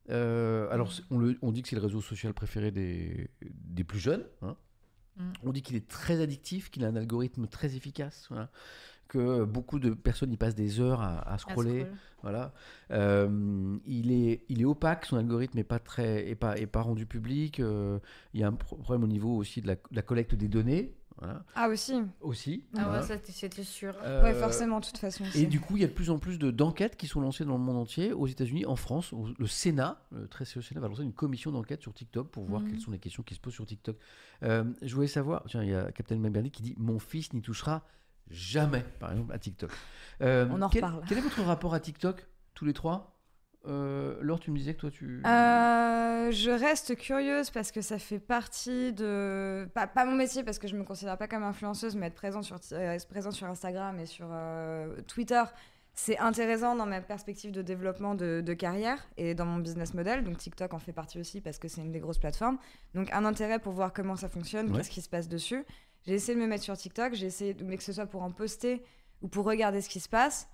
Euh, 0.10 0.68
alors 0.72 0.92
c'est- 0.92 1.04
on, 1.12 1.18
le- 1.20 1.38
on 1.42 1.52
dit 1.52 1.62
que 1.62 1.70
c'est 1.70 1.76
le 1.76 1.82
réseau 1.82 2.02
social 2.02 2.34
préféré 2.34 2.72
des, 2.72 3.30
des 3.42 3.84
plus 3.84 4.00
jeunes. 4.00 4.26
hein. 4.42 4.56
Mm. 5.18 5.32
On 5.44 5.52
dit 5.52 5.62
qu'il 5.62 5.76
est 5.76 5.88
très 5.88 6.22
addictif, 6.22 6.72
qu'il 6.72 6.84
a 6.86 6.88
un 6.88 6.96
algorithme 6.96 7.48
très 7.48 7.76
efficace. 7.76 8.26
voilà. 8.30 8.50
Que 9.10 9.44
beaucoup 9.44 9.80
de 9.80 9.90
personnes 9.90 10.31
y 10.31 10.38
passent 10.38 10.56
des 10.56 10.80
heures 10.80 11.02
à, 11.02 11.18
à 11.18 11.34
À 11.34 11.38
scroller. 11.40 11.81
scroll. 11.81 11.98
Voilà. 12.22 12.53
Euh, 12.91 13.77
il, 13.86 14.11
est, 14.11 14.44
il 14.49 14.61
est 14.61 14.65
opaque, 14.65 15.06
son 15.06 15.18
algorithme 15.18 15.57
n'est 15.57 15.64
pas, 15.64 15.80
très, 15.80 16.27
est 16.30 16.36
pas, 16.36 16.57
est 16.57 16.68
pas 16.68 16.81
rendu 16.81 17.06
public. 17.06 17.60
euh, 17.60 17.99
il 18.34 18.40
y 18.40 18.44
a 18.44 18.48
un 18.48 18.53
pro- 18.53 18.76
problème 18.76 19.03
au 19.03 19.07
niveau 19.07 19.36
aussi 19.36 19.61
de 19.61 19.68
la, 19.68 19.76
de 19.76 19.81
la 19.91 20.02
collecte 20.03 20.36
des 20.36 20.48
données. 20.48 20.94
Voilà. 21.18 21.44
Ah, 21.56 21.68
aussi. 21.68 22.02
Aussi. 22.22 22.64
Ah 22.77 22.84
voilà. 22.86 23.02
ouais, 23.02 23.06
ça 23.07 23.15
c'était 23.26 23.64
sûr. 23.64 23.94
Euh, 24.03 24.23
Ouais, 24.23 24.34
forcément, 24.34 24.80
de 24.80 24.86
toute 24.86 24.99
façon. 24.99 25.26
Et 25.36 25.48
du 25.48 25.60
coup, 25.60 25.76
il 25.76 25.81
y 25.81 25.84
a 25.84 25.88
de 25.88 25.94
plus 25.94 26.11
en 26.11 26.18
plus 26.19 26.38
de- 26.40 26.52
d'enquêtes 26.52 26.95
qui 26.95 27.07
sont 27.07 27.19
lancées 27.19 27.44
dans 27.45 27.57
le 27.57 27.64
monde 27.64 27.76
entier, 27.77 28.14
aux 28.14 28.27
États-Unis, 28.27 28.65
en 28.65 28.76
France. 28.77 29.14
Le 29.38 29.48
Sénat, 29.48 30.02
le 30.11 30.27
très 30.27 30.45
sérieux 30.45 30.61
Sénat, 30.61 30.80
va 30.81 30.88
lancer 30.88 31.03
une 31.03 31.11
commission 31.14 31.52
d'enquête 31.52 31.81
sur 31.81 31.94
TikTok 31.94 32.30
pour 32.30 32.45
voir 32.45 32.61
Mhm. 32.61 32.69
quelles 32.69 32.80
sont 32.80 32.91
les 32.91 32.99
questions 32.99 33.23
qui 33.23 33.34
se 33.36 33.40
posent 33.41 33.53
sur 33.56 33.65
TikTok. 33.65 33.98
Euh, 34.44 34.64
je 34.81 34.94
voulais 34.95 35.07
savoir, 35.07 35.44
tiens, 35.49 35.64
il 35.64 35.69
y 35.72 35.76
a 35.76 35.91
Captain 35.91 36.18
Maberly 36.18 36.52
qui 36.52 36.61
dit 36.61 36.76
Mon 36.77 36.99
fils 36.99 37.34
n'y 37.34 37.41
touchera 37.41 37.84
jamais, 38.30 38.84
par 39.00 39.12
exemple, 39.12 39.34
à 39.34 39.40
TikTok. 39.40 39.72
Euh, 40.22 40.48
On 40.52 40.62
en 40.62 40.70
quel, 40.70 40.84
reparle. 40.84 41.04
Quel 41.08 41.18
est 41.18 41.22
votre 41.22 41.42
rapport 41.44 41.74
à 41.74 41.80
TikTok, 41.80 42.26
tous 42.54 42.66
les 42.66 42.74
trois? 42.74 43.16
Euh, 43.68 44.18
Laure, 44.22 44.40
tu 44.40 44.52
me 44.52 44.58
disais 44.58 44.74
que 44.74 44.80
toi, 44.80 44.92
tu. 44.92 45.22
Euh, 45.26 46.32
je 46.32 46.50
reste 46.50 46.96
curieuse 46.96 47.50
parce 47.50 47.72
que 47.72 47.82
ça 47.82 48.00
fait 48.00 48.20
partie 48.20 48.94
de. 48.94 49.68
Pas, 49.74 49.86
pas 49.88 50.06
mon 50.06 50.16
métier 50.16 50.44
parce 50.44 50.60
que 50.60 50.68
je 50.68 50.76
me 50.76 50.84
considère 50.84 51.18
pas 51.18 51.28
comme 51.28 51.44
influenceuse, 51.44 51.96
mais 51.96 52.08
être 52.08 52.16
présent 52.16 52.42
sur, 52.42 52.58
euh, 52.72 52.94
être 52.94 53.08
présent 53.08 53.32
sur 53.32 53.48
Instagram 53.48 54.00
et 54.00 54.06
sur 54.06 54.28
Twitter, 55.08 55.44
c'est 55.94 56.18
intéressant 56.20 56.76
dans 56.76 56.86
ma 56.86 57.02
perspective 57.02 57.52
de 57.52 57.62
développement 57.62 58.16
de, 58.16 58.42
de 58.46 58.54
carrière 58.54 58.98
et 59.18 59.36
dans 59.36 59.46
mon 59.46 59.58
business 59.58 59.94
model. 59.94 60.24
Donc 60.24 60.38
TikTok 60.38 60.74
en 60.74 60.80
fait 60.80 60.94
partie 60.94 61.20
aussi 61.20 61.42
parce 61.42 61.58
que 61.60 61.68
c'est 61.68 61.82
une 61.82 61.92
des 61.92 62.00
grosses 62.00 62.20
plateformes. 62.20 62.58
Donc 62.94 63.12
un 63.12 63.26
intérêt 63.26 63.60
pour 63.60 63.74
voir 63.74 63.92
comment 63.92 64.16
ça 64.16 64.30
fonctionne, 64.30 64.70
Ouais. 64.72 64.78
qu'est-ce 64.78 64.90
qui 64.92 65.02
se 65.02 65.10
passe 65.10 65.28
dessus. 65.28 65.66
J'ai 66.06 66.14
essayé 66.14 66.36
de 66.36 66.42
me 66.42 66.48
mettre 66.48 66.64
sur 66.64 66.76
TikTok, 66.78 67.14
j'ai 67.14 67.28
essayé, 67.28 67.54
de, 67.54 67.64
mais 67.64 67.78
que 67.78 67.84
ce 67.84 67.94
soit 67.94 68.06
pour 68.06 68.24
en 68.24 68.32
poster 68.32 68.84
ou 69.22 69.28
pour 69.28 69.46
regarder 69.46 69.82
ce 69.82 69.90
qui 69.90 70.00
se 70.00 70.10
passe. 70.10 70.48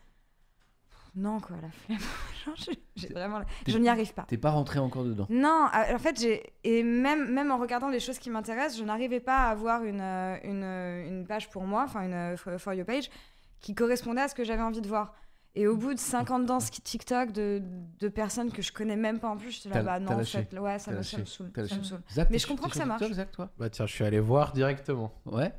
Non, 1.16 1.40
quoi, 1.40 1.56
la 1.62 1.70
flemme. 1.72 2.00
J'ai- 2.98 3.08
vraiment... 3.14 3.40
Je 3.68 3.78
n'y 3.78 3.88
arrive 3.88 4.14
pas. 4.14 4.24
T'es 4.24 4.38
pas 4.38 4.52
rentré 4.52 4.80
encore 4.80 5.06
dedans? 5.06 5.26
Non, 5.30 5.68
en 5.74 5.98
fait, 5.98 6.20
j'ai 6.20 6.44
et 6.66 6.84
même 6.84 7.32
même 7.32 7.52
en 7.52 7.58
regardant 7.58 7.88
les 7.90 8.02
choses 8.02 8.20
qui 8.20 8.30
m'intéressent, 8.30 8.80
je 8.80 8.84
n'arrivais 8.84 9.22
pas 9.22 9.46
à 9.46 9.50
avoir 9.52 9.84
une 9.86 10.02
euh, 10.02 10.38
une, 10.44 10.64
euh, 10.64 11.08
une 11.08 11.26
page 11.26 11.50
pour 11.50 11.64
moi, 11.64 11.84
enfin 11.86 12.02
une 12.04 12.14
euh, 12.14 12.38
for 12.38 12.60
for 12.60 12.74
you 12.74 12.84
page 12.84 13.10
qui 13.62 13.74
correspondait 13.76 14.22
à 14.22 14.28
ce 14.28 14.36
que 14.36 14.44
j'avais 14.44 14.62
envie 14.62 14.82
de 14.82 14.88
voir. 14.90 15.16
Et 15.58 15.68
au 15.68 15.78
bout 15.78 15.94
de 15.94 16.00
50 16.00 16.46
danses 16.46 16.70
TikTok 16.70 17.32
de, 17.32 17.62
de 18.00 18.08
personnes 18.10 18.52
que 18.52 18.62
je 18.62 18.74
connais 18.74 18.98
même 18.98 19.20
pas 19.20 19.30
en 19.30 19.38
plus, 19.38 19.52
j'étais 19.52 19.70
là, 19.70 19.76
T'as- 19.76 19.84
bah 19.84 20.00
non, 20.00 20.12
en 20.12 20.24
fait, 20.24 20.60
ouais, 20.60 20.80
ça 20.80 20.92
me, 20.92 21.02
ça 21.02 21.18
me 21.18 21.26
saoule. 21.26 21.52
T'as 21.54 21.66
ça 21.68 21.76
me 21.76 21.80
lâché. 21.80 21.90
saoule. 21.92 22.02
Zach, 22.12 22.28
Mais 22.30 22.40
je 22.40 22.48
comprends 22.48 22.68
que 22.68 22.76
ça 22.76 22.86
marche. 22.86 23.00
TikTok, 23.02 23.16
Zach, 23.16 23.32
toi 23.32 23.50
Bah 23.58 23.70
tiens, 23.70 23.86
je 23.86 23.94
suis 23.94 24.04
allé 24.04 24.20
voir 24.20 24.52
directement. 24.52 25.14
Ouais. 25.26 25.54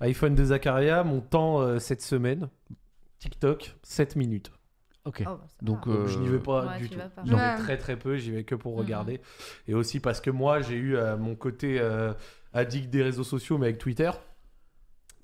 iPhone 0.00 0.34
de 0.34 0.44
Zakaria, 0.44 1.04
mon 1.04 1.20
temps 1.20 1.60
euh, 1.60 1.78
cette 1.78 2.02
semaine. 2.02 2.48
TikTok, 3.18 3.76
7 3.82 4.16
minutes. 4.16 4.50
Ok. 5.06 5.22
Oh, 5.26 5.30
bah, 5.30 5.40
ça 5.48 5.56
Donc, 5.62 5.86
je 5.86 6.18
n'y 6.18 6.28
vais 6.28 6.38
pas 6.38 6.66
Ouais, 6.66 6.78
du 6.78 6.90
tout. 6.90 6.98
pas. 6.98 7.22
J'en 7.24 7.36
vais 7.36 7.56
très 7.56 7.78
très 7.78 7.96
peu, 7.98 8.16
j'y 8.16 8.30
vais 8.30 8.44
que 8.44 8.54
pour 8.54 8.72
Mhm. 8.74 8.78
regarder. 8.80 9.20
Et 9.68 9.74
aussi 9.74 10.00
parce 10.00 10.20
que 10.20 10.30
moi, 10.30 10.60
j'ai 10.60 10.76
eu 10.76 10.96
euh, 10.96 11.16
mon 11.16 11.34
côté 11.34 11.78
euh, 11.80 12.12
addict 12.52 12.90
des 12.90 13.02
réseaux 13.02 13.24
sociaux, 13.24 13.56
mais 13.58 13.66
avec 13.68 13.78
Twitter. 13.78 14.10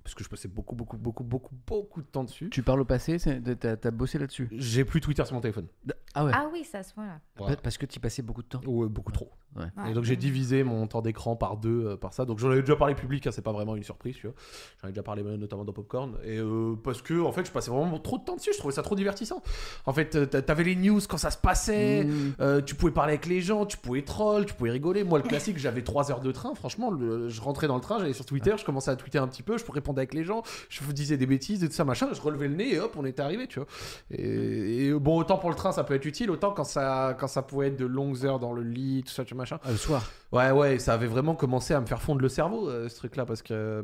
Parce 0.07 0.15
que 0.15 0.23
je 0.23 0.29
passais 0.29 0.47
beaucoup, 0.47 0.77
beaucoup, 0.77 0.97
beaucoup, 0.97 1.25
beaucoup, 1.25 1.53
beaucoup 1.67 2.01
de 2.01 2.07
temps 2.07 2.23
dessus. 2.23 2.49
Tu 2.49 2.63
parles 2.63 2.81
au 2.81 2.85
passé, 2.85 3.17
t'as 3.19 3.91
bossé 3.91 4.21
là-dessus 4.21 4.49
J'ai 4.53 4.85
plus 4.85 5.01
Twitter 5.01 5.25
sur 5.25 5.35
mon 5.35 5.41
téléphone. 5.41 5.67
Ah 6.15 6.25
ouais. 6.25 6.31
Ah 6.33 6.47
oui, 6.53 6.63
ça 6.63 6.85
se 6.85 6.95
voit 6.95 7.07
là. 7.07 7.21
Pa- 7.37 7.57
Parce 7.57 7.77
que 7.77 7.87
tu 7.87 7.99
passais 7.99 8.23
beaucoup 8.23 8.43
de 8.43 8.47
temps. 8.47 8.61
Ouais, 8.67 8.87
beaucoup 8.89 9.11
trop. 9.11 9.33
Ouais. 9.57 9.65
Ouais. 9.77 9.91
Et 9.91 9.95
donc 9.95 10.05
j'ai 10.05 10.17
divisé 10.17 10.63
mon 10.63 10.87
temps 10.87 11.03
d'écran 11.03 11.35
par 11.35 11.57
deux 11.57 11.87
euh, 11.89 11.97
par 11.97 12.13
ça. 12.15 12.25
Donc 12.25 12.39
j'en 12.39 12.51
avais 12.51 12.61
déjà 12.61 12.77
parlé 12.77 12.95
public, 12.95 13.27
hein, 13.27 13.31
c'est 13.33 13.43
pas 13.43 13.53
vraiment 13.53 13.75
une 13.75 13.83
surprise, 13.83 14.15
tu 14.17 14.29
vois. 14.29 14.37
J'en 14.81 14.89
ai 14.89 14.93
déjà 14.93 15.03
parlé 15.03 15.23
notamment 15.25 15.65
dans 15.65 15.73
Popcorn. 15.73 16.17
Et 16.25 16.39
euh, 16.39 16.77
parce 16.85 17.03
que 17.03 17.21
en 17.21 17.33
fait 17.33 17.45
je 17.45 17.51
passais 17.51 17.71
vraiment 17.73 17.99
trop 17.99 18.19
de 18.19 18.25
temps 18.25 18.37
dessus, 18.37 18.51
je 18.53 18.59
trouvais 18.59 18.75
ça 18.75 18.83
trop 18.83 18.95
divertissant. 18.95 19.43
En 19.87 19.93
fait 19.93 20.15
euh, 20.15 20.25
t'a- 20.27 20.41
t'avais 20.41 20.63
les 20.65 20.77
news 20.77 21.01
quand 21.09 21.19
ça 21.19 21.31
se 21.33 21.37
passait, 21.39 22.05
Mmh. 22.05 22.33
euh, 22.41 22.61
tu 22.63 22.75
pouvais 22.77 22.93
parler 22.93 23.15
avec 23.15 23.27
les 23.27 23.41
gens, 23.41 23.67
tu 23.67 23.77
pouvais 23.77 24.03
troll, 24.03 24.47
tu 24.47 24.55
pouvais 24.55 24.71
rigoler. 24.71 25.03
Moi 25.05 25.19
le 25.19 25.25
classique, 25.29 25.59
j'avais 25.59 25.83
3 25.83 26.11
heures 26.13 26.21
de 26.21 26.31
train, 26.33 26.55
franchement, 26.55 26.91
le- 26.93 27.29
je 27.29 27.41
rentrais 27.41 27.67
dans 27.67 27.75
le 27.75 27.81
train, 27.81 27.99
j'allais 27.99 28.13
sur 28.13 28.25
Twitter, 28.27 28.55
je 28.57 28.65
commençais 28.65 28.91
à 28.91 28.97
tweeter 28.97 29.19
un 29.19 29.27
petit 29.27 29.43
peu, 29.43 29.59
je 29.59 29.65
répondais 29.73 29.96
avec 29.99 30.15
les 30.15 30.25
gens, 30.25 30.43
je 30.69 30.83
vous 30.83 30.93
disais 30.93 31.17
des 31.17 31.27
bêtises 31.27 31.63
et 31.65 31.69
tout 31.69 31.75
ça 31.75 31.85
machin, 31.85 32.09
je 32.13 32.21
relevais 32.21 32.49
le 32.49 32.57
nez 32.57 32.75
et 32.75 32.81
hop 32.81 32.95
on 32.97 33.05
était 33.05 33.23
arrivé, 33.23 33.47
tu 33.47 33.59
vois. 33.59 33.69
Et, 34.11 34.87
et 34.87 34.93
bon 34.93 35.19
autant 35.19 35.39
pour 35.39 35.51
le 35.51 35.57
train 35.57 35.73
ça 35.73 35.85
peut 35.85 35.95
être 35.95 36.07
utile, 36.07 36.31
autant 36.31 36.53
quand 36.53 36.65
ça, 36.65 37.17
quand 37.19 37.29
ça 37.29 37.43
pouvait 37.43 37.69
être 37.69 37.79
de 37.79 37.87
longues 37.87 38.25
heures 38.25 38.39
dans 38.39 38.53
le 38.53 38.63
lit, 38.63 39.03
tout 39.05 39.13
ça, 39.13 39.25
tu 39.25 39.35
vois, 39.35 39.43
machin. 39.43 39.59
Ah, 39.65 39.71
le 39.71 39.77
soir. 39.77 40.11
Ouais, 40.33 40.51
ouais, 40.51 40.79
ça 40.79 40.95
avait 40.95 41.07
vraiment 41.07 41.35
commencé 41.35 41.75
à 41.75 41.81
me 41.81 41.87
faire 41.87 42.03
fondre 42.03 42.21
le 42.21 42.29
cerveau, 42.29 42.69
euh, 42.69 42.89
ce 42.89 42.97
truc-là, 42.97 43.25
parce 43.27 43.43
que 43.43 43.55
euh, 43.55 43.83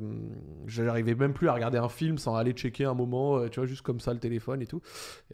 j'arrivais 0.67 1.15
même 1.15 1.33
plus 1.33 1.49
à 1.49 1.53
regarder 1.53 1.79
un 1.79 1.89
film 1.89 2.19
sans 2.19 2.35
aller 2.35 2.53
checker 2.53 2.85
un 2.85 2.95
moment, 2.95 3.37
euh, 3.39 3.49
tu 3.49 3.61
vois, 3.61 3.67
juste 3.67 3.83
comme 3.83 4.01
ça 4.01 4.13
le 4.13 4.19
téléphone 4.19 4.61
et 4.63 4.67
tout. 4.67 4.81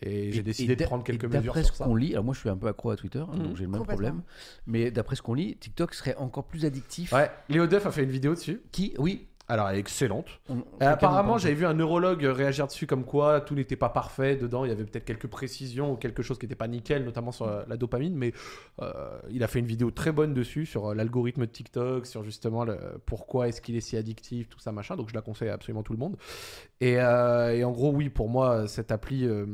Et 0.02 0.32
j'ai 0.32 0.42
décidé 0.42 0.76
de 0.76 0.84
prendre 0.84 1.04
quelques 1.04 1.24
et 1.24 1.28
mesures 1.28 1.54
D'après 1.54 1.62
ce 1.62 1.72
qu'on 1.72 1.94
lit, 1.94 2.12
alors 2.12 2.24
moi 2.24 2.34
je 2.34 2.40
suis 2.40 2.48
un 2.48 2.56
peu 2.56 2.66
accro 2.66 2.90
à 2.90 2.96
Twitter, 2.96 3.20
hein, 3.20 3.36
donc 3.36 3.56
j'ai 3.56 3.64
le 3.64 3.70
même 3.70 3.84
problème. 3.84 4.22
Mais 4.66 4.90
d'après 4.90 5.16
ce 5.16 5.22
qu'on 5.22 5.34
lit, 5.34 5.56
TikTok 5.56 5.94
serait 5.94 6.16
encore 6.16 6.44
plus 6.44 6.64
addictif. 6.64 7.12
Ouais, 7.12 7.30
Léo 7.48 7.66
Duff 7.66 7.86
a 7.86 7.90
fait 7.90 8.04
une 8.04 8.10
vidéo 8.10 8.34
dessus. 8.34 8.60
Qui 8.72 8.94
Oui. 8.98 9.26
Alors, 9.50 9.70
elle 9.70 9.76
est 9.76 9.80
excellente. 9.80 10.26
on- 10.50 10.56
quelqu'un 10.60 10.86
apparemment, 10.90 11.38
j'avais 11.38 11.54
vu 11.54 11.64
un 11.64 11.72
neurologue 11.72 12.22
réagir 12.22 12.66
dessus 12.66 12.86
comme 12.86 13.04
quoi 13.04 13.40
tout 13.40 13.54
n'était 13.54 13.76
pas 13.76 13.88
parfait 13.88 14.36
dedans. 14.36 14.64
Il 14.66 14.68
y 14.68 14.72
avait 14.72 14.84
peut-être 14.84 15.06
quelques 15.06 15.26
précisions 15.26 15.92
ou 15.92 15.96
quelque 15.96 16.22
chose 16.22 16.38
qui 16.38 16.44
n'était 16.44 16.54
pas 16.54 16.68
nickel, 16.68 17.02
notamment 17.04 17.32
sur 17.32 17.48
euh, 17.48 17.62
la 17.66 17.78
dopamine. 17.78 18.14
Mais 18.14 18.34
euh, 18.82 18.92
il 19.30 19.42
a 19.42 19.48
fait 19.48 19.58
une 19.60 19.66
vidéo 19.66 19.90
très 19.90 20.12
bonne 20.12 20.34
dessus 20.34 20.66
sur 20.66 20.88
euh, 20.90 20.94
l'algorithme 20.94 21.40
de 21.46 21.50
TikTok, 21.50 22.04
sur 22.06 22.22
justement 22.24 22.64
le, 22.64 22.76
pourquoi 23.06 23.48
est-ce 23.48 23.62
qu'il 23.62 23.74
est 23.74 23.80
si 23.80 23.96
addictif, 23.96 24.50
tout 24.50 24.58
ça 24.60 24.70
machin. 24.70 24.96
Donc 24.96 25.08
je 25.08 25.14
la 25.14 25.22
conseille 25.22 25.48
à 25.48 25.54
absolument 25.54 25.82
tout 25.82 25.94
le 25.94 25.98
monde. 25.98 26.16
Et, 26.80 27.00
euh, 27.00 27.54
et 27.56 27.64
en 27.64 27.70
gros, 27.72 27.90
oui, 27.90 28.10
pour 28.10 28.28
moi, 28.28 28.68
cette 28.68 28.92
appli. 28.92 29.24
euh, 29.26 29.46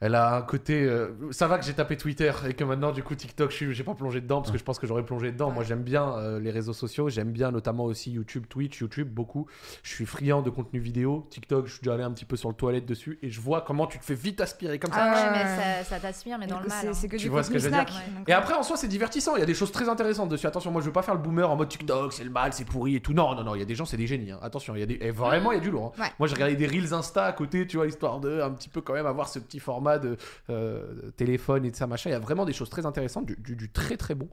elle 0.00 0.14
a 0.14 0.36
un 0.36 0.42
côté. 0.42 0.82
euh, 0.84 1.08
ça 1.30 1.46
va 1.46 1.58
que 1.58 1.64
j'ai 1.64 1.72
tapé 1.72 1.96
Twitter 1.96 2.32
et 2.48 2.54
que 2.54 2.64
maintenant, 2.64 2.92
du 2.92 3.02
coup, 3.02 3.14
TikTok, 3.14 3.50
je 3.50 3.56
suis- 3.56 3.74
j'ai 3.74 3.84
pas 3.84 3.94
plongé 3.94 4.20
dedans 4.20 4.40
parce 4.42 4.50
que 4.52 4.58
je 4.58 4.64
pense 4.64 4.78
que 4.78 4.86
j'aurais 4.86 5.04
plongé 5.04 5.32
dedans. 5.32 5.50
Moi, 5.50 5.64
j'aime 5.64 5.82
bien 5.82 6.16
euh, 6.18 6.38
les 6.38 6.50
réseaux 6.50 6.72
sociaux. 6.72 7.08
J'aime 7.08 7.32
bien 7.32 7.50
notamment 7.50 7.84
aussi 7.84 8.10
YouTube, 8.12 8.44
Twitch, 8.48 8.78
YouTube, 8.80 9.08
beaucoup. 9.08 9.46
Je 9.82 9.90
suis 9.90 10.06
friand 10.06 10.42
de 10.42 10.50
contenu 10.50 10.78
vidéo. 10.80 11.26
TikTok, 11.30 11.66
je 11.66 11.72
suis 11.72 11.80
déjà 11.82 11.94
allé 11.94 12.02
un 12.02 12.10
petit 12.12 12.24
peu 12.26 12.36
sur 12.36 12.48
le 12.48 12.54
toilette 12.54 12.86
dessus 12.86 13.18
et 13.22 13.30
je 13.30 13.40
vois 13.40 13.62
comment 13.62 13.86
tu 13.86 13.98
te 13.98 14.04
fais 14.04 14.14
vite 14.14 14.40
aspirer 14.40 14.78
comme 14.78 14.92
ça. 14.92 14.98
Ah 15.00 15.14
ouais, 15.32 15.38
mais 15.38 15.84
ça, 15.84 15.84
ça 15.84 16.00
t'aspire, 16.00 16.38
mais 16.38 16.46
dans 16.46 16.60
le 16.60 16.66
mal. 16.68 16.78
C'est 16.80 16.88
hein. 16.88 16.92
c'est 16.92 17.08
que 17.08 17.16
Tu 17.16 17.24
du 17.24 17.28
vois 17.30 17.42
ce 17.42 17.48
contenu 17.48 17.62
que 17.62 17.64
je 17.64 17.68
veux 17.68 17.74
snack. 17.74 17.88
Donc, 18.16 18.28
Et 18.28 18.32
après, 18.32 18.54
en 18.54 18.62
soi, 18.62 18.76
c'est 18.76 18.88
divertissant. 18.88 19.36
Il 19.36 19.40
y 19.40 19.42
a 19.42 19.46
des 19.46 19.54
choses 19.54 19.72
très 19.72 19.88
intéressantes 19.88 20.28
dessus. 20.28 20.46
Attention, 20.46 20.70
moi, 20.70 20.80
je 20.82 20.86
veux 20.86 20.92
pas 20.92 21.02
faire 21.02 21.14
le 21.14 21.20
boomer 21.20 21.50
en 21.50 21.56
mode 21.56 21.68
TikTok, 21.68 22.12
c'est 22.12 22.24
le 22.24 22.30
mal, 22.30 22.52
c'est 22.52 22.64
pourri 22.66 22.96
et 22.96 23.00
tout. 23.00 23.12
Non, 23.14 23.34
non, 23.34 23.44
non. 23.44 23.54
Il 23.54 23.58
y 23.60 23.62
a 23.62 23.66
des 23.66 23.74
gens, 23.74 23.84
c'est 23.86 23.96
des 23.96 24.06
génies. 24.06 24.30
hein. 24.32 24.38
Attention, 24.42 24.74
il 24.76 24.80
y 24.80 24.82
a 24.82 24.86
des. 24.86 24.98
Et 25.00 25.10
vraiment, 25.10 25.52
il 25.52 25.56
y 25.56 25.58
a 25.58 25.62
du 25.62 25.70
lourd. 25.70 25.94
hein. 25.96 26.02
Ouais. 26.02 26.08
Moi, 26.18 26.28
j'ai 26.28 26.34
regardé 26.34 26.54
des 26.56 26.66
reels 26.66 26.92
Insta 26.92 27.24
à 27.24 27.32
côté, 27.32 27.66
tu 27.66 27.76
vois, 27.78 27.86
histoire 27.86 28.20
de 28.20 28.40
un 28.42 28.50
petit 28.50 28.68
peu 28.68 28.80
quand 28.82 28.92
même 28.92 29.06
avoir 29.06 29.28
ce 29.28 29.38
petit 29.38 29.58
de 29.98 30.16
euh, 30.50 31.10
téléphone 31.16 31.64
et 31.64 31.70
de 31.70 31.76
ça 31.76 31.86
machin. 31.86 32.10
Il 32.10 32.12
y 32.12 32.16
a 32.16 32.20
vraiment 32.20 32.44
des 32.44 32.52
choses 32.52 32.70
très 32.70 32.84
intéressantes, 32.86 33.26
du, 33.26 33.36
du- 33.36 33.56
du 33.56 33.70
très 33.72 33.96
très 33.96 34.14
bon. 34.14 34.28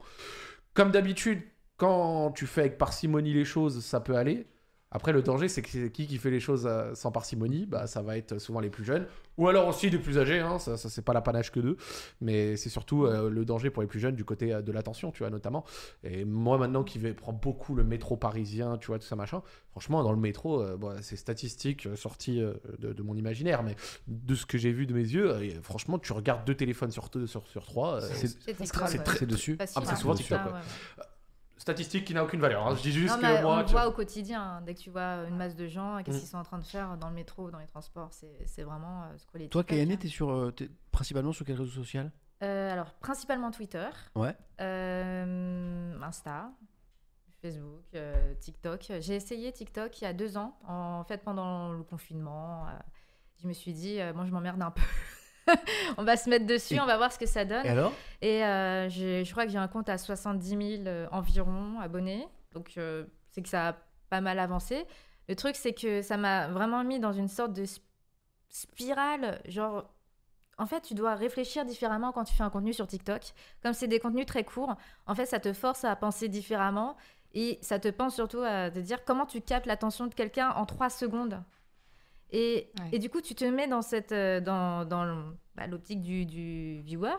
Comme 0.74 0.90
d'habitude, 0.90 1.40
quand 1.76 2.32
tu 2.32 2.46
fais 2.46 2.62
avec 2.62 2.78
parcimonie 2.78 3.32
les 3.32 3.44
choses, 3.44 3.84
ça 3.84 4.00
peut 4.00 4.16
aller. 4.16 4.46
Après, 4.96 5.12
le 5.12 5.22
danger, 5.22 5.48
c'est 5.48 5.60
que 5.60 5.68
c'est 5.68 5.90
qui 5.90 6.06
qui 6.06 6.18
fait 6.18 6.30
les 6.30 6.38
choses 6.38 6.66
euh, 6.66 6.94
sans 6.94 7.10
parcimonie 7.10 7.66
bah, 7.66 7.88
Ça 7.88 8.00
va 8.00 8.16
être 8.16 8.38
souvent 8.38 8.60
les 8.60 8.70
plus 8.70 8.84
jeunes, 8.84 9.06
ou 9.36 9.48
alors 9.48 9.66
aussi 9.66 9.90
des 9.90 9.98
plus 9.98 10.18
âgés. 10.18 10.38
Hein, 10.38 10.60
ça, 10.60 10.76
ça 10.76 10.88
c'est 10.88 11.02
pas 11.02 11.12
l'apanage 11.12 11.50
que 11.50 11.58
d'eux. 11.58 11.76
Mais 12.20 12.56
c'est 12.56 12.68
surtout 12.70 13.04
euh, 13.04 13.28
le 13.28 13.44
danger 13.44 13.70
pour 13.70 13.82
les 13.82 13.88
plus 13.88 13.98
jeunes 13.98 14.14
du 14.14 14.24
côté 14.24 14.54
euh, 14.54 14.62
de 14.62 14.70
l'attention, 14.70 15.10
tu 15.10 15.18
vois, 15.24 15.30
notamment. 15.30 15.64
Et 16.04 16.24
moi, 16.24 16.58
maintenant, 16.58 16.84
qui 16.84 17.00
vais 17.00 17.12
prendre 17.12 17.40
beaucoup 17.40 17.74
le 17.74 17.82
métro 17.82 18.16
parisien, 18.16 18.78
tu 18.78 18.86
vois, 18.86 19.00
tout 19.00 19.06
ça, 19.06 19.16
machin, 19.16 19.42
franchement, 19.72 20.02
dans 20.04 20.12
le 20.12 20.18
métro, 20.20 20.62
euh, 20.62 20.76
bon, 20.76 20.94
c'est 21.02 21.16
statistique 21.16 21.86
euh, 21.86 21.96
sorti 21.96 22.40
euh, 22.40 22.54
de, 22.78 22.92
de 22.92 23.02
mon 23.02 23.16
imaginaire, 23.16 23.64
mais 23.64 23.74
de 24.06 24.34
ce 24.36 24.46
que 24.46 24.58
j'ai 24.58 24.70
vu 24.70 24.86
de 24.86 24.94
mes 24.94 25.00
yeux, 25.00 25.28
euh, 25.32 25.40
et 25.42 25.58
franchement, 25.60 25.98
tu 25.98 26.12
regardes 26.12 26.44
deux 26.46 26.54
téléphones 26.54 26.92
sur, 26.92 27.08
deux, 27.08 27.26
sur, 27.26 27.44
sur 27.48 27.66
trois. 27.66 27.94
euh, 27.96 28.00
C'est- 28.12 28.38
très- 29.00 29.18
c'est 29.18 29.26
dessus. 29.26 29.56
Ah, 29.74 29.80
c'est 29.86 29.96
souvent 29.96 30.14
TikTok, 30.18 30.38
ça, 30.38 30.44
ouais. 30.54 31.04
Statistique 31.56 32.04
qui 32.04 32.14
n'a 32.14 32.24
aucune 32.24 32.40
valeur. 32.40 32.66
hein. 32.66 32.74
Je 32.74 32.82
dis 32.82 32.92
juste 32.92 33.14
Non, 33.14 33.20
que 33.20 33.26
mais 33.26 33.42
moi. 33.42 33.60
on 33.60 33.64
tu- 33.64 33.72
voit 33.72 33.86
au 33.86 33.92
quotidien. 33.92 34.60
Dès 34.66 34.74
que 34.74 34.80
tu 34.80 34.90
vois 34.90 35.24
une 35.28 35.36
masse 35.36 35.54
de 35.54 35.66
gens, 35.68 36.02
qu'est-ce 36.02 36.16
Mm. 36.16 36.20
qu'ils 36.20 36.28
sont 36.28 36.38
en 36.38 36.42
train 36.42 36.58
de 36.58 36.64
faire 36.64 36.96
dans 36.96 37.08
le 37.08 37.14
métro, 37.14 37.50
dans 37.50 37.58
les 37.60 37.66
transports, 37.66 38.12
c'est 38.12 38.44
c'est 38.46 38.62
vraiment 38.64 39.04
euh, 39.04 39.16
scroller. 39.18 39.48
Toi, 39.48 39.62
TikTok, 39.62 39.66
Kayane, 39.78 39.92
hein. 39.92 39.96
t'es 40.00 40.08
sur, 40.08 40.30
euh, 40.30 40.50
t'es 40.50 40.68
principalement 40.90 41.32
sur 41.32 41.46
quel 41.46 41.56
réseau 41.56 41.70
social? 41.70 42.10
Euh, 42.42 42.72
Alors, 42.72 42.92
principalement 42.94 43.50
Twitter, 43.52 43.88
Ouais. 44.16 44.36
euh, 44.60 45.94
Insta, 46.02 46.50
Facebook, 47.40 47.84
euh, 47.94 48.34
TikTok. 48.40 48.90
J'ai 49.00 49.14
essayé 49.14 49.52
TikTok 49.52 50.00
il 50.00 50.04
y 50.04 50.06
a 50.08 50.12
deux 50.12 50.36
ans, 50.36 50.58
en 50.66 51.04
fait 51.04 51.18
pendant 51.22 51.72
le 51.72 51.84
confinement. 51.84 52.66
euh, 52.66 52.70
je 53.42 53.46
me 53.48 53.52
suis 53.52 53.72
dit, 53.72 54.00
euh, 54.00 54.12
moi 54.12 54.24
je 54.26 54.30
m'emmerde 54.32 54.60
un 54.62 54.70
peu. 54.72 54.82
on 55.98 56.04
va 56.04 56.16
se 56.16 56.28
mettre 56.30 56.46
dessus, 56.46 56.74
Et- 56.74 56.80
on 56.80 56.86
va 56.86 56.96
voir 56.96 57.12
ce 57.12 57.18
que 57.18 57.26
ça 57.26 57.44
donne. 57.44 57.64
Et 57.66 57.68
alors? 57.70 57.92
Et 58.22 58.44
euh, 58.44 58.88
je 58.88 59.30
crois 59.30 59.44
que 59.44 59.50
j'ai 59.52 59.58
un 59.58 59.68
compte 59.68 59.88
à 59.88 59.98
70 59.98 60.48
000 60.48 60.60
euh, 60.86 61.06
environ 61.12 61.78
abonnés. 61.80 62.26
Donc, 62.52 62.72
euh, 62.78 63.04
c'est 63.32 63.42
que 63.42 63.48
ça 63.48 63.68
a 63.68 63.76
pas 64.10 64.20
mal 64.20 64.38
avancé. 64.38 64.84
Le 65.28 65.36
truc, 65.36 65.56
c'est 65.56 65.72
que 65.72 66.02
ça 66.02 66.16
m'a 66.16 66.48
vraiment 66.48 66.84
mis 66.84 67.00
dans 67.00 67.12
une 67.12 67.28
sorte 67.28 67.52
de 67.52 67.64
sp- 67.64 67.80
spirale. 68.48 69.40
Genre, 69.46 69.84
en 70.58 70.66
fait, 70.66 70.80
tu 70.82 70.94
dois 70.94 71.14
réfléchir 71.14 71.64
différemment 71.64 72.12
quand 72.12 72.24
tu 72.24 72.34
fais 72.34 72.42
un 72.44 72.50
contenu 72.50 72.72
sur 72.72 72.86
TikTok. 72.86 73.22
Comme 73.62 73.72
c'est 73.72 73.88
des 73.88 73.98
contenus 74.00 74.26
très 74.26 74.44
courts, 74.44 74.76
en 75.06 75.14
fait, 75.14 75.26
ça 75.26 75.40
te 75.40 75.52
force 75.52 75.84
à 75.84 75.94
penser 75.96 76.28
différemment. 76.28 76.96
Et 77.36 77.58
ça 77.62 77.80
te 77.80 77.88
pense 77.88 78.14
surtout 78.14 78.42
à 78.42 78.70
te 78.70 78.78
dire 78.78 79.04
comment 79.04 79.26
tu 79.26 79.40
captes 79.40 79.66
l'attention 79.66 80.06
de 80.06 80.14
quelqu'un 80.14 80.50
en 80.50 80.66
trois 80.66 80.88
secondes. 80.90 81.42
Et, 82.36 82.72
Ouais. 82.80 82.88
et 82.92 82.98
du 82.98 83.08
coup, 83.10 83.20
tu 83.20 83.34
te 83.36 83.44
mets 83.44 83.68
dans, 83.68 83.80
cette, 83.82 84.10
euh, 84.12 84.40
dans, 84.40 84.84
dans 84.84 85.24
bah, 85.54 85.66
l'optique 85.68 86.02
du, 86.02 86.26
du 86.26 86.80
viewer. 86.82 87.14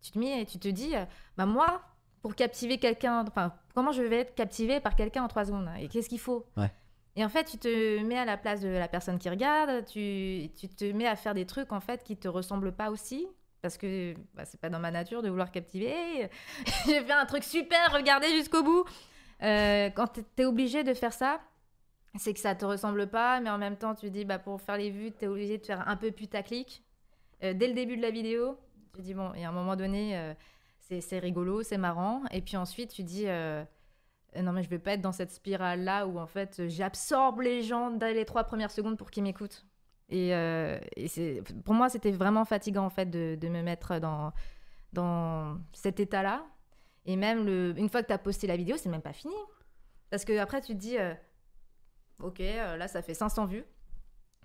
Tu 0.00 0.12
te 0.12 0.18
mets 0.18 0.42
et 0.42 0.46
tu 0.46 0.58
te 0.60 0.68
dis, 0.68 0.94
euh, 0.94 1.04
bah 1.36 1.44
moi, 1.44 1.82
pour 2.22 2.34
captiver 2.36 2.78
quelqu'un, 2.78 3.24
enfin, 3.26 3.52
comment 3.74 3.90
je 3.90 4.02
vais 4.02 4.20
être 4.20 4.34
captivé 4.36 4.78
par 4.80 4.94
quelqu'un 4.94 5.24
en 5.24 5.28
trois 5.28 5.44
secondes 5.44 5.68
Et 5.80 5.88
qu'est-ce 5.88 6.08
qu'il 6.08 6.20
faut? 6.20 6.46
Ouais. 6.56 6.70
Et 7.16 7.24
en 7.24 7.28
fait, 7.28 7.44
tu 7.44 7.58
te 7.58 8.00
mets 8.04 8.16
à 8.18 8.24
la 8.24 8.36
place 8.36 8.60
de 8.60 8.68
la 8.68 8.86
personne 8.86 9.18
qui 9.18 9.28
regarde, 9.28 9.84
tu, 9.86 10.50
tu 10.56 10.68
te 10.68 10.84
mets 10.92 11.08
à 11.08 11.16
faire 11.16 11.34
des 11.34 11.46
trucs 11.46 11.72
en 11.72 11.80
fait 11.80 12.04
qui 12.04 12.16
te 12.16 12.28
ressemblent 12.28 12.70
pas 12.72 12.90
aussi. 12.92 13.26
Parce 13.60 13.76
que 13.76 14.14
bah, 14.34 14.44
c'est 14.44 14.60
pas 14.60 14.68
dans 14.70 14.78
ma 14.78 14.92
nature 14.92 15.20
de 15.20 15.28
vouloir 15.28 15.50
captiver. 15.50 16.30
J'ai 16.86 17.00
fait 17.00 17.10
un 17.12 17.26
truc 17.26 17.42
super, 17.42 17.92
regardez 17.92 18.28
jusqu'au 18.36 18.62
bout. 18.62 18.84
Euh, 19.42 19.90
quand 19.90 20.06
t'es- 20.06 20.22
t'es 20.36 20.44
obligé 20.44 20.84
de 20.84 20.94
faire 20.94 21.12
ça, 21.12 21.40
c'est 22.16 22.34
que 22.34 22.40
ça 22.40 22.54
te 22.54 22.64
ressemble 22.64 23.08
pas, 23.08 23.40
mais 23.40 23.50
en 23.50 23.58
même 23.58 23.76
temps, 23.76 23.94
tu 23.94 24.10
dis, 24.10 24.24
bah, 24.24 24.38
pour 24.38 24.60
faire 24.60 24.76
les 24.76 24.90
vues, 24.90 25.12
t'es 25.12 25.26
obligé 25.26 25.58
de 25.58 25.64
faire 25.64 25.88
un 25.88 25.96
peu 25.96 26.10
putaclic. 26.10 26.82
Euh, 27.42 27.54
dès 27.54 27.68
le 27.68 27.74
début 27.74 27.96
de 27.96 28.02
la 28.02 28.10
vidéo, 28.10 28.58
tu 28.94 29.02
dis, 29.02 29.14
bon, 29.14 29.32
et 29.34 29.44
à 29.44 29.50
un 29.50 29.52
moment 29.52 29.76
donné, 29.76 30.16
euh, 30.16 30.34
c'est 31.00 31.18
rigolo, 31.18 31.62
c'est 31.62 31.78
marrant. 31.78 32.22
Et 32.32 32.40
puis 32.40 32.56
ensuite, 32.56 32.90
tu 32.90 33.02
dis, 33.02 33.24
euh, 33.26 33.62
non, 34.36 34.52
mais 34.52 34.62
je 34.62 34.68
vais 34.68 34.78
pas 34.78 34.92
être 34.92 35.00
dans 35.00 35.12
cette 35.12 35.30
spirale-là 35.30 36.06
où, 36.06 36.18
en 36.18 36.26
fait, 36.26 36.66
j'absorbe 36.68 37.42
les 37.42 37.62
gens 37.62 37.90
dès 37.90 38.14
les 38.14 38.24
trois 38.24 38.44
premières 38.44 38.70
secondes 38.70 38.96
pour 38.96 39.10
qu'ils 39.10 39.22
m'écoutent. 39.22 39.66
Et, 40.08 40.34
euh, 40.34 40.78
et 40.96 41.42
pour 41.64 41.74
moi, 41.74 41.90
c'était 41.90 42.10
vraiment 42.10 42.44
fatigant, 42.46 42.84
en 42.84 42.90
fait, 42.90 43.06
de, 43.06 43.36
de 43.38 43.48
me 43.48 43.62
mettre 43.62 43.98
dans, 44.00 44.32
dans 44.92 45.58
cet 45.72 46.00
état-là. 46.00 46.46
Et 47.04 47.16
même, 47.16 47.44
le, 47.44 47.74
une 47.76 47.88
fois 47.88 48.02
que 48.02 48.08
tu 48.08 48.12
as 48.12 48.18
posté 48.18 48.46
la 48.46 48.56
vidéo, 48.56 48.76
c'est 48.78 48.88
même 48.88 49.02
pas 49.02 49.12
fini. 49.12 49.34
Parce 50.10 50.24
que 50.24 50.38
après, 50.38 50.62
tu 50.62 50.72
te 50.72 50.78
dis, 50.78 50.98
euh, 50.98 51.14
ok, 52.22 52.40
euh, 52.40 52.76
là, 52.76 52.88
ça 52.88 53.02
fait 53.02 53.14
500 53.14 53.46
vues. 53.46 53.64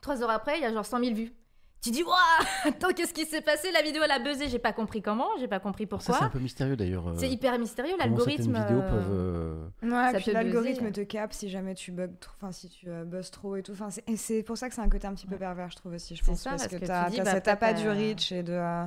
Trois 0.01 0.21
heures 0.21 0.29
après, 0.29 0.57
il 0.57 0.61
y 0.61 0.65
a 0.65 0.73
genre 0.73 0.85
100 0.85 0.99
000 0.99 1.15
vues. 1.15 1.33
Tu 1.81 1.91
dis, 1.91 2.03
waouh, 2.03 2.15
attends, 2.65 2.93
qu'est-ce 2.93 3.13
qui 3.13 3.25
s'est 3.25 3.41
passé? 3.41 3.69
La 3.73 3.81
vidéo, 3.81 4.01
elle 4.05 4.11
a 4.11 4.19
buzzé. 4.19 4.47
J'ai 4.47 4.59
pas 4.59 4.71
compris 4.71 5.01
comment, 5.01 5.27
j'ai 5.39 5.49
pas 5.49 5.59
compris 5.59 5.83
Ça, 5.83 5.89
pourquoi. 5.89 6.17
c'est 6.17 6.23
un 6.23 6.29
peu 6.29 6.39
mystérieux 6.39 6.77
d'ailleurs. 6.77 7.09
euh, 7.09 7.15
C'est 7.17 7.29
hyper 7.29 7.59
mystérieux, 7.59 7.95
l'algorithme. 7.99 8.53
certaines 8.53 8.63
vidéos 8.67 8.81
euh, 8.81 9.69
peuvent. 9.81 9.91
Ouais, 9.91 10.11
Ça 10.11 10.17
puis 10.17 10.25
peut 10.25 10.31
l'algorithme 10.31 10.91
te 10.91 11.01
capte 11.01 11.33
si 11.33 11.49
jamais 11.49 11.75
tu 11.75 11.91
bugs 11.91 12.07
trop, 12.21 12.33
enfin 12.37 12.53
si 12.53 12.69
tu 12.69 12.87
buzzes 13.05 13.31
trop 13.31 13.57
et 13.57 13.63
tout. 13.63 13.73
Enfin, 13.73 13.89
c'est- 13.89 14.03
et 14.09 14.15
c'est 14.15 14.43
pour 14.43 14.57
ça 14.57 14.69
que 14.69 14.75
c'est 14.75 14.81
un 14.81 14.87
côté 14.89 15.07
un 15.07 15.13
petit 15.13 15.27
peu 15.27 15.35
pervers, 15.35 15.69
je 15.71 15.75
trouve 15.75 15.93
aussi, 15.93 16.15
je 16.15 16.23
C'est 16.23 16.31
pense, 16.31 16.39
ça, 16.41 16.51
parce, 16.51 16.67
parce 16.67 16.73
que, 16.81 16.85
t'as 16.85 17.09
bah, 17.09 17.31
cet 17.31 17.47
appât 17.49 17.73
du 17.73 17.89
reach 17.89 18.31
et 18.31 18.43
de 18.43 18.53
euh, 18.53 18.85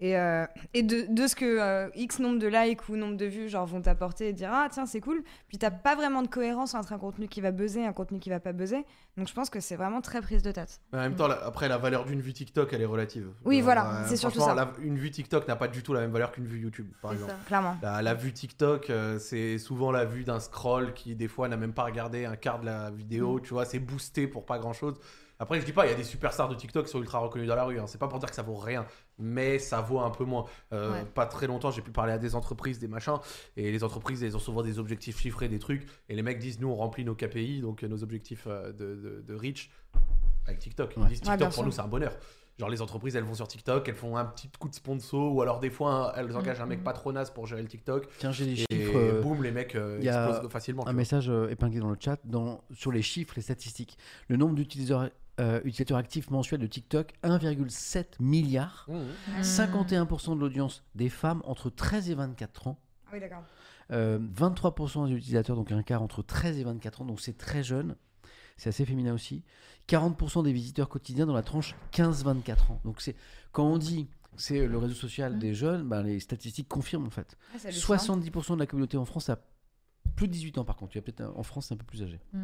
et 0.00 0.18
euh, 0.18 0.44
et 0.74 0.82
de, 0.82 1.06
de 1.08 1.26
ce 1.26 1.34
que 1.34 1.44
euh, 1.44 1.88
X 1.94 2.18
nombre 2.18 2.38
de 2.38 2.46
likes 2.46 2.88
ou 2.88 2.96
nombre 2.96 3.16
de 3.16 3.24
vues 3.26 3.48
genre 3.48 3.64
vont 3.66 3.80
t'apporter 3.80 4.28
et 4.28 4.32
dire 4.32 4.50
ah 4.52 4.68
tiens 4.70 4.84
c'est 4.86 5.00
cool. 5.00 5.22
Puis 5.48 5.58
t'as 5.58 5.70
pas 5.70 5.94
vraiment 5.96 6.22
de 6.22 6.28
cohérence 6.28 6.74
entre 6.74 6.92
un 6.92 6.98
contenu 6.98 7.28
qui 7.28 7.40
va 7.40 7.50
buzzer 7.50 7.80
et 7.80 7.86
un 7.86 7.92
contenu 7.92 8.18
qui 8.18 8.28
va 8.30 8.38
pas 8.40 8.52
buzzer. 8.52 8.84
Donc 9.16 9.28
je 9.28 9.32
pense 9.32 9.48
que 9.48 9.60
c'est 9.60 9.76
vraiment 9.76 10.00
très 10.02 10.20
prise 10.20 10.42
de 10.42 10.52
tête. 10.52 10.80
Mais 10.92 10.98
en 10.98 11.02
même 11.02 11.16
temps, 11.16 11.26
la- 11.28 11.42
après, 11.46 11.68
la 11.68 11.78
valeur 11.78 12.04
d'une 12.04 12.20
vue 12.20 12.34
TikTok, 12.34 12.72
elle 12.74 12.82
est 12.82 12.84
relative. 12.86 13.28
Oui, 13.46 13.60
Euh, 13.60 13.62
voilà, 13.64 14.04
c'est 14.06 14.16
surtout 14.16 14.40
ça. 14.40 14.54
la- 14.54 14.72
une 14.82 14.98
vue 14.98 15.10
TikTok 15.10 15.48
n'a 15.48 15.56
pas 15.56 15.68
du 15.68 15.82
tout 15.82 15.94
la 15.94 16.00
même 16.00 16.10
valeur 16.12 16.32
qu'une 16.32 16.44
vue 16.46 16.58
YouTube, 16.60 16.90
par 17.00 17.12
exemple. 17.14 17.30
ça. 17.32 17.38
Clairement. 17.46 17.76
La, 17.82 18.02
la 18.02 18.12
vue 18.14 18.32
TikTok, 18.34 18.92
c'est 19.18 19.56
souvent 19.58 19.90
la 19.90 20.04
vue 20.04 20.24
d'un 20.24 20.40
scroll 20.40 20.92
qui, 20.92 21.14
des 21.16 21.28
fois, 21.28 21.48
n'a 21.48 21.56
même 21.56 21.72
pas 21.72 21.84
regardé 21.84 22.26
un 22.26 22.36
quart 22.36 22.60
de 22.60 22.66
la 22.66 22.90
Mm. 22.90 22.94
vidéo. 22.96 23.40
Tu 23.40 23.54
vois, 23.54 23.64
c'est 23.64 23.78
boosté 23.78 24.26
pour 24.26 24.44
pas 24.44 24.58
grand 24.58 24.72
chose. 24.74 24.94
Après, 25.38 25.60
je 25.60 25.66
dis 25.66 25.72
pas, 25.72 25.86
il 25.86 25.90
y 25.90 25.92
a 25.92 25.96
des 25.96 26.04
superstars 26.04 26.48
de 26.48 26.54
TikTok 26.54 26.86
qui 26.86 26.90
sont 26.92 26.98
ultra 27.00 27.18
reconnus 27.18 27.46
dans 27.48 27.56
la 27.56 27.64
rue. 27.64 27.78
hein. 27.78 27.86
C'est 27.86 27.98
pas 27.98 28.08
pour 28.08 28.18
dire 28.18 28.28
que 28.28 28.34
ça 28.34 28.42
vaut 28.42 28.54
rien, 28.56 28.86
mais 29.18 29.58
ça 29.58 29.80
vaut 29.80 30.00
un 30.00 30.10
peu 30.10 30.24
moins. 30.24 30.44
Euh, 30.72 30.92
Ouais. 30.92 31.04
Pas 31.14 31.26
très 31.26 31.46
longtemps, 31.46 31.70
j'ai 31.70 31.82
pu 31.82 31.90
parler 31.90 32.12
à 32.12 32.18
des 32.18 32.34
entreprises, 32.34 32.78
des 32.78 32.88
machins. 32.88 33.16
Et 33.56 33.70
les 33.72 33.82
entreprises, 33.84 34.22
elles 34.22 34.36
ont 34.36 34.40
souvent 34.40 34.62
des 34.62 34.78
objectifs 34.78 35.18
chiffrés, 35.20 35.48
des 35.48 35.58
trucs. 35.58 35.86
Et 36.08 36.14
les 36.14 36.22
mecs 36.22 36.38
disent, 36.38 36.60
nous, 36.60 36.68
on 36.68 36.74
remplit 36.76 37.04
nos 37.04 37.14
KPI, 37.14 37.60
donc 37.60 37.82
euh, 37.82 37.88
nos 37.88 38.02
objectifs 38.02 38.44
euh, 38.46 38.72
de, 38.72 38.94
de- 38.96 39.24
de 39.26 39.34
reach, 39.34 39.70
avec 40.46 40.58
TikTok. 40.60 40.92
Ils 40.96 41.02
Ouais. 41.02 41.08
disent, 41.08 41.20
TikTok, 41.20 41.38
pour 41.40 41.52
sûr. 41.54 41.64
nous, 41.64 41.70
c'est 41.72 41.80
un 41.82 41.88
bonheur. 41.88 42.12
Genre 42.58 42.70
les 42.70 42.80
entreprises, 42.80 43.14
elles 43.16 43.24
vont 43.24 43.34
sur 43.34 43.46
TikTok, 43.46 43.86
elles 43.86 43.94
font 43.94 44.16
un 44.16 44.24
petit 44.24 44.48
coup 44.58 44.70
de 44.70 44.74
sponsor, 44.74 45.34
ou 45.34 45.42
alors 45.42 45.60
des 45.60 45.68
fois, 45.68 46.14
elles 46.16 46.34
engagent 46.34 46.62
un 46.62 46.66
mec 46.66 46.78
Mhm. 46.78 46.84
pas 46.84 46.94
trop 46.94 47.12
naze 47.12 47.30
pour 47.30 47.46
gérer 47.46 47.60
le 47.60 47.68
TikTok. 47.68 48.08
Tiens, 48.18 48.32
j'ai 48.32 48.46
des 48.46 48.52
Et 48.70 48.76
chiffres. 48.86 48.96
euh, 48.96 49.20
boum, 49.20 49.42
les 49.42 49.50
mecs 49.50 49.74
euh, 49.74 49.98
il 50.00 50.06
y 50.06 50.08
a 50.08 50.30
explosent 50.30 50.50
facilement. 50.50 50.88
Un 50.88 50.94
message 50.94 51.30
épinglé 51.50 51.80
dans 51.80 51.90
le 51.90 51.98
chat 52.00 52.18
dans, 52.24 52.62
sur 52.72 52.92
les 52.92 53.02
chiffres, 53.02 53.34
les 53.36 53.42
statistiques. 53.42 53.98
Le 54.28 54.36
nombre 54.38 54.54
d'utilisateurs 54.54 55.10
euh, 55.40 55.58
utilisateurs 55.60 55.98
actifs 55.98 56.30
mensuels 56.30 56.60
de 56.60 56.66
TikTok 56.66 57.12
1,7 57.22 58.04
milliard. 58.20 58.86
Mhm. 58.88 58.96
Hmm. 59.38 59.42
51% 59.42 60.34
de 60.36 60.40
l'audience 60.40 60.82
des 60.94 61.08
femmes 61.08 61.42
entre 61.44 61.70
13 61.70 62.10
et 62.10 62.14
24 62.14 62.66
ans. 62.68 62.78
Ah 63.06 63.10
oui 63.12 63.20
d'accord. 63.20 63.42
Euh, 63.92 64.18
23% 64.34 65.06
des 65.08 65.12
utilisateurs, 65.14 65.54
donc 65.56 65.70
un 65.72 65.82
quart 65.82 66.02
entre 66.02 66.22
13 66.22 66.58
et 66.58 66.64
24 66.64 67.02
ans, 67.02 67.04
donc 67.04 67.20
c'est 67.20 67.36
très 67.38 67.62
jeune. 67.62 67.96
C'est 68.56 68.70
assez 68.70 68.84
féminin 68.86 69.12
aussi. 69.12 69.42
40% 69.88 70.42
des 70.42 70.52
visiteurs 70.52 70.88
quotidiens 70.88 71.26
dans 71.26 71.34
la 71.34 71.42
tranche 71.42 71.76
15-24 71.92 72.72
ans. 72.72 72.80
Donc 72.84 73.00
c'est 73.00 73.14
quand 73.52 73.64
on 73.66 73.78
dit 73.78 74.06
que 74.06 74.42
c'est 74.42 74.66
le 74.66 74.78
réseau 74.78 74.94
social 74.94 75.34
Mhm. 75.34 75.38
des 75.38 75.54
jeunes, 75.54 75.88
ben, 75.88 76.02
les 76.02 76.18
statistiques 76.20 76.68
confirment 76.68 77.06
en 77.06 77.10
fait. 77.10 77.36
Ah, 77.54 77.58
c'est 77.58 77.68
hallucinant. 77.68 77.86
70% 77.98 78.54
de 78.54 78.60
la 78.60 78.66
communauté 78.66 78.96
en 78.96 79.04
France 79.04 79.28
a 79.28 79.38
plus 80.16 80.26
de 80.28 80.32
18 80.32 80.58
ans 80.58 80.64
par 80.64 80.76
contre. 80.76 80.92
Tu 80.92 80.98
as 80.98 81.02
peut-être 81.02 81.20
un- 81.20 81.32
en 81.36 81.42
France 81.42 81.66
c'est 81.66 81.74
un 81.74 81.76
peu 81.76 81.84
plus 81.84 82.02
âgé. 82.02 82.18
Et 82.34 82.38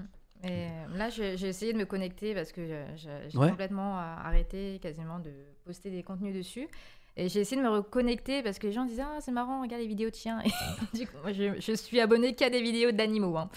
euh, 0.45 0.97
là, 0.97 1.09
j'ai 1.11 1.35
essayé 1.47 1.73
de 1.73 1.79
me 1.79 1.85
connecter 1.85 2.35
parce 2.35 2.53
que 2.53 2.61
euh, 2.61 2.85
j'ai 3.29 3.39
Ouais. 3.39 3.49
complètement 3.51 3.99
euh, 3.99 4.03
arrêté 4.03 4.79
quasiment 4.83 5.19
de 5.19 5.31
poster 5.65 5.91
des 5.91 6.03
contenus 6.03 6.35
dessus. 6.35 6.69
Et 7.17 7.29
j'ai 7.29 7.41
essayé 7.41 7.61
de 7.61 7.67
me 7.67 7.73
reconnecter 7.73 8.43
parce 8.43 8.59
que 8.59 8.67
les 8.67 8.73
gens 8.73 8.85
disaient 8.85 9.03
Ah, 9.05 9.19
c'est 9.21 9.33
marrant, 9.33 9.61
regarde 9.63 9.83
les 9.83 9.89
vidéos 9.89 10.11
de 10.11 10.15
chiens. 10.15 10.41
Et 10.45 10.49
du 10.97 11.07
coup, 11.07 11.17
moi, 11.23 11.33
je, 11.33 11.61
je 11.61 11.73
suis 11.73 12.01
abonnée 12.01 12.35
qu'à 12.35 12.49
des 12.51 12.63
vidéos 12.63 12.91
d'animaux. 12.93 13.37
hein. 13.37 13.51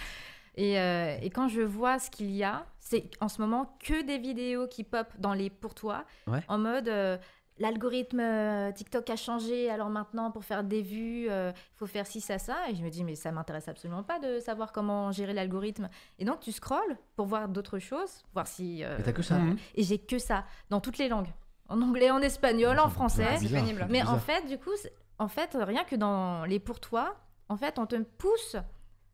Et, 0.57 0.79
euh, 0.79 1.17
et 1.21 1.29
quand 1.29 1.47
je 1.47 1.61
vois 1.61 1.99
ce 1.99 2.09
qu'il 2.09 2.31
y 2.31 2.43
a, 2.43 2.65
c'est 2.79 3.09
en 3.21 3.27
ce 3.29 3.41
moment 3.41 3.77
que 3.83 4.03
des 4.03 4.17
vidéos 4.17 4.67
qui 4.67 4.83
pop 4.83 5.07
dans 5.19 5.33
les 5.33 5.49
pour 5.49 5.73
toi 5.75 6.05
Ouais. 6.27 6.39
en 6.47 6.57
mode. 6.57 6.87
euh, 6.89 7.17
L'algorithme 7.57 8.19
euh, 8.19 8.71
TikTok 8.73 9.09
a 9.09 9.15
changé, 9.15 9.69
alors 9.69 9.89
maintenant 9.89 10.29
pour 10.29 10.43
faire 10.43 10.63
des 10.63 10.81
vues, 10.81 11.27
il 11.27 11.53
faut 11.75 11.85
faire 11.85 12.05
ci, 12.05 12.19
ça, 12.19 12.37
ça. 12.37 12.57
Et 12.69 12.75
je 12.75 12.83
me 12.83 12.89
dis, 12.89 13.03
mais 13.05 13.15
ça 13.15 13.31
m'intéresse 13.31 13.67
absolument 13.69 14.03
pas 14.03 14.19
de 14.19 14.39
savoir 14.39 14.71
comment 14.73 15.11
gérer 15.13 15.33
l'algorithme. 15.33 15.89
Et 16.19 16.25
donc 16.25 16.41
tu 16.41 16.51
scrolles 16.51 16.97
pour 17.15 17.27
voir 17.27 17.47
d'autres 17.47 17.79
choses, 17.79 18.23
voir 18.33 18.45
si. 18.47 18.83
euh, 18.83 18.95
Mais 18.97 19.03
t'as 19.05 19.13
que 19.13 19.21
ça. 19.21 19.37
Mhm. 19.37 19.57
et 19.75 19.83
j'ai 19.83 19.97
que 19.97 20.19
ça 20.19 20.43
dans 20.69 20.81
toutes 20.81 20.97
les 20.97 21.07
langues, 21.07 21.31
en 21.69 21.81
anglais, 21.81 22.11
en 22.11 22.21
espagnol, 22.21 22.77
en 22.79 22.89
français. 22.89 23.25
C'est 23.37 23.45
bizarre, 23.45 23.63
c'est 23.65 23.87
Mais 23.89 24.03
en 24.03 24.19
fait, 24.19 24.45
du 24.47 24.57
coup, 24.57 24.71
en 25.17 25.27
fait, 25.29 25.57
rien 25.59 25.85
que 25.85 25.95
dans 25.95 26.43
les 26.43 26.59
pour 26.59 26.81
toi, 26.81 27.15
en 27.47 27.55
fait, 27.55 27.79
on 27.79 27.85
te 27.85 27.95
pousse 27.95 28.57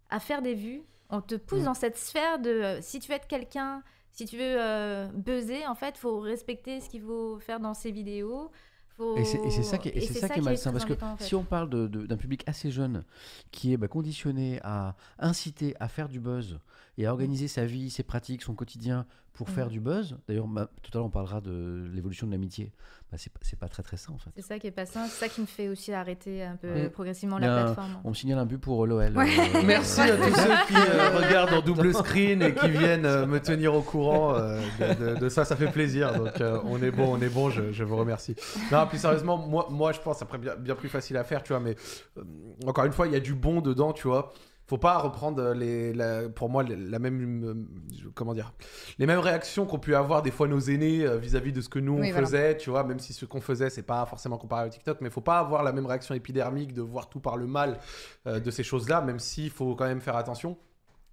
à 0.09 0.19
faire 0.19 0.41
des 0.41 0.55
vues. 0.55 0.81
On 1.11 1.22
te 1.22 1.35
pousse 1.35 1.61
Mm. 1.61 1.65
dans 1.65 1.73
cette 1.73 1.97
sphère 1.97 2.39
de 2.39 2.49
euh, 2.49 2.81
si 2.81 2.99
tu 2.99 3.09
veux 3.09 3.15
être 3.18 3.27
quelqu'un, 3.27 3.84
Si 4.11 4.25
tu 4.25 4.38
veux 4.38 4.55
euh, 4.59 5.07
buzzer, 5.13 5.65
en 5.67 5.75
fait, 5.75 5.97
faut 5.97 6.19
respecter 6.19 6.79
ce 6.79 6.89
qu'il 6.89 7.01
faut 7.01 7.39
faire 7.39 7.59
dans 7.59 7.73
ses 7.73 7.91
vidéos. 7.91 8.51
Faut... 8.97 9.15
Et 9.17 9.23
c'est 9.23 9.63
ça 9.63 9.77
qui 9.77 9.89
est, 9.89 10.01
ça 10.01 10.27
qui 10.29 10.41
malsain, 10.41 10.71
parce 10.71 10.83
que 10.83 10.93
embêtant, 10.93 11.13
en 11.13 11.17
fait. 11.17 11.23
si 11.23 11.35
on 11.35 11.43
parle 11.43 11.69
d'un 11.69 12.17
public 12.17 12.43
assez 12.45 12.71
jeune 12.71 13.03
qui 13.51 13.73
est 13.73 13.77
bah, 13.77 13.88
conditionné 13.88 14.59
à 14.63 14.95
inciter 15.17 15.75
à 15.79 15.88
faire 15.88 16.09
du 16.09 16.19
buzz 16.19 16.59
et 17.01 17.05
à 17.07 17.11
organiser 17.11 17.47
sa 17.47 17.65
vie, 17.65 17.89
ses 17.89 18.03
pratiques, 18.03 18.43
son 18.43 18.53
quotidien 18.53 19.05
pour 19.33 19.49
Mm. 19.49 19.53
faire 19.53 19.69
du 19.69 19.79
buzz, 19.79 20.17
d'ailleurs 20.27 20.45
tout 20.83 20.91
à 20.93 20.97
l'heure 20.97 21.05
on 21.05 21.09
parlera 21.09 21.39
de 21.41 21.89
l'évolution 21.93 22.27
de 22.27 22.31
l'amitié, 22.33 22.73
bah, 23.11 23.17
c'est 23.17 23.31
pas- 23.31 23.39
c'est 23.41 23.57
pas 23.57 23.69
très 23.69 23.81
très 23.81 23.95
sain 23.97 24.11
en 24.13 24.17
fait. 24.17 24.29
C'est 24.35 24.41
ça 24.43 24.59
qui 24.59 24.67
est 24.67 24.71
pas 24.71 24.85
sain, 24.85 25.05
c'est 25.07 25.25
ça 25.25 25.29
qui 25.29 25.39
me 25.41 25.45
fait 25.45 25.69
aussi 25.69 25.93
arrêter 25.93 26.43
un 26.43 26.57
peu 26.57 26.67
Mm. 26.87 26.89
progressivement 26.89 27.39
la 27.39 27.63
plateforme. 27.63 27.91
On 28.03 28.09
me 28.09 28.13
signale 28.13 28.39
un 28.39 28.45
but 28.45 28.57
pour 28.59 28.85
l'OL. 28.85 29.17
Ouais. 29.17 29.29
euh, 29.55 29.61
Merci 29.65 30.01
à 30.01 30.17
tous 30.17 30.35
ceux 30.35 30.65
qui 30.67 30.75
euh, 30.75 31.09
regardent 31.17 31.53
en 31.53 31.61
double 31.61 31.93
screen 31.93 32.41
et 32.43 32.53
qui 32.53 32.67
viennent 32.69 33.05
euh, 33.05 33.25
me 33.25 33.39
tenir 33.39 33.73
au 33.73 33.81
courant 33.81 34.35
euh, 34.35 34.61
de, 34.79 35.13
de- 35.13 35.19
de 35.19 35.29
ça, 35.29 35.45
ça 35.45 35.55
fait 35.55 35.71
plaisir. 35.71 36.13
Donc 36.13 36.39
euh, 36.41 36.59
on 36.65 36.83
est 36.83 36.91
bon, 36.91 37.15
on 37.17 37.21
est 37.21 37.29
bon, 37.29 37.49
je, 37.49 37.71
je 37.71 37.83
vous 37.85 37.95
remercie. 37.97 38.35
Non, 38.71 38.85
plus 38.85 38.99
sérieusement, 38.99 39.37
moi, 39.37 39.67
moi 39.71 39.93
je 39.93 40.01
pense 40.01 40.21
après 40.21 40.37
bien, 40.37 40.55
bien 40.55 40.75
plus 40.75 40.89
facile 40.89 41.15
à 41.17 41.23
faire, 41.23 41.41
tu 41.41 41.53
vois, 41.53 41.61
mais 41.61 41.75
euh, 42.17 42.23
encore 42.67 42.83
une 42.85 42.91
fois, 42.93 43.07
il 43.07 43.13
y 43.13 43.15
a 43.15 43.21
du 43.21 43.33
bon 43.33 43.61
dedans, 43.61 43.93
tu 43.93 44.07
vois. 44.07 44.33
Faut 44.72 44.77
pas 44.77 44.98
reprendre 44.99 45.52
les, 45.53 45.93
la- 45.93 46.30
pour 46.30 46.49
moi 46.49 46.64
la, 46.64 46.98
même 46.98 47.43
euh, 47.43 48.10
comment 48.15 48.34
dire 48.34 48.53
les 48.99 49.06
mêmes 49.06 49.19
réactions 49.19 49.65
qu'ont 49.65 49.80
pu 49.80 49.95
avoir 49.95 50.22
des 50.22 50.31
fois 50.31 50.48
nos 50.48 50.61
aînés 50.61 51.06
euh, 51.06 51.18
vis-à-vis 51.18 51.52
de 51.52 51.60
ce 51.60 51.68
que 51.68 51.77
nous 51.77 51.95
on 51.95 51.99
Oui, 51.99 52.11
voilà. 52.11 52.26
faisait, 52.26 52.56
tu 52.56 52.69
vois, 52.69 52.85
même 52.85 52.99
si 52.99 53.11
ce 53.11 53.26
qu'on 53.26 53.41
faisait 53.41 53.69
c'est 53.69 53.81
pas 53.84 54.06
forcément 54.06 54.38
comparé 54.38 54.68
au 54.68 54.69
TikTok, 54.69 54.99
mais 55.02 55.10
faut 55.10 55.19
pas 55.19 55.39
avoir 55.39 55.64
la 55.64 55.73
même 55.73 55.85
réaction 55.85 56.15
épidermique 56.15 56.73
de 56.73 56.81
voir 56.81 57.10
tout 57.10 57.19
par 57.19 57.35
le 57.35 57.48
mal 57.48 57.80
euh, 58.27 58.39
de 58.39 58.49
ces 58.49 58.64
choses-là, 58.64 59.02
même 59.02 59.19
s'il 59.19 59.49
faut 59.49 59.76
quand 59.76 59.88
même 59.88 59.99
faire 59.99 60.15
attention. 60.15 60.57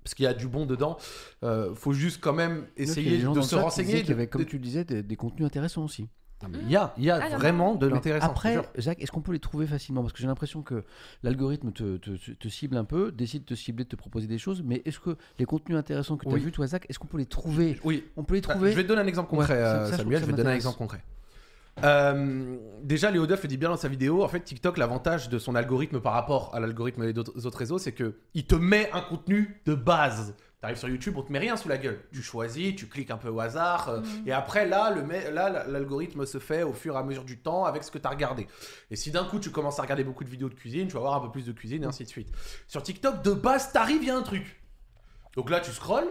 Parce 0.05 0.15
qu'il 0.15 0.23
y 0.25 0.29
a 0.29 0.35
du 0.35 0.47
bon 0.47 0.65
dedans. 0.65 0.97
Euh, 1.43 1.75
faut 1.75 1.93
juste 1.93 2.21
quand 2.23 2.33
même 2.33 2.65
essayer 2.77 3.19
de 3.19 3.41
se 3.43 3.57
renseigner. 3.57 4.03
qu'il 4.03 4.11
y 4.11 4.13
avait, 4.13 4.29
comme 4.29 4.45
tu 4.47 4.59
le 4.59 4.63
disais, 4.63 4.85
des, 4.85 5.03
des 5.03 5.17
contenus 5.17 5.47
intéressants 5.47 5.85
aussi. 5.85 6.07
Il 6.63 6.71
y 6.71 6.77
a, 6.77 6.95
il 6.97 7.05
y 7.05 7.11
a 7.11 7.19
Ah, 7.21 7.35
a. 7.35 7.37
vraiment 7.37 7.75
de 7.75 7.87
l'intéressant. 7.89 8.27
Après. 8.27 8.57
Jacques, 8.77 9.03
est-ce 9.03 9.11
qu'on 9.11 9.21
peut 9.21 9.33
les 9.33 9.41
trouver 9.41 9.67
facilement? 9.67 10.03
Parce 10.03 10.13
que 10.13 10.21
j'ai 10.21 10.27
l'impression 10.29 10.63
que 10.63 10.85
l'algorithme 11.25 11.73
te, 11.73 11.97
te- 11.97 12.31
te 12.33 12.49
cible 12.49 12.77
un 12.77 12.85
peu, 12.85 13.11
décide 13.11 13.43
de 13.45 13.49
te 13.49 13.55
cibler, 13.55 13.85
de 13.85 13.89
te 13.89 13.97
proposer 13.97 14.29
des 14.29 14.39
choses, 14.39 14.63
mais 14.65 14.81
est-ce 14.85 15.01
que 15.01 15.17
les 15.39 15.45
contenus 15.47 15.77
intéressants 15.77 16.17
que 16.17 16.25
tu 16.25 16.31
as 16.31 16.35
Oui. 16.35 16.41
vus, 16.41 16.53
toi, 16.53 16.67
Zach, 16.69 16.87
est-ce 16.89 16.99
qu'on 17.01 17.09
peut 17.09 17.19
les 17.19 17.27
trouver? 17.27 17.81
Oui, 17.83 18.05
On 18.17 18.23
peut 18.23 18.35
les 18.35 18.43
Ah, 18.49 18.53
trouver? 18.53 18.71
Je 18.71 18.77
vais 18.77 18.85
te 18.85 18.89
donner 18.89 19.01
un 19.03 19.07
exemple 19.07 19.33
Ouais, 19.33 19.39
concret, 19.41 19.55
ça- 19.61 19.81
euh, 19.83 19.91
ça, 19.91 19.97
Samuel. 19.97 20.21
Je 20.21 20.27
vais 20.27 20.33
te 20.33 20.37
donner 20.37 20.51
un 20.51 20.55
exemple 20.55 20.79
concret. 20.79 21.03
Euh, 21.85 22.57
déjà, 22.83 23.11
Léo 23.11 23.27
Duff 23.27 23.43
le 23.43 23.49
dit 23.49 23.57
bien 23.57 23.69
dans 23.69 23.77
sa 23.77 23.89
vidéo. 23.89 24.25
En 24.25 24.29
fait, 24.29 24.41
TikTok, 24.41 24.79
l'avantage 24.79 25.29
de 25.29 25.39
son 25.39 25.55
algorithme 25.55 26.01
par 26.01 26.13
rapport 26.13 26.55
à 26.55 26.61
l'algorithme 26.61 27.13
des 27.13 27.19
autres 27.19 27.47
autres 27.47 27.59
réseaux, 27.59 27.79
c'est 27.79 27.93
que 27.93 28.15
il 28.35 28.45
te 28.47 28.55
met 28.57 28.91
un 28.93 29.01
contenu 29.01 29.61
de 29.67 29.75
base. 29.75 30.35
T'arrives 30.61 30.77
sur 30.77 30.89
YouTube, 30.89 31.15
on 31.17 31.23
te 31.23 31.31
met 31.31 31.39
rien 31.39 31.57
sous 31.57 31.69
la 31.69 31.79
gueule. 31.79 32.01
Tu 32.13 32.21
choisis, 32.21 32.75
tu 32.75 32.89
cliques 32.89 33.13
un 33.13 33.17
peu 33.17 33.29
au 33.29 33.39
hasard, 33.39 33.91
euh, 33.91 34.01
et 34.27 34.33
après 34.33 34.67
là, 34.67 34.91
le 34.91 35.03
là, 35.31 35.65
l'algorithme 35.69 36.27
se 36.27 36.39
fait 36.39 36.65
au 36.65 36.73
fur 36.73 36.97
et 36.97 36.99
à 36.99 37.05
mesure 37.05 37.25
du 37.25 37.39
temps 37.39 37.65
avec 37.65 37.85
ce 37.85 37.93
que 37.93 37.99
tu 37.99 38.07
as 38.07 38.11
regardé. 38.11 38.49
Et 38.91 38.97
si 38.97 39.13
d'un 39.13 39.25
coup 39.25 39.39
tu 39.39 39.51
commences 39.51 39.79
à 39.79 39.83
regarder 39.83 40.03
beaucoup 40.03 40.25
de 40.25 40.29
vidéos 40.31 40.49
de 40.49 40.55
cuisine, 40.55 40.89
tu 40.89 40.95
vas 40.95 40.99
avoir 41.01 41.15
un 41.15 41.21
peu 41.21 41.31
plus 41.31 41.47
de 41.47 41.53
cuisine 41.53 41.85
et 41.85 41.87
ainsi 41.87 42.03
de 42.03 42.09
suite. 42.09 42.29
Sur 42.67 42.83
TikTok, 42.83 43.23
de 43.23 43.33
base, 43.33 43.71
t'arrives, 43.73 44.03
il 44.03 44.09
y 44.09 44.11
a 44.11 44.17
un 44.17 44.23
truc. 44.23 44.61
Donc 45.37 45.49
là, 45.51 45.61
tu 45.61 45.71
scrolls. 45.71 46.09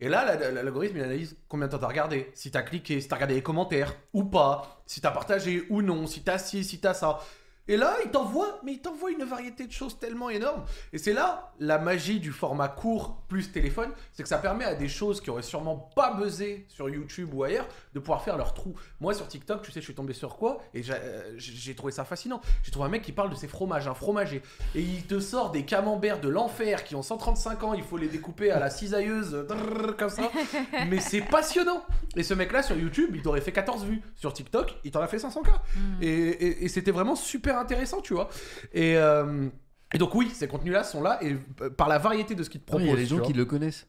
Et 0.00 0.08
là, 0.08 0.24
la- 0.26 0.36
la- 0.36 0.62
l'algorithme 0.62 0.96
il 0.98 1.02
analyse 1.04 1.36
combien 1.48 1.68
de 1.68 1.72
temps 1.72 1.78
t'as 1.78 1.86
regardé, 1.86 2.30
si 2.34 2.50
t'as 2.50 2.62
cliqué, 2.62 3.00
si 3.00 3.08
t'as 3.08 3.14
regardé 3.14 3.34
les 3.34 3.42
commentaires 3.42 3.94
ou 4.12 4.24
pas, 4.24 4.82
si 4.84 5.00
t'as 5.00 5.10
partagé 5.12 5.64
ou 5.70 5.80
non, 5.80 6.06
si 6.06 6.22
t'as 6.22 6.36
ci, 6.38 6.64
si 6.64 6.80
t'as 6.80 6.92
ça. 6.92 7.20
Et 7.68 7.76
là, 7.76 7.96
il 8.04 8.10
t'envoie, 8.10 8.60
mais 8.64 8.72
il 8.74 8.80
t'envoie 8.80 9.10
une 9.10 9.24
variété 9.24 9.66
de 9.66 9.72
choses 9.72 9.98
tellement 9.98 10.30
énorme. 10.30 10.64
Et 10.92 10.98
c'est 10.98 11.12
là 11.12 11.52
la 11.58 11.78
magie 11.78 12.20
du 12.20 12.30
format 12.32 12.68
court 12.68 13.22
plus 13.28 13.50
téléphone, 13.50 13.90
c'est 14.12 14.22
que 14.22 14.28
ça 14.28 14.38
permet 14.38 14.64
à 14.64 14.74
des 14.74 14.88
choses 14.88 15.20
qui 15.20 15.30
auraient 15.30 15.42
sûrement 15.42 15.76
pas 15.96 16.14
buzzé 16.14 16.66
sur 16.68 16.88
YouTube 16.88 17.32
ou 17.34 17.42
ailleurs 17.44 17.66
de 17.94 17.98
pouvoir 17.98 18.22
faire 18.22 18.36
leur 18.36 18.54
trou. 18.54 18.74
Moi 19.00 19.14
sur 19.14 19.26
TikTok, 19.26 19.62
tu 19.62 19.72
sais, 19.72 19.80
je 19.80 19.84
suis 19.84 19.94
tombé 19.94 20.12
sur 20.12 20.36
quoi 20.36 20.60
Et 20.74 20.82
j'ai 20.82 20.92
euh, 20.94 21.32
j'ai 21.38 21.74
trouvé 21.74 21.92
ça 21.92 22.04
fascinant. 22.04 22.40
J'ai 22.62 22.70
trouvé 22.70 22.86
un 22.86 22.90
mec 22.90 23.02
qui 23.02 23.12
parle 23.12 23.30
de 23.30 23.34
ses 23.34 23.48
fromages, 23.48 23.88
un 23.88 23.94
fromager, 23.94 24.42
et 24.74 24.80
il 24.80 25.04
te 25.06 25.18
sort 25.18 25.50
des 25.50 25.64
camemberts 25.64 26.20
de 26.20 26.28
l'enfer 26.28 26.84
qui 26.84 26.94
ont 26.94 27.02
135 27.02 27.62
ans, 27.64 27.74
il 27.74 27.82
faut 27.82 27.96
les 27.96 28.08
découper 28.08 28.50
à 28.50 28.58
la 28.58 28.70
cisailleuse, 28.70 29.46
comme 29.98 30.10
ça. 30.10 30.30
Mais 30.88 31.00
c'est 31.00 31.20
passionnant. 31.22 31.84
Et 32.16 32.22
ce 32.22 32.34
mec-là 32.34 32.62
sur 32.62 32.76
YouTube, 32.76 33.10
il 33.14 33.22
t'aurait 33.22 33.40
fait 33.40 33.52
14 33.52 33.84
vues. 33.84 34.02
Sur 34.14 34.32
TikTok, 34.32 34.76
il 34.84 34.90
t'en 34.90 35.00
a 35.00 35.06
fait 35.08 35.18
500K. 35.18 35.48
Et, 36.00 36.08
et- 36.08 36.64
et 36.64 36.68
c'était 36.68 36.90
vraiment 36.90 37.14
super 37.16 37.55
intéressant, 37.56 38.00
tu 38.00 38.14
vois. 38.14 38.28
Et, 38.72 38.96
euh, 38.96 39.48
et 39.92 39.98
donc, 39.98 40.14
oui, 40.14 40.30
ces 40.34 40.48
contenus-là 40.48 40.84
sont 40.84 41.02
là, 41.02 41.18
et 41.22 41.36
euh, 41.60 41.70
par 41.70 41.88
la 41.88 41.98
variété 41.98 42.34
de 42.34 42.42
ce 42.42 42.50
qu'ils 42.50 42.60
te 42.60 42.66
proposent. 42.66 42.86
Il 42.86 42.90
y 42.90 42.92
a 42.92 42.96
des 42.96 43.06
gens 43.06 43.20
qui 43.20 43.32
le 43.32 43.44
connaissent. 43.44 43.86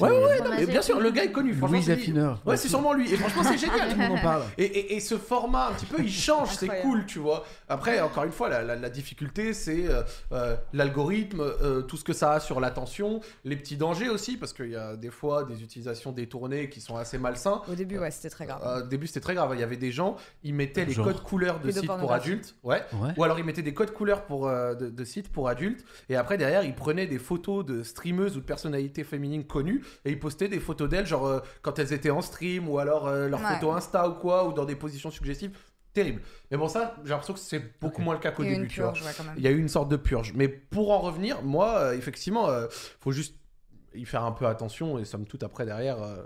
Ouais, 0.00 0.08
C'est- 0.08 0.14
ouais, 0.42 0.48
non, 0.48 0.56
mais 0.56 0.66
bien 0.66 0.82
sûr, 0.82 1.00
le 1.00 1.10
gars 1.10 1.24
est 1.24 1.32
connu. 1.32 1.52
franchement, 1.54 1.76
Louise 1.76 1.86
c'est- 1.86 1.92
Affineur. 1.92 2.40
Ouais, 2.46 2.56
c'est 2.56 2.68
sûrement 2.68 2.92
lui. 2.92 3.12
Et 3.12 3.16
franchement, 3.16 3.42
c'est 3.44 3.58
génial. 3.58 3.90
Tout 3.92 3.98
le 3.98 4.08
monde 4.08 4.18
en 4.18 4.22
parle. 4.22 4.42
Et, 4.58 4.64
et- 4.64 4.94
et 4.96 5.00
ce 5.00 5.16
format, 5.18 5.68
un 5.68 5.72
petit 5.72 5.86
peu, 5.86 6.02
il 6.02 6.10
change, 6.12 6.48
c'est 6.54 6.64
Incroyable. 6.66 6.88
cool, 6.88 7.06
tu 7.06 7.18
vois. 7.18 7.44
Après, 7.68 8.00
encore 8.00 8.24
une 8.24 8.32
fois, 8.32 8.48
la, 8.48 8.62
la- 8.62 8.76
la 8.76 8.90
difficulté, 8.90 9.52
c'est 9.52 9.86
euh, 9.88 10.02
euh, 10.32 10.56
l'algorithme, 10.72 11.40
euh, 11.40 11.82
tout 11.82 11.96
ce 11.96 12.04
que 12.04 12.12
ça 12.12 12.32
a 12.32 12.40
sur 12.40 12.60
l'attention, 12.60 13.20
les 13.44 13.56
petits 13.56 13.76
dangers 13.76 14.08
aussi, 14.08 14.36
parce 14.36 14.52
qu'il 14.52 14.70
y 14.70 14.76
a 14.76 14.96
des 14.96 15.10
fois 15.10 15.44
des 15.44 15.62
utilisations 15.62 16.12
détournées 16.12 16.68
qui 16.68 16.80
sont 16.80 16.96
assez 16.96 17.18
malsains. 17.18 17.62
Au 17.70 17.74
début, 17.74 17.98
ouais, 17.98 18.10
c'était 18.10 18.30
très 18.30 18.46
grave. 18.46 18.60
Euh, 18.64 18.82
au 18.82 18.86
début, 18.86 19.06
c'était 19.06 19.20
très 19.20 19.34
grave. 19.34 19.50
Il 19.54 19.60
y 19.60 19.64
avait 19.64 19.76
des 19.76 19.92
gens, 19.92 20.16
ils 20.42 20.54
mettaient 20.54 20.84
les 20.84 20.92
Genre 20.92 21.06
codes 21.06 21.22
couleurs 21.22 21.60
de 21.60 21.70
sites 21.70 21.74
pour 21.86 21.96
Pédopornographie. 21.96 22.30
adultes. 22.30 22.54
Ouais. 22.62 22.82
Ouais. 22.94 23.10
Ou 23.16 23.24
alors 23.24 23.38
ils 23.38 23.44
mettaient 23.44 23.62
des 23.62 23.74
codes 23.74 23.92
couleurs 23.92 24.24
pour, 24.24 24.48
euh, 24.48 24.74
de, 24.74 24.90
de 24.90 25.04
sites 25.04 25.30
pour 25.30 25.48
adultes. 25.48 25.84
Et 26.08 26.16
après, 26.16 26.38
derrière, 26.38 26.62
ils 26.64 26.74
prenaient 26.74 27.06
des 27.06 27.18
photos 27.18 27.64
de 27.64 27.82
streameuses 27.82 28.36
ou 28.36 28.40
de 28.40 28.44
personnalités 28.44 29.04
féminines 29.04 29.44
connues 29.44 29.81
et 30.04 30.10
ils 30.10 30.18
postaient 30.18 30.48
des 30.48 30.60
photos 30.60 30.88
d'elles, 30.88 31.06
genre 31.06 31.26
euh, 31.26 31.40
quand 31.62 31.78
elles 31.78 31.92
étaient 31.92 32.10
en 32.10 32.22
stream 32.22 32.68
ou 32.68 32.78
alors 32.78 33.06
euh, 33.08 33.28
leurs 33.28 33.40
Ouais. 33.40 33.54
photos 33.54 33.76
Insta 33.76 34.08
ou 34.08 34.14
quoi, 34.14 34.48
ou 34.48 34.52
dans 34.52 34.64
des 34.64 34.76
positions 34.76 35.10
suggestives. 35.10 35.56
Terrible. 35.92 36.22
Mais 36.50 36.56
bon, 36.56 36.68
ça, 36.68 36.96
j'ai 37.04 37.10
l'impression 37.10 37.34
que 37.34 37.40
c'est 37.40 37.78
beaucoup 37.78 38.00
moins 38.00 38.14
le 38.14 38.20
cas 38.20 38.30
qu'au 38.30 38.42
Il 38.44 38.46
y 38.46 38.48
a 38.48 38.52
eu 38.52 38.54
début, 38.56 38.64
une 38.66 38.70
tu 38.72 38.80
vois. 38.80 38.92
purge, 38.92 39.04
ouais, 39.06 39.12
quand 39.16 39.24
même. 39.24 39.34
Il 39.36 39.42
y 39.42 39.46
a 39.46 39.50
eu 39.50 39.58
une 39.58 39.68
sorte 39.68 39.90
de 39.90 39.96
purge. 39.96 40.32
Mais 40.34 40.48
pour 40.48 40.90
en 40.90 41.00
revenir, 41.00 41.42
moi, 41.42 41.76
euh, 41.78 41.92
effectivement, 41.92 42.48
euh, 42.48 42.66
faut 43.00 43.12
juste 43.12 43.36
y 43.94 44.06
faire 44.06 44.24
un 44.24 44.32
peu 44.32 44.46
attention 44.46 44.98
et 44.98 45.04
somme 45.04 45.26
toute 45.26 45.42
après 45.42 45.66
derrière. 45.66 46.02
euh, 46.02 46.22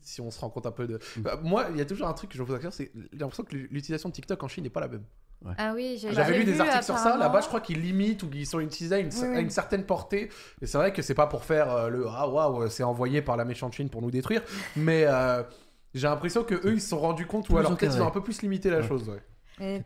si 0.00 0.20
on 0.20 0.30
se 0.30 0.40
rend 0.40 0.48
compte 0.50 0.66
un 0.66 0.72
peu 0.72 0.86
de. 0.88 0.98
Bah, 1.18 1.38
moi, 1.42 1.66
il 1.70 1.76
y 1.76 1.80
a 1.80 1.84
toujours 1.84 2.08
un 2.08 2.12
truc 2.14 2.30
que 2.30 2.36
je 2.38 2.42
vous 2.42 2.58
dire, 2.58 2.72
c'est 2.72 2.90
j'ai 3.12 3.18
l'impression 3.18 3.44
que 3.44 3.54
l'utilisation 3.54 4.08
de 4.08 4.14
TikTok 4.14 4.42
en 4.42 4.48
Chine 4.48 4.64
n'est 4.64 4.70
pas 4.70 4.80
la 4.80 4.88
même. 4.88 5.04
Ah 5.58 5.72
oui, 5.74 5.98
j'ai 6.00 6.12
J'avais 6.12 6.38
lu 6.38 6.44
des 6.44 6.52
vu, 6.52 6.60
articles 6.60 6.84
sur 6.84 6.98
ça. 6.98 7.16
Là-bas, 7.16 7.40
je 7.40 7.48
crois 7.48 7.60
qu'ils 7.60 7.80
limitent 7.80 8.22
ou 8.22 8.28
qu'ils 8.30 8.46
sont 8.46 8.60
utilisés 8.60 8.94
à 8.94 8.98
une, 8.98 9.08
Oui, 9.08 9.24
à 9.24 9.30
oui. 9.30 9.40
une 9.42 9.50
certaine 9.50 9.84
portée. 9.84 10.30
Et 10.60 10.66
c'est 10.66 10.78
vrai 10.78 10.92
que 10.92 11.02
c'est 11.02 11.14
pas 11.14 11.26
pour 11.26 11.44
faire 11.44 11.70
euh, 11.72 11.88
le 11.88 12.06
ah 12.08 12.28
waouh, 12.28 12.68
c'est 12.68 12.82
envoyé 12.84 13.22
par 13.22 13.36
la 13.36 13.44
méchante 13.44 13.72
Chine 13.72 13.88
pour 13.90 14.02
nous 14.02 14.10
détruire. 14.10 14.42
Mais 14.76 15.04
euh, 15.06 15.42
j'ai 15.94 16.06
l'impression 16.06 16.44
que 16.44 16.54
eux, 16.54 16.74
ils 16.74 16.80
se 16.80 16.90
sont 16.90 17.00
rendus 17.00 17.26
compte 17.26 17.48
ou 17.50 17.58
alors 17.58 17.76
peut-être 17.76 17.96
ils 17.96 18.02
ont 18.02 18.06
un 18.06 18.10
peu 18.12 18.22
plus 18.22 18.42
limité 18.42 18.70
la 18.70 18.78
Ouais. 18.80 18.88
chose. 18.88 19.08
ouais. 19.08 19.22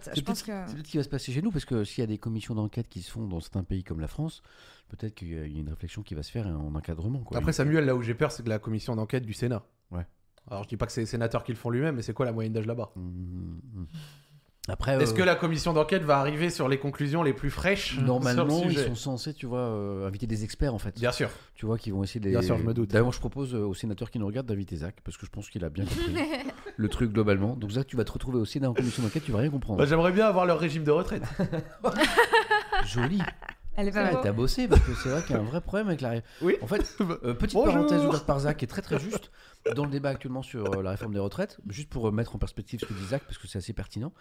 C'est 0.01 0.17
je 0.17 0.21
pense 0.23 0.43
peut-être 0.43 0.47
que. 0.65 0.69
c'est 0.69 0.75
peut-être 0.75 0.87
ce 0.87 0.91
qui 0.91 0.97
va 0.97 1.03
se 1.03 1.09
passer 1.09 1.33
chez 1.33 1.43
nous, 1.43 1.51
parce 1.51 1.65
que 1.65 1.85
s'il 1.85 2.01
y 2.03 2.05
a 2.05 2.07
des 2.07 2.19
commissions 2.19 2.55
d'enquête 2.55 2.89
qui 2.89 3.03
se 3.03 3.11
font 3.11 3.27
dans 3.27 3.41
certains 3.41 3.65
pays 3.65 3.83
comme 3.85 4.01
la 4.01 4.07
France, 4.09 4.43
peut-être 4.89 5.15
qu'il 5.15 5.33
y 5.33 5.39
a 5.39 5.45
une 5.45 5.69
réflexion 5.69 6.03
qui 6.03 6.15
va 6.15 6.23
se 6.23 6.31
faire 6.31 6.47
en 6.47 6.75
encadrement. 6.75 7.19
Quoi. 7.21 7.37
Après, 7.37 7.53
Samuel, 7.53 7.85
là 7.85 7.95
où 7.95 8.01
j'ai 8.03 8.15
peur, 8.15 8.31
c'est 8.33 8.43
de 8.43 8.49
la 8.49 8.59
commission 8.59 8.95
d'enquête 8.95 9.25
du 9.27 9.33
Sénat. 9.35 9.65
Ouais. 9.91 10.07
Alors, 10.49 10.63
je 10.63 10.69
dis 10.69 10.77
pas 10.77 10.87
que 10.87 10.93
c'est 10.93 11.01
les 11.01 11.07
sénateurs 11.07 11.43
qui 11.45 11.51
le 11.53 11.59
font 11.59 11.71
lui-même, 11.71 11.97
mais 11.97 12.03
c'est 12.03 12.13
quoi 12.15 12.25
la 12.25 12.33
moyenne 12.33 12.53
d'âge 12.53 12.67
là-bas? 12.67 12.93
Mmh, 12.95 13.01
mmh. 13.01 13.85
Après, 14.69 15.01
Est-ce 15.01 15.13
euh, 15.13 15.17
que 15.17 15.23
la 15.23 15.37
commission 15.37 15.73
d'enquête 15.73 16.03
va 16.03 16.19
arriver 16.19 16.51
sur 16.51 16.69
les 16.69 16.79
conclusions 16.79 17.23
les 17.23 17.33
plus 17.33 17.51
fraîches 17.51 17.99
normalement, 17.99 18.59
sur 18.59 18.69
le 18.69 18.73
ils 18.73 18.79
sont 18.79 18.95
censés, 18.97 19.33
tu 19.33 19.47
vois, 19.47 19.61
euh, 19.61 20.07
inviter 20.07 20.27
des 20.27 20.43
experts 20.43 20.75
en 20.75 20.79
fait. 20.79 20.99
Bien 20.99 21.13
sûr. 21.13 21.31
Tu 21.55 21.67
vois, 21.67 21.79
qui 21.79 21.91
vont 21.91 22.03
essayer 22.03 22.21
de 22.21 22.27
les... 22.27 22.33
Bien 22.33 22.43
sûr, 22.43 22.59
je 22.59 22.65
me 22.65 22.75
doute. 22.75 22.91
D'ailleurs, 22.91 23.13
je 23.13 23.21
propose 23.21 23.55
euh, 23.55 23.61
aux 23.61 23.75
sénateurs 23.75 24.11
qui 24.11 24.19
nous 24.19 24.27
regardent 24.27 24.47
d'inviter 24.47 24.77
Zach, 24.77 24.97
parce 25.05 25.17
que 25.17 25.25
je 25.25 25.31
pense 25.31 25.49
qu'il 25.51 25.65
a 25.65 25.71
bien 25.71 25.85
compris 25.85 26.15
le 26.77 26.89
truc 26.89 27.13
globalement. 27.13 27.55
Donc 27.55 27.71
Zach, 27.71 27.87
tu 27.87 27.97
vas 27.97 28.05
te 28.05 28.13
retrouver 28.13 28.39
au 28.39 28.45
Sénat 28.45 28.71
en 28.71 28.75
commission 28.75 29.03
d'enquête, 29.03 29.25
tu 29.25 29.33
vas 29.33 29.39
rien 29.39 29.51
comprendre. 29.51 29.79
Bah, 29.79 29.87
J'aimerais 29.87 30.13
bien 30.13 30.27
avoir 30.27 30.47
leur 30.47 30.59
régime 30.59 30.83
de 30.85 30.91
retraite. 30.91 31.23
Joli. 32.87 33.21
Elle 33.77 33.89
est 33.89 33.93
pas 33.93 34.05
mal. 34.05 34.17
T'as 34.23 34.33
bossé 34.33 34.69
parce 34.69 34.81
que 34.83 34.95
c'est 34.95 35.09
vrai 35.11 35.23
qu'il 35.23 35.37
y 35.37 35.39
a 35.39 35.43
un 35.43 35.45
vrai 35.45 35.61
problème 35.61 35.89
avec 35.89 36.01
la. 36.01 36.11
ré- 36.11 36.23
Oui. 36.43 36.57
En 36.63 36.67
fait, 36.67 36.81
euh, 37.01 37.35
petite 37.35 37.55
Bonjour. 37.55 37.73
parenthèse 37.75 38.05
ouverte 38.05 38.27
par 38.27 38.41
Zach 38.41 38.57
qui 38.59 38.65
est 38.65 38.69
très 38.69 38.83
très 38.83 38.99
juste 38.99 39.31
dans 39.75 39.85
le 39.85 39.91
débat 39.91 40.11
actuellement 40.11 40.43
sur 40.43 40.79
euh, 40.79 40.83
la 40.83 40.91
réforme 40.91 41.13
des 41.13 41.19
retraites. 41.21 41.59
Juste 41.69 41.89
pour 41.89 42.09
euh, 42.09 42.11
mettre 42.11 42.35
en 42.37 42.39
perspective 42.39 42.81
ce 42.81 42.87
que 42.87 42.95
dit 42.95 43.05
Zach 43.07 43.23
parce 43.27 43.37
que 43.39 43.47
c'est 43.49 43.59
assez 43.59 43.73
pertinent. 43.73 44.13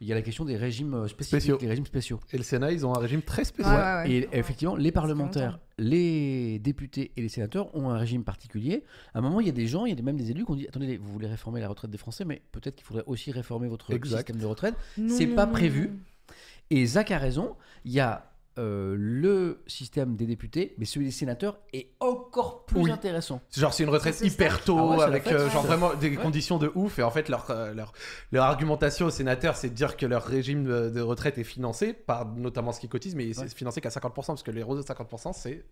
Il 0.00 0.06
y 0.06 0.12
a 0.12 0.14
la 0.14 0.22
question 0.22 0.44
des 0.44 0.56
régimes 0.56 0.94
euh, 0.94 1.08
spécifiques, 1.08 1.40
Spéciaux. 1.42 1.58
les 1.60 1.68
régimes 1.68 1.86
spéciaux. 1.86 2.20
Et 2.32 2.36
le 2.38 2.42
Sénat, 2.44 2.72
ils 2.72 2.86
ont 2.86 2.94
un 2.94 2.98
régime 3.00 3.22
très 3.22 3.44
spécial. 3.44 3.74
Ouais, 4.06 4.10
ouais, 4.10 4.20
ouais. 4.22 4.28
Et 4.32 4.38
effectivement, 4.38 4.76
les 4.76 4.92
parlementaires, 4.92 5.58
les 5.78 6.58
députés 6.60 7.12
et 7.16 7.20
les 7.22 7.28
sénateurs 7.28 7.74
ont 7.76 7.90
un 7.90 7.98
régime 7.98 8.24
particulier. 8.24 8.84
À 9.14 9.18
un 9.18 9.22
moment, 9.22 9.40
il 9.40 9.46
y 9.46 9.50
a 9.50 9.52
des 9.52 9.66
gens, 9.66 9.84
il 9.86 9.90
y 9.90 9.92
a 9.92 9.96
des- 9.96 10.02
même 10.02 10.16
des 10.16 10.30
élus 10.30 10.44
qui 10.44 10.50
ont 10.50 10.56
dit 10.56 10.66
attendez, 10.68 10.96
vous 10.96 11.12
voulez 11.12 11.26
réformer 11.26 11.60
la 11.60 11.68
retraite 11.68 11.90
des 11.90 11.98
Français, 11.98 12.24
mais 12.24 12.40
peut-être 12.52 12.76
qu'il 12.76 12.84
faudrait 12.86 13.04
aussi 13.06 13.30
réformer 13.32 13.68
votre 13.68 13.92
Exact. 13.92 14.28
système 14.28 14.40
de 14.40 14.46
retraite. 14.46 14.74
Non, 14.96 15.14
C'est 15.14 15.26
non, 15.26 15.34
pas 15.36 15.46
non, 15.46 15.52
prévu. 15.52 15.88
non. 15.88 16.34
Et 16.70 16.86
Zach 16.86 17.10
a 17.10 17.18
raison, 17.18 17.56
il 17.84 17.92
y 17.92 18.00
a 18.00 18.31
euh, 18.58 18.94
le 18.98 19.62
système 19.66 20.14
des 20.16 20.26
députés, 20.26 20.74
mais 20.78 20.84
celui 20.84 21.06
des 21.06 21.12
sénateurs 21.12 21.58
est 21.72 21.88
encore 22.00 22.66
plus 22.66 22.82
Oui. 22.82 22.90
intéressant. 22.90 23.40
Genre 23.56 23.72
c'est 23.72 23.82
une 23.84 23.88
retraite 23.90 24.14
C'est 24.14 24.26
hyper 24.26 24.62
tôt 24.62 24.76
Ah 24.78 24.84
ouais, 24.90 24.96
c'est 24.98 25.02
avec 25.04 25.22
fête. 25.24 25.32
euh, 25.32 25.48
genre 25.50 25.62
vraiment 25.64 25.94
des 25.94 26.10
Ouais. 26.10 26.16
conditions 26.16 26.58
de 26.58 26.70
ouf 26.74 26.98
et 26.98 27.02
en 27.02 27.10
fait 27.10 27.28
leur, 27.28 27.50
euh, 27.50 27.72
leur, 27.72 27.92
leur 28.30 28.44
argumentation 28.44 29.06
aux 29.06 29.10
sénateurs 29.10 29.56
c'est 29.56 29.70
de 29.70 29.74
dire 29.74 29.96
que 29.96 30.04
leur 30.06 30.24
régime 30.24 30.64
de, 30.64 30.90
de 30.90 31.00
retraite 31.00 31.38
est 31.38 31.44
financé 31.44 31.92
par 31.94 32.26
notamment 32.34 32.72
ce 32.72 32.80
qu'ils 32.80 32.90
cotisent 32.90 33.14
mais 33.14 33.32
c'est 33.32 33.42
Ouais. 33.42 33.48
financé 33.48 33.80
qu'à 33.80 33.88
50% 33.88 34.26
parce 34.26 34.42
que 34.42 34.50
les 34.50 34.62
roses 34.62 34.78
de 34.78 34.86
50% 34.86 35.32
c'est 35.32 35.64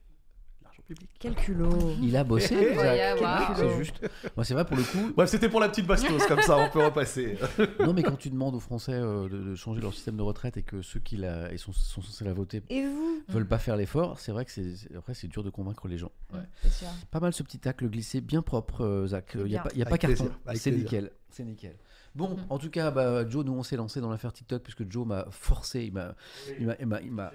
public. 0.95 1.11
Quel 1.19 1.35
culot. 1.35 1.93
Il 2.03 2.17
a 2.17 2.25
bossé, 2.25 2.55
Isaac. 2.73 3.19
C'est 3.57 3.77
juste. 3.79 4.11
Moi, 4.37 4.45
c'est 4.45 4.55
vrai 4.55 4.65
pour 4.65 4.77
le 4.77 4.83
coup. 4.83 5.13
Bref, 5.17 5.31
c'était 5.31 5.49
pour 5.49 5.61
la 5.61 5.69
petite 5.69 5.87
bastos, 5.87 6.27
comme 6.27 6.41
ça, 6.43 6.57
on 6.59 6.69
peut 6.71 6.85
repasser. 6.85 7.37
Non, 7.81 7.93
mais 7.93 8.03
quand 8.03 8.17
tu 8.17 8.31
demandes 8.31 8.55
aux 8.55 8.61
Français 8.61 8.93
euh, 8.93 9.29
de, 9.29 9.39
de 9.51 9.55
changer 9.55 9.81
leur 9.81 9.95
système 9.95 10.17
de 10.17 10.23
retraite 10.23 10.57
et 10.57 10.63
que 10.63 10.83
ceux 10.83 11.01
qui 11.01 11.17
la, 11.17 11.53
et 11.53 11.57
sont, 11.59 11.73
sont 11.73 12.03
censés 12.03 12.25
la 12.25 12.33
voter 12.33 12.63
Et 12.69 12.83
vous 12.85 13.23
veulent 13.29 13.47
pas 13.49 13.59
faire 13.59 13.77
l'effort, 13.77 14.19
c'est 14.19 14.33
vrai 14.33 14.45
que 14.45 14.51
c'est 14.51 14.75
après 14.97 15.15
c'est 15.15 15.29
dur 15.29 15.43
de 15.45 15.51
convaincre 15.51 15.89
les 15.89 15.99
gens. 15.99 16.11
Ouais. 16.33 16.41
C'est 16.63 16.71
sûr. 16.73 16.89
Pas 17.11 17.21
mal 17.21 17.33
ce 17.33 17.43
petit 17.43 17.59
tacle 17.59 17.89
glissé, 17.89 18.21
bien 18.21 18.43
propre, 18.43 18.85
euh, 18.85 19.07
Zach. 19.09 19.33
Il 19.35 19.45
n'y 19.45 19.57
a 19.57 19.63
pas, 19.63 19.71
y 19.75 19.83
a 19.83 19.87
pas 19.87 19.99
carton. 19.99 20.31
C'est 20.55 20.71
nickel. 20.73 21.11
C'est 21.31 21.45
nickel. 21.45 21.77
Bon, 22.15 22.31
Mhm. 22.31 22.45
en 22.51 22.59
tout 22.59 22.71
cas, 22.71 22.91
bah, 22.91 23.29
Joe, 23.29 23.45
nous 23.45 23.53
on 23.53 23.63
s'est 23.63 23.77
lancé 23.77 24.01
dans 24.01 24.11
l'affaire 24.11 24.33
TikTok 24.33 24.63
puisque 24.63 24.91
Joe 24.91 25.07
m'a 25.07 25.27
forcé, 25.31 25.85
il 25.85 25.93
m'a, 25.93 26.15
il 26.59 26.67
m'a, 26.67 26.75
il 26.81 26.87
m'a, 26.87 27.01
il 27.03 27.13
m'a, 27.13 27.33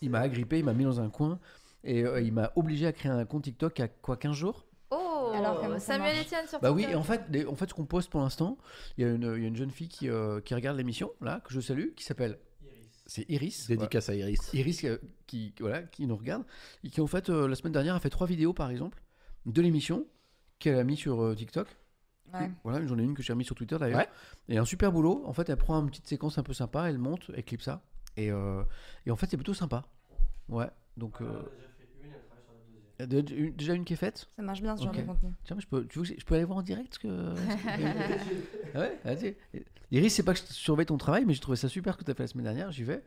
il 0.00 0.10
m'a 0.10 0.20
agrippé, 0.20 0.60
il 0.60 0.64
m'a 0.64 0.74
mis 0.74 0.84
dans 0.84 1.00
un 1.00 1.08
coin 1.08 1.40
et 1.84 2.04
euh, 2.04 2.20
il 2.20 2.32
m'a 2.32 2.52
obligé 2.56 2.86
à 2.86 2.92
créer 2.92 3.10
un 3.12 3.24
compte 3.24 3.44
TikTok 3.44 3.80
à 3.80 3.88
quoi 3.88 4.16
15 4.16 4.34
jours? 4.34 4.66
Oh, 4.90 5.32
Alors, 5.34 5.60
comment 5.60 5.78
ça 5.78 5.94
Samuel 5.94 6.20
Etienne 6.20 6.46
sur 6.46 6.60
Bah 6.60 6.70
oui, 6.72 6.84
et 6.88 6.94
en 6.94 7.02
fait, 7.02 7.22
les- 7.30 7.46
en 7.46 7.54
fait, 7.54 7.68
ce 7.68 7.74
qu'on 7.74 7.86
poste 7.86 8.10
pour 8.10 8.20
l'instant, 8.20 8.58
il 8.98 9.04
y, 9.04 9.08
a 9.08 9.10
une- 9.12 9.32
il 9.36 9.42
y 9.42 9.44
a 9.44 9.48
une 9.48 9.56
jeune 9.56 9.70
fille 9.70 9.88
qui, 9.88 10.08
euh, 10.10 10.40
qui 10.40 10.54
regarde 10.54 10.76
l'émission, 10.76 11.10
là, 11.22 11.40
que 11.40 11.52
je 11.52 11.60
salue, 11.60 11.94
qui 11.96 12.04
s'appelle. 12.04 12.38
C'est 13.06 13.24
Iris. 13.30 13.66
Dédicace 13.68 14.08
à 14.10 14.14
Iris. 14.14 14.38
Voilà. 14.42 14.60
Iris 14.60 14.84
euh, 14.84 14.98
qui, 15.26 15.54
voilà, 15.60 15.82
qui 15.82 16.06
nous 16.06 16.16
regarde. 16.16 16.44
Et 16.84 16.90
qui, 16.90 17.00
en 17.00 17.06
fait, 17.06 17.30
euh, 17.30 17.48
la 17.48 17.54
semaine 17.56 17.72
dernière, 17.72 17.94
a 17.94 18.00
fait 18.00 18.10
trois 18.10 18.26
vidéos, 18.26 18.52
par 18.52 18.70
exemple, 18.70 19.02
de 19.46 19.60
l'émission 19.62 20.06
qu'elle 20.58 20.76
a 20.78 20.84
mis 20.84 20.96
sur 20.96 21.20
euh, 21.22 21.34
TikTok. 21.34 21.66
Ouais. 22.32 22.50
Voilà, 22.64 22.86
j'en 22.86 22.98
ai 22.98 23.02
une 23.02 23.14
que 23.14 23.22
j'ai 23.22 23.32
remis 23.32 23.44
sur 23.44 23.54
Twitter 23.54 23.76
d'ailleurs. 23.78 23.98
Ouais. 23.98 24.08
Et 24.48 24.56
un 24.56 24.64
super 24.64 24.92
boulot. 24.92 25.22
En 25.26 25.32
fait, 25.32 25.48
elle 25.50 25.56
prend 25.56 25.78
une 25.82 25.88
petite 25.90 26.06
séquence 26.06 26.38
un 26.38 26.42
peu 26.42 26.54
sympa, 26.54 26.88
elle 26.88 26.96
monte, 26.98 27.30
elle 27.34 27.44
clip 27.44 27.60
ça. 27.60 27.82
Et, 28.16 28.30
euh, 28.30 28.62
et 29.04 29.10
en 29.10 29.16
fait, 29.16 29.26
c'est 29.26 29.36
plutôt 29.36 29.52
sympa. 29.54 29.84
Ouais, 30.48 30.68
donc. 30.96 31.20
euh, 31.20 31.42
il 33.04 33.12
y 33.12 33.18
a 33.18 33.22
déjà 33.22 33.34
une- 33.36 33.52
déjà 33.54 33.74
une 33.74 33.84
qui 33.84 33.92
est 33.92 33.96
faite 33.96 34.28
Ça 34.36 34.42
marche 34.42 34.60
bien 34.62 34.76
ce 34.76 34.82
genre 34.82 34.92
Ok. 34.92 35.00
de 35.00 35.06
contenu. 35.06 35.30
Tiens, 35.44 35.56
mais 35.56 35.62
je 35.62 35.66
peux, 35.68 35.86
tu 35.86 35.98
veux 35.98 36.04
que 36.04 36.20
je 36.20 36.24
peux 36.24 36.34
aller 36.34 36.44
voir 36.44 36.58
en 36.58 36.62
direct 36.62 36.94
ce 36.94 36.98
que. 36.98 37.34
Ah 38.74 38.78
ouais, 38.80 38.98
vas-y. 39.04 39.36
Iris, 39.90 40.14
c'est 40.14 40.22
pas 40.22 40.32
que 40.34 40.40
je 40.40 40.44
surveille 40.52 40.86
ton 40.86 40.96
travail, 40.98 41.24
mais 41.26 41.34
j'ai 41.34 41.40
trouvé 41.40 41.56
ça 41.56 41.68
super 41.68 41.94
ce 41.94 41.98
que 41.98 42.04
tu 42.04 42.10
as 42.10 42.14
fait 42.14 42.22
la 42.22 42.26
semaine 42.28 42.44
dernière. 42.44 42.70
J'y 42.72 42.84
vais. 42.84 43.02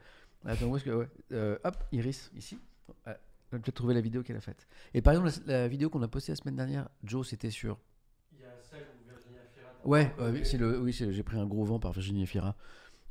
Attends, 0.46 0.68
où 0.68 0.76
est-ce 0.78 0.84
que. 0.86 0.92
ouais. 0.92 1.08
Euh, 1.32 1.58
hop, 1.64 1.76
Iris, 1.92 2.32
ici. 2.36 2.60
Ouais, 3.08 3.16
on 3.52 3.56
va 3.58 3.60
peut-être 3.62 3.72
trouver 3.76 3.94
la 3.96 4.02
vidéo 4.02 4.22
qu'elle 4.24 4.36
a 4.38 4.42
faite. 4.42 4.68
Et 4.94 5.02
par 5.02 5.14
exemple, 5.14 5.32
la, 5.48 5.62
la 5.62 5.68
vidéo 5.68 5.90
qu'on 5.90 6.02
a 6.04 6.08
postée 6.08 6.32
la 6.32 6.36
semaine 6.36 6.56
dernière, 6.56 6.88
Joe, 7.04 7.28
c'était 7.28 7.50
sur. 7.52 7.80
Ouais, 9.84 10.12
euh, 10.20 10.32
oui, 10.32 10.42
c'est 10.44 10.58
le, 10.58 10.80
oui, 10.80 10.92
c'est- 10.94 11.12
j'ai 11.12 11.22
pris 11.24 11.38
un 11.38 11.46
gros 11.46 11.64
vent 11.64 11.80
par 11.80 11.92
Virginie 11.92 12.26
Fira. 12.26 12.56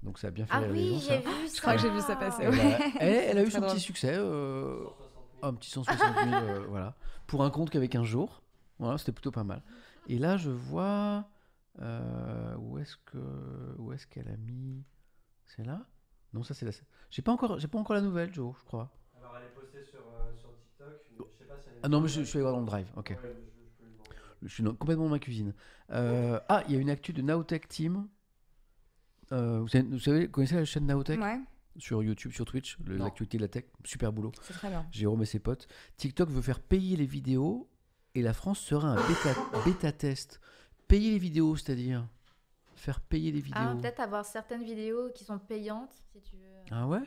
Donc 0.03 0.19
ça 0.19 0.27
a 0.27 0.31
bien 0.33 0.45
fait 0.45 0.53
Ah 0.55 0.59
rire 0.59 0.73
les 0.73 0.83
oui, 0.91 0.95
gens, 0.95 1.01
ça. 1.01 1.15
j'ai 1.15 1.19
vu 1.21 1.49
ça. 1.49 1.55
Je 1.57 1.61
crois 1.61 1.77
que 1.77 1.83
j'ai 1.83 1.91
vu 1.91 2.01
ça 2.01 2.17
passer. 2.17 2.43
Elle 2.43 2.51
ouais. 2.51 2.61
a, 2.75 2.79
elle, 3.01 3.13
elle 3.31 3.39
a 3.39 3.43
eu 3.43 3.45
Très 3.45 3.53
son 3.53 3.61
drôle. 3.61 3.73
petit 3.75 3.81
succès, 3.81 4.13
euh, 4.15 4.85
un 5.49 5.55
petit 5.55 5.71
160 5.71 5.99
000, 6.29 6.35
euh, 6.35 6.65
voilà, 6.69 6.95
pour 7.27 7.45
un 7.45 7.51
compte 7.51 7.71
qu'avec 7.71 7.95
un 7.95 8.05
jour. 8.05 8.43
Voilà, 8.79 8.99
c'était 8.99 9.13
plutôt 9.13 9.31
pas 9.31 9.45
mal. 9.45 9.63
Et 10.09 10.19
là, 10.19 10.37
je 10.37 10.51
vois 10.51 11.29
euh, 11.81 12.55
où 12.59 12.79
est-ce 12.79 12.97
que 13.07 13.19
où 13.79 13.93
est-ce 13.93 14.07
qu'elle 14.07 14.29
a 14.29 14.37
mis? 14.37 14.85
C'est 15.47 15.65
là? 15.65 15.87
Non, 16.33 16.43
ça 16.43 16.55
c'est 16.55 16.65
la. 16.67 16.73
J'ai 17.11 17.23
pas 17.23 17.33
encore, 17.33 17.59
j'ai 17.59 17.69
pas 17.69 17.79
encore 17.79 17.95
la 17.95 18.03
nouvelle, 18.03 18.33
Joe, 18.35 18.55
je 18.59 18.65
crois. 18.65 18.91
Alors, 19.19 19.35
elle 19.39 19.45
est 19.47 19.55
postée 19.55 19.85
sur, 19.85 20.01
euh, 20.01 20.35
sur 20.35 20.51
TikTok, 20.59 20.89
mais 21.19 21.27
je 21.33 21.39
sais 21.39 21.45
pas 21.45 21.57
si 21.59 21.69
elle 21.69 21.75
est- 21.77 21.81
Ah 21.85 21.89
non, 21.89 22.01
mais 22.01 22.09
je, 22.09 22.21
je 22.21 22.25
suis 22.25 22.37
allé 22.39 22.43
voir 22.43 22.55
dans 22.55 22.61
le 22.61 22.67
drive. 22.67 22.91
Ok. 22.97 23.11
Ouais, 23.23 23.37
je- 24.43 24.49
suis 24.49 24.63
dans- 24.65 24.75
complètement 24.75 25.05
dans 25.05 25.11
ma 25.11 25.19
cuisine. 25.21 25.55
Euh, 25.91 26.41
ah, 26.49 26.63
il 26.69 26.75
y 26.75 26.77
a 26.77 26.81
une 26.81 26.91
actu 26.91 27.13
de 27.13 27.23
Naotech 27.23 27.69
Team. 27.69 28.09
Euh, 29.33 29.61
vous, 29.61 29.69
savez, 29.69 29.85
vous 29.89 29.99
savez- 30.01 30.29
connaissez 30.29 30.57
la 30.57 30.65
chaîne 30.65 30.87
Naotech 30.87 31.21
Ouais, 31.21 31.41
sur 31.77 32.03
YouTube, 32.03 32.33
sur 32.33 32.45
Twitch, 32.45 32.79
l'actualité 32.87 33.39
de 33.39 33.43
la 33.43 33.49
tech, 33.49 33.65
super 33.85 34.13
boulot. 34.13 34.33
c'est 34.43 34.53
très 34.55 34.69
bien. 34.69 34.87
Jérôme 34.93 35.23
et 35.23 35.27
ses 35.27 35.39
potes. 35.39 35.67
TikTok 35.97 36.31
veut 36.31 36.43
faire 36.43 36.61
payer 36.61 36.97
les 36.97 37.07
vidéos 37.07 37.69
et 38.15 38.23
la 38.23 38.33
France 38.33 38.61
sera 38.61 38.89
un 38.89 39.09
bêta, 39.09 39.35
bêta 39.65 39.93
test. 39.93 40.41
Payer 40.89 41.13
les 41.13 41.19
vidéos, 41.19 41.57
c'est-à-dire 41.57 42.07
faire 42.77 43.01
payer 43.01 43.33
les 43.33 43.41
vidéos. 43.41 43.61
Ah, 43.61 43.75
peut-être 43.81 44.01
avoir 44.01 44.25
certaines 44.25 44.63
vidéos 44.63 45.11
qui 45.15 45.25
sont 45.25 45.39
payantes, 45.39 45.95
si 46.13 46.21
tu 46.21 46.37
veux 46.37 46.43
Ah 46.71 46.87
ouais? 46.87 47.01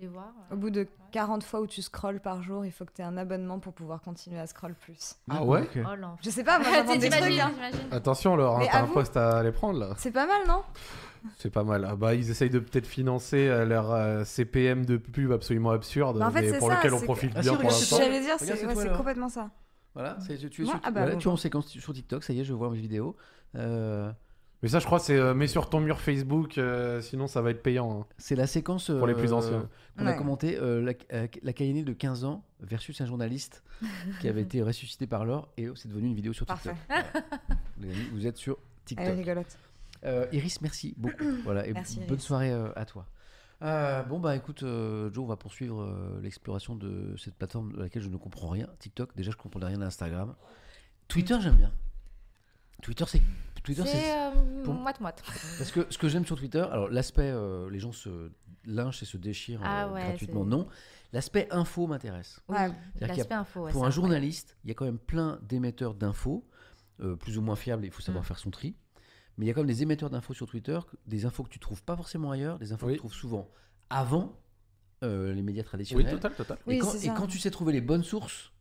Les 0.00 0.08
voir. 0.08 0.32
Au 0.52 0.56
bout 0.56 0.68
de 0.70 0.86
40 1.12 1.42
fois 1.42 1.60
où 1.62 1.66
tu 1.66 1.80
scrolles 1.80 2.20
par 2.20 2.42
jour, 2.42 2.64
il 2.66 2.72
faut 2.72 2.84
que 2.84 2.92
tu 2.92 3.00
aies 3.00 3.04
un 3.04 3.16
abonnement 3.16 3.58
pour 3.60 3.72
pouvoir 3.72 4.02
continuer 4.02 4.38
à 4.38 4.46
scroll 4.46 4.74
plus. 4.74 5.16
Ah 5.30 5.42
ouais 5.42 5.62
Ok. 5.62 5.78
Oh. 5.86 6.06
Je 6.22 6.28
sais 6.30 6.44
pas, 6.44 6.58
moi 6.58 6.96
des 6.98 7.08
trucs. 7.08 7.38
Hein. 7.40 7.52
Attention, 7.90 8.36
Laure, 8.36 8.58
hein, 8.60 8.66
t'as 8.70 8.82
un 8.82 8.86
poste 8.88 9.16
à 9.16 9.38
aller 9.38 9.52
prendre 9.52 9.78
là. 9.78 9.94
C'est 9.96 10.10
pas 10.10 10.26
mal, 10.26 10.46
non? 10.46 10.62
C'est 11.38 11.50
pas 11.50 11.64
mal. 11.64 11.86
Ah 11.90 11.96
bah, 11.96 12.14
ils 12.14 12.30
essayent 12.30 12.50
de 12.50 12.58
peut-être 12.58 12.86
financer 12.86 13.48
euh, 13.48 13.64
leur 13.64 13.90
euh, 13.92 14.22
CPM 14.24 14.84
de 14.84 14.96
pub 14.98 15.32
absolument 15.32 15.70
absurde, 15.70 16.18
Bah, 16.18 16.28
en 16.28 16.30
fait, 16.30 16.52
mais 16.52 16.58
pour 16.58 16.68
ça, 16.68 16.76
lequel 16.76 16.92
on 16.94 17.00
que- 17.00 17.04
profite 17.04 17.32
Ah, 17.34 17.40
bien 17.40 17.52
pour 17.52 17.58
regarde, 17.60 17.74
l'instant. 17.74 17.96
c'est 17.96 18.04
J'allais 18.04 18.20
dire, 18.20 18.34
c'est 18.38 18.66
ouais, 18.66 18.96
complètement 18.96 19.28
ça. 19.28 19.50
Voilà, 19.94 20.18
tu, 20.26 20.32
es 20.32 20.36
Ouais, 20.36 20.66
sur, 20.66 20.74
ah 20.84 20.90
bah, 20.90 21.00
voilà, 21.00 21.12
bon, 21.14 21.18
tu 21.18 21.24
es 21.24 21.28
en 21.28 21.32
bon. 21.32 21.36
séquence 21.38 21.68
sur 21.68 21.94
TikTok, 21.94 22.22
ça 22.22 22.34
y 22.34 22.40
est, 22.40 22.44
je 22.44 22.52
vois 22.52 22.68
mes 22.70 22.76
vidéos. 22.78 23.16
Euh, 23.54 24.12
Mais 24.62 24.68
ça, 24.70 24.78
je 24.78 24.86
crois, 24.86 24.98
c'est 24.98 25.16
euh, 25.16 25.34
mets 25.34 25.46
sur 25.48 25.68
ton 25.68 25.80
mur 25.80 26.00
Facebook, 26.00 26.56
euh, 26.58 27.00
sinon 27.02 27.26
ça 27.26 27.42
va 27.42 27.50
être 27.50 27.62
payant. 27.62 28.00
hein. 28.00 28.06
c'est 28.18 28.34
la 28.36 28.46
séquence 28.46 28.90
Pour 28.90 29.06
les 29.06 29.14
plus 29.14 29.32
euh, 29.32 29.36
anciens. 29.36 29.68
qu'on 29.98 30.06
a 30.06 30.12
Ouais. 30.12 30.16
commenté, 30.16 30.56
euh, 30.58 30.80
la, 30.82 30.92
euh, 31.12 31.26
la 31.42 31.52
Kayane 31.52 31.84
de 31.84 31.92
15 31.92 32.24
ans 32.24 32.42
versus 32.60 32.98
un 33.00 33.06
journaliste 33.06 33.62
qui 34.20 34.28
avait 34.28 34.40
été 34.42 34.62
ressuscité 34.62 35.06
par 35.06 35.24
l'or 35.26 35.48
et 35.58 35.68
c'est 35.74 35.88
devenu 35.88 36.08
une 36.08 36.14
vidéo 36.14 36.32
sur 36.32 36.46
TikTok. 36.46 36.74
Parfait. 36.74 36.80
Voilà. 36.88 37.26
Les 37.80 37.90
amis, 37.90 38.08
vous 38.12 38.26
êtes 38.26 38.38
sur 38.38 38.54
Elle 38.56 38.62
est 38.62 38.84
TikTok. 38.86 39.16
rigolote. 39.16 39.58
Euh, 40.04 40.26
Iris, 40.32 40.60
merci 40.62 40.94
beaucoup. 40.96 41.24
Voilà, 41.44 41.66
et 41.66 41.72
Merci, 41.74 41.98
bonne 42.00 42.08
Iris. 42.10 42.22
soirée 42.22 42.50
euh, 42.52 42.68
à 42.76 42.84
toi. 42.86 43.06
Euh, 43.62 44.02
bon 44.02 44.18
bah 44.20 44.36
écoute, 44.36 44.62
euh, 44.62 45.10
Joe, 45.12 45.24
on 45.24 45.26
va 45.28 45.36
poursuivre 45.36 45.80
euh, 45.82 46.20
l'exploration 46.22 46.76
de 46.76 47.14
cette 47.18 47.34
plateforme 47.34 47.72
de 47.72 47.82
laquelle 47.82 48.02
je 48.02 48.08
ne 48.10 48.16
comprends 48.18 48.48
rien. 48.48 48.68
TikTok, 48.78 49.14
déjà 49.16 49.30
je 49.30 49.36
comprenais 49.36 49.66
rien 49.66 49.80
à 49.82 49.86
Instagram. 49.86 50.34
Twitter, 51.08 51.36
j'aime 51.40 51.56
bien. 51.56 51.72
Twitter, 52.82 53.04
c'est 53.08 53.22
Twitter, 53.66 53.82
c'est 53.86 54.16
euh, 54.16 54.62
pour- 54.64 54.74
moite-moite. 54.74 55.22
parce 55.58 55.70
que 55.70 55.86
ce 55.90 55.98
que 55.98 56.08
j'aime 56.08 56.24
sur 56.24 56.36
Twitter, 56.38 56.60
alors 56.70 56.88
l'aspect, 56.88 57.30
euh, 57.30 57.68
les 57.70 57.78
gens 57.78 57.92
se 57.92 58.30
lynchent 58.64 59.02
et 59.02 59.06
se 59.06 59.16
déchirent 59.18 59.60
Ah 59.62 59.84
euh, 59.86 59.92
ouais, 59.92 60.02
gratuitement, 60.02 60.44
non. 60.44 60.66
L'aspect 61.12 61.46
info 61.50 61.86
m'intéresse. 61.86 62.40
Oui, 62.48 62.56
l'aspect 63.00 63.34
info. 63.34 63.64
ouais, 63.64 63.72
Pour 63.72 63.84
un 63.86 63.90
journaliste, 63.90 64.56
il 64.64 64.68
y 64.68 64.70
a 64.70 64.74
quand 64.74 64.84
même 64.86 64.98
plein 64.98 65.38
d'émetteurs 65.42 65.94
d'infos, 65.94 66.46
euh, 67.00 67.14
plus 67.16 67.36
ou 67.38 67.42
moins 67.42 67.56
fiables, 67.56 67.84
il 67.84 67.90
faut 67.90 68.00
savoir 68.02 68.22
Mm. 68.24 68.26
faire 68.26 68.38
son 68.38 68.50
tri. 68.50 68.74
Mais 69.38 69.44
il 69.44 69.48
y 69.48 69.50
a 69.50 69.54
quand 69.54 69.60
même 69.60 69.66
des 69.68 69.82
émetteurs 69.82 70.08
d'infos 70.10 70.32
sur 70.34 70.46
Twitter, 70.48 70.78
des 71.06 71.26
infos 71.26 71.42
que 71.44 71.50
tu 71.50 71.58
trouves 71.58 71.82
pas 71.82 71.94
forcément 71.96 72.30
ailleurs, 72.30 72.58
des 72.58 72.72
infos 72.72 72.86
Oui. 72.86 72.92
que 72.92 72.96
tu 72.96 73.00
trouves 73.00 73.12
souvent 73.14 73.50
avant 73.90 74.40
euh, 75.02 75.34
les 75.34 75.42
médias 75.42 75.60
Oui, 75.62 75.66
traditionnels. 75.66 76.10
total, 76.14 76.34
total. 76.34 76.56
et, 76.56 76.70
Oui, 76.70 76.78
quand, 76.78 76.94
et 76.94 77.28
tu 77.28 77.38
sais 77.38 77.50
trouver 77.50 77.74
les 77.74 77.82
bonnes 77.82 78.02
sources 78.02 78.52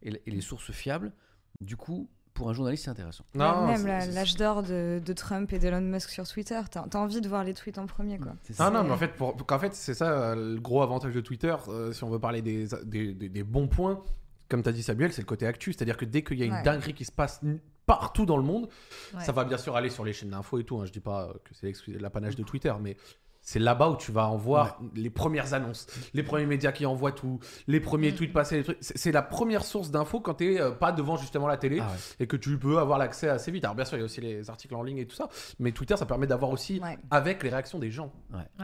et 0.00 0.10
les 0.26 0.40
sources 0.40 0.72
fiables, 0.72 1.12
du 1.60 1.76
coup, 1.76 2.08
pour 2.34 2.48
un 2.48 2.52
journaliste, 2.52 2.84
c'est 2.84 2.90
intéressant. 2.90 3.24
Non, 3.34 3.66
Même 3.66 3.86
l'âge 3.86 4.36
d'or 4.36 4.62
de, 4.62 5.00
de 5.04 5.12
Trump 5.12 5.52
et 5.52 5.58
d'Elon 5.58 5.80
Musk 5.82 6.10
sur 6.10 6.26
Twitter, 6.26 6.60
t'as 6.70 6.84
as 6.92 6.96
envie 6.96 7.20
de 7.20 7.28
voir 7.28 7.44
les 7.44 7.54
tweets 7.54 7.78
en 7.78 7.86
premier, 7.86 8.18
quoi. 8.18 8.32
Ah 8.58 8.70
non, 8.70 8.84
mais 8.84 8.90
en 8.90 8.96
fait, 8.96 9.14
pour, 9.14 9.36
qu'en 9.46 9.58
fait 9.58 9.74
c'est 9.74 9.94
ça 9.94 10.34
le 10.34 10.58
gros 10.60 10.82
avantage 10.82 11.12
de 11.14 11.20
Twitter, 11.20 11.54
euh, 11.68 11.92
si 11.92 12.02
on 12.04 12.10
veut 12.10 12.18
parler 12.18 12.42
des, 12.42 12.66
des, 12.84 13.12
des- 13.14 13.28
des 13.28 13.42
bons 13.42 13.68
points, 13.68 14.02
comme 14.48 14.62
tu 14.62 14.68
as 14.68 14.72
dit 14.72 14.82
Samuel, 14.82 15.12
c'est 15.12 15.22
le 15.22 15.26
côté 15.26 15.46
actu, 15.46 15.72
c'est-à-dire 15.72 15.96
que 15.96 16.04
dès 16.04 16.22
qu'il 16.22 16.38
y 16.38 16.42
a 16.42 16.46
une 16.46 16.52
Ouais. 16.52 16.62
dinguerie 16.62 16.94
qui 16.94 17.04
se 17.04 17.12
passe 17.12 17.40
partout 17.86 18.26
dans 18.26 18.36
le 18.36 18.42
monde, 18.42 18.68
Ouais. 19.14 19.24
ça 19.24 19.32
va 19.32 19.44
bien 19.44 19.58
sûr 19.58 19.76
aller 19.76 19.90
sur 19.90 20.04
les 20.04 20.12
chaînes 20.12 20.30
d'infos 20.30 20.58
et 20.58 20.64
tout, 20.64 20.78
hein, 20.78 20.84
je 20.86 20.92
dis 20.92 21.00
pas 21.00 21.32
que 21.44 21.54
c'est 21.54 21.72
l'apanage 22.00 22.36
de 22.36 22.42
Twitter, 22.42 22.72
mais 22.80 22.96
c'est 23.42 23.58
là-bas 23.58 23.90
où 23.90 23.96
tu 23.96 24.12
vas 24.12 24.28
en 24.28 24.36
voir 24.36 24.78
les 24.94 25.10
premières 25.10 25.52
annonces, 25.52 25.86
les 26.14 26.22
premiers 26.22 26.46
médias 26.46 26.72
qui 26.72 26.86
envoient 26.86 27.12
tout, 27.12 27.40
les 27.66 27.80
premiers 27.80 28.12
Mm. 28.12 28.14
tweets 28.14 28.32
passés, 28.32 28.56
les 28.58 28.62
trucs. 28.62 28.78
C'est 28.80 29.12
la 29.12 29.22
première 29.22 29.64
source 29.64 29.90
d'infos 29.90 30.20
quand 30.20 30.34
tu 30.34 30.54
n'es 30.54 30.60
pas 30.78 30.92
devant 30.92 31.16
justement 31.16 31.48
la 31.48 31.56
télé 31.56 31.80
Ah 31.80 31.86
ouais. 31.90 31.98
et 32.20 32.26
que 32.26 32.36
tu 32.36 32.56
peux 32.58 32.78
avoir 32.78 32.98
l'accès 32.98 33.28
assez 33.28 33.50
vite. 33.50 33.64
Alors 33.64 33.74
bien 33.74 33.84
sûr, 33.84 33.96
il 33.96 34.00
y 34.00 34.02
a 34.02 34.04
aussi 34.06 34.20
les 34.20 34.48
articles 34.48 34.74
en 34.74 34.82
ligne 34.82 34.98
et 34.98 35.06
tout 35.06 35.16
ça, 35.16 35.28
mais 35.58 35.72
Twitter, 35.72 35.96
ça 35.96 36.06
permet 36.06 36.26
d'avoir 36.26 36.50
aussi 36.52 36.80
Ouais. 36.80 36.96
avec 37.10 37.42
les 37.42 37.50
réactions 37.50 37.78
des 37.78 37.90
gens. 37.90 38.12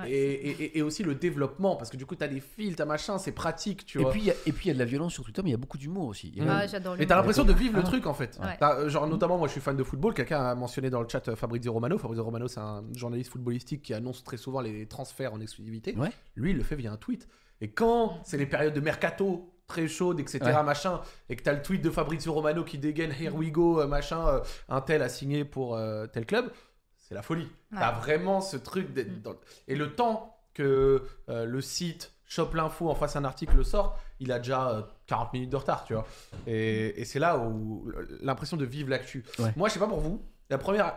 Et, 0.06 0.12
et- 0.12 0.78
et 0.78 0.82
aussi 0.82 1.02
le 1.02 1.14
développement, 1.14 1.76
parce 1.76 1.90
que 1.90 1.96
du 1.96 2.06
coup, 2.06 2.14
tu 2.14 2.24
as 2.24 2.28
des 2.28 2.40
fils, 2.40 2.76
t'as 2.76 2.84
machin, 2.84 3.18
c'est 3.18 3.32
pratique, 3.32 3.84
tu 3.84 3.98
Et 3.98 4.02
vois. 4.02 4.10
puis, 4.12 4.20
il 4.20 4.26
y 4.26 4.30
a- 4.30 4.34
et 4.46 4.52
puis 4.52 4.66
il 4.66 4.68
y 4.68 4.70
a 4.70 4.74
de 4.74 4.78
la 4.78 4.84
violence 4.84 5.12
sur 5.12 5.24
Twitter, 5.24 5.42
mais 5.42 5.50
il 5.50 5.52
y 5.52 5.56
a 5.56 5.58
beaucoup 5.58 5.78
d'humour 5.78 6.06
aussi. 6.06 6.32
Ah, 6.48 6.64
et 6.64 6.68
t'as 6.68 6.80
mot. 6.80 6.96
l'impression 7.20 7.44
de 7.44 7.52
vivre 7.52 7.74
le 7.74 7.80
Ah. 7.80 7.86
truc 7.86 8.06
en 8.06 8.14
fait. 8.14 8.38
Euh, 8.62 8.88
genre 8.88 9.06
notamment 9.06 9.38
moi 9.38 9.48
je 9.48 9.52
suis 9.52 9.60
fan 9.60 9.76
de 9.76 9.82
football. 9.84 10.14
Quelqu'un 10.14 10.40
a 10.44 10.54
mentionné 10.54 10.88
dans 10.90 11.02
le 11.02 11.08
chat 11.08 11.26
euh, 11.28 11.36
Fabrizio 11.36 11.72
Romano. 11.72 11.98
Fabrizio 11.98 12.24
Romano 12.24 12.46
c'est 12.48 12.60
un 12.60 12.84
journaliste 12.94 13.30
footballistique 13.32 13.82
qui 13.82 13.94
annonce 13.94 14.22
très 14.22 14.36
souvent 14.36 14.60
les 14.60 14.67
transferts 14.88 15.32
en 15.34 15.40
exclusivité. 15.40 15.94
Ouais. 15.96 16.10
Lui 16.36 16.50
il 16.52 16.56
le 16.56 16.62
fait 16.62 16.76
via 16.76 16.92
un 16.92 16.96
tweet. 16.96 17.28
Et 17.60 17.70
quand 17.70 18.20
c'est 18.24 18.36
les 18.38 18.46
périodes 18.46 18.74
de 18.74 18.80
mercato 18.80 19.52
très 19.66 19.86
chaudes 19.88 20.18
etc 20.20 20.38
Ouais. 20.44 20.62
machin 20.62 21.00
et 21.28 21.36
que 21.36 21.42
t'as 21.42 21.52
le 21.52 21.60
tweet 21.62 21.82
de 21.82 21.90
Fabrizio 21.90 22.32
Romano 22.32 22.64
qui 22.64 22.78
dégaine 22.78 23.12
Here 23.12 23.34
we 23.34 23.50
go 23.50 23.80
euh, 23.80 23.86
machin 23.86 24.26
euh, 24.26 24.40
un 24.68 24.80
tel 24.80 25.02
a 25.02 25.08
signé 25.08 25.44
pour 25.44 25.74
euh, 25.76 26.06
tel 26.06 26.24
club 26.24 26.50
c'est 26.96 27.14
la 27.14 27.22
folie. 27.22 27.48
Ouais. 27.72 27.78
T'as 27.78 27.92
vraiment 27.92 28.40
ce 28.40 28.56
truc 28.56 28.92
d'être 28.92 29.22
dans- 29.22 29.34
et 29.66 29.74
le 29.76 29.94
temps 29.94 30.36
que 30.54 31.02
euh, 31.28 31.44
le 31.44 31.60
site 31.60 32.12
chope 32.26 32.54
l'info 32.54 32.88
en 32.90 32.94
face 32.94 33.16
un 33.16 33.24
article 33.24 33.56
le 33.56 33.62
sort 33.64 33.98
il 34.20 34.32
a 34.32 34.38
déjà 34.38 34.70
euh, 34.70 34.82
40 35.06 35.32
minutes 35.32 35.50
de 35.50 35.56
retard 35.56 35.84
tu 35.84 35.94
vois 35.94 36.06
et, 36.46 37.00
et 37.00 37.04
c'est 37.04 37.18
là 37.18 37.38
où 37.38 37.90
l'impression 38.20 38.56
de 38.56 38.64
vivre 38.64 38.88
l'actu 38.90 39.24
Ouais. 39.38 39.52
moi 39.56 39.68
je 39.68 39.74
sais 39.74 39.80
pas 39.80 39.86
pour 39.86 40.00
vous 40.00 40.22
la 40.50 40.58
première 40.58 40.94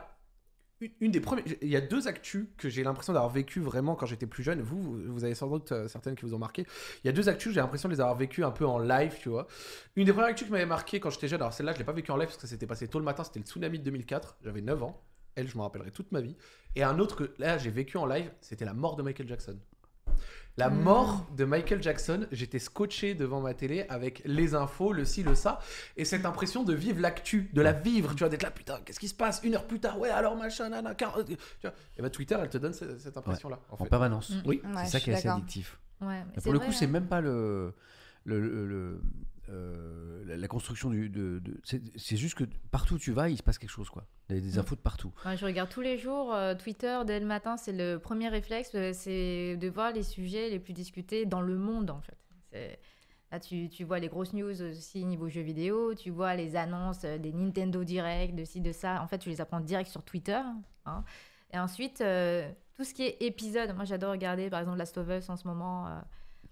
une, 0.99 1.11
des 1.11 1.19
premières. 1.19 1.45
Il 1.61 1.67
y 1.67 1.75
a 1.75 1.81
deux 1.81 2.07
actus 2.07 2.45
que 2.57 2.69
j'ai 2.69 2.83
l'impression 2.83 3.13
d'avoir 3.13 3.31
vécu 3.31 3.59
vraiment 3.59 3.95
quand 3.95 4.05
j'étais 4.05 4.25
plus 4.25 4.43
jeune. 4.43 4.61
Vous, 4.61 5.01
vous, 5.05 5.23
avez 5.23 5.35
sans 5.35 5.47
doute 5.47 5.71
euh, 5.71 5.87
certaines 5.87 6.15
qui 6.15 6.25
vous 6.25 6.33
ont 6.33 6.39
marqué. 6.39 6.65
Il 7.03 7.07
y 7.07 7.09
a 7.09 7.13
deux 7.13 7.29
actus, 7.29 7.53
j'ai 7.53 7.59
l'impression 7.59 7.89
de 7.89 7.93
les 7.93 8.01
avoir 8.01 8.15
vécues 8.15 8.43
un 8.43 8.51
peu 8.51 8.65
en 8.65 8.79
live, 8.79 9.15
tu 9.21 9.29
vois. 9.29 9.47
Une 9.95 10.05
des 10.05 10.13
premières 10.13 10.29
actus 10.29 10.47
qui 10.47 10.51
m'avait 10.51 10.65
marqué 10.65 10.99
quand 10.99 11.09
j'étais 11.09 11.27
jeune, 11.27 11.41
alors 11.41 11.53
celle-là, 11.53 11.73
je 11.73 11.79
l'ai 11.79 11.83
pas 11.83 11.93
vécue 11.93 12.11
en 12.11 12.17
live 12.17 12.27
parce 12.27 12.37
que 12.37 12.41
ça 12.41 12.47
s'était 12.47 12.67
passé 12.67 12.87
tôt 12.87 12.99
le 12.99 13.05
matin, 13.05 13.23
c'était 13.23 13.39
le 13.39 13.45
tsunami 13.45 13.79
de 13.79 13.83
2004. 13.83 14.37
J'avais 14.43 14.61
9 14.61 14.83
ans. 14.83 15.03
Elle, 15.35 15.47
je 15.47 15.55
m'en 15.55 15.63
rappellerai 15.63 15.91
toute 15.91 16.11
ma 16.11 16.21
vie. 16.21 16.35
Et 16.75 16.83
un 16.83 16.99
autre 16.99 17.15
que 17.15 17.33
là, 17.37 17.57
j'ai 17.57 17.71
vécu 17.71 17.97
en 17.97 18.05
live, 18.05 18.31
c'était 18.41 18.65
la 18.65 18.73
mort 18.73 18.95
de 18.95 19.03
Michael 19.03 19.27
Jackson. 19.27 19.57
La 20.57 20.69
Mm. 20.69 20.81
mort 20.81 21.27
de 21.37 21.45
Michael 21.45 21.81
Jackson, 21.81 22.27
j'étais 22.31 22.59
scotché 22.59 23.15
devant 23.15 23.39
ma 23.39 23.53
télé 23.53 23.85
avec 23.87 24.21
les 24.25 24.53
infos, 24.53 24.91
le 24.91 25.05
ci, 25.05 25.23
le 25.23 25.33
ça, 25.33 25.59
et 25.95 26.03
cette 26.03 26.25
impression 26.25 26.63
de 26.63 26.73
vivre 26.73 26.99
l'actu, 26.99 27.49
de 27.53 27.61
la 27.61 27.71
vivre, 27.71 28.11
tu 28.13 28.19
vois, 28.19 28.29
d'être 28.29 28.43
là, 28.43 28.51
putain, 28.51 28.79
qu'est-ce 28.83 28.99
qui 28.99 29.07
se 29.07 29.13
passe? 29.15 29.39
Une 29.43 29.55
heure 29.55 29.65
plus 29.65 29.79
tard, 29.79 29.97
ouais, 29.97 30.09
alors 30.09 30.35
machin, 30.35 30.67
nana, 30.69 30.93
car... 30.93 31.17
tu 31.25 31.37
vois. 31.63 31.73
Et 31.97 32.01
bah 32.01 32.09
Twitter, 32.09 32.37
elle 32.41 32.49
te 32.49 32.57
donne 32.57 32.73
cette, 32.73 32.99
cette 32.99 33.15
impression-là. 33.15 33.59
En, 33.69 33.77
fait. 33.77 33.87
permanence. 33.89 34.29
Mm. 34.29 34.41
Oui. 34.45 34.61
Ouais, 34.65 34.71
c'est 34.85 34.91
ça 34.91 34.99
qui 34.99 35.11
est 35.11 35.13
assez 35.13 35.29
addictif. 35.29 35.79
Ouais, 36.01 36.07
mais 36.07 36.19
Et 36.19 36.23
c'est 36.35 36.41
pour 36.43 36.51
le 36.53 36.57
vrai, 36.59 36.67
coup, 36.67 36.73
c'est 36.73 36.85
hein. 36.85 36.89
même 36.89 37.07
pas 37.07 37.21
le, 37.21 37.73
le, 38.25 38.39
le- 38.41 38.67
le- 38.67 39.01
euh, 39.51 40.23
la, 40.25 40.37
la 40.37 40.47
construction 40.47 40.89
du. 40.89 41.09
De, 41.09 41.39
de- 41.39 41.59
c'est 41.95 42.17
juste 42.17 42.35
que 42.35 42.45
partout 42.71 42.95
où 42.95 42.99
tu 42.99 43.11
vas, 43.11 43.29
il 43.29 43.37
se 43.37 43.43
passe 43.43 43.57
quelque 43.57 43.69
chose, 43.69 43.89
quoi. 43.89 44.05
Il 44.29 44.35
y 44.35 44.39
a 44.39 44.41
des 44.41 44.57
Mm. 44.57 44.59
infos 44.61 44.75
de 44.75 44.79
partout. 44.81 45.11
Ouais, 45.25 45.35
je 45.37 45.45
regarde 45.45 45.69
tous 45.69 45.81
les 45.81 45.97
jours 45.97 46.33
euh, 46.33 46.55
Twitter 46.55 46.99
dès 47.05 47.19
le 47.19 47.25
matin. 47.25 47.57
C'est 47.57 47.73
le 47.73 47.97
premier 47.99 48.29
réflexe, 48.29 48.71
euh, 48.75 48.91
c'est 48.93 49.57
de 49.57 49.67
voir 49.69 49.91
les 49.91 50.03
sujets 50.03 50.49
les 50.49 50.59
plus 50.59 50.73
discutés 50.73 51.25
dans 51.25 51.41
le 51.41 51.57
monde 51.57 51.89
en 51.91 52.01
fait. 52.01 52.79
Là, 53.31 53.39
tu, 53.39 53.69
tu 53.69 53.85
vois 53.85 53.99
les 53.99 54.09
grosses 54.09 54.33
news 54.33 54.61
aussi 54.61 55.05
niveau 55.05 55.29
jeux 55.29 55.41
vidéo. 55.41 55.95
Tu 55.95 56.09
vois 56.09 56.35
les 56.35 56.57
annonces 56.57 56.99
des 57.01 57.31
Nintendo 57.31 57.83
Direct, 57.85 58.35
de 58.35 58.43
ci, 58.43 58.59
de 58.59 58.73
ça. 58.73 59.01
En 59.01 59.07
fait, 59.07 59.19
tu 59.19 59.29
les 59.29 59.39
apprends 59.39 59.61
direct 59.61 59.89
sur 59.89 60.03
Twitter. 60.03 60.41
hein. 60.85 61.03
Et 61.53 61.57
ensuite, 61.59 62.01
euh, 62.01 62.49
tout 62.75 62.83
ce 62.83 62.93
qui 62.93 63.03
est 63.03 63.17
épisode. 63.21 63.73
Moi, 63.75 63.85
j'adore 63.85 64.11
regarder 64.11 64.49
par 64.49 64.59
exemple 64.59 64.77
Last 64.77 64.97
of 64.97 65.07
Us 65.09 65.29
en 65.29 65.37
ce 65.37 65.47
moment. 65.47 65.87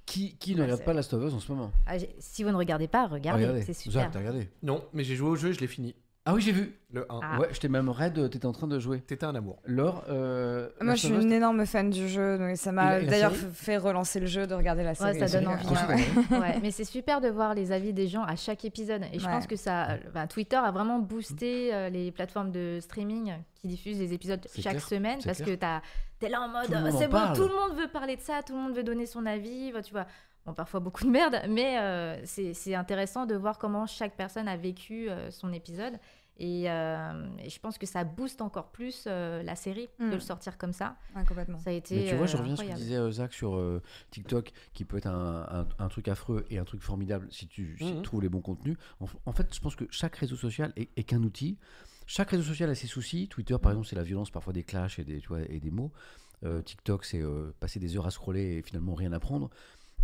Qui, 0.10 0.36
qui 0.38 0.56
ne 0.56 0.64
regarde 0.64 0.84
pas 0.84 0.94
Last 0.94 1.14
of 1.14 1.24
Us 1.24 1.34
en 1.36 1.40
ce 1.40 1.52
moment? 1.52 1.72
Ah, 1.86 1.98
si 2.18 2.44
vous 2.44 2.50
ne 2.50 2.56
regardez 2.56 2.88
pas, 2.88 3.06
regardez. 3.06 3.44
Regardez. 3.44 3.62
C'est 3.62 3.76
super. 3.76 4.02
Zach, 4.02 4.12
t'as 4.12 4.20
regardé? 4.20 4.50
Non, 4.64 4.84
mais 4.92 5.04
j'ai 5.04 5.16
joué 5.16 5.30
au 5.30 5.36
jeu, 5.36 5.52
je 5.52 5.60
l'ai 5.60 5.68
fini. 5.68 5.94
Ah 6.30 6.34
oui, 6.36 6.42
j'ai 6.42 6.52
vu. 6.52 6.76
Le 6.92 7.06
1. 7.12 7.20
Ah. 7.22 7.40
Ouais, 7.40 7.48
j'étais 7.52 7.68
même 7.70 7.90
raide, 7.90 8.30
t'étais 8.32 8.46
en 8.48 8.52
train 8.52 8.66
de 8.68 8.80
jouer. 8.80 9.00
T'étais 9.02 9.26
un 9.26 9.36
amour. 9.36 9.60
Laure, 9.66 10.04
euh, 10.10 10.70
Moi, 10.82 10.96
je 10.96 11.06
suis 11.06 11.12
of 11.14 11.20
Us, 11.20 11.24
une 11.26 11.32
énorme 11.32 11.66
fan 11.66 11.90
du 11.92 12.08
jeu, 12.08 12.38
donc 12.40 12.58
ça 12.58 12.72
Et 12.72 12.74
m'a 12.74 12.86
la- 12.92 13.00
et 13.00 13.06
la 13.06 13.12
d'ailleurs 13.12 13.36
série 13.36 13.52
fait 13.54 13.78
relancer 13.78 14.20
le 14.20 14.26
jeu 14.26 14.48
de 14.48 14.56
regarder 14.56 14.84
la 14.84 14.96
série. 14.96 15.20
ça 15.20 15.40
donne 15.40 15.50
envie. 15.50 15.66
ah, 15.70 15.88
Ouais. 16.32 16.40
Ouais, 16.40 16.60
mais 16.62 16.72
c'est 16.72 16.84
super 16.86 17.22
de 17.22 17.28
voir 17.30 17.54
les 17.54 17.72
avis 17.72 17.94
des 17.94 18.08
gens 18.08 18.24
à 18.24 18.36
chaque 18.36 18.66
épisode. 18.66 19.04
Et 19.14 19.20
je 19.20 19.26
Ouais. 19.26 19.32
pense 19.32 19.46
que 19.48 19.56
ça, 19.56 19.92
euh, 19.92 19.98
ben, 20.14 20.26
Twitter 20.28 20.56
a 20.56 20.72
vraiment 20.72 21.00
boosté 21.00 21.74
euh, 21.74 21.90
les 21.90 22.12
plateformes 22.12 22.52
de 22.52 22.80
streaming 22.82 23.34
qui 23.56 23.68
diffusent 23.68 24.00
les 24.00 24.14
épisodes 24.14 24.42
C'est 24.48 24.62
chaque 24.62 24.74
clair, 24.78 24.88
semaine 24.88 25.18
c'est 25.22 25.28
parce 25.28 25.42
clair. 25.42 25.56
que 25.56 25.60
t'as- 25.60 25.82
t'es 26.20 26.30
là 26.30 26.42
en 26.42 26.48
mode 26.50 26.66
Tout 26.66 26.72
le 26.74 26.80
monde 26.80 26.96
en 26.96 26.98
c'est 26.98 27.08
bon, 27.08 27.12
parle. 27.18 27.36
tout 27.36 27.48
le 27.48 27.56
monde 27.56 27.78
veut 27.80 27.88
parler 27.88 28.16
de 28.16 28.22
ça, 28.22 28.42
tout 28.46 28.54
le 28.56 28.60
monde 28.62 28.76
veut 28.76 28.84
donner 28.84 29.06
son 29.06 29.26
avis, 29.26 29.72
bah, 29.72 29.82
tu 29.84 29.92
vois. 29.92 30.06
Bon, 30.46 30.54
parfois 30.54 30.80
beaucoup 30.80 31.04
de 31.04 31.10
merde, 31.10 31.36
mais 31.50 31.78
euh, 31.80 32.16
c'est 32.26 32.54
c'est 32.54 32.74
intéressant 32.74 33.26
de 33.26 33.36
voir 33.36 33.58
comment 33.60 33.86
chaque 33.86 34.14
personne 34.16 34.48
a 34.48 34.56
vécu 34.56 35.10
euh, 35.10 35.30
son 35.32 35.52
épisode. 35.54 35.94
Et, 36.40 36.70
euh, 36.72 37.28
et 37.44 37.50
je 37.50 37.60
pense 37.60 37.78
que 37.78 37.86
ça 37.86 38.04
booste 38.06 38.42
encore 38.42 38.72
plus 38.72 39.04
euh, 39.08 39.44
la 39.44 39.56
série 39.56 39.90
de 40.00 40.06
Mm. 40.06 40.12
le 40.12 40.20
sortir 40.20 40.58
comme 40.58 40.72
ça. 40.74 40.96
Ouais, 41.16 41.26
complètement. 41.26 41.58
Ça 41.60 41.70
a 41.70 41.74
été. 41.74 41.96
Mais 41.96 42.04
tu 42.06 42.16
vois, 42.16 42.28
je 42.28 42.36
euh, 42.38 42.40
reviens 42.40 42.54
à 42.54 42.58
ce 42.58 42.64
que 42.64 42.72
disait 42.76 43.12
Zach 43.12 43.34
sur 43.34 43.56
euh, 43.56 43.82
TikTok, 44.12 44.52
qui 44.74 44.86
peut 44.86 44.98
être 44.98 45.08
un, 45.08 45.46
un- 45.52 45.68
un 45.84 45.88
truc 45.90 46.08
affreux 46.08 46.46
et 46.50 46.58
un 46.58 46.64
truc 46.64 46.82
formidable 46.82 47.28
si 47.30 47.48
tu, 47.48 47.78
si 47.78 47.84
tu 47.86 47.94
Mhm. 47.96 48.02
trouves 48.04 48.22
les 48.22 48.30
bons 48.30 48.42
contenus. 48.42 48.78
En, 49.02 49.06
en 49.26 49.32
fait, 49.34 49.54
je 49.54 49.60
pense 49.60 49.76
que 49.76 49.86
chaque 49.92 50.16
réseau 50.16 50.38
social 50.38 50.72
est, 50.78 50.90
est 50.98 51.04
qu'un 51.04 51.24
outil. 51.24 51.58
Chaque 52.08 52.30
réseau 52.32 52.44
social 52.44 52.70
a 52.70 52.76
ses 52.76 52.88
soucis. 52.88 53.28
Twitter, 53.28 53.58
par 53.62 53.72
exemple, 53.74 53.88
c'est 53.88 53.96
la 53.98 54.04
violence, 54.04 54.32
parfois 54.32 54.54
des 54.54 54.64
clashs 54.64 54.98
et 54.98 55.04
des, 55.04 55.20
tu 55.20 55.28
vois, 55.28 55.42
et 55.42 55.60
des 55.60 55.72
mots. 55.72 55.92
Euh, 56.46 56.62
TikTok, 56.62 57.04
c'est 57.04 57.22
euh, 57.22 57.54
passer 57.60 57.80
des 57.80 57.98
heures 57.98 58.08
à 58.08 58.12
scroller 58.12 58.58
et 58.58 58.62
finalement 58.62 58.94
rien 58.96 59.12
apprendre. 59.12 59.50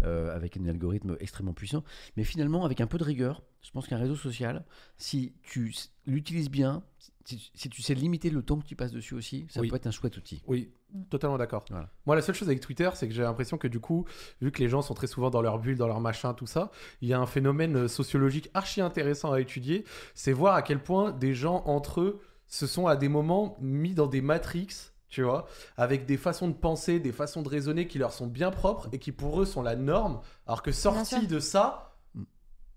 Euh, 0.03 0.35
avec 0.35 0.57
un 0.57 0.65
algorithme 0.67 1.15
extrêmement 1.19 1.53
puissant. 1.53 1.84
Mais 2.17 2.23
finalement, 2.23 2.65
avec 2.65 2.81
un 2.81 2.88
peu 2.88 2.97
de 2.97 3.03
rigueur, 3.03 3.41
je 3.61 3.72
pense 3.72 3.88
qu'un 3.88 3.97
réseau 3.97 4.15
social, 4.15 4.63
si 4.97 5.34
tu 5.43 5.73
l'utilises 6.05 6.49
bien, 6.49 6.84
si, 7.26 7.51
si 7.55 7.69
tu 7.69 7.81
sais 7.81 7.95
limiter 7.95 8.30
le 8.30 8.43
temps 8.43 8.59
que 8.59 8.65
tu 8.65 8.76
passes 8.76 8.91
dessus 8.91 9.15
aussi, 9.15 9.47
ça 9.49 9.61
Oui. 9.61 9.69
peut 9.69 9.76
être 9.76 9.88
un 9.88 9.91
chouette 9.91 10.15
outil. 10.17 10.43
Oui, 10.47 10.72
totalement 11.09 11.38
d'accord. 11.39 11.65
Voilà. 11.72 11.89
Moi, 12.05 12.15
la 12.15 12.22
seule 12.22 12.35
chose 12.35 12.47
avec 12.47 12.59
Twitter, 12.61 12.89
c'est 12.93 13.07
que 13.07 13.13
j'ai 13.15 13.23
l'impression 13.23 13.57
que 13.57 13.67
du 13.67 13.80
coup, 13.80 14.05
vu 14.41 14.51
que 14.51 14.59
les 14.59 14.69
gens 14.69 14.84
sont 14.84 14.93
très 14.93 15.07
souvent 15.07 15.31
dans 15.31 15.41
leur 15.41 15.57
bulle, 15.57 15.77
dans 15.77 15.88
leur 15.88 15.99
machin, 16.01 16.35
tout 16.35 16.45
ça, 16.45 16.69
il 17.01 17.07
y 17.09 17.13
a 17.13 17.19
un 17.19 17.26
phénomène 17.26 17.76
euh, 17.76 17.88
sociologique 17.88 18.49
archi 18.53 18.81
intéressant 18.81 19.31
à 19.31 19.41
étudier. 19.41 19.84
C'est 20.13 20.34
voir 20.34 20.53
à 20.53 20.61
quel 20.61 20.84
point 20.84 21.11
des 21.11 21.34
gens 21.34 21.63
entre 21.65 22.01
eux 22.01 22.22
se 22.47 22.67
sont 22.67 22.85
à 22.85 22.95
des 22.95 23.09
moments 23.09 23.57
mis 23.59 23.95
dans 23.95 24.05
des 24.07 24.22
matrix. 24.22 24.67
Tu 25.10 25.22
vois, 25.22 25.48
avec 25.77 26.06
des 26.06 26.18
façons 26.18 26.48
de 26.48 26.53
penser, 26.53 26.99
des 26.99 27.11
façons 27.11 27.41
de 27.41 27.49
raisonner 27.49 27.88
qui 27.88 27.99
leur 27.99 28.11
sont 28.11 28.27
bien 28.27 28.52
propres 28.52 28.90
et 28.91 28.99
qui 28.99 29.11
pour 29.11 29.41
eux 29.41 29.45
sont 29.45 29.61
la 29.61 29.76
norme, 29.76 30.19
alors 30.48 30.61
que 30.61 30.72
sortis 30.72 31.15
sûr. 31.19 31.27
de 31.27 31.40
ça. 31.40 31.94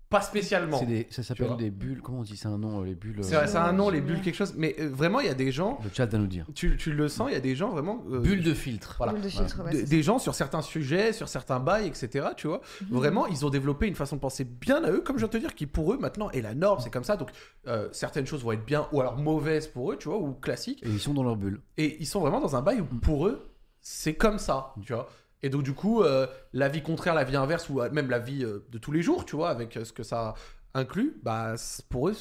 Pas 0.09 0.21
spécialement. 0.21 0.79
C'est 0.79 0.85
des- 0.87 1.07
ça 1.11 1.21
s'appelle 1.21 1.55
des 1.57 1.69
bulles. 1.69 2.01
Comment 2.01 2.19
on 2.19 2.23
dit 2.23 2.35
ça 2.35 2.49
un 2.49 2.57
nom 2.57 2.81
euh, 2.81 2.85
Les 2.85 2.95
bulles. 2.95 3.17
C'est 3.21 3.35
euh, 3.35 3.45
c'est 3.45 3.57
un 3.57 3.73
nom, 3.73 3.89
les 3.89 4.01
bulles, 4.01 4.21
quelque 4.21 4.35
chose. 4.35 4.55
Mais 4.57 4.75
euh, 4.79 4.89
vraiment, 4.89 5.19
il 5.19 5.27
y 5.27 5.29
a 5.29 5.35
des 5.35 5.51
gens, 5.51 5.79
Le 5.83 5.89
chat 5.93 6.07
va 6.07 6.17
nous 6.17 6.25
dire. 6.27 6.45
tu, 6.55 6.75
tu 6.77 6.91
le 6.93 7.07
sens, 7.07 7.27
il 7.29 7.33
y 7.33 7.37
a 7.37 7.39
des 7.39 7.55
gens 7.55 7.69
vraiment. 7.69 8.03
euh, 8.11 8.19
Bulle 8.19 8.43
de 8.43 8.53
filtre. 8.53 8.95
Voilà. 8.97 9.13
Boule 9.13 9.21
de 9.21 9.29
filtre, 9.29 9.63
ouais, 9.63 9.71
des, 9.71 9.85
c'est 9.85 10.01
gens 10.03 10.17
sur 10.17 10.33
certains 10.33 10.61
sujets, 10.63 11.13
sur 11.13 11.27
certains 11.29 11.59
bails, 11.59 11.87
etc. 11.87 12.29
Tu 12.35 12.47
vois, 12.47 12.61
vraiment, 12.89 13.27
ils 13.27 13.45
ont 13.45 13.49
développé 13.49 13.87
une 13.87 13.95
façon 13.95 14.15
de 14.15 14.21
penser 14.21 14.43
bien 14.45 14.83
à 14.83 14.91
eux, 14.91 15.01
comme 15.01 15.17
je 15.17 15.21
viens 15.21 15.27
de 15.27 15.33
te 15.33 15.37
dire, 15.37 15.53
qui 15.53 15.67
pour 15.67 15.93
eux 15.93 15.97
maintenant 15.99 16.29
est 16.31 16.41
la 16.41 16.55
norme, 16.55 16.79
c'est 16.81 16.89
comme 16.89 17.03
ça. 17.03 17.15
Donc 17.15 17.29
euh, 17.67 17.87
certaines 17.91 18.25
choses 18.25 18.43
vont 18.43 18.51
être 18.51 18.65
bien 18.65 18.87
ou 18.91 19.01
alors 19.01 19.17
mauvaises 19.17 19.67
pour 19.67 19.91
eux, 19.91 19.97
tu 19.97 20.07
vois, 20.09 20.17
ou 20.17 20.33
classiques. 20.33 20.81
Et 20.83 20.89
ils 20.89 20.99
sont 20.99 21.13
dans 21.13 21.23
leur 21.23 21.35
bulle. 21.35 21.61
Et 21.77 21.97
ils 21.99 22.07
sont 22.07 22.19
vraiment 22.21 22.39
dans 22.41 22.55
un 22.55 22.61
bail 22.61 22.81
où 22.81 22.85
pour 22.85 23.27
eux, 23.27 23.47
c'est 23.81 24.15
comme 24.15 24.39
ça, 24.39 24.73
tu 24.83 24.93
vois. 24.93 25.07
Et 25.41 25.49
donc 25.49 25.63
du 25.63 25.73
coup, 25.73 26.03
euh, 26.03 26.27
la 26.53 26.67
vie 26.67 26.81
contraire, 26.81 27.13
la 27.13 27.23
vie 27.23 27.35
inverse, 27.35 27.69
ou 27.69 27.81
euh, 27.81 27.89
même 27.91 28.09
la 28.09 28.19
vie 28.19 28.43
euh, 28.43 28.65
de 28.69 28.77
tous 28.77 28.91
les 28.91 29.01
jours, 29.01 29.25
tu 29.25 29.35
vois, 29.35 29.49
avec 29.49 29.77
euh, 29.77 29.85
ce 29.85 29.93
que 29.93 30.03
ça 30.03 30.33
inclut, 30.73 31.17
bah 31.23 31.55
pour 31.89 32.09
eux, 32.09 32.15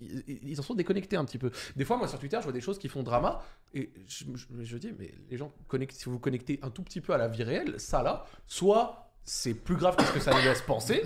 ils, 0.00 0.60
en 0.60 0.62
sont 0.62 0.74
déconnectés 0.74 1.16
un 1.16 1.24
petit 1.24 1.38
peu. 1.38 1.50
Des 1.74 1.84
fois, 1.84 1.96
moi 1.96 2.06
sur 2.06 2.18
Twitter, 2.18 2.36
je 2.38 2.44
vois 2.44 2.52
des 2.52 2.60
choses 2.60 2.78
qui 2.78 2.88
font 2.88 3.02
drama, 3.02 3.42
et 3.74 3.90
je, 4.06 4.24
je, 4.34 4.46
je 4.62 4.76
dis, 4.76 4.92
mais 4.98 5.12
les 5.30 5.36
gens, 5.38 5.52
connectent, 5.68 5.96
si 5.96 6.04
vous 6.04 6.12
vous 6.12 6.18
connectez 6.18 6.58
un 6.62 6.70
tout 6.70 6.82
petit 6.82 7.00
peu 7.00 7.14
à 7.14 7.18
la 7.18 7.28
vie 7.28 7.42
réelle, 7.42 7.80
ça 7.80 8.02
là, 8.02 8.26
soit 8.46 9.10
c'est 9.24 9.54
plus 9.54 9.76
grave 9.76 9.96
que 9.96 10.04
ce 10.04 10.12
que 10.12 10.20
ça 10.20 10.32
nous 10.32 10.42
laisse 10.42 10.62
penser, 10.62 11.02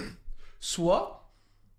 soit 0.59 1.31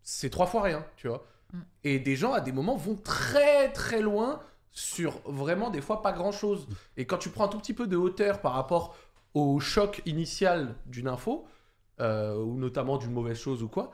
c'est 0.02 0.30
trois 0.30 0.48
fois 0.48 0.64
rien, 0.64 0.86
tu 0.96 1.08
vois. 1.08 1.26
Mm. 1.54 1.60
Et 1.84 2.00
des 2.00 2.16
gens, 2.16 2.32
à 2.32 2.40
des 2.42 2.54
moments, 2.54 2.78
vont 2.78 2.96
très 2.96 3.72
très 3.74 4.02
loin 4.02 4.42
sur 4.72 5.20
vraiment 5.26 5.70
des 5.70 5.82
fois 5.82 6.02
pas 6.02 6.14
grand 6.14 6.32
chose. 6.32 6.68
Et 6.98 7.06
quand 7.06 7.18
tu 7.18 7.30
prends 7.30 7.46
un 7.46 7.50
tout 7.50 7.60
petit 7.60 7.74
peu 7.74 7.88
de 7.88 7.98
hauteur 7.98 8.42
par 8.42 8.54
rapport 8.54 8.96
au 9.34 9.60
choc 9.60 10.02
initial 10.06 10.76
d'une 10.86 11.08
info, 11.08 11.46
euh, 12.00 12.36
ou 12.44 12.58
notamment 12.58 12.98
d'une 12.98 13.12
mauvaise 13.12 13.40
chose 13.40 13.64
ou 13.64 13.68
quoi, 13.70 13.92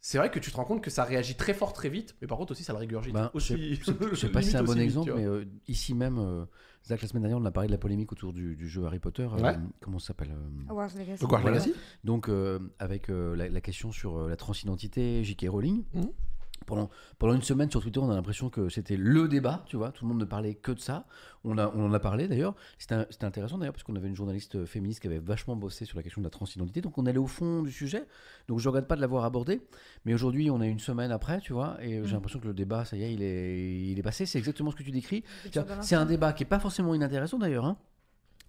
c'est 0.00 0.18
vrai 0.18 0.30
que 0.30 0.38
tu 0.38 0.50
te 0.52 0.56
rends 0.56 0.64
compte 0.64 0.82
que 0.82 0.90
ça 0.90 1.02
réagit 1.04 1.34
très 1.34 1.54
fort 1.54 1.72
très 1.72 1.88
vite, 1.88 2.14
mais 2.20 2.28
par 2.28 2.38
contre 2.38 2.52
aussi 2.52 2.62
ça 2.62 2.72
le 2.72 2.78
régurgite. 2.78 3.12
Ben, 3.14 3.30
aussi, 3.34 3.74
Je 3.74 4.14
sais 4.14 4.28
pas 4.30 4.42
si 4.42 4.50
c'est 4.50 4.56
un 4.58 4.62
bon 4.62 4.72
vite, 4.74 4.82
exemple, 4.82 5.12
mais 5.16 5.24
euh, 5.24 5.44
ici 5.66 5.94
même, 5.94 6.18
euh, 6.18 6.44
Zach, 6.86 7.02
la 7.02 7.08
semaine 7.08 7.22
dernière, 7.24 7.38
on 7.38 7.44
a 7.44 7.50
parlé 7.50 7.66
de 7.66 7.72
la 7.72 7.78
polémique 7.78 8.12
autour 8.12 8.32
du, 8.32 8.54
du 8.54 8.68
jeu 8.68 8.84
Harry 8.84 9.00
Potter. 9.00 9.26
euh, 9.36 9.54
comment 9.80 9.98
ça 9.98 10.08
s'appelle 10.08 10.30
euh, 10.30 10.70
Hogwarts 10.70 10.90
Legacy. 10.96 11.24
Hogwarts 11.24 11.40
Voilà. 11.42 11.56
Legacy 11.58 11.74
Donc, 12.04 12.28
euh, 12.28 12.60
avec 12.78 13.08
euh, 13.10 13.34
la, 13.34 13.48
la 13.48 13.60
question 13.60 13.90
sur 13.90 14.16
euh, 14.18 14.28
la 14.28 14.36
transidentité, 14.36 15.24
J.K. 15.24 15.46
Rowling. 15.48 15.82
Mhm. 15.94 16.10
Pendant, 16.64 16.90
pendant 17.18 17.34
une 17.34 17.42
semaine 17.42 17.70
sur 17.70 17.80
Twitter, 17.80 18.00
on 18.00 18.10
a 18.10 18.14
l'impression 18.14 18.50
que 18.50 18.68
c'était 18.68 18.96
le 18.96 19.28
débat, 19.28 19.62
tu 19.66 19.76
vois. 19.76 19.92
Tout 19.92 20.04
le 20.04 20.08
monde 20.08 20.18
ne 20.18 20.24
parlait 20.24 20.54
que 20.54 20.72
de 20.72 20.80
ça. 20.80 21.06
On, 21.44 21.58
a, 21.58 21.68
on 21.76 21.86
en 21.86 21.92
a 21.92 22.00
parlé 22.00 22.26
d'ailleurs. 22.26 22.54
C'était 22.78 23.24
intéressant 23.24 23.58
d'ailleurs 23.58 23.72
parce 23.74 23.84
qu'on 23.84 23.94
avait 23.94 24.08
une 24.08 24.16
journaliste 24.16 24.64
féministe 24.64 25.00
qui 25.00 25.06
avait 25.06 25.20
vachement 25.20 25.54
bossé 25.54 25.84
sur 25.84 25.96
la 25.96 26.02
question 26.02 26.20
de 26.22 26.26
la 26.26 26.30
transidentité. 26.30 26.80
Donc 26.80 26.98
on 26.98 27.06
allait 27.06 27.18
au 27.18 27.28
fond 27.28 27.62
du 27.62 27.70
sujet. 27.70 28.04
Donc 28.48 28.58
je 28.58 28.68
regrette 28.68 28.88
pas 28.88 28.96
de 28.96 29.00
l'avoir 29.00 29.24
abordé. 29.24 29.60
Mais 30.04 30.14
aujourd'hui, 30.14 30.50
on 30.50 30.60
est 30.60 30.68
une 30.68 30.80
semaine 30.80 31.12
après, 31.12 31.40
tu 31.40 31.52
vois. 31.52 31.76
Et 31.80 31.90
j'ai 31.90 32.00
Mhm. 32.00 32.12
l'impression 32.14 32.40
que 32.40 32.46
le 32.48 32.54
débat, 32.54 32.84
ça 32.84 32.96
y 32.96 33.04
est, 33.04 33.12
il 33.14 33.22
est, 33.22 33.80
il 33.92 33.98
est 33.98 34.02
passé. 34.02 34.26
C'est 34.26 34.38
exactement 34.38 34.72
ce 34.72 34.76
que 34.76 34.82
tu 34.82 34.90
décris. 34.90 35.22
C'est 35.82 35.94
un 35.94 36.06
débat 36.06 36.32
qui 36.32 36.42
est 36.42 36.46
pas 36.46 36.58
forcément 36.58 36.94
inintéressant 36.94 37.38
d'ailleurs. 37.38 37.64
hein. 37.66 37.76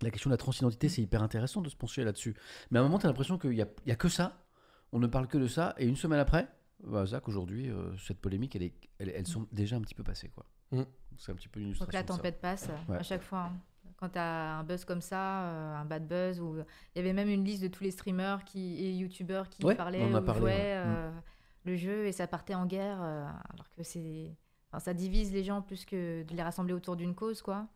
La 0.01 0.09
question 0.11 0.29
de 0.29 0.33
la 0.33 0.37
transidentité, 0.37 0.89
c'est 0.89 1.01
hyper 1.03 1.21
intéressant 1.21 1.61
de 1.61 1.69
se 1.69 1.75
pencher 1.75 2.03
là-dessus. 2.03 2.35
Mais 2.71 2.79
à 2.79 2.81
un 2.81 2.85
moment, 2.85 2.97
tu 2.99 3.05
as 3.05 3.09
l'impression 3.09 3.37
qu'il 3.37 3.51
n'y 3.51 3.61
a, 3.61 3.67
y 3.85 3.91
a 3.91 3.95
que 3.95 4.09
ça. 4.09 4.43
On 4.91 4.99
ne 4.99 5.07
parle 5.07 5.27
que 5.27 5.37
de 5.37 5.47
ça. 5.47 5.75
Et 5.77 5.85
une 5.87 5.95
semaine 5.95 6.19
après, 6.19 6.47
bah, 6.83 7.05
Zach, 7.05 7.27
aujourd'hui, 7.27 7.69
euh, 7.69 7.95
cette 7.97 8.19
polémique, 8.19 8.55
elle 8.55 8.63
est, 8.63 8.73
elle, 8.99 9.09
elles 9.09 9.27
sont 9.27 9.47
déjà 9.51 9.75
un 9.75 9.81
petit 9.81 9.95
peu 9.95 10.03
passées. 10.03 10.29
quoi. 10.29 10.45
Mm. 10.71 10.83
C'est 11.17 11.31
un 11.31 11.35
petit 11.35 11.47
peu 11.47 11.59
une 11.59 11.67
Donc 11.67 11.75
illustration. 11.77 11.97
la 11.97 12.03
de 12.03 12.07
ça. 12.11 12.15
tempête 12.17 12.41
passe 12.41 12.69
euh, 12.69 12.91
Ouais. 12.91 12.97
à 12.99 13.03
chaque 13.03 13.23
fois. 13.23 13.43
hein. 13.45 13.57
Quand 13.97 14.09
tu 14.09 14.19
as 14.19 14.57
un 14.59 14.63
buzz 14.63 14.85
comme 14.85 15.01
ça, 15.01 15.41
euh, 15.45 15.75
un 15.75 15.85
bad 15.85 16.07
buzz, 16.07 16.39
ou 16.39 16.57
il 16.57 16.97
y 16.97 16.99
avait 16.99 17.13
même 17.13 17.29
une 17.29 17.43
liste 17.43 17.63
de 17.63 17.67
tous 17.67 17.83
les 17.83 17.89
streamers 17.89 18.43
qui, 18.45 18.75
et 18.85 18.93
youtubeurs 18.93 19.49
qui 19.49 19.65
Ouais, 19.65 19.73
parlaient 19.73 20.03
on 20.03 20.11
en 20.11 20.15
a 20.17 20.21
ou 20.21 20.23
parlé, 20.25 20.39
jouaient 20.41 20.51
ouais. 20.77 20.85
Mm. 20.85 21.21
le 21.65 21.75
jeu 21.75 22.05
et 22.05 22.11
ça 22.11 22.27
partait 22.27 22.53
en 22.53 22.67
guerre, 22.67 22.99
euh, 23.01 23.25
alors 23.53 23.67
que 23.75 23.81
c'est. 23.81 24.35
enfin, 24.71 24.79
ça 24.79 24.93
divise 24.93 25.33
les 25.33 25.43
gens 25.43 25.63
plus 25.63 25.83
que 25.83 26.21
de 26.21 26.35
les 26.35 26.43
rassembler 26.43 26.73
autour 26.75 26.95
d'une 26.95 27.15
cause, 27.15 27.41
quoi. 27.41 27.67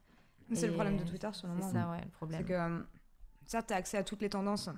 C'est 0.53 0.67
le 0.67 0.73
problème 0.73 0.97
de 0.97 1.03
Twitter, 1.05 1.29
selon 1.31 1.55
C'est 1.55 1.61
moi. 1.61 1.71
ça, 1.71 1.89
ouais, 1.91 2.01
le 2.03 2.11
problème. 2.11 2.41
C'est 2.41 2.53
que, 2.53 2.85
certes, 3.47 3.67
tu 3.67 3.73
as 3.73 3.77
accès 3.77 3.97
à 3.97 4.03
toutes 4.03 4.21
les 4.21 4.29
tendances 4.29 4.69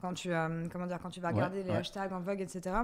quand 0.00 0.14
tu, 0.14 0.32
euh, 0.32 0.66
comment 0.72 0.86
dire, 0.86 0.98
quand 1.00 1.10
tu 1.10 1.20
vas 1.20 1.28
Ouais, 1.28 1.34
regarder 1.34 1.62
les 1.62 1.70
ouais. 1.70 1.76
hashtags 1.76 2.12
en 2.12 2.20
vogue, 2.20 2.40
etc. 2.40 2.74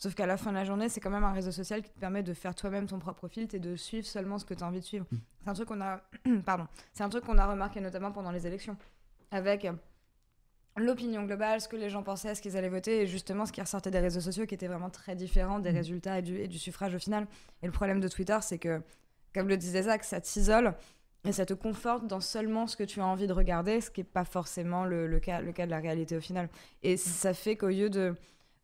Sauf 0.00 0.14
qu'à 0.14 0.24
la 0.24 0.38
fin 0.38 0.50
de 0.50 0.56
la 0.56 0.64
journée, 0.64 0.88
c'est 0.88 0.98
quand 0.98 1.10
même 1.10 1.24
un 1.24 1.32
réseau 1.32 1.52
social 1.52 1.82
qui 1.82 1.90
te 1.90 2.00
permet 2.00 2.22
de 2.22 2.32
faire 2.32 2.54
toi-même 2.54 2.86
ton 2.86 2.98
propre 2.98 3.28
filtre 3.28 3.54
et 3.54 3.58
de 3.58 3.76
suivre 3.76 4.06
seulement 4.06 4.38
ce 4.38 4.46
que 4.46 4.54
tu 4.54 4.64
as 4.64 4.66
envie 4.66 4.80
de 4.80 4.84
suivre. 4.84 5.04
Mm. 5.10 5.16
C'est 5.42 5.50
un 5.50 5.52
truc 5.52 5.68
qu'on 5.68 5.80
a, 5.82 6.00
pardon, 6.46 6.66
c'est 6.94 7.04
un 7.04 7.10
truc 7.10 7.24
qu'on 7.24 7.36
a 7.36 7.46
remarqué 7.46 7.82
notamment 7.82 8.10
pendant 8.10 8.30
les 8.30 8.46
élections, 8.46 8.78
avec 9.30 9.66
euh, 9.66 9.72
l'opinion 10.78 11.24
globale, 11.24 11.60
ce 11.60 11.68
que 11.68 11.76
les 11.76 11.90
gens 11.90 12.02
pensaient, 12.02 12.34
ce 12.34 12.40
qu'ils 12.40 12.56
allaient 12.56 12.70
voter, 12.70 13.02
et 13.02 13.06
justement 13.06 13.44
ce 13.44 13.52
qui 13.52 13.60
ressortait 13.60 13.90
des 13.90 13.98
réseaux 13.98 14.22
sociaux 14.22 14.46
qui 14.46 14.54
était 14.54 14.68
vraiment 14.68 14.88
très 14.88 15.14
différent 15.14 15.58
des 15.58 15.70
résultats 15.70 16.20
et 16.20 16.22
du, 16.22 16.38
et 16.38 16.48
du 16.48 16.58
suffrage 16.58 16.94
au 16.94 16.98
final. 16.98 17.26
Et 17.62 17.66
le 17.66 17.72
problème 17.72 18.00
de 18.00 18.08
Twitter, 18.08 18.38
c'est 18.40 18.58
que, 18.58 18.80
comme 19.34 19.48
le 19.48 19.58
disait 19.58 19.82
Zach, 19.82 20.02
ça 20.04 20.22
t'isole 20.22 20.72
et 21.26 21.32
ça 21.32 21.44
te 21.44 21.52
conforte 21.52 22.06
dans 22.06 22.20
seulement 22.20 22.66
ce 22.66 22.74
que 22.74 22.84
tu 22.84 23.02
as 23.02 23.06
envie 23.06 23.26
de 23.26 23.34
regarder, 23.34 23.82
ce 23.82 23.90
qui 23.90 24.00
n'est 24.00 24.04
pas 24.04 24.24
forcément 24.24 24.86
le, 24.86 25.06
le 25.06 25.20
cas, 25.20 25.42
le 25.42 25.52
cas 25.52 25.66
de 25.66 25.70
la 25.70 25.78
réalité 25.78 26.16
au 26.16 26.22
final. 26.22 26.48
Et 26.82 26.96
ça 26.96 27.34
fait 27.34 27.56
qu'au 27.56 27.68
lieu 27.68 27.90
de 27.90 28.14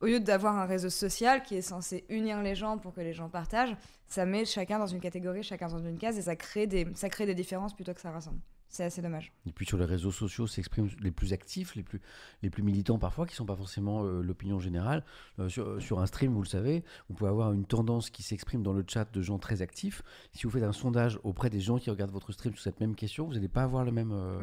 au 0.00 0.06
lieu 0.06 0.20
d'avoir 0.20 0.56
un 0.56 0.66
réseau 0.66 0.90
social 0.90 1.42
qui 1.42 1.56
est 1.56 1.62
censé 1.62 2.04
unir 2.08 2.42
les 2.42 2.54
gens 2.54 2.78
pour 2.78 2.92
que 2.92 3.00
les 3.00 3.12
gens 3.12 3.28
partagent, 3.28 3.76
ça 4.08 4.26
met 4.26 4.44
chacun 4.44 4.78
dans 4.78 4.86
une 4.86 5.00
catégorie, 5.00 5.42
chacun 5.42 5.68
dans 5.68 5.78
une 5.78 5.98
case, 5.98 6.18
et 6.18 6.22
ça 6.22 6.36
crée 6.36 6.66
des, 6.66 6.86
ça 6.94 7.08
crée 7.08 7.26
des 7.26 7.34
différences 7.34 7.74
plutôt 7.74 7.94
que 7.94 8.00
ça 8.00 8.10
rassemble. 8.10 8.40
C'est 8.68 8.84
assez 8.84 9.00
dommage. 9.00 9.32
Et 9.46 9.52
puis 9.52 9.64
sur 9.64 9.78
les 9.78 9.84
réseaux 9.84 10.10
sociaux 10.10 10.46
s'expriment 10.46 10.88
les 11.00 11.10
plus 11.10 11.32
actifs, 11.32 11.76
les 11.76 11.82
plus, 11.82 12.00
les 12.42 12.50
plus 12.50 12.62
militants 12.62 12.98
parfois, 12.98 13.24
qui 13.26 13.34
sont 13.34 13.46
pas 13.46 13.56
forcément 13.56 14.04
euh, 14.04 14.20
l'opinion 14.22 14.58
générale. 14.58 15.04
Euh, 15.38 15.48
sur, 15.48 15.80
sur 15.80 16.00
un 16.00 16.06
stream, 16.06 16.32
vous 16.34 16.42
le 16.42 16.48
savez, 16.48 16.84
vous 17.08 17.14
pouvez 17.14 17.30
avoir 17.30 17.52
une 17.52 17.64
tendance 17.64 18.10
qui 18.10 18.22
s'exprime 18.22 18.62
dans 18.62 18.72
le 18.72 18.84
chat 18.86 19.10
de 19.10 19.22
gens 19.22 19.38
très 19.38 19.62
actifs. 19.62 20.02
Si 20.32 20.42
vous 20.44 20.50
faites 20.50 20.64
un 20.64 20.72
sondage 20.72 21.18
auprès 21.22 21.48
des 21.48 21.60
gens 21.60 21.78
qui 21.78 21.90
regardent 21.90 22.10
votre 22.12 22.32
stream 22.32 22.54
sur 22.54 22.62
cette 22.62 22.80
même 22.80 22.96
question, 22.96 23.26
vous 23.26 23.34
n'allez 23.34 23.48
pas 23.48 23.62
avoir 23.62 23.84
le 23.84 23.92
même, 23.92 24.12
euh, 24.12 24.40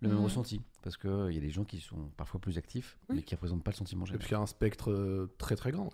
le 0.00 0.08
même 0.08 0.18
Mhm. 0.18 0.24
ressenti. 0.24 0.60
Parce 0.82 0.96
qu'il 0.96 1.32
y 1.32 1.36
a 1.36 1.40
des 1.40 1.50
gens 1.50 1.64
qui 1.64 1.80
sont 1.80 2.10
parfois 2.16 2.40
plus 2.40 2.56
actifs, 2.58 2.96
mais 3.10 3.22
qui 3.22 3.34
ne 3.34 3.36
représentent 3.36 3.64
pas 3.64 3.72
le 3.72 3.76
sentiment 3.76 4.04
Et 4.04 4.06
général. 4.06 4.20
puis 4.20 4.28
il 4.30 4.32
y 4.32 4.36
a 4.36 4.40
un 4.40 4.46
spectre 4.46 4.90
euh, 4.92 5.34
très 5.38 5.56
très 5.56 5.72
grand. 5.72 5.90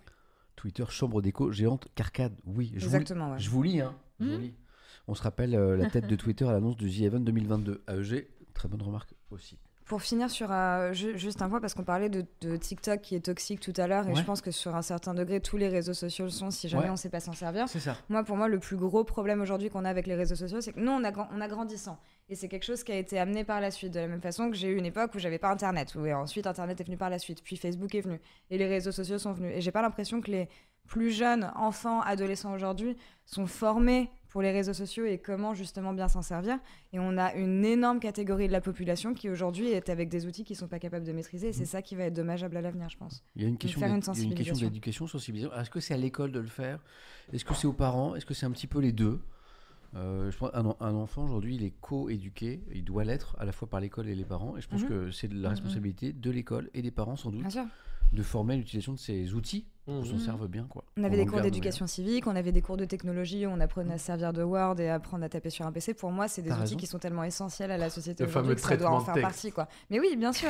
Twitter, 0.55 0.85
chambre 0.89 1.21
d'écho 1.21 1.51
géante, 1.51 1.87
carcade, 1.95 2.33
oui. 2.45 2.67
Je 2.75 2.79
vous- 2.79 2.85
Exactement, 2.95 3.31
ouais. 3.31 3.39
Je 3.39 3.49
vous 3.49 3.63
lis, 3.63 3.81
hein. 3.81 3.95
je 4.19 4.25
vous 4.25 4.31
Mhm. 4.33 4.41
lis. 4.41 4.53
On 5.07 5.15
se 5.15 5.23
rappelle 5.23 5.55
euh, 5.55 5.75
la 5.75 5.89
tête 5.89 6.07
de 6.07 6.15
Twitter 6.15 6.45
à 6.47 6.51
l'annonce 6.51 6.77
du 6.77 6.89
The 6.89 7.01
Event 7.03 7.19
2022. 7.21 7.83
AEG, 7.87 8.27
très 8.53 8.67
bonne 8.67 8.81
remarque 8.81 9.13
aussi. 9.31 9.57
Pour 9.85 10.01
finir 10.01 10.29
sur 10.29 10.49
euh, 10.53 10.93
ju- 10.93 11.17
juste 11.17 11.41
un 11.41 11.49
point, 11.49 11.59
parce 11.59 11.73
qu'on 11.73 11.83
parlait 11.83 12.07
de, 12.07 12.23
de 12.39 12.55
TikTok 12.55 13.01
qui 13.01 13.15
est 13.15 13.19
toxique 13.25 13.59
tout 13.59 13.73
à 13.75 13.87
l'heure, 13.87 14.05
et 14.07 14.11
Ouais. 14.11 14.15
je 14.15 14.23
pense 14.23 14.39
que 14.39 14.49
sur 14.51 14.73
un 14.73 14.81
certain 14.81 15.13
degré, 15.13 15.41
tous 15.41 15.57
les 15.57 15.67
réseaux 15.67 15.93
sociaux 15.93 16.23
le 16.25 16.31
sont 16.31 16.49
si 16.49 16.69
jamais 16.69 16.83
Ouais. 16.83 16.89
on 16.89 16.93
ne 16.93 16.97
sait 16.97 17.09
pas 17.09 17.19
s'en 17.19 17.33
servir. 17.33 17.67
C'est 17.67 17.81
ça. 17.81 17.97
Moi, 18.07 18.23
pour 18.23 18.37
moi, 18.37 18.47
le 18.47 18.57
plus 18.59 18.77
gros 18.77 19.03
problème 19.03 19.41
aujourd'hui 19.41 19.69
qu'on 19.69 19.83
a 19.83 19.89
avec 19.89 20.07
les 20.07 20.15
réseaux 20.15 20.35
sociaux, 20.35 20.61
c'est 20.61 20.71
que 20.71 20.79
nous, 20.79 20.91
on 20.91 21.03
a, 21.03 21.11
grand- 21.11 21.27
on 21.33 21.41
a 21.41 21.47
grandissant. 21.49 21.99
Et 22.29 22.35
c'est 22.35 22.47
quelque 22.47 22.63
chose 22.63 22.85
qui 22.85 22.93
a 22.93 22.97
été 22.97 23.19
amené 23.19 23.43
par 23.43 23.59
la 23.59 23.69
suite. 23.69 23.93
De 23.93 23.99
la 23.99 24.07
même 24.07 24.21
façon 24.21 24.49
que 24.49 24.55
j'ai 24.55 24.69
eu 24.69 24.77
une 24.77 24.85
époque 24.85 25.13
où 25.13 25.19
j'avais 25.19 25.39
pas 25.39 25.49
Internet. 25.51 25.93
Où, 25.95 26.05
et 26.05 26.13
ensuite, 26.13 26.47
Internet 26.47 26.79
est 26.79 26.85
venu 26.85 26.95
par 26.95 27.09
la 27.09 27.19
suite. 27.19 27.43
Puis 27.43 27.57
Facebook 27.57 27.93
est 27.93 28.01
venu. 28.01 28.21
Et 28.49 28.57
les 28.57 28.67
réseaux 28.67 28.93
sociaux 28.93 29.17
sont 29.17 29.33
venus. 29.33 29.51
Et 29.57 29.59
j'ai 29.59 29.71
pas 29.71 29.81
l'impression 29.81 30.21
que 30.21 30.31
les 30.31 30.47
plus 30.87 31.11
jeunes 31.11 31.51
enfants, 31.55 32.01
adolescents 32.01 32.53
aujourd'hui 32.53 32.95
sont 33.25 33.45
formés 33.47 34.09
pour 34.29 34.41
les 34.41 34.51
réseaux 34.51 34.73
sociaux 34.73 35.05
et 35.05 35.17
comment 35.19 35.53
justement 35.53 35.93
bien 35.93 36.07
s'en 36.07 36.21
servir. 36.21 36.57
Et 36.93 36.99
on 36.99 37.17
a 37.17 37.33
une 37.35 37.63
énorme 37.65 37.99
catégorie 37.99 38.47
de 38.47 38.51
la 38.53 38.61
population 38.61 39.13
qui 39.13 39.29
aujourd'hui 39.29 39.67
est 39.69 39.89
avec 39.89 40.09
des 40.09 40.25
outils 40.25 40.43
qu'ils 40.43 40.55
sont 40.55 40.67
pas 40.69 40.79
capables 40.79 41.05
de 41.05 41.11
maîtriser. 41.11 41.49
Et 41.49 41.53
c'est 41.53 41.65
ça 41.65 41.81
qui 41.81 41.95
va 41.95 42.05
être 42.05 42.13
dommageable 42.13 42.55
à 42.57 42.61
l'avenir, 42.61 42.89
je 42.89 42.97
pense. 42.97 43.23
Il 43.35 43.41
y 43.41 43.45
a 43.45 43.47
une 43.49 43.57
question, 43.57 43.81
d'éducation, 43.81 45.07
sensibilisation. 45.07 45.53
Est-ce 45.59 45.69
que 45.69 45.79
c'est 45.79 45.93
à 45.93 45.97
l'école 45.97 46.31
de 46.31 46.39
le 46.39 46.47
faire? 46.47 46.79
Est-ce 47.33 47.43
que 47.45 47.53
c'est 47.53 47.67
aux 47.67 47.73
parents? 47.73 48.15
Est-ce 48.15 48.25
que 48.25 48.33
c'est 48.33 48.45
un 48.45 48.51
petit 48.51 48.67
peu 48.67 48.79
les 48.79 48.91
deux? 48.93 49.19
Euh, 49.93 50.31
je 50.31 50.37
pense 50.37 50.51
un, 50.53 50.65
en- 50.65 50.77
un 50.79 50.95
enfant 50.95 51.25
aujourd'hui, 51.25 51.55
il 51.55 51.63
est 51.65 51.73
co-éduqué, 51.81 52.61
il 52.73 52.85
doit 52.85 53.03
l'être 53.03 53.35
à 53.39 53.43
la 53.43 53.51
fois 53.51 53.69
par 53.69 53.81
l'école 53.81 54.07
et 54.07 54.15
les 54.15 54.23
parents. 54.23 54.55
Et 54.55 54.61
je 54.61 54.67
pense 54.69 54.83
Mhm. 54.83 54.87
que 54.87 55.11
c'est 55.11 55.27
de 55.27 55.33
la 55.35 55.49
Mhm. 55.49 55.55
responsabilité 55.55 56.13
de 56.13 56.31
l'école 56.31 56.69
et 56.73 56.81
des 56.81 56.91
parents 56.91 57.17
sans 57.17 57.29
doute 57.29 57.41
Bien 57.41 57.49
sûr. 57.49 57.65
De 58.13 58.23
former 58.23 58.57
l'utilisation 58.57 58.93
de 58.93 58.99
ces 58.99 59.33
outils 59.33 59.65
pour 59.85 60.05
s'en 60.05 60.13
Mhm. 60.13 60.19
servent 60.19 60.47
bien. 60.47 60.65
Quoi. 60.69 60.83
On 60.97 61.03
avait 61.03 61.17
des 61.17 61.25
cours 61.25 61.41
d'éducation 61.41 61.87
civique, 61.87 62.27
on 62.27 62.35
avait 62.35 62.51
des 62.51 62.61
cours 62.61 62.77
de 62.77 62.85
technologie, 62.85 63.45
où 63.47 63.49
on 63.49 63.59
apprenait 63.59 63.93
à 63.93 63.97
se 63.97 64.05
servir 64.05 64.31
de 64.33 64.43
Word 64.43 64.79
et 64.79 64.89
à 64.89 64.95
apprendre 64.95 65.23
à 65.23 65.29
taper 65.29 65.49
sur 65.49 65.65
un 65.65 65.71
PC. 65.71 65.93
Pour 65.93 66.11
moi, 66.11 66.27
c'est 66.27 66.41
des 66.41 66.49
T'as 66.49 66.55
outils 66.55 66.61
raison. 66.61 66.77
qui 66.77 66.87
sont 66.87 66.99
tellement 66.99 67.23
essentiels 67.23 67.71
à 67.71 67.77
la 67.77 67.89
société 67.89 68.23
Le 68.23 68.29
aujourd'hui 68.29 68.49
fameux 68.49 68.55
que 68.55 68.61
ça 68.61 68.77
doit 68.77 68.91
en 68.91 68.99
faire 68.99 69.13
texte. 69.15 69.27
partie. 69.27 69.51
Quoi. 69.51 69.67
Mais 69.89 69.99
oui, 69.99 70.15
bien 70.17 70.33
sûr. 70.33 70.49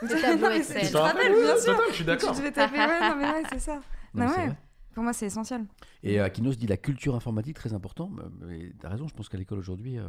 Tableau 0.00 0.50
Excel. 0.50 0.86
Tu 0.86 0.92
te 0.92 0.96
rappelles 0.96 1.32
bien 1.34 1.56
sûr. 1.58 1.78
Je 1.90 1.94
suis 1.94 2.04
d'accord. 2.04 2.32
Tu 2.32 2.38
devais 2.38 2.52
taper, 2.52 2.78
ouais, 2.78 3.00
non, 3.00 3.16
mais 3.16 3.24
ouais, 3.30 3.42
c'est 3.52 3.58
ça. 3.60 3.74
Non, 3.74 3.80
Bah 3.80 3.84
mais 4.14 4.28
c'est 4.28 4.36
ouais. 4.40 4.46
vrai. 4.48 4.56
Pour 4.94 5.02
moi, 5.04 5.12
c'est 5.14 5.26
essentiel. 5.26 5.64
Et 6.02 6.20
euh, 6.20 6.24
Akinos 6.24 6.56
dit 6.58 6.66
la 6.66 6.76
culture 6.76 7.14
informatique 7.14 7.56
très 7.56 7.72
important. 7.72 8.10
Mais- 8.46 8.72
t'as 8.78 8.90
raison, 8.90 9.08
je 9.08 9.14
pense 9.14 9.28
qu'à 9.30 9.38
l'école 9.38 9.58
aujourd'hui, 9.58 9.98
euh, 9.98 10.04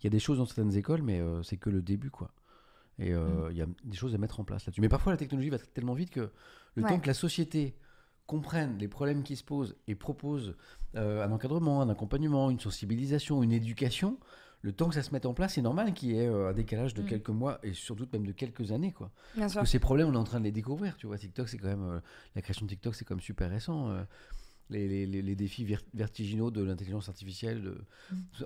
il 0.00 0.04
y 0.04 0.06
a 0.06 0.10
des 0.10 0.18
choses 0.18 0.38
dans 0.38 0.46
certaines 0.46 0.74
écoles, 0.76 1.02
mais 1.02 1.20
euh, 1.20 1.42
c'est 1.42 1.58
que 1.58 1.68
le 1.70 1.82
début, 1.82 2.10
quoi. 2.10 2.30
Et 3.02 3.12
euh, 3.12 3.48
il 3.50 3.56
y 3.56 3.62
a 3.62 3.66
des 3.84 3.96
choses 3.96 4.14
à 4.14 4.18
mettre 4.18 4.38
en 4.40 4.44
place 4.44 4.64
là-dessus. 4.66 4.80
Mais 4.80 4.88
parfois, 4.88 5.12
la 5.12 5.16
technologie 5.18 5.50
va 5.50 5.58
tellement 5.58 5.94
vite 5.94 6.10
que 6.10 6.30
le 6.76 6.82
Ouais. 6.82 6.88
temps 6.88 7.00
que 7.00 7.06
la 7.08 7.14
société 7.14 7.74
comprenne 8.26 8.78
les 8.78 8.88
problèmes 8.88 9.22
qui 9.24 9.34
se 9.36 9.42
posent 9.44 9.76
et 9.88 9.94
propose 9.94 10.54
euh, 10.94 11.24
un 11.26 11.32
encadrement, 11.32 11.82
un 11.82 11.88
accompagnement, 11.88 12.48
une 12.50 12.60
sensibilisation, 12.60 13.42
une 13.42 13.52
éducation, 13.52 14.18
le 14.62 14.72
temps 14.72 14.88
que 14.88 14.94
ça 14.94 15.02
se 15.02 15.10
mette 15.12 15.26
en 15.26 15.34
place, 15.34 15.54
c'est 15.54 15.62
normal 15.62 15.92
qu'il 15.92 16.10
y 16.12 16.18
ait 16.18 16.28
euh, 16.28 16.48
un 16.50 16.52
décalage 16.52 16.94
de 16.94 17.02
Mm. 17.02 17.06
quelques 17.06 17.30
mois 17.30 17.58
et 17.64 17.74
surtout 17.74 18.06
même 18.12 18.24
de 18.24 18.32
quelques 18.32 18.70
années, 18.70 18.92
quoi. 18.92 19.10
Bien 19.34 19.42
Parce 19.42 19.52
sûr. 19.54 19.62
que 19.62 19.66
ces 19.66 19.80
problèmes, 19.80 20.08
on 20.08 20.14
est 20.14 20.16
en 20.16 20.24
train 20.24 20.38
de 20.38 20.44
les 20.44 20.52
découvrir. 20.52 20.96
Tu 20.96 21.08
vois, 21.08 21.18
TikTok, 21.18 21.48
c'est 21.48 21.58
quand 21.58 21.66
même 21.68 22.00
la 22.36 22.42
création 22.42 22.64
de 22.64 22.70
TikTok, 22.70 22.94
c'est 22.94 23.04
quand 23.04 23.14
même 23.16 23.20
super 23.20 23.50
récent. 23.50 23.92
Les, 24.72 24.88
les- 24.88 25.06
les- 25.06 25.22
les 25.22 25.34
défis 25.36 25.64
ver- 25.64 25.82
vertiginaux 25.94 26.50
de 26.50 26.62
l'intelligence 26.62 27.08
artificielle, 27.08 27.62
de- 27.62 27.84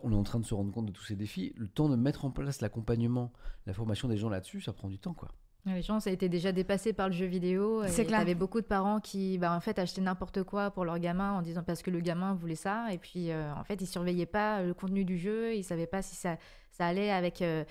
on 0.03 0.13
est 0.13 0.17
en 0.17 0.23
train 0.23 0.41
de 0.41 0.45
se 0.45 0.55
rendre 0.55 0.73
compte 0.73 0.87
de 0.87 0.93
tous 0.93 1.05
ces 1.05 1.17
défis. 1.17 1.53
Le 1.57 1.69
temps 1.69 1.89
de 1.89 1.97
mettre 1.97 2.25
en 2.25 2.31
place 2.31 2.61
l'accompagnement, 2.61 3.33
la 3.67 3.73
formation 3.73 4.09
des 4.09 4.17
gens 4.17 4.29
là-dessus, 4.29 4.61
ça 4.61 4.73
prend 4.73 4.89
du 4.89 4.99
temps, 4.99 5.15
quoi. 5.15 5.31
Les 5.65 5.83
gens, 5.83 5.99
ça 5.99 6.11
a 6.11 6.13
été 6.13 6.29
déjà 6.29 6.53
dépassé 6.53 6.93
par 6.93 7.09
le 7.09 7.13
jeu 7.15 7.27
vidéo. 7.27 7.83
C'est 7.89 8.03
Il 8.03 8.05
y 8.05 8.09
clair. 8.09 8.21
avait 8.21 8.37
beaucoup 8.37 8.61
de 8.61 8.67
parents 8.67 9.01
qui, 9.01 9.37
bah, 9.37 9.53
en 9.53 9.59
fait, 9.61 9.79
achetaient 9.81 10.01
n'importe 10.01 10.45
quoi 10.45 10.71
pour 10.71 10.85
leur 10.85 10.99
gamin 11.01 11.33
en 11.33 11.43
disant 11.43 11.65
parce 11.65 11.83
que 11.83 11.91
le 11.91 11.99
gamin 11.99 12.35
voulait 12.35 12.55
ça. 12.55 12.93
Et 12.93 12.99
puis, 12.99 13.33
euh, 13.33 13.53
en 13.55 13.65
fait, 13.65 13.81
ils 13.81 13.87
surveillaient 13.89 14.27
pas 14.27 14.63
le 14.63 14.75
contenu 14.75 15.05
du 15.05 15.19
jeu. 15.19 15.57
Ils 15.57 15.65
savaient 15.65 15.89
pas 15.89 16.03
si 16.03 16.15
ça, 16.15 16.39
ça 16.71 16.87
allait 16.87 17.11
avec 17.11 17.43
euh, 17.43 17.65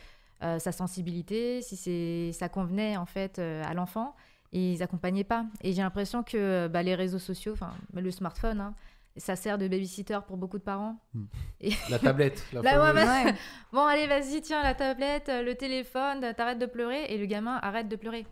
euh, 0.44 0.60
sa 0.60 0.74
sensibilité, 0.74 1.62
si 1.62 1.78
c'est, 1.78 2.32
ça 2.34 2.50
convenait 2.50 2.98
en 2.98 3.06
fait 3.06 3.40
euh, 3.40 3.64
à 3.66 3.74
l'enfant. 3.74 4.14
Et 4.58 4.72
ils 4.74 4.82
accompagnaient 4.84 5.26
pas. 5.26 5.46
Et 5.62 5.74
j'ai 5.74 5.82
l'impression 5.82 6.24
que 6.24 6.68
bah, 6.68 6.82
les 6.82 6.96
réseaux 6.96 7.20
sociaux, 7.20 7.52
enfin, 7.54 7.74
le 7.94 8.10
smartphone, 8.10 8.62
hein, 8.62 8.74
ça 9.18 9.36
sert 9.36 9.58
de 9.58 9.68
babysitter 9.68 10.20
pour 10.26 10.38
beaucoup 10.38 10.58
de 10.58 10.64
parents. 10.64 10.96
Hmm. 11.14 11.26
Et- 11.60 11.74
La 11.90 12.00
tablette. 12.00 12.42
La 12.54 12.62
Là, 12.62 12.72
ouais, 12.80 12.88
fameuse. 12.88 13.06
bah, 13.06 13.24
Ouais. 13.26 13.36
bon, 13.74 13.86
allez, 13.86 14.08
vas-y, 14.08 14.42
tiens, 14.42 14.64
la 14.64 14.74
tablette, 14.74 15.30
le 15.30 15.56
téléphone, 15.56 16.34
t'arrêtes 16.38 16.60
de 16.60 16.68
pleurer. 16.68 17.04
Et 17.10 17.18
le 17.18 17.26
gamin 17.26 17.60
arrête 17.62 17.90
de 17.90 17.96
pleurer. 17.98 18.26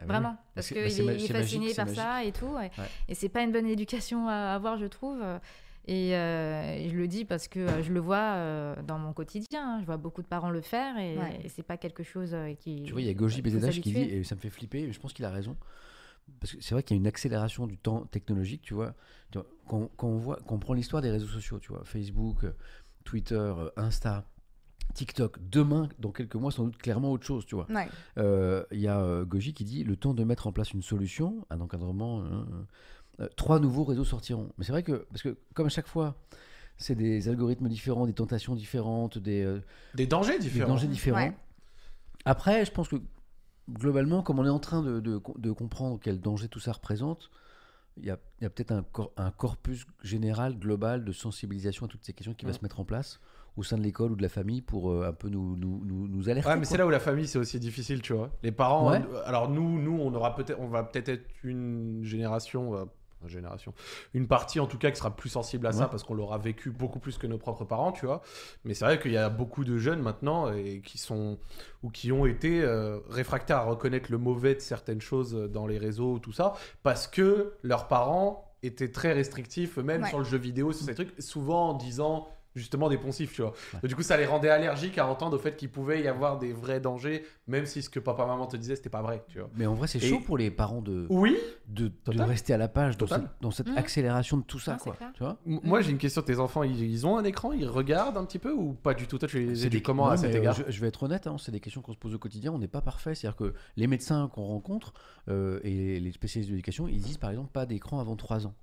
Ah 0.00 0.06
Vraiment, 0.06 0.30
oui. 0.30 0.50
parce 0.56 0.68
qu'il 0.68 0.76
bah, 0.78 0.82
est, 1.12 1.24
est 1.24 1.32
fasciné 1.32 1.66
magique, 1.66 1.76
par 1.76 1.88
ça 1.90 2.24
et 2.24 2.32
tout. 2.32 2.56
Et, 2.56 2.70
Ouais. 2.80 2.88
et 3.08 3.14
c'est 3.14 3.28
pas 3.28 3.42
une 3.42 3.52
bonne 3.52 3.66
éducation 3.66 4.28
à 4.28 4.54
avoir, 4.54 4.78
je 4.78 4.86
trouve. 4.86 5.20
Et, 5.90 6.14
euh, 6.14 6.74
et 6.76 6.88
je 6.90 6.96
le 6.96 7.08
dis 7.08 7.24
parce 7.24 7.48
que 7.48 7.60
euh, 7.60 7.82
je 7.82 7.92
le 7.92 7.98
vois 8.00 8.34
euh, 8.36 8.76
dans 8.82 8.98
mon 8.98 9.12
quotidien. 9.14 9.76
hein. 9.76 9.80
Je 9.80 9.86
vois 9.86 9.96
beaucoup 9.96 10.20
de 10.22 10.26
parents 10.28 10.50
le 10.50 10.60
faire 10.60 10.98
et, 10.98 11.16
Ouais. 11.16 11.40
et 11.42 11.48
c'est 11.48 11.62
pas 11.62 11.78
quelque 11.78 12.02
chose 12.02 12.34
euh, 12.34 12.52
qui. 12.54 12.82
Tu 12.84 12.92
vois, 12.92 13.00
il 13.00 13.06
y 13.06 13.10
a 13.10 13.14
Goji 13.14 13.40
BZH 13.40 13.80
qui 13.80 13.92
dit, 13.92 14.00
et 14.00 14.22
ça 14.22 14.34
me 14.34 14.40
fait 14.40 14.50
flipper, 14.50 14.80
et 14.82 14.92
je 14.92 15.00
pense 15.00 15.14
qu'il 15.14 15.24
a 15.24 15.30
raison, 15.30 15.56
parce 16.40 16.52
que 16.54 16.60
c'est 16.62 16.74
vrai 16.74 16.82
qu'il 16.82 16.94
y 16.96 16.98
a 16.98 17.00
une 17.00 17.06
accélération 17.06 17.66
du 17.66 17.78
temps 17.78 18.02
technologique, 18.04 18.60
tu 18.62 18.74
vois. 18.74 18.94
Tu 19.30 19.38
vois, 19.38 19.46
quand, 19.66 19.90
quand 19.96 20.08
on 20.08 20.18
voit, 20.18 20.38
quand 20.46 20.56
on 20.56 20.58
prend 20.58 20.74
l'histoire 20.74 21.00
des 21.02 21.10
réseaux 21.10 21.26
sociaux, 21.26 21.58
tu 21.58 21.72
vois, 21.72 21.82
Facebook, 21.84 22.44
Twitter, 23.04 23.52
Insta, 23.76 24.26
TikTok, 24.94 25.38
demain, 25.50 25.88
dans 25.98 26.12
quelques 26.12 26.34
mois, 26.34 26.50
sans 26.50 26.64
doute 26.64 26.76
clairement 26.78 27.12
autre 27.12 27.24
chose, 27.24 27.46
tu 27.46 27.54
vois. 27.54 27.66
Ouais. 27.70 27.88
Euh, 28.18 28.64
Il 28.72 28.80
y 28.80 28.88
a 28.88 28.98
euh, 29.00 29.24
Goji 29.24 29.54
qui 29.54 29.64
dit 29.64 29.84
le 29.84 29.96
temps 29.96 30.12
de 30.14 30.24
mettre 30.24 30.46
en 30.46 30.52
place 30.52 30.72
une 30.72 30.82
solution, 30.82 31.46
un 31.50 31.60
encadrement, 31.60 32.24
euh, 33.20 33.28
trois 33.36 33.58
nouveaux 33.60 33.84
réseaux 33.84 34.04
sortiront. 34.04 34.50
Mais 34.58 34.64
c'est 34.64 34.72
vrai 34.72 34.82
que, 34.82 35.06
parce 35.10 35.22
que 35.22 35.36
comme 35.54 35.66
à 35.66 35.70
chaque 35.70 35.86
fois, 35.88 36.16
c'est 36.76 36.94
des 36.94 37.28
algorithmes 37.28 37.68
différents, 37.68 38.06
des 38.06 38.12
tentations 38.12 38.54
différentes, 38.54 39.18
des, 39.18 39.42
euh, 39.42 39.60
Des 39.94 40.06
dangers 40.06 40.38
des 40.38 40.44
différents. 40.44 40.68
dangers 40.68 40.86
différents. 40.86 41.18
Ouais. 41.18 41.36
Après, 42.24 42.64
je 42.64 42.70
pense 42.70 42.88
que 42.88 42.96
globalement, 43.70 44.22
comme 44.22 44.38
on 44.38 44.44
est 44.46 44.50
en 44.50 44.58
train 44.60 44.82
de, 44.82 45.00
de- 45.00 45.20
de 45.38 45.52
comprendre 45.52 45.98
quel 46.02 46.20
danger 46.20 46.48
tout 46.48 46.60
ça 46.60 46.72
représente, 46.72 47.30
il 47.96 48.06
y 48.06 48.10
a, 48.10 48.18
il 48.40 48.44
y 48.44 48.46
a 48.46 48.50
peut-être 48.50 48.70
un, 48.72 48.82
cor- 48.84 49.12
un 49.16 49.30
corpus 49.32 49.84
général, 50.02 50.56
global, 50.58 51.04
de 51.04 51.12
sensibilisation 51.12 51.86
à 51.86 51.88
toutes 51.88 52.04
ces 52.04 52.12
questions 52.12 52.34
qui 52.34 52.44
va 52.46 52.52
Mm. 52.52 52.54
se 52.54 52.60
mettre 52.62 52.80
en 52.80 52.84
place 52.84 53.18
au 53.56 53.64
sein 53.64 53.76
de 53.76 53.82
l'école 53.82 54.12
ou 54.12 54.16
de 54.16 54.22
la 54.22 54.28
famille 54.28 54.62
pour 54.62 54.92
euh, 54.92 55.08
un 55.08 55.12
peu 55.12 55.28
nous, 55.28 55.56
nous, 55.56 55.82
nous, 55.84 56.06
nous 56.06 56.28
alerter. 56.28 56.48
Ouais, 56.48 56.56
mais 56.56 56.64
c'est 56.64 56.76
là 56.76 56.86
où 56.86 56.90
la 56.90 57.00
famille 57.00 57.26
c'est 57.26 57.40
aussi 57.40 57.58
difficile, 57.58 58.00
tu 58.02 58.12
vois. 58.12 58.30
Les 58.44 58.52
parents, 58.52 58.88
Ouais. 58.92 59.02
alors 59.24 59.50
nous, 59.50 59.80
nous, 59.80 59.98
on 60.00 60.14
aura 60.14 60.36
peut-être, 60.36 60.60
on 60.60 60.68
va 60.68 60.84
peut-être 60.84 61.08
être 61.08 61.26
une 61.42 62.04
génération, 62.04 62.76
une 63.22 63.28
génération, 63.28 63.74
une 64.14 64.26
partie 64.28 64.60
en 64.60 64.66
tout 64.66 64.78
cas 64.78 64.90
qui 64.90 64.98
sera 64.98 65.14
plus 65.14 65.28
sensible 65.28 65.66
à 65.66 65.72
ça 65.72 65.88
parce 65.88 66.04
qu'on 66.04 66.14
l'aura 66.14 66.38
vécu 66.38 66.70
beaucoup 66.70 66.98
plus 67.00 67.18
que 67.18 67.26
nos 67.26 67.38
propres 67.38 67.64
parents, 67.64 67.92
tu 67.92 68.06
vois. 68.06 68.22
Mais 68.64 68.74
c'est 68.74 68.84
vrai 68.84 69.00
qu'il 69.00 69.12
y 69.12 69.16
a 69.16 69.28
beaucoup 69.28 69.64
de 69.64 69.78
jeunes 69.78 70.00
maintenant 70.00 70.52
et 70.52 70.80
qui 70.84 70.98
sont 70.98 71.38
ou 71.82 71.90
qui 71.90 72.12
ont 72.12 72.26
été 72.26 72.62
euh, 72.62 72.98
réfractaires 73.08 73.58
à 73.58 73.64
reconnaître 73.64 74.10
le 74.10 74.18
mauvais 74.18 74.54
de 74.54 74.60
certaines 74.60 75.00
choses 75.00 75.32
dans 75.34 75.66
les 75.66 75.78
réseaux, 75.78 76.18
tout 76.18 76.32
ça, 76.32 76.54
parce 76.82 77.06
que 77.08 77.54
leurs 77.62 77.88
parents 77.88 78.44
étaient 78.62 78.90
très 78.90 79.12
restrictifs 79.12 79.78
eux-mêmes 79.78 80.02
Ouais. 80.02 80.08
sur 80.08 80.18
le 80.18 80.24
jeu 80.24 80.38
vidéo, 80.38 80.72
sur 80.72 80.84
ces 80.86 80.94
trucs, 80.94 81.12
souvent 81.20 81.70
en 81.70 81.74
disant 81.74 82.28
justement 82.58 82.88
des 82.88 82.98
poncifs, 82.98 83.32
tu 83.32 83.42
vois. 83.42 83.52
Ouais. 83.74 83.80
Et 83.84 83.88
du 83.88 83.96
coup, 83.96 84.02
ça 84.02 84.16
les 84.16 84.26
rendait 84.26 84.50
allergiques 84.50 84.98
à 84.98 85.06
entendre 85.06 85.36
au 85.36 85.38
fait 85.38 85.56
qu'il 85.56 85.70
pouvait 85.70 86.02
y 86.02 86.08
avoir 86.08 86.38
des 86.38 86.52
vrais 86.52 86.80
dangers, 86.80 87.24
même 87.46 87.64
si 87.66 87.80
ce 87.82 87.88
que 87.88 88.00
papa 88.00 88.26
maman 88.26 88.46
te 88.46 88.56
disait, 88.56 88.76
c'était 88.76 88.90
pas 88.90 89.02
vrai, 89.02 89.24
tu 89.28 89.38
vois. 89.38 89.48
Mais 89.56 89.66
en 89.66 89.74
vrai, 89.74 89.86
c'est 89.88 89.98
Et- 90.02 90.08
chaud 90.08 90.20
pour 90.20 90.36
les 90.36 90.50
parents 90.50 90.82
de, 90.82 91.06
Oui. 91.10 91.36
de, 91.68 91.90
de 92.06 92.22
rester 92.22 92.52
à 92.52 92.58
la 92.58 92.68
page 92.68 92.96
dans 92.98 93.06
cette, 93.06 93.22
dans 93.40 93.50
cette 93.50 93.68
Mhm. 93.68 93.78
accélération 93.78 94.36
de 94.36 94.42
tout 94.42 94.58
ça, 94.58 94.72
Non, 94.72 94.78
c'est 94.84 94.90
quoi. 94.90 95.10
Tu 95.14 95.22
vois 95.22 95.38
M- 95.46 95.60
Moi, 95.62 95.80
j'ai 95.80 95.90
une 95.90 95.98
question. 95.98 96.20
Tes 96.22 96.38
enfants, 96.38 96.62
ils, 96.62 96.82
ils 96.82 97.06
ont 97.06 97.16
un 97.16 97.24
écran 97.24 97.52
Ils 97.52 97.66
regardent 97.66 98.16
un 98.18 98.24
petit 98.24 98.38
peu 98.38 98.52
ou 98.52 98.72
pas 98.74 98.94
du 98.94 99.06
tout? 99.06 99.18
Toi, 99.18 99.28
tu 99.28 99.38
les 99.38 99.66
éduques 99.66 99.84
comment 99.84 100.06
non, 100.06 100.10
à 100.12 100.16
cet 100.16 100.34
euh, 100.34 100.38
égard? 100.38 100.54
je, 100.54 100.64
je 100.68 100.80
vais 100.80 100.88
être 100.88 101.02
honnête, 101.04 101.26
hein, 101.26 101.36
c'est 101.38 101.52
des 101.52 101.60
questions 101.60 101.80
qu'on 101.82 101.92
se 101.92 101.98
pose 101.98 102.14
au 102.14 102.18
quotidien. 102.18 102.52
On 102.52 102.58
n'est 102.58 102.68
pas 102.68 102.80
parfait. 102.82 103.14
C'est-à-dire 103.14 103.36
que 103.36 103.54
les 103.76 103.86
médecins 103.86 104.28
qu'on 104.34 104.44
rencontre 104.44 104.92
euh, 105.28 105.60
et 105.62 106.00
les 106.00 106.12
spécialistes 106.12 106.50
de 106.50 106.54
l'éducation, 106.54 106.88
ils 106.88 107.00
disent 107.00 107.18
par 107.18 107.30
exemple 107.30 107.50
pas 107.52 107.66
d'écran 107.66 108.00
avant 108.00 108.16
3 108.16 108.46
ans. 108.46 108.54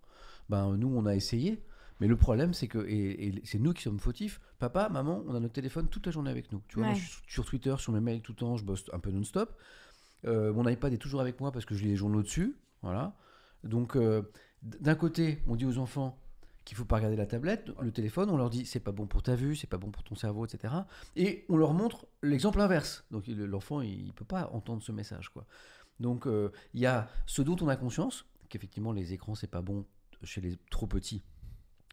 Ben, 0.49 0.75
nous, 0.77 0.91
on 0.95 1.05
a 1.05 1.15
essayé. 1.15 1.61
Mais 1.99 2.07
le 2.07 2.17
problème, 2.17 2.53
c'est 2.53 2.67
que 2.67 2.79
et, 2.87 3.27
et 3.27 3.41
c'est 3.45 3.59
nous 3.59 3.73
qui 3.73 3.81
sommes 3.81 3.99
fautifs. 3.99 4.41
Papa, 4.59 4.89
maman, 4.89 5.23
on 5.27 5.35
a 5.35 5.39
notre 5.39 5.53
téléphone 5.53 5.87
toute 5.87 6.05
la 6.05 6.11
journée 6.11 6.31
avec 6.31 6.51
nous. 6.51 6.61
Tu 6.67 6.77
vois, 6.77 6.87
moi, 6.87 6.95
je 6.95 7.03
suis 7.03 7.21
sur 7.27 7.45
Twitter, 7.45 7.75
sur 7.77 7.93
mes 7.93 8.01
mails 8.01 8.21
tout 8.21 8.33
le 8.33 8.37
temps, 8.37 8.57
je 8.57 8.65
bosse 8.65 8.85
un 8.93 8.99
peu 8.99 9.11
non-stop. 9.11 9.57
Euh, 10.25 10.51
mon 10.53 10.67
iPad 10.67 10.91
est 10.93 10.97
toujours 10.97 11.21
avec 11.21 11.39
moi 11.39 11.51
parce 11.51 11.65
que 11.65 11.75
je 11.75 11.83
lis 11.83 11.89
les 11.89 11.95
journaux 11.95 12.21
dessus. 12.21 12.57
Voilà. 12.81 13.15
Donc, 13.63 13.95
euh, 13.95 14.23
d'un 14.61 14.95
côté, 14.95 15.41
on 15.47 15.55
dit 15.55 15.65
aux 15.65 15.77
enfants 15.77 16.19
qu'il 16.65 16.75
faut 16.75 16.85
pas 16.85 16.95
regarder 16.95 17.15
la 17.15 17.27
tablette, 17.27 17.69
le 17.79 17.91
téléphone, 17.91 18.31
on 18.31 18.37
leur 18.37 18.49
dit 18.49 18.65
c'est 18.65 18.79
pas 18.79 18.91
bon 18.91 19.05
pour 19.05 19.21
ta 19.21 19.35
vue, 19.35 19.55
c'est 19.55 19.67
pas 19.67 19.77
bon 19.77 19.91
pour 19.91 20.03
ton 20.03 20.15
cerveau, 20.15 20.45
etc. 20.45 20.73
Et 21.15 21.45
on 21.47 21.57
leur 21.57 21.73
montre 21.73 22.07
l'exemple 22.23 22.59
inverse. 22.59 23.05
Donc 23.11 23.27
l'enfant, 23.27 23.81
il, 23.81 24.07
il 24.07 24.13
peut 24.13 24.25
pas 24.25 24.49
entendre 24.51 24.81
ce 24.81 24.91
message, 24.91 25.29
quoi. 25.29 25.45
Donc 25.99 26.27
euh, 26.27 26.51
il 26.73 26.81
y 26.81 26.85
a 26.85 27.07
ce 27.25 27.41
dont 27.41 27.55
on 27.61 27.67
a 27.67 27.75
conscience, 27.75 28.25
qu'effectivement 28.49 28.91
les 28.91 29.13
écrans 29.13 29.35
c'est 29.35 29.47
pas 29.47 29.61
bon 29.61 29.85
chez 30.23 30.41
les 30.41 30.57
trop 30.69 30.87
petits 30.87 31.23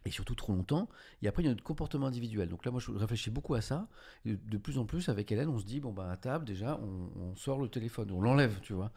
et 0.05 0.11
surtout 0.11 0.35
trop 0.35 0.53
longtemps. 0.53 0.89
Et 1.23 1.29
après 1.29 1.43
il 1.43 1.47
y 1.47 1.49
a 1.49 1.53
notre 1.53 1.65
comportement 1.65 2.07
individuel. 2.07 2.49
Donc 2.49 2.65
là 2.65 2.70
moi 2.70 2.81
je 2.81 2.91
réfléchis 2.91 3.31
beaucoup 3.31 3.55
à 3.55 3.61
ça. 3.61 3.89
Et 4.24 4.33
de, 4.35 4.39
de 4.51 4.59
plus 4.59 4.79
en 4.79 4.85
plus 4.87 5.09
avec 5.09 5.31
Hélène, 5.33 5.49
on 5.49 5.59
se 5.59 5.65
dit 5.65 5.81
bon 5.81 5.93
bah 5.93 6.11
à 6.11 6.16
table 6.16 6.45
déjà 6.45 6.79
on, 6.83 7.20
on 7.20 7.37
sort 7.37 7.61
le 7.61 7.69
téléphone, 7.69 8.11
on 8.11 8.20
l'enlève, 8.20 8.59
tu 8.62 8.73
vois. 8.73 8.91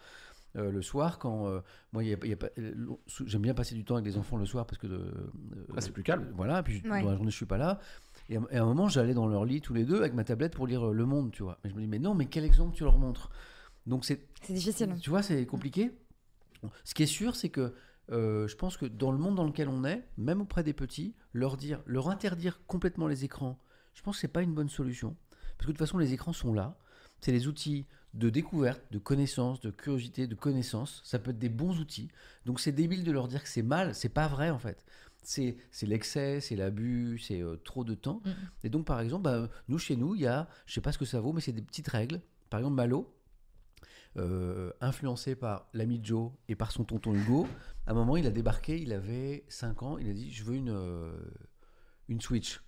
Euh, 0.57 0.71
le 0.71 0.81
soir, 0.81 1.19
quand 1.19 1.47
euh, 1.49 1.59
moi, 1.91 2.01
il 2.01 2.09
y 2.11 2.13
a- 2.13 2.17
il 2.23 2.29
y 2.29 2.33
a 2.33 2.37
pas- 2.37 2.47
euh, 2.59 2.73
j'aime 3.25 3.41
bien 3.41 3.53
passer 3.53 3.75
du 3.75 3.83
temps 3.83 3.95
avec 3.95 4.05
les 4.05 4.17
enfants 4.17 4.37
le 4.37 4.45
soir 4.45 4.65
parce 4.65 4.77
que 4.77 4.87
de, 4.87 4.95
euh, 4.95 5.11
Ah, 5.75 5.81
c'est 5.81 5.91
plus 5.91 6.01
calme. 6.03 6.31
Voilà, 6.33 6.63
puis 6.63 6.81
Ouais. 6.89 7.01
dans 7.03 7.09
la 7.09 7.15
journée 7.17 7.29
je 7.29 7.35
suis 7.35 7.45
pas 7.45 7.57
là. 7.57 7.81
Et 8.29 8.37
à, 8.37 8.41
et 8.51 8.55
à 8.57 8.63
un 8.63 8.65
moment, 8.65 8.87
j'allais 8.87 9.13
dans 9.13 9.27
leur 9.27 9.43
lit 9.43 9.59
tous 9.59 9.73
les 9.73 9.83
deux 9.83 9.97
avec 9.97 10.13
ma 10.13 10.23
tablette 10.23 10.55
pour 10.55 10.65
lire 10.65 10.85
Le 10.91 11.05
Monde, 11.05 11.31
tu 11.33 11.43
vois. 11.43 11.59
Mais 11.65 11.69
je 11.71 11.75
me 11.75 11.81
dis 11.81 11.87
mais 11.87 11.99
non, 11.99 12.15
mais 12.15 12.27
quel 12.27 12.45
exemple 12.45 12.73
tu 12.73 12.85
leur 12.85 12.97
montres 12.97 13.29
Donc 13.85 14.05
c'est 14.05 14.25
C'est 14.43 14.53
difficile. 14.53 14.95
tu 15.01 15.09
vois, 15.09 15.21
c'est 15.21 15.45
compliqué. 15.45 15.91
Ce 16.85 16.93
qui 16.93 17.03
est 17.03 17.05
sûr, 17.07 17.35
c'est 17.35 17.49
que 17.49 17.73
euh, 18.11 18.47
je 18.47 18.55
pense 18.55 18.77
que 18.77 18.85
dans 18.85 19.11
le 19.11 19.17
monde 19.17 19.35
dans 19.35 19.45
lequel 19.45 19.69
on 19.69 19.83
est, 19.83 20.07
même 20.17 20.41
auprès 20.41 20.63
des 20.63 20.73
petits, 20.73 21.15
leur 21.33 21.57
dire, 21.57 21.81
leur 21.85 22.09
interdire 22.09 22.61
complètement 22.67 23.07
les 23.07 23.25
écrans, 23.25 23.59
je 23.93 24.01
pense 24.01 24.17
que 24.17 24.21
c'est 24.21 24.27
pas 24.27 24.41
une 24.41 24.53
bonne 24.53 24.69
solution. 24.69 25.15
Parce 25.57 25.67
que 25.67 25.71
de 25.71 25.77
toute 25.77 25.79
façon, 25.79 25.97
les 25.97 26.13
écrans 26.13 26.33
sont 26.33 26.53
là. 26.53 26.77
C'est 27.21 27.31
des 27.31 27.47
outils 27.47 27.85
de 28.13 28.29
découverte, 28.29 28.81
de 28.91 28.99
connaissance, 28.99 29.59
de 29.59 29.71
curiosité, 29.71 30.27
de 30.27 30.35
connaissance. 30.35 31.01
Ça 31.03 31.19
peut 31.19 31.31
être 31.31 31.39
des 31.39 31.49
bons 31.49 31.79
outils. 31.79 32.09
Donc 32.45 32.59
c'est 32.59 32.71
débile 32.71 33.03
de 33.03 33.11
leur 33.11 33.27
dire 33.27 33.41
que 33.41 33.49
c'est 33.49 33.61
mal. 33.61 33.95
C'est 33.95 34.09
pas 34.09 34.27
vrai 34.27 34.49
en 34.49 34.59
fait. 34.59 34.85
C'est 35.23 35.57
l'excès, 35.81 36.39
c'est 36.39 36.55
l'abus, 36.55 37.17
c'est 37.17 37.41
euh, 37.41 37.55
trop 37.63 37.83
de 37.83 37.95
temps. 37.95 38.21
Et 38.63 38.69
donc 38.69 38.85
par 38.85 38.99
exemple, 38.99 39.23
bah, 39.23 39.49
nous 39.69 39.79
chez 39.79 39.95
nous, 39.95 40.13
il 40.13 40.21
y 40.21 40.27
a, 40.27 40.47
je 40.67 40.73
sais 40.73 40.81
pas 40.81 40.91
ce 40.91 40.99
que 40.99 41.05
ça 41.05 41.19
vaut, 41.19 41.33
mais 41.33 41.41
c'est 41.41 41.51
des 41.51 41.63
petites 41.63 41.87
règles. 41.87 42.21
Par 42.49 42.59
exemple, 42.59 42.75
Malo, 42.75 43.14
euh, 44.17 44.71
influencé 44.81 45.35
par 45.35 45.67
l'ami 45.73 45.99
Joe 46.03 46.31
et 46.47 46.55
par 46.55 46.71
son 46.71 46.83
tonton 46.83 47.13
Hugo, 47.13 47.47
à 47.85 47.91
un 47.91 47.93
moment, 47.93 48.17
il 48.17 48.25
a 48.25 48.31
débarqué, 48.31 48.81
il 48.81 48.93
avait 48.93 49.43
5 49.47 49.83
ans, 49.83 49.97
il 49.97 50.09
a 50.09 50.13
dit 50.13 50.31
Je 50.31 50.43
veux 50.43 50.55
une, 50.55 50.69
euh, 50.69 51.13
une 52.07 52.21
Switch. 52.21 52.61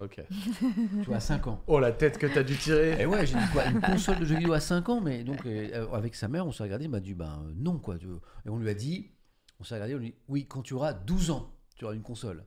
Ok. 0.00 0.22
Tu 0.30 1.04
vois, 1.06 1.16
à 1.16 1.20
5 1.20 1.46
ans. 1.46 1.62
Oh, 1.66 1.80
la 1.80 1.92
tête 1.92 2.18
que 2.18 2.26
t'as 2.26 2.42
dû 2.42 2.56
tirer. 2.56 3.00
Et 3.00 3.06
ouais, 3.06 3.26
j'ai 3.26 3.38
dit 3.38 3.48
quoi 3.52 3.66
Une 3.66 3.80
console 3.80 4.20
de 4.20 4.24
jeux 4.24 4.36
vidéo 4.36 4.52
à 4.52 4.60
5 4.60 4.88
ans 4.88 5.00
Mais 5.00 5.24
donc, 5.24 5.44
euh, 5.46 5.88
avec 5.92 6.14
sa 6.14 6.28
mère, 6.28 6.46
on 6.46 6.52
s'est 6.52 6.62
regardé, 6.62 6.84
il 6.84 6.90
m'a 6.90 7.00
dit 7.00 7.14
Ben 7.14 7.46
non, 7.56 7.78
quoi. 7.78 7.96
Et 7.96 8.48
on 8.48 8.58
lui 8.58 8.68
a 8.68 8.74
dit 8.74 9.10
On 9.60 9.64
s'est 9.64 9.74
regardé, 9.74 9.94
on 9.94 9.98
lui 9.98 10.06
a 10.06 10.10
dit 10.10 10.16
Oui, 10.28 10.46
quand 10.46 10.62
tu 10.62 10.74
auras 10.74 10.92
12 10.92 11.30
ans, 11.30 11.57
tu 11.78 11.84
auras 11.84 11.94
une 11.94 12.02
console. 12.02 12.44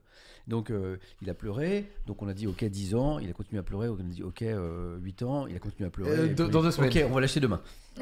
Donc, 0.47 0.69
euh, 0.69 0.97
il 1.21 1.29
a 1.29 1.33
pleuré. 1.33 1.91
Donc, 2.05 2.21
on 2.21 2.27
a 2.27 2.33
dit 2.33 2.47
Ok, 2.47 2.63
10 2.63 2.95
ans. 2.95 3.19
Il 3.19 3.29
a 3.29 3.33
continué 3.33 3.59
à 3.59 3.63
pleurer. 3.63 3.89
On 3.89 3.95
a 3.99 4.03
dit 4.03 4.21
Ok, 4.23 4.41
euh, 4.43 4.97
8 4.99 5.23
ans. 5.23 5.47
Il 5.47 5.55
a 5.55 5.59
continué 5.59 5.87
à 5.87 5.91
pleurer. 5.91 6.11
Euh, 6.11 6.27
dans- 6.33 6.43
puis, 6.45 6.51
dans 6.53 6.61
deux 6.61 6.71
semaines. 6.71 6.89
Ok, 6.89 7.03
on 7.09 7.13
va 7.15 7.21
l'acheter 7.21 7.39
demain. 7.39 7.61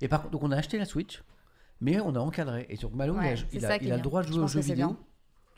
Et 0.00 0.08
par 0.08 0.20
contre, 0.22 0.32
donc 0.32 0.42
on 0.42 0.50
a 0.50 0.56
acheté 0.56 0.76
la 0.78 0.84
Switch, 0.84 1.22
mais 1.80 2.00
on 2.00 2.14
a 2.14 2.18
encadré. 2.18 2.66
Et 2.68 2.76
sur 2.76 2.94
Malo, 2.94 3.14
Ouais, 3.14 3.30
il 3.30 3.32
a, 3.32 3.36
c'est 3.36 3.46
il 3.54 3.60
ça 3.60 3.68
a, 3.72 3.78
qui 3.78 3.84
il 3.86 3.90
est 3.90 3.92
a 3.92 3.96
le 3.96 4.02
droit 4.02 4.22
de 4.22 4.26
Je 4.28 4.32
jouer 4.32 4.42
aux 4.44 4.48
jeux 4.48 4.60
c'est 4.62 4.72
vidéo 4.74 4.88
bien. 4.88 4.98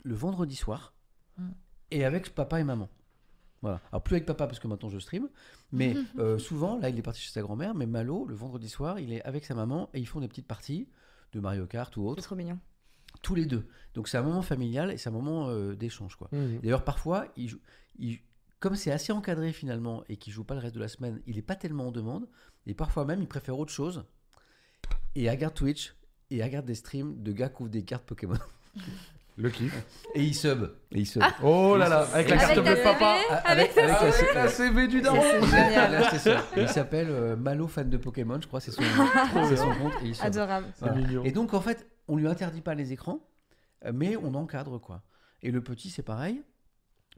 le 0.03 0.15
vendredi 0.15 0.55
soir 0.55 0.93
Mm. 1.37 1.49
et 1.91 2.05
avec 2.05 2.33
papa 2.33 2.59
et 2.59 2.63
maman. 2.63 2.89
Voilà. 3.61 3.79
Alors 3.91 4.03
plus 4.03 4.15
avec 4.15 4.25
papa 4.25 4.45
parce 4.47 4.59
que 4.59 4.67
maintenant 4.67 4.89
je 4.89 4.99
stream, 4.99 5.27
mais 5.71 5.95
euh, 6.19 6.37
souvent, 6.37 6.77
là 6.79 6.89
il 6.89 6.97
est 6.97 7.01
parti 7.01 7.21
chez 7.21 7.31
sa 7.31 7.41
grand-mère, 7.41 7.73
mais 7.75 7.85
Malo, 7.87 8.25
le 8.25 8.35
vendredi 8.35 8.69
soir, 8.69 8.99
il 8.99 9.11
est 9.13 9.21
avec 9.23 9.45
sa 9.45 9.53
maman 9.55 9.89
et 9.93 9.99
ils 9.99 10.07
font 10.07 10.19
des 10.19 10.27
petites 10.27 10.47
parties 10.47 10.87
de 11.33 11.39
Mario 11.39 11.65
Kart 11.65 11.95
ou 11.97 12.01
C'est 12.03 12.07
autre, 12.09 12.23
trop 12.23 12.35
mignon. 12.35 12.57
Tous 13.21 13.35
les 13.35 13.45
deux. 13.45 13.67
Donc 13.93 14.07
c'est 14.07 14.17
un 14.17 14.23
moment 14.23 14.41
familial 14.41 14.91
et 14.91 14.97
c'est 14.97 15.09
un 15.09 15.13
moment 15.13 15.49
euh, 15.49 15.75
d'échange. 15.75 16.15
quoi. 16.15 16.29
Mhm. 16.31 16.59
D'ailleurs, 16.61 16.83
parfois, 16.83 17.25
il 17.35 17.49
joue- 17.49 17.61
il- 17.99 18.19
comme 18.59 18.75
c'est 18.75 18.91
assez 18.91 19.11
encadré 19.11 19.53
finalement 19.53 20.03
et 20.09 20.17
qu'il 20.17 20.33
joue 20.33 20.43
pas 20.43 20.53
le 20.55 20.59
reste 20.61 20.75
de 20.75 20.79
la 20.79 20.87
semaine, 20.87 21.21
il 21.27 21.37
est 21.37 21.43
pas 21.43 21.55
tellement 21.55 21.87
en 21.87 21.91
demande. 21.91 22.27
Et 22.65 22.73
parfois 22.73 23.05
même, 23.05 23.21
il 23.21 23.27
préfère 23.27 23.57
autre 23.57 23.71
chose. 23.71 24.03
Et 25.15 25.23
il 25.23 25.29
regarde 25.29 25.53
Twitch 25.53 25.95
et 26.31 26.37
il 26.37 26.43
regarde 26.43 26.65
des 26.65 26.75
streams 26.75 27.21
de 27.23 27.31
gars 27.31 27.49
qui 27.49 27.61
ouvrent 27.61 27.71
des 27.71 27.83
cartes 27.83 28.03
Pokémon. 28.05 28.37
Le 29.39 29.51
kiff. 29.51 29.71
Et 30.15 30.23
il 30.23 30.33
sub. 30.33 30.63
Et 30.91 31.01
il 31.01 31.05
sub. 31.05 31.21
Oh 31.43 31.75
là 31.77 31.87
là, 31.87 32.07
avec 32.11 32.27
la 32.29 32.35
Avec 32.41 32.55
carte 32.55 32.65
bleue 32.65 32.75
de 32.75 32.81
papa. 32.83 33.17
Avec, 33.45 33.77
avec 33.77 33.87
la- 33.87 33.99
Avec 33.99 34.33
la 34.33 34.47
CV 34.47 34.87
du 34.87 34.99
daron. 35.01 35.21
Il 36.57 36.67
s'appelle 36.67 37.07
euh, 37.11 37.35
Malo 37.35 37.67
fan 37.67 37.87
de 37.87 37.97
Pokémon, 37.97 38.39
je 38.41 38.47
crois, 38.47 38.59
c'est 38.59 38.71
son, 38.71 38.81
c'est 39.47 39.57
son 39.57 39.69
compte. 39.75 39.93
Et, 40.03 40.07
il 40.07 40.15
sub. 40.15 40.25
Adorable. 40.25 40.67
C'est 40.73 40.85
Voilà. 40.85 40.95
mignon. 41.01 41.23
Et 41.23 41.31
donc, 41.31 41.53
en 41.53 41.61
fait, 41.61 41.85
on 42.07 42.15
lui 42.15 42.27
interdit 42.27 42.61
pas 42.61 42.75
les 42.75 42.93
écrans, 42.93 43.27
euh, 43.85 43.91
mais 43.93 44.17
on 44.17 44.33
encadre, 44.33 44.79
quoi. 44.79 45.03
Et 45.41 45.51
le 45.51 45.61
petit, 45.61 45.89
c'est 45.89 46.03
pareil. 46.03 46.43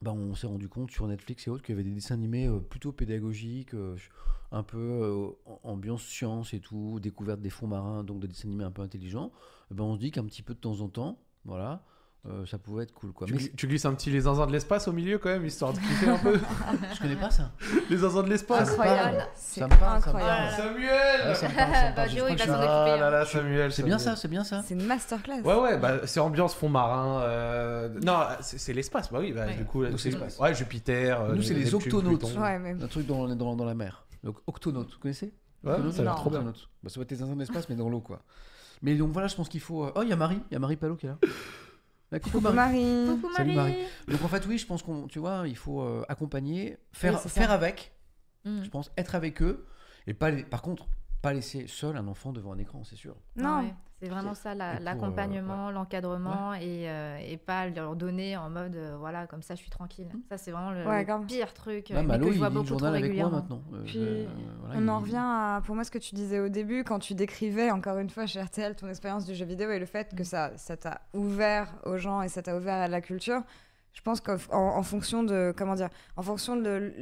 Ben, 0.01 0.11
on 0.11 0.33
s'est 0.33 0.47
rendu 0.47 0.69
compte 0.69 0.91
sur 0.91 1.07
Netflix 1.07 1.47
et 1.47 1.49
autres 1.49 1.63
qu'il 1.63 1.75
y 1.75 1.77
avait 1.77 1.87
des 1.87 1.93
dessins 1.93 2.15
animés 2.15 2.47
euh, 2.47 2.59
plutôt 2.59 2.91
pédagogiques, 2.91 3.73
euh, 3.73 3.97
un 4.51 4.63
peu 4.63 5.35
ambiance 5.63 6.03
science 6.03 6.53
et 6.53 6.59
tout, 6.59 6.99
découverte 6.99 7.41
des 7.41 7.49
fonds 7.49 7.67
marins, 7.67 8.03
donc 8.03 8.19
des 8.19 8.27
dessins 8.27 8.47
animés 8.47 8.63
un 8.63 8.71
peu 8.71 8.81
intelligents. 8.81 9.31
Ben, 9.71 9.83
on 9.83 9.95
se 9.95 9.99
dit 9.99 10.11
qu'un 10.11 10.25
petit 10.25 10.41
peu 10.41 10.53
de 10.53 10.59
temps 10.59 10.79
en 10.81 10.89
temps, 10.89 11.19
voilà, 11.45 11.85
euh, 12.27 12.45
ça 12.45 12.57
pouvait 12.57 12.83
être 12.83 12.91
cool, 12.93 13.13
quoi. 13.13 13.25
Tu, 13.27 13.33
Mais 13.33 13.39
glisses- 13.39 13.55
tu 13.55 13.67
glisses 13.67 13.85
un 13.85 13.93
petit 13.93 14.09
les 14.11 14.21
zinzins 14.21 14.45
de 14.45 14.51
l'espace 14.51 14.87
au 14.89 14.91
milieu 14.91 15.17
quand 15.19 15.29
même, 15.29 15.45
histoire 15.45 15.71
de 15.71 15.79
kiffer 15.79 16.09
un 16.09 16.17
peu. 16.17 16.37
je 16.93 16.99
connais 16.99 17.15
pas 17.15 17.29
ça. 17.31 17.51
les 17.89 17.97
zinzins 17.97 18.23
de 18.23 18.29
l'espace. 18.29 18.69
Incroyable. 18.71 19.17
Ça 19.19 19.25
C'est 19.35 19.61
me 19.63 19.69
parle, 19.69 19.79
ça 20.01 20.11
me 20.11 20.15
incroyable. 20.17 20.55
parle. 20.57 20.67
Samuel 20.67 21.27
Ouais, 21.27 21.35
ça 21.35 21.47
me 21.49 21.55
parle, 21.55 21.73
ça 21.73 21.81
me 21.81 21.87
Bah, 21.89 21.91
parle. 21.95 22.09
Je 22.09 22.13
Géo, 22.15 22.23
crois 22.25 22.29
il 22.31 22.35
que 22.35 22.39
va 22.39 22.45
je- 22.45 22.51
s'en 22.51 22.59
Ah 22.69 22.97
là 22.97 23.07
hein. 23.07 23.09
là, 23.11 23.25
Samuel. 23.25 23.71
C'est 23.71 23.83
bien 23.83 23.97
ça, 23.99 24.15
c'est 24.17 24.27
bien 24.27 24.43
ça. 24.43 24.61
C'est 24.65 24.73
une 24.73 24.85
masterclass. 24.85 25.41
Ouais, 25.43 25.55
ouais, 25.59 25.77
bah, 25.77 25.93
c'est 26.05 26.19
ambiance 26.19 26.53
fond 26.55 26.69
marin. 26.69 27.21
euh, 27.21 27.89
Non, 28.03 28.19
c'est 28.41 28.73
l'espace, 28.73 29.11
bah 29.11 29.19
oui, 29.21 29.31
bah, 29.31 29.45
Ouais. 29.45 29.55
du 29.55 29.63
coup, 29.65 29.83
c'est 29.97 30.09
l'espace. 30.11 30.37
Ouais, 30.39 30.53
Jupiter. 30.53 31.21
euh, 31.21 31.35
Nous, 31.35 31.41
c'est 31.41 31.53
les 31.53 31.73
octonautes. 31.73 32.23
Ouais, 32.37 32.59
mais 32.59 32.71
Un 32.83 32.87
truc 32.87 33.05
dans, 33.07 33.27
dans, 33.33 33.55
dans 33.55 33.65
la 33.65 33.75
mer. 33.75 34.05
Donc, 34.25 34.35
octonautes, 34.45 34.91
vous 34.91 34.99
connaissez? 34.99 35.33
Ouais, 35.63 35.71
Octonautes, 35.71 35.93
ça 35.93 36.01
a 36.01 36.03
l'air 36.03 36.13
Non. 36.15 36.19
trop 36.19 36.29
bien. 36.29 36.41
Bah, 36.43 36.89
ça 36.89 36.99
va 36.99 37.03
être 37.03 37.09
des 37.09 37.15
zinzins 37.15 37.33
de 37.35 37.39
l'espace, 37.39 37.69
mais 37.69 37.75
dans 37.75 37.87
l'eau, 37.89 38.01
quoi. 38.01 38.19
Mais 38.81 38.95
donc 38.95 39.11
voilà, 39.11 39.27
je 39.29 39.35
pense 39.35 39.47
qu'il 39.49 39.59
faut. 39.61 39.89
Oh, 39.95 40.03
il 40.03 40.09
y 40.09 40.13
a 40.13 40.15
Marie, 40.15 40.41
il 40.51 40.53
y 40.53 40.55
a 40.57 40.59
Marie 40.59 40.75
Palot 40.77 40.95
qui 40.95 41.05
est 41.05 41.09
là. 41.09 41.17
Bah, 42.11 42.19
coucou, 42.19 42.39
Coucou 42.39 42.53
Marie. 42.53 42.83
Marie. 42.83 43.21
Coucou 43.21 43.33
Salut, 43.35 43.53
Marie. 43.53 43.75
Donc 44.07 44.21
en 44.23 44.27
fait, 44.27 44.45
oui, 44.47 44.57
je 44.57 44.65
pense 44.65 44.81
qu'on, 44.81 45.07
tu 45.07 45.19
vois, 45.19 45.43
il 45.47 45.55
faut 45.57 45.81
euh, 45.81 46.03
accompagner, 46.09 46.77
faire, 46.91 47.21
Oui, 47.23 47.29
faire 47.29 47.51
avec. 47.51 47.91
Mm. 48.45 48.63
Je 48.63 48.69
pense 48.69 48.91
être 48.97 49.15
avec 49.15 49.41
eux 49.41 49.65
et 50.07 50.13
pas. 50.13 50.31
les- 50.31 50.43
Par 50.43 50.61
contre, 50.61 50.87
pas 51.21 51.33
laisser 51.33 51.67
seul 51.67 51.97
un 51.97 52.07
enfant 52.07 52.31
devant 52.31 52.53
un 52.53 52.57
écran, 52.57 52.83
c'est 52.83 52.95
sûr. 52.95 53.15
Non. 53.35 53.59
Ouais, 53.59 53.73
c'est 54.01 54.07
vraiment 54.07 54.33
ça, 54.33 54.55
la- 54.55 54.79
l'accompagnement, 54.79 55.71
l'encadrement 55.71 56.53
et, 56.53 56.89
euh, 56.89 57.17
et 57.17 57.35
pas 57.35 57.67
leur 57.67 57.95
donner 57.97 58.37
en 58.37 58.49
mode 58.49 58.75
euh, 58.77 58.95
voilà, 58.97 59.27
comme 59.27 59.41
ça 59.41 59.55
je 59.55 59.59
suis 59.59 59.69
tranquille. 59.69 60.07
Ça, 60.29 60.37
c'est 60.37 60.51
vraiment 60.51 60.71
le, 60.71 60.85
Ouais, 60.87 60.99
le 60.99 61.05
grave. 61.05 61.25
pire 61.25 61.53
truc. 61.53 61.91
euh, 61.91 61.95
Là, 61.95 62.01
mais 62.03 62.07
Malo, 62.07 62.27
que 62.27 62.31
je 62.33 62.37
vois 62.37 62.49
beaucoup 62.49 62.65
trop 62.67 62.79
journal 62.79 62.95
avec 62.95 63.15
moi 63.17 63.27
régulièrement. 63.27 63.35
maintenant. 63.37 63.61
Euh, 63.73 63.83
Puis, 63.85 63.99
euh, 63.99 64.27
voilà, 64.61 64.75
On 64.79 64.81
il- 64.83 64.89
en 64.89 64.99
revient 64.99 65.15
à, 65.17 65.61
pour 65.65 65.75
moi, 65.75 65.83
ce 65.83 65.91
que 65.91 65.97
tu 65.97 66.15
disais 66.15 66.39
au 66.39 66.47
début, 66.49 66.83
quand 66.85 66.99
tu 66.99 67.13
décrivais, 67.15 67.69
encore 67.71 67.97
une 67.97 68.09
fois, 68.09 68.25
chez 68.25 68.41
RTL, 68.41 68.75
ton 68.77 68.87
expérience 68.87 69.25
du 69.25 69.35
jeu 69.35 69.45
vidéo 69.45 69.71
et 69.71 69.79
le 69.79 69.85
fait 69.85 70.15
que 70.15 70.23
ça 70.23 70.51
ça 70.57 70.77
t'a 70.77 71.01
ouvert 71.13 71.67
aux 71.85 71.97
gens 71.97 72.21
et 72.21 72.29
ça 72.29 72.41
t'a 72.41 72.55
ouvert 72.55 72.75
à 72.75 72.87
la 72.87 73.01
culture. 73.01 73.41
Je 73.91 74.01
pense 74.01 74.21
qu'en 74.21 74.37
en, 74.51 74.77
en 74.77 74.83
fonction 74.83 75.23
de, 75.23 75.53
comment 75.57 75.75
dire, 75.75 75.89
en 76.15 76.21
fonction 76.21 76.55
de, 76.55 76.93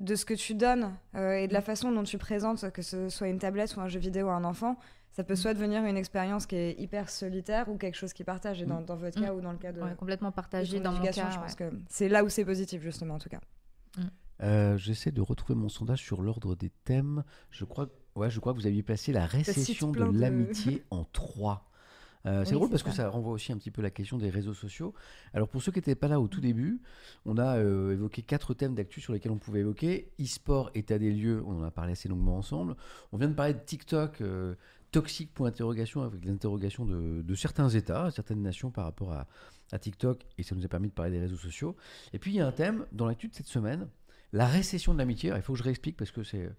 de 0.00 0.14
ce 0.14 0.24
que 0.24 0.34
tu 0.34 0.54
donnes 0.54 0.92
euh, 1.14 1.34
et 1.34 1.46
de 1.46 1.52
la 1.52 1.60
façon 1.60 1.92
dont 1.92 2.02
tu 2.02 2.18
présentes, 2.18 2.70
que 2.72 2.82
ce 2.82 3.08
soit 3.08 3.28
une 3.28 3.38
tablette 3.38 3.76
ou 3.76 3.80
un 3.80 3.88
jeu 3.88 4.00
vidéo 4.00 4.28
à 4.28 4.34
un 4.34 4.44
enfant, 4.44 4.76
ça 5.12 5.24
peut 5.24 5.36
soit 5.36 5.54
devenir 5.54 5.84
une 5.84 5.96
expérience 5.96 6.46
qui 6.46 6.56
est 6.56 6.74
hyper 6.80 7.10
solitaire 7.10 7.68
ou 7.68 7.76
quelque 7.76 7.96
chose 7.96 8.12
qui 8.12 8.24
partage. 8.24 8.62
Et 8.62 8.66
dans, 8.66 8.80
dans 8.80 8.96
votre 8.96 9.20
cas 9.20 9.32
Mm. 9.32 9.36
ou 9.36 9.40
dans 9.40 9.52
le 9.52 9.58
cas 9.58 9.72
de, 9.72 9.80
Ouais, 9.82 9.94
complètement 9.96 10.32
partagé 10.32 10.80
dans 10.80 10.92
mon 10.92 11.02
cas. 11.02 11.12
je 11.12 11.20
ouais. 11.20 11.24
pense 11.42 11.54
que 11.54 11.70
c'est 11.88 12.08
là 12.08 12.24
où 12.24 12.28
c'est 12.28 12.44
positif, 12.44 12.80
justement, 12.82 13.14
en 13.14 13.18
tout 13.18 13.28
cas. 13.28 13.40
Euh, 14.42 14.78
J'essaie 14.78 15.10
de 15.10 15.20
retrouver 15.20 15.58
mon 15.58 15.68
sondage 15.68 16.00
sur 16.00 16.22
l'ordre 16.22 16.54
des 16.56 16.70
thèmes. 16.84 17.24
Je 17.50 17.64
crois, 17.66 17.88
ouais, 18.16 18.30
je 18.30 18.40
crois 18.40 18.54
que 18.54 18.58
vous 18.58 18.66
aviez 18.66 18.82
placé 18.82 19.12
la 19.12 19.26
récession 19.26 19.90
de 19.92 20.02
l'amitié 20.18 20.82
en 20.90 21.04
3. 21.04 21.69
Euh, 22.26 22.44
c'est 22.44 22.50
Oui, 22.50 22.56
drôle 22.56 22.68
parce 22.70 22.82
que 22.82 22.90
ça. 22.90 23.08
renvoie 23.08 23.32
aussi 23.32 23.50
un 23.52 23.56
petit 23.56 23.70
peu 23.70 23.80
la 23.82 23.90
question 23.90 24.18
des 24.18 24.28
réseaux 24.30 24.52
sociaux. 24.54 24.92
Alors 25.32 25.48
pour 25.48 25.62
ceux 25.62 25.72
qui 25.72 25.78
n'étaient 25.78 25.94
pas 25.94 26.08
là 26.08 26.20
au 26.20 26.28
tout 26.28 26.40
début, 26.40 26.80
on 27.24 27.38
a 27.38 27.56
euh, 27.56 27.92
évoqué 27.92 28.22
quatre 28.22 28.52
thèmes 28.54 28.74
d'actu 28.74 29.00
sur 29.00 29.12
lesquels 29.12 29.32
on 29.32 29.38
pouvait 29.38 29.60
évoquer. 29.60 30.12
E-sport, 30.20 30.70
état 30.74 30.98
des 30.98 31.12
lieux, 31.12 31.42
on 31.46 31.60
en 31.60 31.62
a 31.62 31.70
parlé 31.70 31.92
assez 31.92 32.08
longuement 32.08 32.36
ensemble. 32.36 32.76
On 33.12 33.16
vient 33.16 33.28
de 33.28 33.34
parler 33.34 33.54
de 33.54 33.60
TikTok, 33.60 34.20
euh, 34.20 34.54
toxique 34.90 35.32
point 35.32 35.48
d'interrogation 35.48 36.02
avec 36.02 36.24
les 36.24 36.30
interrogations 36.30 36.84
de, 36.84 37.22
de 37.22 37.34
certains 37.34 37.68
États, 37.70 38.10
certaines 38.10 38.42
nations 38.42 38.70
par 38.70 38.84
rapport 38.84 39.12
à, 39.12 39.26
à 39.72 39.78
TikTok, 39.78 40.26
et 40.36 40.42
ça 40.42 40.54
nous 40.54 40.64
a 40.64 40.68
permis 40.68 40.88
de 40.88 40.92
parler 40.94 41.12
des 41.12 41.20
réseaux 41.20 41.36
sociaux. 41.36 41.76
Et 42.12 42.18
puis 42.18 42.32
il 42.32 42.36
y 42.36 42.40
a 42.40 42.46
un 42.46 42.52
thème 42.52 42.86
dans 42.92 43.06
l'actu 43.06 43.28
de 43.28 43.34
cette 43.34 43.46
semaine, 43.46 43.88
la 44.32 44.46
récession 44.46 44.92
de 44.92 44.98
l'amitié. 44.98 45.32
Il 45.34 45.42
faut 45.42 45.52
que 45.54 45.58
je 45.58 45.64
réexplique 45.64 45.96
parce 45.96 46.10
que 46.10 46.22
c'est 46.22 46.50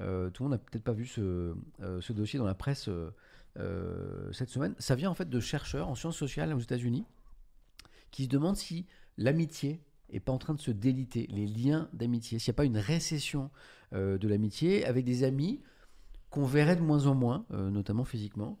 euh, 0.00 0.30
tout 0.30 0.42
le 0.44 0.48
monde 0.50 0.58
n'a 0.58 0.64
peut-être 0.64 0.84
pas 0.84 0.92
vu 0.92 1.06
ce, 1.06 1.54
euh, 1.82 2.00
ce 2.00 2.12
dossier 2.12 2.38
dans 2.38 2.44
la 2.44 2.54
presse 2.54 2.88
euh, 2.88 3.10
cette 4.32 4.48
semaine. 4.48 4.74
Ça 4.78 4.94
vient 4.94 5.10
en 5.10 5.14
fait 5.14 5.28
de 5.28 5.40
chercheurs 5.40 5.88
en 5.88 5.94
sciences 5.94 6.16
sociales 6.16 6.54
aux 6.54 6.60
États-Unis 6.60 7.04
qui 8.10 8.24
se 8.24 8.28
demandent 8.28 8.56
si 8.56 8.86
l'amitié 9.18 9.80
est 10.12 10.20
pas 10.20 10.32
en 10.32 10.38
train 10.38 10.54
de 10.54 10.60
se 10.60 10.70
déliter, 10.70 11.26
les 11.30 11.46
liens 11.46 11.88
d'amitié, 11.92 12.38
s'il 12.38 12.50
n'y 12.50 12.54
a 12.54 12.58
pas 12.58 12.64
une 12.64 12.78
récession 12.78 13.50
euh, 13.92 14.18
de 14.18 14.28
l'amitié 14.28 14.84
avec 14.84 15.04
des 15.04 15.24
amis 15.24 15.60
qu'on 16.30 16.44
verrait 16.44 16.76
de 16.76 16.82
moins 16.82 17.06
en 17.06 17.14
moins, 17.14 17.44
euh, 17.52 17.70
notamment 17.70 18.04
physiquement. 18.04 18.58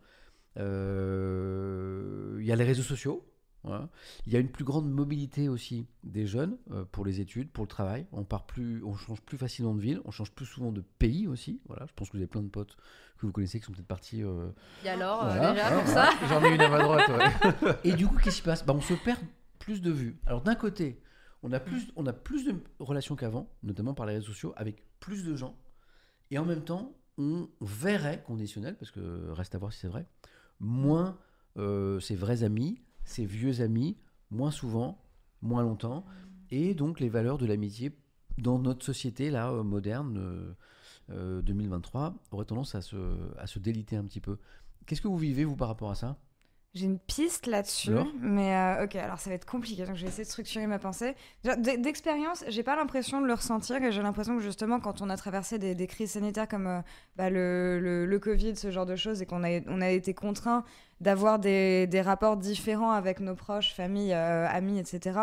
Euh, 0.58 2.38
Il 2.40 2.46
y 2.46 2.52
a 2.52 2.56
les 2.56 2.64
réseaux 2.64 2.82
sociaux. 2.82 3.24
Voilà. 3.62 3.88
Il 4.26 4.32
y 4.32 4.36
a 4.36 4.38
une 4.40 4.48
plus 4.48 4.64
grande 4.64 4.90
mobilité 4.90 5.48
aussi 5.48 5.86
des 6.02 6.26
jeunes 6.26 6.56
euh, 6.70 6.84
pour 6.90 7.04
les 7.04 7.20
études, 7.20 7.50
pour 7.50 7.64
le 7.64 7.68
travail. 7.68 8.06
On 8.12 8.24
part 8.24 8.46
plus, 8.46 8.82
on 8.84 8.94
change 8.94 9.20
plus 9.20 9.36
facilement 9.36 9.74
de 9.74 9.80
ville, 9.80 10.00
on 10.04 10.10
change 10.10 10.32
plus 10.32 10.46
souvent 10.46 10.72
de 10.72 10.80
pays 10.98 11.26
aussi. 11.28 11.60
Voilà, 11.66 11.84
je 11.86 11.92
pense 11.94 12.08
que 12.08 12.12
vous 12.14 12.18
avez 12.22 12.26
plein 12.26 12.42
de 12.42 12.48
potes 12.48 12.76
que 13.18 13.26
vous 13.26 13.32
connaissez 13.32 13.60
qui 13.60 13.66
sont 13.66 13.72
peut-être 13.72 13.86
partis. 13.86 14.22
euh, 14.22 14.48
Et 14.84 14.88
alors, 14.88 15.22
euh, 15.24 15.34
voilà, 15.34 15.50
déjà, 15.52 15.68
hein, 15.76 15.78
pour 15.80 15.88
ça 15.88 16.10
J'en 16.28 16.42
ai 16.42 16.54
une 16.54 16.60
à 16.60 16.68
ma 16.70 16.82
droite, 16.82 17.08
ouais. 17.08 17.74
Et 17.84 17.92
du 17.92 18.06
coup, 18.06 18.16
qu'est-ce 18.16 18.36
qui 18.36 18.40
se 18.42 18.46
passe? 18.46 18.64
Bah, 18.64 18.72
On 18.74 18.80
se 18.80 18.94
perd 18.94 19.20
plus 19.58 19.82
de 19.82 19.90
vues. 19.90 20.18
Alors 20.24 20.40
d'un 20.40 20.54
côté, 20.54 21.02
on 21.42 21.52
a 21.52 21.60
plus, 21.60 21.92
on 21.96 22.06
a 22.06 22.14
plus 22.14 22.44
de 22.46 22.54
relations 22.78 23.14
qu'avant, 23.16 23.50
notamment 23.62 23.92
par 23.92 24.06
les 24.06 24.14
réseaux 24.14 24.28
sociaux, 24.28 24.54
avec 24.56 24.82
plus 25.00 25.24
de 25.24 25.36
gens. 25.36 25.54
Et 26.30 26.38
en 26.38 26.46
même 26.46 26.62
temps, 26.64 26.94
on 27.18 27.48
verrait, 27.60 28.22
conditionnel, 28.26 28.76
parce 28.78 28.90
que 28.90 29.30
reste 29.32 29.54
à 29.54 29.58
voir 29.58 29.70
si 29.72 29.80
c'est 29.80 29.88
vrai, 29.88 30.06
moins 30.60 31.18
euh, 31.58 32.00
ses 32.00 32.14
vrais 32.16 32.42
amis, 32.42 32.80
ses 33.04 33.24
vieux 33.24 33.60
amis, 33.60 33.96
moins 34.30 34.50
souvent, 34.50 34.98
moins 35.42 35.62
longtemps. 35.62 36.04
Et 36.50 36.74
donc 36.74 37.00
les 37.00 37.08
valeurs 37.08 37.38
de 37.38 37.46
l'amitié 37.46 37.96
dans 38.38 38.58
notre 38.58 38.84
société 38.84 39.30
là 39.30 39.50
euh, 39.50 39.62
moderne 39.62 40.18
euh, 40.18 40.52
euh, 41.10 41.42
2023 41.42 42.14
auraient 42.30 42.44
tendance 42.44 42.74
à 42.74 42.82
se, 42.82 42.96
à 43.38 43.46
se 43.46 43.58
déliter 43.58 43.96
un 43.96 44.04
petit 44.04 44.20
peu. 44.20 44.38
Qu'est-ce 44.86 45.00
que 45.00 45.08
vous 45.08 45.18
vivez 45.18 45.44
vous 45.44 45.56
par 45.56 45.68
rapport 45.68 45.90
à 45.90 45.94
ça? 45.94 46.16
J'ai 46.72 46.86
une 46.86 47.00
piste 47.00 47.48
là-dessus, 47.48 47.96
mais 48.20 48.54
euh, 48.54 48.84
ok, 48.84 48.94
alors 48.94 49.18
ça 49.18 49.28
va 49.28 49.34
être 49.34 49.44
compliqué, 49.44 49.84
donc 49.84 49.96
je 49.96 50.02
vais 50.02 50.08
essayer 50.08 50.22
de 50.22 50.28
structurer 50.28 50.68
ma 50.68 50.78
pensée. 50.78 51.16
D'expérience, 51.42 52.44
j'ai 52.46 52.62
pas 52.62 52.76
l'impression 52.76 53.20
de 53.20 53.26
le 53.26 53.34
ressentir, 53.34 53.82
et 53.82 53.90
j'ai 53.90 54.02
l'impression 54.02 54.36
que 54.36 54.42
justement, 54.42 54.78
quand 54.78 55.02
on 55.02 55.10
a 55.10 55.16
traversé 55.16 55.58
des, 55.58 55.74
des 55.74 55.86
crises 55.88 56.12
sanitaires 56.12 56.46
comme 56.46 56.68
euh, 56.68 56.80
bah, 57.16 57.28
le, 57.28 57.80
le, 57.80 58.06
le 58.06 58.18
Covid, 58.20 58.54
ce 58.54 58.70
genre 58.70 58.86
de 58.86 58.94
choses, 58.94 59.20
et 59.20 59.26
qu'on 59.26 59.42
a, 59.42 59.60
on 59.66 59.80
a 59.80 59.90
été 59.90 60.14
contraint 60.14 60.62
d'avoir 61.00 61.40
des, 61.40 61.88
des 61.88 62.02
rapports 62.02 62.36
différents 62.36 62.92
avec 62.92 63.18
nos 63.18 63.34
proches, 63.34 63.74
famille, 63.74 64.12
euh, 64.12 64.46
amis, 64.48 64.78
etc. 64.78 65.18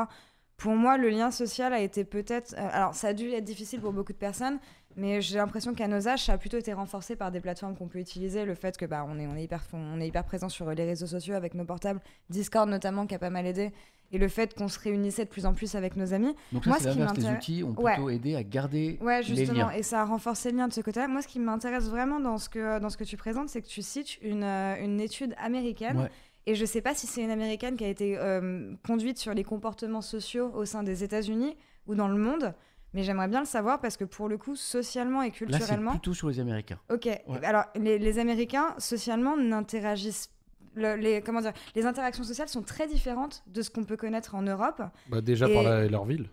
Pour 0.57 0.75
moi, 0.75 0.97
le 0.97 1.07
lien 1.09 1.31
social 1.31 1.71
a 1.71 1.79
été 1.79 2.03
peut-être. 2.03 2.55
alors, 2.57 2.93
ça 2.93 3.09
a 3.09 3.13
dû 3.13 3.31
être 3.31 3.45
difficile 3.45 3.79
pour 3.79 3.93
beaucoup 3.93 4.11
de 4.11 4.17
personnes, 4.17 4.59
mais 4.97 5.21
j'ai 5.21 5.37
l'impression 5.37 5.73
qu'à 5.73 5.87
nos 5.87 6.07
âges, 6.07 6.25
ça 6.25 6.33
a 6.33 6.37
plutôt 6.37 6.57
été 6.57 6.73
renforcé 6.73 7.15
par 7.15 7.31
des 7.31 7.39
plateformes 7.39 7.75
qu'on 7.75 7.87
peut 7.87 7.99
utiliser. 7.99 8.43
Le 8.45 8.55
fait 8.55 8.75
que 8.77 8.85
bah, 8.85 9.05
on 9.07 9.17
est, 9.19 9.27
on 9.27 9.35
est 9.35 9.43
hyper, 9.43 9.63
on 9.73 10.01
est 10.01 10.07
hyper 10.07 10.23
présent 10.25 10.49
sur 10.49 10.69
les 10.71 10.83
réseaux 10.85 11.05
sociaux 11.07 11.35
avec 11.35 11.53
nos 11.53 11.63
portables, 11.65 12.01
Discord 12.29 12.67
notamment, 12.69 13.05
qui 13.07 13.15
a 13.15 13.19
pas 13.19 13.29
mal 13.29 13.45
aidé, 13.45 13.71
et 14.11 14.17
le 14.17 14.27
fait 14.27 14.53
qu'on 14.53 14.67
se 14.67 14.79
réunissait 14.79 15.25
de 15.25 15.29
plus 15.29 15.45
en 15.45 15.53
plus 15.53 15.75
avec 15.75 15.95
nos 15.97 16.13
amis. 16.13 16.33
Donc 16.51 16.65
là, 16.65 16.71
Moi, 16.71 16.79
ce 16.79 16.89
qui. 17.13 17.21
Les 17.21 17.29
outils 17.29 17.63
ont 17.63 17.75
Ouais. 17.81 17.93
plutôt 17.93 18.09
aidé 18.09 18.35
à 18.35 18.43
garder 18.43 18.97
Ouais, 19.01 19.19
les 19.21 19.23
justement, 19.35 19.67
liens. 19.67 19.71
et 19.71 19.83
ça 19.83 20.01
a 20.01 20.05
renforcé 20.05 20.51
le 20.51 20.57
lien 20.57 20.67
de 20.67 20.73
ce 20.73 20.81
côté-là. 20.81 21.07
Moi, 21.07 21.21
ce 21.21 21.27
qui 21.27 21.39
m'intéresse 21.39 21.89
vraiment 21.89 22.19
dans 22.19 22.37
ce, 22.37 22.49
que, 22.49 22.79
dans 22.79 22.89
ce 22.89 22.97
que 22.97 23.03
tu 23.03 23.17
présentes, 23.17 23.49
c'est 23.49 23.61
que 23.61 23.67
tu 23.67 23.81
cites 23.81 24.21
une, 24.21 24.43
euh, 24.43 24.75
une 24.83 24.99
étude 25.01 25.35
américaine. 25.37 25.99
Ouais. 25.99 26.11
Et 26.45 26.55
je 26.55 26.63
sais 26.65 26.79
pas 26.81 26.95
si 26.95 27.05
c'est 27.07 27.21
une 27.21 27.29
américaine 27.29 27.75
qui 27.75 27.83
a 27.83 27.89
été 27.89 28.17
euh, 28.17 28.73
conduite 28.87 29.17
sur 29.17 29.33
les 29.33 29.43
comportements 29.43 30.01
sociaux 30.01 30.49
au 30.55 30.63
sein 30.63 30.81
des 30.83 31.03
États-Unis 31.03 31.57
ou 31.87 31.93
dans 31.95 32.07
le 32.07 32.17
monde, 32.17 32.53
mais 32.93 33.03
j'aimerais 33.03 33.27
bien 33.27 33.39
le 33.41 33.45
savoir 33.45 33.79
parce 33.79 33.97
que 33.97 34.03
pour 34.05 34.27
le 34.29 34.37
coup, 34.37 34.55
socialement 34.55 35.21
et 35.21 35.27
Là, 35.27 35.31
c'est 35.37 35.45
culturellement. 35.45 35.91
plutôt 35.91 36.13
sur 36.13 36.29
les 36.29 36.39
Américains. 36.39 36.79
Ok, 36.91 37.07
alors 37.43 37.65
les, 37.75 37.99
les 37.99 38.19
Américains, 38.19 38.73
socialement, 38.77 39.35
n'interagissent. 39.37 40.29
le- 40.75 40.95
les, 40.95 41.21
comment 41.21 41.41
dire, 41.41 41.53
les 41.75 41.85
interactions 41.85 42.23
sociales 42.23 42.49
sont 42.49 42.61
très 42.61 42.85
différentes 42.87 43.43
de 43.47 43.61
ce 43.63 43.69
qu'on 43.71 43.83
peut 43.83 43.97
connaître 43.97 44.35
en 44.35 44.43
Europe. 44.43 44.81
Bah, 45.09 45.21
déjà 45.21 45.49
Et- 45.49 45.53
par 45.53 45.63
la- 45.63 45.87
leur 45.87 46.05
ville. 46.05 46.29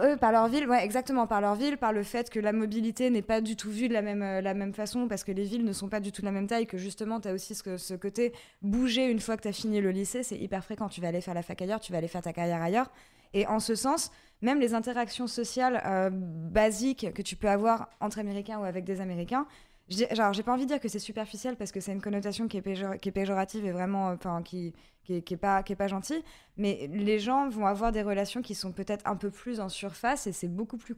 Euh, 0.00 0.16
par 0.16 0.32
leur 0.32 0.48
ville, 0.48 0.68
ouais, 0.68 0.84
exactement, 0.84 1.26
par 1.26 1.40
leur 1.40 1.54
ville, 1.54 1.76
par 1.78 1.92
le 1.92 2.02
fait 2.02 2.28
que 2.28 2.40
la 2.40 2.52
mobilité 2.52 3.08
n'est 3.08 3.22
pas 3.22 3.40
du 3.40 3.56
tout 3.56 3.70
vue 3.70 3.88
de 3.88 3.92
la 3.94 4.02
même, 4.02 4.22
euh, 4.22 4.40
la 4.40 4.52
même 4.54 4.74
façon, 4.74 5.06
parce 5.06 5.22
que 5.22 5.30
les 5.32 5.44
villes 5.44 5.64
ne 5.64 5.72
sont 5.72 5.88
pas 5.88 6.00
du 6.00 6.12
tout 6.12 6.22
de 6.22 6.26
la 6.26 6.32
même 6.32 6.46
taille, 6.46 6.66
que 6.66 6.76
justement, 6.76 7.20
tu 7.20 7.28
as 7.28 7.32
aussi 7.32 7.54
ce, 7.54 7.76
ce 7.76 7.94
côté 7.94 8.32
bouger 8.62 9.08
une 9.10 9.20
fois 9.20 9.36
que 9.36 9.42
tu 9.42 9.48
as 9.48 9.52
fini 9.52 9.80
le 9.80 9.90
lycée, 9.92 10.22
c'est 10.22 10.36
hyper 10.38 10.64
fréquent. 10.64 10.88
Tu 10.88 11.00
vas 11.00 11.08
aller 11.08 11.20
faire 11.20 11.34
la 11.34 11.42
fac 11.42 11.60
ailleurs, 11.62 11.78
tu 11.80 11.92
vas 11.92 11.98
aller 11.98 12.08
faire 12.08 12.22
ta 12.22 12.32
carrière 12.32 12.60
ailleurs. 12.62 12.90
Et 13.32 13.46
en 13.46 13.60
ce 13.60 13.74
sens, 13.74 14.10
même 14.42 14.60
les 14.60 14.74
interactions 14.74 15.26
sociales 15.26 15.82
euh, 15.86 16.10
basiques 16.12 17.12
que 17.14 17.22
tu 17.22 17.36
peux 17.36 17.48
avoir 17.48 17.88
entre 18.00 18.18
Américains 18.18 18.58
ou 18.58 18.64
avec 18.64 18.84
des 18.84 19.00
Américains, 19.00 19.46
genre, 19.88 20.32
j'ai 20.32 20.42
pas 20.42 20.52
envie 20.52 20.64
de 20.64 20.68
dire 20.68 20.80
que 20.80 20.88
c'est 20.88 20.98
superficiel 20.98 21.56
parce 21.56 21.70
que 21.72 21.80
c'est 21.80 21.92
une 21.92 22.00
connotation 22.02 22.48
qui 22.48 22.56
est, 22.56 22.60
péjor- 22.62 22.98
qui 22.98 23.08
est 23.08 23.12
péjorative 23.12 23.64
et 23.66 23.72
vraiment, 23.72 24.10
euh, 24.10 24.14
enfin, 24.14 24.42
qui, 24.42 24.74
qui, 25.04 25.14
est, 25.16 25.22
qui 25.22 25.34
est 25.34 25.36
pas, 25.36 25.62
qui 25.62 25.72
est 25.72 25.76
pas 25.76 25.86
gentille. 25.86 26.22
Mais 26.56 26.90
les 26.92 27.20
gens 27.20 27.48
vont 27.48 27.66
avoir 27.66 27.92
des 27.92 28.02
relations 28.02 28.42
qui 28.42 28.54
sont 28.56 28.72
peut-être 28.72 29.06
un 29.08 29.14
peu 29.14 29.30
plus 29.30 29.60
en 29.60 29.68
surface 29.68 30.26
et 30.26 30.32
c'est 30.32 30.48
beaucoup 30.48 30.76
plus 30.78 30.94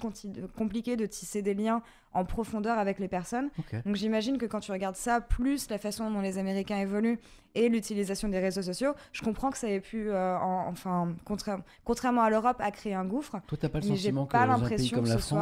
compliqué 0.56 0.96
de 0.96 1.04
tisser 1.06 1.42
des 1.42 1.52
liens 1.54 1.82
en 2.14 2.24
profondeur 2.24 2.78
avec 2.78 2.98
les 2.98 3.08
personnes. 3.08 3.50
Donc 3.84 3.96
j'imagine 3.96 4.38
que 4.38 4.46
quand 4.46 4.60
tu 4.60 4.72
regardes 4.72 4.96
ça, 4.96 5.20
plus 5.20 5.68
la 5.68 5.76
façon 5.78 6.10
dont 6.10 6.20
les 6.22 6.38
Américains 6.38 6.78
évoluent 6.78 7.18
et 7.54 7.68
l'utilisation 7.68 8.28
des 8.28 8.38
réseaux 8.38 8.62
sociaux, 8.62 8.94
je 9.12 9.22
comprends 9.22 9.50
que 9.50 9.58
ça 9.58 9.68
ait 9.68 9.80
pu, 9.80 10.08
euh, 10.10 10.38
en- 10.38 10.68
enfin, 10.68 11.14
contra- 11.26 11.60
contrairement 11.84 12.22
à 12.22 12.30
l'Europe, 12.30 12.56
à 12.60 12.70
créer 12.70 12.94
un 12.94 13.04
gouffre. 13.04 13.36
Toi, 13.46 13.58
t'as 13.60 13.68
pas 13.68 13.80
le 13.80 13.84
sentiment 13.96 14.24
que 14.26 14.32
pas 14.32 14.46
dans 14.46 14.64
un 14.64 14.68
pays 14.76 14.88
comme 14.94 15.04
la 15.06 15.18
soit- 15.20 15.40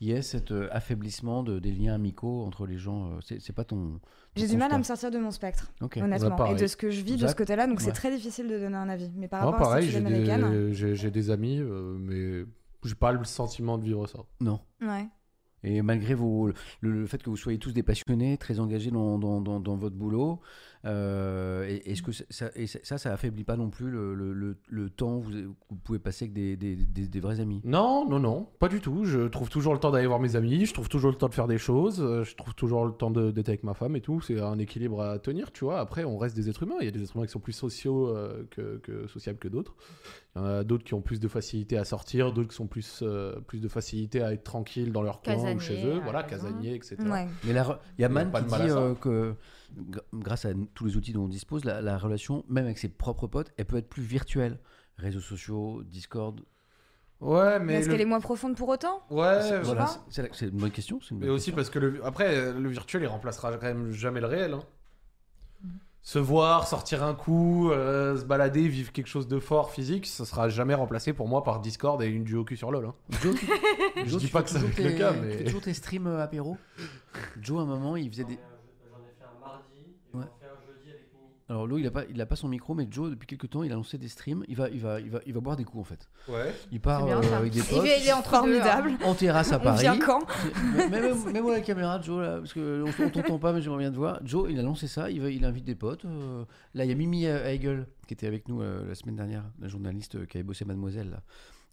il 0.00 0.08
y 0.08 0.12
ait 0.12 0.22
cet 0.22 0.50
euh, 0.50 0.68
affaiblissement 0.72 1.42
de, 1.42 1.58
des 1.58 1.72
liens 1.72 1.94
amicaux 1.94 2.42
entre 2.44 2.66
les 2.66 2.78
gens. 2.78 3.10
euh, 3.12 3.36
C'est 3.38 3.52
pas 3.54 3.64
ton. 3.64 3.92
ton 3.94 4.00
J'ai 4.36 4.48
du 4.48 4.56
mal 4.56 4.72
à 4.72 4.78
me 4.78 4.82
sortir 4.82 5.10
de 5.10 5.18
mon 5.18 5.30
spectre, 5.30 5.70
honnêtement, 5.80 6.36
Bah, 6.36 6.50
et 6.52 6.54
de 6.56 6.66
ce 6.66 6.76
que 6.76 6.90
je 6.90 7.02
vis 7.02 7.16
de 7.16 7.26
ce 7.26 7.34
côté-là. 7.34 7.66
Donc 7.66 7.80
c'est 7.80 7.92
très 7.92 8.10
difficile 8.10 8.48
de 8.48 8.58
donner 8.58 8.76
un 8.76 8.88
avis. 8.88 9.10
Mais 9.16 9.28
par 9.28 9.42
Moi, 9.42 9.50
rapport 9.52 9.66
à 9.68 9.70
pareil, 9.70 9.84
cette 9.84 9.92
j'ai 9.92 10.06
américaine, 10.06 10.50
des, 10.50 10.74
j'ai- 10.74 10.94
j'ai 10.94 11.10
des 11.10 11.30
amis, 11.30 11.58
euh, 11.60 11.96
mais 11.98 12.44
j'ai 12.84 12.94
pas 12.94 13.12
le 13.12 13.22
sentiment 13.24 13.76
de 13.78 13.84
vivre 13.84 14.06
ça. 14.06 14.20
Non. 14.40 14.60
ouais. 14.82 15.06
Et 15.62 15.82
malgré 15.82 16.14
vos, 16.14 16.46
le, 16.46 16.54
le 16.80 17.06
fait 17.06 17.22
que 17.22 17.28
vous 17.28 17.36
soyez 17.36 17.58
tous 17.58 17.72
des 17.74 17.82
passionnés, 17.82 18.38
très 18.38 18.60
engagés 18.60 18.90
dans, 18.90 19.18
dans, 19.18 19.42
dans, 19.42 19.60
dans 19.60 19.76
votre 19.76 19.94
boulot, 19.94 20.40
euh, 20.86 21.66
et- 21.68 21.90
est-ce 21.92 22.02
que 22.02 22.12
ça, 22.12 22.24
ça, 22.30 22.50
et 22.56 22.66
ça, 22.66 23.12
affaiblit 23.12 23.44
pas 23.44 23.56
non 23.56 23.68
plus 23.70 23.90
le, 23.90 24.14
le, 24.14 24.32
le, 24.32 24.56
le 24.68 24.88
temps 24.90 25.20
que 25.20 25.26
vous, 25.26 25.76
pouvez 25.84 25.98
passer 25.98 26.24
avec 26.24 26.32
des, 26.32 26.56
des, 26.56 26.74
des, 26.76 27.06
des 27.06 27.20
vrais 27.20 27.40
amis 27.40 27.60
Non, 27.64 28.08
non, 28.08 28.18
non, 28.18 28.48
pas 28.58 28.68
du 28.68 28.80
tout. 28.80 29.04
Je 29.04 29.28
trouve 29.28 29.50
toujours 29.50 29.74
le 29.74 29.78
temps 29.80 29.90
d'aller 29.90 30.06
voir 30.06 30.20
mes 30.20 30.36
amis, 30.36 30.64
je 30.66 30.72
trouve 30.74 30.88
toujours 30.88 31.10
le 31.10 31.16
temps 31.16 31.28
de 31.28 31.34
faire 31.34 31.46
des 31.48 31.58
choses, 31.58 32.00
euh, 32.00 32.24
je 32.24 32.34
trouve 32.34 32.54
toujours 32.54 32.86
le 32.86 32.92
temps 32.92 33.10
de- 33.10 33.30
d'être 33.30 33.48
avec 33.50 33.62
ma 33.62 33.74
femme 33.74 33.94
et 33.96 34.00
tout. 34.00 34.20
C'est 34.20 34.40
un 34.40 34.58
équilibre 34.58 35.02
à 35.02 35.18
tenir, 35.18 35.52
tu 35.52 35.64
vois. 35.64 35.80
Après, 35.80 36.04
on 36.04 36.16
reste 36.16 36.34
des 36.36 36.48
êtres 36.48 36.62
humains. 36.62 36.76
Il 36.80 36.86
y 36.86 36.88
a 36.88 36.92
des 36.92 37.02
êtres 37.02 37.14
humains 37.16 37.26
qui 37.26 37.32
sont 37.32 37.40
plus 37.40 37.52
sociaux 37.52 38.08
euh, 38.08 38.46
que, 38.50 38.78
que 38.78 39.06
sociables 39.06 39.38
que 39.38 39.48
d'autres. 39.48 39.74
Il 40.36 40.38
y 40.38 40.42
en 40.42 40.46
a 40.46 40.64
d'autres 40.64 40.84
qui 40.84 40.94
ont 40.94 41.02
plus 41.02 41.20
de 41.20 41.28
facilité 41.28 41.76
à 41.76 41.84
sortir, 41.84 42.32
d'autres 42.32 42.48
qui 42.50 42.56
sont 42.56 42.68
plus, 42.68 43.00
euh, 43.02 43.38
plus 43.40 43.60
de 43.60 43.68
facilité 43.68 44.22
à 44.22 44.32
être 44.32 44.44
tranquilles 44.44 44.92
dans 44.92 45.02
leur 45.02 45.20
coin 45.20 45.54
ou 45.54 45.60
chez 45.60 45.84
eux. 45.84 46.00
Voilà, 46.04 46.22
casaniers, 46.22 46.74
etc. 46.74 46.96
Ouais. 47.00 47.26
Mais 47.44 47.50
il 47.98 48.02
y 48.02 48.04
a 48.04 48.08
Man 48.08 48.30
qui 48.32 48.42
de 48.44 48.48
mal 48.48 48.62
dit 48.62 48.70
euh, 48.70 48.94
que 48.94 49.34
grâce 50.14 50.44
à 50.44 50.50
tous 50.74 50.84
les 50.86 50.96
outils 50.96 51.12
dont 51.12 51.24
on 51.24 51.28
dispose, 51.28 51.64
la, 51.64 51.80
la 51.80 51.98
relation, 51.98 52.44
même 52.48 52.64
avec 52.66 52.78
ses 52.78 52.88
propres 52.88 53.26
potes, 53.26 53.52
elle 53.56 53.66
peut 53.66 53.76
être 53.76 53.88
plus 53.88 54.02
virtuelle. 54.02 54.58
Réseaux 54.98 55.20
sociaux, 55.20 55.82
Discord. 55.84 56.40
Ouais, 57.20 57.58
Mais 57.58 57.64
mais. 57.66 57.74
est-ce 57.74 57.86
le- 57.86 57.92
qu'elle 57.92 58.00
est 58.02 58.06
moins 58.06 58.20
profonde 58.20 58.56
pour 58.56 58.68
autant? 58.68 59.02
Ouais, 59.10 59.40
C'est- 59.42 59.48
voilà, 59.60 59.62
voilà. 59.62 59.86
c'est- 59.86 59.98
c'est 60.10 60.22
la- 60.22 60.28
c'est 60.32 60.46
une 60.48 60.58
bonne 60.58 60.70
question. 60.70 61.00
c'est 61.02 61.10
une 61.14 61.18
Mais 61.20 61.28
aussi 61.28 61.46
question. 61.52 61.56
parce 61.56 61.70
que 61.70 61.78
le, 61.78 62.04
après, 62.04 62.52
le 62.52 62.68
virtuel, 62.68 63.02
il 63.02 63.06
remplacera 63.06 63.52
quand 63.52 63.66
même 63.66 63.90
jamais 63.92 64.20
le 64.20 64.26
réel. 64.26 64.54
hein. 64.54 64.60
Se 66.02 66.18
voir, 66.18 66.66
sortir 66.66 67.02
un 67.02 67.14
coup, 67.14 67.70
euh, 67.70 68.16
se 68.16 68.24
balader, 68.24 68.66
vivre 68.68 68.90
quelque 68.90 69.06
chose 69.06 69.28
de 69.28 69.38
fort 69.38 69.70
physique, 69.70 70.06
ça 70.06 70.24
sera 70.24 70.48
jamais 70.48 70.72
remplacé 70.74 71.12
pour 71.12 71.28
moi 71.28 71.44
par 71.44 71.60
Discord 71.60 72.00
et 72.02 72.06
une 72.06 72.24
duo 72.24 72.42
cul 72.42 72.56
sur 72.56 72.70
LoL. 72.72 72.86
hein. 72.86 72.94
Joe, 73.20 73.34
tu- 73.38 73.46
Je 73.96 74.04
Joe, 74.06 74.18
dis 74.20 74.26
tu 74.26 74.32
pas 74.32 74.42
que 74.42 74.48
ça 74.48 74.58
va 74.58 74.66
être 74.68 74.78
le 74.82 74.92
cas, 74.92 75.12
tu 75.12 75.20
mais- 75.20 75.32
fais 75.36 75.44
toujours 75.44 75.60
tes 75.60 75.74
streams 75.74 76.06
euh, 76.06 76.22
apéro? 76.24 76.56
Joe, 77.38 77.58
à 77.58 77.62
un 77.62 77.66
moment, 77.66 77.96
il 77.96 78.10
faisait 78.10 78.24
des. 78.24 78.38
J'en 78.90 78.96
ai 78.98 79.12
fait 79.18 79.24
un 79.24 79.38
mardi 79.46 79.74
et 79.78 80.16
Ouais. 80.16 80.24
j'en 80.24 80.38
fais 80.40 80.46
un 80.46 80.66
jeudi 80.66 80.90
avec 80.90 81.06
Mimi. 81.12 81.34
Alors 81.50 81.66
Lo, 81.66 81.78
il 81.78 81.86
a 81.86 81.90
pas, 81.90 82.04
il 82.08 82.20
a 82.20 82.26
pas 82.26 82.36
son 82.36 82.46
micro, 82.46 82.74
mais 82.74 82.86
Joe, 82.88 83.10
depuis 83.10 83.26
quelques 83.26 83.50
temps, 83.50 83.64
il 83.64 83.72
a 83.72 83.74
lancé 83.74 83.98
des 83.98 84.06
streams. 84.06 84.44
Il 84.46 84.54
va, 84.54 84.68
il 84.70 84.80
va, 84.80 85.00
il 85.00 85.10
va, 85.10 85.18
il 85.26 85.34
va 85.34 85.40
boire 85.40 85.56
des 85.56 85.64
coups 85.64 85.80
en 85.80 85.84
fait. 85.84 86.08
Ouais. 86.28 86.54
Il 86.70 86.80
part 86.80 87.04
bien, 87.04 87.20
euh, 87.20 87.36
avec 87.36 87.52
des 87.52 87.58
Il 87.58 87.64
potes. 87.64 87.84
est- 87.84 88.00
il 88.02 88.06
est 88.08 88.12
entre 88.12 88.30
deux, 88.44 88.60
Formidable. 88.60 88.92
En 89.04 89.14
terrasse 89.16 89.50
à 89.50 89.56
On 89.58 89.60
Paris. 89.64 89.80
vient 89.80 89.98
quand 89.98 90.20
Même, 90.76 90.90
même, 90.90 91.32
même 91.32 91.42
moi 91.42 91.52
la 91.52 91.60
caméra, 91.60 92.00
Joe, 92.00 92.22
là, 92.22 92.38
parce 92.38 92.52
que 92.52 92.84
on, 92.86 93.04
on 93.04 93.10
t'entend 93.10 93.38
pas, 93.40 93.52
mais 93.52 93.60
j'aimerais 93.60 93.80
bien 93.80 93.90
te 93.90 93.96
voir. 93.96 94.20
Joe, 94.24 94.48
il 94.48 94.58
a 94.60 94.62
lancé 94.62 94.86
ça. 94.86 95.10
Il, 95.10 95.20
va, 95.20 95.28
il 95.28 95.44
invite 95.44 95.64
des 95.64 95.74
potes. 95.74 96.04
euh, 96.04 96.44
là, 96.74 96.84
il 96.84 96.88
y 96.88 96.92
a 96.92 96.94
Mimi 96.94 97.26
euh, 97.26 97.44
Heigl 97.44 97.86
qui 98.06 98.14
était 98.14 98.28
avec 98.28 98.48
nous 98.48 98.62
euh, 98.62 98.86
la 98.86 98.94
semaine 98.94 99.16
dernière, 99.16 99.42
la 99.60 99.66
journaliste 99.66 100.24
qui 100.28 100.36
avait 100.36 100.44
bossé 100.44 100.64
Mademoiselle, 100.64 101.20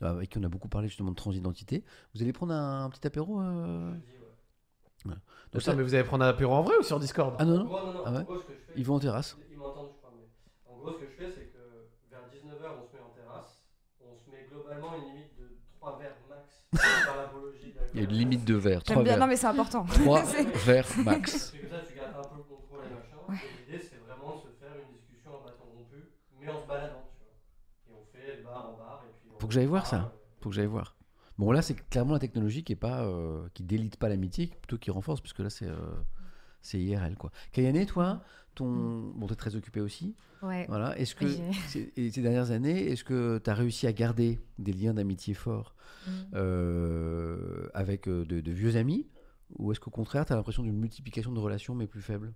là, 0.01 0.09
avec 0.09 0.29
qui 0.31 0.39
on 0.39 0.43
a 0.43 0.49
beaucoup 0.49 0.69
parlé 0.69 0.87
justement 0.87 1.11
de 1.11 1.15
transidentité. 1.15 1.83
Vous 2.15 2.23
allez 2.23 2.33
prendre 2.33 2.53
un, 2.53 2.85
un 2.85 2.89
petit 2.89 3.05
apéro 3.05 3.39
euh? 3.41 3.93
Voilà. 5.05 5.19
Donc 5.53 5.61
Attends, 5.61 5.71
ça- 5.71 5.75
mais 5.75 5.83
vous 5.83 5.93
allez 5.93 6.03
prendre 6.03 6.25
un 6.25 6.29
apéro 6.29 6.53
en 6.53 6.63
vrai 6.63 6.73
ou 6.79 6.83
sur 6.83 6.99
Discord? 6.99 7.35
Ah 7.37 7.45
non, 7.45 7.59
non. 7.59 7.63
Non, 7.65 7.85
non, 7.85 7.93
non. 7.93 8.01
Ah 8.05 8.11
ouais? 8.11 8.25
En 8.27 8.35
Ils 8.75 8.83
vont 8.83 8.95
en 8.95 8.99
terrasse. 8.99 9.37
M'entendent, 9.67 9.89
je 9.93 9.97
crois. 9.97 10.13
Mais... 10.15 10.27
En 10.71 10.77
gros, 10.77 10.91
ce 10.93 10.97
que 10.99 11.05
je 11.09 11.15
fais, 11.15 11.31
c'est 11.31 11.47
que 11.51 11.89
vers 12.09 12.21
19h, 12.31 12.65
on 12.81 12.85
se 12.87 12.93
met 12.95 13.01
en 13.03 13.09
terrasse. 13.15 13.61
On 14.01 14.15
se 14.15 14.29
met 14.31 14.47
globalement 14.49 14.95
une 14.95 15.05
limite 15.13 15.35
de 15.37 15.57
3 15.79 15.99
verres 15.99 16.15
max 16.29 16.65
par 16.71 17.31
Il 17.93 17.99
y 17.99 18.03
a 18.03 18.03
une 18.09 18.15
limite 18.15 18.45
de 18.45 18.55
verre. 18.55 18.81
J'aime 18.85 18.95
Trois 18.95 19.03
bien. 19.03 19.13
verres. 19.13 19.19
Non, 19.21 19.27
mais 19.27 19.35
c'est 19.37 19.47
important. 19.47 19.85
3 20.03 20.25
C'est- 20.25 20.43
verres 20.65 20.87
max. 21.03 21.31
Parce 21.31 21.51
que 21.51 21.67
ça, 21.69 21.79
tu 21.87 21.95
gardes 21.97 22.15
un 22.17 22.27
peu 22.29 22.37
le 22.37 22.43
contrôle 22.43 22.81
et 22.85 22.93
machin. 22.93 23.41
Et 23.43 23.71
l'idée, 23.71 23.83
c'est 23.83 23.97
vraiment 23.97 24.35
de 24.35 24.41
se 24.41 24.47
faire 24.59 24.73
une 24.75 24.95
discussion 24.97 25.31
en 25.35 25.43
bâton 25.43 25.63
rompu, 25.75 26.03
mais 26.39 26.49
en 26.49 26.61
se 26.61 26.67
baladant, 26.67 27.03
tu 27.11 27.23
vois. 27.23 27.33
Et 27.89 27.93
on 27.93 28.05
fait 28.11 28.43
bar 28.43 28.69
en 28.69 28.77
bar. 28.77 29.03
Et 29.07 29.11
puis 29.19 29.29
on 29.35 29.39
Faut 29.39 29.47
que 29.47 29.53
j'aille 29.53 29.65
voir 29.65 29.85
ça. 29.85 30.11
Faut 30.41 30.49
que 30.49 30.55
j'aille 30.55 30.65
voir. 30.67 30.95
Bon, 31.37 31.51
là, 31.51 31.61
c'est 31.61 31.75
clairement 31.89 32.13
la 32.13 32.19
technologie 32.19 32.63
qui 32.63 32.73
est 32.73 32.77
pas, 32.77 33.03
euh, 33.03 33.47
qui 33.53 33.63
délite 33.63 33.97
pas 33.97 34.09
l'amitié, 34.09 34.47
plutôt 34.47 34.77
qui 34.79 34.89
renforce, 34.89 35.21
puisque 35.21 35.39
là, 35.39 35.51
c'est, 35.51 35.67
euh, 35.67 35.75
c'est 36.63 36.79
IRL, 36.79 37.15
quoi. 37.15 37.31
Kayane, 37.51 37.85
toi, 37.85 38.21
ton, 38.57 39.11
bon, 39.15 39.27
t'es 39.27 39.35
très 39.35 39.55
occupé 39.55 39.79
aussi. 39.81 40.15
Ouais. 40.41 40.65
Voilà. 40.67 40.97
Est-ce 40.99 41.15
que 41.15 41.25
ces 41.67 42.21
dernières 42.21 42.51
années, 42.51 42.91
est-ce 42.91 43.03
que 43.03 43.39
tu 43.43 43.49
as 43.49 43.53
réussi 43.53 43.87
à 43.87 43.93
garder 43.93 44.39
des 44.59 44.73
liens 44.73 44.93
d'amitié 44.93 45.33
forts 45.33 45.73
Mm. 46.05 46.35
euh, 46.35 47.67
avec 47.73 48.07
euh, 48.07 48.23
de, 48.25 48.39
de 48.39 48.51
vieux 48.51 48.75
amis, 48.77 49.07
ou 49.57 49.71
est-ce 49.71 49.79
qu'au 49.79 49.89
contraire, 49.91 50.25
tu 50.25 50.33
as 50.33 50.35
l'impression 50.35 50.63
d'une 50.63 50.77
multiplication 50.77 51.31
de 51.33 51.39
relations 51.39 51.75
mais 51.75 51.87
plus 51.87 52.01
faibles 52.01 52.33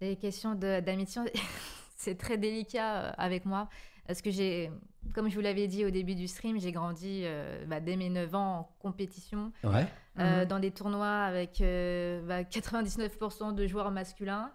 Les 0.00 0.16
questions 0.16 0.54
d'amitié, 0.54 1.22
c'est 1.96 2.16
très 2.16 2.36
délicat 2.38 3.04
euh, 3.06 3.12
avec 3.16 3.44
moi. 3.46 3.68
Parce 4.06 4.22
que 4.22 4.30
j'ai, 4.30 4.70
comme 5.14 5.28
je 5.28 5.34
vous 5.34 5.40
l'avais 5.42 5.68
dit 5.68 5.84
au 5.84 5.90
début 5.90 6.14
du 6.14 6.28
stream, 6.28 6.58
j'ai 6.58 6.72
grandi 6.72 7.22
euh, 7.24 7.64
bah, 7.66 7.80
dès 7.80 7.96
mes 7.96 8.08
9 8.10 8.34
ans 8.34 8.58
en 8.58 8.68
compétition, 8.78 9.52
Ouais. 9.64 9.86
euh, 10.18 10.42
Mhm. 10.42 10.48
dans 10.48 10.58
des 10.58 10.70
tournois 10.70 11.22
avec 11.24 11.60
euh, 11.60 12.22
bah, 12.26 12.42
99% 12.42 13.54
de 13.54 13.66
joueurs 13.66 13.90
masculins 13.90 14.50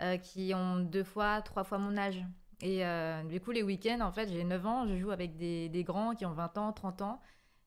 euh, 0.00 0.16
qui 0.16 0.52
ont 0.54 0.76
deux 0.80 1.04
fois, 1.04 1.42
trois 1.42 1.64
fois 1.64 1.78
mon 1.78 1.96
âge. 1.96 2.24
Et 2.62 2.84
euh, 2.84 3.22
du 3.24 3.40
coup, 3.40 3.50
les 3.52 3.62
week-ends, 3.62 4.00
en 4.00 4.12
fait, 4.12 4.28
j'ai 4.28 4.44
9 4.44 4.66
ans, 4.66 4.86
je 4.86 4.96
joue 4.96 5.10
avec 5.10 5.36
des, 5.36 5.68
des 5.68 5.82
grands 5.82 6.14
qui 6.14 6.26
ont 6.26 6.32
20 6.32 6.58
ans, 6.58 6.72
30 6.72 7.02
ans. 7.02 7.20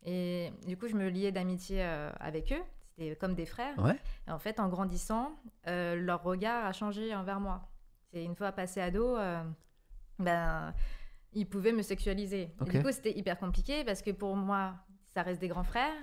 Et 0.06 0.52
du 0.68 0.78
coup, 0.78 0.88
je 0.88 0.96
me 0.96 1.08
liais 1.10 1.32
d'amitié 1.32 1.84
euh, 1.84 2.12
avec 2.20 2.52
eux. 2.52 2.62
C'était 2.96 3.16
comme 3.16 3.34
des 3.34 3.46
frères. 3.48 3.78
Ouais. 3.80 3.98
Et 4.28 4.32
en 4.32 4.38
fait, 4.38 4.60
en 4.60 4.68
grandissant, 4.70 5.32
euh, 5.68 5.96
leur 5.96 6.22
regard 6.22 6.66
a 6.66 6.74
changé 6.74 7.16
envers 7.16 7.40
moi. 7.40 7.62
C'est 8.12 8.24
une 8.24 8.36
fois 8.36 8.52
passé 8.52 8.82
ado, 8.82 9.18
euh, 9.18 9.42
ben, 10.20 10.74
ils 11.32 11.48
pouvaient 11.50 11.72
me 11.72 11.82
sexualiser. 11.82 12.42
Et 12.44 12.56
Ok. 12.62 12.70
du 12.70 12.84
coup, 12.84 12.92
c'était 12.92 13.18
hyper 13.18 13.40
compliqué 13.40 13.84
parce 13.84 14.04
que 14.04 14.12
pour 14.12 14.36
moi, 14.36 14.76
ça 15.16 15.24
reste 15.24 15.42
des 15.42 15.48
grands 15.48 15.64
frères. 15.64 15.96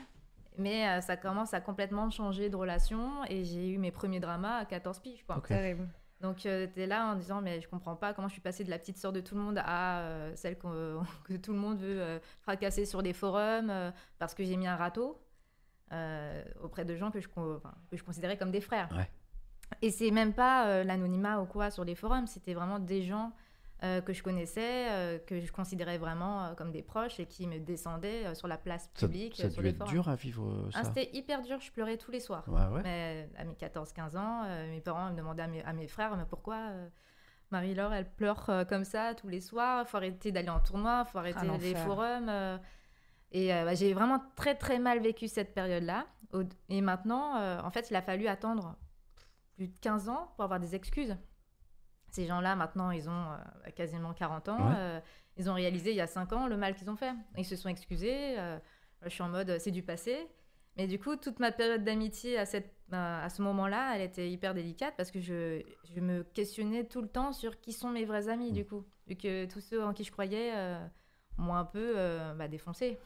Mais 0.59 0.89
euh, 0.89 1.01
ça 1.01 1.17
commence 1.17 1.55
à 1.55 1.61
complètement 1.61 2.11
changer 2.11 2.51
de 2.51 2.57
relation 2.57 3.25
et 3.29 3.45
j'ai 3.45 3.69
eu 3.71 3.79
mes 3.79 3.93
premiers 3.93 4.19
dramas 4.19 4.57
à 4.59 4.65
14 4.65 4.99
piges. 4.99 5.25
Quoi. 5.25 5.37
Ok. 5.39 5.47
Terrible. 5.47 5.89
Donc 6.21 6.37
tu 6.37 6.49
es 6.49 6.87
là 6.87 7.07
en 7.07 7.15
disant 7.15 7.41
mais 7.41 7.61
je 7.61 7.69
comprends 7.69 7.97
pas 7.97 8.13
comment 8.13 8.29
je 8.29 8.35
suis 8.35 8.43
passée 8.43 8.65
de 8.65 8.71
la 8.71 8.79
petite 8.79 8.99
sœur 8.99 9.13
de 9.13 9.21
tout 9.21 9.35
le 9.35 9.41
monde 9.41 9.59
à 9.65 10.01
euh, 10.01 10.33
celle 10.37 10.59
que 11.25 11.37
tout 11.37 11.53
le 11.53 11.59
monde 11.59 11.79
veut 11.79 12.01
euh, 12.01 12.19
fracasser 12.43 12.85
sur 12.85 13.03
des 13.03 13.13
forums 13.15 13.71
euh, 13.71 13.91
parce 14.19 14.35
que 14.35 14.45
j'ai 14.45 14.57
mis 14.57 14.67
un 14.67 14.77
râteau 14.77 15.19
euh, 15.93 16.45
auprès 16.63 16.85
de 16.85 16.95
gens 16.95 17.11
que 17.11 17.21
je, 17.21 17.29
enfin, 17.37 17.75
que 17.91 17.97
je 17.97 18.05
considérais 18.05 18.37
comme 18.37 18.51
des 18.51 18.61
frères. 18.61 18.89
Ouais. 18.93 19.11
Et 19.83 19.91
c'est 19.91 20.11
même 20.11 20.33
pas 20.33 20.67
euh, 20.69 20.85
l'anonymat 20.85 21.41
ou 21.41 21.47
quoi 21.47 21.71
sur 21.71 21.85
les 21.85 21.95
forums, 21.95 22.27
c'était 22.27 22.55
vraiment 22.55 22.79
des 22.79 23.03
gens 23.03 23.33
euh, 23.83 24.01
que 24.01 24.13
je 24.13 24.23
connaissais, 24.23 24.91
euh, 24.91 25.19
que 25.19 25.41
je 25.41 25.51
considérais 25.53 25.97
vraiment 25.99 26.45
euh, 26.45 26.55
comme 26.55 26.71
des 26.71 26.83
proches 26.83 27.19
et 27.19 27.27
qui 27.27 27.47
me 27.47 27.59
descendaient 27.59 28.27
euh, 28.27 28.35
sur 28.35 28.47
la 28.49 28.59
place 28.59 28.91
Ça, 28.95 29.07
publique. 29.07 29.37
ça 29.37 29.47
a 29.47 29.51
sur 29.51 29.63
dû 29.63 29.69
les 29.69 29.75
être 29.75 29.85
dur 29.87 30.09
à 30.09 30.17
vivre 30.17 30.69
Ah, 30.75 30.83
ça. 30.83 30.85
C'était 30.95 31.11
hyper 31.17 31.43
dur, 31.43 31.59
je 31.61 31.71
pleurais 31.73 31.97
tous 31.97 32.11
les 32.11 32.21
soirs. 32.21 32.45
Ouais, 32.49 32.67
ouais. 32.67 32.83
Mais 32.83 33.29
à 33.39 33.45
mes 33.45 33.55
14-15 33.55 34.17
ans, 34.19 34.43
euh, 34.45 34.71
mes 34.71 34.81
parents 34.81 35.11
me 35.11 35.17
demandaient 35.17 35.43
à 35.43 35.47
mes, 35.49 35.63
à 35.65 35.73
mes 35.73 35.89
frères 35.89 36.17
mais 36.17 36.25
pourquoi 36.29 36.57
euh, 36.57 36.89
Marie-Laure, 37.51 37.93
elle 37.93 38.09
pleure 38.11 38.49
euh, 38.51 38.65
comme 38.65 38.85
ça 38.85 39.15
tous 39.15 39.29
les 39.29 39.41
soirs, 39.41 39.89
faut 39.89 39.97
arrêter 39.97 40.31
d'aller 40.31 40.51
en 40.51 40.61
tournoi, 40.61 41.05
faut 41.07 41.19
arrêter 41.19 41.39
Ah, 41.41 41.45
les 41.45 41.73
l'enfer. 41.73 41.85
forums. 41.87 42.29
euh. 42.29 42.59
et 43.33 43.53
euh, 43.55 43.65
bah, 43.65 43.75
j'ai 43.75 43.93
vraiment 43.95 44.23
très 44.37 44.55
très 44.55 44.79
mal 44.79 45.01
vécu 45.01 45.27
cette 45.29 45.55
période-là. 45.55 46.07
Et 46.69 46.81
maintenant, 46.81 47.37
euh, 47.41 47.61
en 47.63 47.71
fait, 47.71 47.91
il 47.91 47.97
a 47.97 48.03
fallu 48.03 48.29
attendre 48.29 48.77
plus 49.57 49.67
de 49.67 49.77
15 49.81 50.09
ans 50.09 50.31
pour 50.37 50.45
avoir 50.45 50.61
des 50.61 50.77
excuses. 50.77 51.17
Ces 52.11 52.27
gens-là, 52.27 52.57
maintenant, 52.57 52.91
ils 52.91 53.09
ont 53.09 53.33
euh, 53.33 53.71
quasiment 53.75 54.13
40 54.13 54.49
ans. 54.49 54.69
Ouais. 54.69 54.75
euh, 54.77 55.01
ils 55.37 55.49
ont 55.49 55.55
réalisé 55.55 55.91
il 55.91 55.97
y 55.97 56.01
a 56.01 56.07
5 56.07 56.33
ans 56.33 56.47
le 56.49 56.57
mal 56.57 56.75
qu'ils 56.75 56.91
ont 56.91 56.97
fait. 56.97 57.13
Ils 57.39 57.45
se 57.47 57.57
sont 57.57 57.69
excusés. 57.69 58.39
euh, 58.39 58.59
je 59.05 59.09
suis 59.09 59.23
en 59.23 59.29
mode, 59.29 59.59
c'est 59.59 59.71
du 59.71 59.83
passé. 59.83 60.19
Mais 60.77 60.87
du 60.87 60.99
coup, 60.99 61.17
toute 61.17 61.41
ma 61.41 61.51
période 61.53 61.83
d'amitié 61.85 62.39
à, 62.39 62.47
cette, 62.47 62.73
à 62.93 63.29
ce 63.29 63.43
moment-là, 63.43 63.95
elle 63.97 64.03
était 64.03 64.31
hyper 64.31 64.55
délicate 64.55 64.95
parce 64.97 65.11
que 65.11 65.21
je, 65.21 65.63
je 65.95 66.01
me 66.01 66.23
questionnais 66.23 66.85
tout 66.85 67.01
le 67.03 67.09
temps 67.09 67.33
sur 67.33 67.61
qui 67.61 67.73
sont 67.73 67.91
mes 67.91 68.05
vrais 68.05 68.29
amis, 68.29 68.53
du 68.53 68.65
coup. 68.67 68.85
Vu 69.07 69.17
que 69.17 69.47
tous 69.47 69.61
ceux 69.61 69.83
en 69.83 69.93
qui 69.93 70.05
je 70.05 70.13
croyais 70.13 70.53
euh, 70.55 70.79
m'ont 71.39 71.55
un 71.55 71.65
peu 71.65 71.95
euh, 71.97 72.35
bah, 72.35 72.49
défoncé. 72.49 72.99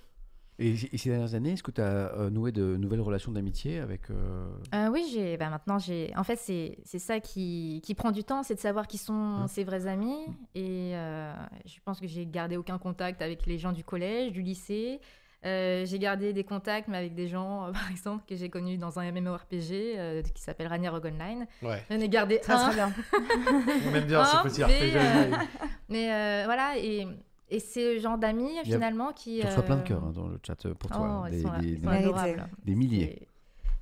Et, 0.61 0.75
et 0.93 0.99
ces 0.99 1.11
dernières 1.11 1.35
années, 1.35 1.53
est-ce 1.53 1.63
que 1.65 1.73
tu 1.73 1.81
as 1.81 2.31
noué 2.31 2.53
de 2.53 2.77
nouvelles 2.77 3.01
relations 3.01 3.33
d'amitié 3.33 3.81
avec. 3.81 4.09
euh, 4.11 4.47
Euh, 4.75 4.89
oui, 4.89 5.05
j'ai, 5.13 5.37
bah, 5.37 5.51
maintenant, 5.51 5.79
j'ai. 5.79 6.13
En 6.17 6.23
fait, 6.23 6.37
c'est, 6.37 6.79
c'est 6.85 7.01
ça 7.01 7.19
qui, 7.19 7.81
qui 7.85 7.95
prend 7.95 8.13
du 8.13 8.23
temps, 8.23 8.43
c'est 8.45 8.55
de 8.55 8.61
savoir 8.61 8.87
qui 8.87 8.99
sont 8.99 9.13
Hein. 9.15 9.47
ses 9.49 9.65
vrais 9.65 9.87
amis. 9.89 10.17
Et 10.55 10.93
euh, 10.95 11.33
je 11.67 11.75
pense 11.85 11.99
que 11.99 12.07
j'ai 12.07 12.25
gardé 12.27 12.57
aucun 12.57 12.79
contact 12.79 13.21
avec 13.21 13.47
les 13.47 13.59
gens 13.59 13.73
du 13.73 13.83
collège, 13.83 14.31
du 14.33 14.43
lycée. 14.43 15.01
Euh, 15.45 15.85
j'ai 15.85 15.99
gardé 15.99 16.33
des 16.33 16.45
contacts, 16.45 16.89
mais 16.89 16.97
avec 16.99 17.15
des 17.15 17.29
gens, 17.29 17.67
euh, 17.67 17.73
par 17.73 17.91
exemple, 17.91 18.25
que 18.27 18.35
j'ai 18.37 18.49
connus 18.49 18.79
dans 18.79 18.99
un 18.99 19.11
MMORPG 19.13 19.73
euh, 19.73 20.23
qui 20.23 20.41
s'appelle 20.41 20.69
Ragnarok 20.69 21.05
Online. 21.05 21.47
Ouais. 21.63 21.83
J'en 21.91 21.99
ai 22.01 22.09
gardé 22.09 22.39
Ça 22.43 22.55
un. 22.55 22.59
serait 22.71 22.75
bien. 22.77 22.93
On 23.91 23.95
aime 23.95 24.07
bien 24.07 24.25
ce 24.25 24.37
petit 24.43 24.61
mais, 24.61 24.67
RPG. 24.67 24.97
euh, 24.97 25.37
Mais 25.91 26.13
euh, 26.13 26.43
voilà, 26.47 26.79
et, 26.79 27.07
et 27.51 27.59
c'est 27.61 27.95
le 27.95 28.01
genre 28.01 28.19
d'amis, 28.19 28.51
finalement, 28.65 29.12
qui. 29.12 29.41
Tu 29.41 29.47
reçois 29.47 29.62
plein 29.62 29.77
de 29.77 29.81
euh, 29.83 29.85
cœurs 29.85 30.05
hein, 30.05 30.12
dans 30.15 30.27
le 30.29 30.39
chat 30.47 30.65
euh, 30.66 30.75
pour 30.75 30.91
toi. 30.91 31.01
Oh, 31.01 31.05
hein, 31.05 31.29
ils 31.29 31.31
des, 31.33 31.43
sont, 31.43 31.59
des- 31.59 31.66
ils 31.69 31.83
sont 31.85 31.91
des- 31.91 31.97
adorables. 31.97 32.49
des 32.65 32.75
milliers. 32.75 33.29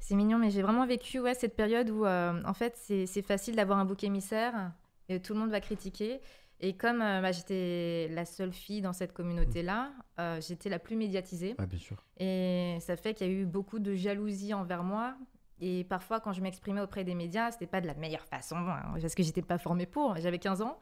C'est- 0.00 0.14
mignon, 0.16 0.38
mais 0.38 0.50
j'ai 0.50 0.62
vraiment 0.62 0.86
vécu 0.86 1.20
ouais, 1.20 1.34
cette 1.34 1.54
période 1.56 1.88
où, 1.90 2.04
euh, 2.04 2.42
en 2.44 2.54
fait, 2.54 2.74
c'est 2.76 3.06
c'est 3.06 3.22
facile 3.22 3.54
d'avoir 3.56 3.78
un 3.78 3.84
bouc 3.84 4.02
émissaire 4.04 4.72
et 5.08 5.20
tout 5.20 5.32
le 5.34 5.40
monde 5.40 5.50
va 5.50 5.60
critiquer. 5.60 6.20
Et 6.64 6.76
comme 6.76 7.00
euh, 7.02 7.20
bah, 7.20 7.32
j'étais 7.32 8.08
la 8.12 8.24
seule 8.24 8.52
fille 8.52 8.82
dans 8.82 8.92
cette 8.92 9.12
communauté-là, 9.12 9.90
euh, 10.20 10.40
j'étais 10.40 10.68
la 10.68 10.78
plus 10.78 10.94
médiatisée. 10.96 11.54
Ouais, 11.58 11.66
bien 11.66 11.78
sûr. 11.78 11.96
Et 12.18 12.76
ça 12.80 12.96
fait 12.96 13.14
qu'il 13.14 13.26
y 13.26 13.30
a 13.30 13.32
eu 13.32 13.44
beaucoup 13.46 13.78
de 13.80 13.94
jalousie 13.94 14.54
envers 14.54 14.82
moi. 14.84 15.14
Et 15.60 15.84
parfois, 15.84 16.20
quand 16.20 16.32
je 16.32 16.40
m'exprimais 16.40 16.80
auprès 16.80 17.04
des 17.04 17.14
médias, 17.14 17.50
c'était 17.52 17.66
pas 17.66 17.80
de 17.80 17.86
la 17.86 17.94
meilleure 17.94 18.24
façon, 18.26 18.56
hein, 18.56 18.94
parce 19.00 19.14
que 19.14 19.22
j'étais 19.22 19.42
pas 19.42 19.58
formée 19.58 19.86
pour. 19.86 20.16
J'avais 20.16 20.38
15 20.40 20.62
ans. 20.62 20.78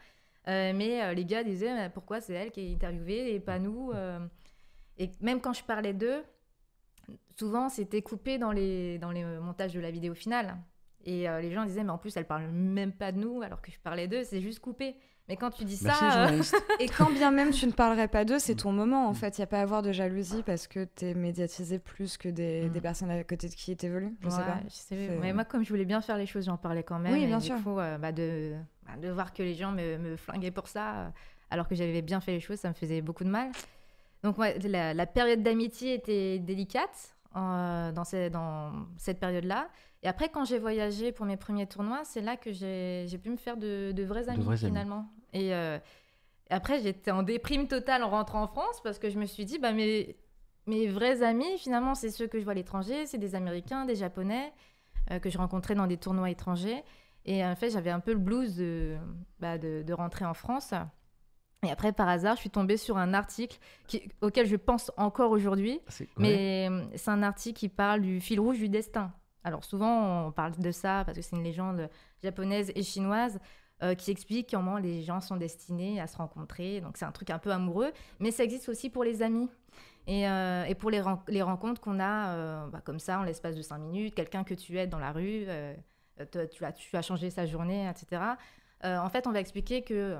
Euh, 0.48 0.72
mais 0.74 1.02
euh, 1.02 1.12
les 1.12 1.24
gars 1.24 1.44
disaient 1.44 1.90
pourquoi 1.90 2.20
c'est 2.20 2.32
elle 2.32 2.50
qui 2.50 2.60
est 2.60 2.72
interviewée 2.72 3.34
et 3.34 3.40
pas 3.40 3.58
nous 3.58 3.92
euh. 3.92 4.18
Et 4.98 5.10
même 5.20 5.40
quand 5.40 5.52
je 5.52 5.62
parlais 5.64 5.92
d'eux, 5.92 6.22
souvent 7.38 7.68
c'était 7.68 8.02
coupé 8.02 8.38
dans 8.38 8.52
les, 8.52 8.98
dans 8.98 9.10
les 9.10 9.24
montages 9.24 9.72
de 9.72 9.80
la 9.80 9.90
vidéo 9.90 10.14
finale. 10.14 10.56
Et 11.04 11.26
les 11.26 11.52
gens 11.52 11.64
disaient 11.64 11.82
Mais 11.82 11.90
en 11.90 11.96
plus, 11.96 12.14
elle 12.18 12.26
parle 12.26 12.48
même 12.50 12.92
pas 12.92 13.10
de 13.10 13.16
nous, 13.16 13.40
alors 13.40 13.62
que 13.62 13.72
je 13.72 13.78
parlais 13.78 14.06
d'eux, 14.06 14.24
c'est 14.24 14.42
juste 14.42 14.60
coupé. 14.60 14.96
Mais 15.30 15.36
quand 15.36 15.50
tu 15.50 15.64
dis 15.64 15.78
Merci, 15.84 16.00
ça. 16.00 16.28
euh. 16.28 16.42
Et 16.80 16.88
quand 16.88 17.08
bien 17.10 17.30
même 17.30 17.52
tu 17.52 17.64
ne 17.66 17.70
parlerais 17.70 18.08
pas 18.08 18.24
d'eux, 18.24 18.40
c'est 18.40 18.56
ton 18.56 18.72
moment 18.72 19.06
en 19.08 19.14
fait. 19.14 19.38
Il 19.38 19.40
n'y 19.40 19.44
a 19.44 19.46
pas 19.46 19.58
à 19.60 19.62
avoir 19.62 19.80
de 19.80 19.92
jalousie 19.92 20.42
parce 20.44 20.66
que 20.66 20.88
tu 20.96 21.04
es 21.06 21.14
médiatisé 21.14 21.78
plus 21.78 22.16
que 22.18 22.28
des, 22.28 22.66
Mm. 22.66 22.70
des 22.70 22.80
personnes 22.80 23.10
à 23.12 23.22
côté 23.22 23.48
de 23.48 23.54
qui 23.54 23.76
t'évoluent. 23.76 24.16
Je 24.22 24.28
sais 24.28 24.38
Ouais, 24.38 24.44
pas. 24.44 24.58
je 24.64 24.70
sais, 24.74 24.84
C'est- 25.06 25.18
mais 25.20 25.32
moi, 25.32 25.44
comme 25.44 25.62
je 25.64 25.68
voulais 25.68 25.84
bien 25.84 26.00
faire 26.00 26.16
les 26.18 26.26
choses, 26.26 26.44
j'en 26.46 26.56
parlais 26.56 26.82
quand 26.82 26.98
même. 26.98 27.12
Oui, 27.12 27.22
et 27.22 27.26
bien 27.26 27.38
du 27.38 27.46
sûr. 27.46 27.62
coup, 27.62 27.78
euh, 27.78 27.96
bah, 27.96 28.10
de, 28.10 28.54
bah, 28.84 28.96
de 29.00 29.08
voir 29.08 29.32
que 29.32 29.44
les 29.44 29.54
gens 29.54 29.70
me, 29.70 29.98
me 29.98 30.16
flinguaient 30.16 30.50
pour 30.50 30.66
ça, 30.66 30.94
euh, 30.96 31.08
alors 31.50 31.68
que 31.68 31.76
j'avais 31.76 32.02
bien 32.02 32.20
fait 32.20 32.32
les 32.32 32.40
choses, 32.40 32.58
ça 32.58 32.68
me 32.68 32.74
faisait 32.74 33.00
beaucoup 33.00 33.22
de 33.24 33.30
mal. 33.30 33.52
Donc, 34.24 34.36
ouais, 34.36 34.58
la, 34.58 34.94
la 34.94 35.06
période 35.06 35.42
d'amitié 35.44 35.94
était 35.94 36.40
délicate 36.40 37.14
euh, 37.36 37.92
dans, 37.92 38.02
ces- 38.04 38.30
dans 38.30 38.72
cette 38.96 39.20
période-là. 39.20 39.68
Et 40.02 40.08
après, 40.08 40.28
quand 40.30 40.44
j'ai 40.44 40.58
voyagé 40.58 41.12
pour 41.12 41.24
mes 41.26 41.36
premiers 41.36 41.66
tournois, 41.66 42.00
c'est 42.04 42.20
là 42.22 42.36
que 42.36 42.50
j'ai 42.52 43.06
pu 43.22 43.30
me 43.30 43.36
faire 43.36 43.56
de, 43.56 43.92
de 43.92 44.02
vrais 44.02 44.28
amis, 44.28 44.42
vrais 44.42 44.64
amis. 44.64 44.74
Finalement. 45.32 45.48
Et 45.50 45.54
euh, 45.54 45.78
après, 46.50 46.80
j'étais 46.80 47.10
en 47.10 47.22
déprime 47.22 47.68
totale 47.68 48.02
en 48.02 48.10
rentrant 48.10 48.42
en 48.42 48.46
France 48.48 48.80
parce 48.82 48.98
que 48.98 49.10
je 49.10 49.18
me 49.18 49.26
suis 49.26 49.44
dit, 49.44 49.58
bah, 49.58 49.72
mes, 49.72 50.16
mes 50.66 50.86
vrais 50.88 51.22
amis, 51.22 51.58
finalement, 51.58 51.94
c'est 51.94 52.10
ceux 52.10 52.26
que 52.26 52.38
je 52.38 52.44
vois 52.44 52.52
à 52.52 52.56
l'étranger, 52.56 53.06
c'est 53.06 53.18
des 53.18 53.34
Américains, 53.34 53.84
des 53.84 53.96
Japonais 53.96 54.52
euh, 55.10 55.18
que 55.18 55.30
je 55.30 55.38
rencontrais 55.38 55.74
dans 55.74 55.86
des 55.86 55.96
tournois 55.96 56.30
étrangers. 56.30 56.82
Et 57.26 57.44
en 57.44 57.54
fait, 57.54 57.70
j'avais 57.70 57.90
un 57.90 58.00
peu 58.00 58.12
le 58.12 58.18
blues 58.18 58.56
de, 58.56 58.96
bah, 59.38 59.58
de, 59.58 59.82
de 59.82 59.92
rentrer 59.92 60.24
en 60.24 60.34
France. 60.34 60.72
Et 61.62 61.70
après, 61.70 61.92
par 61.92 62.08
hasard, 62.08 62.36
je 62.36 62.40
suis 62.40 62.50
tombée 62.50 62.78
sur 62.78 62.96
un 62.96 63.12
article 63.12 63.58
qui- 63.86 64.08
auquel 64.22 64.46
je 64.46 64.56
pense 64.56 64.90
encore 64.96 65.30
aujourd'hui. 65.30 65.78
Ouais. 66.00 66.06
Mais 66.16 66.68
euh, 66.70 66.82
c'est 66.96 67.10
un 67.10 67.22
article 67.22 67.58
qui 67.58 67.68
parle 67.68 68.00
du 68.00 68.20
fil 68.22 68.40
rouge 68.40 68.56
du 68.58 68.70
destin. 68.70 69.12
Alors 69.44 69.64
souvent, 69.64 70.26
on 70.26 70.32
parle 70.32 70.56
de 70.56 70.70
ça 70.70 71.02
parce 71.04 71.16
que 71.18 71.22
c'est 71.22 71.36
une 71.36 71.44
légende 71.44 71.90
japonaise 72.22 72.72
et 72.74 72.82
chinoise 72.82 73.38
euh, 73.82 73.94
qui 73.94 74.10
explique 74.10 74.50
comment 74.50 74.76
les 74.78 75.02
gens 75.02 75.20
sont 75.20 75.36
destinés 75.36 76.00
à 76.00 76.06
se 76.06 76.16
rencontrer. 76.16 76.80
Donc 76.80 76.96
c'est 76.96 77.04
un 77.04 77.12
truc 77.12 77.30
un 77.30 77.38
peu 77.38 77.50
amoureux, 77.50 77.92
mais 78.18 78.30
ça 78.30 78.44
existe 78.44 78.68
aussi 78.68 78.90
pour 78.90 79.04
les 79.04 79.22
amis. 79.22 79.48
Et, 80.06 80.28
euh, 80.28 80.74
pour 80.74 80.90
les, 80.90 81.00
ren- 81.00 81.22
les 81.28 81.42
rencontres 81.42 81.80
qu'on 81.80 82.00
a 82.00 82.34
euh, 82.34 82.66
bah, 82.68 82.80
comme 82.84 82.98
ça 82.98 83.20
en 83.20 83.22
l'espace 83.22 83.56
de 83.56 83.62
cinq 83.62 83.78
minutes, 83.78 84.14
quelqu'un 84.14 84.44
que 84.44 84.54
tu 84.54 84.78
aides 84.78 84.90
dans 84.90 84.98
la 84.98 85.12
rue, 85.12 85.46
tu, 86.30 86.64
as, 86.96 87.02
changé 87.02 87.30
sa 87.30 87.46
journée, 87.46 87.88
etc. 87.88 88.22
En 88.82 89.08
fait, 89.08 89.26
on 89.26 89.32
va 89.32 89.40
expliquer 89.40 89.82
que 89.82 90.18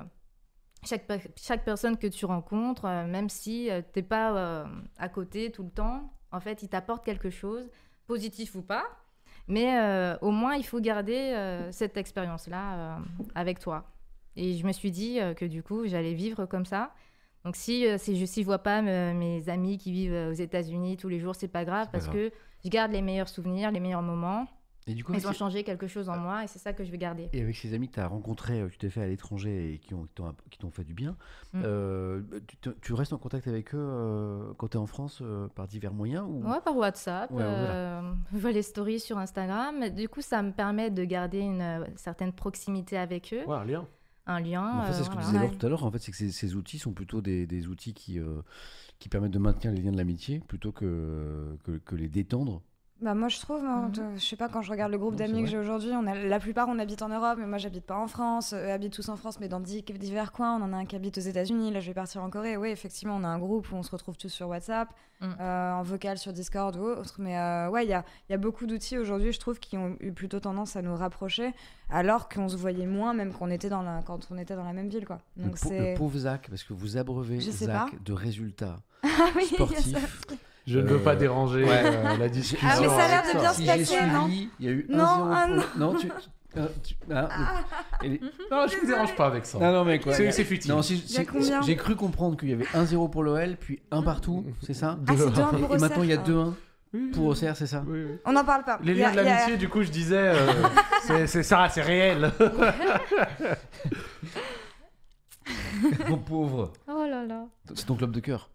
chaque, 0.83 1.05
chaque 1.35 1.65
personne 1.65 1.97
que 1.97 2.07
tu 2.07 2.25
rencontres, 2.25 2.87
même 3.07 3.29
si 3.29 3.69
tu 3.93 3.99
n'es 3.99 4.03
pas 4.03 4.65
à 4.97 5.09
côté 5.09 5.51
tout 5.51 5.63
le 5.63 5.69
temps, 5.71 6.13
en 6.31 6.39
fait, 6.39 6.63
il 6.63 6.69
t'apporte 6.69 7.03
quelque 7.03 7.29
chose, 7.29 7.69
positif 8.07 8.55
ou 8.55 8.61
pas. 8.61 8.85
Mais 9.51 9.77
euh, 9.79 10.17
au 10.21 10.31
moins, 10.31 10.55
il 10.55 10.63
faut 10.65 10.79
garder 10.79 11.33
euh, 11.35 11.71
cette 11.71 11.97
expérience-là 11.97 12.73
euh, 12.73 12.97
avec 13.35 13.59
toi. 13.59 13.83
Et 14.37 14.55
je 14.55 14.65
me 14.65 14.71
suis 14.71 14.91
dit 14.91 15.19
que 15.35 15.43
du 15.45 15.61
coup, 15.61 15.85
j'allais 15.87 16.13
vivre 16.13 16.45
comme 16.45 16.65
ça. 16.65 16.91
Donc 17.43 17.55
si, 17.57 17.85
si 17.99 18.15
je 18.15 18.39
ne 18.39 18.45
vois 18.45 18.59
pas 18.59 18.81
me- 18.81 19.13
mes 19.13 19.49
amis 19.49 19.77
qui 19.77 19.91
vivent 19.91 20.29
aux 20.29 20.33
États-Unis 20.33 20.95
tous 20.95 21.09
les 21.09 21.19
jours, 21.19 21.35
c'est 21.35 21.49
pas 21.49 21.65
grave 21.65 21.89
parce 21.91 22.05
grave. 22.07 22.15
que 22.29 22.31
je 22.63 22.69
garde 22.69 22.91
les 22.93 23.01
meilleurs 23.01 23.27
souvenirs, 23.27 23.71
les 23.71 23.79
meilleurs 23.81 24.03
moments. 24.03 24.47
Et 24.91 24.93
du 24.93 25.03
coup, 25.03 25.13
Ils 25.13 25.27
ont 25.27 25.31
changé 25.33 25.63
quelque 25.63 25.87
chose 25.87 26.09
en 26.09 26.17
moi 26.17 26.43
et 26.43 26.47
c'est 26.47 26.59
ça 26.59 26.73
que 26.73 26.83
je 26.83 26.91
vais 26.91 26.97
garder. 26.97 27.29
Et 27.33 27.41
avec 27.41 27.55
ces 27.55 27.73
amis 27.73 27.87
que 27.87 27.93
tu 27.93 27.99
as 27.99 28.07
rencontrés, 28.07 28.59
euh, 28.61 28.67
que 28.67 28.73
tu 28.73 28.77
t'es 28.79 28.89
fait 28.89 29.01
à 29.01 29.07
l'étranger 29.07 29.73
et 29.73 29.77
qui 29.79 29.93
ont- 29.93 30.03
qui 30.03 30.13
t'ont 30.15 30.35
qui 30.49 30.59
t'ont 30.59 30.69
fait 30.71 30.83
du 30.83 30.93
bien, 30.93 31.15
Mm. 31.53 31.61
euh, 31.63 32.21
tu, 32.47 32.57
te- 32.57 32.69
tu 32.81 32.93
restes 32.93 33.13
en 33.13 33.17
contact 33.17 33.47
avec 33.47 33.73
eux 33.73 33.79
euh, 33.79 34.53
quand 34.57 34.67
tu 34.69 34.73
es 34.77 34.79
en 34.79 34.85
France 34.87 35.19
euh, 35.21 35.47
par 35.55 35.67
divers 35.67 35.93
moyens 35.93 36.25
ou... 36.27 36.43
Ouais, 36.45 36.59
par 36.63 36.75
WhatsApp. 36.75 37.31
Ouais, 37.31 37.37
voilà. 37.37 38.03
je 38.33 38.37
vois 38.37 38.51
les 38.51 38.61
stories 38.61 38.99
sur 38.99 39.17
Instagram. 39.17 39.89
Du 39.89 40.09
coup, 40.09 40.21
ça 40.21 40.41
me 40.43 40.51
permet 40.51 40.89
de 40.91 41.03
garder 41.03 41.39
une 41.39 41.61
euh, 41.61 41.85
certaine 41.95 42.33
proximité 42.33 42.97
avec 42.97 43.33
eux. 43.33 43.45
Ouais, 43.47 43.55
un 43.55 43.65
lien. 43.65 43.87
Un 44.27 44.39
lien. 44.39 44.71
Mais 44.75 44.81
en 44.81 44.83
fait, 44.85 44.93
c'est 44.93 45.01
euh, 45.01 45.03
ce 45.05 45.09
que 45.09 45.13
voilà. 45.15 45.27
disait 45.27 45.39
Laure 45.39 45.57
tout 45.57 45.65
à 45.65 45.69
l'heure. 45.69 45.83
En 45.85 45.91
fait, 45.91 45.97
c'est 45.99 46.11
que 46.11 46.17
ces, 46.17 46.31
ces 46.31 46.55
outils 46.55 46.77
sont 46.79 46.91
plutôt 46.93 47.21
des, 47.21 47.47
des 47.47 47.67
outils 47.67 47.93
qui, 47.93 48.19
euh, 48.19 48.41
qui 48.99 49.09
permettent 49.09 49.31
de 49.31 49.39
maintenir 49.39 49.73
les 49.73 49.81
liens 49.81 49.91
de 49.91 49.97
l'amitié 49.97 50.39
plutôt 50.47 50.71
que, 50.71 51.57
que, 51.63 51.71
que 51.77 51.95
les 51.95 52.07
détendre. 52.07 52.61
Bah 53.01 53.15
moi 53.15 53.29
je 53.29 53.39
trouve, 53.39 53.65
hein, 53.65 53.87
Mhm. 53.87 53.91
te- 53.93 54.01
je 54.19 54.23
sais 54.23 54.35
pas 54.35 54.47
quand 54.47 54.61
je 54.61 54.69
regarde 54.69 54.91
le 54.91 54.99
groupe 54.99 55.15
d'amis 55.15 55.41
que 55.43 55.49
j'ai 55.49 55.57
aujourd'hui, 55.57 55.89
on 55.93 56.05
a 56.05 56.13
la 56.13 56.39
plupart 56.39 56.67
on 56.69 56.77
habite 56.77 57.01
en 57.01 57.09
Europe, 57.09 57.37
mais 57.39 57.47
moi 57.47 57.57
j'habite 57.57 57.83
pas 57.83 57.97
en 57.97 58.05
France. 58.07 58.53
Eux 58.53 58.71
habitent 58.71 58.93
tous 58.93 59.09
en 59.09 59.15
France, 59.17 59.39
mais 59.39 59.47
dans 59.47 59.59
dix- 59.59 59.81
divers 59.83 60.31
coins. 60.31 60.55
On 60.59 60.63
en 60.63 60.71
a 60.71 60.77
un 60.77 60.85
qui 60.85 60.95
habite 60.95 61.17
aux 61.17 61.21
États-Unis. 61.21 61.71
Là 61.71 61.79
je 61.79 61.87
vais 61.87 61.95
partir 61.95 62.21
en 62.21 62.29
Corée. 62.29 62.57
Oui 62.57 62.69
effectivement 62.69 63.15
on 63.15 63.23
a 63.23 63.27
un 63.27 63.39
groupe 63.39 63.71
où 63.71 63.75
on 63.75 63.81
se 63.81 63.89
retrouve 63.89 64.17
tous 64.17 64.29
sur 64.29 64.49
WhatsApp, 64.49 64.87
Mm. 65.19 65.25
euh, 65.39 65.71
en 65.73 65.81
vocal 65.81 66.19
sur 66.19 66.31
Discord 66.31 66.75
ou 66.77 66.83
autre. 66.83 67.15
Mais 67.17 67.39
euh, 67.39 67.69
ouais 67.69 67.85
il 67.85 67.89
y 67.89 67.93
a, 67.93 68.05
il 68.29 68.33
y 68.33 68.35
a 68.35 68.37
beaucoup 68.37 68.67
d'outils 68.67 68.99
aujourd'hui 68.99 69.31
je 69.33 69.39
trouve 69.39 69.59
qui 69.59 69.77
ont 69.79 69.95
eu 69.99 70.11
plutôt 70.11 70.39
tendance 70.39 70.75
à 70.75 70.83
nous 70.83 70.95
rapprocher, 70.95 71.53
alors 71.89 72.29
qu'on 72.29 72.49
se 72.49 72.55
voyait 72.55 72.85
moins 72.85 73.15
même 73.15 73.33
qu'on 73.33 73.49
était 73.49 73.69
dans 73.69 73.81
la 73.81 74.03
quand 74.05 74.27
on 74.29 74.37
était 74.37 74.55
dans 74.55 74.63
la 74.63 74.73
même 74.73 74.89
ville 74.89 75.05
quoi. 75.07 75.17
Donc 75.37 75.55
le 75.65 75.95
pauvre 75.97 76.19
Zach, 76.19 76.47
parce 76.51 76.63
que 76.63 76.73
vous 76.73 76.97
abreuvez 76.97 77.39
Je 77.39 77.49
sais 77.49 77.65
Zach 77.65 77.89
pas. 77.91 77.97
de 78.05 78.13
résultats 78.13 78.77
ah 79.03 79.07
oui 79.35 79.45
sportifs. 79.53 80.21
Je 80.67 80.79
ne 80.79 80.87
veux 80.87 80.95
Euh, 80.97 81.03
pas 81.03 81.15
déranger 81.15 81.63
ouais. 81.63 81.81
euh, 81.85 82.17
la 82.17 82.29
discussion. 82.29 82.67
Ah, 82.71 82.77
mais 82.79 82.87
ça 82.87 83.03
a 83.03 83.07
l'air 83.07 83.23
de 83.33 83.39
bien 83.39 83.49
se 83.51 83.55
Si 83.57 83.65
j'ai 83.65 83.77
passer, 83.77 84.07
non 84.13 84.25
suivi, 84.25 84.49
il 84.59 84.65
y 84.65 84.69
a 84.69 84.71
eu 84.71 84.85
Non, 84.89 84.97
1-0 85.03 85.29
ah 85.33 85.45
pour- 85.47 85.55
non. 85.79 85.93
Non, 85.93 85.99
tu... 85.99 86.11
euh, 86.57 86.67
tu- 86.83 86.95
ah, 87.13 87.29
et 88.03 88.09
les- 88.09 88.19
Non, 88.51 88.67
je 88.67 88.75
ne 88.75 88.81
vous 88.81 88.87
dérange 88.87 89.15
pas 89.15 89.25
avec 89.25 89.45
ça. 89.45 89.57
Non, 89.57 89.71
non, 89.71 89.85
mais 89.85 89.99
quoi 89.99 90.13
C'est 90.13 90.31
futile. 90.43 90.73
Si- 90.83 91.03
j'ai 91.65 91.75
cru 91.75 91.95
comprendre 91.95 92.37
qu'il 92.37 92.49
y 92.49 92.53
avait 92.53 92.65
1-0 92.75 93.09
pour 93.09 93.23
l'OL, 93.23 93.55
puis 93.59 93.81
1 93.91 94.03
partout, 94.03 94.45
c'est 94.61 94.73
ça 94.75 94.97
Ah, 95.07 95.13
c'est 95.17 95.25
2-1 95.29 95.49
pour 95.49 95.75
Et 95.75 95.79
maintenant, 95.79 96.03
il 96.03 96.09
y 96.09 96.13
a 96.13 96.19
Auxerre. 96.21 96.35
2-1 96.35 96.53
Oui, 96.93 97.09
pour 97.13 97.25
Auxerre, 97.27 97.55
c'est 97.57 97.67
ça 97.67 97.83
oui, 97.87 98.03
oui. 98.05 98.15
On 98.25 98.33
n'en 98.33 98.43
parle 98.43 98.63
pas. 98.65 98.77
Les 98.83 98.91
a- 98.91 98.95
liens 98.95 99.11
de 99.11 99.15
y 99.15 99.19
a- 99.19 99.23
l'amitié, 99.23 99.57
du 99.57 99.67
coup, 99.69 99.81
je 99.81 99.89
disais, 99.89 100.15
euh, 100.35 100.45
c'est- 101.07 101.25
c'est 101.27 101.43
ça, 101.43 101.67
c'est 101.69 101.81
réel. 101.81 102.31
Mon 106.09 106.17
pauvre 106.17 106.71
Oh 106.87 107.03
là 107.09 107.25
là. 107.25 107.45
C'est 107.73 107.85
ton 107.85 107.95
club 107.95 108.11
de 108.11 108.19
cœur 108.19 108.49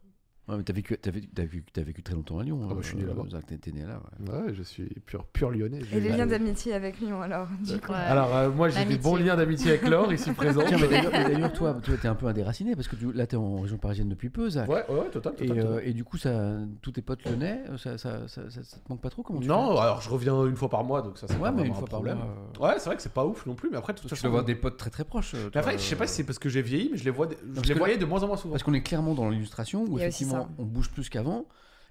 Ouais, 0.48 0.56
mais 0.56 0.62
t'as 0.62 0.72
vécu, 0.72 0.96
t'as 0.96 1.10
vécu, 1.10 1.26
t'as 1.34 1.42
vécu, 1.42 1.64
t'as 1.72 1.82
vécu 1.82 2.02
très 2.04 2.14
longtemps 2.14 2.38
à 2.38 2.44
Lyon. 2.44 2.60
Ah 2.62 2.68
bah, 2.72 2.76
je 2.80 2.86
suis 2.86 2.96
né 2.96 3.02
euh, 3.02 3.08
là-bas. 3.08 3.24
T'es- 3.48 3.58
t'es 3.58 3.72
né 3.72 3.82
là, 3.82 4.00
ouais. 4.20 4.30
Ouais, 4.46 4.54
je 4.54 4.62
suis 4.62 4.84
pur, 5.04 5.24
pur 5.24 5.50
lyonnais. 5.50 5.80
Et 5.92 5.98
les 5.98 6.10
liens 6.10 6.26
d'amitié 6.26 6.72
avec 6.72 7.00
Lyon 7.00 7.20
alors 7.20 7.48
du 7.64 7.80
coup. 7.80 7.90
Ouais. 7.90 7.98
Alors, 7.98 8.32
euh, 8.36 8.50
moi, 8.50 8.68
j'ai 8.68 8.84
des 8.84 8.96
bons 8.96 9.16
liens 9.16 9.34
d'amitié 9.34 9.70
avec 9.72 9.88
Laure, 9.88 10.12
ici 10.12 10.30
présente. 10.34 10.66
Tiens, 10.68 10.78
mais 10.80 10.86
d'ailleurs, 10.86 11.10
mais 11.12 11.24
d'ailleurs, 11.34 11.52
toi, 11.52 11.74
toi, 11.82 11.94
t'es 12.00 12.06
un 12.06 12.14
peu 12.14 12.26
un 12.26 12.32
déraciné 12.32 12.76
parce 12.76 12.86
que 12.86 12.94
tu, 12.94 13.12
là, 13.12 13.26
t'es 13.26 13.34
en 13.36 13.60
région 13.62 13.76
parisienne 13.76 14.08
depuis 14.08 14.30
peu, 14.30 14.48
Zach. 14.48 14.68
Ouais, 14.68 14.84
ouais, 14.88 15.08
total, 15.10 15.34
Et, 15.40 15.48
total. 15.48 15.66
euh, 15.66 15.80
et 15.82 15.92
du 15.92 16.04
coup, 16.04 16.16
ça, 16.16 16.58
tous 16.80 16.92
tes 16.92 17.02
potes 17.02 17.24
lyonnais, 17.24 17.62
euh, 17.70 17.76
ça, 17.76 17.98
ça, 17.98 18.28
ça, 18.28 18.48
ça- 18.48 18.62
ça 18.62 18.76
te 18.76 18.88
manque 18.88 19.00
pas 19.00 19.10
trop 19.10 19.24
comment 19.24 19.40
tu 19.40 19.48
Non, 19.48 19.76
alors 19.80 20.00
je 20.00 20.08
reviens 20.10 20.46
une 20.46 20.54
fois 20.54 20.68
par 20.68 20.84
mois, 20.84 21.02
donc 21.02 21.18
ça, 21.18 21.26
c'est 21.26 21.34
fais 21.34 21.40
pas 21.40 21.50
Ouais, 21.50 21.56
mais 21.56 21.64
une 21.64 21.72
un 21.72 21.74
fois 21.74 21.88
par 21.88 21.98
problème. 21.98 22.18
mois. 22.18 22.26
euh, 22.60 22.64
Ouais, 22.68 22.78
c'est 22.78 22.86
vrai 22.86 22.94
que 22.94 23.02
c'est 23.02 23.12
pas 23.12 23.26
ouf 23.26 23.44
non 23.46 23.56
plus, 23.56 23.68
mais 23.68 23.78
après, 23.78 23.94
de 23.94 23.98
toute 23.98 24.08
Tu 24.08 24.14
façon. 24.14 24.28
dois 24.28 24.38
avoir 24.38 24.44
des 24.44 24.54
potes 24.54 24.76
très 24.76 24.90
très 24.90 25.02
proches. 25.04 25.34
euh, 25.34 25.50
après, 25.56 25.72
je 25.76 25.82
sais 25.82 25.96
pas 25.96 26.04
euh, 26.04 26.06
si 26.06 26.14
c'est 26.14 26.24
parce 26.24 26.38
que 26.38 26.48
j'ai 26.48 26.62
vieilli, 26.62 26.90
mais 26.92 26.98
je 26.98 27.04
les, 27.04 27.10
vois, 27.10 27.26
je 27.52 27.62
les 27.62 27.74
voyais 27.74 27.96
de 27.96 28.04
moins 28.04 28.22
en 28.22 28.28
moins 28.28 28.36
souvent. 28.36 28.52
Parce 28.52 28.62
qu'on 28.62 28.74
est 28.74 28.82
clairement 28.82 29.14
dans 29.14 29.28
l'illustration 29.28 29.84
où 29.88 29.98
effectivement 29.98 30.35
on 30.58 30.64
bouge 30.64 30.90
plus 30.90 31.08
qu'avant. 31.08 31.46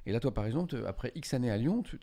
Et 0.08 0.12
là, 0.12 0.20
toi, 0.20 0.32
par 0.32 0.46
exemple, 0.46 0.76
après 0.88 1.12
X 1.16 1.34
années 1.34 1.50
à 1.50 1.58
Lyon, 1.58 1.82
tu, 1.82 2.00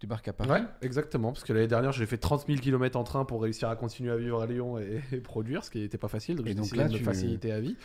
débarques 0.00 0.26
à 0.26 0.32
Paris. 0.32 0.48
Ouais, 0.48 0.62
exactement. 0.80 1.32
Parce 1.32 1.44
que 1.44 1.52
l'année 1.52 1.66
dernière, 1.66 1.92
j'ai 1.92 2.06
fait 2.06 2.16
30 2.16 2.46
000 2.46 2.60
km 2.60 2.98
en 2.98 3.04
train 3.04 3.26
pour 3.26 3.42
réussir 3.42 3.68
à 3.68 3.76
continuer 3.76 4.10
à 4.10 4.16
vivre 4.16 4.40
à 4.40 4.46
Lyon 4.46 4.78
et, 4.78 5.02
et 5.12 5.20
produire, 5.20 5.62
ce 5.62 5.68
qui 5.70 5.80
n'était 5.80 5.98
pas 5.98 6.08
facile. 6.08 6.36
Donc 6.36 6.46
Et 6.46 6.50
j'ai 6.50 6.54
donc 6.54 6.74
là, 6.74 6.88
de 6.88 6.96
tu- 6.96 7.04
faciliter 7.04 7.48
la 7.48 7.60
vie. 7.60 7.76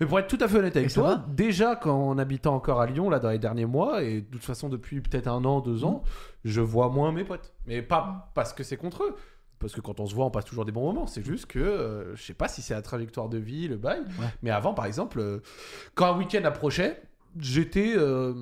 Mais 0.00 0.06
pour 0.06 0.18
être 0.18 0.26
tout 0.28 0.42
à 0.42 0.48
fait 0.48 0.56
honnête 0.56 0.74
avec 0.76 0.90
Et 0.90 0.94
toi, 0.94 1.22
déjà 1.28 1.76
quand 1.76 2.08
en 2.08 2.16
habitant 2.16 2.54
encore 2.54 2.80
à 2.80 2.86
Lyon, 2.86 3.10
là, 3.10 3.18
dans 3.18 3.28
les 3.28 3.38
derniers 3.38 3.66
mois, 3.66 4.02
et 4.02 4.22
de 4.22 4.26
toute 4.26 4.44
façon 4.44 4.70
depuis 4.70 5.02
peut-être 5.02 5.28
un 5.28 5.44
an, 5.44 5.60
deux 5.60 5.84
ans, 5.84 6.02
je 6.46 6.62
vois 6.62 6.88
moins 6.88 7.12
mes 7.12 7.24
potes. 7.24 7.52
Mais 7.66 7.82
pas 7.82 8.30
parce 8.34 8.54
que 8.54 8.64
c'est 8.64 8.78
contre 8.78 9.02
eux. 9.02 9.14
Parce 9.58 9.74
que 9.74 9.82
quand 9.82 10.00
on 10.00 10.06
se 10.06 10.14
voit, 10.14 10.24
on 10.24 10.30
passe 10.30 10.46
toujours 10.46 10.64
des 10.64 10.72
bons 10.72 10.84
moments. 10.84 11.06
C'est 11.06 11.24
juste 11.24 11.44
que 11.46 11.58
euh, 11.58 12.16
je 12.16 12.22
sais 12.22 12.34
pas 12.34 12.48
si 12.48 12.62
c'est 12.62 12.74
la 12.74 12.82
trajectoire 12.82 13.28
de 13.28 13.38
vie, 13.38 13.68
le 13.68 13.76
bail. 13.76 14.00
Ouais. 14.00 14.26
Mais 14.42 14.50
avant, 14.50 14.72
par 14.72 14.86
exemple, 14.86 15.20
euh, 15.20 15.40
quand 15.94 16.06
un 16.12 16.18
week-end 16.18 16.44
approchait, 16.44 17.02
j'étais 17.38 17.94
euh, 17.96 18.34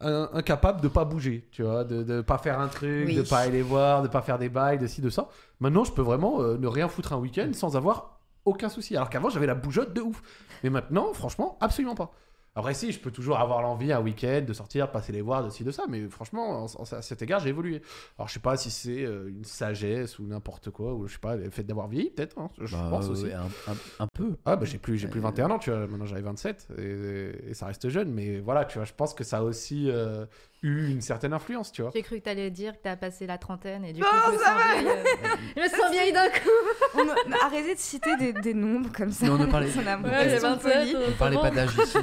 incapable 0.00 0.80
de 0.80 0.88
pas 0.88 1.04
bouger, 1.04 1.46
tu 1.52 1.62
vois, 1.62 1.84
de, 1.84 2.20
pas 2.20 2.38
faire 2.38 2.60
un 2.60 2.68
truc, 2.68 3.06
Oui. 3.06 3.14
de 3.14 3.22
pas 3.22 3.38
aller 3.38 3.62
voir, 3.62 4.02
de 4.02 4.08
pas 4.08 4.22
faire 4.22 4.38
des 4.38 4.48
bails, 4.48 4.78
de 4.78 4.86
ci, 4.86 5.00
de 5.00 5.10
ça. 5.10 5.28
Maintenant, 5.60 5.84
je 5.84 5.92
peux 5.92 6.02
vraiment 6.02 6.40
euh, 6.40 6.56
ne 6.58 6.66
rien 6.66 6.88
foutre 6.88 7.12
un 7.12 7.18
week-end 7.18 7.50
sans 7.52 7.76
avoir 7.76 8.18
aucun 8.44 8.68
souci. 8.68 8.96
Alors 8.96 9.10
qu'avant, 9.10 9.30
j'avais 9.30 9.46
la 9.46 9.54
bougeotte 9.54 9.92
de 9.92 10.00
ouf. 10.00 10.22
Mais 10.64 10.70
maintenant, 10.70 11.12
franchement, 11.12 11.56
absolument 11.60 11.94
pas. 11.94 12.12
Après, 12.54 12.74
si, 12.74 12.92
je 12.92 12.98
peux 13.00 13.10
toujours 13.10 13.38
avoir 13.38 13.62
l'envie 13.62 13.92
un 13.92 14.00
week-end 14.00 14.42
de 14.46 14.52
sortir, 14.52 14.90
passer 14.92 15.10
les 15.12 15.22
voir, 15.22 15.42
de 15.42 15.48
ci, 15.50 15.64
de 15.64 15.70
ça. 15.70 15.84
Mais 15.88 16.06
franchement, 16.08 16.64
en- 16.64 16.66
en- 16.66 16.82
à 16.92 17.00
cet 17.02 17.22
égard, 17.22 17.40
j'ai 17.40 17.48
évolué. 17.48 17.80
Alors, 18.18 18.28
je 18.28 18.34
sais 18.34 18.40
pas 18.40 18.56
si 18.58 18.70
c'est 18.70 19.04
euh, 19.04 19.28
une 19.30 19.44
sagesse 19.44 20.18
ou 20.18 20.26
n'importe 20.26 20.68
quoi, 20.70 20.92
ou 20.92 21.06
je 21.06 21.14
sais 21.14 21.18
pas, 21.18 21.36
le 21.36 21.48
fait 21.48 21.62
d'avoir 21.62 21.88
vieilli, 21.88 22.10
peut-être. 22.10 22.38
hein, 22.38 22.50
je 22.60 22.76
Bah, 22.76 22.88
pense 22.90 23.06
euh, 23.08 23.12
aussi. 23.12 23.32
un, 23.32 23.44
un- 23.72 23.76
un 24.04 24.06
peu. 24.14 24.36
Ah 24.44 24.56
bah 24.56 24.66
j'ai 24.66 24.76
plus 24.78 24.98
j'ai 24.98 25.08
plus 25.08 25.20
Euh, 25.20 25.22
21 25.22 25.50
ans 25.50 25.58
tu 25.58 25.70
vois 25.70 25.86
maintenant 25.86 26.04
j'avais 26.06 26.20
27 26.22 26.68
et, 26.78 27.50
et 27.50 27.54
ça 27.54 27.66
reste 27.66 27.88
jeune 27.88 28.10
mais 28.12 28.40
voilà 28.40 28.64
tu 28.66 28.76
vois 28.78 28.84
je 28.84 28.92
pense 28.92 29.14
que 29.14 29.24
ça 29.24 29.38
a 29.38 29.42
aussi 29.42 29.88
euh, 29.90 30.26
eu 30.62 30.88
une 30.90 31.00
certaine 31.00 31.32
influence 31.32 31.72
tu 31.72 31.82
vois 31.82 31.90
J'ai 31.94 32.02
cru 32.02 32.18
que 32.18 32.24
t'allais 32.24 32.50
dire 32.50 32.72
que 32.74 32.82
t'as 32.82 32.96
passé 32.96 33.26
la 33.26 33.36
trentaine 33.38 33.84
et 33.84 33.92
du 33.92 34.00
coup, 34.02 34.08
je 34.26 34.32
me 34.32 34.36
sens 34.38 34.46
vieille. 34.72 34.86
euh, 34.86 35.28
je 35.56 35.60
me 35.62 35.68
sens 35.68 35.90
vieille 35.90 36.12
d'un 36.12 36.28
coup. 36.28 36.94
On 36.94 37.08
a- 37.08 37.44
Arrêtez 37.46 37.74
de 37.74 37.80
citer 37.80 38.16
des, 38.16 38.32
des 38.32 38.54
nombres 38.54 38.90
comme 38.96 39.10
ça. 39.10 39.26
Mais 39.26 39.32
on 39.32 39.38
ne 39.38 39.46
parlait- 39.46 39.70
Ça 39.70 39.80
Ouais, 39.80 40.02
pas 40.02 40.28
j'ai 40.28 40.36
de 40.36 40.40
27, 40.40 40.72
folie. 40.72 40.94
Ne 40.94 41.12
parlez 41.18 41.36
ça 41.36 41.42
pas 41.42 41.50
va. 41.50 41.54
d'âge 41.56 41.74
ici. 41.82 41.98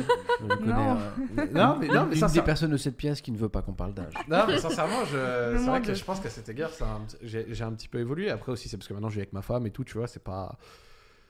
Non. 0.65 0.97
euh, 0.97 1.45
non 1.51 1.77
mais 1.79 1.87
non 1.87 2.05
mais 2.07 2.15
une 2.15 2.19
ça, 2.19 2.27
des 2.27 2.33
ça- 2.35 2.41
personnes 2.41 2.71
de 2.71 2.77
cette 2.77 2.97
pièce 2.97 3.21
qui 3.21 3.31
ne 3.31 3.37
veut 3.37 3.49
pas 3.49 3.61
qu'on 3.61 3.73
parle 3.73 3.93
d'âge. 3.93 4.13
non 4.27 4.45
mais 4.47 4.57
sincèrement 4.57 5.05
je 5.05 5.57
c'est 5.57 5.65
vrai 5.65 5.81
que 5.81 5.93
je 5.93 6.03
pense 6.03 6.19
qu'à 6.19 6.29
cet 6.29 6.49
égard 6.49 6.71
ça 6.71 6.85
un 6.85 7.01
j'ai 7.23 7.63
un 7.63 7.71
petit 7.71 7.87
peu 7.87 7.99
évolué 7.99 8.29
après 8.29 8.51
aussi 8.51 8.67
c'est 8.69 8.77
parce 8.77 8.87
que 8.87 8.93
maintenant 8.93 9.09
je 9.09 9.15
vis 9.15 9.21
avec 9.21 9.33
ma 9.33 9.41
femme 9.41 9.65
et 9.65 9.71
tout 9.71 9.83
tu 9.83 9.97
vois 9.97 10.07
c'est 10.07 10.23
pas 10.23 10.57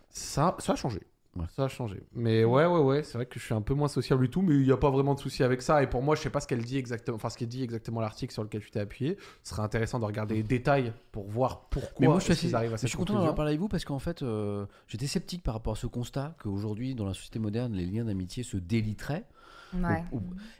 ça 0.09 0.55
ça 0.59 0.73
a 0.73 0.75
changé 0.75 1.01
Ouais. 1.37 1.45
ça 1.55 1.65
a 1.65 1.67
changé 1.67 2.01
mais 2.13 2.43
ouais 2.43 2.65
ouais 2.65 2.79
ouais 2.79 3.03
c'est 3.03 3.13
vrai 3.19 3.27
que 3.27 3.39
je 3.39 3.45
suis 3.45 3.53
un 3.53 3.61
peu 3.61 3.75
moins 3.75 3.87
sociable 3.87 4.23
du 4.23 4.31
tout 4.31 4.41
mais 4.41 4.55
il 4.55 4.63
n'y 4.63 4.71
a 4.71 4.77
pas 4.77 4.89
vraiment 4.89 5.13
de 5.13 5.19
souci 5.19 5.43
avec 5.43 5.61
ça 5.61 5.83
et 5.83 5.87
pour 5.87 6.01
moi 6.01 6.15
je 6.15 6.21
sais 6.21 6.31
pas 6.31 6.39
ce 6.39 6.47
qu'elle 6.47 6.63
dit 6.65 6.77
exactement 6.77 7.15
enfin 7.17 7.29
ce 7.29 7.37
qu'elle 7.37 7.47
dit 7.49 7.61
exactement 7.61 8.01
l'article 8.01 8.33
sur 8.33 8.41
lequel 8.43 8.61
tu 8.61 8.71
t'es 8.71 8.79
appuyé 8.79 9.15
ce 9.43 9.51
serait 9.51 9.61
intéressant 9.61 9.99
de 9.99 10.05
regarder 10.05 10.33
les 10.33 10.43
détails 10.43 10.91
pour 11.11 11.27
voir 11.29 11.69
pourquoi 11.69 11.93
Mais 11.99 12.07
moi, 12.07 12.17
je 12.17 12.23
suis, 12.23 12.33
assez- 12.33 12.53
arrivent 12.55 12.73
à 12.73 12.77
cette 12.77 12.87
je 12.87 12.89
suis 12.89 12.97
content 12.97 13.13
d'en 13.23 13.33
parlé 13.35 13.49
avec 13.51 13.59
vous 13.59 13.67
parce 13.67 13.85
qu'en 13.85 13.99
fait, 13.99 14.23
euh, 14.23 14.65
j'étais 14.87 15.05
sceptique 15.07 15.43
par 15.43 15.53
rapport 15.53 15.73
à 15.73 15.75
ce 15.75 15.87
constat 15.87 16.35
qu'aujourd'hui, 16.41 16.95
dans 16.95 17.05
la 17.05 17.13
société 17.13 17.37
moderne, 17.39 17.73
les 17.73 17.85
liens 17.85 18.05
d'amitié 18.05 18.43
se 18.43 18.57
déliteraient. 18.57 19.25
Ouais. 19.73 20.03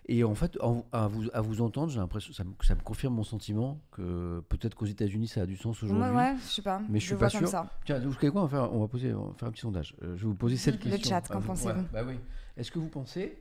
Et 0.08 0.24
en 0.24 0.36
fait, 0.36 0.58
en- 0.62 0.86
à, 0.92 1.08
vous, 1.08 1.26
à 1.34 1.42
vous 1.42 1.62
entendre, 1.62 1.92
j'ai 1.92 2.00
l'impression, 2.00 2.32
ça 2.34 2.44
me, 2.44 2.52
ça 2.62 2.76
me 2.76 2.82
confirme 2.82 3.14
mon 3.16 3.24
sentiment 3.24 3.82
que 3.92 4.42
peut-être 4.50 4.76
qu'aux 4.76 4.86
États-Unis, 4.86 5.28
ça 5.28 5.42
a 5.42 5.46
du 5.46 5.58
sens 5.58 5.82
aujourd'hui. 5.84 5.98
Moi, 6.12 6.12
ouais, 6.14 6.36
je 6.46 6.52
sais 6.54 6.62
pas. 6.62 6.82
Mais 6.90 7.00
je 7.00 7.06
suis 7.06 7.14
le 7.14 7.20
pas 7.20 7.30
sûr. 7.30 7.48
ça. 7.48 7.68
Tiens, 7.86 8.00
vous 8.00 8.14
savez 8.14 8.30
quoi 8.32 8.42
on 8.44 8.46
va, 8.46 8.50
faire, 8.62 8.74
on 8.74 8.80
va 8.82 8.88
poser, 8.88 9.14
on 9.14 9.28
va 9.30 9.34
faire 9.34 9.48
un 9.48 9.52
petit 9.52 9.62
sondage. 9.62 9.96
Euh, 10.04 10.16
je 10.16 10.22
vais 10.24 10.28
vous 10.28 10.36
poser 10.36 10.58
cette 10.58 10.84
Le 10.84 10.92
question. 10.92 11.10
chat, 11.10 11.22
qu'en 11.28 11.40
vous. 11.40 11.48
pensez-vous 11.48 11.84
bah 11.92 12.04
oui. 12.08 12.16
Est-ce 12.58 12.72
que 12.72 12.80
vous 12.80 12.90
pensez, 12.90 13.38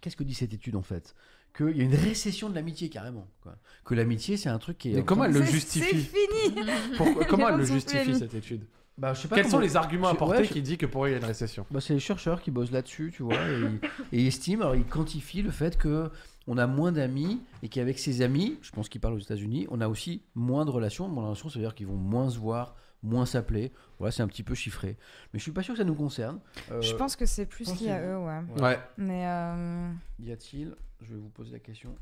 qu'est-ce 0.00 0.16
que 0.16 0.24
dit 0.24 0.34
cette 0.34 0.52
étude 0.54 0.76
en 0.76 0.82
fait? 0.82 1.14
Qu'il 1.56 1.76
y 1.76 1.80
a 1.80 1.84
une 1.84 1.94
récession 1.94 2.50
de 2.50 2.54
l'amitié 2.56 2.88
carrément. 2.88 3.28
Quoi. 3.40 3.56
Que 3.84 3.94
l'amitié, 3.94 4.36
c'est 4.36 4.48
un 4.48 4.58
truc 4.58 4.76
qui 4.78 4.90
est. 4.90 4.94
Mais 4.96 5.04
comment 5.04 5.24
elle 5.24 5.32
le 5.32 5.44
justifie 5.44 5.88
C'est 5.88 5.96
fini 5.96 6.66
Pourquoi- 6.96 7.24
Comment 7.26 7.48
elle 7.48 7.58
le 7.58 7.64
justifie 7.64 8.14
cette 8.16 8.34
étude? 8.34 8.66
Bah, 8.96 9.12
je 9.12 9.22
sais 9.22 9.28
pas 9.28 9.34
Quels 9.36 9.44
comment- 9.46 9.56
sont 9.56 9.60
les 9.60 9.76
arguments 9.76 10.08
je- 10.08 10.14
apportés 10.14 10.38
ouais, 10.38 10.44
je- 10.44 10.52
qui 10.52 10.62
dit 10.62 10.78
que 10.78 10.86
pour 10.86 11.04
eux 11.04 11.08
il 11.08 11.12
y 11.12 11.14
a 11.14 11.18
une 11.18 11.24
récession 11.24 11.66
Bah, 11.70 11.80
c'est 11.80 11.94
les 11.94 12.00
chercheurs 12.00 12.40
qui 12.40 12.50
bossent 12.52 12.70
là-dessus, 12.70 13.12
tu 13.14 13.22
vois, 13.24 13.34
et, 13.34 13.58
ils- 13.60 13.80
et 14.12 14.20
ils 14.22 14.26
estiment, 14.28 14.62
alors 14.62 14.76
ils 14.76 14.84
quantifient 14.84 15.42
le 15.42 15.50
fait 15.50 15.76
que 15.76 16.10
on 16.46 16.58
a 16.58 16.66
moins 16.66 16.92
d'amis 16.92 17.40
et 17.62 17.68
qu'avec 17.68 17.98
ses 17.98 18.22
amis, 18.22 18.58
je 18.62 18.70
pense 18.70 18.88
qu'ils 18.88 19.00
parlent 19.00 19.14
aux 19.14 19.18
États-Unis, 19.18 19.66
on 19.70 19.80
a 19.80 19.88
aussi 19.88 20.22
moins 20.34 20.64
de 20.64 20.70
relations. 20.70 21.08
Moins 21.08 21.22
de 21.22 21.28
relations, 21.28 21.48
ça 21.48 21.58
veut 21.58 21.64
dire 21.64 21.74
qu'ils 21.74 21.86
vont 21.86 21.96
moins 21.96 22.28
se 22.30 22.38
voir, 22.38 22.76
moins 23.02 23.24
s'appeler. 23.26 23.72
Voilà, 23.98 24.12
c'est 24.12 24.22
un 24.22 24.28
petit 24.28 24.42
peu 24.42 24.54
chiffré. 24.54 24.96
Mais 25.32 25.38
je 25.38 25.42
suis 25.42 25.52
pas 25.52 25.62
sûr 25.62 25.72
que 25.74 25.78
ça 25.78 25.84
nous 25.84 25.94
concerne. 25.94 26.38
Euh, 26.70 26.80
Je 26.82 26.94
pense 26.94 27.16
que 27.16 27.24
c'est 27.26 27.46
plus 27.46 27.66
lié 27.80 27.90
à 27.90 28.00
eux, 28.02 28.18
ouais. 28.18 28.40
Ouais. 28.56 28.62
Ouais. 28.62 28.78
Mais 28.98 29.26
euh, 29.26 29.90
Y 30.20 30.32
a-t-il 30.32 30.74
Je 31.00 31.14
vais 31.14 31.18
vous 31.20 31.30
poser 31.30 31.50
la 31.52 31.58
question. 31.60 31.94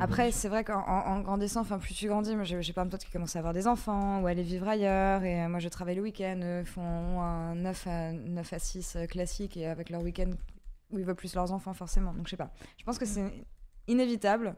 Après, 0.00 0.32
c'est 0.32 0.48
vrai 0.48 0.64
qu'en 0.64 0.80
en- 0.80 1.06
en 1.16 1.20
grandissant, 1.20 1.60
enfin, 1.60 1.78
plus 1.78 1.94
tu 1.94 2.08
grandis, 2.08 2.34
moi 2.34 2.44
j'ai 2.44 2.72
plein 2.72 2.84
de 2.84 2.90
potes 2.90 3.04
qui 3.04 3.10
commencent 3.12 3.36
à 3.36 3.38
avoir 3.38 3.54
des 3.54 3.66
enfants 3.66 4.20
ou 4.20 4.26
à 4.26 4.30
aller 4.30 4.42
vivre 4.42 4.66
ailleurs. 4.68 5.22
Et 5.24 5.42
euh, 5.42 5.48
moi 5.48 5.60
je 5.60 5.68
travaille 5.68 5.94
le 5.96 6.02
week-end, 6.02 6.40
eux 6.42 6.64
font 6.64 7.20
un 7.20 7.54
9 7.54 7.86
à, 7.86 8.12
9 8.12 8.52
à 8.52 8.58
6 8.58 8.96
euh, 8.96 9.06
classique 9.06 9.56
et 9.56 9.66
avec 9.66 9.90
leur 9.90 10.02
week-end 10.02 10.30
où 10.90 10.98
ils 10.98 11.04
veulent 11.04 11.14
plus 11.14 11.34
leurs 11.34 11.52
enfants, 11.52 11.72
forcément. 11.74 12.12
Donc 12.12 12.26
je 12.26 12.30
sais 12.30 12.36
pas. 12.36 12.50
Je 12.78 12.84
pense 12.84 12.98
que 12.98 13.06
c'est 13.06 13.24
inévitable 13.88 14.56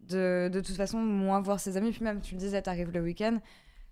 de, 0.00 0.48
de 0.52 0.60
toute 0.60 0.76
façon 0.76 0.98
moins 0.98 1.40
voir 1.40 1.58
ses 1.60 1.76
amis. 1.76 1.90
Puis 1.92 2.04
même, 2.04 2.20
tu 2.20 2.34
le 2.34 2.40
disais, 2.40 2.62
t'arrives 2.62 2.90
le 2.90 3.00
week-end. 3.02 3.38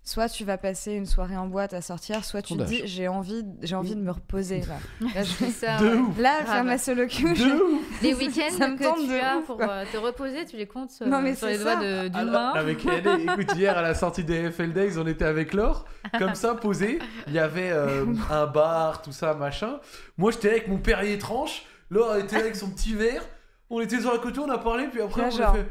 Soit 0.09 0.29
tu 0.29 0.45
vas 0.45 0.57
passer 0.57 0.93
une 0.93 1.05
soirée 1.05 1.35
en 1.35 1.47
boîte 1.47 1.73
à 1.73 1.81
sortir, 1.81 2.23
soit 2.23 2.41
tu 2.41 2.55
te 2.55 2.63
dis 2.63 2.81
j'ai 2.85 3.09
envie, 3.09 3.43
j'ai 3.61 3.75
envie 3.75 3.93
de 3.93 3.99
me 3.99 4.11
reposer. 4.11 4.61
Là, 4.61 4.75
là, 5.13 5.23
je- 5.23 5.23
C'est 5.23 5.49
ça, 5.51 5.77
De 5.79 5.85
ouais. 5.85 6.01
là 6.21 6.45
faire 6.45 6.63
ma 6.63 6.77
solo 6.77 7.07
queue, 7.07 7.31
De 7.31 7.35
je- 7.35 8.03
Les 8.03 8.13
week-ends 8.13 8.57
Ça 8.57 8.69
me 8.69 8.77
que 8.77 8.83
tente 8.85 8.99
tu 8.99 9.07
de 9.07 9.13
as 9.19 9.37
ouf, 9.39 9.45
pour 9.47 9.57
quoi. 9.57 9.67
euh, 9.69 9.85
te 9.91 9.97
reposer, 9.97 10.45
tu 10.45 10.55
les 10.55 10.65
comptes 10.65 10.91
euh, 11.01 11.07
Non, 11.07 11.19
mais 11.21 11.35
sur 11.35 11.47
les 11.47 11.57
doigts 11.57 11.73
ça. 11.73 12.03
de- 12.03 12.07
d'une 12.07 12.31
main. 12.31 12.53
Avec 12.53 12.85
Yanné, 12.85 13.23
écoute, 13.23 13.53
hier 13.57 13.77
à 13.77 13.81
la 13.81 13.93
sortie 13.95 14.23
des 14.23 14.49
FL 14.49 14.71
Days, 14.71 14.97
on 14.97 15.05
était 15.07 15.25
avec 15.25 15.53
Laure, 15.53 15.83
comme 16.17 16.35
ça, 16.35 16.55
posé. 16.55 16.99
Il 17.27 17.33
y 17.33 17.39
avait 17.39 17.71
euh, 17.71 18.05
un 18.31 18.45
bar, 18.47 19.01
tout 19.01 19.11
ça, 19.11 19.33
machin. 19.33 19.77
Moi, 20.17 20.31
j'étais 20.31 20.51
avec 20.51 20.69
mon 20.69 20.77
Perrier 20.77 21.17
tranche. 21.17 21.65
Laure 21.89 22.15
était 22.15 22.37
avec 22.37 22.55
son 22.55 22.69
petit 22.69 22.93
verre. 22.93 23.23
On 23.69 23.81
était 23.81 23.99
sur 23.99 24.13
la 24.13 24.19
côté, 24.19 24.39
on 24.39 24.49
a 24.49 24.57
parlé, 24.57 24.87
puis 24.87 25.01
après, 25.01 25.23
Là, 25.23 25.27
on 25.33 25.37
genre- 25.37 25.49
a 25.49 25.53
fait. 25.55 25.67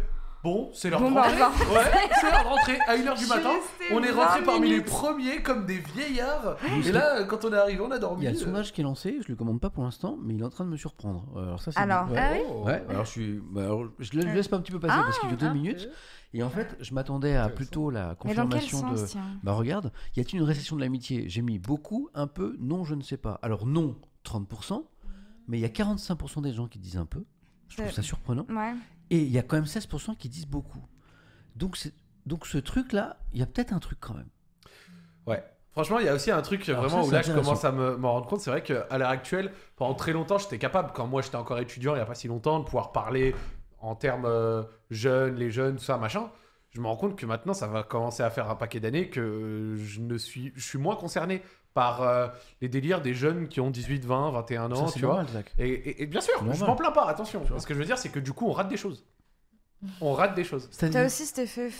Bon, 0.46 0.70
c'est 0.72 0.90
l'heure 0.90 1.00
Bon, 1.00 1.10
de 1.10 1.14
bah, 1.16 1.22
rentrer. 1.22 1.38
va 1.38 1.48
Ouais, 1.48 1.84
c'est 2.20 2.30
l'heure 2.30 2.42
de 2.44 2.48
rentrer 2.48 2.78
à 2.86 2.96
1h 2.96 3.16
Je 3.16 3.22
du 3.24 3.26
matin. 3.26 3.50
On 3.92 4.00
est 4.00 4.10
rentré 4.12 4.38
20 4.40 4.44
parmi 4.46 4.68
les 4.68 4.74
minutes. 4.76 4.86
premiers 4.86 5.42
comme 5.42 5.66
des 5.66 5.78
vieillards. 5.78 6.56
Et 6.86 6.92
là, 6.92 7.24
quand 7.24 7.44
on 7.44 7.52
est 7.52 7.56
arrivé, 7.56 7.80
on 7.80 7.90
a 7.90 7.96
Il 7.96 8.00
dormi. 8.00 8.24
y 8.24 8.28
a 8.28 8.30
le 8.30 8.36
sondage 8.36 8.72
qui 8.72 8.80
est 8.80 8.84
lancé, 8.84 9.18
je 9.24 9.28
le 9.28 9.34
commande 9.34 9.60
pas 9.60 9.70
pour 9.70 9.82
l'instant, 9.82 10.16
mais 10.22 10.34
il 10.34 10.40
est 10.40 10.44
en 10.44 10.48
train 10.50 10.64
de 10.64 10.70
me 10.70 10.76
surprendre. 10.76 11.24
Euh, 11.36 11.46
Alors 11.48 11.60
ça, 11.62 11.72
c'est 11.72 11.80
Alors, 11.80 12.08
ouais. 12.12 12.18
ah 12.20 12.30
oui 12.34 12.38
Oh. 12.48 12.64
Ouais, 12.64 12.84
alors 12.88 13.04
je 13.04 13.10
suis, 13.10 13.40
bah, 13.50 13.62
alors, 13.64 13.86
je 13.98 14.16
le 14.16 14.22
je 14.22 14.28
laisse 14.28 14.46
pas 14.46 14.56
un 14.56 14.60
petit 14.60 14.70
peu 14.70 14.78
passer 14.78 14.94
parce 15.02 15.18
qu'il 15.18 15.28
dure 15.30 15.38
deux 15.38 15.46
un 15.46 15.52
minutes. 15.54 15.88
peu. 15.88 16.38
Et 16.38 16.42
en 16.44 16.50
fait, 16.50 16.76
je 16.80 16.94
m'attendais 16.94 17.34
à 17.34 17.48
plutôt 17.48 17.90
la 17.90 18.14
Mais 18.24 18.34
dans 18.34 18.46
quel 18.46 18.60
confirmation 18.60 18.80
sens, 18.96 19.00
de. 19.02 19.06
tiens? 19.08 19.22
Bah 19.42 19.52
regarde, 19.54 19.90
y 20.16 20.20
a-t-il 20.20 20.38
une 20.38 20.44
récession 20.46 20.76
de 20.76 20.80
l'amitié? 20.80 21.28
J'ai 21.28 21.42
mis 21.42 21.58
beaucoup, 21.58 22.08
un 22.14 22.28
peu, 22.28 22.56
non, 22.60 22.84
je 22.84 22.94
ne 22.94 23.02
sais 23.02 23.16
pas. 23.16 23.40
Alors 23.42 23.66
non, 23.66 23.96
30%, 24.24 24.84
mais 25.48 25.58
il 25.58 25.62
y 25.62 25.64
a 25.64 25.68
45% 25.70 26.40
des 26.42 26.52
gens 26.52 26.68
qui 26.68 26.78
disent 26.78 26.98
un 26.98 27.06
peu. 27.06 27.24
Je 27.68 27.78
trouve 27.78 27.88
C'est- 27.88 27.96
ça 27.96 28.02
surprenant. 28.02 28.46
Ouais. 28.48 28.74
Et 29.10 29.18
il 29.18 29.30
y 29.30 29.38
a 29.38 29.42
quand 29.42 29.56
même 29.56 29.66
16% 29.66 30.16
qui 30.16 30.28
disent 30.28 30.46
beaucoup. 30.46 30.84
Donc, 31.54 31.78
donc 32.26 32.46
ce 32.46 32.58
truc-là, 32.58 33.18
il 33.32 33.40
y 33.40 33.42
a 33.42 33.46
peut-être 33.46 33.72
un 33.72 33.78
truc 33.78 33.98
quand 34.00 34.14
même. 34.14 34.28
Ouais. 35.26 35.42
Franchement, 35.72 35.98
il 35.98 36.06
y 36.06 36.08
a 36.08 36.14
aussi 36.14 36.30
un 36.30 36.40
truc 36.40 36.66
Alors 36.70 36.84
vraiment 36.84 37.02
ça, 37.02 37.08
où 37.08 37.10
là 37.12 37.22
je 37.22 37.32
commence 37.32 37.64
à 37.64 37.70
me, 37.70 37.96
m'en 37.96 38.12
rendre 38.12 38.26
compte. 38.26 38.40
C'est 38.40 38.50
vrai 38.50 38.62
qu'à 38.62 38.86
l'heure 38.96 39.10
actuelle, 39.10 39.52
pendant 39.76 39.92
très 39.94 40.12
longtemps, 40.12 40.38
j'étais 40.38 40.58
capable, 40.58 40.92
quand 40.94 41.06
moi 41.06 41.20
j'étais 41.20 41.36
encore 41.36 41.58
étudiant 41.58 41.92
il 41.92 41.96
n'y 41.96 42.02
a 42.02 42.06
pas 42.06 42.14
si 42.14 42.28
longtemps, 42.28 42.60
de 42.60 42.64
pouvoir 42.64 42.92
parler 42.92 43.34
en 43.80 43.94
termes 43.94 44.24
euh, 44.24 44.62
jeunes, 44.90 45.34
les 45.34 45.50
jeunes, 45.50 45.76
tout 45.76 45.84
ça, 45.84 45.98
machin. 45.98 46.30
Je 46.70 46.80
me 46.80 46.86
rends 46.86 46.96
compte 46.96 47.16
que 47.16 47.26
maintenant 47.26 47.52
ça 47.52 47.66
va 47.66 47.82
commencer 47.82 48.22
à 48.22 48.30
faire 48.30 48.50
un 48.50 48.54
paquet 48.54 48.80
d'années 48.80 49.10
que 49.10 49.74
je, 49.76 50.00
ne 50.00 50.16
suis, 50.16 50.52
je 50.56 50.66
suis 50.66 50.78
moins 50.78 50.96
concerné 50.96 51.42
par 51.76 52.00
euh, 52.02 52.26
les 52.62 52.68
délires 52.70 53.02
des 53.02 53.12
jeunes 53.12 53.48
qui 53.48 53.60
ont 53.60 53.70
18, 53.70 54.06
20, 54.06 54.30
21 54.30 54.72
ans, 54.72 54.86
Ça, 54.86 54.94
tu 54.94 55.00
vois. 55.04 55.16
normal, 55.16 55.28
Zach. 55.30 55.52
Et, 55.58 55.68
et- 55.68 56.02
et 56.02 56.06
bien 56.06 56.22
sûr, 56.22 56.32
je 56.52 56.64
m'en 56.64 56.74
plains 56.74 56.90
pas, 56.90 57.04
attention. 57.06 57.42
Tu 57.44 57.52
vois. 57.52 57.60
Ce 57.60 57.66
que 57.66 57.74
je 57.74 57.78
veux 57.78 57.84
dire, 57.84 57.98
c'est 57.98 58.08
que 58.08 58.18
du 58.18 58.32
coup, 58.32 58.46
on 58.48 58.52
rate 58.52 58.68
des 58.68 58.78
choses. 58.78 59.04
On 60.00 60.14
rate 60.14 60.34
des 60.34 60.42
choses. 60.42 60.70
T'as 60.78 61.04
aussi 61.04 61.26
cet 61.26 61.38
effet 61.38 61.70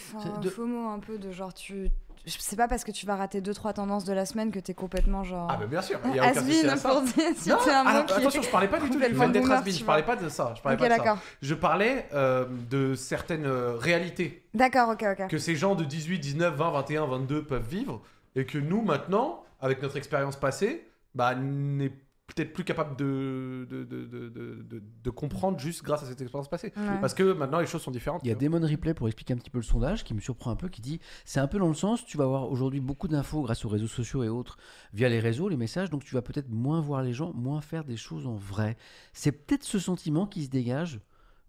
de- 0.42 0.50
FOMO 0.50 0.89
un 0.91 0.99
peu 0.99 1.16
de 1.18 1.33
genre 1.33 1.55
tu. 1.55 1.89
C'est 2.26 2.57
pas 2.57 2.66
parce 2.68 2.83
que 2.84 2.91
tu 2.91 3.07
vas 3.07 3.15
rater 3.16 3.41
2-3 3.41 3.73
tendances 3.75 4.05
de 4.05 4.12
la 4.12 4.26
semaine 4.26 4.50
que 4.50 4.58
t'es 4.58 4.75
complètement 4.75 5.23
genre. 5.25 5.49
Ah, 5.50 5.57
bah 5.57 5.66
bien 5.66 5.81
sûr, 5.81 5.99
il 6.07 6.16
y 6.16 6.18
a 6.18 6.31
aucun 6.31 6.41
souci 6.42 6.58
has-been 6.58 6.68
à 6.70 6.76
ça. 6.76 6.89
pour 6.91 7.02
dire 7.02 7.12
si 7.36 7.49
Non, 7.49 7.57
un 7.57 7.86
alors, 7.86 8.02
mot 8.02 8.05
qui 8.07 8.12
est 8.12 8.16
attention, 8.16 8.42
je 8.42 8.50
parlais 8.50 8.68
pas 8.68 8.81
du 8.81 8.91
tout 8.91 8.99
du 8.99 9.00
fait 9.00 9.08
d'être 9.31 9.62
tu 9.65 9.70
je 9.70 9.76
vois. 9.78 9.86
parlais 9.86 10.02
pas 10.02 10.16
de 10.16 10.28
ça. 10.28 10.52
Je 10.57 10.60
parlais 10.60 10.76
Ok, 10.76 10.83
pas 10.83 10.89
de 10.89 10.92
ça. 10.92 10.99
d'accord. 10.99 11.18
Je 11.41 11.55
parlais 11.55 12.08
euh, 12.12 12.44
de 12.68 12.94
certaines 12.97 13.47
euh, 13.47 13.76
réalités 13.76 14.44
D'accord, 14.55 14.91
ok, 14.91 15.05
ok. 15.20 15.28
que 15.28 15.39
ces 15.39 15.55
gens 15.57 15.75
de 15.76 15.84
18, 15.84 16.18
19, 16.18 16.55
20, 16.55 16.70
21, 16.73 17.07
22 17.07 17.44
peuvent 17.44 17.66
vivre 17.66 18.02
et 18.34 18.44
que 18.44 18.58
nous, 18.58 18.83
maintenant, 18.83 19.44
avec 19.60 19.83
notre 19.83 19.97
expérience 19.97 20.36
passée, 20.36 20.86
bah, 21.15 21.35
n'est 21.35 21.91
peut-être 22.26 22.52
plus 22.52 22.65
capable 22.65 22.97
de, 22.97 23.68
de, 23.70 23.85
de, 23.85 24.05
de, 24.05 24.28
de- 24.28 24.62
de- 24.62 24.83
de 25.05 25.10
comprendre 25.10 25.60
juste 25.60 25.85
grâce 25.85 26.02
à 26.02 26.07
cette 26.07 26.20
expérience 26.20 26.49
passée. 26.51 26.73
Ouais. 26.76 27.01
Parce 27.01 27.15
que 27.15 27.33
maintenant, 27.33 27.60
les 27.60 27.67
choses 27.67 27.83
sont 27.83 27.93
différentes. 27.93 28.20
Il 28.25 28.28
y 28.28 28.33
a. 28.33 28.35
Damon 28.35 28.60
Replay 28.67 28.94
pour 28.94 29.07
expliquer 29.07 29.33
un 29.35 29.36
petit 29.36 29.49
peu 29.49 29.59
le 29.59 29.62
sondage 29.65 30.02
qui 30.02 30.12
me 30.12 30.18
surprend 30.20 30.51
un 30.51 30.57
peu, 30.57 30.68
qui 30.68 30.81
dit 30.83 30.99
c'est 31.25 31.39
un 31.39 31.47
peu 31.47 31.59
dans 31.60 31.68
le 31.68 31.75
sens, 31.75 32.05
tu 32.05 32.17
vas 32.18 32.25
avoir 32.25 32.51
aujourd'hui 32.51 32.81
beaucoup 32.81 33.07
d'infos 33.07 33.43
grâce 33.43 33.65
aux 33.65 33.68
réseaux 33.68 33.86
sociaux 33.86 34.25
et 34.25 34.28
autres, 34.28 34.59
via 34.93 35.09
les 35.09 35.20
réseaux, 35.20 35.49
les 35.49 35.57
messages, 35.57 35.89
donc 35.89 36.05
tu 36.05 36.15
vas 36.17 36.23
peut-être 36.23 36.51
moins 36.51 36.81
voir 36.81 37.02
les 37.02 37.12
gens, 37.12 37.33
moins 37.33 37.60
faire 37.60 37.85
des 37.85 37.97
choses 37.97 38.26
en 38.26 38.35
vrai. 38.35 38.76
C'est 39.12 39.31
peut-être 39.33 39.62
ce 39.62 39.78
sentiment 39.78 40.26
qui 40.26 40.44
se 40.44 40.51
dégage 40.51 41.01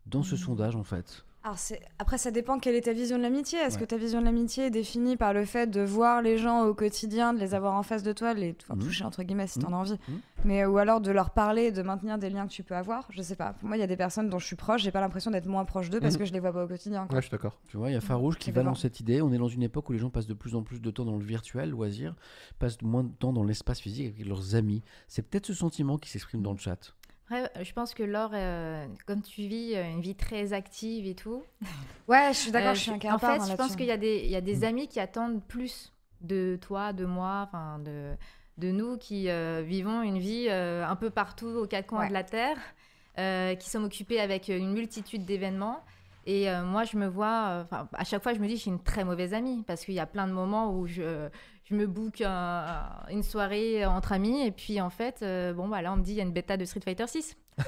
dans 0.06 0.22
ce 0.22 0.36
sondage 0.38 0.76
en 0.76 0.84
fait. 0.84 1.26
Alors 1.48 1.58
Après, 2.00 2.18
ça 2.18 2.30
dépend 2.30 2.60
quelle 2.60 2.76
est 2.76 2.82
ta 2.82 2.92
vision 2.94 3.18
de 3.18 3.22
l'amitié. 3.24 3.58
Est-ce 3.60 3.76
Ouais. 3.76 3.82
que 3.82 3.86
ta 3.86 3.96
vision 3.96 4.20
de 4.20 4.26
l'amitié 4.26 4.66
est 4.66 4.70
définie 4.70 5.16
par 5.16 5.32
le 5.34 5.46
fait 5.46 5.68
de 5.68 5.80
voir 5.82 6.22
les 6.22 6.38
gens 6.38 6.66
au 6.66 6.74
quotidien, 6.74 7.34
de 7.34 7.40
les 7.40 7.54
avoir 7.54 7.74
en 7.76 7.84
face 7.84 8.04
de 8.04 8.12
toi, 8.12 8.34
de 8.34 8.40
les 8.42 8.56
enfin, 8.64 8.76
Mhm. 8.76 8.82
toucher 8.84 9.04
entre 9.06 9.24
guillemets 9.24 9.48
si 9.48 9.60
t'en 9.60 9.70
Mhm. 9.70 9.74
as 9.74 9.78
envie, 9.78 9.98
Mhm. 10.10 10.20
mais 10.44 10.66
ou 10.66 10.78
alors 10.78 11.00
de 11.00 11.10
leur 11.10 11.30
parler, 11.30 11.72
de 11.72 11.82
maintenir 11.84 12.18
des 12.18 12.30
liens 12.30 12.48
que 12.48 12.52
tu 12.52 12.64
peux 12.64 12.76
avoir? 12.76 13.08
Je 13.12 13.22
sais 13.22 13.38
pas. 13.38 13.54
Pour 13.54 13.70
moi, 13.70 13.78
il 13.78 13.80
y 13.80 13.84
a 13.84 13.88
des 13.88 13.96
personnes 13.96 14.30
dont 14.30 14.40
je 14.40 14.46
suis 14.46 14.58
proche, 14.58 14.82
j'ai 14.84 14.92
pas 14.92 15.00
l'impression 15.00 15.32
d'être 15.32 15.46
moins 15.48 15.64
proche 15.64 15.90
d'eux 15.90 16.02
parce 16.02 16.18
que 16.18 16.26
je 16.26 16.34
les 16.34 16.42
vois 16.42 16.52
pas 16.52 16.66
au 16.66 16.68
quotidien. 16.68 17.06
quoi. 17.08 17.16
Ouais, 17.16 17.22
je 17.22 17.28
suis 17.28 17.32
d'accord. 17.32 17.58
Tu 17.70 17.78
vois, 17.78 17.90
il 17.90 17.94
y 17.94 17.98
a 17.98 18.02
Farouche 18.02 18.38
qui 18.38 18.52
va 18.52 18.64
dans 18.64 18.76
cette 18.76 19.00
idée. 19.00 19.22
On 19.22 19.32
est 19.32 19.38
dans 19.38 19.48
une 19.48 19.64
époque 19.64 19.88
où 19.90 19.94
les 19.94 20.00
gens 20.00 20.10
passent 20.10 20.28
de 20.28 20.34
plus 20.34 20.54
en 20.54 20.64
plus 20.64 20.82
de 20.82 20.92
temps 20.92 21.06
dans 21.06 21.16
le 21.16 21.24
virtuel, 21.24 21.70
loisir, 21.70 22.14
passent 22.60 22.82
moins 22.82 23.04
de 23.06 23.12
temps 23.14 23.32
dans 23.32 23.44
l'espace 23.46 23.80
physique 23.80 24.14
avec 24.14 24.26
leurs 24.28 24.56
amis. 24.56 24.82
C'est 25.08 25.22
peut-être 25.22 25.46
ce 25.46 25.54
sentiment 25.54 25.98
qui 25.98 26.10
s'exprime 26.10 26.42
dans 26.42 26.52
le 26.52 26.58
chat. 26.60 26.94
Après, 27.30 27.52
je 27.64 27.74
pense 27.74 27.94
que 27.94 28.04
Laure, 28.04 28.32
euh, 28.34 28.86
comme 29.06 29.22
tu 29.22 29.42
vis 29.42 29.76
euh, 29.76 29.84
une 29.90 30.00
vie 30.02 30.16
très 30.16 30.54
active 30.54 31.06
et 31.06 31.16
tout. 31.16 31.44
Ouais, 32.08 32.30
je 32.32 32.38
suis 32.38 32.52
d'accord, 32.52 32.70
euh, 32.70 32.74
je 32.74 32.80
suis 32.80 32.92
un 32.92 33.14
En 33.14 33.20
fait, 33.20 33.52
je 33.52 33.56
pense 33.58 33.76
qu'il 33.76 33.86
y 33.86 33.92
a 33.92 33.98
des, 33.98 34.22
il 34.24 34.30
y 34.32 34.38
a 34.38 34.42
des 34.42 34.64
amis 34.64 34.88
qui 34.88 35.02
attendent 35.02 35.44
plus 35.44 35.92
de 36.22 36.58
toi, 36.62 36.94
de 36.94 37.04
moi, 37.06 37.44
enfin 37.52 37.80
de, 37.80 38.14
de 38.58 38.72
nous 38.72 38.98
qui 38.98 39.30
euh, 39.30 39.62
vivons 39.66 40.02
une 40.04 40.18
vie 40.18 40.48
euh, 40.50 40.86
un 40.88 40.96
peu 40.96 41.10
partout 41.10 41.48
aux 41.48 41.68
quatre 41.68 41.88
coins 41.88 42.04
Ouais. 42.04 42.08
de 42.08 42.14
la 42.14 42.24
terre, 42.24 42.58
euh, 43.20 43.56
qui 43.56 43.70
sommes 43.70 43.84
occupés 43.84 44.22
avec 44.22 44.48
une 44.48 44.72
multitude 44.72 45.26
d'événements. 45.26 45.84
Et 46.26 46.50
euh, 46.50 46.64
moi, 46.64 46.86
je 46.86 46.96
me 46.96 47.08
vois, 47.08 47.66
euh, 47.74 47.84
à 47.92 48.06
chaque 48.06 48.24
fois, 48.24 48.34
je 48.34 48.40
me 48.40 48.48
dis, 48.48 48.56
je 48.56 48.62
suis 48.62 48.72
une 48.72 48.82
très 48.84 49.04
mauvaise 49.04 49.34
amie 49.34 49.64
parce 49.68 49.84
qu'il 49.84 49.94
y 49.96 50.00
a 50.00 50.06
plein 50.06 50.28
de 50.28 50.34
moments 50.34 50.72
où 50.72 50.88
je, 50.88 51.28
je 51.70 51.76
me 51.76 51.86
book 51.88 52.22
un- 52.22 52.86
une 53.10 53.24
soirée 53.24 53.86
entre 53.86 54.14
amis 54.14 54.46
et 54.46 54.52
puis 54.52 54.80
en 54.82 54.90
fait, 54.90 55.20
euh, 55.22 55.54
bon, 55.54 55.68
bah 55.68 55.82
là, 55.82 55.92
on 55.94 55.98
me 55.98 56.04
dit, 56.04 56.12
il 56.14 56.18
y 56.18 56.20
a 56.22 56.24
une 56.24 56.32
bêta 56.32 56.56
de 56.58 56.66
Street 56.66 56.82
Fighter 56.84 57.08
6. 57.08 57.36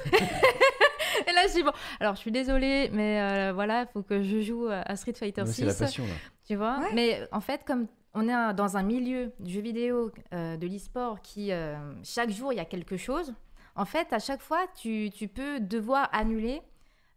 et 1.26 1.32
là, 1.32 1.46
je 1.48 1.54
dis, 1.54 1.62
bon, 1.62 1.72
alors 2.00 2.14
je 2.14 2.20
suis 2.20 2.30
désolée, 2.32 2.90
mais 2.92 3.20
euh, 3.20 3.52
voilà, 3.52 3.82
il 3.82 3.88
faut 3.92 4.02
que 4.02 4.22
je 4.22 4.40
joue 4.40 4.66
à 4.70 4.96
Street 4.96 5.12
Fighter 5.14 5.42
Ouais, 5.42 5.46
6. 5.48 5.54
c'est 5.54 5.64
la 5.66 5.74
passion 5.74 6.04
là. 6.06 6.12
Tu 6.46 6.56
vois? 6.56 6.78
Ouais. 6.80 6.90
Mais 6.94 7.28
en 7.32 7.40
fait, 7.40 7.62
comme 7.66 7.86
on 8.14 8.28
est 8.28 8.32
un- 8.32 8.54
dans 8.54 8.76
un 8.76 8.82
milieu 8.82 9.32
du 9.38 9.52
jeu 9.52 9.60
vidéo, 9.60 10.10
euh, 10.32 10.56
de 10.56 10.66
l'e-sport, 10.66 11.20
qui 11.22 11.52
euh, 11.52 11.76
chaque 12.02 12.30
jour 12.30 12.52
il 12.52 12.56
y 12.56 12.60
a 12.60 12.64
quelque 12.64 12.96
chose, 12.96 13.34
en 13.76 13.84
fait, 13.84 14.12
à 14.12 14.18
chaque 14.18 14.40
fois, 14.40 14.60
tu, 14.76 15.10
tu 15.14 15.28
peux 15.28 15.60
devoir 15.60 16.08
annuler 16.12 16.60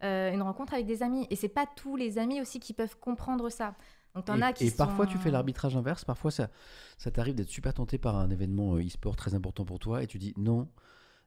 euh, 0.04 0.32
une 0.32 0.42
rencontre 0.42 0.74
avec 0.74 0.86
des 0.86 1.02
amis. 1.02 1.26
Et 1.30 1.36
c'est 1.36 1.48
pas 1.50 1.66
tous 1.78 1.96
les 1.96 2.18
amis 2.18 2.42
aussi 2.42 2.60
qui 2.60 2.74
peuvent 2.74 2.98
comprendre 3.00 3.50
ça. 3.50 3.74
Donc, 4.16 4.26
t'en 4.26 4.38
Et, 4.38 4.44
as 4.44 4.54
qui 4.54 4.66
et 4.68 4.72
parfois, 4.72 5.08
tu 5.08 5.18
fais 5.18 5.32
l'arbitrage 5.32 5.76
inverse. 5.76 6.06
Parfois, 6.06 6.32
ça, 6.32 6.50
ça 6.98 7.10
t'arrive 7.12 7.36
d'être 7.36 7.50
super 7.50 7.74
tenté 7.74 7.98
par 7.98 8.16
un 8.16 8.30
événement 8.30 8.76
euh, 8.76 8.86
e-sport 8.86 9.16
très 9.16 9.34
important 9.34 9.66
pour 9.66 9.80
toi 9.80 10.04
et 10.04 10.08
tu 10.08 10.18
dis 10.20 10.34
non, 10.38 10.70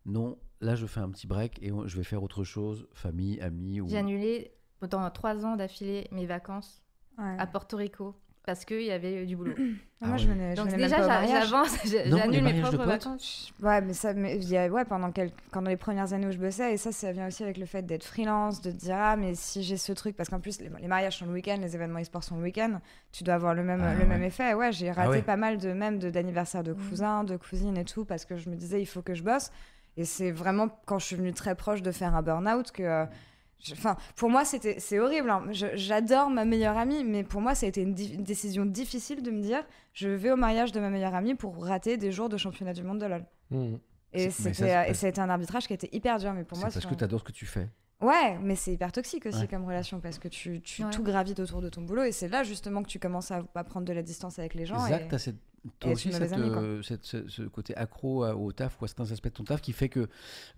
non, 0.05 0.39
là, 0.61 0.77
je 0.77 0.87
fais 0.87 1.01
un 1.01 1.11
petit 1.11 1.27
break 1.27 1.59
et 1.63 1.73
je 1.87 1.97
vais 1.97 2.05
faire 2.05 2.23
autre 2.23 2.45
chose, 2.45 2.87
famille, 2.93 3.41
amis. 3.41 3.81
Ou... 3.81 3.89
J'ai 3.89 3.99
annulé 3.99 4.53
pendant 4.79 5.11
trois 5.11 5.45
ans 5.45 5.57
d'affilée 5.57 6.07
mes 6.13 6.27
vacances 6.27 6.83
Ouais. 7.19 7.35
à 7.39 7.47
Porto 7.47 7.79
Rico 7.79 8.15
parce 8.47 8.65
qu'il 8.65 8.83
y 8.83 8.91
avait 8.93 9.27
du 9.27 9.37
boulot. 9.37 9.55
Ah, 10.03 10.09
moi, 10.09 10.17
Ah 10.17 10.19
je 10.19 10.27
ouais. 10.29 10.35
venais, 10.35 10.51
je 10.51 10.57
Donc 10.57 10.67
venais 10.67 10.77
même 10.77 10.91
déjà, 10.91 11.41
j'avance, 11.41 11.79
j'annule 11.87 12.43
mes 12.45 12.61
propres 12.61 12.85
vacances. 12.85 13.51
Ouais, 13.63 13.81
mais 13.81 13.95
ça, 13.95 14.13
mais 14.13 14.37
il 14.37 14.47
y 14.47 14.55
a- 14.59 14.69
ouais, 14.69 14.85
pendant, 14.85 15.11
quel- 15.11 15.31
pendant 15.53 15.71
les 15.71 15.79
premières 15.79 16.13
années 16.13 16.27
où 16.27 16.31
je 16.33 16.37
bossais, 16.37 16.75
et 16.75 16.77
ça, 16.77 16.93
ça 16.93 17.13
vient 17.13 17.27
aussi 17.29 17.43
avec 17.45 17.57
le 17.57 17.65
fait 17.65 17.81
d'être 17.81 18.05
freelance, 18.05 18.61
de 18.61 18.71
te 18.73 18.77
dire, 18.77 18.95
ah, 18.99 19.17
mais 19.17 19.35
si 19.35 19.63
j'ai 19.63 19.79
ce 19.79 19.93
truc, 19.93 20.15
parce 20.15 20.29
qu'en 20.29 20.39
plus, 20.39 20.61
les, 20.61 20.69
les 20.83 20.87
mariages 20.87 21.17
sont 21.17 21.25
le 21.25 21.33
week-end, 21.33 21.57
les 21.63 21.75
événements 21.75 21.99
e-sport 22.01 22.23
sont 22.23 22.37
le 22.37 22.43
week-end, 22.43 22.79
tu 23.11 23.25
dois 23.25 23.37
avoir 23.37 23.55
le 23.55 23.63
même, 23.65 23.81
Ah, 23.83 23.95
le 23.95 24.01
ouais. 24.01 24.05
même 24.07 24.23
effet. 24.23 24.53
Ouais, 24.53 24.71
j'ai 24.71 24.91
raté 24.91 25.09
ouais. 25.09 25.23
pas 25.23 25.37
mal 25.37 25.57
de, 25.57 25.73
même 25.73 25.99
d'anniversaires 25.99 26.63
de 26.63 26.75
cousins, 26.75 27.25
de 27.25 27.39
cousines 27.39 27.79
et 27.79 27.87
tout, 27.87 28.05
parce 28.05 28.27
que 28.27 28.37
je 28.37 28.51
me 28.51 28.55
disais, 28.55 28.83
il 28.83 28.87
faut 28.87 29.01
que 29.01 29.15
je 29.15 29.23
bosse. 29.23 29.51
Et 29.97 30.05
c'est 30.05 30.31
vraiment 30.31 30.69
quand 30.85 30.99
je 30.99 31.07
suis 31.07 31.17
venue 31.17 31.33
très 31.33 31.55
proche 31.55 31.81
de 31.81 31.91
faire 31.91 32.15
un 32.15 32.21
burn-out 32.21 32.71
que. 32.71 32.83
euh, 32.83 33.05
Je- 33.07 33.11
Enfin, 33.73 33.97
pour 34.17 34.31
moi, 34.31 34.45
c'était, 34.45 34.79
c'est 34.79 34.99
horrible. 34.99 35.31
hein. 35.31 35.45
J'adore 35.51 36.31
ma 36.31 36.45
meilleure 36.45 36.77
amie, 36.77 37.03
mais 37.05 37.25
pour 37.25 37.41
moi, 37.41 37.55
ça 37.55 37.67
a 37.67 37.69
été 37.69 37.83
une, 37.83 37.95
di- 37.95 38.15
une 38.15 38.23
décision 38.23 38.65
difficile 38.65 39.23
de 39.23 39.31
me 39.31 39.41
dire, 39.41 39.65
je 39.93 40.09
vais 40.09 40.31
au 40.31 40.37
mariage 40.37 40.73
de 40.73 40.79
ma 40.81 40.91
meilleure 40.91 41.15
amie 41.15 41.35
pour 41.35 41.65
rater 41.65 41.97
des 41.97 42.13
jours 42.13 42.29
de 42.29 42.37
championnat 42.37 42.73
du 42.75 42.83
monde 42.85 43.01
de 43.01 43.07
LoL. 43.07 43.25
Mhm. 43.51 43.79
Et 44.13 44.31
c'était, 44.31 44.55
ça, 44.55 44.65
euh, 44.65 44.83
c'est- 44.85 44.91
et 44.91 44.95
ça 44.95 45.07
a 45.07 45.09
été 45.11 45.21
un 45.21 45.29
arbitrage 45.31 45.67
qui 45.67 45.73
a 45.73 45.75
été 45.75 45.89
hyper 45.95 46.19
dur, 46.19 46.33
mais 46.33 46.45
pour 46.45 46.57
C'est 46.57 46.65
moi, 46.65 46.71
parce 46.73 46.87
que 46.87 46.95
tu 46.95 47.05
adores 47.05 47.21
ce 47.21 47.25
que 47.25 47.33
tu 47.33 47.47
fais. 47.47 47.69
Ouais, 48.01 48.39
mais 48.43 48.57
c'est 48.57 48.73
hyper 48.75 48.93
toxique 48.93 49.25
aussi 49.27 49.41
Ouais. 49.41 49.49
comme 49.49 49.65
relation 49.65 50.01
parce 50.01 50.19
que 50.19 50.29
tu, 50.29 50.61
tu 50.61 50.85
Ouais. 50.85 50.91
tout 50.91 51.03
gravites 51.03 51.41
autour 51.41 51.63
de 51.63 51.71
ton 51.71 51.81
boulot 51.81 52.03
et 52.05 52.13
c'est 52.13 52.29
là 52.29 52.43
justement 52.45 52.83
que 52.83 52.89
tu 52.89 52.99
commences 52.99 53.31
à, 53.31 53.43
à 53.55 53.65
prendre 53.65 53.87
de 53.87 53.93
la 53.95 54.03
distance 54.03 54.39
avec 54.39 54.53
les 54.55 54.67
gens. 54.67 54.87
Et- 54.87 55.09
t'as 55.09 55.19
cette- 55.19 55.37
toi 55.79 55.93
aussi 55.93 56.13
cette, 56.13 56.33
euh, 56.33 56.83
cette- 56.83 57.05
ce, 57.05 57.29
ce 57.29 57.43
côté 57.43 57.77
accro 57.77 58.27
au 58.27 58.53
taf 58.53 58.81
ou 58.81 58.85
à 58.85 58.89
certains 58.89 59.11
aspects 59.13 59.29
de 59.29 59.33
ton 59.33 59.45
taf 59.45 59.61
qui 59.61 59.73
fait 59.73 59.89
que 59.89 60.09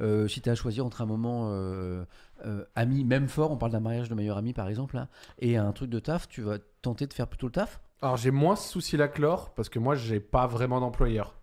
euh, 0.00 0.28
si 0.28 0.40
tu 0.40 0.48
as 0.48 0.52
à 0.52 0.54
choisir 0.54 0.84
entre 0.86 1.00
un 1.02 1.06
moment 1.06 1.50
euh, 1.50 2.04
euh, 2.44 2.64
ami, 2.74 3.04
même 3.04 3.28
fort, 3.28 3.50
on 3.50 3.56
parle 3.56 3.72
d'un 3.72 3.80
mariage 3.80 4.08
de 4.08 4.14
meilleur 4.14 4.36
ami 4.36 4.52
par 4.52 4.68
exemple, 4.68 4.96
là, 4.96 5.08
et 5.38 5.56
un 5.56 5.72
truc 5.72 5.90
de 5.90 5.98
taf, 5.98 6.28
tu 6.28 6.42
vas 6.42 6.58
tenter 6.82 7.06
de 7.06 7.12
faire 7.12 7.26
plutôt 7.28 7.46
le 7.46 7.52
taf? 7.52 7.80
Alors 8.02 8.16
j'ai 8.16 8.30
moins 8.30 8.54
ce 8.56 8.68
souci-là 8.70 9.08
que 9.08 9.20
Laure, 9.20 9.50
parce 9.54 9.68
que 9.68 9.78
moi 9.78 9.94
j'ai 9.94 10.20
pas 10.20 10.46
vraiment 10.46 10.80
d'employeur. 10.80 11.34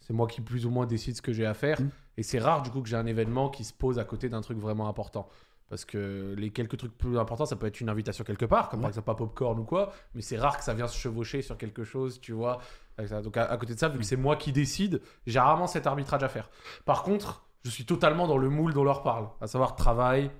C'est 0.00 0.12
moi 0.12 0.26
qui 0.26 0.40
plus 0.40 0.66
ou 0.66 0.70
moins 0.70 0.86
décide 0.86 1.16
ce 1.16 1.22
que 1.22 1.32
j'ai 1.32 1.46
à 1.46 1.54
faire. 1.54 1.80
Mm. 1.80 1.90
Et 2.18 2.22
c'est 2.22 2.38
rare 2.38 2.62
du 2.62 2.70
coup 2.70 2.80
que 2.82 2.88
j'ai 2.88 2.96
un 2.96 3.06
événement 3.06 3.48
qui 3.48 3.64
se 3.64 3.72
pose 3.72 3.98
à 3.98 4.04
côté 4.04 4.28
d'un 4.28 4.40
truc 4.40 4.58
vraiment 4.58 4.88
important. 4.88 5.28
Parce 5.70 5.84
que 5.86 6.34
les 6.36 6.50
quelques 6.50 6.76
trucs 6.76 6.96
plus 6.96 7.18
importants, 7.18 7.46
ça 7.46 7.56
peut 7.56 7.66
être 7.66 7.80
une 7.80 7.88
invitation 7.88 8.22
quelque 8.22 8.44
part, 8.44 8.68
comme 8.68 8.80
Ouais. 8.80 8.82
par 8.84 8.90
exemple 8.90 9.10
à 9.10 9.14
Popcorn 9.14 9.58
ou 9.58 9.64
quoi, 9.64 9.92
mais 10.14 10.20
c'est 10.20 10.36
rare 10.36 10.58
que 10.58 10.62
ça 10.64 10.74
vienne 10.74 10.86
se 10.88 10.96
chevaucher 10.96 11.40
sur 11.42 11.56
quelque 11.56 11.84
chose, 11.84 12.20
tu 12.20 12.32
vois. 12.32 12.60
Avec 12.98 13.08
ça. 13.10 13.22
Donc 13.22 13.36
à, 13.36 13.44
à 13.44 13.56
côté 13.56 13.74
de 13.74 13.78
ça, 13.78 13.88
vu 13.88 13.98
que 13.98 14.04
c'est 14.04 14.16
moi 14.16 14.36
qui 14.36 14.52
décide, 14.52 15.00
j'ai 15.26 15.38
rarement 15.38 15.66
cet 15.66 15.86
arbitrage 15.86 16.22
à 16.22 16.28
faire. 16.28 16.50
Par 16.84 17.02
contre, 17.02 17.44
je 17.64 17.70
suis 17.70 17.84
totalement 17.86 18.26
dans 18.26 18.38
le 18.38 18.48
moule 18.50 18.74
dont 18.74 18.82
on 18.82 18.84
leur 18.84 19.02
parle, 19.02 19.28
à 19.40 19.46
savoir 19.46 19.74
travail, 19.76 20.30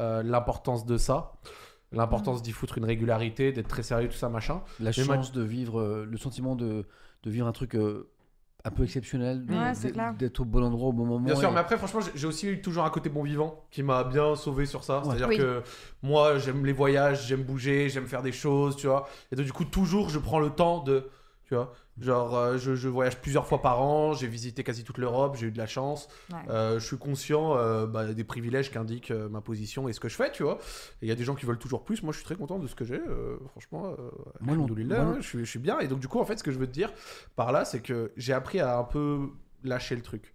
euh, 0.00 0.22
l'importance 0.22 0.86
de 0.86 0.96
ça, 0.96 1.32
l'importance 1.92 2.42
d'y 2.42 2.52
foutre 2.52 2.78
une 2.78 2.84
régularité, 2.84 3.52
d'être 3.52 3.68
très 3.68 3.82
sérieux, 3.82 4.08
tout 4.08 4.16
ça, 4.16 4.28
machin. 4.28 4.62
La 4.78 4.90
Mais 4.90 4.92
chance 4.92 5.32
de 5.32 5.42
vivre, 5.42 5.80
euh, 5.80 6.06
le 6.08 6.16
sentiment 6.18 6.54
de, 6.54 6.86
de 7.24 7.30
vivre 7.30 7.46
un 7.46 7.52
truc 7.52 7.74
euh, 7.74 8.10
un 8.64 8.70
peu 8.70 8.84
exceptionnel, 8.84 9.44
Ouais, 9.48 9.72
d'être- 10.18 10.40
au 10.40 10.44
bon 10.44 10.62
endroit 10.62 10.88
au 10.88 10.92
bon 10.92 11.06
moment. 11.06 11.24
Bien 11.24 11.34
sûr, 11.36 11.48
et- 11.48 11.52
mais 11.52 11.60
après, 11.60 11.78
franchement, 11.78 12.00
j'ai- 12.00 12.10
j'ai 12.14 12.26
aussi 12.26 12.46
eu 12.48 12.60
toujours 12.60 12.84
un 12.84 12.90
côté 12.90 13.08
bon 13.08 13.22
vivant 13.22 13.64
qui 13.70 13.82
m'a 13.82 14.04
bien 14.04 14.36
sauvé 14.36 14.66
sur 14.66 14.84
ça. 14.84 14.98
Ouais. 14.98 15.04
C'est-à-dire 15.06 15.28
Oui. 15.28 15.38
que 15.38 15.62
moi, 16.02 16.38
j'aime 16.38 16.66
les 16.66 16.72
voyages, 16.72 17.26
j'aime 17.26 17.42
bouger, 17.44 17.88
j'aime 17.88 18.06
faire 18.06 18.22
des 18.22 18.32
choses, 18.32 18.76
tu 18.76 18.86
vois. 18.86 19.08
Et 19.32 19.36
donc, 19.36 19.46
du 19.46 19.52
coup, 19.52 19.64
toujours, 19.64 20.10
je 20.10 20.18
prends 20.18 20.40
le 20.40 20.50
temps 20.50 20.82
de. 20.82 21.08
Tu 21.44 21.54
vois, 21.54 21.72
genre, 22.00 22.36
euh, 22.36 22.58
je, 22.58 22.74
je 22.74 22.88
voyage 22.88 23.20
plusieurs 23.20 23.46
fois 23.46 23.60
par 23.62 23.82
an, 23.82 24.12
j'ai 24.14 24.26
visité 24.26 24.62
quasi 24.64 24.84
toute 24.84 24.98
l'Europe, 24.98 25.36
j'ai 25.36 25.46
eu 25.48 25.50
de 25.50 25.58
la 25.58 25.66
chance. 25.66 26.08
Ouais. 26.32 26.36
Euh, 26.48 26.78
je 26.78 26.86
suis 26.86 26.98
conscient 26.98 27.56
euh, 27.56 27.86
bah, 27.86 28.12
des 28.12 28.24
privilèges 28.24 28.70
qu'indique 28.70 29.10
euh, 29.10 29.28
ma 29.28 29.40
position 29.40 29.88
et 29.88 29.92
ce 29.92 30.00
que 30.00 30.08
je 30.08 30.14
fais, 30.16 30.30
tu 30.32 30.42
vois. 30.42 30.58
Et 31.02 31.06
il 31.06 31.08
y 31.08 31.12
a 31.12 31.14
des 31.14 31.24
gens 31.24 31.34
qui 31.34 31.46
veulent 31.46 31.58
toujours 31.58 31.84
plus. 31.84 32.02
Moi, 32.02 32.12
je 32.12 32.18
suis 32.18 32.24
très 32.24 32.36
content 32.36 32.58
de 32.58 32.66
ce 32.66 32.74
que 32.74 32.84
j'ai. 32.84 33.00
euh, 33.00 33.36
franchement, 33.50 33.86
euh, 33.86 34.10
Moi, 34.40 34.54
non- 34.56 34.66
moi, 34.98 35.04
hein, 35.14 35.16
je, 35.20 35.26
suis, 35.26 35.38
je 35.40 35.44
suis 35.50 35.58
bien. 35.58 35.78
Et 35.80 35.88
donc, 35.88 36.00
du 36.00 36.08
coup, 36.08 36.20
en 36.20 36.24
fait, 36.24 36.36
ce 36.38 36.42
que 36.44 36.50
je 36.52 36.58
veux 36.58 36.66
te 36.66 36.72
dire 36.72 36.92
par 37.36 37.52
là, 37.52 37.64
c'est 37.64 37.80
que 37.80 38.12
j'ai 38.16 38.32
appris 38.32 38.60
à 38.60 38.78
un 38.78 38.84
peu 38.84 39.28
lâcher 39.64 39.96
le 39.96 40.02
truc. 40.02 40.34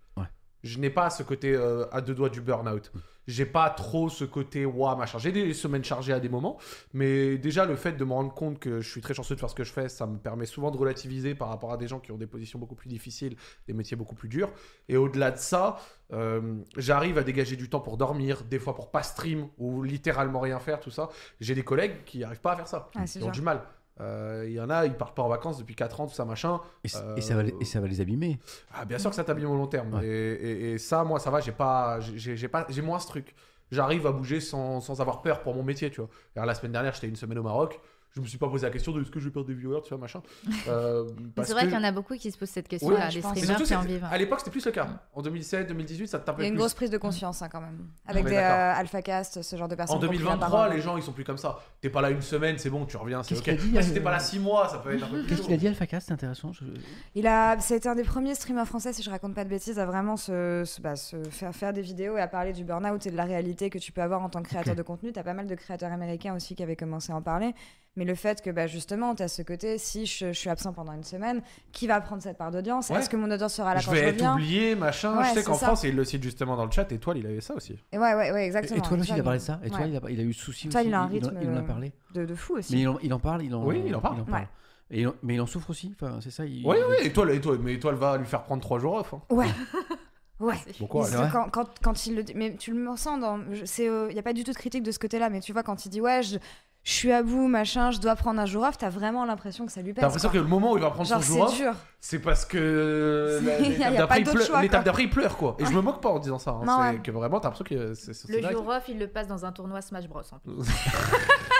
Je 0.64 0.80
n'ai 0.80 0.90
pas 0.90 1.10
ce 1.10 1.24
côté 1.24 1.54
euh, 1.54 1.86
à 1.92 2.02
deux 2.02 2.16
doigts 2.16 2.30
du 2.30 2.42
burn-out. 2.42 2.92
J'ai 3.28 3.46
pas 3.46 3.70
trop 3.70 4.10
ce 4.10 4.26
côté 4.26 4.66
waouh 4.66 4.98
machin. 4.98 5.18
J'ai 5.18 5.32
des 5.32 5.54
semaines 5.54 5.84
chargées 5.84 6.12
à 6.14 6.20
des 6.20 6.28
moments, 6.30 6.58
mais 6.94 7.38
déjà 7.38 7.66
le 7.66 7.76
fait 7.78 7.94
de 7.94 8.04
me 8.04 8.12
rendre 8.12 8.34
compte 8.34 8.60
que 8.60 8.82
je 8.82 8.90
suis 8.90 9.00
très 9.00 9.14
chanceux 9.14 9.36
de 9.36 9.40
faire 9.40 9.50
ce 9.50 9.56
que 9.56 9.64
je 9.64 9.72
fais, 9.72 9.88
ça 9.88 10.06
me 10.08 10.18
permet 10.18 10.46
souvent 10.46 10.72
de 10.72 10.78
relativiser 10.78 11.34
par 11.36 11.48
rapport 11.48 11.72
à 11.72 11.78
des 11.78 11.88
gens 11.88 12.00
qui 12.00 12.12
ont 12.12 12.18
des 12.18 12.28
positions 12.28 12.60
beaucoup 12.60 12.76
plus 12.76 12.90
difficiles, 12.90 13.38
des 13.68 13.74
métiers 13.74 13.96
beaucoup 13.96 14.16
plus 14.16 14.28
durs. 14.28 14.52
Et 14.90 14.98
au-delà 14.98 15.32
de 15.32 15.38
ça, 15.38 15.78
euh, 16.12 16.56
j'arrive 16.76 17.18
à 17.18 17.24
dégager 17.24 17.56
du 17.56 17.70
temps 17.70 17.80
pour 17.80 17.98
dormir, 17.98 18.44
des 18.44 18.60
fois 18.60 18.76
pour 18.76 18.92
pas 18.92 19.04
stream 19.04 19.48
ou 19.58 19.84
littéralement 19.84 20.42
rien 20.42 20.60
faire, 20.60 20.80
tout 20.82 20.92
ça. 20.92 21.10
J'ai 21.40 21.56
des 21.56 21.64
collègues 21.64 22.04
qui 22.06 22.20
n'arrivent 22.20 22.42
pas 22.42 22.54
à 22.54 22.56
faire 22.58 22.68
ça, 22.68 22.90
Ah, 22.96 23.06
qui 23.06 23.24
ont 23.24 23.32
du 23.32 23.42
mal. 23.42 23.62
Euh, 24.02 24.44
Il 24.48 24.54
y 24.54 24.60
en 24.60 24.70
a, 24.70 24.86
ils 24.86 24.96
partent 24.96 25.16
pas 25.16 25.24
en 25.24 25.30
vacances 25.30 25.58
depuis 25.60 25.76
4 25.76 26.02
ans, 26.02 26.08
tout 26.08 26.14
ça 26.16 26.26
machin. 26.26 26.60
Et, 26.84 26.88
Euh, 26.96 27.20
ça 27.22 27.36
va, 27.36 27.44
les- 27.44 27.54
et 27.62 27.66
ça 27.66 27.80
va 27.80 27.88
les 27.88 28.02
abîmer. 28.02 28.40
Ah, 28.74 28.86
bien 28.86 28.98
sûr 28.98 29.10
que 29.10 29.16
ça 29.16 29.24
t'abîme 29.24 29.50
au 29.52 29.56
long 29.56 29.68
terme. 29.68 29.94
Ouais. 29.96 30.06
Et, 30.06 30.72
et- 30.74 30.78
ça, 30.78 31.04
moi, 31.04 31.20
ça 31.20 31.30
va, 31.30 31.40
j'ai 31.42 31.52
pas, 31.52 32.00
j'ai 32.00 32.36
j'ai 32.36 32.48
pas, 32.48 32.66
j'ai 32.70 32.82
moins 32.82 33.00
ce 33.00 33.08
truc. 33.08 33.36
J'arrive 33.72 34.06
à 34.08 34.12
bouger 34.12 34.40
sans, 34.40 34.82
sans 34.82 35.00
avoir 35.02 35.22
peur 35.22 35.42
pour 35.42 35.56
mon 35.56 35.64
métier, 35.64 35.90
tu 35.90 36.02
vois. 36.02 36.10
Alors, 36.36 36.46
la 36.46 36.54
semaine 36.54 36.72
dernière, 36.74 36.94
j'étais 36.94 37.08
une 37.08 37.16
semaine 37.16 37.40
au 37.40 37.44
Maroc. 37.44 37.80
Je 38.16 38.22
me 38.22 38.28
suis 38.28 38.38
pas 38.38 38.48
posé 38.48 38.68
la 38.68 38.72
question 38.72 38.92
de 38.92 39.02
est-ce 39.02 39.10
que 39.10 39.20
je 39.20 39.26
vais 39.26 39.32
perdre 39.32 39.48
des 39.48 39.56
viewers, 39.56 39.82
tu 39.84 39.90
vois, 39.90 39.98
machin. 39.98 40.22
Euh, 40.68 41.10
C'est 41.44 41.52
vrai 41.54 41.64
qu'il 41.64 41.74
y 41.74 41.78
en 41.78 41.84
a 41.84 41.92
beaucoup 41.92 42.14
qui 42.16 42.32
se 42.32 42.38
posent 42.38 42.50
cette 42.50 42.72
Ouais, 42.72 42.78
je 42.80 43.16
des 43.16 43.22
pense. 43.22 43.34
Mais 43.36 43.42
streamers 43.42 43.46
surtout, 43.46 43.64
qui 43.66 43.76
en 43.76 43.82
vivent. 43.82 44.08
à 44.10 44.18
l'époque, 44.18 44.40
c'était 44.40 44.52
plus 44.52 44.66
le 44.66 44.72
cas. 44.72 44.88
En 45.14 45.22
2017, 45.22 45.68
2018, 45.68 46.08
ça 46.08 46.20
te 46.20 46.26
tapait 46.26 46.42
Il 46.42 46.44
y 46.44 46.46
a 46.46 46.48
une 46.50 46.54
plus. 46.54 46.60
grosse 46.60 46.74
prise 46.76 46.90
de 46.92 46.98
conscience 46.98 47.42
hein, 47.42 47.50
quand 47.52 47.60
même. 47.60 47.88
Avec 48.06 48.24
Ouais, 48.26 48.30
des 48.32 48.38
euh, 48.38 48.74
AlphaCast, 48.76 49.42
ce 49.42 49.56
genre 49.56 49.68
de 49.68 49.76
personnes. 49.76 49.98
En 49.98 50.00
qui 50.00 50.06
ont 50.06 50.10
pris 50.10 50.18
la 50.20 50.24
2023, 50.26 50.50
parole. 50.60 50.76
les 50.76 50.82
gens, 50.82 50.96
ils 50.96 51.04
sont 51.04 51.12
plus 51.12 51.24
comme 51.24 51.38
ça. 51.38 51.60
T'es 51.82 51.90
pas 51.90 52.02
là 52.02 52.12
une 52.12 52.22
semaine, 52.22 52.58
c'est 52.60 52.70
bon, 52.70 52.86
tu 52.86 52.96
reviens, 52.98 53.24
c'est 53.24 53.36
ok. 53.38 53.50
dit, 53.58 53.70
Moi, 53.72 53.80
euh, 53.80 53.84
si 53.84 53.94
t'es 53.94 54.00
pas 54.00 54.12
là 54.12 54.20
6 54.20 54.40
mois, 54.40 54.70
ça 54.70 54.78
peut 54.78 54.94
être 54.96 55.04
un 55.04 55.08
peu 55.08 55.20
plus 55.20 55.28
Qu'est-ce 55.28 55.42
qu'il 55.42 55.54
a 55.54 55.58
dit 55.58 55.68
Alphacast 55.68 56.08
C'est 56.08 56.14
intéressant. 56.14 56.52
je- 56.54 56.64
Il 57.16 57.28
a, 57.28 57.60
c'était 57.60 57.90
un 57.90 57.96
des 57.96 58.04
premiers 58.04 58.36
streamers 58.36 58.68
français, 58.68 58.94
si 58.94 59.02
je 59.04 59.10
raconte 59.10 59.34
pas 59.36 59.44
de 59.44 59.50
bêtises, 59.50 59.80
à 59.80 59.86
vraiment 59.86 60.18
se, 60.18 60.64
se- 60.66 60.80
bah, 60.82 60.96
se 60.96 61.22
faire 61.32 61.54
faire 61.54 61.74
des 61.74 61.82
vidéos 61.82 62.16
et 62.18 62.22
à 62.22 62.28
parler 62.28 62.54
du 62.54 62.64
burn-out 62.64 63.06
et 63.06 63.12
de 63.12 63.18
la 63.18 63.26
réalité 63.26 63.70
que 63.70 63.80
tu 63.80 63.92
peux 63.92 64.02
avoir 64.02 64.22
en 64.24 64.30
tant 64.30 64.42
que 64.44 64.48
créateur 64.50 64.76
de 64.76 64.82
contenu. 64.84 65.12
T'as 65.12 65.24
pas 65.24 65.34
mal 65.34 65.48
de 65.48 65.56
créateurs 65.56 65.92
américains 65.92 66.36
aussi 66.36 66.56
qui 66.56 66.64
avaient 66.64 66.76
commencé 66.78 67.12
à 67.12 67.16
en 67.16 67.22
parler. 67.22 67.54
Mais 67.96 68.06
le 68.06 68.16
fait 68.16 68.42
que, 68.42 68.50
bah, 68.50 68.66
justement, 68.66 69.14
t'as 69.14 69.28
ce 69.28 69.44
côté, 69.44 69.78
si 69.78 70.08
je, 70.08 70.28
je 70.28 70.32
suis 70.32 70.50
absent 70.50 70.74
pendant 70.74 70.94
une 70.94 71.04
semaine, 71.04 71.44
qui 71.72 71.86
va 71.86 72.02
prendre 72.02 72.24
cette 72.24 72.38
part 72.40 72.50
d'audience? 72.50 72.90
Ouais. 72.90 72.98
Est-ce 72.98 73.10
que 73.10 73.16
mon 73.18 73.30
audience 73.30 73.54
sera 73.54 73.76
là 73.76 73.80
Je 73.82 73.86
quand 73.86 73.92
vais 73.92 74.00
je 74.02 74.24
être 74.24 74.34
oublié, 74.34 74.74
machin. 74.76 75.16
Ouais, 75.16 75.26
je 75.30 75.34
sais 75.40 75.44
qu'en. 75.44 75.54
France, 75.54 75.84
et 75.84 75.90
il 75.90 75.96
le 75.96 76.04
cite 76.04 76.24
justement 76.24 76.56
dans 76.58 76.66
le 76.66 76.72
chat, 76.72 76.92
Étoile, 76.92 77.18
il 77.20 77.28
avait 77.28 77.40
ça 77.42 77.54
aussi. 77.54 77.78
Et 77.92 78.00
ouais, 78.00 78.14
ouais, 78.16 78.32
ouais, 78.32 78.44
Et, 78.44 78.46
exactement. 78.48 78.80
et 78.84 78.88
toi 78.88 78.98
aussi, 78.98 79.10
il 79.10 79.14
a 79.14 79.18
Étoile, 79.18 79.24
parlé 79.24 79.38
de 79.40 79.44
ça. 79.44 79.60
Et 79.64 79.70
toi, 79.70 79.80
ouais. 79.82 79.90
il, 79.90 79.96
a, 79.98 80.02
il 80.10 80.20
a 80.20 80.24
eu 80.24 80.34
ce 80.34 80.42
souci 80.44 80.70
Toi, 80.70 80.82
aussi. 80.82 80.90
il 80.90 80.94
a 80.96 81.02
un 81.02 81.04
il, 81.04 81.06
en- 81.06 81.28
rythme, 81.30 81.38
il 81.42 81.50
en 81.50 81.56
a 81.56 81.60
euh, 81.60 81.62
parlé. 81.62 81.94
de, 82.16 82.26
de 82.26 82.34
fou 82.36 82.56
aussi. 82.58 82.74
Mais 82.76 82.82
il 82.82 82.88
en, 82.88 82.98
il 83.04 83.14
en 83.14 83.20
parle. 83.20 83.44
Il 83.44 83.54
en, 83.54 83.64
Oui, 83.64 83.84
il 83.86 83.96
en 83.96 84.02
parle. 84.02 84.24
parle. 84.26 84.42
Ouais. 84.42 84.48
Et 84.90 85.02
il 85.02 85.08
en- 85.08 85.14
mais 85.22 85.36
il 85.36 85.42
en 85.42 85.46
souffre 85.46 85.70
aussi. 85.70 85.94
Enfin, 85.96 86.18
c'est 86.20 86.32
ça. 86.32 86.46
Il... 86.46 86.66
Oui, 86.66 86.78
oui, 86.90 86.96
Étoile, 87.06 87.30
Étoile, 87.30 87.60
mais 87.62 87.74
Étoile 87.76 87.96
va 87.96 88.18
lui 88.18 88.26
faire 88.26 88.42
prendre 88.44 88.62
3 88.64 88.80
jours 88.80 88.96
off. 88.96 89.14
hein. 89.14 89.22
Ouais. 89.30 89.46
Ouais. 90.40 90.56
Bon, 90.80 90.88
quoi, 90.88 91.04
Mais 91.06 91.12
c'est 91.12 91.16
vrai 91.16 91.30
quand, 91.32 91.50
quand, 91.52 91.70
quand 91.82 92.06
il 92.08 92.16
le 92.16 92.24
dit, 92.24 92.34
mais 92.36 92.56
tu 92.58 92.74
le 92.74 92.90
ressens 92.90 93.18
dans, 93.20 93.40
c'est, 93.64 93.86
il 93.86 94.16
y 94.16 94.20
a 94.20 94.24
pas 94.24 94.34
du 94.34 94.44
tout 94.44 94.52
de 94.52 94.58
critique 94.58 94.84
de 94.84 94.92
ce 94.92 95.00
côté-là, 95.00 95.30
mais 95.30 95.40
tu 95.40 95.54
vois 95.54 95.64
quand 95.64 95.86
il 95.86 95.90
dit 95.90 96.02
ouais, 96.02 96.22
je, 96.24 96.38
je 96.84 96.92
suis 96.92 97.12
à 97.14 97.24
bout, 97.24 97.48
machin, 97.48 97.92
je 97.92 98.00
dois 98.00 98.16
prendre 98.16 98.42
un 98.42 98.46
jour 98.46 98.64
off, 98.64 98.78
t'as 98.78 98.90
vraiment 98.90 99.24
l'impression 99.26 99.66
que 99.66 99.72
ça 99.72 99.82
lui 99.82 99.94
pèse. 99.94 100.02
T'as 100.02 100.08
l'impression 100.08 100.30
que 100.30 100.38
le 100.38 100.44
moment 100.44 100.74
où 100.74 100.78
il 100.78 100.82
va 100.82 100.90
prendre 100.92 101.08
genre 101.08 101.24
son 101.24 101.34
jour 101.38 101.50
c'est 101.50 101.68
off, 101.68 101.78
c'est 102.02 102.20
parce 102.20 102.46
que 102.46 103.40
la- 103.44 103.60
Il 103.60 103.72
y 103.80 103.84
a- 103.84 103.90
l'étape 103.90 103.98
d'après, 103.98 104.20
il 104.20 104.26
pleure- 104.26 104.48
quoi. 104.50 104.68
d'après, 104.84 105.04
il 105.04 105.10
pleure 105.10 105.38
quoi. 105.38 105.56
Et 105.60 105.66
je 105.66 105.72
me 105.72 105.80
moque 105.82 106.02
pas 106.02 106.10
en 106.10 106.20
disant 106.20 106.40
ça. 106.40 106.52
hein. 106.52 106.62
Non, 106.66 106.78
c'est 106.82 106.90
ouais. 106.98 107.02
que 107.02 107.12
vraiment, 107.12 107.40
t'as 107.40 107.50
l'impression 107.52 107.78
que 107.78 107.94
c'est 107.94 108.28
Le 108.30 108.52
jour 108.52 108.68
off, 108.68 108.84
il 108.90 109.00
le 109.00 109.08
passe 109.08 109.28
dans 109.28 109.46
un 109.46 109.52
tournoi 109.54 109.82
Smash 109.82 110.08
Bros. 110.10 110.22
En 110.32 110.40
plus. 110.40 110.56
dingue. 110.58 110.66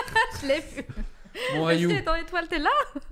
Je 0.42 0.46
l'ai 0.46 0.60
vu. 0.60 0.84
Bon, 1.54 1.68
Est-ce 1.68 1.86
Rayou. 1.86 2.02
ton 2.04 2.14
étoile, 2.14 2.46
t'es 2.48 2.58
là? 2.58 2.70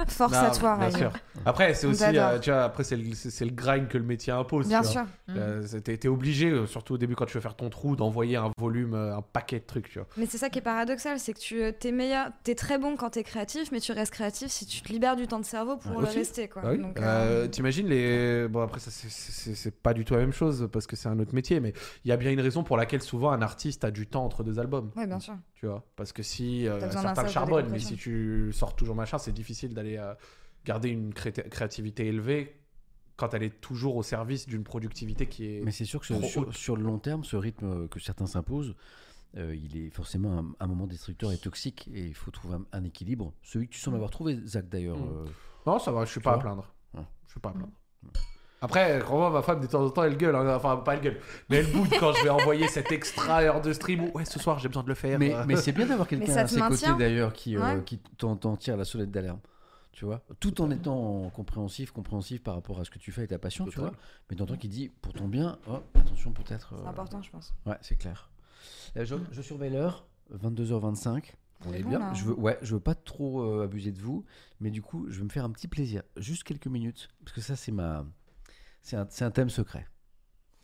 Force 0.08 0.32
Non, 0.32 0.38
à 0.38 0.50
toi, 0.50 0.76
bien 0.76 0.86
Rayou. 0.86 0.98
sûr. 0.98 1.12
Après, 1.44 1.74
c'est 1.74 1.86
On 1.86 1.90
aussi, 1.90 2.00
t'adore. 2.00 2.28
euh, 2.28 2.38
tu 2.38 2.50
vois, 2.50 2.62
après 2.62 2.84
c'est 2.84 2.96
le, 2.96 3.14
c'est- 3.14 3.30
c'est 3.30 3.44
le 3.44 3.50
grind 3.50 3.88
que 3.88 3.98
le 3.98 4.04
métier 4.04 4.32
impose. 4.32 4.68
Bien 4.68 4.78
tu 4.80 4.84
vois. 4.84 4.92
sûr. 4.92 5.04
Euh, 5.30 5.62
c'est- 5.66 5.80
T'es 5.80 5.96
t'es 5.96 6.08
obligé, 6.08 6.48
euh, 6.50 6.66
surtout 6.66 6.94
au 6.94 6.98
début 6.98 7.16
quand 7.16 7.26
tu 7.26 7.34
veux 7.34 7.40
faire 7.40 7.56
ton 7.56 7.68
trou, 7.68 7.96
d'envoyer 7.96 8.36
un 8.36 8.50
volume, 8.58 8.94
euh, 8.94 9.16
un 9.16 9.22
paquet 9.22 9.58
de 9.58 9.64
trucs, 9.64 9.88
tu 9.90 9.98
vois. 9.98 10.06
Mais 10.16 10.26
c'est 10.26 10.38
ça 10.38 10.50
qui 10.50 10.58
est 10.60 10.62
paradoxal, 10.62 11.18
c'est 11.18 11.32
que 11.34 11.40
tu 11.40 11.62
euh, 11.62 11.72
t'es 11.72 11.90
meilleur, 11.90 12.28
t'es 12.44 12.54
très 12.54 12.78
bon 12.78 12.96
quand 12.96 13.10
t'es 13.10 13.24
créatif, 13.24 13.72
mais 13.72 13.80
tu 13.80 13.90
restes 13.92 14.12
créatif 14.12 14.48
si 14.50 14.66
tu 14.66 14.82
te 14.82 14.92
libères 14.92 15.16
du 15.16 15.26
temps 15.26 15.40
de 15.40 15.44
cerveau 15.44 15.76
pour 15.76 15.90
Ouais. 15.96 16.02
le 16.02 16.08
Aussi. 16.08 16.18
rester, 16.18 16.48
quoi. 16.48 16.62
Bah 16.62 16.68
oui. 16.72 16.78
Donc, 16.78 16.98
Euh, 17.00 17.44
euh, 17.44 17.48
T'imagines 17.48 17.88
les. 17.88 18.46
Bon, 18.48 18.60
après, 18.62 18.78
ça, 18.80 18.90
c'est- 18.92 19.10
c'est 19.10 19.54
c'est 19.56 19.74
pas 19.82 19.94
du 19.94 20.04
tout 20.04 20.14
la 20.14 20.20
même 20.20 20.32
chose 20.32 20.68
parce 20.72 20.86
que 20.86 20.94
c'est 20.94 21.08
un 21.08 21.18
autre 21.18 21.34
métier, 21.34 21.58
mais 21.58 21.72
il 22.04 22.08
y 22.08 22.12
a 22.12 22.16
bien 22.16 22.30
une 22.30 22.40
raison 22.40 22.62
pour 22.62 22.76
laquelle 22.76 23.02
souvent 23.02 23.32
un 23.32 23.42
artiste 23.42 23.84
a 23.84 23.90
du 23.90 24.06
temps 24.06 24.24
entre 24.24 24.44
deux 24.44 24.58
albums. 24.60 24.90
Ouais, 24.96 25.06
bien 25.06 25.18
sûr. 25.18 25.34
Tu 25.54 25.66
vois 25.66 25.84
Parce 25.96 26.12
que 26.12 26.22
si. 26.22 26.66
euh, 26.68 26.78
T'as 26.80 26.86
besoin 26.86 27.02
d'un 27.02 27.08
certains 27.08 27.22
le 27.22 27.28
sas 27.28 27.34
de 27.34 27.34
charbonnent, 27.34 27.56
mais 27.70 27.78
décompression. 27.78 27.88
si 27.96 27.96
tu 27.96 28.11
sors 28.52 28.74
toujours 28.76 28.94
machin, 28.94 29.18
c'est 29.18 29.32
difficile 29.32 29.74
d'aller 29.74 29.96
euh, 29.98 30.14
garder 30.64 30.88
une 30.90 31.12
cré- 31.14 31.32
créativité 31.32 32.06
élevée 32.06 32.58
quand 33.16 33.34
elle 33.34 33.42
est 33.42 33.60
toujours 33.60 33.96
au 33.96 34.02
service 34.02 34.46
d'une 34.46 34.64
productivité 34.64 35.26
qui 35.26 35.46
est. 35.46 35.60
Mais 35.64 35.70
c'est 35.70 35.84
sûr 35.84 36.00
que 36.00 36.06
sur, 36.06 36.24
sur, 36.24 36.42
haute. 36.48 36.54
sur 36.54 36.76
le 36.76 36.82
long 36.82 36.98
terme, 36.98 37.24
ce 37.24 37.36
rythme 37.36 37.66
euh, 37.84 37.88
que 37.88 38.00
certains 38.00 38.26
s'imposent, 38.26 38.74
euh, 39.36 39.54
il 39.54 39.76
est 39.76 39.90
forcément 39.90 40.38
un, 40.38 40.46
un 40.60 40.66
moment 40.66 40.86
destructeur 40.86 41.30
et 41.32 41.38
toxique. 41.38 41.88
Et 41.94 42.06
il 42.06 42.14
faut 42.14 42.30
trouver 42.30 42.56
un, 42.56 42.64
un 42.72 42.84
équilibre. 42.84 43.32
Celui 43.42 43.68
que 43.68 43.72
tu 43.74 43.80
sembles 43.80 43.96
avoir 43.96 44.10
trouvé, 44.10 44.38
Zach, 44.46 44.68
d'ailleurs. 44.68 44.98
Mm. 44.98 45.26
euh, 45.26 45.30
Non, 45.66 45.78
ça 45.78 45.92
va, 45.92 46.04
je 46.04 46.10
suis 46.10 46.20
pas 46.20 46.34
à 46.34 46.38
plaindre. 46.38 46.72
Ouais. 46.94 47.04
Je 47.26 47.30
suis 47.32 47.40
pas 47.40 47.50
à 47.50 47.52
plaindre. 47.52 47.72
Après, 48.62 48.98
crois-moi, 49.02 49.30
ma 49.30 49.42
femme, 49.42 49.60
de 49.60 49.66
temps 49.66 49.84
en 49.84 49.90
temps, 49.90 50.04
elle 50.04 50.16
gueule. 50.16 50.34
hein. 50.36 50.54
Enfin, 50.56 50.76
pas 50.78 50.94
elle 50.94 51.00
gueule. 51.02 51.20
Mais 51.50 51.56
elle 51.58 51.70
boude 51.70 51.88
quand 52.00 52.12
je 52.14 52.22
vais 52.22 52.28
envoyer 52.30 52.66
cet 52.68 52.90
extra 52.92 53.42
heure 53.42 53.60
de 53.60 53.72
stream 53.72 54.04
où, 54.04 54.16
ouais, 54.16 54.24
ce 54.24 54.38
soir, 54.38 54.58
j'ai 54.60 54.68
besoin 54.68 54.84
de 54.84 54.88
le 54.88 54.94
faire. 54.94 55.18
Mais, 55.18 55.34
Euh, 55.34 55.44
mais 55.46 55.56
c'est 55.56 55.72
bien 55.72 55.84
d'avoir 55.86 56.06
quelqu'un 56.08 56.34
à 56.36 56.46
ses 56.46 56.58
maintient. 56.60 56.92
côtés 56.92 56.98
d'ailleurs 57.04 57.32
qui, 57.34 57.56
euh, 57.56 57.60
Ouais. 57.60 57.82
qui 57.84 57.98
t'en 58.16 58.36
tire 58.56 58.76
la 58.76 58.84
sonnette 58.84 59.10
d'alarme. 59.10 59.40
Tu 59.92 60.06
vois 60.06 60.22
Tout 60.40 60.62
en 60.62 60.70
étant 60.70 61.28
compréhensif, 61.34 61.90
compréhensif 61.90 62.42
par 62.42 62.54
rapport 62.54 62.80
à 62.80 62.84
ce 62.84 62.90
que 62.90 62.98
tu 62.98 63.12
fais 63.12 63.24
et 63.24 63.28
ta 63.28 63.38
passion, 63.38 63.66
tu 63.66 63.78
vois 63.78 63.92
Mais 64.30 64.36
t'entends 64.36 64.56
qui 64.56 64.68
dit 64.68 64.90
pour 65.02 65.12
ton 65.12 65.28
bien, 65.28 65.58
oh, 65.68 65.80
attention 65.94 66.32
peut-être. 66.32 66.72
C'est 66.78 66.86
euh, 66.86 66.88
important, 66.88 67.20
je 67.20 67.30
pense. 67.30 67.52
Ouais, 67.66 67.76
c'est 67.82 67.96
clair. 67.96 68.30
Euh, 68.96 69.04
je, 69.04 69.16
je 69.32 69.42
surveille 69.42 69.70
l'heure, 69.72 70.06
22h25. 70.34 71.34
On 71.66 71.72
est 71.74 71.82
bon, 71.82 71.90
bien. 71.90 71.98
là, 71.98 72.12
Je 72.14 72.22
hein. 72.22 72.26
veux, 72.28 72.34
ouais, 72.34 72.58
je 72.62 72.74
veux 72.74 72.80
pas 72.80 72.94
trop 72.94 73.42
euh, 73.42 73.64
abuser 73.64 73.92
de 73.92 74.00
vous, 74.00 74.24
mais 74.60 74.70
du 74.70 74.82
coup, 74.82 75.06
je 75.10 75.18
vais 75.18 75.24
me 75.24 75.28
faire 75.28 75.44
un 75.44 75.50
petit 75.50 75.68
plaisir, 75.68 76.02
juste 76.16 76.42
quelques 76.44 76.66
minutes, 76.66 77.08
parce 77.24 77.34
que 77.34 77.40
ça, 77.40 77.54
c'est 77.54 77.70
ma, 77.70 78.04
c'est 78.82 78.96
un, 78.96 79.06
c'est 79.10 79.24
un 79.24 79.30
thème 79.30 79.50
secret. 79.50 79.86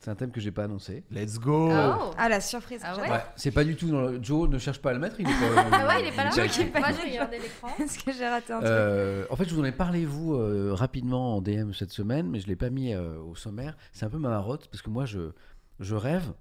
C'est 0.01 0.11
un 0.11 0.15
thème 0.15 0.31
que 0.31 0.41
j'ai 0.41 0.53
pas 0.53 0.65
annoncé. 0.65 1.05
Let's 1.11 1.39
go 1.41 1.71
Oh. 1.73 2.13
Ah, 2.17 2.29
la 2.29 2.41
surprise. 2.41 2.81
Ah 2.85 2.95
j'adore. 2.95 3.11
ouais 3.11 3.17
Ouais, 3.17 3.25
c'est 3.35 3.51
pas 3.51 3.65
du 3.65 3.75
tout 3.75 3.91
dans 3.91 4.03
le... 4.03 4.23
Joe 4.23 4.49
ne 4.49 4.59
cherche 4.59 4.81
pas 4.81 4.91
à 4.91 4.93
le 4.93 5.01
mettre, 5.01 5.17
il 5.19 5.29
est 5.29 5.33
pas. 5.33 5.69
Ah 5.73 5.89
ouais, 5.89 6.03
il 6.03 6.07
est 6.09 6.13
pas 6.13 6.25
là. 6.25 6.31
Moi, 6.37 6.47
je 6.47 7.05
regardais 7.05 7.39
l'écran. 7.41 7.69
Est-ce 7.81 7.99
que 8.05 8.13
j'ai 8.13 8.29
raté 8.29 8.53
un 8.53 8.59
truc 8.59 8.71
Euh, 8.71 9.27
en 9.31 9.35
fait, 9.35 9.49
je 9.49 9.55
vous 9.55 9.61
en 9.61 9.65
ai 9.65 9.73
parlé, 9.73 10.05
vous, 10.07 10.35
euh, 10.35 10.73
rapidement 10.73 11.37
en 11.37 11.43
DM 11.43 11.73
cette 11.73 11.91
semaine, 11.91 12.29
mais 12.29 12.39
je 12.39 12.45
ne 12.45 12.51
l'ai 12.51 12.57
pas 12.57 12.71
mis 12.71 12.95
euh, 12.95 13.19
au 13.19 13.35
sommaire. 13.35 13.77
C'est 13.93 14.05
un 14.05 14.11
peu 14.11 14.19
ma 14.19 14.29
marotte, 14.29 14.69
parce 14.69 14.83
que 14.83 14.91
moi, 14.91 15.05
je, 15.05 15.33
je 15.81 15.97
rêve, 15.97 16.33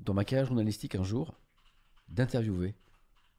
dans 0.00 0.14
ma 0.14 0.24
carrière 0.24 0.46
journalistique 0.46 0.96
un 0.96 1.04
jour, 1.04 1.38
d'interviewer 2.08 2.74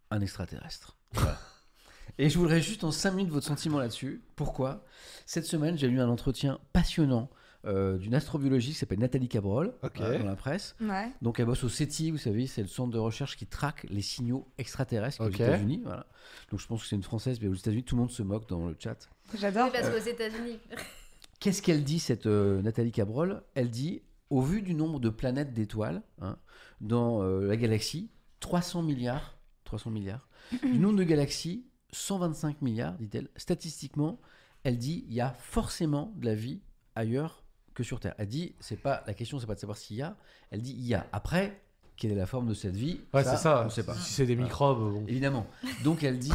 un 0.10 0.22
extraterrestre. 0.22 0.96
Voilà. 1.14 1.38
Et 2.18 2.30
je 2.30 2.38
voudrais 2.38 2.62
juste 2.62 2.86
en 2.86 2.92
5 2.92 3.12
minutes 3.12 3.32
votre 3.34 3.46
sentiment 3.48 3.80
là-dessus. 3.80 4.24
Pourquoi? 4.38 4.86
Cette 5.26 5.46
semaine, 5.46 5.78
j'ai 5.78 5.88
eu 5.88 6.00
un 6.00 6.10
entretien 6.10 6.60
passionnant 6.72 7.30
euh, 7.66 7.98
d'une 7.98 8.16
astrobiologiste 8.16 8.74
qui 8.74 8.80
s'appelle 8.80 9.00
Nathalie 9.00 9.28
Cabrol, 9.28 9.74
voilà, 9.82 10.18
dans 10.18 10.26
la 10.26 10.36
presse. 10.36 10.76
Ouais. 10.80 11.12
Donc 11.22 11.40
elle 11.40 11.46
bosse 11.46 11.64
au 11.64 11.70
CETI, 11.70 12.12
vous 12.12 12.18
savez, 12.18 12.48
c'est 12.48 12.62
le 12.62 12.68
centre 12.68 12.92
de 12.92 12.98
recherche 12.98 13.36
qui 13.36 13.46
traque 13.46 13.86
les 13.90 14.02
signaux 14.02 14.48
extraterrestres 14.58 15.22
aux 15.22 15.30
États-Unis. 15.30 15.82
Voilà. 15.84 16.06
Donc 16.52 16.60
je 16.60 16.68
pense 16.68 16.84
que 16.84 16.88
c'est 16.88 16.96
une 16.96 17.04
française, 17.04 17.40
mais 17.42 17.48
aux 17.48 17.56
États-Unis, 17.56 17.84
tout 17.84 17.96
le 17.96 18.02
monde 18.02 18.12
se 18.12 18.24
moque 18.24 18.48
dans 18.48 18.68
le 18.68 18.76
chat. 18.80 19.10
J'adore. 19.38 19.66
Oui, 19.66 19.72
parce 19.74 19.90
qu'aux 19.90 20.10
États-Unis. 20.10 20.60
Qu'est-ce 21.40 21.62
qu'elle 21.62 21.84
dit, 21.84 22.00
cette 22.00 22.26
euh, 22.26 22.62
Nathalie 22.62 22.92
Cabrol? 22.92 23.44
Elle 23.56 23.70
dit, 23.70 24.02
au 24.30 24.42
vu 24.42 24.62
du 24.62 24.74
nombre 24.74 25.00
de 25.00 25.10
planètes 25.10 25.54
d'étoiles 25.54 26.02
hein, 26.22 26.38
dans 26.82 27.24
euh, 27.24 27.46
la 27.46 27.58
galaxie, 27.58 28.10
300 28.40 28.84
milliards, 28.84 29.38
300 29.66 29.90
milliards, 29.92 30.28
du 30.64 30.80
nombre 30.80 30.98
de 30.98 31.04
galaxies, 31.04 31.66
125 31.92 32.62
milliards, 32.62 32.98
dit-elle. 32.98 33.30
Statistiquement, 33.36 34.20
elle 34.64 34.78
dit, 34.78 35.06
il 35.08 35.14
y 35.14 35.22
a 35.22 35.32
forcément 35.34 36.14
de 36.18 36.26
la 36.26 36.36
vie 36.36 36.62
ailleurs 36.96 37.44
que 37.80 37.84
sur 37.86 38.00
Terre. 38.00 38.14
Elle 38.18 38.28
dit, 38.28 38.54
c'est 38.60 38.76
pas 38.82 39.04
la 39.08 39.14
question, 39.14 39.40
c'est 39.40 39.48
pas 39.48 39.56
de 39.56 39.60
savoir 39.60 39.78
s'il 39.78 39.96
y 39.98 40.02
a. 40.02 40.16
Elle 40.52 40.62
dit, 40.62 40.76
il 40.78 40.86
y 40.86 40.94
a. 40.94 41.08
Après, 41.14 41.62
quelle 41.96 42.12
est 42.12 42.16
la 42.16 42.26
forme 42.26 42.48
de 42.48 42.54
cette 42.54 42.76
vie? 42.76 43.00
Ouais, 43.14 43.24
c'est 43.24 43.38
ça. 43.38 43.64
On 43.66 43.70
sait 43.70 43.84
pas. 43.84 43.96
Si 43.96 44.14
c'est 44.14 44.26
des 44.26 44.36
Voilà. 44.36 44.48
microbes, 44.48 44.94
bon. 44.94 45.06
Évidemment. 45.08 45.48
Donc 45.84 46.04
elle 46.04 46.20
dit, 46.20 46.32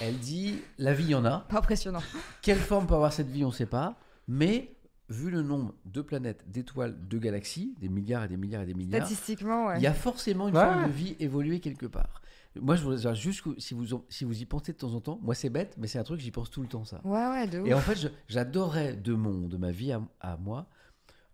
elle 0.00 0.16
dit, 0.18 0.60
la 0.78 0.94
vie, 0.94 1.04
il 1.04 1.10
y 1.10 1.14
en 1.14 1.24
a. 1.24 1.40
Pas 1.48 1.58
impressionnant. 1.58 2.02
Quelle 2.42 2.58
forme 2.58 2.86
peut 2.86 2.94
avoir 2.94 3.12
cette 3.12 3.28
vie, 3.30 3.44
on 3.44 3.48
ne 3.48 3.52
sait 3.54 3.66
pas. 3.66 3.98
Mais 4.28 4.72
vu 5.08 5.30
le 5.30 5.42
nombre 5.42 5.74
de 5.84 6.02
planètes, 6.02 6.44
d'étoiles, 6.50 6.96
de 7.08 7.18
galaxies, 7.18 7.74
des 7.80 7.88
milliards 7.88 8.24
et 8.24 8.28
des 8.28 8.36
milliards 8.36 8.62
et 8.62 8.66
des 8.66 8.74
milliards, 8.74 9.06
Statistiquement, 9.06 9.66
ouais. 9.66 9.78
il 9.78 9.82
y 9.82 9.86
a 9.86 9.94
forcément 9.94 10.48
une 10.48 10.56
Ouais. 10.56 10.64
forme 10.64 10.86
de 10.88 10.92
vie 10.92 11.14
évoluée 11.20 11.60
quelque 11.60 11.86
part. 11.86 12.22
Moi, 12.60 12.74
je 12.74 12.82
voudrais 12.82 12.98
dire 12.98 13.14
juste 13.14 13.42
que 13.42 13.50
si 13.60 13.74
vous, 13.74 13.84
si 14.08 14.24
vous 14.24 14.40
y 14.40 14.46
pensez 14.46 14.72
de 14.72 14.78
temps 14.78 14.94
en 14.94 15.00
temps, 15.00 15.18
moi 15.22 15.34
c'est 15.34 15.50
bête, 15.50 15.74
mais 15.78 15.86
c'est 15.86 15.98
un 15.98 16.02
truc, 16.04 16.20
j'y 16.20 16.30
pense 16.30 16.50
tout 16.50 16.62
le 16.62 16.66
temps 16.68 16.84
ça. 16.86 17.00
Ouais, 17.04 17.28
ouais, 17.28 17.46
de 17.46 17.60
ouf. 17.60 17.68
Et 17.68 17.74
en 17.74 17.80
fait, 17.80 18.10
j'adorais 18.28 18.94
de 18.94 19.12
mon, 19.14 19.46
de 19.46 19.56
ma 19.58 19.70
vie 19.72 19.92
à, 19.92 20.00
à 20.20 20.36
moi, 20.38 20.60
euh, 20.60 20.62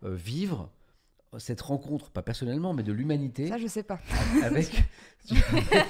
vivre 0.03 0.69
cette 1.39 1.61
rencontre, 1.61 2.11
pas 2.11 2.21
personnellement, 2.21 2.73
mais 2.73 2.83
de 2.83 2.93
l'humanité 2.93 3.47
Ça, 3.47 3.57
je 3.57 3.65
sais 3.65 3.81
pas. 3.81 3.97
avec, 4.43 4.69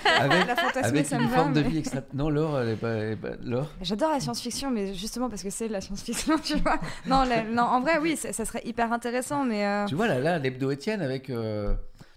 avec, 0.08 0.48
avec 0.76 1.12
une 1.12 1.28
va, 1.28 1.36
forme 1.36 1.54
de 1.54 1.62
vie 1.62 1.80
extra. 1.80 2.00
Non, 2.14 2.30
Laure, 2.30 2.60
elle 2.62 2.70
est 2.70 2.76
pas. 2.76 3.16
pas- 3.18 3.36
Laure 3.44 3.70
J'adore 3.82 4.12
la 4.12 4.20
science-fiction, 4.20 4.72
mais 4.72 4.94
justement 4.94 5.30
parce 5.30 5.44
que 5.44 5.50
c'est 5.50 5.68
la 5.68 5.82
science-fiction, 5.82 6.38
tu 6.44 6.56
vois. 6.58 6.80
Non, 7.08 7.24
la- 7.24 7.44
non, 7.44 7.64
en 7.64 7.82
vrai, 7.82 7.98
oui, 8.00 8.16
ça, 8.16 8.32
ça 8.32 8.46
serait 8.46 8.62
hyper 8.66 8.94
intéressant, 8.94 9.44
mais. 9.44 9.66
euh, 9.66 9.86
Tu 9.86 9.96
vois, 9.96 10.08
là, 10.08 10.20
là 10.20 10.40
l'hebdo 10.40 10.72
Étienne 10.72 11.02
avec. 11.02 11.30
euh, 11.30 11.74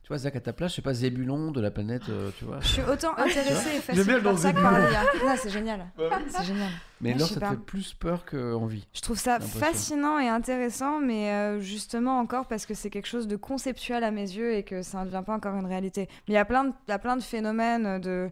tu 0.06 0.10
vois, 0.12 0.18
Zach 0.18 0.36
à 0.36 0.40
ta 0.40 0.52
place, 0.52 0.70
je 0.70 0.76
sais 0.76 0.82
pas, 0.82 0.94
Zébulon 0.94 1.50
de 1.50 1.60
la 1.60 1.72
planète, 1.72 2.08
euh, 2.10 2.30
tu 2.38 2.44
vois. 2.44 2.60
Je 2.60 2.68
suis 2.68 2.82
autant 2.82 3.10
intéressée 3.18 3.76
et 3.76 3.80
fascinée 3.80 4.20
par 4.22 4.38
ça 4.38 4.52
que 4.52 4.60
par 4.62 4.78
l'IA. 4.78 5.02
Non, 5.26 5.34
c'est 5.36 5.50
génial. 5.50 5.84
C'est 6.28 6.44
génial. 6.44 6.68
Mais 7.00 7.12
Ouais, 7.14 7.18
je 7.18 7.24
ça 7.24 7.40
te 7.40 7.44
fait 7.46 7.56
plus 7.56 7.92
peur 7.94 8.24
qu'envie. 8.24 8.86
Je 8.94 9.00
trouve 9.00 9.18
ça 9.18 9.40
fascinant 9.40 10.20
et 10.20 10.28
intéressant, 10.28 11.00
mais 11.00 11.32
euh, 11.32 11.58
justement 11.58 12.20
encore 12.20 12.46
parce 12.46 12.66
que 12.66 12.74
c'est 12.74 12.88
quelque 12.88 13.08
chose 13.08 13.26
de 13.26 13.34
conceptuel 13.34 14.04
à 14.04 14.12
mes 14.12 14.20
yeux 14.22 14.54
et 14.54 14.62
que 14.62 14.80
ça 14.82 15.00
ne 15.00 15.06
devient 15.06 15.24
pas 15.26 15.34
encore 15.34 15.56
une 15.56 15.66
réalité. 15.66 16.02
Mais 16.28 16.34
il 16.34 16.34
y 16.34 16.38
a 16.38 16.44
plein 16.44 16.62
de, 16.66 16.72
il 16.86 16.90
y 16.92 16.94
a 16.94 17.00
plein 17.00 17.16
de 17.16 17.22
phénomènes, 17.24 18.00
de, 18.00 18.30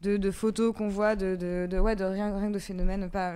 de, 0.00 0.16
de 0.16 0.30
photos 0.32 0.74
qu'on 0.74 0.88
voit, 0.88 1.14
de, 1.14 1.36
de, 1.36 1.68
de- 1.70 1.78
ouais, 1.78 1.94
de 1.94 2.02
rien, 2.04 2.36
rien 2.36 2.48
que 2.48 2.54
de 2.54 2.58
phénomènes, 2.58 3.08
pas. 3.08 3.34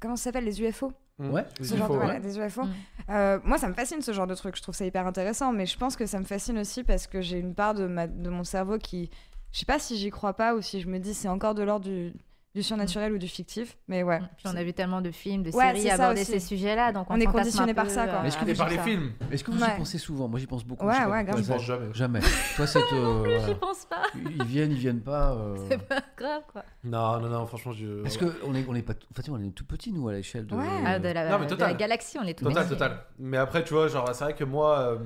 Comment 0.00 0.16
ça 0.16 0.24
s'appelle 0.24 0.44
les 0.46 0.62
UFO 0.62 0.94
Ouais, 1.18 1.44
Les 1.58 1.66
ce 1.66 1.76
genre 1.76 1.88
de, 1.88 1.96
voilà, 1.96 2.14
ouais. 2.14 2.20
des 2.20 2.38
UFO. 2.38 2.62
Mm. 2.62 2.70
Euh, 3.10 3.38
moi, 3.42 3.58
ça 3.58 3.68
me 3.68 3.74
fascine 3.74 4.00
ce 4.02 4.12
genre 4.12 4.26
de 4.26 4.34
truc. 4.34 4.56
Je 4.56 4.62
trouve 4.62 4.74
ça 4.74 4.86
hyper 4.86 5.06
intéressant, 5.06 5.52
mais 5.52 5.66
je 5.66 5.76
pense 5.76 5.96
que 5.96 6.06
ça 6.06 6.18
me 6.18 6.24
fascine 6.24 6.58
aussi 6.58 6.84
parce 6.84 7.06
que 7.06 7.20
j'ai 7.20 7.38
une 7.38 7.54
part 7.54 7.74
de, 7.74 7.86
ma, 7.86 8.06
de 8.06 8.30
mon 8.30 8.44
cerveau 8.44 8.78
qui, 8.78 9.10
je 9.52 9.58
sais 9.58 9.66
pas 9.66 9.78
si 9.78 9.96
j'y 9.96 10.10
crois 10.10 10.34
pas 10.34 10.54
ou 10.54 10.62
si 10.62 10.80
je 10.80 10.88
me 10.88 10.98
dis 10.98 11.14
c'est 11.14 11.28
encore 11.28 11.54
de 11.54 11.62
l'ordre 11.62 11.86
du, 11.86 12.12
du 12.58 12.64
surnaturel 12.64 13.12
ou 13.12 13.18
du 13.18 13.28
fictif, 13.28 13.78
mais 13.86 14.02
ouais. 14.02 14.18
Puis 14.36 14.46
on 14.46 14.56
a 14.56 14.62
vu 14.64 14.72
tellement 14.72 15.00
de 15.00 15.10
films, 15.12 15.42
de 15.44 15.50
Ouais, 15.50 15.66
séries 15.68 15.82
c'est 15.82 15.90
aborder 15.90 16.22
aussi. 16.22 16.32
ces 16.32 16.40
sujets-là, 16.40 16.92
donc 16.92 17.06
on, 17.08 17.14
On 17.14 17.20
est 17.20 17.26
conditionné 17.26 17.72
par 17.72 17.88
ça, 17.88 18.06
quoi. 18.06 18.16
euh, 18.18 18.22
Mais 18.22 18.28
est-ce 18.28 18.36
que 18.36 18.42
à 18.42 18.46
les 18.46 18.54
par 18.54 18.68
les 18.68 18.78
films 18.78 19.12
Est-ce 19.30 19.44
que 19.44 19.50
vous 19.52 19.64
y 19.64 19.76
pensez 19.76 19.98
souvent? 19.98 20.26
Moi, 20.28 20.40
j'y 20.40 20.46
pense 20.46 20.64
beaucoup. 20.64 20.84
Ouais, 20.86 20.94
je 21.04 21.08
ouais, 21.08 21.24
grave. 21.24 21.46
Pense 21.46 21.62
jamais. 21.62 21.94
Jamais. 21.94 22.20
Toi, 22.56 22.66
cette. 22.66 22.82
euh, 22.92 23.24
J'y 23.24 23.38
voilà. 23.38 23.54
pense 23.54 23.84
pas. 23.84 24.02
Ils 24.16 24.44
viennent, 24.44 24.72
ils 24.72 24.78
viennent 24.78 25.00
pas. 25.02 25.32
euh, 25.34 25.56
C'est 25.70 25.78
pas 25.86 26.02
grave, 26.16 26.42
quoi. 26.52 26.64
Non, 26.84 27.20
non, 27.20 27.28
non, 27.28 27.46
franchement, 27.46 27.72
je. 27.72 28.02
Parce 28.02 28.16
que 28.16 28.26
on 28.44 28.54
est, 28.54 28.64
on 28.68 28.74
est 28.74 28.82
pas. 28.82 28.94
En 28.94 29.14
fait, 29.14 29.30
on 29.30 29.40
est 29.40 29.50
tout 29.54 29.64
petit 29.64 29.92
nous 29.92 30.08
à 30.08 30.12
l'échelle 30.14 30.46
de. 30.46 30.54
Ouais. 30.56 30.64
Ah, 30.84 30.98
de, 30.98 31.08
la, 31.08 31.28
Non, 31.30 31.38
mais 31.38 31.44
de 31.46 31.50
total. 31.50 31.68
la 31.68 31.74
galaxie, 31.74 32.18
on 32.20 32.24
est 32.26 32.34
tout 32.36 32.44
Total, 32.44 32.64
petits. 32.64 32.74
total. 32.74 33.04
Mais 33.18 33.36
après, 33.36 33.62
tu 33.64 33.74
vois, 33.74 33.88
genre, 33.88 34.08
c'est 34.12 34.24
vrai 34.24 34.34
que 34.34 34.44
moi, 34.44 34.78
euh, 34.80 34.98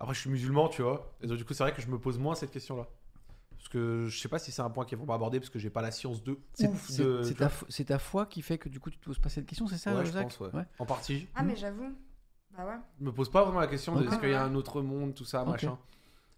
après, 0.00 0.14
je 0.14 0.20
suis 0.20 0.30
musulman, 0.30 0.68
tu 0.68 0.82
vois. 0.82 1.12
Et 1.22 1.26
donc, 1.26 1.36
du 1.36 1.44
coup, 1.44 1.52
c'est 1.52 1.62
vrai 1.62 1.72
que 1.72 1.82
je 1.82 1.88
me 1.88 1.98
pose 1.98 2.18
moins 2.18 2.34
cette 2.34 2.50
question-là. 2.52 2.86
Parce 3.58 3.68
que 3.68 4.06
je 4.06 4.18
sais 4.20 4.28
pas 4.28 4.38
si 4.38 4.52
c'est 4.52 4.62
un 4.62 4.70
point 4.70 4.84
qu'ils 4.84 4.98
vont 4.98 5.12
abordé 5.12 5.40
parce 5.40 5.50
que 5.50 5.58
j'ai 5.58 5.70
pas 5.70 5.82
la 5.82 5.90
science 5.90 6.22
de 6.22 6.38
C'est 6.52 6.68
ouf 6.68 6.88
c'est- 6.88 7.02
de. 7.02 7.22
c'est 7.22 7.34
tu 7.84 7.84
ta, 7.84 7.98
foi 7.98 8.26
qui 8.26 8.42
fait 8.42 8.58
que 8.58 8.68
du 8.68 8.78
coup 8.80 8.90
tu 8.90 8.98
te 8.98 9.04
poses 9.04 9.18
pas 9.18 9.28
cette 9.28 9.46
question, 9.46 9.66
c'est 9.66 9.78
ça, 9.78 9.94
Ouais, 9.94 10.04
je 10.04 10.12
pense, 10.12 10.38
ouais. 10.40 10.64
En 10.78 10.86
partie. 10.86 11.26
Ah, 11.34 11.42
mais 11.42 11.56
j'avoue. 11.56 11.92
Bah 12.56 12.64
ouais. 12.66 12.76
Je 13.00 13.04
me 13.04 13.12
pose 13.12 13.30
pas 13.30 13.42
vraiment 13.44 13.60
la 13.60 13.66
question 13.66 13.94
de 13.96 14.06
est-ce 14.06 14.18
qu'il 14.18 14.30
y 14.30 14.34
a 14.34 14.44
un 14.44 14.54
autre 14.54 14.80
monde, 14.82 15.14
tout 15.14 15.24
ça, 15.24 15.44
machin. 15.44 15.76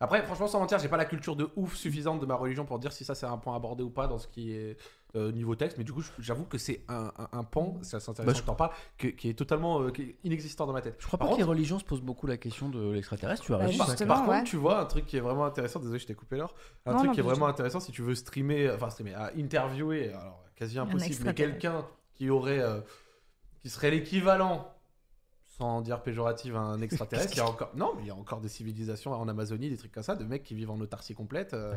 Après, 0.00 0.22
franchement, 0.22 0.46
sans 0.46 0.60
mentir, 0.60 0.78
j'ai 0.78 0.88
pas 0.88 0.96
la 0.96 1.04
culture 1.04 1.34
de 1.34 1.50
ouf 1.56 1.74
suffisante 1.74 2.20
de 2.20 2.26
ma 2.26 2.36
religion 2.36 2.64
pour 2.64 2.78
dire 2.78 2.92
si 2.92 3.04
ça 3.04 3.16
c'est 3.16 3.26
un 3.26 3.36
point 3.36 3.56
abordé 3.56 3.82
ou 3.82 3.90
pas 3.90 4.06
dans 4.06 4.18
ce 4.18 4.28
qui 4.28 4.52
est 4.52 4.76
euh, 5.16 5.32
niveau 5.32 5.54
texte. 5.54 5.78
Mais 5.78 5.84
du 5.84 5.92
coup, 5.92 6.02
j'avoue 6.18 6.44
que 6.44 6.58
c'est 6.58 6.82
un, 6.88 7.12
un, 7.18 7.28
un 7.32 7.44
pan, 7.44 7.78
c'est 7.82 7.96
assez 7.96 8.10
intéressant 8.10 8.30
Bah, 8.30 8.36
je- 8.36 8.42
que 8.42 8.46
t'en 8.46 8.54
parles, 8.54 8.72
que- 8.98 9.08
qui 9.08 9.28
est 9.30 9.34
totalement 9.34 9.80
euh, 9.82 9.90
qui 9.90 10.02
est 10.02 10.16
inexistant 10.24 10.66
dans 10.66 10.72
ma 10.74 10.82
tête. 10.82 10.96
Je 10.98 11.06
crois 11.06 11.18
Par 11.18 11.28
pas 11.28 11.34
que 11.34 11.38
les 11.38 11.44
contre- 11.44 11.50
religions 11.56 11.78
se 11.78 11.84
posent 11.84 12.02
beaucoup 12.02 12.26
la 12.26 12.36
question 12.36 12.68
de 12.68 12.90
l'extraterrestre, 12.90 13.42
tu 13.44 13.54
as 13.54 13.58
Bah, 13.58 13.64
raison. 13.66 13.84
Par 14.06 14.28
ouais. 14.28 14.36
contre, 14.38 14.50
tu 14.50 14.56
vois, 14.56 14.80
un 14.80 14.84
truc 14.86 15.06
qui 15.06 15.16
est 15.16 15.20
vraiment 15.20 15.44
intéressant, 15.46 15.80
désolé, 15.80 15.98
je 15.98 16.06
t'ai 16.06 16.14
coupé 16.14 16.36
l'heure. 16.36 16.54
Un 16.86 16.90
Non, 16.92 16.96
truc 16.98 17.08
non, 17.08 17.14
qui 17.14 17.20
est 17.20 17.22
vraiment 17.22 17.46
intéressant 17.46 17.80
si 17.80 17.90
tu 17.92 18.02
veux 18.02 18.14
streamer, 18.14 18.70
enfin 18.70 18.90
streamer, 18.90 19.14
à 19.14 19.32
interviewer, 19.36 20.12
alors 20.12 20.44
quasi 20.56 20.78
impossible, 20.78 21.24
mais 21.24 21.34
quelqu'un 21.34 21.86
qui 22.14 22.28
aurait, 22.30 22.60
euh, 22.60 22.80
qui 23.60 23.70
serait 23.70 23.90
l'équivalent, 23.90 24.72
sans 25.46 25.80
dire 25.80 26.02
péjoratif, 26.02 26.54
à 26.54 26.58
un 26.60 26.80
extraterrestre. 26.80 27.32
il 27.34 27.38
y 27.38 27.40
a 27.40 27.46
encore, 27.48 27.70
non, 27.74 27.92
mais 27.96 28.02
il 28.02 28.06
y 28.08 28.10
a 28.10 28.14
encore 28.14 28.40
des 28.40 28.48
civilisations 28.48 29.12
en 29.12 29.26
Amazonie, 29.26 29.70
des 29.70 29.76
trucs 29.76 29.90
comme 29.92 30.02
ça, 30.02 30.14
de 30.16 30.24
mecs 30.24 30.42
qui 30.44 30.54
vivent 30.54 30.70
en 30.70 30.78
autarcie 30.80 31.14
complète, 31.14 31.54
euh, 31.54 31.74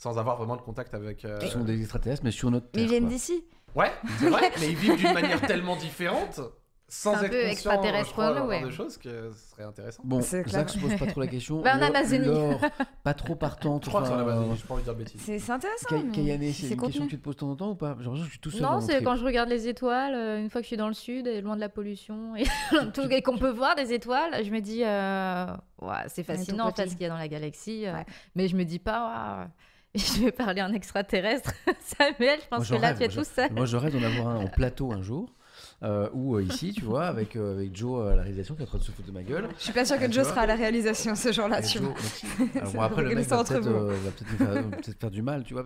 sans 0.00 0.18
avoir 0.18 0.36
vraiment 0.38 0.56
de 0.56 0.62
contact 0.62 0.94
avec. 0.94 1.24
euh, 1.24 1.38
Qui 1.38 1.48
sont 1.48 1.62
des 1.62 1.78
extraterrestres, 1.80 2.22
mais 2.24 2.30
sur 2.30 2.50
notre 2.50 2.66
Mais 2.74 2.80
terre. 2.80 2.82
ils 2.84 2.88
viennent 2.88 3.08
d'ici. 3.08 3.44
Ouais, 3.76 3.92
c'est 4.18 4.28
vrai, 4.30 4.50
mais 4.60 4.68
ils 4.70 4.76
vivent 4.76 4.96
d'une 4.96 5.12
manière 5.12 5.40
tellement 5.42 5.76
différente, 5.76 6.40
sans 6.88 7.12
C'est 7.12 7.18
un 7.18 7.22
être 7.24 7.30
peu 7.30 7.36
conscient, 7.36 7.52
extraterrestre 7.52 8.06
je 8.08 8.12
crois, 8.12 8.46
ouais. 8.46 8.64
des 8.64 8.70
choses 8.72 8.96
que 8.96 9.30
ce 9.30 9.50
serait 9.50 9.62
intéressant. 9.62 10.02
Bon, 10.04 10.20
C'est 10.22 10.48
Zach 10.48 10.70
se 10.70 10.78
pose 10.78 10.96
pas 10.96 11.06
trop 11.06 11.20
la 11.20 11.26
question. 11.28 11.60
Bah, 11.62 11.76
en 11.76 11.82
Amazonie. 11.82 12.56
Pas 13.04 13.14
trop 13.14 13.34
partante. 13.36 13.84
Je 13.84 13.90
crois 13.90 14.00
que 14.02 14.08
c'est 14.08 14.14
en 14.14 14.18
Amazonie, 14.18 14.56
j'ai 14.56 14.66
pas 14.66 14.74
envie 14.74 14.82
de 14.82 14.84
dire 14.86 14.94
de 14.94 14.98
bêtises. 15.04 15.20
C'est 15.24 15.52
intéressant. 15.52 16.10
Kayane, 16.12 16.40
c'est 16.40 16.52
c'est 16.52 16.74
une 16.74 16.80
question 16.80 16.80
contenu. 16.80 17.04
que 17.06 17.10
tu 17.10 17.18
te 17.18 17.22
poses 17.22 17.34
de 17.36 17.40
temps 17.40 17.50
en 17.50 17.56
temps 17.56 17.70
ou 17.70 17.74
pas? 17.76 17.94
J'ai 17.98 18.04
l'impression 18.06 18.12
que 18.22 18.24
je 18.24 18.30
suis 18.30 18.40
tout 18.40 18.50
seul. 18.50 18.62
Non, 18.62 18.80
c'est 18.80 19.02
quand 19.04 19.14
je 19.16 19.24
regarde 19.24 19.48
les 19.50 19.68
étoiles, 19.68 20.14
euh, 20.14 20.40
une 20.40 20.50
fois 20.50 20.62
que 20.62 20.64
je 20.64 20.68
suis 20.68 20.76
dans 20.76 20.88
le 20.88 20.94
sud 20.94 21.26
et 21.28 21.40
loin 21.42 21.54
de 21.54 21.60
la 21.60 21.68
pollution 21.68 22.34
et, 22.36 23.22
qu'on 23.22 23.38
peut 23.38 23.50
voir 23.52 23.76
des 23.76 23.92
étoiles, 23.92 24.44
je 24.44 24.50
me 24.50 24.60
dis, 24.60 24.82
euh, 24.84 25.46
ouais, 25.82 26.08
c'est 26.08 26.24
fascinant 26.24 26.66
en 26.68 26.72
fait 26.72 26.88
ce 26.88 26.92
qu'il 26.94 27.02
y 27.02 27.06
a 27.06 27.08
dans 27.10 27.16
la 27.18 27.28
galaxie, 27.28 27.86
euh, 27.86 27.92
Ouais. 27.92 28.06
mais 28.34 28.48
je 28.48 28.56
me 28.56 28.64
dis 28.64 28.78
pas, 28.80 29.46
je 29.94 30.24
vais 30.24 30.32
parler 30.32 30.62
en 30.62 30.72
extraterrestre. 30.72 31.52
Samuel, 31.80 32.38
je 32.42 32.48
pense 32.48 32.70
Moi, 32.70 32.78
que 32.78 32.82
là 32.82 32.88
rêve, 32.88 32.98
tu 32.98 33.04
es 33.04 33.08
moi, 33.08 33.16
tout 33.16 33.28
je- 33.30 33.34
seul. 33.34 33.52
Moi, 33.52 33.66
je 33.66 33.76
rêve 33.76 33.92
d'en 33.92 34.02
avoir 34.06 34.28
un 34.28 34.36
en 34.36 34.48
plateau 34.48 34.92
un 34.92 35.02
jour. 35.02 35.34
euh, 35.82 36.08
ou 36.12 36.36
euh, 36.36 36.42
ici, 36.42 36.72
tu 36.72 36.82
vois, 36.84 37.06
avec, 37.06 37.36
euh, 37.36 37.54
avec 37.54 37.74
Joe 37.76 38.12
à 38.12 38.16
la 38.16 38.22
réalisation 38.22 38.54
qui 38.54 38.60
est 38.62 38.64
en 38.64 38.68
train 38.68 38.78
de 38.78 38.82
se 38.82 38.92
foutre 38.92 39.08
de 39.08 39.12
ma 39.12 39.22
gueule. 39.22 39.48
Je 39.58 39.64
suis 39.64 39.72
pas 39.72 39.84
sûre 39.84 39.98
que 39.98 40.04
Ah, 40.04 40.10
Joe 40.10 40.26
sera 40.26 40.42
à 40.42 40.46
la 40.46 40.54
réalisation 40.54 41.14
ce 41.14 41.32
jour-là, 41.32 41.60
tu 41.62 41.78
vois. 41.80 41.94
Alors, 42.60 42.72
bon, 42.72 42.80
après, 42.82 43.02
le 43.02 43.14
mec 43.14 43.24
ça 43.24 43.36
va 43.36 43.44
peut-être 43.44 43.66
euh, 43.66 44.62
me 44.64 44.70
faire, 44.82 44.94
faire 45.00 45.10
du 45.10 45.22
mal, 45.22 45.42
tu 45.44 45.54
vois. 45.54 45.64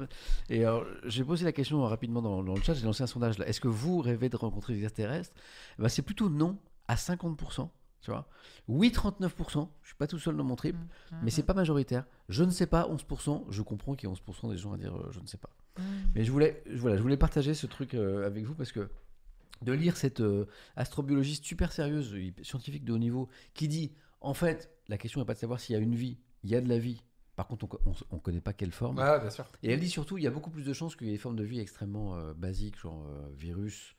Et 0.49 0.65
alors, 0.65 0.85
j'ai 1.05 1.23
posé 1.25 1.45
la 1.45 1.53
question 1.53 1.83
rapidement 1.83 2.23
dans, 2.23 2.43
dans 2.43 2.55
le 2.55 2.63
chat, 2.63 2.75
j'ai 2.75 2.85
lancé 2.87 3.03
un 3.03 3.07
sondage 3.07 3.39
là. 3.39 3.47
Est-ce 3.47 3.61
que 3.61 3.69
vous 3.69 3.99
rêvez 4.01 4.29
de 4.29 4.37
rencontrer 4.37 4.75
des 4.75 4.85
extraterrestres? 4.85 5.33
Eh 5.79 5.83
ben, 5.83 5.89
C'est 5.89 6.03
plutôt 6.03 6.29
non 6.29 6.59
à 6.89 6.95
50%, 6.97 7.69
tu 8.05 8.11
vois. 8.11 8.29
Oui, 8.69 8.91
39%, 8.91 9.69
je 9.83 9.89
suis 9.89 9.97
pas 9.97 10.07
tout 10.07 10.19
seul 10.19 10.37
dans 10.37 10.45
mon 10.45 10.57
trip, 10.57 10.77
Mm. 10.77 11.17
mais 11.23 11.31
c'est 11.31 11.43
pas 11.43 11.55
majoritaire. 11.55 12.05
Je 12.29 12.45
ne 12.45 12.51
sais 12.51 12.67
pas, 12.67 12.87
11%, 12.89 13.45
je 13.51 13.63
comprends 13.63 13.95
qu'il 13.95 14.09
y 14.09 14.13
a 14.13 14.15
11% 14.15 14.49
des 14.51 14.57
gens 14.59 14.73
à 14.73 14.77
dire 14.79 14.95
euh, 14.97 15.09
je 15.11 15.21
ne 15.21 15.27
sais 15.27 15.39
pas. 15.39 15.51
Mm. 15.79 15.83
Mais 16.15 16.25
je 16.25 16.31
voulais, 16.31 16.63
je- 16.67 16.77
voilà, 16.79 16.97
je 16.97 17.03
voulais 17.03 17.17
partager 17.17 17.55
ce 17.55 17.67
truc 17.67 17.95
euh, 17.95 18.27
avec 18.27 18.45
vous 18.45 18.55
parce 18.55 18.71
que 18.73 18.89
de 19.63 19.73
lire 19.73 19.97
cette 19.97 20.21
euh, 20.21 20.47
astrobiologiste 20.77 21.45
super 21.45 21.73
sérieuse, 21.73 22.15
euh, 22.15 22.31
scientifique 22.43 22.85
de 22.85 22.93
haut 22.93 22.99
niveau, 22.99 23.29
qui 23.55 23.69
dit 23.69 23.93
en 24.21 24.35
fait, 24.35 24.71
la 24.89 24.99
question 24.99 25.21
n'est 25.21 25.27
pas 25.27 25.35
de 25.35 25.39
savoir 25.39 25.61
s'il 25.61 25.75
y 25.75 25.79
a 25.79 25.83
une 25.83 25.95
vie, 25.95 26.19
il 26.45 26.51
y 26.51 26.55
a 26.57 26.61
de 26.61 26.69
la 26.69 26.79
vie. 26.79 27.03
Par 27.37 27.49
contre, 27.49 27.67
on 28.11 28.15
ne 28.17 28.21
connaît 28.21 28.41
pas 28.41 28.53
quelle 28.53 28.71
forme. 28.71 28.99
Ouais, 28.99 29.19
bien 29.21 29.31
sûr. 29.31 29.45
Et 29.65 29.73
elle 29.73 29.81
dit 29.81 29.91
surtout, 29.91 30.19
il 30.19 30.23
y 30.25 30.27
a 30.27 30.31
beaucoup 30.31 30.51
plus 30.51 30.63
de 30.65 30.73
chances 30.73 30.95
qu'il 30.95 31.09
y 31.09 31.11
ait 31.11 31.15
des 31.15 31.19
formes 31.19 31.35
de 31.37 31.43
vie 31.43 31.59
extrêmement 31.59 32.15
euh, 32.17 32.33
basiques, 32.33 32.79
genre 32.79 33.05
euh, 33.09 33.29
virus, 33.37 33.97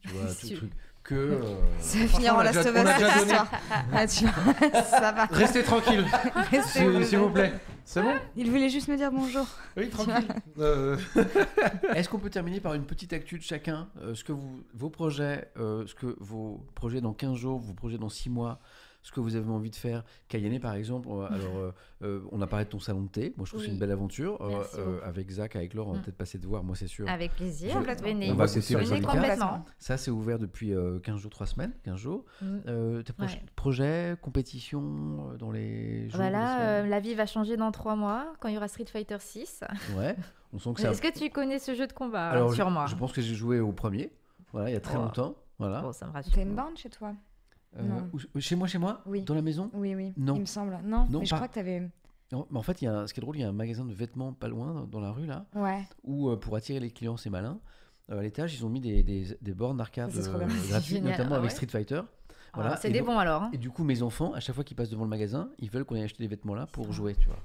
tu 0.00 0.08
vois, 0.08 0.26
tout 0.40 0.48
truc. 0.56 0.72
Que. 1.04 1.14
euh, 1.14 1.42
Ça 1.78 1.98
va 1.98 2.06
finir 2.06 2.32
on 2.34 2.38
en 2.38 2.42
l'a 2.42 2.52
Last 2.52 2.68
déjà- 2.72 3.16
histoire. 3.18 3.50
Ah, 3.92 4.06
tu 4.06 4.24
vois, 4.26 4.82
ça 4.82 5.12
va. 5.12 5.24
Restez 5.26 5.62
tranquille, 5.62 6.04
Restez 6.50 6.78
s'il 6.80 6.88
vous- 6.90 7.02
s'il 7.04 7.18
vous 7.18 7.30
plaît. 7.30 7.52
C'est 7.86 8.00
bon? 8.02 8.14
Il 8.34 8.50
voulait 8.50 8.70
juste 8.70 8.88
me 8.88 8.96
dire 8.96 9.10
bonjour. 9.12 9.46
Oui, 9.76 9.90
tranquille. 9.90 10.26
Euh, 10.58 10.96
Est-ce 11.94 12.08
qu'on 12.08 12.18
peut 12.18 12.30
terminer 12.30 12.58
par 12.60 12.72
une 12.72 12.84
petite 12.84 13.12
actu 13.12 13.36
de 13.38 13.42
chacun 13.42 13.88
euh, 14.00 14.14
ce 14.14 14.24
que 14.24 14.32
vous, 14.32 14.62
Vos 14.74 14.88
projets, 14.88 15.50
euh, 15.58 15.84
ce 15.86 15.94
que 15.94 16.16
vos 16.18 16.64
projets 16.74 17.02
dans 17.02 17.12
15 17.12 17.36
jours, 17.36 17.60
vos 17.60 17.74
projets 17.74 17.98
dans 17.98 18.08
6 18.08 18.30
mois, 18.30 18.58
ce 19.04 19.12
que 19.12 19.20
vous 19.20 19.36
avez 19.36 19.48
envie 19.50 19.70
de 19.70 19.76
faire. 19.76 20.02
Kayane, 20.28 20.58
par 20.58 20.74
exemple, 20.74 21.08
alors, 21.30 21.56
euh, 21.58 21.72
euh, 22.02 22.20
on 22.32 22.40
a 22.40 22.46
parlé 22.48 22.64
de 22.64 22.70
ton 22.70 22.80
salon 22.80 23.02
de 23.02 23.08
thé. 23.08 23.32
Moi, 23.36 23.44
je 23.44 23.50
trouve 23.50 23.60
que 23.60 23.66
c'est 23.66 23.72
une 23.72 23.78
belle 23.78 23.92
aventure. 23.92 24.40
Euh, 24.40 24.64
euh, 24.78 24.98
avec 25.04 25.30
Zach, 25.30 25.54
avec 25.54 25.74
Laure, 25.74 25.88
on 25.88 25.92
va 25.92 25.98
Mm. 25.98 26.02
peut-être 26.02 26.16
passer 26.16 26.40
te 26.40 26.46
voir, 26.46 26.64
moi, 26.64 26.74
c'est 26.74 26.86
sûr. 26.88 27.08
Avec 27.08 27.32
plaisir. 27.36 27.72
Complètement. 27.74 28.08
Venez. 28.08 28.32
On 28.32 28.34
va 28.34 28.46
Venez 28.46 28.74
reliquats. 28.90 29.12
complètement. 29.12 29.64
Ça, 29.78 29.96
c'est 29.96 30.10
ouvert 30.10 30.38
depuis 30.40 30.72
euh, 30.74 30.98
15 31.00 31.18
jours, 31.20 31.30
3 31.30 31.46
semaines, 31.46 31.72
15 31.84 31.96
jours. 31.98 32.24
Mm. 32.42 32.46
Euh, 32.66 33.02
tes 33.02 33.12
Ouais. 33.22 33.28
projets, 33.54 34.16
compétitions 34.20 35.30
euh, 35.32 35.36
dans 35.36 35.50
les 35.52 36.08
jours 36.08 36.16
Voilà, 36.16 36.82
les 36.82 36.86
euh, 36.86 36.88
la 36.88 37.00
vie 37.00 37.14
va 37.14 37.26
changer 37.26 37.56
dans 37.56 37.70
trois 37.70 37.94
mois 37.96 38.32
quand 38.40 38.48
il 38.48 38.54
y 38.54 38.56
aura 38.56 38.68
Street 38.68 38.86
Fighter 38.86 39.18
6. 39.20 39.62
Ouais, 39.96 40.16
on 40.52 40.58
sent 40.58 40.72
que 40.74 40.80
ça. 40.80 40.90
Est-ce 40.90 41.02
que 41.02 41.12
tu 41.16 41.28
connais 41.30 41.58
ce 41.58 41.74
jeu 41.74 41.86
de 41.86 41.92
combat 41.92 42.30
Alors, 42.30 42.48
je- 42.50 42.54
sur 42.56 42.70
moi? 42.70 42.86
Je 42.86 42.96
pense 42.96 43.12
que 43.12 43.20
j'ai 43.20 43.34
joué 43.34 43.60
au 43.60 43.72
premier, 43.72 44.10
voilà, 44.52 44.70
il 44.70 44.72
y 44.72 44.76
a 44.76 44.80
très 44.80 44.96
Oh. 44.96 45.02
longtemps. 45.02 45.34
Voilà. 45.58 45.82
Bon, 45.82 45.92
ça 45.92 46.06
me 46.06 46.12
rassure. 46.12 46.32
T'as 46.34 46.42
une 46.42 46.54
borne 46.56 46.76
chez 46.76 46.88
toi? 46.90 47.12
Euh, 47.76 48.40
chez 48.40 48.54
moi, 48.56 48.68
chez 48.68 48.78
moi 48.78 49.02
Oui. 49.06 49.22
Dans 49.22 49.34
la 49.34 49.42
maison 49.42 49.70
Oui, 49.74 49.94
oui. 49.94 50.12
Non. 50.16 50.34
Il 50.36 50.40
me 50.42 50.46
semble. 50.46 50.78
Non, 50.84 51.06
Non, 51.10 51.20
mais 51.20 51.24
je 51.26 51.30
pas- 51.30 51.36
crois 51.36 51.48
que 51.48 51.54
t'avais. 51.54 51.80
Non, 52.32 52.46
mais 52.50 52.58
en 52.58 52.62
fait, 52.62 52.80
il 52.82 52.86
y 52.86 52.88
a 52.88 52.94
un- 53.00 53.06
ce 53.06 53.14
qui 53.14 53.20
est 53.20 53.22
drôle, 53.22 53.36
il 53.36 53.40
y 53.42 53.44
a 53.44 53.48
un 53.48 53.52
magasin 53.52 53.84
de 53.84 53.92
vêtements 53.92 54.32
pas 54.32 54.48
loin, 54.48 54.86
dans- 54.90 55.00
la 55.00 55.10
rue, 55.12 55.26
là, 55.26 55.44
Ouais. 55.54 55.82
où 56.04 56.30
euh, 56.30 56.36
pour 56.36 56.56
attirer 56.56 56.80
les 56.80 56.90
clients, 56.90 57.16
c'est 57.16 57.30
malin. 57.30 57.58
euh, 58.10 58.18
à 58.18 58.22
l'étage, 58.22 58.54
ils 58.54 58.66
ont 58.66 58.68
mis 58.68 58.80
des, 58.80 59.02
des, 59.02 59.26
des 59.40 59.54
bornes 59.54 59.78
d'arcade 59.78 60.10
euh, 60.14 60.46
gratuites, 60.68 61.02
notamment 61.02 61.36
ah 61.36 61.38
avec 61.38 61.44
ouais 61.50 61.54
Street 61.56 61.66
Fighter. 61.68 62.02
Ah, 62.04 62.34
Voilà. 62.52 62.76
c'est 62.76 62.90
des 62.90 63.00
bons 63.00 63.16
alors. 63.18 63.44
hein. 63.44 63.50
Et 63.54 63.56
du 63.58 63.70
coup, 63.70 63.82
mes 63.82 64.02
enfants, 64.02 64.34
à 64.34 64.40
chaque 64.40 64.54
fois 64.54 64.62
qu'ils 64.62 64.76
passent 64.76 64.90
devant 64.90 65.04
le 65.04 65.08
magasin, 65.10 65.48
ils 65.58 65.70
veulent 65.70 65.84
qu'on 65.86 65.94
aille 65.94 66.02
acheter 66.02 66.22
des 66.22 66.28
vêtements 66.28 66.54
là 66.54 66.66
pour 66.66 66.92
jouer, 66.92 67.14
tu 67.16 67.26
vois. 67.28 67.38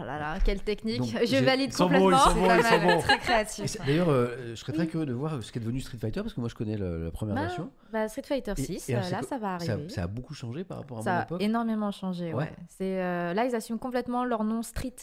Ah 0.00 0.04
là 0.04 0.18
là, 0.18 0.36
quelle 0.44 0.60
technique. 0.62 0.98
Donc, 0.98 1.08
je 1.24 1.44
valide 1.44 1.74
complètement. 1.74 2.10
bons. 2.10 3.00
Très 3.02 3.18
créatif. 3.18 3.76
D'ailleurs, 3.86 4.08
euh, 4.08 4.50
je 4.50 4.54
serais 4.54 4.72
très 4.72 4.86
curieux 4.86 5.06
de 5.06 5.12
voir 5.12 5.42
ce 5.42 5.50
qu'est 5.52 5.60
devenu 5.60 5.80
Street 5.80 5.98
Fighter 5.98 6.20
parce 6.22 6.32
que 6.34 6.40
moi, 6.40 6.48
je 6.48 6.54
connais 6.54 6.76
le- 6.76 7.04
la 7.04 7.10
première 7.10 7.34
Bah, 7.34 7.42
version. 7.42 7.70
bah, 7.92 8.08
Street 8.08 8.22
Fighter 8.26 8.52
Et- 8.56 8.62
6, 8.62 8.88
et 8.88 8.94
alors, 8.94 9.06
euh, 9.06 9.10
là, 9.10 9.20
ça 9.22 9.38
va 9.38 9.58
Ça, 9.58 9.72
arriver. 9.72 9.88
ça 9.88 10.02
a 10.04 10.06
beaucoup 10.06 10.34
changé 10.34 10.64
par 10.64 10.78
rapport 10.78 10.98
à 10.98 11.02
Ça 11.02 11.12
mon 11.12 11.18
a 11.18 11.22
époque. 11.22 11.42
énormément 11.42 11.90
changé, 11.90 12.26
ouais. 12.34 12.44
Ouais. 12.44 12.52
C'est 12.68 13.00
euh, 13.02 13.34
là 13.34 13.44
ils 13.46 13.54
assument 13.54 13.78
complètement 13.78 14.24
leur 14.24 14.44
nom 14.44 14.62
street. 14.62 14.94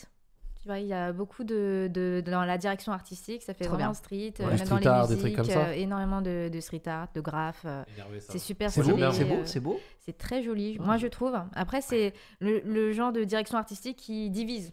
Il 0.67 0.85
y 0.85 0.93
a 0.93 1.11
beaucoup 1.11 1.43
de, 1.43 1.89
de- 1.91 2.21
dans 2.25 2.45
la 2.45 2.57
direction 2.57 2.91
artistique, 2.91 3.41
ça 3.41 3.53
fait 3.53 3.65
Trop 3.65 3.73
vraiment 3.75 3.89
bien. 3.91 3.93
street, 3.95 4.33
Ouais, 4.39 4.45
euh, 4.45 4.47
même 4.49 4.57
street 4.57 4.69
dans 4.69 4.77
les 4.79 4.87
art, 4.87 5.07
des 5.07 5.15
musiques, 5.15 5.33
trucs 5.35 5.45
comme 5.47 5.55
ça. 5.55 5.67
euh, 5.69 5.71
énormément 5.73 6.21
de, 6.21 6.49
de 6.53 6.59
street 6.59 6.83
art, 6.87 7.07
de 7.15 7.21
graphes. 7.21 7.63
euh, 7.65 7.83
c'est 8.19 8.37
super 8.37 8.69
C'est 8.71 8.83
stylé. 8.83 9.03
beau, 9.05 9.11
c'est 9.11 9.25
beau, 9.25 9.33
euh, 9.35 9.45
c'est 9.45 9.59
beau. 9.59 9.79
c'est 9.99 10.17
très 10.17 10.43
joli, 10.43 10.77
Ouais. 10.77 10.85
moi 10.85 10.97
je 10.97 11.07
trouve. 11.07 11.35
Après 11.55 11.81
c'est 11.81 12.13
le, 12.39 12.59
le 12.59 12.91
genre 12.91 13.11
de 13.11 13.23
direction 13.23 13.57
artistique 13.57 13.97
qui 13.97 14.29
divise. 14.29 14.71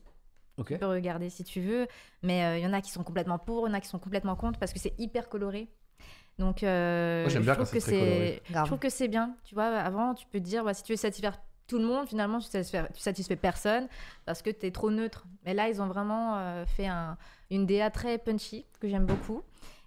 Ok. 0.59 0.69
Tu 0.73 0.79
peux 0.79 0.87
regarder 0.87 1.31
si 1.31 1.43
tu 1.45 1.61
veux, 1.61 1.87
mais 2.23 2.45
euh, 2.45 2.59
il 2.59 2.65
y 2.65 2.67
en 2.67 2.73
a 2.73 2.81
qui 2.83 2.91
sont 2.91 3.05
complètement 3.05 3.39
pour, 3.39 3.67
il 3.67 3.71
y 3.71 3.75
en 3.75 3.77
a 3.77 3.81
qui 3.81 3.89
sont 3.89 3.99
complètement 4.01 4.37
contre 4.37 4.59
parce 4.59 4.73
que 4.73 4.79
c'est 4.81 4.95
hyper 4.99 5.29
coloré. 5.29 5.69
Donc, 6.39 6.63
euh, 6.63 7.23
Moi, 7.23 7.31
j'aime 7.31 7.43
je 7.43 7.47
bien 7.47 7.55
trouve 7.55 7.67
quand 7.67 7.73
que 7.73 7.81
c'est 7.81 8.43
je 8.49 8.65
trouve 8.65 8.79
que 8.79 8.91
c'est 8.91 9.09
bien. 9.09 9.35
Tu 9.45 9.55
vois, 9.57 9.65
avant, 9.67 10.15
tu 10.15 10.25
peux 10.27 10.39
te 10.39 10.45
dire, 10.45 10.63
bah, 10.65 10.73
si 10.75 10.83
tu 10.85 10.93
veux 10.93 10.97
satisfaire 10.97 11.37
tout 11.69 11.79
le 11.79 11.85
monde, 11.85 12.09
finalement, 12.09 12.39
tu 12.41 12.47
satisfais, 12.49 12.89
tu 12.95 13.01
satisfais 13.01 13.37
personne 13.37 13.87
parce 14.25 14.43
que 14.43 14.51
tu 14.51 14.67
es 14.67 14.71
trop 14.73 14.91
neutre. 14.91 15.27
Mais 15.45 15.55
là, 15.55 15.69
ils 15.69 15.81
ont 15.81 15.87
vraiment 15.87 16.37
euh, 16.39 16.65
fait 16.67 16.87
un- 16.89 17.17
une 17.51 17.67
DA 17.67 17.91
très 17.91 18.19
punchy 18.19 18.65
que 18.81 18.89
j'aime 18.89 19.07
beaucoup. 19.07 19.43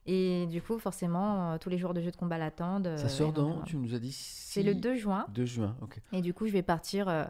Et 0.07 0.47
du 0.47 0.61
coup, 0.61 0.79
forcément, 0.79 1.51
euh, 1.53 1.57
tous 1.57 1.69
les 1.69 1.77
joueurs 1.77 1.93
de 1.93 2.01
jeux 2.01 2.11
de 2.11 2.15
combat 2.15 2.37
l'attendent. 2.37 2.87
euh, 2.87 2.97
Ça 2.97 3.09
sort 3.09 3.33
dans, 3.33 3.61
tu 3.63 3.75
nous 3.77 3.93
as 3.93 3.99
dit 3.99 4.11
C'est 4.13 4.63
le 4.63 4.73
2 4.73 4.95
juin. 4.95 5.25
2 5.29 5.45
juin, 5.45 5.75
ok. 5.81 5.99
Et 6.13 6.21
du 6.21 6.33
coup, 6.33 6.47
je 6.47 6.53
vais 6.53 6.63
partir 6.63 7.07
euh, 7.07 7.25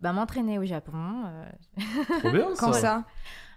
bah, 0.00 0.12
m'entraîner 0.12 0.58
au 0.58 0.64
Japon. 0.64 0.92
euh, 1.26 1.44
Trop 2.20 2.30
bien 2.30 2.46
Quand 2.58 2.72
ça? 2.72 2.80
ça 2.80 3.04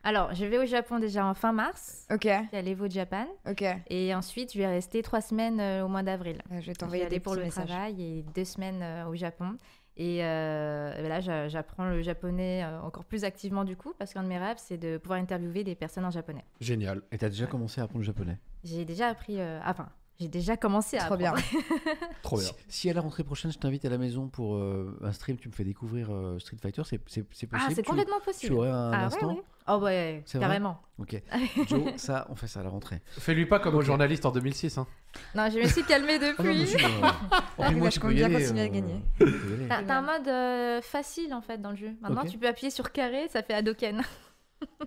alors, 0.07 0.35
je 0.35 0.45
vais 0.45 0.59
au 0.59 0.65
Japon 0.67 0.99
déjà 0.99 1.25
en 1.25 1.33
fin 1.33 1.51
mars. 1.51 2.05
Ok, 2.13 2.25
y 2.25 2.29
a 2.55 2.61
l'Evo 2.61 2.87
Japan. 2.87 3.25
ok. 3.49 3.63
Et 3.89 4.13
ensuite, 4.13 4.53
je 4.53 4.59
vais 4.59 4.67
rester 4.67 5.01
trois 5.01 5.19
semaines 5.19 5.59
euh, 5.59 5.83
au 5.83 5.87
mois 5.87 6.03
d'avril. 6.03 6.43
Euh, 6.51 6.51
Je 6.51 6.55
vais 6.57 6.61
Je 6.61 6.67
vais 6.67 6.73
t'envoyer 6.75 7.07
des 7.07 7.19
pour 7.19 7.33
le 7.33 7.41
messages. 7.41 7.65
travail 7.67 7.99
et 8.03 8.23
deux 8.35 8.45
semaines 8.45 8.83
euh, 8.83 9.07
au 9.07 9.15
Japon. 9.15 9.57
Et 9.97 10.23
euh, 10.25 11.07
là, 11.07 11.21
j'a- 11.21 11.47
j'apprends 11.47 11.85
le 11.85 12.01
japonais 12.01 12.63
euh, 12.63 12.81
encore 12.81 13.05
plus 13.05 13.23
activement 13.23 13.63
du 13.63 13.77
coup, 13.77 13.93
parce 13.97 14.13
qu'un 14.13 14.23
de 14.23 14.27
mes 14.27 14.37
rêves, 14.37 14.57
c'est 14.59 14.77
de 14.77 14.97
pouvoir 14.97 15.19
interviewer 15.19 15.63
des 15.63 15.75
personnes 15.75 16.05
en 16.05 16.11
japonais. 16.11 16.43
Génial. 16.59 17.01
Et 17.11 17.17
t'as 17.17 17.29
déjà 17.29 17.45
commencé 17.47 17.79
à 17.79 17.85
apprendre 17.85 17.99
le 18.01 18.05
japonais? 18.05 18.37
J'ai 18.63 18.83
déjà 18.83 19.07
appris, 19.07 19.39
euh, 19.39 19.59
enfin, 19.65 19.87
j'ai 20.19 20.27
déjà 20.27 20.55
commencé 20.57 20.97
à 20.97 21.05
Trop 21.05 21.17
bien. 21.17 21.33
apprendre. 21.33 21.63
Trop 22.23 22.37
bien. 22.37 22.45
Si, 22.47 22.81
si 22.81 22.89
à 22.89 22.93
la 22.93 23.01
rentrée 23.01 23.23
prochaine, 23.23 23.51
je 23.51 23.57
t'invite 23.57 23.83
à 23.85 23.89
la 23.89 23.97
maison 23.97 24.27
pour 24.27 24.55
euh, 24.55 24.97
un 25.03 25.11
stream, 25.11 25.37
tu 25.37 25.47
me 25.49 25.53
fais 25.53 25.63
découvrir 25.63 26.07
euh, 26.11 26.39
Street 26.39 26.57
Fighter, 26.61 26.83
c'est 26.85 27.01
c'est 27.09 27.23
possible 27.23 27.51
Ah, 27.55 27.67
c'est 27.69 27.81
Tu- 27.83 27.89
complètement 27.89 28.19
Tu 28.19 28.25
possible. 28.25 28.53
aurais 28.55 28.69
un 28.69 28.91
ah 28.93 29.05
instant 29.05 29.27
ouais, 29.27 29.33
ouais. 29.35 29.43
Oh 29.67 29.77
ouais, 29.77 30.23
carrément. 30.31 30.79
Ok. 30.99 31.19
Joe, 31.67 31.81
ça, 31.97 32.27
on 32.29 32.35
fait 32.35 32.47
ça 32.47 32.59
à 32.59 32.63
la 32.63 32.69
rentrée. 32.69 33.01
Fais-lui 33.17 33.47
pas 33.47 33.59
comme 33.59 33.73
au 33.75 33.81
journaliste 33.81 34.25
en 34.25 34.31
2006. 34.31 34.77
Hein. 34.77 34.85
Non, 35.33 35.49
je 35.49 35.57
me 35.59 35.65
suis 35.67 35.83
calmée 35.83 36.19
non, 36.19 36.27
depuis. 36.27 36.61
monsieur, 36.61 36.79
euh, 36.85 37.71
moi, 37.71 37.89
je 37.89 37.95
tu 37.95 37.99
compte 37.99 38.09
peux 38.11 38.15
bien 38.15 38.29
continuer 38.31 38.61
à 38.61 38.69
gagner. 38.69 39.01
tu. 39.19 39.25
T'as 39.67 39.95
un 39.97 40.01
mode 40.01 40.27
euh, 40.27 40.81
facile 40.83 41.33
en 41.33 41.41
fait 41.41 41.57
dans 41.59 41.71
le 41.71 41.77
jeu. 41.77 41.91
Maintenant, 42.01 42.23
tu 42.25 42.37
peux 42.37 42.47
appuyer 42.47 42.69
sur 42.69 42.91
carré, 42.91 43.27
ça 43.29 43.41
fait 43.43 43.53
Hadoken. 43.55 44.01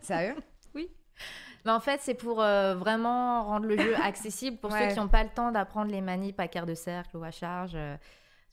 Sérieux? 0.01 0.37
Mais 1.69 1.75
en 1.75 1.81
fait, 1.81 2.01
c'est 2.01 2.15
pour 2.15 2.41
euh, 2.41 2.75
vraiment 2.77 3.45
rendre 3.45 3.67
le 3.67 3.77
jeu 3.77 3.95
accessible 4.03 4.57
pour 4.57 4.73
Ouais. 4.73 4.89
ceux 4.89 4.95
qui 4.95 5.01
n'ont 5.01 5.09
pas 5.09 5.23
le 5.23 5.29
temps 5.29 5.53
d'apprendre 5.53 5.91
les 5.91 6.01
manips 6.01 6.41
à 6.41 6.49
quart 6.49 6.65
de 6.65 6.73
cercle 6.75 7.15
ou 7.19 7.23
à 7.23 7.31
charge. 7.31 7.77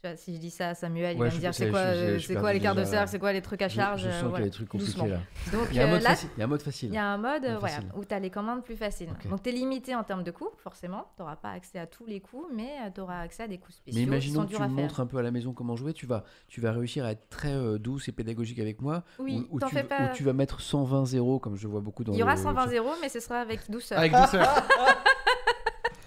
Euh, 0.06 0.14
si 0.18 0.36
je 0.36 0.40
dis 0.40 0.52
ça 0.52 0.70
à 0.70 0.76
Samuel, 0.76 1.16
il 1.16 1.20
Ouais, 1.20 1.26
va 1.26 1.30
je- 1.32 1.36
me 1.36 1.40
dire 1.42 1.54
c'est 1.54 1.70
quoi, 1.70 1.80
euh, 1.80 2.20
c'est 2.20 2.34
perds 2.34 2.42
quoi 2.42 2.54
les 2.54 2.60
quarts 2.60 2.76
de 2.76 2.82
déjà- 2.82 2.92
cercle, 2.92 3.10
c'est 3.10 3.20
quoi 3.20 3.34
les 3.34 3.42
trucs 3.42 3.62
à 3.62 3.68
Je- 3.68 3.76
charge. 3.76 4.02
Je, 4.04 4.08
euh, 4.08 4.12
sens 4.12 4.20
qu'il 4.20 4.24
y 4.24 4.28
a 4.28 4.30
voilà. 4.30 4.46
des 4.46 4.52
trucs 4.52 4.70
compliqués 4.70 4.92
Doucement. 4.94 5.08
là. 5.08 5.20
Donc 5.52 5.68
Il 5.72 5.76
y 5.78 5.80
a 5.80 5.84
un 5.84 5.88
euh, 5.88 5.92
mode 5.92 6.02
là, 6.02 6.10
facile. 6.10 6.30
Il 6.36 6.40
y 6.40 6.42
a 6.42 6.46
un 6.46 6.48
mode 6.48 6.62
facile. 6.62 6.90
il 6.90 6.96
y 6.96 6.98
a 6.98 7.06
un 7.06 7.18
mode 7.18 7.46
euh, 7.46 7.58
voilà, 7.60 7.78
où 7.96 8.06
tu 8.06 8.14
as 8.14 8.20
les 8.20 8.30
commandes 8.30 8.64
plus 8.64 8.76
faciles. 8.76 9.10
Donc 9.30 9.42
tu 9.44 9.50
es 9.50 9.52
limité 9.52 9.96
en 9.96 10.04
termes 10.04 10.24
de 10.24 10.32
coups, 10.32 10.52
forcément. 10.64 11.06
Tu 11.16 11.22
n'auras 11.22 11.36
pas 11.36 11.50
accès 11.52 11.80
à 11.80 11.88
tous 11.88 12.06
les 12.06 12.20
coups, 12.20 12.46
mais 12.54 12.70
tu 12.94 13.02
auras 13.02 13.20
accès 13.20 13.44
à 13.44 13.48
des 13.48 13.58
coups 13.58 13.76
spéciaux 13.78 14.00
Mais 14.00 14.06
imaginons 14.06 14.46
que 14.46 14.54
tu 14.56 14.62
me 14.62 14.68
montres 14.68 15.00
un 15.00 15.06
peu 15.08 15.18
à 15.18 15.22
la 15.22 15.32
maison 15.32 15.54
comment 15.54 15.76
jouer, 15.76 15.94
tu 15.94 16.06
vas, 16.06 16.24
tu 16.48 16.62
vas 16.62 16.72
réussir 16.72 17.06
à 17.06 17.12
être 17.12 17.28
très 17.30 17.54
euh, 17.54 17.78
douce 17.78 18.08
et 18.08 18.12
pédagogique 18.12 18.60
avec 18.60 18.82
moi. 18.82 19.04
Oui, 19.20 19.48
ou, 19.50 19.60
tu, 19.60 19.68
fais 19.70 19.84
ou 19.84 19.88
pas. 19.88 20.08
tu 20.10 20.24
vas 20.24 20.34
mettre 20.34 20.62
120 20.62 21.06
0 21.06 21.40
comme 21.40 21.56
je 21.56 21.68
vois 21.68 21.82
beaucoup 21.82 22.04
dans 22.04 22.14
Il 22.14 22.20
y 22.20 22.24
aura 22.24 22.36
le 22.36 22.42
120 22.42 22.64
chat. 22.66 22.70
0 22.70 22.90
mais 23.02 23.10
ce 23.10 23.20
sera 23.20 23.40
avec 23.40 23.70
douceur. 23.70 23.98
Avec 23.98 24.12
douceur. 24.14 24.48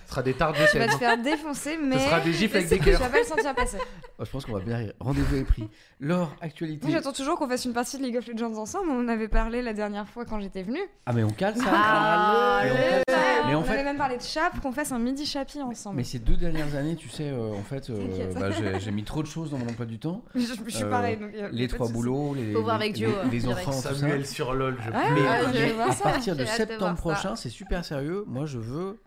Ce 0.08 0.12
sera 0.14 0.22
des 0.22 0.32
tartes 0.32 0.56
de 0.58 0.64
Tu 0.72 0.78
vas 0.78 0.86
te 0.86 0.96
faire 0.96 1.18
défoncer, 1.22 1.76
mais. 1.76 1.98
sera 1.98 2.20
des 2.20 2.32
gifles 2.32 2.56
avec 2.56 2.68
des 2.70 2.78
Tu 2.78 2.84
cœurs. 2.84 3.00
vas 3.00 3.08
pas 3.10 3.18
le 3.18 3.24
sentir 3.24 3.54
passer. 3.54 3.76
Oh, 4.18 4.24
je 4.24 4.30
pense 4.30 4.46
qu'on 4.46 4.54
va 4.54 4.60
bien 4.60 4.78
rire. 4.78 4.92
Rendez-vous 5.00 5.36
est 5.36 5.44
pris. 5.44 5.68
Laure, 6.00 6.34
actualité. 6.40 6.86
Moi, 6.86 6.96
j'attends 6.96 7.12
toujours 7.12 7.36
qu'on 7.38 7.46
fasse 7.48 7.66
une 7.66 7.74
partie 7.74 7.98
de 7.98 8.02
League 8.04 8.16
of 8.16 8.26
Legends 8.26 8.56
ensemble. 8.56 8.88
On 8.90 9.04
en 9.04 9.08
avait 9.08 9.28
parlé 9.28 9.60
la 9.60 9.74
dernière 9.74 10.08
fois 10.08 10.24
quand 10.24 10.40
j'étais 10.40 10.62
venue. 10.62 10.80
Ah, 11.04 11.12
mais 11.12 11.22
on 11.24 11.28
cale 11.30 11.56
ça. 11.56 11.64
Ah, 11.70 12.60
Mais 12.64 12.70
on 12.70 12.74
le 12.74 12.80
cale 12.80 13.02
ça. 13.08 13.14
temps. 13.14 13.20
Mais 13.48 13.54
en 13.54 13.60
on 13.60 13.64
avait 13.68 13.84
même 13.84 13.96
parlé 13.98 14.16
de 14.16 14.22
chap, 14.22 14.58
qu'on 14.60 14.72
fasse 14.72 14.92
un 14.92 14.98
midi 14.98 15.24
chapi 15.26 15.60
ensemble. 15.62 15.96
mais 15.96 16.04
ces 16.04 16.18
deux 16.18 16.36
dernières 16.36 16.74
années, 16.74 16.96
tu 16.96 17.08
sais, 17.10 17.28
euh, 17.30 17.52
en 17.52 17.62
fait, 17.62 17.88
euh, 17.90 18.32
bah, 18.34 18.48
j'ai 18.78 18.90
mis 18.90 19.04
trop 19.04 19.22
de 19.22 19.28
choses 19.28 19.50
dans 19.50 19.58
mon 19.58 19.68
emploi 19.68 19.84
du 19.86 19.98
temps. 19.98 20.22
Je, 20.34 20.40
je 20.40 20.70
suis 20.70 20.84
Euh, 20.84 20.90
pareil. 20.90 21.16
donc, 21.18 21.30
Les 21.52 21.68
trois 21.68 21.88
boulots, 21.88 22.34
les, 22.34 22.52
Faut 22.54 22.62
voir 22.62 22.78
les- 22.78 22.84
avec 22.86 22.98
les, 22.98 23.06
les 23.30 23.38
direct. 23.40 23.68
enfants, 23.68 23.76
tout 23.78 23.82
ça. 23.88 23.94
Samuel 23.94 24.26
sur 24.26 24.52
LOL, 24.54 24.76
je 24.82 24.90
Ah, 24.92 25.02
Mais, 25.14 25.20
ah, 25.28 25.40
mais 25.52 25.68
je 25.68 25.74
vois 25.74 25.90
à 25.90 25.94
partir 25.94 26.34
de 26.34 26.44
septembre 26.46 26.96
prochain, 26.96 27.36
c'est 27.36 27.50
super 27.50 27.84
sérieux. 27.84 28.24
Moi, 28.26 28.46
je 28.46 28.58
veux 28.58 28.98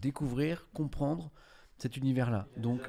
découvrir, 0.00 0.66
comprendre 0.74 1.30
cet 1.78 1.96
univers-là. 1.96 2.46
Donc, 2.56 2.80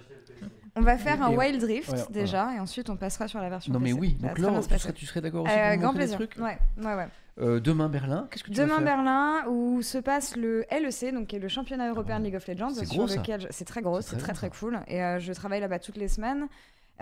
On 0.75 0.81
va 0.81 0.97
faire 0.97 1.21
un 1.21 1.31
Et- 1.31 1.37
Wild 1.37 1.63
Rift 1.63 1.91
Ouais, 1.91 1.99
déjà, 2.09 2.55
et 2.55 2.59
ensuite 2.59 2.89
on 2.89 2.97
passera 2.97 3.27
sur 3.27 3.39
la 3.39 3.47
version 3.49 3.71
non 3.71 3.79
mais 3.79 3.89
PC. 3.89 3.99
oui. 3.99 4.13
Donc 4.19 4.39
là, 4.39 4.59
tu 4.67 4.79
serais, 4.79 4.93
tu 4.93 5.05
serais 5.05 5.21
d'accord 5.21 5.43
aussi 5.45 5.53
Euh, 5.53 5.67
pour 5.69 5.77
me 5.77 5.81
grand 5.83 5.93
plaisir. 5.93 6.17
trucs 6.17 6.35
Ouais, 6.37 6.57
ouais, 6.77 6.95
ouais. 6.95 7.07
Euh, 7.39 7.59
Demain 7.59 7.89
Berlin, 7.89 8.27
qu'est-ce 8.31 8.43
que 8.43 8.49
tu 8.49 8.55
vas 8.57 8.63
Demain 8.63 8.77
faire 8.77 8.85
Berlin, 8.85 9.45
où 9.49 9.81
se 9.83 9.99
passe 9.99 10.35
le 10.35 10.65
LEC, 10.71 11.13
donc 11.13 11.27
qui 11.27 11.35
est 11.35 11.39
le 11.39 11.47
championnat 11.47 11.89
européen 11.89 12.19
de 12.19 12.25
League 12.25 12.35
of 12.35 12.47
Legends, 12.47 12.71
C'est 12.71 12.85
sur 12.85 13.05
gros, 13.05 13.15
lequel 13.15 13.41
je- 13.41 13.47
c'est 13.51 13.65
très 13.65 13.81
gros, 13.83 14.01
C'est 14.01 14.17
très 14.17 14.33
très 14.33 14.49
cool, 14.49 14.79
et 14.87 15.03
euh, 15.03 15.19
je 15.19 15.31
travaille 15.33 15.61
là-bas 15.61 15.77
toutes 15.79 15.97
les 15.97 16.07
semaines. 16.07 16.47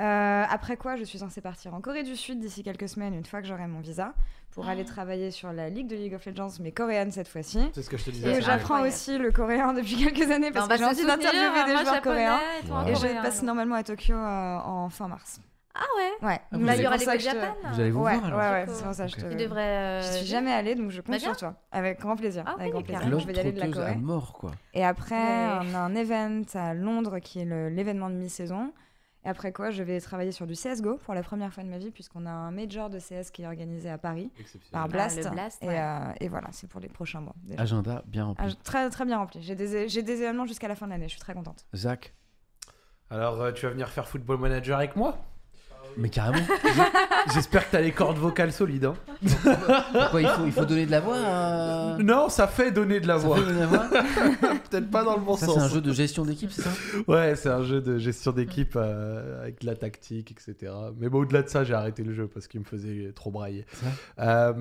Euh, 0.01 0.43
après 0.49 0.77
quoi, 0.77 0.95
je 0.95 1.03
suis 1.03 1.19
censée 1.19 1.41
partir 1.41 1.73
en 1.73 1.81
Corée 1.81 2.03
du 2.03 2.15
Sud 2.15 2.39
d'ici 2.39 2.63
quelques 2.63 2.89
semaines, 2.89 3.13
une 3.13 3.25
fois 3.25 3.41
que 3.41 3.47
j'aurai 3.47 3.67
mon 3.67 3.79
visa, 3.81 4.13
pour 4.51 4.67
aller 4.67 4.83
travailler 4.83 5.31
sur 5.31 5.53
la 5.53 5.69
ligue 5.69 5.87
de 5.87 5.95
League 5.95 6.13
of 6.15 6.25
Legends, 6.25 6.49
mais 6.59 6.71
coréenne 6.71 7.11
cette 7.11 7.27
fois-ci. 7.27 7.69
C'est 7.73 7.83
ce 7.83 7.89
que 7.89 7.97
je 7.97 8.05
te 8.05 8.09
Et 8.09 8.13
disais. 8.13 8.33
c'est 8.35 8.41
j'apprends 8.41 8.81
aussi 8.81 9.17
le 9.17 9.31
coréen 9.31 9.73
depuis 9.73 9.95
quelques 10.11 10.29
années 10.31 10.51
parce 10.51 10.67
que 10.67 10.77
j'ai 10.77 10.85
envie 10.85 11.05
d'interviewer 11.05 11.65
des 11.67 11.77
joueurs 11.85 12.01
coréens. 12.01 12.39
Wow. 12.69 12.87
Et 12.87 12.95
je 12.95 13.21
passe 13.21 13.43
normalement 13.43 13.75
à 13.75 13.83
Tokyo 13.83 14.15
euh, 14.15 14.57
en 14.59 14.89
fin 14.89 15.07
mars. 15.07 15.39
Ah 15.73 15.83
ouais 15.97 16.27
Ouais. 16.27 16.39
Ah, 16.51 16.57
Là, 16.57 16.71
allez- 16.73 16.81
il 16.81 16.83
y 16.83 16.87
aura 16.87 16.97
que 16.97 17.03
je 17.03 17.09
te- 17.09 17.19
Japan. 17.19 17.55
Vous 17.71 17.79
allez 17.79 17.91
vous 17.91 18.01
Ouais, 18.01 18.15
voir 18.17 18.25
alors 18.25 18.39
ouais, 18.39 18.51
ouais, 18.51 18.65
c'est 18.67 18.83
pour 18.83 18.93
ça 18.93 19.05
que 19.05 19.11
je 19.11 19.15
te. 19.15 19.29
Tu 19.29 19.35
devrais. 19.37 19.61
euh, 19.61 20.01
Je 20.01 20.17
suis 20.17 20.25
jamais 20.25 20.51
allée, 20.51 20.75
donc 20.75 20.91
je 20.91 20.99
compte 20.99 21.11
Bah, 21.15 21.19
sur 21.19 21.37
toi. 21.37 21.53
Avec 21.71 22.01
grand 22.01 22.17
plaisir. 22.17 22.43
Ah 22.45 22.55
avec 22.59 22.65
oui, 22.65 22.71
grand 22.71 22.99
plaisir. 22.99 23.19
Je 23.19 23.25
vais 23.27 23.33
y 23.33 23.39
aller 23.39 23.51
de 23.53 23.59
la 23.59 23.65
à 23.67 23.69
Corée. 23.69 23.95
mort 23.95 24.33
quoi. 24.33 24.51
Et 24.73 24.83
après, 24.83 25.15
on 25.15 25.73
a 25.73 25.79
un 25.79 25.95
event 25.95 26.41
à 26.55 26.73
Londres 26.73 27.19
qui 27.19 27.39
est 27.39 27.45
l'événement 27.69 28.09
de 28.09 28.15
mi-saison. 28.15 28.73
Et 29.23 29.29
après 29.29 29.51
quoi, 29.51 29.69
je 29.69 29.83
vais 29.83 29.99
travailler 30.01 30.31
sur 30.31 30.47
du 30.47 30.53
CSGO 30.53 30.97
pour 30.97 31.13
la 31.13 31.21
première 31.21 31.53
fois 31.53 31.63
de 31.63 31.69
ma 31.69 31.77
vie, 31.77 31.91
puisqu'on 31.91 32.25
a 32.25 32.31
un 32.31 32.49
major 32.51 32.89
de 32.89 32.97
CS 32.99 33.29
qui 33.31 33.43
est 33.43 33.47
organisé 33.47 33.89
à 33.89 33.97
Paris 33.99 34.31
par 34.71 34.83
Ah, 34.85 34.87
Blast. 34.87 35.23
le 35.23 35.29
Blast, 35.29 35.63
et, 35.63 35.67
ouais. 35.67 35.79
euh, 35.79 36.11
et 36.19 36.27
voilà, 36.27 36.47
c'est 36.51 36.67
pour 36.67 36.79
les 36.81 36.89
prochains 36.89 37.21
mois. 37.21 37.35
déjà. 37.43 37.61
Agenda 37.61 38.03
bien 38.07 38.25
rempli. 38.25 38.45
Ah, 38.49 38.53
très, 38.63 38.89
très 38.89 39.05
bien 39.05 39.17
rempli. 39.19 39.41
J'ai 39.43 39.53
des, 39.55 39.87
j'ai 39.89 40.01
des 40.01 40.21
événements 40.23 40.45
jusqu'à 40.47 40.67
la 40.67 40.75
fin 40.75 40.87
de 40.87 40.91
l'année, 40.91 41.05
je 41.07 41.11
suis 41.11 41.19
très 41.21 41.33
contente. 41.35 41.65
Zach, 41.75 42.13
Alors, 43.11 43.39
euh, 43.41 43.51
tu 43.51 43.65
vas 43.65 43.71
venir 43.71 43.89
faire 43.89 44.07
Football 44.07 44.39
Manager 44.39 44.77
avec 44.77 44.95
moi? 44.95 45.17
Mais 45.97 46.09
carrément. 46.09 46.45
J'espère 47.33 47.65
que 47.67 47.71
t'as 47.73 47.81
les 47.81 47.91
cordes 47.91 48.17
vocales 48.17 48.51
solides. 48.51 48.85
hein. 48.85 48.93
Pourquoi 49.93 50.21
il 50.21 50.27
faut, 50.27 50.45
il 50.45 50.51
faut 50.51 50.65
donner 50.65 50.85
de 50.85 50.91
la 50.91 50.99
voix 50.99 51.17
à... 51.17 51.97
Non, 51.99 52.29
ça 52.29 52.47
fait 52.47 52.71
donner 52.71 52.99
de 52.99 53.07
la 53.07 53.19
Ça 53.19 53.25
voix. 53.27 53.37
fait 53.37 53.43
donner 53.43 53.55
de 53.55 53.59
la 53.61 53.67
voix 53.67 53.87
Peut-être 54.69 54.89
pas 54.89 55.03
dans 55.03 55.15
le 55.15 55.21
bon 55.21 55.35
Ça, 55.35 55.45
sens. 55.45 55.55
c'est 55.55 55.61
un 55.61 55.67
jeu 55.69 55.81
de 55.81 55.93
gestion 55.93 56.25
d'équipe, 56.25 56.51
c'est 56.51 56.61
ça? 56.63 56.69
Ouais, 57.07 57.35
c'est 57.35 57.49
un 57.49 57.63
jeu 57.63 57.81
de 57.81 57.97
gestion 57.97 58.31
d'équipe 58.31 58.73
euh, 58.75 59.41
avec 59.41 59.61
de 59.61 59.65
la 59.67 59.75
tactique, 59.75 60.31
etc. 60.31 60.71
Mais 60.99 61.09
bon, 61.09 61.19
au-delà 61.19 61.43
de 61.43 61.49
ça, 61.49 61.63
j'ai 61.63 61.73
arrêté 61.73 62.03
le 62.03 62.13
jeu 62.13 62.27
parce 62.27 62.47
qu'il 62.47 62.59
me 62.61 62.65
faisait 62.65 63.11
trop 63.13 63.31
brailler. 63.31 63.65
Euh, 64.19 64.53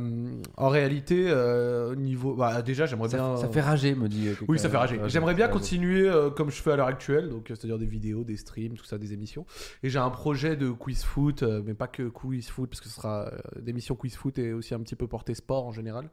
en 0.56 0.68
réalité, 0.68 1.26
euh, 1.28 1.92
au 1.92 1.96
niveau, 1.96 2.34
bah, 2.34 2.62
déjà, 2.62 2.86
j'aimerais 2.86 3.08
ça, 3.08 3.16
bien. 3.18 3.36
ça 3.36 3.48
fait 3.48 3.60
rager, 3.60 3.94
me 3.94 4.08
dit. 4.08 4.28
euh. 4.28 4.34
Oui, 4.48 4.58
ça 4.58 4.68
fait 4.68 4.76
rager. 4.76 5.00
J'aimerais 5.06 5.34
bien 5.34 5.48
continuer 5.48 6.08
euh, 6.08 6.30
comme 6.30 6.50
je 6.50 6.60
fais 6.60 6.72
à 6.72 6.76
l'heure 6.76 6.86
actuelle, 6.88 7.28
donc 7.30 7.50
euh, 7.50 7.54
c'est-à-dire 7.54 7.78
des 7.78 7.86
vidéos, 7.86 8.24
des 8.24 8.36
streams, 8.36 8.74
tout 8.74 8.84
ça, 8.84 8.98
des 8.98 9.12
émissions. 9.12 9.46
Et 9.82 9.88
j'ai 9.90 9.98
un 9.98 10.10
projet 10.10 10.56
de 10.56 10.70
quiz 10.70 11.04
foot, 11.20 11.42
euh, 11.42 11.62
mais 11.64 11.74
pas 11.74 11.86
que 11.88 12.08
quiz 12.08 12.48
foot, 12.48 12.70
parce 12.70 12.80
que 12.80 12.88
ce 12.88 12.94
sera 12.94 13.26
euh, 13.26 13.38
d'émissions 13.60 13.94
quiz 13.94 14.14
foot 14.16 14.38
et 14.38 14.52
aussi 14.52 14.74
un 14.74 14.80
petit 14.80 14.96
peu 14.96 15.06
porté 15.06 15.34
sport 15.34 15.66
en 15.66 15.72
général, 15.72 16.08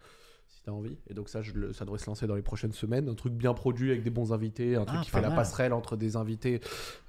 si 0.49 0.61
t'as 0.63 0.71
envie. 0.71 0.97
Et 1.09 1.13
donc 1.13 1.29
ça, 1.29 1.41
je 1.41 1.53
le- 1.53 1.71
ça 1.73 1.85
devrait 1.85 1.99
se 1.99 2.07
lancer 2.07 2.25
dans 2.27 2.35
les 2.35 2.41
prochaines 2.41 2.71
semaines. 2.73 3.07
Un 3.09 3.15
truc 3.15 3.33
bien 3.33 3.53
produit 3.53 3.91
avec 3.91 4.03
des 4.03 4.09
bons 4.09 4.33
invités, 4.33 4.75
un 4.75 4.85
truc 4.85 4.99
Ah, 5.01 5.03
qui 5.05 5.09
fait 5.11 5.21
la 5.21 5.31
passerelle 5.31 5.71
entre 5.73 5.95
des 5.97 6.15
invités 6.17 6.59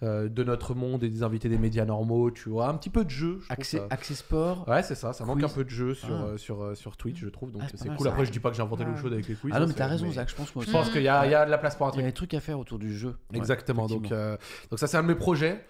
euh, 0.02 0.28
de 0.28 0.44
notre 0.44 0.75
monde 0.75 1.02
et 1.05 1.09
des 1.09 1.23
invités 1.23 1.49
des 1.49 1.59
médias 1.59 1.85
normaux, 1.85 2.31
tu 2.31 2.49
vois. 2.51 2.68
Un 2.68 2.75
petit 2.75 2.91
peu 2.91 3.05
de 3.05 3.10
jeu. 3.10 3.39
je 3.41 3.44
trouve 3.47 3.52
Accès, 3.59 3.78
ça. 3.78 3.86
accès 3.91 4.15
sport. 4.15 4.68
Ouais, 4.68 4.83
c'est 4.83 4.94
ça. 4.97 5.12
Ça 5.12 5.25
manque 5.25 5.43
un 5.43 5.49
peu 5.49 5.65
de 5.65 5.70
jeu 5.70 5.94
sur, 5.94 6.09
Ah. 6.15 6.25
euh, 6.31 6.36
sur, 6.36 6.77
sur 6.77 6.97
Twitch, 6.97 7.18
je 7.20 7.28
trouve. 7.28 7.51
Donc 7.52 7.62
Ah, 7.65 7.68
c'est 7.75 7.89
cool. 7.97 8.07
Après, 8.09 8.25
je 8.25 8.31
dis 8.33 8.41
pas 8.41 8.51
que 8.51 8.57
j'ai 8.57 8.62
inventé 8.62 8.85
Ouais. 8.85 8.97
chaude 9.01 9.12
avec 9.12 9.27
les 9.28 9.35
quiz. 9.35 9.52
Ah 9.55 9.60
non, 9.60 9.67
mais 9.67 9.73
t'as 9.75 9.86
raison, 9.86 10.10
Zach, 10.12 10.28
je 10.31 10.35
pense 10.36 10.55
moi 10.55 10.65
Je 10.65 10.70
pense 10.70 10.91
qu'il 10.91 11.02
y, 11.02 11.09
a- 11.09 11.27
y 11.27 11.35
a 11.35 11.44
de 11.47 11.51
la 11.51 11.59
place 11.59 11.75
pour 11.77 11.86
un 11.86 11.91
Il 11.91 11.97
y 11.97 11.99
a 11.99 12.02
truc. 12.02 12.07
des 12.07 12.12
trucs 12.15 12.35
à 12.35 12.41
faire 12.41 12.59
autour 12.59 12.78
du 12.78 12.97
jeu. 12.97 13.17
Exactement. 13.35 13.86
donc, 13.89 14.09
donc 14.70 14.78
ça, 14.78 14.86
c'est 14.86 14.97
un 14.97 15.02
de 15.02 15.09
mes 15.09 15.15
projets. 15.15 15.65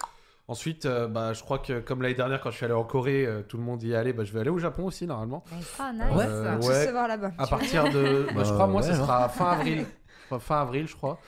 Ensuite, 0.48 0.86
euh, 0.86 1.06
bah, 1.08 1.34
je 1.34 1.42
crois 1.42 1.58
que 1.58 1.78
comme 1.80 2.00
l'année 2.00 2.14
dernière, 2.14 2.40
quand 2.40 2.50
je 2.50 2.56
suis 2.56 2.64
allé 2.64 2.72
en 2.74 2.82
Corée, 2.84 3.26
euh, 3.26 3.42
tout 3.42 3.58
le 3.58 3.62
monde 3.62 3.82
y 3.82 3.94
allait. 3.94 4.14
Bah, 4.14 4.24
je 4.24 4.32
vais 4.32 4.40
aller 4.40 4.48
au 4.50 4.58
Japon 4.58 4.86
aussi, 4.86 5.06
normalement. 5.06 5.44
Ah, 5.78 5.92
nice. 5.92 6.02
Ouais. 6.16 6.24
Euh, 6.26 6.90
voir 6.90 7.06
là-bas. 7.06 7.32
À 7.36 7.46
partir 7.46 7.84
de. 7.92 8.26
bah, 8.34 8.44
je 8.44 8.48
Bah, 8.48 8.54
crois, 8.54 8.66
moi, 8.66 8.80
ouais, 8.80 8.88
ce 8.88 8.94
sera 8.94 9.28
fin 9.28 9.50
avril. 9.50 9.84
Enfin, 10.30 10.38
fin 10.38 10.60
avril, 10.62 10.88
je 10.88 10.96
crois. 10.96 11.18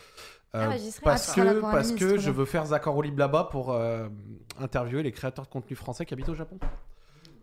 Euh, 0.54 0.64
Ah, 0.64 0.68
bah, 0.70 0.78
serai. 0.78 1.04
parce 1.04 1.28
Ah, 1.30 1.34
que, 1.34 1.60
parce 1.60 1.92
que 1.92 2.18
je 2.18 2.30
veux 2.30 2.44
faire 2.46 2.64
Zach 2.66 2.86
en 2.86 2.92
roue 2.92 3.02
libre 3.02 3.18
là-bas 3.18 3.48
pour 3.52 3.72
euh, 3.72 4.08
interviewer 4.58 5.02
les 5.02 5.12
créateurs 5.12 5.44
de 5.44 5.50
contenu 5.50 5.76
français 5.76 6.06
qui 6.06 6.14
habitent 6.14 6.28
au 6.30 6.34
Japon. 6.34 6.58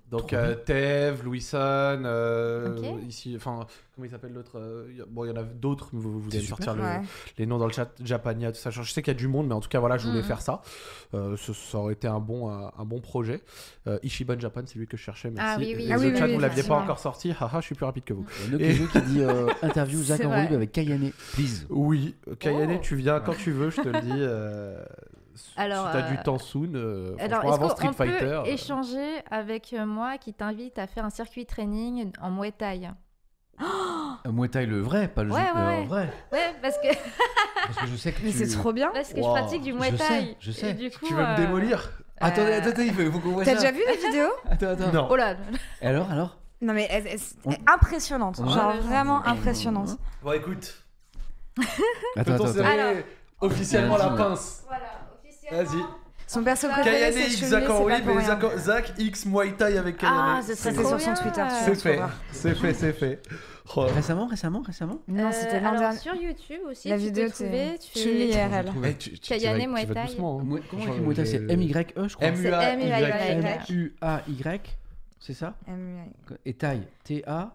Donc 0.10 0.28
Trop 0.28 0.38
euh, 0.38 0.56
Tev, 0.56 1.22
Louison, 1.26 1.58
euh, 1.58 2.78
ici, 3.10 3.34
enfin, 3.36 3.68
comment 3.94 4.06
il 4.06 4.10
s'appelle 4.10 4.32
l'autre 4.32 4.54
euh, 4.58 4.88
Bon, 5.10 5.26
il 5.26 5.28
y 5.28 5.32
en 5.32 5.36
a 5.36 5.44
d'autres, 5.44 5.90
mais 5.92 6.00
vous, 6.00 6.22
vous 6.22 6.30
allez 6.30 6.40
super. 6.40 6.58
sortir 6.64 6.76
le- 6.76 6.82
Ouais. 6.84 7.02
les 7.38 7.46
noms 7.46 7.58
dans 7.58 7.66
le 7.68 7.74
chat, 7.74 7.90
Japania, 8.02 8.54
tout 8.54 8.58
ça. 8.58 8.70
Je 8.70 8.82
sais 8.84 9.02
qu'il 9.02 9.12
y 9.14 9.18
a 9.18 9.20
du 9.20 9.28
monde, 9.28 9.48
mais 9.48 9.54
en 9.54 9.60
tout 9.60 9.68
cas, 9.68 9.80
voilà, 9.82 9.98
je 9.98 10.08
voulais 10.08 10.22
Mhm. 10.22 10.26
faire 10.26 10.40
ça. 10.42 10.62
Euh, 11.14 11.36
ce- 11.36 11.52
ça 11.52 11.78
aurait 11.80 11.92
été 11.94 12.08
un 12.08 12.20
bon, 12.20 12.50
un 12.50 12.86
bon 12.86 13.02
projet. 13.02 13.42
Euh, 13.88 14.00
Ishiban 14.02 14.40
Japan, 14.40 14.62
c'est 14.66 14.80
lui 14.80 14.88
que 14.88 14.96
je 14.96 15.02
cherchais, 15.04 15.30
merci. 15.30 15.46
Ah 15.46 15.58
oui, 15.60 15.74
oui, 15.76 15.84
Et 15.88 15.92
Ah 15.92 15.98
le 15.98 16.02
oui, 16.12 16.18
chat, 16.18 16.26
oui, 16.26 16.34
vous 16.36 16.40
l'aviez 16.40 16.64
pas 16.64 16.76
encore 16.78 17.00
sorti, 17.00 17.32
haha, 17.40 17.60
je 17.60 17.66
suis 17.66 17.76
plus 17.76 17.86
rapide 17.86 18.06
que 18.06 18.14
vous. 18.14 18.26
Il 18.46 18.52
y 18.62 18.64
a 18.64 18.70
Et- 18.70 18.80
Nokezo 18.80 18.88
qui 18.88 19.02
dit 19.12 19.22
euh, 19.24 19.48
interview 19.62 20.02
Zach 20.04 20.20
C'est 20.22 20.26
en 20.26 20.30
vrai. 20.30 20.44
libre 20.44 20.54
avec 20.56 20.72
Kayane, 20.72 21.12
please. 21.34 21.66
Oui, 21.70 22.16
Kayane, 22.40 22.76
Oh. 22.78 22.82
tu 22.82 22.96
viens 22.96 23.20
quand 23.20 23.36
tu 23.36 23.52
veux, 23.52 23.72
je 23.72 23.82
te 23.82 23.90
le 23.90 24.00
dis. 24.02 24.12
Alors, 25.56 25.88
si 25.88 25.94
t'as 25.94 26.02
du 26.10 26.18
euh, 26.18 26.24
temps 26.24 26.38
soon, 26.38 26.72
euh, 26.76 27.16
Alors, 27.20 27.54
avant 27.54 27.70
Street 27.70 27.88
peut 27.90 27.94
Fighter. 27.94 28.26
euh, 28.26 28.44
échanger 28.46 29.22
avec 29.32 29.74
euh, 29.74 29.86
moi 29.86 30.18
qui 30.18 30.34
t'invite 30.34 30.78
à 30.80 30.88
faire 30.88 31.06
un 31.06 31.10
circuit 31.10 31.46
training 31.46 32.12
en 32.22 32.32
Muay 32.32 32.52
Thai? 32.52 32.90
Euh, 34.26 34.32
Muay 34.32 34.50
Thai 34.50 34.66
le 34.66 34.82
vrai, 34.82 35.08
pas 35.08 35.24
le 35.24 35.32
Ouais, 35.32 35.42
jeu- 35.42 35.54
ouais, 35.54 35.62
euh, 35.62 35.68
ouais. 35.82 35.86
vrai. 35.86 36.14
Ouais, 36.32 36.56
parce 36.62 36.78
que, 36.80 36.88
Parce 37.68 37.78
que 37.80 37.88
je 37.88 37.96
sais 37.96 38.12
que 38.12 38.20
Mais 38.24 38.32
tu... 38.32 38.38
c'est 38.46 38.58
trop 38.58 38.74
bien. 38.74 38.90
parce 38.94 39.14
que 39.14 39.20
Wow. 39.20 39.36
je 39.36 39.42
pratique 39.42 39.62
du 39.62 39.74
Muay 39.74 39.92
Je 39.92 39.96
Thai. 39.98 40.04
sais, 40.08 40.38
je 40.40 40.52
sais. 40.52 40.70
Et 40.72 40.74
du 40.74 40.90
coup, 40.90 41.06
tu 41.08 41.14
veux 41.14 41.22
me 41.24 41.38
démolir? 41.38 41.92
Attendez, 42.20 42.52
euh, 42.54 42.58
attendez, 42.60 42.86
il 42.88 42.94
faut, 42.94 43.02
il 43.04 43.12
faut 43.12 43.20
qu'on 43.20 43.32
voit 43.32 43.46
T'as 43.46 43.56
ça. 43.58 43.72
déjà 43.72 43.72
vu 43.72 43.82
la 43.86 44.08
vidéo? 44.08 44.28
Attends, 44.50 44.68
attends. 44.70 44.92
Non. 44.92 45.08
Oh 45.12 45.16
là 45.16 45.36
Et 45.82 45.88
alors, 45.88 46.10
alors? 46.12 46.38
Non 46.62 46.74
mais 46.74 46.88
elle- 46.90 47.06
elle- 47.08 47.20
On- 47.46 47.52
elle 47.52 47.58
est 47.58 47.70
impressionnante. 47.72 48.40
Ouais. 48.40 48.50
Genre 48.50 48.76
vraiment 48.78 49.24
impressionnante. 49.26 49.98
Bon, 50.24 50.32
écoute, 50.32 50.84
Attends, 52.16 52.34
attends, 52.34 52.46
attends. 52.46 52.66
Alors. 52.66 52.94
officiellement 53.42 53.98
la 53.98 54.10
pince 54.10 54.64
Voilà. 54.68 54.84
Vas-y. 55.52 55.84
Son 56.30 56.44
perso 56.44 56.68
préféré 56.68 56.98
Kayane 56.98 57.14
c'est 57.14 57.28
X 57.28 57.46
Zach 57.46 57.70
en 57.70 57.86
rien. 57.86 58.02
Zach, 58.58 58.94
X 58.98 59.26
Muay 59.26 59.54
Thai 59.54 59.78
avec 59.78 59.96
Kayane. 59.98 60.16
Ah, 60.18 60.42
Ça 60.42 60.56
serait 60.56 60.76
c'est 60.76 60.84
sur 60.84 61.00
son. 61.00 61.14
Twitter. 61.14 61.44
C'est 61.64 61.76
fait, 61.76 62.00
c'est 62.34 62.54
fait, 62.56 62.74
c'est 62.74 62.92
fait. 62.94 63.22
Oh. 63.76 63.82
Récemment, 63.82 64.28
récemment, 64.28 64.62
récemment 64.62 65.00
Non, 65.08 65.28
Euh, 65.28 65.32
c'était 65.32 65.60
l'an 65.62 65.70
alors, 65.70 65.80
dernier. 65.82 66.00
sur 66.00 66.16
YouTube 66.16 66.62
aussi, 66.70 66.88
La 66.90 66.98
tu 66.98 67.04
vidéo, 67.04 67.26
peux 67.28 67.32
trouver. 67.32 67.76
c'est 67.80 67.92
Tu 67.94 68.00
fais... 68.00 68.28
IRL. 68.28 68.72
Kayane 69.22 69.70
Muay 69.72 69.86
Thai. 69.86 70.00
hein. 70.00 70.06
Comment 70.18 70.38
on 70.38 70.94
dit 70.94 71.00
Muay 71.00 71.16
Thai 71.16 71.26
C'est 71.26 71.50
M-Y-E, 71.52 72.08
je 72.08 72.16
crois. 72.16 72.28
M-U-A-Y. 72.28 73.52
M-U-A-Y, 73.70 74.78
c'est 75.20 75.34
ça 75.34 75.54
Et 76.46 76.54
Thai, 76.54 76.82
T-A. 77.06 77.54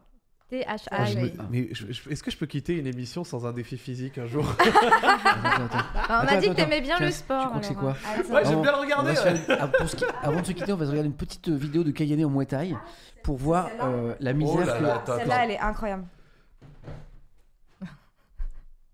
Ah, 0.90 1.06
T-H-A. 1.06 1.42
Mais 1.50 1.68
je- 1.72 1.92
je- 1.92 2.10
est-ce 2.10 2.22
que 2.22 2.30
je 2.30 2.36
peux 2.36 2.46
quitter 2.46 2.76
une 2.78 2.86
émission 2.86 3.24
sans 3.24 3.46
un 3.46 3.52
défi 3.52 3.78
physique 3.78 4.18
un 4.18 4.26
jour 4.26 4.44
Attends, 4.58 4.70
attends, 5.44 5.64
attends. 5.64 5.78
Bah, 5.94 6.20
on 6.22 6.24
m'a 6.26 6.36
dit 6.40 6.48
que 6.48 6.52
t'aimais 6.54 6.80
bien 6.82 6.98
le 6.98 7.06
tu 7.06 7.12
sport. 7.12 7.46
crois 7.48 7.60
que 7.60 7.66
c'est 7.66 7.74
quoi 7.74 7.90
hein. 8.06 8.22
Ouais, 8.30 8.44
j'aime 8.44 8.60
bien 8.62 8.72
le 8.72 8.78
regarder. 8.78 9.14
ah, 9.58 9.68
pour 9.68 9.88
se 9.88 9.96
qui- 9.96 10.04
Avant 10.22 10.40
de 10.40 10.46
se 10.46 10.52
quitter, 10.52 10.72
on 10.72 10.76
va 10.76 10.84
se 10.84 10.90
regarder 10.90 11.08
une 11.08 11.16
petite 11.16 11.48
vidéo 11.48 11.82
de 11.84 11.90
Kayane 11.90 12.24
en 12.24 12.30
Muay 12.30 12.46
Thai 12.46 12.76
pour 13.22 13.36
voir 13.38 13.68
euh, 13.82 14.14
la 14.20 14.32
misère 14.34 14.56
Oh 14.62 14.66
là 14.66 14.78
que... 14.78 14.82
là, 14.82 14.94
attends, 14.96 15.16
Celle-là 15.18 15.44
elle 15.44 15.50
est 15.52 15.60
incroyable. 15.60 16.04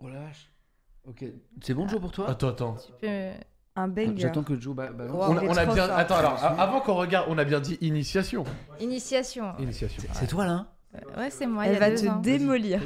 Oh 0.00 0.08
la 0.08 0.20
vache. 0.20 0.50
Ok, 1.08 1.24
c'est 1.62 1.74
bon 1.74 1.88
Joe 1.88 2.00
pour 2.00 2.12
toi? 2.12 2.30
Attends, 2.30 2.48
attends. 2.48 2.76
Tu 2.76 2.92
peux- 3.00 3.30
Un 3.74 3.88
banger. 3.88 4.14
J'attends 4.18 4.42
que 4.44 4.60
Joe 4.60 4.76
ba- 4.76 4.92
balance. 4.92 5.14
Wow. 5.14 5.22
On, 5.44 5.48
on 5.48 5.56
a 5.56 5.66
bien. 5.66 5.88
Attends, 5.90 6.16
alors, 6.16 6.44
avant 6.44 6.80
qu'on 6.80 6.94
regarde, 6.94 7.26
on 7.28 7.38
a 7.38 7.44
bien 7.44 7.58
dit 7.60 7.78
initiation. 7.80 8.44
Initiation. 8.80 9.54
Initiation. 9.58 10.02
C'est 10.12 10.26
toi 10.28 10.44
là 10.46 10.52
hein? 10.52 10.66
Euh, 10.68 10.77
Ouais, 11.16 11.30
c'est 11.30 11.46
moi. 11.46 11.66
il 11.66 11.72
y 11.72 11.76
Elle 11.76 11.82
a 11.82 11.88
va 11.88 11.90
deux 11.96 12.02
te 12.04 12.08
ans. 12.08 12.20
démolir. 12.20 12.82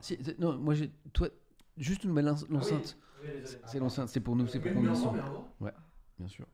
Si, 0.00 0.18
c'est- 0.22 0.38
non, 0.38 0.56
moi 0.58 0.74
j'ai. 0.74 0.90
Toi, 1.12 1.28
juste 1.76 2.04
nous 2.04 2.12
mettre 2.12 2.28
l'en- 2.28 2.56
l'enceinte. 2.58 2.96
C'est- 3.44 3.60
C'est 3.66 3.78
l'enceinte, 3.78 4.08
c'est 4.08 4.20
pour 4.20 4.36
nous, 4.36 4.46
c'est 4.46 4.60
pour 4.60 4.72
qu'on 4.72 4.94
son. 4.94 5.14
Ouais, 5.60 5.72
bien 6.18 6.28
sûr. 6.28 6.46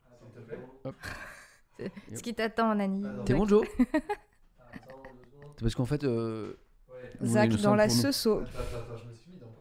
Hop. 0.85 0.95
Ce 2.13 2.21
qui 2.21 2.33
t'attend, 2.33 2.73
Nani. 2.75 3.05
T'es 3.25 3.33
bon 3.33 3.45
Joe 3.47 3.67
C'est 5.55 5.61
parce 5.61 5.75
qu'en 5.75 5.85
fait. 5.85 6.03
Euh, 6.03 6.55
on 7.19 7.25
a 7.25 7.27
Zach 7.27 7.45
une 7.51 7.57
dans 7.57 7.73
enceinte 7.73 7.77
la 7.77 7.87
pour 7.87 7.95
nous. 7.95 8.01
seso. 8.01 8.39
Vas-y, 8.39 8.49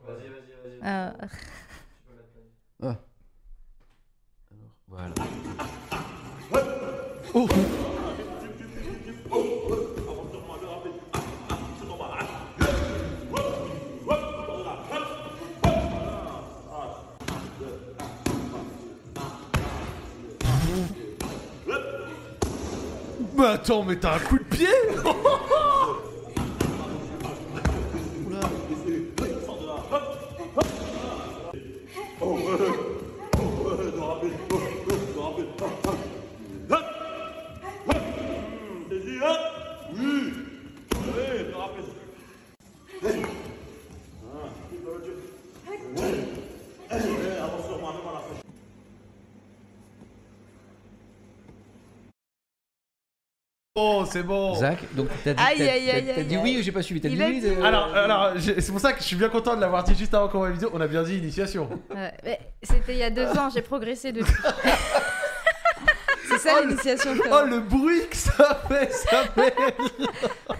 vas-y, 0.06 0.28
vas-y. 0.28 0.88
Euh, 0.88 1.12
Ah. 2.84 2.98
Voilà. 4.88 5.14
Oh 7.34 7.48
Mais 23.34 23.46
attends, 23.46 23.82
mais 23.82 23.96
t'as 23.96 24.16
un 24.16 24.18
coup 24.18 24.38
de 24.38 24.44
pied? 24.44 24.66
Oh, 53.74 54.04
c'est 54.06 54.22
bon 54.22 54.54
Zach, 54.54 54.80
donc 54.94 55.08
t'as 55.24 55.32
dit, 55.32 55.42
Aïe, 55.42 55.56
t'as- 55.56 55.64
aïe, 55.72 55.86
t'as- 55.86 55.94
aïe, 55.94 56.04
t'as 56.06 56.20
aïe, 56.20 56.24
dit 56.26 56.34
aïe. 56.36 56.40
oui 56.42 56.56
ou 56.58 56.62
j'ai 56.62 56.72
pas 56.72 56.82
suivi? 56.82 57.00
T'as 57.00 57.08
dit 57.08 57.16
oui 57.18 57.40
dit- 57.40 57.46
euh, 57.48 57.62
Alors, 57.64 57.86
alors 57.96 58.32
c'est 58.38 58.70
pour 58.70 58.80
ça 58.80 58.92
que 58.92 58.98
je 59.00 59.04
suis 59.06 59.16
bien 59.16 59.30
content 59.30 59.56
de 59.56 59.62
l'avoir 59.62 59.82
dit 59.82 59.94
juste 59.94 60.12
avant 60.12 60.28
qu'on 60.28 60.38
voit 60.38 60.48
la 60.48 60.52
vidéo. 60.54 60.68
On 60.74 60.80
a 60.82 60.86
bien 60.86 61.02
dit 61.02 61.16
initiation. 61.16 61.70
euh, 61.96 62.10
mais 62.22 62.38
C'était 62.62 62.92
il 62.92 62.98
y 62.98 63.02
a 63.02 63.08
deux 63.08 63.28
ans, 63.28 63.48
j'ai 63.48 63.62
progressé 63.62 64.12
depuis. 64.12 64.30
C'est 66.28 66.38
ça 66.38 66.60
l'initiation. 66.62 67.12
Oh, 67.30 67.46
le 67.48 67.60
bruit 67.60 68.08
que 68.10 68.16
ça 68.16 68.60
fait, 68.68 68.92
ça 68.92 69.24
fait 69.34 69.54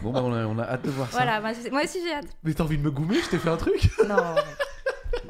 Bon, 0.03 0.11
bah 0.11 0.21
on 0.25 0.33
a, 0.35 0.45
on 0.47 0.59
a 0.59 0.63
hâte 0.65 0.83
de 0.83 0.91
voir 0.91 1.11
ça. 1.11 1.19
Voilà, 1.19 1.41
moi, 1.41 1.51
c'est- 1.55 1.71
moi 1.71 1.83
aussi 1.85 1.99
j'ai 2.07 2.15
hâte. 2.15 2.27
Mais 2.45 2.55
t'as 2.55 2.65
envie 2.65 2.79
de 2.79 2.83
me 2.83 2.91
goumer 2.91 3.17
Je 3.23 3.29
t'ai 3.29 3.39
fait 3.39 3.49
un 3.51 3.57
truc 3.59 3.91
Non, 4.09 4.17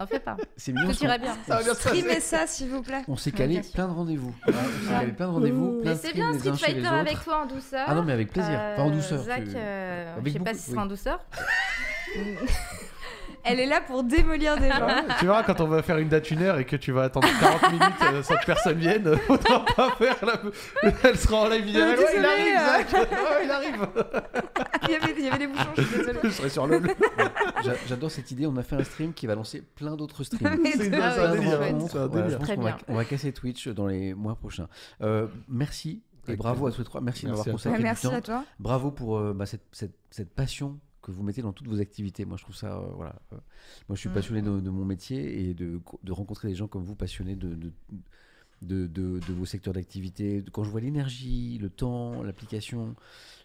n'en 0.03 0.07
fais 0.07 0.21
pas. 0.21 0.37
C'est 0.57 0.73
mignon. 0.73 0.91
Tout 0.93 1.05
ira 1.05 1.19
bien. 1.19 1.37
Ça 1.47 1.57
va 1.57 1.63
bien 1.63 1.75
Streamez 1.75 2.21
ça 2.21 2.47
s'il 2.47 2.69
vous 2.69 2.83
plaît. 2.83 3.03
On 3.09 3.17
s'est 3.17 3.33
calé 3.33 3.61
plein 3.75 3.89
de 3.89 3.93
rendez-vous. 3.93 4.35
On 4.47 4.53
s'est 4.53 4.91
calé 4.99 5.13
plein 5.13 5.27
de 5.29 5.33
rendez-vous, 5.33 5.81
plein 5.81 5.91
Mais 5.93 5.97
c'est 5.97 6.13
bien 6.13 6.33
les 6.33 6.39
Street 6.39 6.51
uns 6.51 6.57
chez 6.57 6.67
les 6.67 6.73
Fighter 6.83 6.89
autres. 6.89 6.97
avec 6.99 7.25
toi 7.25 7.43
en 7.43 7.47
douceur. 7.47 7.85
Ah 7.89 7.95
non, 7.95 8.03
mais 8.03 8.13
avec 8.13 8.31
plaisir. 8.33 8.61
Enfin, 8.73 8.83
en 8.83 8.91
douceur. 8.91 9.23
Zach, 9.23 9.45
tu- 9.45 9.51
euh, 9.57 10.15
je 10.25 10.31
sais 10.31 10.39
pas 10.41 10.55
si 10.55 10.61
ce 10.61 10.71
sera 10.73 10.83
en 10.83 10.87
douceur. 10.87 11.21
Elle 13.45 13.59
est 13.61 13.67
là 13.67 13.81
pour 13.81 14.05
démolir 14.05 14.57
des 14.57 14.69
gens. 14.69 14.87
Ah 14.89 15.03
tu 15.19 15.27
verras 15.27 15.43
quand 15.43 15.61
on 15.61 15.67
va 15.67 15.83
faire 15.83 15.99
une 15.99 16.09
date 16.09 16.31
une 16.31 16.43
heure 16.43 16.59
et 16.59 16.65
que 16.65 16.77
tu 16.77 16.93
vas 16.93 17.03
attendre 17.05 17.27
40 17.41 17.73
minutes 17.73 17.87
euh, 18.13 18.23
sans 18.23 18.37
que 18.37 18.47
personne 18.47 18.79
vienne, 18.79 19.07
euh, 19.09 19.17
faudra 19.17 19.65
pas 19.65 19.91
faire 19.99 20.17
la... 20.25 20.41
Elle 21.03 21.17
sera 21.19 21.39
en 21.43 21.49
live 21.49 21.65
vidéo. 21.65 21.83
Euh, 21.83 21.97
Ouais, 21.97 22.17
il 22.17 22.25
arrive, 22.25 22.55
euh. 22.57 22.67
Zach. 22.67 22.93
Ouais, 23.11 23.45
il 23.45 23.51
arrive. 23.51 23.89
il, 24.85 24.91
y 24.91 24.95
avait, 24.95 25.15
il 25.19 25.25
y 25.25 25.29
avait 25.29 25.39
des 25.39 25.47
bouchons, 25.49 25.71
je 25.77 25.83
suis 25.83 25.97
désolée. 25.99 26.19
Je 26.23 26.29
serai 26.31 26.49
sur 26.49 26.67
le. 26.67 26.81
J'a- 27.65 27.73
J'adore 27.89 28.11
cette 28.11 28.31
idée. 28.31 28.47
On 28.47 28.57
a 28.57 28.63
fait 28.63 28.77
un 28.77 28.85
stream 28.85 29.13
qui 29.13 29.27
va 29.27 29.35
lancer 29.35 29.61
plein 29.75 29.97
d'autres 29.97 30.23
streams. 30.25 30.61
C'est 30.65 30.87
une- 30.87 30.95
un 30.95 31.33
délire. 31.35 31.61
hein, 31.63 31.73
Voilà, 32.11 32.29
je 32.29 32.37
pense 32.37 32.49
va, 32.49 32.77
on 32.89 32.95
va 32.95 33.05
casser 33.05 33.33
Twitch 33.33 33.69
dans 33.69 33.87
les 33.87 34.15
mois 34.15 34.35
prochains. 34.37 34.69
Euh, 35.03 35.27
merci. 35.49 36.03
Et 36.29 36.37
bravo 36.37 36.67
à 36.69 36.71
tous 36.73 36.79
les 36.79 36.85
trois. 36.85 37.01
Merci, 37.01 37.25
de 37.27 37.31
Merci 37.31 37.45
toi. 37.45 37.53
consacré 37.53 37.79
du 37.79 37.85
Merci 37.85 38.07
temps. 38.09 38.15
à 38.15 38.21
toi. 38.21 38.45
Bravo 38.61 38.91
pour 38.93 39.19
euh, 39.19 39.33
bah, 39.35 39.47
cette, 39.47 39.65
cette- 39.73 39.97
cette 40.11 40.33
passion 40.35 40.79
que 41.03 41.11
vous 41.11 41.23
mettez 41.23 41.43
dans 41.43 41.53
toutes 41.53 41.69
vos 41.69 41.81
activités. 41.81 42.25
Moi, 42.25 42.37
je 42.37 42.45
trouve 42.45 42.55
ça. 42.57 42.77
euh, 42.79 42.87
voilà. 42.95 43.15
Euh, 43.33 43.37
moi, 43.89 43.97
je 43.97 44.01
suis 44.01 44.09
Mm. 44.09 44.13
passionné 44.15 44.43
de, 44.43 44.61
de 44.61 44.71
mon 44.71 44.85
métier 44.85 45.49
et 45.49 45.55
de, 45.55 45.81
de 46.03 46.13
rencontrer 46.13 46.49
des 46.49 46.55
gens 46.55 46.69
comme 46.69 46.83
vous, 46.85 46.95
passionnés 46.95 47.35
de, 47.37 47.55
de, 47.55 47.73
de, 48.63 48.87
de- 48.87 49.19
de 49.19 49.33
vos 49.33 49.45
secteurs 49.45 49.75
d'activité. 49.75 50.45
Quand 50.53 50.65
je 50.65 50.71
vois 50.71 50.81
l'énergie, 50.81 51.59
le 51.61 51.69
temps, 51.71 52.23
l'application 52.23 52.95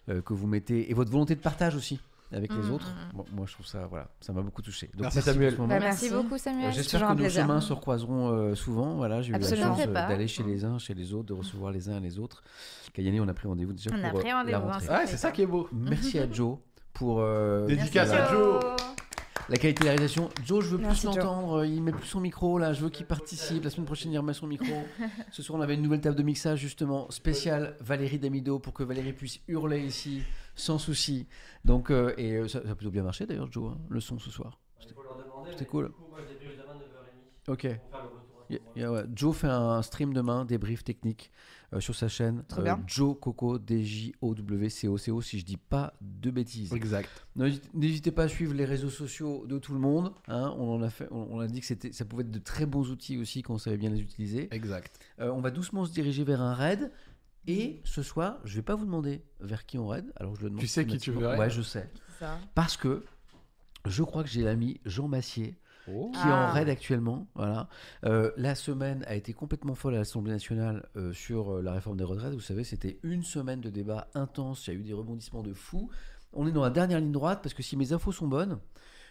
euh, 0.08 0.22
que 0.22 0.32
vous 0.32 0.46
mettez 0.46 0.90
et 0.90 0.94
votre 0.94 1.10
volonté 1.10 1.34
de 1.34 1.40
partage 1.40 1.74
aussi 1.76 1.98
avec 2.30 2.54
les 2.54 2.62
Mm, 2.68 2.72
autres, 2.72 2.94
moi, 3.32 3.46
je 3.46 3.54
trouve 3.54 3.64
ça. 3.66 3.86
Voilà, 3.86 4.10
ça 4.20 4.32
m'a 4.34 4.42
beaucoup 4.42 4.60
touché. 4.60 4.88
Donc, 4.92 5.00
Merci, 5.04 5.22
Samuel. 5.22 5.56
Bah, 5.56 5.64
Merci, 5.66 5.80
Merci. 5.80 6.10
beaucoup, 6.10 6.36
Samuel. 6.38 6.72
J'espère 6.74 7.00
que 7.00 7.06
nos 7.08 7.14
plaisir. 7.16 7.42
chemins 7.42 7.60
se 7.62 7.72
recroiseront 7.72 8.28
euh, 8.28 8.54
souvent. 8.54 8.96
Voilà, 8.96 9.22
j'ai 9.22 9.30
eu 9.30 9.38
la 9.38 9.56
chance 9.56 9.78
d'aller 9.88 10.28
chez 10.28 10.42
les 10.42 10.64
uns, 10.64 10.78
chez 10.78 10.92
les 10.94 11.14
autres, 11.14 11.24
de 11.28 11.32
recevoir 11.32 11.72
les 11.72 11.88
uns 11.88 11.96
et 11.96 12.00
les 12.00 12.18
autres. 12.18 12.42
Kayane, 12.92 13.18
on 13.20 13.28
a 13.28 13.34
pris 13.34 13.48
rendez-vous 13.48 13.72
déjà 13.72 13.90
On 13.94 14.04
a 14.04 14.10
pour 14.10 14.20
pris 14.20 14.28
la 14.28 14.36
rendez-vous, 14.40 14.60
rentrée. 14.60 14.84
c'est 14.86 14.92
Ouais, 14.92 15.06
c'est 15.06 15.16
ça 15.16 15.32
qui 15.32 15.40
est 15.42 15.46
beau. 15.46 15.68
Merci 15.72 16.18
à 16.18 16.30
Joe 16.30 16.58
pour 16.98 17.20
euh, 17.20 17.66
Dédicace 17.66 18.10
à 18.10 18.30
Joe. 18.32 18.62
la 19.48 19.56
qualité 19.56 19.80
de 19.80 19.84
la 19.86 19.90
réalisation. 19.92 20.28
Joe, 20.44 20.64
je 20.64 20.70
veux 20.70 20.78
Merci, 20.78 21.06
plus 21.06 21.16
l'entendre. 21.16 21.64
Il 21.64 21.82
met 21.82 21.92
plus 21.92 22.06
son 22.06 22.20
micro 22.20 22.58
là. 22.58 22.72
Je 22.72 22.82
veux 22.82 22.90
qu'il 22.90 23.06
participe. 23.06 23.64
La 23.64 23.70
semaine 23.70 23.86
prochaine, 23.86 24.12
il 24.12 24.18
remet 24.18 24.32
son 24.34 24.46
micro. 24.46 24.66
Ce 25.30 25.42
soir, 25.42 25.58
on 25.58 25.62
avait 25.62 25.74
une 25.74 25.82
nouvelle 25.82 26.00
table 26.00 26.16
de 26.16 26.22
mixage 26.22 26.58
justement 26.58 27.10
spéciale 27.10 27.76
Valérie 27.80 28.18
Damido 28.18 28.58
pour 28.58 28.72
que 28.74 28.82
Valérie 28.82 29.12
puisse 29.12 29.40
hurler 29.48 29.80
ici 29.80 30.22
sans 30.54 30.78
souci. 30.78 31.26
Donc 31.64 31.90
euh, 31.90 32.12
et 32.18 32.32
euh, 32.34 32.48
ça, 32.48 32.62
ça 32.64 32.70
a 32.70 32.74
plutôt 32.74 32.90
bien 32.90 33.02
marché 33.04 33.26
d'ailleurs, 33.26 33.50
Joe, 33.50 33.72
hein, 33.72 33.78
le 33.88 34.00
son 34.00 34.18
ce 34.18 34.30
soir. 34.30 34.58
C'était 34.80 35.64
cool. 35.64 35.86
Du 35.86 35.92
coup, 35.92 36.02
moi, 36.10 36.18
je 36.22 36.32
débriefe 36.32 36.58
demain 36.58 36.74
9h30 36.74 37.52
Ok. 37.52 37.60
pour 37.60 37.90
faire 37.90 38.02
le 38.02 38.08
retour. 38.08 38.40
à 38.40 38.46
ce 38.48 38.54
Y- 38.54 38.58
moment-là. 38.58 38.80
y 38.80 38.84
a- 38.84 38.92
ouais. 38.92 39.04
Joe 39.14 39.36
fait 39.36 39.46
un 39.46 39.82
stream 39.82 40.12
demain, 40.12 40.44
débrief 40.44 40.84
technique 40.84 41.30
euh, 41.74 41.80
sur 41.80 41.94
sa 41.94 42.08
chaîne. 42.08 42.44
Trop 42.48 42.62
bien. 42.62 42.82
Joe 42.86 43.16
Coco, 43.20 43.58
D-J-O-W-C-O-C-O, 43.58 45.20
si 45.20 45.38
je 45.38 45.44
dis 45.44 45.56
pas 45.56 45.94
de 46.00 46.30
bêtises. 46.30 46.72
Exact. 46.72 47.10
N'hésitez- 47.36 48.10
pas 48.12 48.24
à 48.24 48.28
suivre 48.28 48.54
les 48.54 48.64
réseaux 48.64 48.90
sociaux 48.90 49.46
de 49.46 49.58
tout 49.58 49.72
le 49.74 49.78
monde. 49.78 50.12
hein. 50.28 50.54
On, 50.58 50.74
en 50.74 50.82
a 50.82 50.90
fait, 50.90 51.08
on, 51.10 51.28
on 51.30 51.40
a 51.40 51.46
dit 51.46 51.60
que 51.60 51.92
ça 51.92 52.04
pouvait 52.04 52.22
être 52.22 52.30
de 52.30 52.38
très 52.38 52.66
bons 52.66 52.90
outils 52.90 53.18
aussi 53.18 53.42
quand 53.42 53.54
on 53.54 53.58
savait 53.58 53.76
bien 53.76 53.90
les 53.90 54.00
utiliser. 54.00 54.48
Exact. 54.52 54.98
Euh, 55.20 55.30
on 55.30 55.40
va 55.40 55.50
doucement 55.50 55.84
se 55.84 55.92
diriger 55.92 56.24
vers 56.24 56.40
un 56.40 56.54
raid. 56.54 56.90
Et 57.46 57.80
ce 57.84 58.02
soir, 58.02 58.40
je 58.44 58.56
vais 58.56 58.62
pas 58.62 58.74
vous 58.74 58.84
demander 58.84 59.22
vers 59.40 59.64
qui 59.64 59.78
on 59.78 59.86
raid. 59.86 60.12
Alors 60.16 60.34
je 60.36 60.42
le 60.42 60.48
demande 60.50 60.60
Tu 60.60 60.66
sais 60.66 60.84
qui 60.86 60.98
tu 60.98 61.10
veux 61.12 61.26
raid 61.26 61.38
Ouais, 61.38 61.50
je 61.50 61.62
sais. 61.62 61.90
Parce 62.54 62.76
que 62.76 63.04
je 63.86 64.02
crois 64.02 64.22
que 64.22 64.28
j'ai 64.28 64.42
l'ami 64.42 64.80
Jean 64.84 65.08
Massier 65.08 65.56
Oh. 65.94 66.10
qui 66.12 66.18
est 66.20 66.32
en 66.32 66.48
Ah. 66.48 66.52
raid 66.52 66.68
actuellement. 66.68 67.26
Voilà. 67.34 67.68
Euh, 68.04 68.30
la 68.36 68.54
semaine 68.54 69.04
a 69.06 69.14
été 69.14 69.32
complètement 69.32 69.74
folle 69.74 69.94
à 69.94 69.98
l'Assemblée 69.98 70.32
nationale 70.32 70.88
euh, 70.96 71.12
sur 71.12 71.56
euh, 71.56 71.62
la 71.62 71.72
réforme 71.72 71.96
des 71.96 72.04
retraites. 72.04 72.32
Vous 72.34 72.40
savez, 72.40 72.64
c'était 72.64 72.98
une 73.02 73.22
semaine 73.22 73.60
de 73.60 73.70
débat 73.70 74.08
intense. 74.14 74.66
Il 74.66 74.74
y 74.74 74.76
a 74.76 74.80
eu 74.80 74.82
des 74.82 74.92
rebondissements 74.92 75.42
de 75.42 75.52
fou. 75.52 75.90
On 76.32 76.46
est 76.46 76.52
dans 76.52 76.62
la 76.62 76.70
dernière 76.70 77.00
ligne 77.00 77.12
droite 77.12 77.40
parce 77.42 77.54
que 77.54 77.62
si 77.62 77.76
mes 77.76 77.92
infos 77.92 78.12
sont 78.12 78.28
bonnes, 78.28 78.58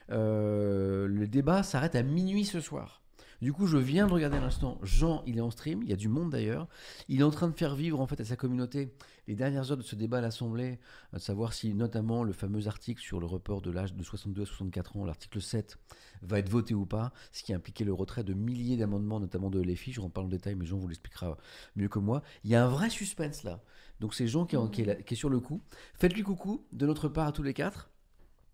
le 0.10 1.26
débat 1.26 1.64
s'arrête 1.64 1.96
à 1.96 2.04
minuit 2.04 2.46
ce 2.46 2.60
soir. 2.62 3.02
Du 3.40 3.54
coup, 3.54 3.68
je 3.68 3.78
viens 3.78 4.08
de 4.08 4.14
regarder 4.14 4.38
à 4.38 4.42
l'instant. 4.42 4.80
Jean, 4.82 5.22
il 5.28 5.38
est 5.38 5.42
en 5.42 5.52
stream. 5.52 5.84
Il 5.84 5.90
y 5.90 5.94
a 5.94 5.96
du 5.96 6.08
monde 6.08 6.32
d'ailleurs. 6.32 6.68
Il 7.08 7.20
est 7.20 7.24
en 7.24 7.30
train 7.30 7.48
de 7.48 7.56
faire 7.56 7.76
vivre 7.76 8.00
en 8.02 8.08
fait 8.08 8.20
à 8.20 8.26
sa 8.26 8.36
communauté 8.36 8.92
les 9.28 9.36
dernières 9.36 9.72
heures 9.72 9.78
de 9.78 9.84
ce 9.84 9.96
débat 9.96 10.18
à 10.18 10.22
l'Assemblée, 10.22 10.80
à 11.14 11.20
savoir 11.20 11.54
si 11.54 11.74
notamment 11.74 12.24
le 12.24 12.34
fameux 12.34 12.68
article 12.68 13.02
sur 13.02 13.20
le 13.20 13.28
report 13.28 13.62
de 13.62 13.70
l'âge 13.70 13.94
de 13.94 14.02
62 14.02 14.42
à 14.42 14.46
64 14.46 14.98
ans, 14.98 15.06
l'article 15.06 15.42
7, 15.42 15.78
va 16.24 16.40
être 16.40 16.50
voté 16.50 16.74
ou 16.74 16.86
pas, 16.86 17.12
ce 17.32 17.44
qui 17.44 17.54
impliquait 17.54 17.84
le 17.84 17.94
retrait 17.94 18.24
de 18.24 18.34
milliers 18.34 18.78
d'amendements, 18.78 19.20
notamment 19.20 19.52
de 19.52 19.62
LFI. 19.62 19.92
Je 19.92 20.02
pas 20.02 20.22
en 20.22 20.28
détail, 20.28 20.56
mais 20.56 20.66
Jean 20.66 20.78
vous 20.78 20.88
l'expliquera 20.88 21.38
mieux 21.76 21.90
que 21.90 22.00
moi. 22.00 22.24
Il 22.44 22.50
y 22.50 22.56
a 22.56 22.66
un 22.66 22.70
vrai 22.70 22.90
suspense 22.90 23.44
là. 23.44 23.62
Donc 24.00 24.16
c'est 24.16 24.28
Jean 24.28 24.46
qui 24.46 24.56
est, 24.56 25.04
qui 25.06 25.14
est 25.14 25.18
sur 25.18 25.30
le 25.30 25.40
coup. 25.40 25.62
Faites-lui 26.00 26.24
coucou 26.24 26.66
de 26.72 26.88
notre 26.88 27.08
part 27.08 27.28
à 27.28 27.32
tous 27.32 27.44
les 27.44 27.54
quatre. 27.54 27.92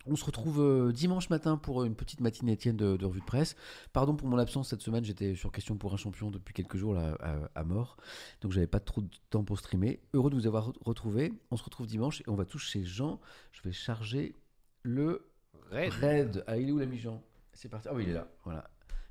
On 0.05 0.15
se 0.17 0.25
retrouve 0.25 0.59
euh, 0.61 0.91
dimanche 0.91 1.29
matin 1.29 1.55
pour 1.57 1.85
une 1.85 1.95
petite 1.95 2.19
matinée 2.19 2.51
Étienne 2.53 2.75
de, 2.75 2.97
de 2.97 3.05
revue 3.05 3.21
de 3.21 3.25
presse. 3.25 3.55
Pardon 3.93 4.15
pour 4.15 4.27
mon 4.27 4.37
absence 4.37 4.69
cette 4.69 4.81
semaine, 4.81 5.05
j'étais 5.05 5.33
sur 5.35 5.51
Question 5.51 5.77
pour 5.77 5.93
un 5.93 5.97
champion 5.97 6.29
depuis 6.29 6.53
quelques 6.53 6.75
jours 6.75 6.93
là, 6.93 7.15
à, 7.21 7.37
à 7.59 7.63
mort. 7.63 7.95
Donc 8.41 8.51
j'avais 8.51 8.67
pas 8.67 8.81
trop 8.81 9.01
de 9.01 9.07
temps 9.29 9.43
pour 9.45 9.57
streamer. 9.57 10.01
Heureux 10.13 10.29
de 10.29 10.35
vous 10.35 10.45
avoir 10.47 10.69
re- 10.71 10.75
retrouvé. 10.81 11.31
On 11.51 11.57
se 11.57 11.63
retrouve 11.63 11.87
dimanche 11.87 12.21
et 12.21 12.29
on 12.29 12.35
va 12.35 12.43
tous 12.45 12.59
chez 12.59 12.83
Jean. 12.83 13.19
Je 13.53 13.61
vais 13.61 13.71
charger 13.71 14.35
le 14.81 15.25
raid. 15.71 16.43
Ah, 16.47 16.57
il 16.57 16.67
est 16.67 16.71
où 16.73 16.79
l'ami 16.79 16.97
Jean? 16.97 17.21
C'est 17.53 17.69
parti. 17.69 17.87
Ah 17.89 17.93
oui, 17.93 18.03
il 18.03 18.09
est 18.09 18.13
là. 18.13 18.27
Voilà. 18.43 18.69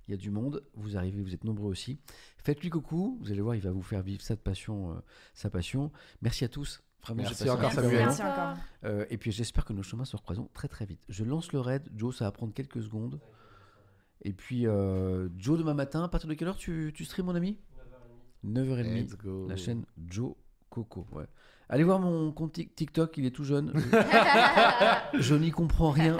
Il 0.08 0.10
y 0.10 0.14
a 0.14 0.18
du 0.18 0.30
monde. 0.30 0.62
Vous 0.74 0.96
arrivez, 0.96 1.22
vous 1.22 1.32
êtes 1.32 1.44
nombreux 1.44 1.70
aussi. 1.70 1.98
Faites-lui 2.38 2.68
coucou. 2.70 3.18
Vous 3.22 3.30
allez 3.30 3.40
voir, 3.40 3.54
il 3.54 3.62
va 3.62 3.70
vous 3.70 3.82
faire 3.82 4.02
vivre 4.02 4.20
sa 4.20 4.36
passion. 4.36 4.90
euh, 4.92 5.00
sa 5.32 5.48
passion. 5.48 5.90
Merci 6.20 6.44
à 6.44 6.48
tous. 6.48 6.82
Vraiment, 7.04 7.22
Merci 7.22 7.50
encore, 7.50 7.72
Samuel. 7.72 8.04
Merci 8.06 8.22
encore. 8.22 8.54
Euh, 8.84 9.04
et 9.10 9.18
puis 9.18 9.32
j'espère 9.32 9.64
que 9.64 9.72
nos 9.72 9.82
chemins 9.82 10.04
se 10.04 10.16
recroiseront 10.16 10.48
très 10.54 10.68
très 10.68 10.84
vite. 10.86 11.00
Je 11.08 11.24
lance 11.24 11.52
le 11.52 11.58
raid. 11.60 11.88
Joe, 11.96 12.16
ça 12.16 12.26
va 12.26 12.30
prendre 12.32 12.54
quelques 12.54 12.82
secondes. 12.82 13.18
Et 14.22 14.32
puis 14.32 14.66
euh, 14.68 15.28
Joe, 15.36 15.58
demain 15.58 15.74
matin, 15.74 16.04
à 16.04 16.08
partir 16.08 16.28
de 16.28 16.34
quelle 16.34 16.46
heure 16.48 16.56
tu, 16.56 16.92
tu 16.94 17.04
streams, 17.04 17.26
mon 17.26 17.34
ami? 17.34 17.58
9h30. 18.46 18.94
Let's 18.94 19.16
go. 19.16 19.46
La 19.48 19.56
chaîne 19.56 19.84
Joe 20.08 20.34
Coco. 20.70 21.06
Ouais. 21.12 21.24
Allez 21.68 21.84
voir 21.84 21.98
mon 21.98 22.30
compte 22.32 22.54
Tik- 22.56 22.74
TikTok, 22.74 23.16
il 23.16 23.24
est 23.26 23.30
tout 23.30 23.44
jeune. 23.44 23.72
je 25.18 25.34
n'y 25.34 25.50
comprends 25.50 25.90
rien, 25.90 26.18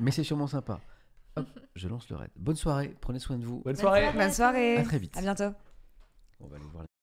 mais 0.00 0.10
c'est 0.10 0.24
sûrement 0.24 0.46
sympa. 0.46 0.80
Hop, 1.36 1.46
je 1.74 1.86
lance 1.88 2.08
le 2.08 2.16
raid. 2.16 2.30
Bonne 2.36 2.56
soirée, 2.56 2.96
prenez 3.00 3.18
soin 3.18 3.36
de 3.36 3.44
vous. 3.44 3.60
Bonne 3.60 3.76
soirée. 3.76 4.10
Bonne 4.12 4.32
soirée. 4.32 4.78
À 4.78 4.82
très 4.84 4.98
vite. 4.98 5.16
À 5.16 5.20
bientôt. 5.20 5.52
On 6.40 6.46
va 6.48 6.56
aller 6.56 6.64
voir 6.72 6.82
la 6.84 6.85